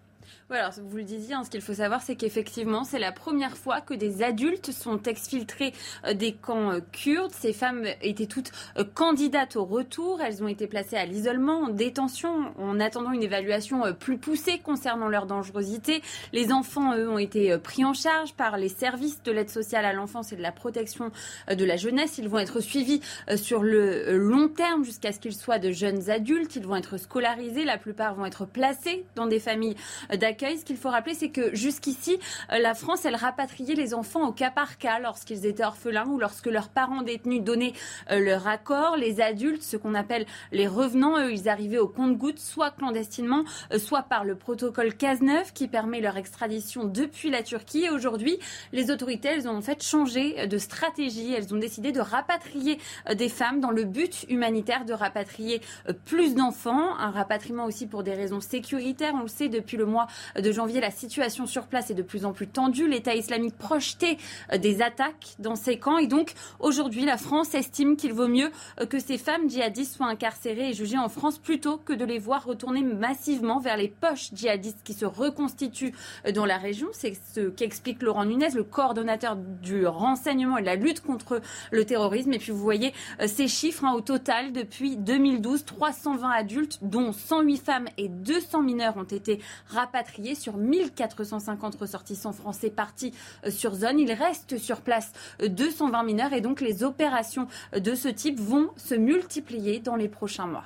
Alors, 0.56 0.72
vous 0.82 0.96
le 0.96 1.02
disiez, 1.02 1.34
hein, 1.34 1.44
ce 1.44 1.50
qu'il 1.50 1.60
faut 1.60 1.74
savoir, 1.74 2.00
c'est 2.00 2.16
qu'effectivement, 2.16 2.82
c'est 2.82 2.98
la 2.98 3.12
première 3.12 3.54
fois 3.58 3.82
que 3.82 3.92
des 3.92 4.22
adultes 4.22 4.72
sont 4.72 5.02
exfiltrés 5.02 5.74
euh, 6.06 6.14
des 6.14 6.32
camps 6.32 6.72
euh, 6.72 6.80
kurdes. 6.90 7.32
Ces 7.32 7.52
femmes 7.52 7.84
étaient 8.00 8.26
toutes 8.26 8.50
euh, 8.78 8.84
candidates 8.84 9.56
au 9.56 9.66
retour. 9.66 10.22
Elles 10.22 10.42
ont 10.42 10.48
été 10.48 10.66
placées 10.66 10.96
à 10.96 11.04
l'isolement, 11.04 11.64
en 11.64 11.68
détention, 11.68 12.54
en 12.58 12.80
attendant 12.80 13.12
une 13.12 13.22
évaluation 13.22 13.92
plus 13.92 14.16
poussée 14.16 14.58
concernant 14.58 15.08
leur 15.08 15.26
dangerosité. 15.26 16.00
Les 16.32 16.50
enfants, 16.50 16.96
eux, 16.96 17.10
ont 17.10 17.18
été 17.18 17.58
pris 17.58 17.84
en 17.84 17.92
charge 17.92 18.32
par 18.32 18.56
les 18.56 18.70
services 18.70 19.22
de 19.22 19.32
l'aide 19.32 19.50
sociale 19.50 19.84
à 19.84 19.92
l'enfance 19.92 20.32
et 20.32 20.36
de 20.36 20.42
la 20.42 20.52
protection 20.52 21.10
de 21.50 21.64
la 21.64 21.76
jeunesse. 21.76 22.16
Ils 22.16 22.28
vont 22.28 22.38
être 22.38 22.60
suivis 22.60 23.02
sur 23.36 23.62
le 23.62 24.16
long 24.16 24.48
terme 24.48 24.82
jusqu'à 24.82 25.12
ce 25.12 25.20
qu'ils 25.20 25.36
soient 25.36 25.58
de 25.58 25.72
jeunes 25.72 26.08
adultes. 26.08 26.56
Ils 26.56 26.66
vont 26.66 26.76
être 26.76 26.96
scolarisés. 26.96 27.64
La 27.64 27.76
plupart 27.76 28.14
vont 28.14 28.24
être 28.24 28.46
placés 28.46 29.04
dans 29.14 29.26
des 29.26 29.40
familles 29.40 29.76
d'accueil 30.10 30.38
ce 30.39 30.65
qu'il 30.65 30.77
faut 30.77 30.90
rappeler, 30.90 31.15
c'est 31.15 31.31
que 31.31 31.55
jusqu'ici, 31.55 32.19
euh, 32.52 32.59
la 32.59 32.74
France, 32.74 33.05
elle 33.05 33.16
rapatriait 33.16 33.74
les 33.74 33.94
enfants 33.94 34.27
au 34.28 34.32
cas 34.32 34.51
par 34.51 34.78
cas 34.78 34.98
lorsqu'ils 35.01 35.47
étaient 35.47 35.65
orphelins 35.65 36.06
ou 36.06 36.19
lorsque 36.19 36.47
leurs 36.47 36.69
parents 36.69 37.02
détenus 37.02 37.43
donnaient 37.43 37.73
euh, 38.10 38.20
leur 38.20 38.47
accord. 38.47 38.97
Les 38.97 39.20
adultes, 39.20 39.62
ce 39.62 39.77
qu'on 39.77 39.94
appelle 39.94 40.27
les 40.52 40.69
revenants, 40.69 41.19
eux, 41.19 41.32
ils 41.32 41.48
arrivaient 41.48 41.78
au 41.78 41.89
compte-gouttes, 41.89 42.39
soit 42.39 42.70
clandestinement, 42.70 43.44
euh, 43.73 43.78
soit 43.78 44.02
par 44.02 44.24
le 44.24 44.36
protocole 44.36 44.94
Cazeneuve 44.94 45.52
qui 45.52 45.66
permet 45.66 46.01
leur 46.01 46.16
extradition 46.16 46.85
depuis 46.85 47.31
la 47.31 47.43
Turquie. 47.43 47.85
Et 47.85 47.90
aujourd'hui, 47.90 48.39
les 48.73 48.90
autorités, 48.90 49.28
elles 49.28 49.48
ont 49.48 49.56
en 49.56 49.62
fait 49.62 49.82
changé 49.82 50.47
de 50.47 50.59
stratégie. 50.59 51.35
Elles 51.35 51.52
ont 51.52 51.59
décidé 51.59 51.90
de 51.93 52.01
rapatrier 52.01 52.78
des 53.12 53.28
femmes 53.28 53.60
dans 53.60 53.70
le 53.70 53.85
but 53.85 54.24
humanitaire 54.28 54.85
de 54.85 54.93
rapatrier 54.93 55.60
plus 56.05 56.35
d'enfants. 56.35 56.97
Un 56.98 57.10
rapatriement 57.10 57.65
aussi 57.65 57.86
pour 57.86 58.02
des 58.02 58.15
raisons 58.15 58.40
sécuritaires. 58.40 59.15
On 59.15 59.23
le 59.23 59.28
sait 59.28 59.48
depuis 59.48 59.77
le 59.77 59.86
mois 59.86 60.06
de 60.36 60.52
janvier, 60.52 60.80
la 60.80 60.90
situation 60.90 61.46
sur 61.46 61.66
place 61.66 61.90
est 61.90 61.94
de 61.94 62.02
plus 62.02 62.24
en 62.24 62.32
plus 62.32 62.48
tendue. 62.48 62.88
L'État 62.88 63.14
islamique 63.14 63.56
projetait 63.56 64.18
euh, 64.52 64.59
des 64.59 64.82
attaques 64.82 65.34
dans 65.38 65.56
ces 65.56 65.78
camps. 65.78 65.98
Et 65.98 66.06
donc, 66.06 66.32
aujourd'hui, 66.60 67.05
la 67.05 67.16
France 67.16 67.55
estime 67.55 67.96
qu'il 67.96 68.12
vaut 68.12 68.28
mieux 68.28 68.50
euh, 68.80 68.86
que 68.86 68.98
ces 68.98 69.18
femmes 69.18 69.48
djihadistes 69.48 69.96
soient 69.96 70.06
incarcérées 70.06 70.70
et 70.70 70.74
jugées 70.74 70.98
en 70.98 71.09
France 71.09 71.38
plutôt 71.38 71.78
que 71.78 71.92
de 71.92 72.05
les 72.05 72.18
voir 72.18 72.44
retourner 72.44 72.82
massivement 72.82 73.60
vers 73.60 73.76
les 73.76 73.88
poches 73.88 74.30
djihadistes 74.32 74.82
qui 74.84 74.92
se 74.92 75.05
reconstituent 75.05 75.94
euh, 76.26 76.32
dans 76.32 76.46
la 76.46 76.59
région. 76.59 76.88
C'est 76.92 77.14
ce 77.34 77.48
qu'explique 77.48 78.02
Laurent 78.02 78.24
Nunez, 78.24 78.50
le 78.55 78.64
coordonnateur 78.64 79.36
du 79.36 79.86
renseignement 79.86 80.59
et 80.59 80.62
de 80.62 80.66
la 80.66 80.76
lutte 80.76 81.00
contre 81.00 81.40
le 81.70 81.84
terrorisme. 81.84 82.32
Et 82.32 82.38
puis, 82.38 82.52
vous 82.52 82.59
voyez 82.59 82.92
ces 83.26 83.48
chiffres 83.48 83.84
hein, 83.84 83.92
au 83.92 84.00
total 84.00 84.52
depuis 84.52 84.96
2012, 84.96 85.64
320 85.64 86.30
adultes, 86.30 86.78
dont 86.82 87.12
108 87.12 87.56
femmes 87.56 87.88
et 87.96 88.09
200 88.09 88.62
mineurs 88.62 88.96
ont 88.96 89.05
été 89.05 89.40
rapatriés 89.68 90.17
sur 90.34 90.56
1450 90.56 91.76
ressortissants 91.76 92.32
français 92.32 92.70
partis 92.70 93.12
euh, 93.44 93.50
sur 93.50 93.74
zone. 93.74 93.98
Il 93.98 94.12
reste 94.12 94.58
sur 94.58 94.80
place 94.80 95.12
220 95.40 96.00
euh, 96.00 96.06
mineurs 96.06 96.32
et 96.32 96.40
donc 96.40 96.60
les 96.60 96.82
opérations 96.82 97.46
euh, 97.74 97.80
de 97.80 97.94
ce 97.94 98.08
type 98.08 98.38
vont 98.38 98.70
se 98.76 98.94
multiplier 98.94 99.80
dans 99.80 99.96
les 99.96 100.08
prochains 100.08 100.46
mois. 100.46 100.64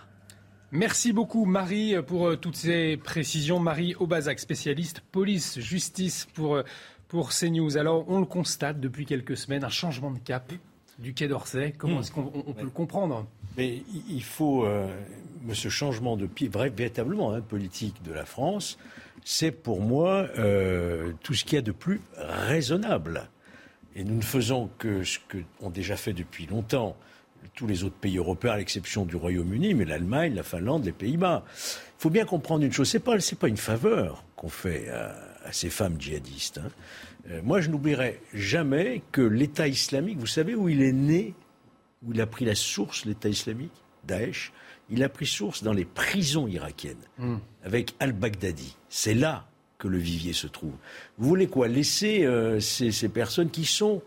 Merci 0.70 1.12
beaucoup 1.12 1.44
Marie 1.44 1.96
pour 2.06 2.38
toutes 2.38 2.56
ces 2.56 2.96
précisions. 2.96 3.58
Marie 3.58 3.94
Aubazac, 3.96 4.40
spécialiste 4.40 5.00
police-justice 5.12 6.26
pour, 6.32 6.62
pour 7.08 7.30
CNews. 7.30 7.76
Alors 7.76 8.06
on 8.08 8.20
le 8.20 8.24
constate 8.24 8.80
depuis 8.80 9.04
quelques 9.04 9.36
semaines, 9.36 9.64
un 9.64 9.68
changement 9.68 10.10
de 10.10 10.18
cap 10.18 10.50
du 10.98 11.12
Quai 11.12 11.28
d'Orsay. 11.28 11.74
Comment 11.76 11.96
hmm. 11.96 12.00
est-ce 12.00 12.12
qu'on 12.12 12.24
peut 12.30 12.64
le 12.64 12.70
comprendre? 12.70 13.26
Mais 13.58 13.82
il 14.08 14.24
faut 14.24 14.66
ce 15.52 15.68
changement 15.68 16.16
de 16.16 16.26
pied, 16.26 16.48
véritablement 16.48 17.32
hein, 17.32 17.40
politique 17.40 18.02
de 18.02 18.12
la 18.12 18.24
France, 18.24 18.78
c'est 19.24 19.52
pour 19.52 19.80
moi 19.80 20.26
euh, 20.38 21.12
tout 21.22 21.34
ce 21.34 21.44
qu'il 21.44 21.56
y 21.56 21.58
a 21.58 21.62
de 21.62 21.72
plus 21.72 22.00
raisonnable. 22.16 23.28
Et 23.94 24.04
nous 24.04 24.16
ne 24.16 24.22
faisons 24.22 24.70
que 24.78 25.04
ce 25.04 25.18
qu'ont 25.18 25.70
déjà 25.70 25.96
fait 25.96 26.12
depuis 26.12 26.46
longtemps 26.46 26.96
tous 27.54 27.66
les 27.66 27.84
autres 27.84 27.96
pays 27.96 28.16
européens, 28.16 28.52
à 28.52 28.56
l'exception 28.56 29.04
du 29.04 29.16
Royaume-Uni, 29.16 29.74
mais 29.74 29.84
l'Allemagne, 29.84 30.34
la 30.34 30.42
Finlande, 30.42 30.84
les 30.84 30.92
Pays-Bas. 30.92 31.44
Il 31.46 31.98
faut 31.98 32.10
bien 32.10 32.24
comprendre 32.24 32.64
une 32.64 32.72
chose, 32.72 32.88
ce 32.88 32.96
n'est 32.96 33.02
pas, 33.02 33.16
pas 33.38 33.48
une 33.48 33.56
faveur 33.56 34.24
qu'on 34.36 34.48
fait 34.48 34.88
à, 34.88 35.52
ces 35.52 35.70
femmes 35.70 36.00
djihadistes. 36.00 36.58
Hein. 36.58 36.68
Euh, 37.30 37.40
moi, 37.42 37.60
je 37.60 37.68
n'oublierai 37.68 38.20
jamais 38.32 39.02
que 39.12 39.20
l'État 39.20 39.68
islamique, 39.68 40.18
vous 40.18 40.26
savez 40.26 40.54
où 40.54 40.68
il 40.68 40.82
est 40.82 40.92
né, 40.92 41.34
où 42.02 42.12
il 42.12 42.20
a 42.20 42.26
pris 42.26 42.44
la 42.44 42.54
source, 42.54 43.04
l'État 43.04 43.28
islamique, 43.28 43.72
Daesh? 44.04 44.52
Il 44.92 45.02
a 45.02 45.08
pris 45.08 45.26
source 45.26 45.62
dans 45.62 45.72
les 45.72 45.84
prisons 45.84 46.46
irakiennes, 46.46 46.96
hmm. 47.18 47.36
avec 47.64 47.94
al-Baghdadi. 47.98 48.76
C'est 48.88 49.14
là 49.14 49.48
que 49.78 49.88
le 49.88 49.98
vivier 49.98 50.34
se 50.34 50.46
trouve. 50.46 50.74
Vous 51.18 51.28
voulez 51.28 51.48
quoi? 51.48 51.66
Laisser 51.66 52.24
euh, 52.24 52.60
ces, 52.60 53.08
personnes 53.08 53.50
qui 53.50 53.64
sont 53.64 54.02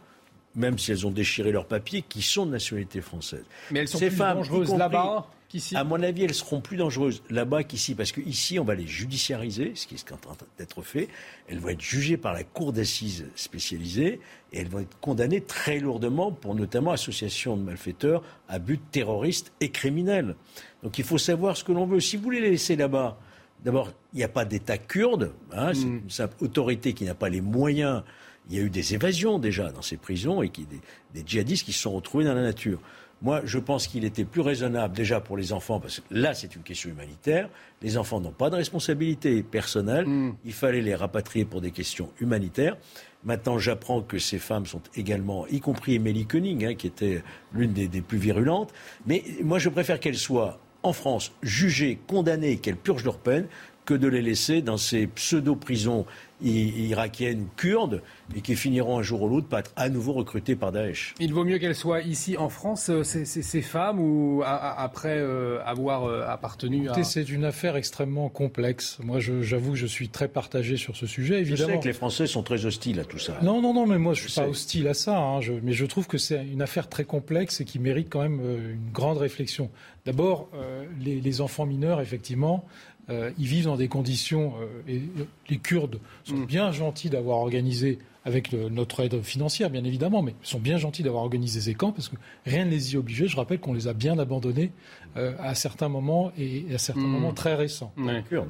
même 0.55 0.77
si 0.77 0.91
elles 0.91 1.05
ont 1.05 1.11
déchiré 1.11 1.51
leurs 1.51 1.65
papiers, 1.65 2.03
qui 2.07 2.21
sont 2.21 2.45
de 2.45 2.51
nationalité 2.51 3.01
française. 3.01 3.45
Mais 3.71 3.79
elles 3.79 3.87
sont 3.87 3.97
Ces 3.97 4.07
plus 4.07 4.17
femmes, 4.17 4.37
dangereuses 4.37 4.73
là-bas 4.73 5.27
qu'ici. 5.47 5.75
À 5.75 5.83
mon 5.83 6.01
avis, 6.01 6.23
elles 6.23 6.33
seront 6.33 6.61
plus 6.61 6.77
dangereuses 6.77 7.23
là-bas 7.29 7.63
qu'ici, 7.63 7.95
parce 7.95 8.11
qu'ici, 8.11 8.59
on 8.59 8.63
va 8.63 8.75
les 8.75 8.87
judiciariser, 8.87 9.73
ce 9.75 9.87
qui 9.87 9.95
est 9.95 10.11
en 10.11 10.17
train 10.17 10.35
d'être 10.57 10.81
fait. 10.81 11.07
Elles 11.47 11.59
vont 11.59 11.69
être 11.69 11.81
jugées 11.81 12.17
par 12.17 12.33
la 12.33 12.43
cour 12.43 12.73
d'assises 12.73 13.25
spécialisée 13.35 14.19
et 14.51 14.59
elles 14.59 14.69
vont 14.69 14.79
être 14.79 14.97
condamnées 14.99 15.41
très 15.41 15.79
lourdement 15.79 16.31
pour 16.31 16.55
notamment 16.55 16.91
association 16.91 17.57
de 17.57 17.63
malfaiteurs 17.63 18.23
à 18.47 18.59
but 18.59 18.81
terroriste 18.91 19.51
et 19.59 19.69
criminel. 19.69 20.35
Donc 20.83 20.97
il 20.97 21.03
faut 21.03 21.17
savoir 21.17 21.57
ce 21.57 21.63
que 21.63 21.71
l'on 21.71 21.85
veut. 21.85 21.99
Si 21.99 22.17
vous 22.17 22.29
les 22.29 22.41
laissez 22.41 22.75
là-bas, 22.75 23.17
d'abord, 23.63 23.91
il 24.13 24.17
n'y 24.17 24.23
a 24.23 24.29
pas 24.29 24.45
d'État 24.45 24.77
kurde, 24.77 25.33
hein, 25.51 25.73
c'est 25.73 25.83
une 25.83 26.09
simple 26.09 26.35
autorité 26.43 26.93
qui 26.93 27.03
n'a 27.05 27.15
pas 27.15 27.29
les 27.29 27.41
moyens. 27.41 28.03
Il 28.49 28.55
y 28.55 28.59
a 28.59 28.63
eu 28.63 28.69
des 28.69 28.93
évasions 28.93 29.39
déjà 29.39 29.71
dans 29.71 29.81
ces 29.81 29.97
prisons 29.97 30.41
et 30.41 30.49
qui, 30.49 30.65
des, 30.65 30.81
des 31.13 31.23
djihadistes 31.25 31.65
qui 31.65 31.73
se 31.73 31.81
sont 31.81 31.93
retrouvés 31.93 32.25
dans 32.25 32.35
la 32.35 32.43
nature. 32.43 32.79
Moi, 33.21 33.41
je 33.45 33.59
pense 33.59 33.87
qu'il 33.87 34.03
était 34.03 34.25
plus 34.25 34.41
raisonnable 34.41 34.95
déjà 34.95 35.21
pour 35.21 35.37
les 35.37 35.53
enfants, 35.53 35.79
parce 35.79 36.01
que 36.01 36.05
là, 36.11 36.33
c'est 36.33 36.55
une 36.55 36.63
question 36.63 36.89
humanitaire. 36.89 37.49
Les 37.81 37.97
enfants 37.97 38.19
n'ont 38.19 38.31
pas 38.31 38.49
de 38.49 38.55
responsabilité 38.55 39.41
personnelle. 39.41 40.05
Il 40.43 40.53
fallait 40.53 40.81
les 40.81 40.95
rapatrier 40.95 41.45
pour 41.45 41.61
des 41.61 41.71
questions 41.71 42.09
humanitaires. 42.19 42.77
Maintenant, 43.23 43.57
j'apprends 43.57 44.01
que 44.01 44.19
ces 44.19 44.37
femmes 44.37 44.65
sont 44.65 44.81
également, 44.95 45.47
y 45.47 45.59
compris 45.59 45.95
Émilie 45.95 46.27
Koenig, 46.27 46.65
hein, 46.65 46.75
qui 46.75 46.87
était 46.87 47.23
l'une 47.53 47.73
des, 47.73 47.87
des 47.87 48.01
plus 48.01 48.19
virulentes. 48.19 48.71
Mais 49.07 49.23
moi, 49.41 49.57
je 49.57 49.69
préfère 49.69 49.99
qu'elles 49.99 50.17
soient 50.17 50.59
en 50.83 50.93
France 50.93 51.31
jugées, 51.41 51.97
condamnées, 52.05 52.51
et 52.51 52.57
qu'elles 52.57 52.75
purgent 52.75 53.05
leur 53.05 53.17
peine, 53.17 53.47
que 53.85 53.93
de 53.93 54.07
les 54.07 54.21
laisser 54.21 54.61
dans 54.61 54.77
ces 54.77 55.07
pseudo-prisons 55.07 56.05
irakiennes 56.41 57.41
ou 57.43 57.47
kurdes, 57.55 58.01
et 58.35 58.41
qui 58.41 58.55
finiront 58.55 58.99
un 58.99 59.03
jour 59.03 59.21
ou 59.21 59.29
l'autre 59.29 59.47
par 59.47 59.59
être 59.59 59.71
à 59.75 59.87
nouveau 59.89 60.13
recrutées 60.13 60.55
par 60.55 60.71
Daesh. 60.71 61.13
Il 61.19 61.33
vaut 61.33 61.45
mieux 61.45 61.59
qu'elles 61.59 61.75
soient 61.75 62.01
ici 62.01 62.35
en 62.37 62.49
France, 62.49 62.89
euh, 62.89 63.03
ces, 63.03 63.23
ces- 63.25 63.41
ces 63.41 63.61
femmes, 63.61 63.99
ou 63.99 64.41
a- 64.43 64.47
a- 64.49 64.83
après 64.83 65.17
euh, 65.17 65.63
avoir 65.63 66.03
euh, 66.05 66.25
appartenu 66.27 66.81
à... 66.89 66.91
Écoutez, 66.91 67.03
c'est 67.03 67.29
une 67.29 67.45
affaire 67.45 67.75
extrêmement 67.77 68.29
complexe. 68.29 68.97
Moi, 69.03 69.19
je- 69.19 69.41
j'avoue 69.41 69.71
que 69.71 69.77
je 69.77 69.85
suis 69.85 70.09
très 70.09 70.27
partagé 70.27 70.75
sur 70.77 70.95
ce 70.95 71.05
sujet, 71.07 71.45
Je 71.45 71.51
évidemment. 71.53 71.73
sais 71.75 71.79
que 71.79 71.87
les 71.87 71.93
Français 71.93 72.27
sont 72.27 72.43
très 72.43 72.65
hostiles 72.65 72.99
à 72.99 73.05
tout 73.05 73.19
ça. 73.19 73.37
Non, 73.41 73.61
non, 73.61 73.73
non, 73.73 73.85
mais 73.85 73.97
moi 73.97 74.13
je 74.13 74.21
suis 74.21 74.29
Je 74.29 74.35
pas 74.35 74.43
sais. 74.43 74.49
hostile 74.49 74.87
à 74.87 74.93
ça, 74.93 75.17
hein, 75.17 75.39
je- 75.41 75.53
mais 75.63 75.71
je 75.73 75.85
trouve 75.85 76.07
que 76.07 76.17
c'est 76.17 76.45
une 76.45 76.61
affaire 76.61 76.89
très 76.89 77.05
complexe 77.05 77.61
et 77.61 77.65
qui 77.65 77.79
mérite 77.79 78.07
quand 78.09 78.21
même 78.21 78.39
euh, 78.43 78.73
une 78.73 78.91
grande 78.91 79.17
réflexion. 79.19 79.69
D'abord, 80.05 80.49
euh, 80.53 80.85
les, 80.99 81.19
les 81.21 81.41
enfants 81.41 81.65
mineurs, 81.65 82.01
effectivement, 82.01 82.65
euh, 83.09 83.31
ils 83.37 83.47
vivent 83.47 83.65
dans 83.65 83.77
des 83.77 83.87
conditions, 83.87 84.53
euh, 84.61 84.91
et 84.91 85.01
les 85.49 85.57
Kurdes 85.57 85.99
sont 86.23 86.39
bien 86.39 86.71
gentils 86.71 87.09
d'avoir 87.09 87.37
organisé, 87.39 87.99
avec 88.23 88.51
le- 88.51 88.69
notre 88.69 89.01
aide 89.01 89.21
financière 89.21 89.69
bien 89.69 89.83
évidemment, 89.83 90.23
mais 90.23 90.33
ils 90.43 90.47
sont 90.47 90.59
bien 90.59 90.77
gentils 90.77 91.03
d'avoir 91.03 91.21
organisé 91.23 91.61
ces 91.61 91.75
camps 91.75 91.91
parce 91.91 92.09
que 92.09 92.15
rien 92.47 92.65
ne 92.65 92.71
les 92.71 92.93
y 92.93 92.97
obligeait. 92.97 93.27
Je 93.27 93.35
rappelle 93.37 93.59
qu'on 93.59 93.73
les 93.73 93.87
a 93.87 93.93
bien 93.93 94.17
abandonnés 94.17 94.71
euh, 95.17 95.33
à 95.39 95.53
certains 95.53 95.89
moments 95.89 96.31
et 96.37 96.65
à 96.73 96.77
certains 96.79 97.01
Mm. 97.01 97.11
moments 97.11 97.33
très 97.33 97.53
récents. 97.53 97.93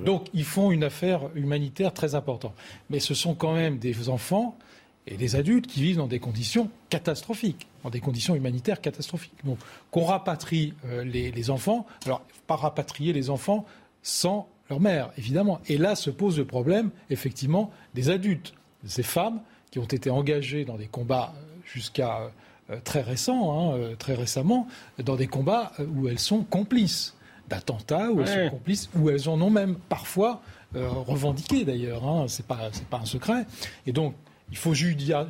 Donc 0.05 0.27
ils 0.33 0.45
font 0.45 0.71
une 0.71 0.83
affaire 0.85 1.21
humanitaire 1.35 1.93
très 1.93 2.15
importante. 2.15 2.53
Mais 2.89 2.99
ce 2.99 3.13
sont 3.13 3.35
quand 3.35 3.53
même 3.53 3.77
des 3.77 4.07
enfants 4.09 4.57
et 5.07 5.17
des 5.17 5.35
adultes 5.35 5.67
qui 5.67 5.81
vivent 5.83 5.97
dans 5.97 6.07
des 6.07 6.19
conditions 6.19 6.69
catastrophiques, 6.89 7.67
dans 7.83 7.89
des 7.91 7.99
conditions 7.99 8.33
humanitaires 8.35 8.79
catastrophiques. 8.81 9.33
Donc 9.43 9.57
qu'on 9.91 10.05
rapatrie 10.05 10.73
euh, 10.85 11.03
les, 11.03 11.29
les 11.31 11.49
enfants, 11.49 11.85
alors 12.05 12.21
pas 12.47 12.55
rapatrier 12.55 13.11
les 13.13 13.29
enfants 13.29 13.65
sans 14.05 14.47
leur 14.69 14.79
mère, 14.79 15.09
évidemment. 15.17 15.59
Et 15.67 15.77
là 15.79 15.95
se 15.95 16.11
pose 16.11 16.37
le 16.37 16.45
problème, 16.45 16.91
effectivement, 17.09 17.71
des 17.95 18.09
adultes, 18.11 18.53
ces 18.85 19.01
femmes 19.03 19.41
qui 19.71 19.79
ont 19.79 19.85
été 19.85 20.11
engagées 20.11 20.63
dans 20.63 20.77
des 20.77 20.85
combats 20.85 21.33
euh, 21.35 21.41
jusqu'à 21.65 22.31
euh, 22.69 22.77
très 22.83 23.01
récents, 23.01 23.73
hein, 23.73 23.77
euh, 23.77 23.95
très 23.95 24.13
récemment, 24.13 24.67
dans 25.03 25.15
des 25.15 25.25
combats 25.27 25.71
euh, 25.79 25.85
où 25.87 26.07
elles 26.07 26.19
sont 26.19 26.43
complices 26.43 27.15
d'attentats, 27.49 28.11
où 28.11 28.21
elles 28.21 28.27
sont 28.27 28.49
complices, 28.51 28.89
où 28.95 29.09
elles 29.09 29.27
en 29.27 29.41
ont 29.41 29.49
même 29.49 29.75
parfois 29.89 30.41
euh, 30.75 30.87
revendiqué 30.87 31.65
d'ailleurs. 31.65 32.07
Hein, 32.07 32.25
c'est 32.27 32.45
pas 32.45 32.69
c'est 32.71 32.85
pas 32.87 32.97
un 32.99 33.05
secret. 33.05 33.45
Et 33.87 33.91
donc 33.91 34.13
il 34.51 34.57
faut 34.57 34.73
judia- 34.73 35.27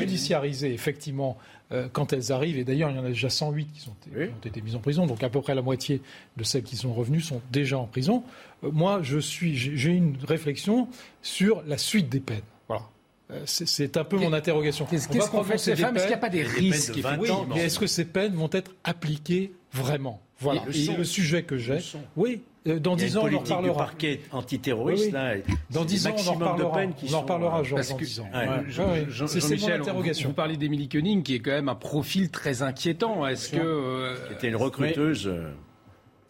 judiciariser, 0.00 0.72
effectivement 0.72 1.36
euh, 1.72 1.88
quand 1.92 2.12
elles 2.12 2.32
arrivent. 2.32 2.58
Et 2.58 2.64
d'ailleurs 2.64 2.90
il 2.90 2.96
y 2.96 2.98
en 2.98 3.04
a 3.04 3.08
déjà 3.08 3.28
108 3.28 3.66
qui, 3.72 3.80
sont, 3.80 3.92
qui 4.02 4.10
ont 4.10 4.46
été 4.46 4.60
mises 4.60 4.76
en 4.76 4.80
prison. 4.80 5.06
Donc 5.06 5.22
à 5.22 5.28
peu 5.28 5.40
près 5.40 5.54
la 5.54 5.62
moitié 5.62 6.00
de 6.36 6.44
celles 6.44 6.62
qui 6.62 6.76
sont 6.76 6.92
revenues 6.94 7.20
sont 7.20 7.42
déjà 7.50 7.78
en 7.78 7.86
prison. 7.86 8.22
Euh, 8.64 8.70
moi 8.72 9.00
je 9.02 9.18
suis 9.18 9.56
j'ai 9.56 9.90
une 9.90 10.16
réflexion 10.26 10.88
sur 11.22 11.62
la 11.66 11.78
suite 11.78 12.08
des 12.08 12.20
peines. 12.20 12.40
Voilà. 12.68 12.84
Euh, 13.32 13.42
C'est 13.44 13.96
un 13.96 14.04
peu 14.04 14.16
mon 14.18 14.32
interrogation. 14.32 14.86
Qu'est-ce 14.86 15.30
qu'on 15.30 15.42
fait 15.42 15.58
ces 15.58 15.74
femmes? 15.76 15.96
Est-ce 15.96 16.04
qu'il 16.04 16.10
n'y 16.10 16.14
a 16.14 16.18
pas 16.18 16.28
des 16.28 16.44
de 16.44 16.48
risques 16.48 16.96
20 16.96 17.18
Oui, 17.18 17.30
ans, 17.30 17.46
mais 17.48 17.64
est-ce 17.64 17.78
que 17.78 17.86
ces 17.88 18.04
peines 18.04 18.34
vont 18.34 18.50
être 18.52 18.72
appliquées 18.84 19.52
vraiment? 19.72 20.20
Voilà. 20.38 20.62
Et 20.72 20.84
le 20.86 20.92
Et 20.92 20.96
le 20.96 21.04
sujet 21.04 21.42
que 21.42 21.56
j'ai, 21.56 21.78
oui, 22.16 22.42
euh, 22.66 22.78
dans 22.78 22.96
Il 22.96 23.00
y 23.02 23.04
a 23.04 23.06
10 23.08 23.12
une 23.12 23.18
ans, 23.18 23.20
on 23.22 23.24
en 23.24 23.28
politique 23.28 23.46
du 23.46 23.52
reparlera. 23.52 23.76
parquet 23.78 24.20
antiterroriste. 24.32 25.02
Oui, 25.04 25.08
oui. 25.08 25.12
Là, 25.12 25.36
et 25.36 25.44
Dans 25.70 25.80
c'est 25.80 25.86
10 25.86 26.02
des 26.04 26.08
ans, 26.08 26.14
on 26.18 26.30
en 26.30 26.34
reparlera. 26.34 26.78
On 27.10 27.14
en 27.14 27.20
reparlera, 27.20 27.60
euh, 27.60 27.64
Georges, 27.64 27.74
Parce 27.80 27.88
dans 27.90 27.96
que, 27.96 28.04
10 28.04 28.20
ans. 28.20 28.28
Ouais. 28.34 28.48
Ouais, 28.48 28.64
Jean- 28.68 29.08
Jean- 29.08 29.26
c'est- 29.26 29.56
mon 29.68 29.68
interrogation. 29.74 30.28
vous 30.28 30.34
parlez 30.34 30.56
d'Émilie 30.56 30.88
Koenig, 30.88 31.22
qui 31.22 31.34
est 31.34 31.40
quand 31.40 31.50
même 31.52 31.68
un 31.68 31.74
profil 31.74 32.30
très 32.30 32.62
inquiétant. 32.62 33.26
Est-ce 33.26 33.50
que 33.50 33.56
euh, 33.58 34.16
C'était 34.30 34.48
une 34.48 34.56
recruteuse. 34.56 35.26
euh, 35.26 35.50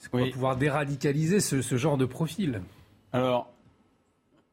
est-ce 0.01 0.09
qu'on 0.09 0.19
va 0.25 0.31
pouvoir 0.31 0.57
déradicaliser 0.57 1.41
ce, 1.41 1.63
ce 1.63 1.77
genre 1.77 1.97
de 1.97 2.05
profil? 2.05 2.61
Alors, 3.13 3.51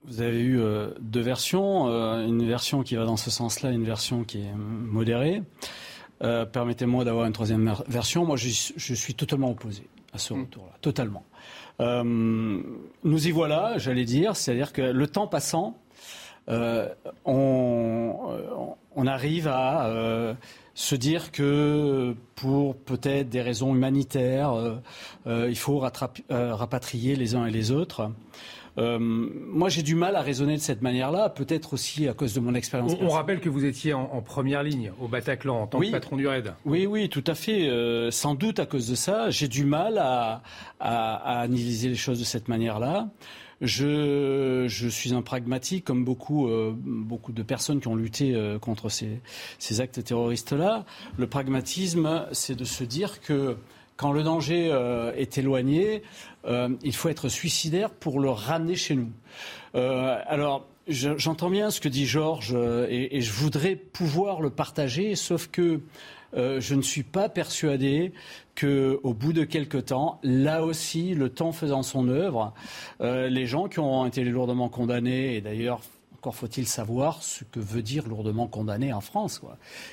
vous 0.06 0.22
avez 0.22 0.40
eu 0.40 0.60
euh, 0.60 0.90
deux 1.00 1.22
versions, 1.22 1.88
euh, 1.88 2.26
une 2.26 2.45
version 2.48 2.84
qui 2.84 2.95
va 2.95 3.06
dans 3.06 3.18
ce 3.18 3.30
sens-là, 3.32 3.72
une 3.72 3.86
version 3.86 4.24
qui 4.24 4.40
est 4.40 4.48
euh, 4.48 4.56
modérée. 4.56 5.42
Euh, 6.22 6.45
Permettez-moi 6.45 7.03
d'avoir 7.03 7.26
une 7.26 7.34
troisième 7.34 7.74
version. 7.88 8.26
Moi, 8.26 8.38
je, 8.38 8.48
je 8.76 8.94
suis 8.94 9.14
totalement 9.14 9.50
opposé 9.52 9.84
à 10.14 10.18
ce 10.18 10.34
retour-là, 10.34 10.72
totalement. 10.82 11.24
Euh, 11.80 12.61
nous 13.03 13.27
y 13.27 13.32
voilà, 13.32 13.77
j'allais 13.77 14.06
dire, 14.06 14.35
c'est-à-dire 14.35 14.74
que 14.74 14.82
le 14.82 15.08
temps 15.08 15.27
passant, 15.27 15.77
euh, 16.50 16.90
on, 17.26 18.76
on 18.95 19.08
arrive 19.08 19.48
à 19.48 19.88
euh, 19.88 20.34
se 20.74 20.95
dire 20.95 21.32
que 21.32 22.16
pour 22.35 22.76
peut-être 22.76 23.30
des 23.30 23.42
raisons 23.42 23.76
humanitaires, 23.76 24.53
euh, 24.53 24.76
euh, 25.27 25.48
il 25.50 25.58
faut 25.58 25.84
euh, 25.84 26.56
rapatrier 26.56 27.16
les 27.16 27.35
uns 27.35 27.45
et 27.45 27.52
les 27.52 27.72
autres. 27.72 28.11
Euh, 28.80 28.98
moi, 29.00 29.69
j'ai 29.69 29.84
du 29.84 29.93
mal 29.95 30.16
à 30.16 30.22
raisonner 30.22 30.56
de 30.58 30.61
cette 30.61 30.82
manière-là, 30.82 31.30
peut-être 31.30 31.74
aussi 31.74 32.08
à 32.08 32.14
cause 32.14 32.34
de 32.34 32.40
mon 32.40 32.56
expérience. 32.56 32.93
on, 33.00 33.06
on 33.06 33.10
rappelle 33.10 33.40
que 33.40 33.50
vous 33.50 33.66
étiez 33.66 33.93
en, 33.93 34.10
en 34.11 34.22
première 34.22 34.64
ligne 34.64 34.92
au 35.00 35.08
Bataclan 35.08 35.61
en 35.61 35.68
tant 35.68 35.77
Oui. 35.80 35.88
que 35.88 35.92
patron 35.92 36.16
du 36.18 36.27
RAID. 36.27 36.53
Oui, 36.66 36.85
oui, 36.88 37.08
tout 37.10 37.24
à 37.27 37.35
fait. 37.35 37.68
Euh, 37.69 38.10
sans 38.10 38.34
doute 38.35 38.60
à 38.60 38.66
cause 38.66 38.88
de 38.90 38.95
ça, 38.95 39.30
j'ai 39.30 39.48
du 39.48 39.64
mal 39.66 39.98
à, 40.00 40.42
à- 40.80 41.16
à 41.16 41.40
analyser 41.42 41.90
les 41.90 41.95
choses 41.95 42.19
de 42.19 42.24
cette 42.26 42.48
manière-là. 42.48 43.10
Je, 43.61 44.66
je 44.68 44.88
suis 44.90 45.14
un 45.14 45.22
pragmatique, 45.22 45.85
comme 45.85 46.03
beaucoup, 46.03 46.48
euh, 46.50 46.74
beaucoup 46.76 47.32
de 47.32 47.43
personnes 47.43 47.80
qui 47.80 47.88
ont 47.88 47.95
lutté 47.95 48.35
euh, 48.35 48.60
contre 48.60 48.90
ces, 48.90 49.22
ces 49.58 49.80
actes 49.80 50.03
terroristes-là. 50.03 50.84
Le 51.18 51.27
pragmatisme, 51.27 52.26
c'est 52.34 52.56
de 52.56 52.66
se 52.66 52.84
dire 52.84 53.22
que 53.22 53.56
quand 53.97 54.11
le 54.11 54.23
danger 54.23 54.69
euh, 54.72 55.11
est 55.15 55.38
éloigné, 55.38 56.03
euh, 56.45 56.69
il 56.83 56.93
faut 56.93 57.09
être 57.09 57.30
suicidaire 57.30 57.89
pour 57.89 58.19
le 58.19 58.30
ramener 58.30 58.75
chez 58.75 58.95
nous. 58.95 59.11
Euh, 59.75 60.17
alors, 60.27 60.65
je- 60.88 61.17
j'entends 61.17 61.49
bien 61.49 61.69
ce 61.72 61.80
que 61.80 61.89
dit 61.89 62.05
Georges 62.05 62.55
et, 62.89 63.22
je 63.22 63.31
voudrais 63.31 63.75
pouvoir 63.75 64.41
le 64.41 64.49
partager, 64.49 65.15
sauf 65.15 65.47
que 65.47 65.80
je 66.35 66.73
ne 66.73 66.81
suis 66.81 67.03
pas 67.03 67.30
persuadé 67.30 68.11
que, 68.55 68.99
au 69.03 69.13
bout 69.13 69.33
de 69.33 69.43
quelque 69.43 69.77
temps, 69.77 70.19
là 70.23 70.63
aussi, 70.63 71.13
le 71.13 71.30
temps 71.30 71.51
faisant 71.51 71.83
son 71.83 72.09
œuvre, 72.09 72.53
les 72.99 73.45
gens 73.45 73.67
qui 73.67 73.77
ont 73.80 74.05
été 74.07 74.23
lourdement 74.23 74.67
condamnés, 74.67 75.35
et 75.35 75.41
d'ailleurs, 75.41 75.81
encore 76.24 76.35
faut-il 76.35 76.66
savoir 76.66 77.22
ce 77.22 77.43
que 77.43 77.60
veut 77.60 77.82
dire 77.82 78.08
lourdement 78.08 78.48
condamné 78.48 78.93
en 78.93 79.02
France. 79.02 79.42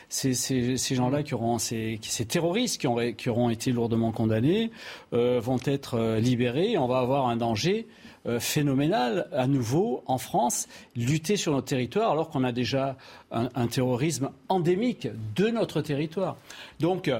Ces 0.09 0.95
gens-là 0.95 1.25
qui 1.25 1.35
ces, 1.59 2.25
terroristes 2.25 2.81
qui, 2.81 3.29
auront 3.29 3.51
été 3.51 3.73
lourdement 3.73 4.13
condamnés, 4.13 4.71
euh, 5.13 5.41
vont 5.41 5.59
être 5.65 5.95
euh, 5.95 6.21
libérés. 6.21 6.79
On 6.79 6.87
va 6.87 7.01
avoir 7.01 7.27
un 7.27 7.35
danger 7.35 7.89
euh, 8.27 8.39
phénoménal 8.39 9.27
à 9.33 9.49
nouveau 9.49 10.05
en 10.07 10.19
France, 10.19 10.69
lutter 10.95 11.37
sur 11.37 11.51
notre 11.51 11.67
territoire 11.67 12.13
alors 12.13 12.31
qu'on 12.31 12.45
a 12.45 12.53
déjà 12.53 12.97
un, 13.33 13.67
terrorisme 13.67 14.31
endémique 14.49 15.09
de 15.35 15.49
notre 15.49 15.81
territoire. 15.81 16.37
Donc, 16.79 17.11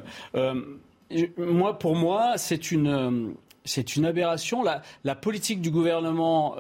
moi, 1.37 1.79
pour 1.81 1.97
moi, 1.97 2.35
c'est 2.37 2.71
une, 2.71 3.35
c'est 3.65 3.97
une 3.97 4.05
aberration. 4.05 4.63
La, 4.63 5.15
politique 5.17 5.61
du 5.61 5.73
gouvernement 5.73 6.55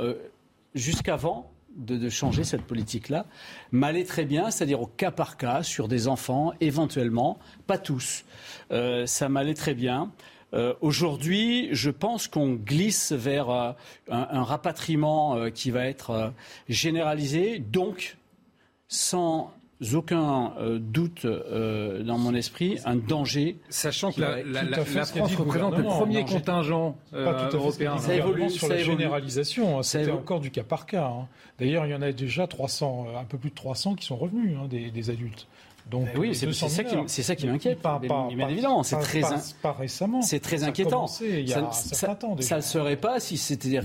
jusqu'avant 0.74 1.48
de, 1.80 2.08
changer 2.08 2.44
cette 2.44 2.62
politique-là 2.62 3.26
m'allait 3.72 4.04
très 4.04 4.24
bien, 4.24 4.50
c'est-à-dire 4.50 4.80
au 4.80 4.86
cas 4.86 5.10
par 5.10 5.36
cas, 5.36 5.62
sur 5.62 5.88
des 5.88 6.08
enfants, 6.08 6.52
éventuellement, 6.60 7.38
pas 7.66 7.78
tous. 7.78 8.24
Euh, 8.70 9.06
ça 9.06 9.28
m'allait 9.28 9.54
très 9.54 9.74
bien. 9.74 10.12
Euh, 10.52 10.74
Aujourd'hui, 10.80 11.68
je 11.72 11.90
pense 11.90 12.28
qu'on 12.28 12.54
glisse 12.54 13.12
vers 13.12 13.50
euh, 13.50 13.72
un, 14.10 14.42
rapatriement 14.42 15.50
qui 15.50 15.70
va 15.70 15.86
être 15.86 16.32
généralisé. 16.68 17.58
Donc, 17.58 18.16
sans 18.88 19.52
aucun 19.94 20.52
euh, 20.58 20.78
doute 20.78 21.24
euh, 21.24 22.02
dans 22.02 22.18
mon 22.18 22.34
esprit 22.34 22.78
un 22.84 22.96
danger. 22.96 23.56
Sachant 23.68 24.12
que 24.12 24.20
la, 24.20 24.42
la, 24.42 24.62
la, 24.62 24.76
la 24.76 24.84
France 24.84 25.12
représente 25.36 25.76
le 25.76 25.84
premier 25.84 26.24
contingent 26.24 26.96
euh, 27.14 27.50
européen. 27.52 27.98
Ça 27.98 28.14
évolue 28.14 28.50
sur 28.50 28.68
la 28.68 28.78
généralisation. 28.78 29.78
Hein, 29.78 29.82
C'était 29.82 30.10
encore 30.10 30.40
du 30.40 30.50
cas 30.50 30.62
par 30.64 30.86
cas. 30.86 31.06
Hein. 31.06 31.28
D'ailleurs, 31.58 31.86
il 31.86 31.90
y 31.90 31.94
en 31.94 32.02
a 32.02 32.12
déjà 32.12 32.46
300, 32.46 33.08
un 33.18 33.24
peu 33.24 33.38
plus 33.38 33.50
de 33.50 33.54
300 33.54 33.94
qui 33.94 34.06
sont 34.06 34.16
revenus 34.16 34.56
hein, 34.58 34.66
des, 34.68 34.90
des 34.90 35.10
adultes. 35.10 35.46
Donc, 35.90 36.06
ben 36.12 36.20
oui, 36.20 36.34
c'est 36.36 36.52
ça, 36.52 36.84
qui, 36.84 37.22
ça 37.22 37.34
qui 37.34 37.46
m'inquiète. 37.48 37.80
Pas, 37.80 38.00
pas, 38.06 38.28
bien 38.32 38.48
évidemment, 38.48 38.84
c'est 38.84 38.98
très, 39.00 39.20
pas, 39.20 39.40
pas 39.60 39.72
récemment. 39.72 40.22
C'est 40.22 40.38
très 40.38 40.62
inquiétant. 40.62 41.06
Il 41.20 41.48
y 41.48 41.52
a 41.52 41.72
ça, 41.72 42.14
temps 42.14 42.36
ça 42.40 42.56
ne 42.56 42.60
serait 42.60 42.96
pas 42.96 43.18
si 43.18 43.36
c'était 43.36 43.80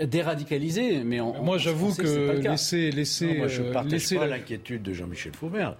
déradicalisé. 0.00 1.04
Mais 1.04 1.20
on, 1.20 1.42
moi, 1.42 1.58
j'avoue 1.58 1.94
que, 1.94 2.02
que 2.40 2.48
laisser, 2.48 2.90
laisser, 2.90 3.26
non, 3.26 3.38
moi, 3.38 3.48
je 3.48 3.62
euh, 3.62 3.72
partage 3.72 3.92
laisser 3.92 4.16
pas 4.16 4.26
l'inquiétude 4.26 4.82
de 4.82 4.94
Jean-Michel 4.94 5.32
Faubert. 5.34 5.76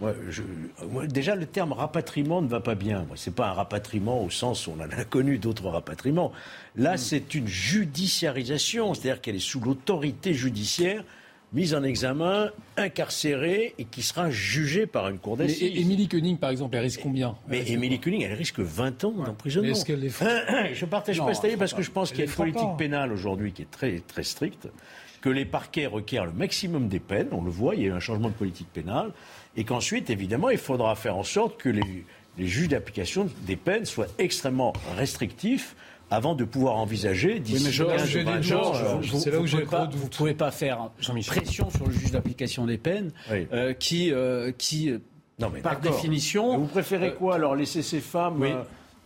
Moi, 0.00 0.14
je, 0.28 0.42
moi, 0.88 1.06
déjà, 1.08 1.34
le 1.34 1.46
terme 1.46 1.72
rapatriement 1.72 2.40
ne 2.40 2.48
va 2.48 2.60
pas 2.60 2.76
bien. 2.76 3.04
Ce 3.16 3.28
n'est 3.28 3.34
pas 3.34 3.48
un 3.48 3.52
rapatriement 3.52 4.22
au 4.24 4.30
sens 4.30 4.68
où 4.68 4.74
on 4.78 4.80
en 4.80 4.88
a 4.88 5.04
connu 5.04 5.38
d'autres 5.38 5.68
rapatriements. 5.68 6.30
Là, 6.76 6.94
mm. 6.94 6.98
c'est 6.98 7.34
une 7.34 7.48
judiciarisation, 7.48 8.94
c'est-à-dire 8.94 9.20
qu'elle 9.20 9.36
est 9.36 9.40
sous 9.40 9.60
l'autorité 9.60 10.34
judiciaire 10.34 11.02
mise 11.52 11.74
en 11.74 11.82
examen, 11.82 12.50
incarcérée 12.76 13.74
et 13.78 13.84
qui 13.84 14.02
sera 14.02 14.30
jugée 14.30 14.86
par 14.86 15.08
une 15.08 15.18
cour 15.18 15.36
d'assises. 15.36 15.62
Et 15.62 15.80
Émilie 15.80 16.08
Koenig, 16.08 16.38
par 16.38 16.50
exemple, 16.50 16.76
elle 16.76 16.82
risque 16.82 17.00
combien? 17.02 17.36
Mais 17.48 17.68
Émilie 17.70 17.98
Koenig, 17.98 18.22
elle 18.22 18.34
risque 18.34 18.60
20 18.60 19.04
ans 19.04 19.10
d'emprisonnement. 19.10 19.72
Est-ce 19.72 19.84
qu'elle 19.84 20.08
Je 20.74 20.84
partage 20.84 21.18
non, 21.18 21.26
pas 21.26 21.34
cet 21.34 21.46
avis 21.46 21.56
parce 21.56 21.74
que 21.74 21.82
je 21.82 21.90
pense 21.90 22.10
qu'il 22.10 22.20
y 22.20 22.22
a 22.22 22.26
une 22.26 22.32
politique 22.32 22.60
pas. 22.60 22.76
pénale 22.76 23.12
aujourd'hui 23.12 23.52
qui 23.52 23.62
est 23.62 23.70
très, 23.70 24.00
très 24.00 24.22
stricte, 24.22 24.68
que 25.20 25.28
les 25.28 25.44
parquets 25.44 25.86
requièrent 25.86 26.26
le 26.26 26.32
maximum 26.32 26.88
des 26.88 27.00
peines, 27.00 27.28
on 27.32 27.42
le 27.42 27.50
voit, 27.50 27.74
il 27.74 27.82
y 27.82 27.84
a 27.84 27.88
eu 27.88 27.92
un 27.92 28.00
changement 28.00 28.28
de 28.28 28.34
politique 28.34 28.68
pénale, 28.72 29.10
et 29.56 29.64
qu'ensuite, 29.64 30.08
évidemment, 30.08 30.50
il 30.50 30.58
faudra 30.58 30.94
faire 30.94 31.16
en 31.16 31.24
sorte 31.24 31.60
que 31.60 31.68
les, 31.68 32.04
les 32.38 32.46
juges 32.46 32.68
d'application 32.68 33.28
des 33.42 33.56
peines 33.56 33.84
soient 33.84 34.06
extrêmement 34.18 34.72
restrictifs 34.96 35.74
avant 36.10 36.34
de 36.34 36.44
pouvoir 36.44 36.76
envisager 36.76 37.38
d'ici 37.38 37.66
oui, 37.66 37.72
Georges, 38.42 38.84
où 39.00 39.46
vous 39.46 39.66
pas, 39.66 39.88
vous 39.92 40.08
pouvez 40.08 40.34
pas 40.34 40.50
faire 40.50 40.90
pression 41.26 41.70
sur 41.70 41.86
le 41.86 41.92
juge 41.92 42.10
d'application 42.10 42.66
des 42.66 42.78
peines 42.78 43.12
oui. 43.30 43.46
euh, 43.52 43.72
qui 43.72 44.12
euh, 44.12 44.52
qui 44.56 44.92
non, 45.38 45.50
mais 45.52 45.60
par 45.60 45.80
définition 45.80 46.58
vous 46.58 46.66
préférez 46.66 47.14
quoi 47.14 47.36
alors 47.36 47.54
laisser 47.54 47.82
ces 47.82 48.00
femmes 48.00 48.40
oui. 48.40 48.50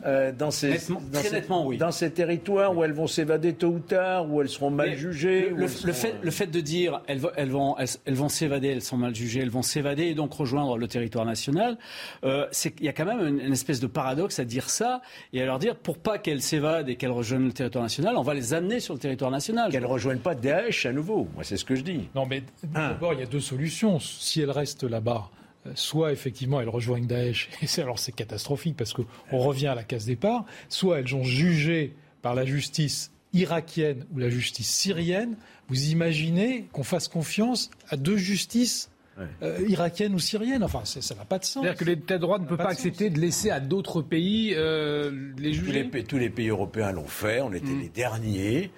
Euh, 0.04 0.32
dans, 0.32 0.50
ces, 0.50 0.70
nettement, 0.70 1.02
dans, 1.12 1.20
ces, 1.20 1.30
nettement, 1.30 1.66
oui. 1.66 1.76
dans 1.76 1.90
ces 1.90 2.10
territoires 2.10 2.76
où 2.76 2.84
elles 2.84 2.92
vont 2.92 3.06
s'évader 3.06 3.54
tôt 3.54 3.68
ou 3.68 3.78
tard, 3.78 4.30
où 4.30 4.40
elles 4.40 4.48
seront 4.48 4.70
mal 4.70 4.90
Mais 4.90 4.96
jugées. 4.96 5.48
Le, 5.50 5.56
le, 5.56 5.68
seront... 5.68 5.86
le, 5.86 5.92
fait, 5.92 6.14
le 6.22 6.30
fait 6.30 6.46
de 6.46 6.60
dire 6.60 7.02
elles, 7.06 7.20
elles 7.36 7.50
vont, 7.50 7.76
elles, 7.78 7.88
elles 8.04 8.14
vont 8.14 8.28
s'évader, 8.28 8.68
elles 8.68 8.82
sont 8.82 8.96
mal 8.96 9.14
jugées, 9.14 9.40
elles 9.40 9.50
vont 9.50 9.62
s'évader 9.62 10.04
et 10.04 10.14
donc 10.14 10.32
rejoindre 10.34 10.76
le 10.76 10.88
territoire 10.88 11.24
national, 11.24 11.78
euh, 12.24 12.46
il 12.78 12.84
y 12.84 12.88
a 12.88 12.92
quand 12.92 13.04
même 13.04 13.26
une, 13.26 13.40
une, 13.40 13.52
espèce 13.52 13.80
de 13.80 13.86
paradoxe 13.86 14.38
à 14.38 14.44
dire 14.44 14.70
ça 14.70 15.00
et 15.32 15.42
à 15.42 15.46
leur 15.46 15.58
dire 15.58 15.76
pour 15.76 15.98
pas 15.98 16.18
qu'elles 16.18 16.42
s'évadent 16.42 16.88
et 16.88 16.96
qu'elles 16.96 17.10
rejoignent 17.10 17.46
le 17.46 17.52
territoire 17.52 17.84
national, 17.84 18.16
on 18.16 18.22
va 18.22 18.34
les 18.34 18.54
amener 18.54 18.80
sur 18.80 18.94
le 18.94 19.00
territoire 19.00 19.30
national. 19.30 19.70
Qu'elles 19.70 19.82
ne 19.82 19.88
rejoignent 19.88 20.18
pas 20.18 20.34
Daesh 20.34 20.86
à 20.86 20.92
nouveau. 20.92 21.28
Moi, 21.34 21.44
c'est 21.44 21.56
ce 21.56 21.64
que 21.64 21.74
je 21.74 21.82
dis. 21.82 22.08
Non, 22.14 22.26
mais 22.26 22.42
d'abord, 22.62 23.10
ah. 23.12 23.14
il 23.14 23.20
y 23.20 23.22
a 23.22 23.26
deux 23.26 23.40
solutions. 23.40 23.98
Si 24.00 24.40
elles 24.40 24.50
restent 24.50 24.84
là-bas, 24.84 25.30
soit 25.74 26.12
effectivement 26.12 26.60
elles 26.60 26.68
rejoignent 26.68 27.06
Daesh, 27.06 27.48
et 27.62 27.66
c'est, 27.66 27.82
alors 27.82 27.98
c'est 27.98 28.12
catastrophique 28.12 28.76
parce 28.76 28.92
qu'on 28.92 29.38
revient 29.38 29.68
à 29.68 29.74
la 29.74 29.84
case 29.84 30.04
départ, 30.04 30.44
soit 30.68 31.00
elles 31.00 31.08
sont 31.08 31.24
jugées 31.24 31.94
par 32.22 32.34
la 32.34 32.44
justice 32.44 33.10
irakienne 33.32 34.06
ou 34.14 34.18
la 34.18 34.30
justice 34.30 34.68
syrienne. 34.68 35.36
Vous 35.68 35.90
imaginez 35.90 36.68
qu'on 36.72 36.84
fasse 36.84 37.08
confiance 37.08 37.70
à 37.88 37.96
deux 37.96 38.16
justices 38.16 38.90
Ouais. 39.16 39.26
Euh, 39.42 39.64
irakienne 39.68 40.14
ou 40.14 40.18
syrienne. 40.18 40.64
Enfin, 40.64 40.80
ça 40.84 41.14
n'a 41.14 41.24
pas 41.24 41.38
de 41.38 41.44
sens. 41.44 41.62
C'est-à-dire 41.62 41.78
que 41.78 41.84
l'État 41.84 42.16
de 42.16 42.22
droit 42.22 42.38
ne 42.38 42.46
peut 42.46 42.56
pas, 42.56 42.64
pas 42.64 42.70
accepter 42.70 43.10
de 43.10 43.20
laisser 43.20 43.50
à 43.50 43.60
d'autres 43.60 44.02
pays 44.02 44.54
euh, 44.56 45.32
les 45.38 45.52
juger 45.52 45.88
tous 45.88 45.96
les, 45.96 46.04
tous 46.04 46.18
les, 46.18 46.30
pays 46.30 46.48
européens 46.48 46.90
l'ont 46.90 47.06
fait. 47.06 47.40
On 47.40 47.52
était 47.52 47.66
mmh. 47.66 47.80
les 47.80 47.88
derniers. 47.88 48.70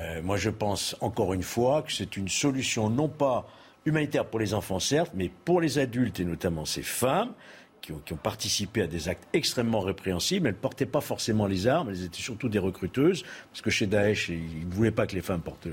Euh, 0.00 0.22
moi, 0.22 0.36
je 0.36 0.50
pense 0.50 0.96
encore 1.00 1.34
une 1.34 1.42
fois 1.42 1.82
que 1.82 1.92
c'est 1.92 2.16
une 2.16 2.28
solution 2.28 2.88
non 2.88 3.08
pas 3.08 3.46
humanitaire 3.86 4.26
pour 4.26 4.40
les 4.40 4.54
enfants, 4.54 4.78
certes, 4.78 5.12
mais 5.14 5.30
pour 5.44 5.60
les 5.60 5.78
adultes 5.78 6.20
et 6.20 6.24
notamment 6.24 6.64
ces 6.64 6.82
femmes 6.82 7.32
qui 7.80 7.92
ont, 7.92 8.00
qui 8.04 8.12
ont, 8.12 8.16
participé 8.16 8.82
à 8.82 8.86
des 8.86 9.08
actes 9.08 9.26
extrêmement 9.32 9.80
répréhensibles. 9.80 10.46
Elles 10.46 10.54
ne 10.54 10.58
portaient 10.58 10.86
pas 10.86 11.00
forcément 11.00 11.46
les 11.46 11.66
armes, 11.66 11.90
elles 11.90 12.04
étaient 12.04 12.22
surtout 12.22 12.48
des 12.48 12.60
recruteuses, 12.60 13.24
parce 13.50 13.60
que 13.60 13.70
chez 13.70 13.86
Daesh, 13.86 14.28
ils 14.28 14.68
ne 14.68 14.72
voulaient 14.72 14.92
pas 14.92 15.06
que 15.06 15.14
les 15.14 15.20
femmes 15.20 15.40
portent 15.40 15.68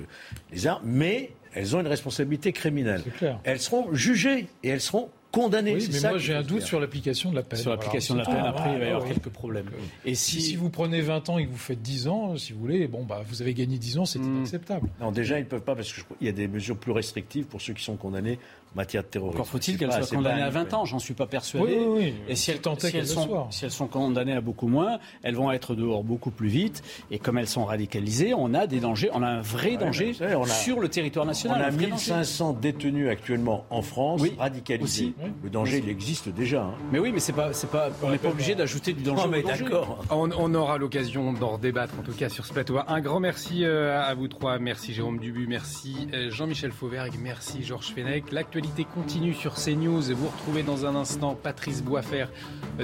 les 0.51 0.67
armes, 0.67 0.81
mais 0.85 1.33
elles 1.53 1.75
ont 1.75 1.81
une 1.81 1.87
responsabilité 1.87 2.51
criminelle. 2.51 3.03
Elles 3.43 3.59
seront 3.59 3.93
jugées 3.93 4.47
et 4.63 4.69
elles 4.69 4.81
seront 4.81 5.09
condamnées. 5.31 5.75
Oui, 5.75 5.89
mais 5.91 6.09
moi 6.09 6.17
j'ai 6.17 6.33
un 6.33 6.41
doute 6.41 6.61
sur 6.61 6.79
l'application 6.79 7.31
de 7.31 7.35
la 7.35 7.43
peine. 7.43 7.59
Sur 7.59 7.71
l'application 7.71 8.15
voilà, 8.15 8.29
de 8.29 8.35
la 8.35 8.41
peine, 8.41 8.49
après, 8.49 8.73
il 8.73 8.79
va 8.79 8.85
y 8.85 8.89
avoir 8.89 9.07
quelques 9.07 9.29
problèmes. 9.29 9.69
Et 10.05 10.15
si... 10.15 10.41
si... 10.41 10.55
vous 10.55 10.69
prenez 10.69 11.01
20 11.01 11.29
ans 11.29 11.37
et 11.37 11.45
que 11.45 11.51
vous 11.51 11.57
faites 11.57 11.81
10 11.81 12.07
ans, 12.07 12.37
si 12.37 12.53
vous 12.53 12.59
voulez, 12.59 12.87
bon, 12.87 13.03
bah, 13.03 13.21
vous 13.27 13.41
avez 13.41 13.53
gagné 13.53 13.77
10 13.77 13.99
ans, 13.99 14.05
c'est 14.05 14.19
mmh. 14.19 14.37
inacceptable. 14.37 14.89
Non, 14.99 15.11
déjà, 15.11 15.37
ils 15.37 15.43
ne 15.43 15.47
peuvent 15.47 15.61
pas, 15.61 15.75
parce 15.75 15.91
qu'il 15.93 16.03
y 16.21 16.29
a 16.29 16.33
des 16.33 16.47
mesures 16.47 16.77
plus 16.77 16.91
restrictives 16.91 17.45
pour 17.45 17.61
ceux 17.61 17.73
qui 17.73 17.83
sont 17.83 17.95
condamnés 17.95 18.39
matière 18.75 19.03
de 19.03 19.07
terrorisme. 19.07 19.37
Encore 19.37 19.47
faut-il 19.47 19.77
qu'elles 19.77 19.91
soient 19.91 20.17
condamnées 20.17 20.41
à 20.41 20.49
20 20.49 20.73
ans, 20.73 20.85
j'en 20.85 20.99
suis 20.99 21.13
pas 21.13 21.25
persuadé. 21.25 21.65
Oui, 21.65 21.77
oui, 21.79 21.97
oui. 21.97 22.13
Et 22.27 22.35
si 22.35 22.51
elles, 22.51 22.59
si, 22.77 22.97
elles 22.97 23.07
sont, 23.07 23.47
si 23.49 23.65
elles 23.65 23.71
sont 23.71 23.87
condamnées 23.87 24.33
à 24.33 24.41
beaucoup 24.41 24.67
moins, 24.67 24.99
elles 25.23 25.35
vont 25.35 25.51
être 25.51 25.75
dehors 25.75 26.03
beaucoup 26.03 26.31
plus 26.31 26.47
vite. 26.47 26.83
Et 27.11 27.19
comme 27.19 27.37
elles 27.37 27.47
sont 27.47 27.65
radicalisées, 27.65 28.33
on 28.33 28.53
a 28.53 28.67
des 28.67 28.79
dangers, 28.79 29.09
on 29.13 29.23
a 29.23 29.27
un 29.27 29.41
vrai 29.41 29.71
ouais, 29.71 29.77
danger 29.77 30.13
savez, 30.13 30.35
on 30.35 30.43
a, 30.43 30.47
sur 30.47 30.79
le 30.79 30.89
territoire 30.89 31.25
national. 31.25 31.61
On 31.61 31.67
a 31.67 31.71
1500 31.71 32.53
détenus 32.53 33.09
actuellement 33.09 33.65
en 33.69 33.81
France, 33.81 34.21
radicalisés. 34.37 34.83
Aussi. 34.83 35.13
Le 35.43 35.49
danger, 35.49 35.79
il 35.83 35.89
existe 35.89 36.29
déjà. 36.29 36.63
Hein. 36.63 36.73
Mais 36.91 36.99
oui, 36.99 37.11
mais 37.11 37.19
c'est 37.19 37.33
pas, 37.33 37.53
c'est 37.53 37.69
pas, 37.69 37.89
on 38.03 38.11
n'est 38.11 38.17
pas 38.17 38.29
obligé 38.29 38.55
d'ajouter 38.55 38.93
du 38.93 39.03
danger. 39.03 39.23
Non, 39.23 39.29
mais 39.29 39.43
d'accord. 39.43 40.03
On, 40.11 40.29
on, 40.31 40.53
aura 40.53 40.77
l'occasion 40.77 41.33
d'en 41.33 41.57
débattre, 41.57 41.93
en 41.99 42.03
tout 42.03 42.13
cas, 42.13 42.29
sur 42.29 42.45
ce 42.45 42.53
plateau. 42.53 42.77
Un 42.87 43.01
grand 43.01 43.19
merci 43.19 43.63
euh, 43.65 44.01
à 44.01 44.13
vous 44.13 44.27
trois. 44.27 44.59
Merci 44.59 44.93
Jérôme 44.93 45.19
Dubu, 45.19 45.47
merci 45.47 46.07
euh, 46.13 46.29
Jean-Michel 46.31 46.71
Fauvergue, 46.71 47.13
merci 47.21 47.63
Georges 47.63 47.93
Fenech. 47.93 48.31
L'actualité 48.31 48.58
continue 48.93 49.33
sur 49.33 49.55
CNews. 49.55 50.13
Vous 50.13 50.27
retrouvez 50.27 50.63
dans 50.63 50.85
un 50.85 50.95
instant 50.95 51.35
Patrice 51.35 51.81
Boisfer 51.81 52.25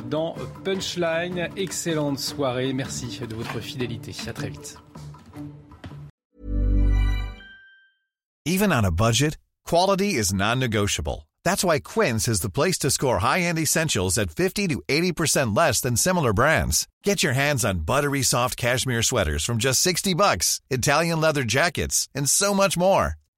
dans 0.10 0.36
Punchline. 0.64 1.50
Excellente 1.56 2.20
soirée. 2.20 2.74
Merci 2.74 3.20
de 3.28 3.36
votre 3.36 3.60
fidélité. 3.60 4.14
Even 8.46 8.72
on 8.72 8.86
a 8.86 8.92
budget, 8.92 9.38
quality 9.66 10.16
is 10.16 10.34
non-negotiable. 10.34 11.28
That's 11.44 11.64
why 11.64 11.80
Quince 11.80 12.28
is 12.28 12.42
the 12.42 12.50
place 12.50 12.78
to 12.80 12.92
score 12.92 13.20
high-end 13.20 13.60
essentials 13.60 14.18
at 14.18 14.32
50 14.32 14.68
to 14.68 14.82
80% 14.88 15.56
less 15.56 15.82
than 15.82 15.96
similar 15.96 16.34
brands. 16.34 16.88
Get 17.04 17.24
your 17.24 17.34
hands 17.34 17.66
on 17.66 17.86
buttery 17.86 18.24
soft 18.24 18.58
cashmere 18.58 19.04
sweaters 19.04 19.46
from 19.46 19.58
just 19.58 19.82
60 19.82 20.14
bucks, 20.14 20.62
Italian 20.70 21.22
leather 21.22 21.44
jackets, 21.44 22.08
and 22.14 22.30
so 22.30 22.54
much 22.54 22.78
more. 22.78 23.16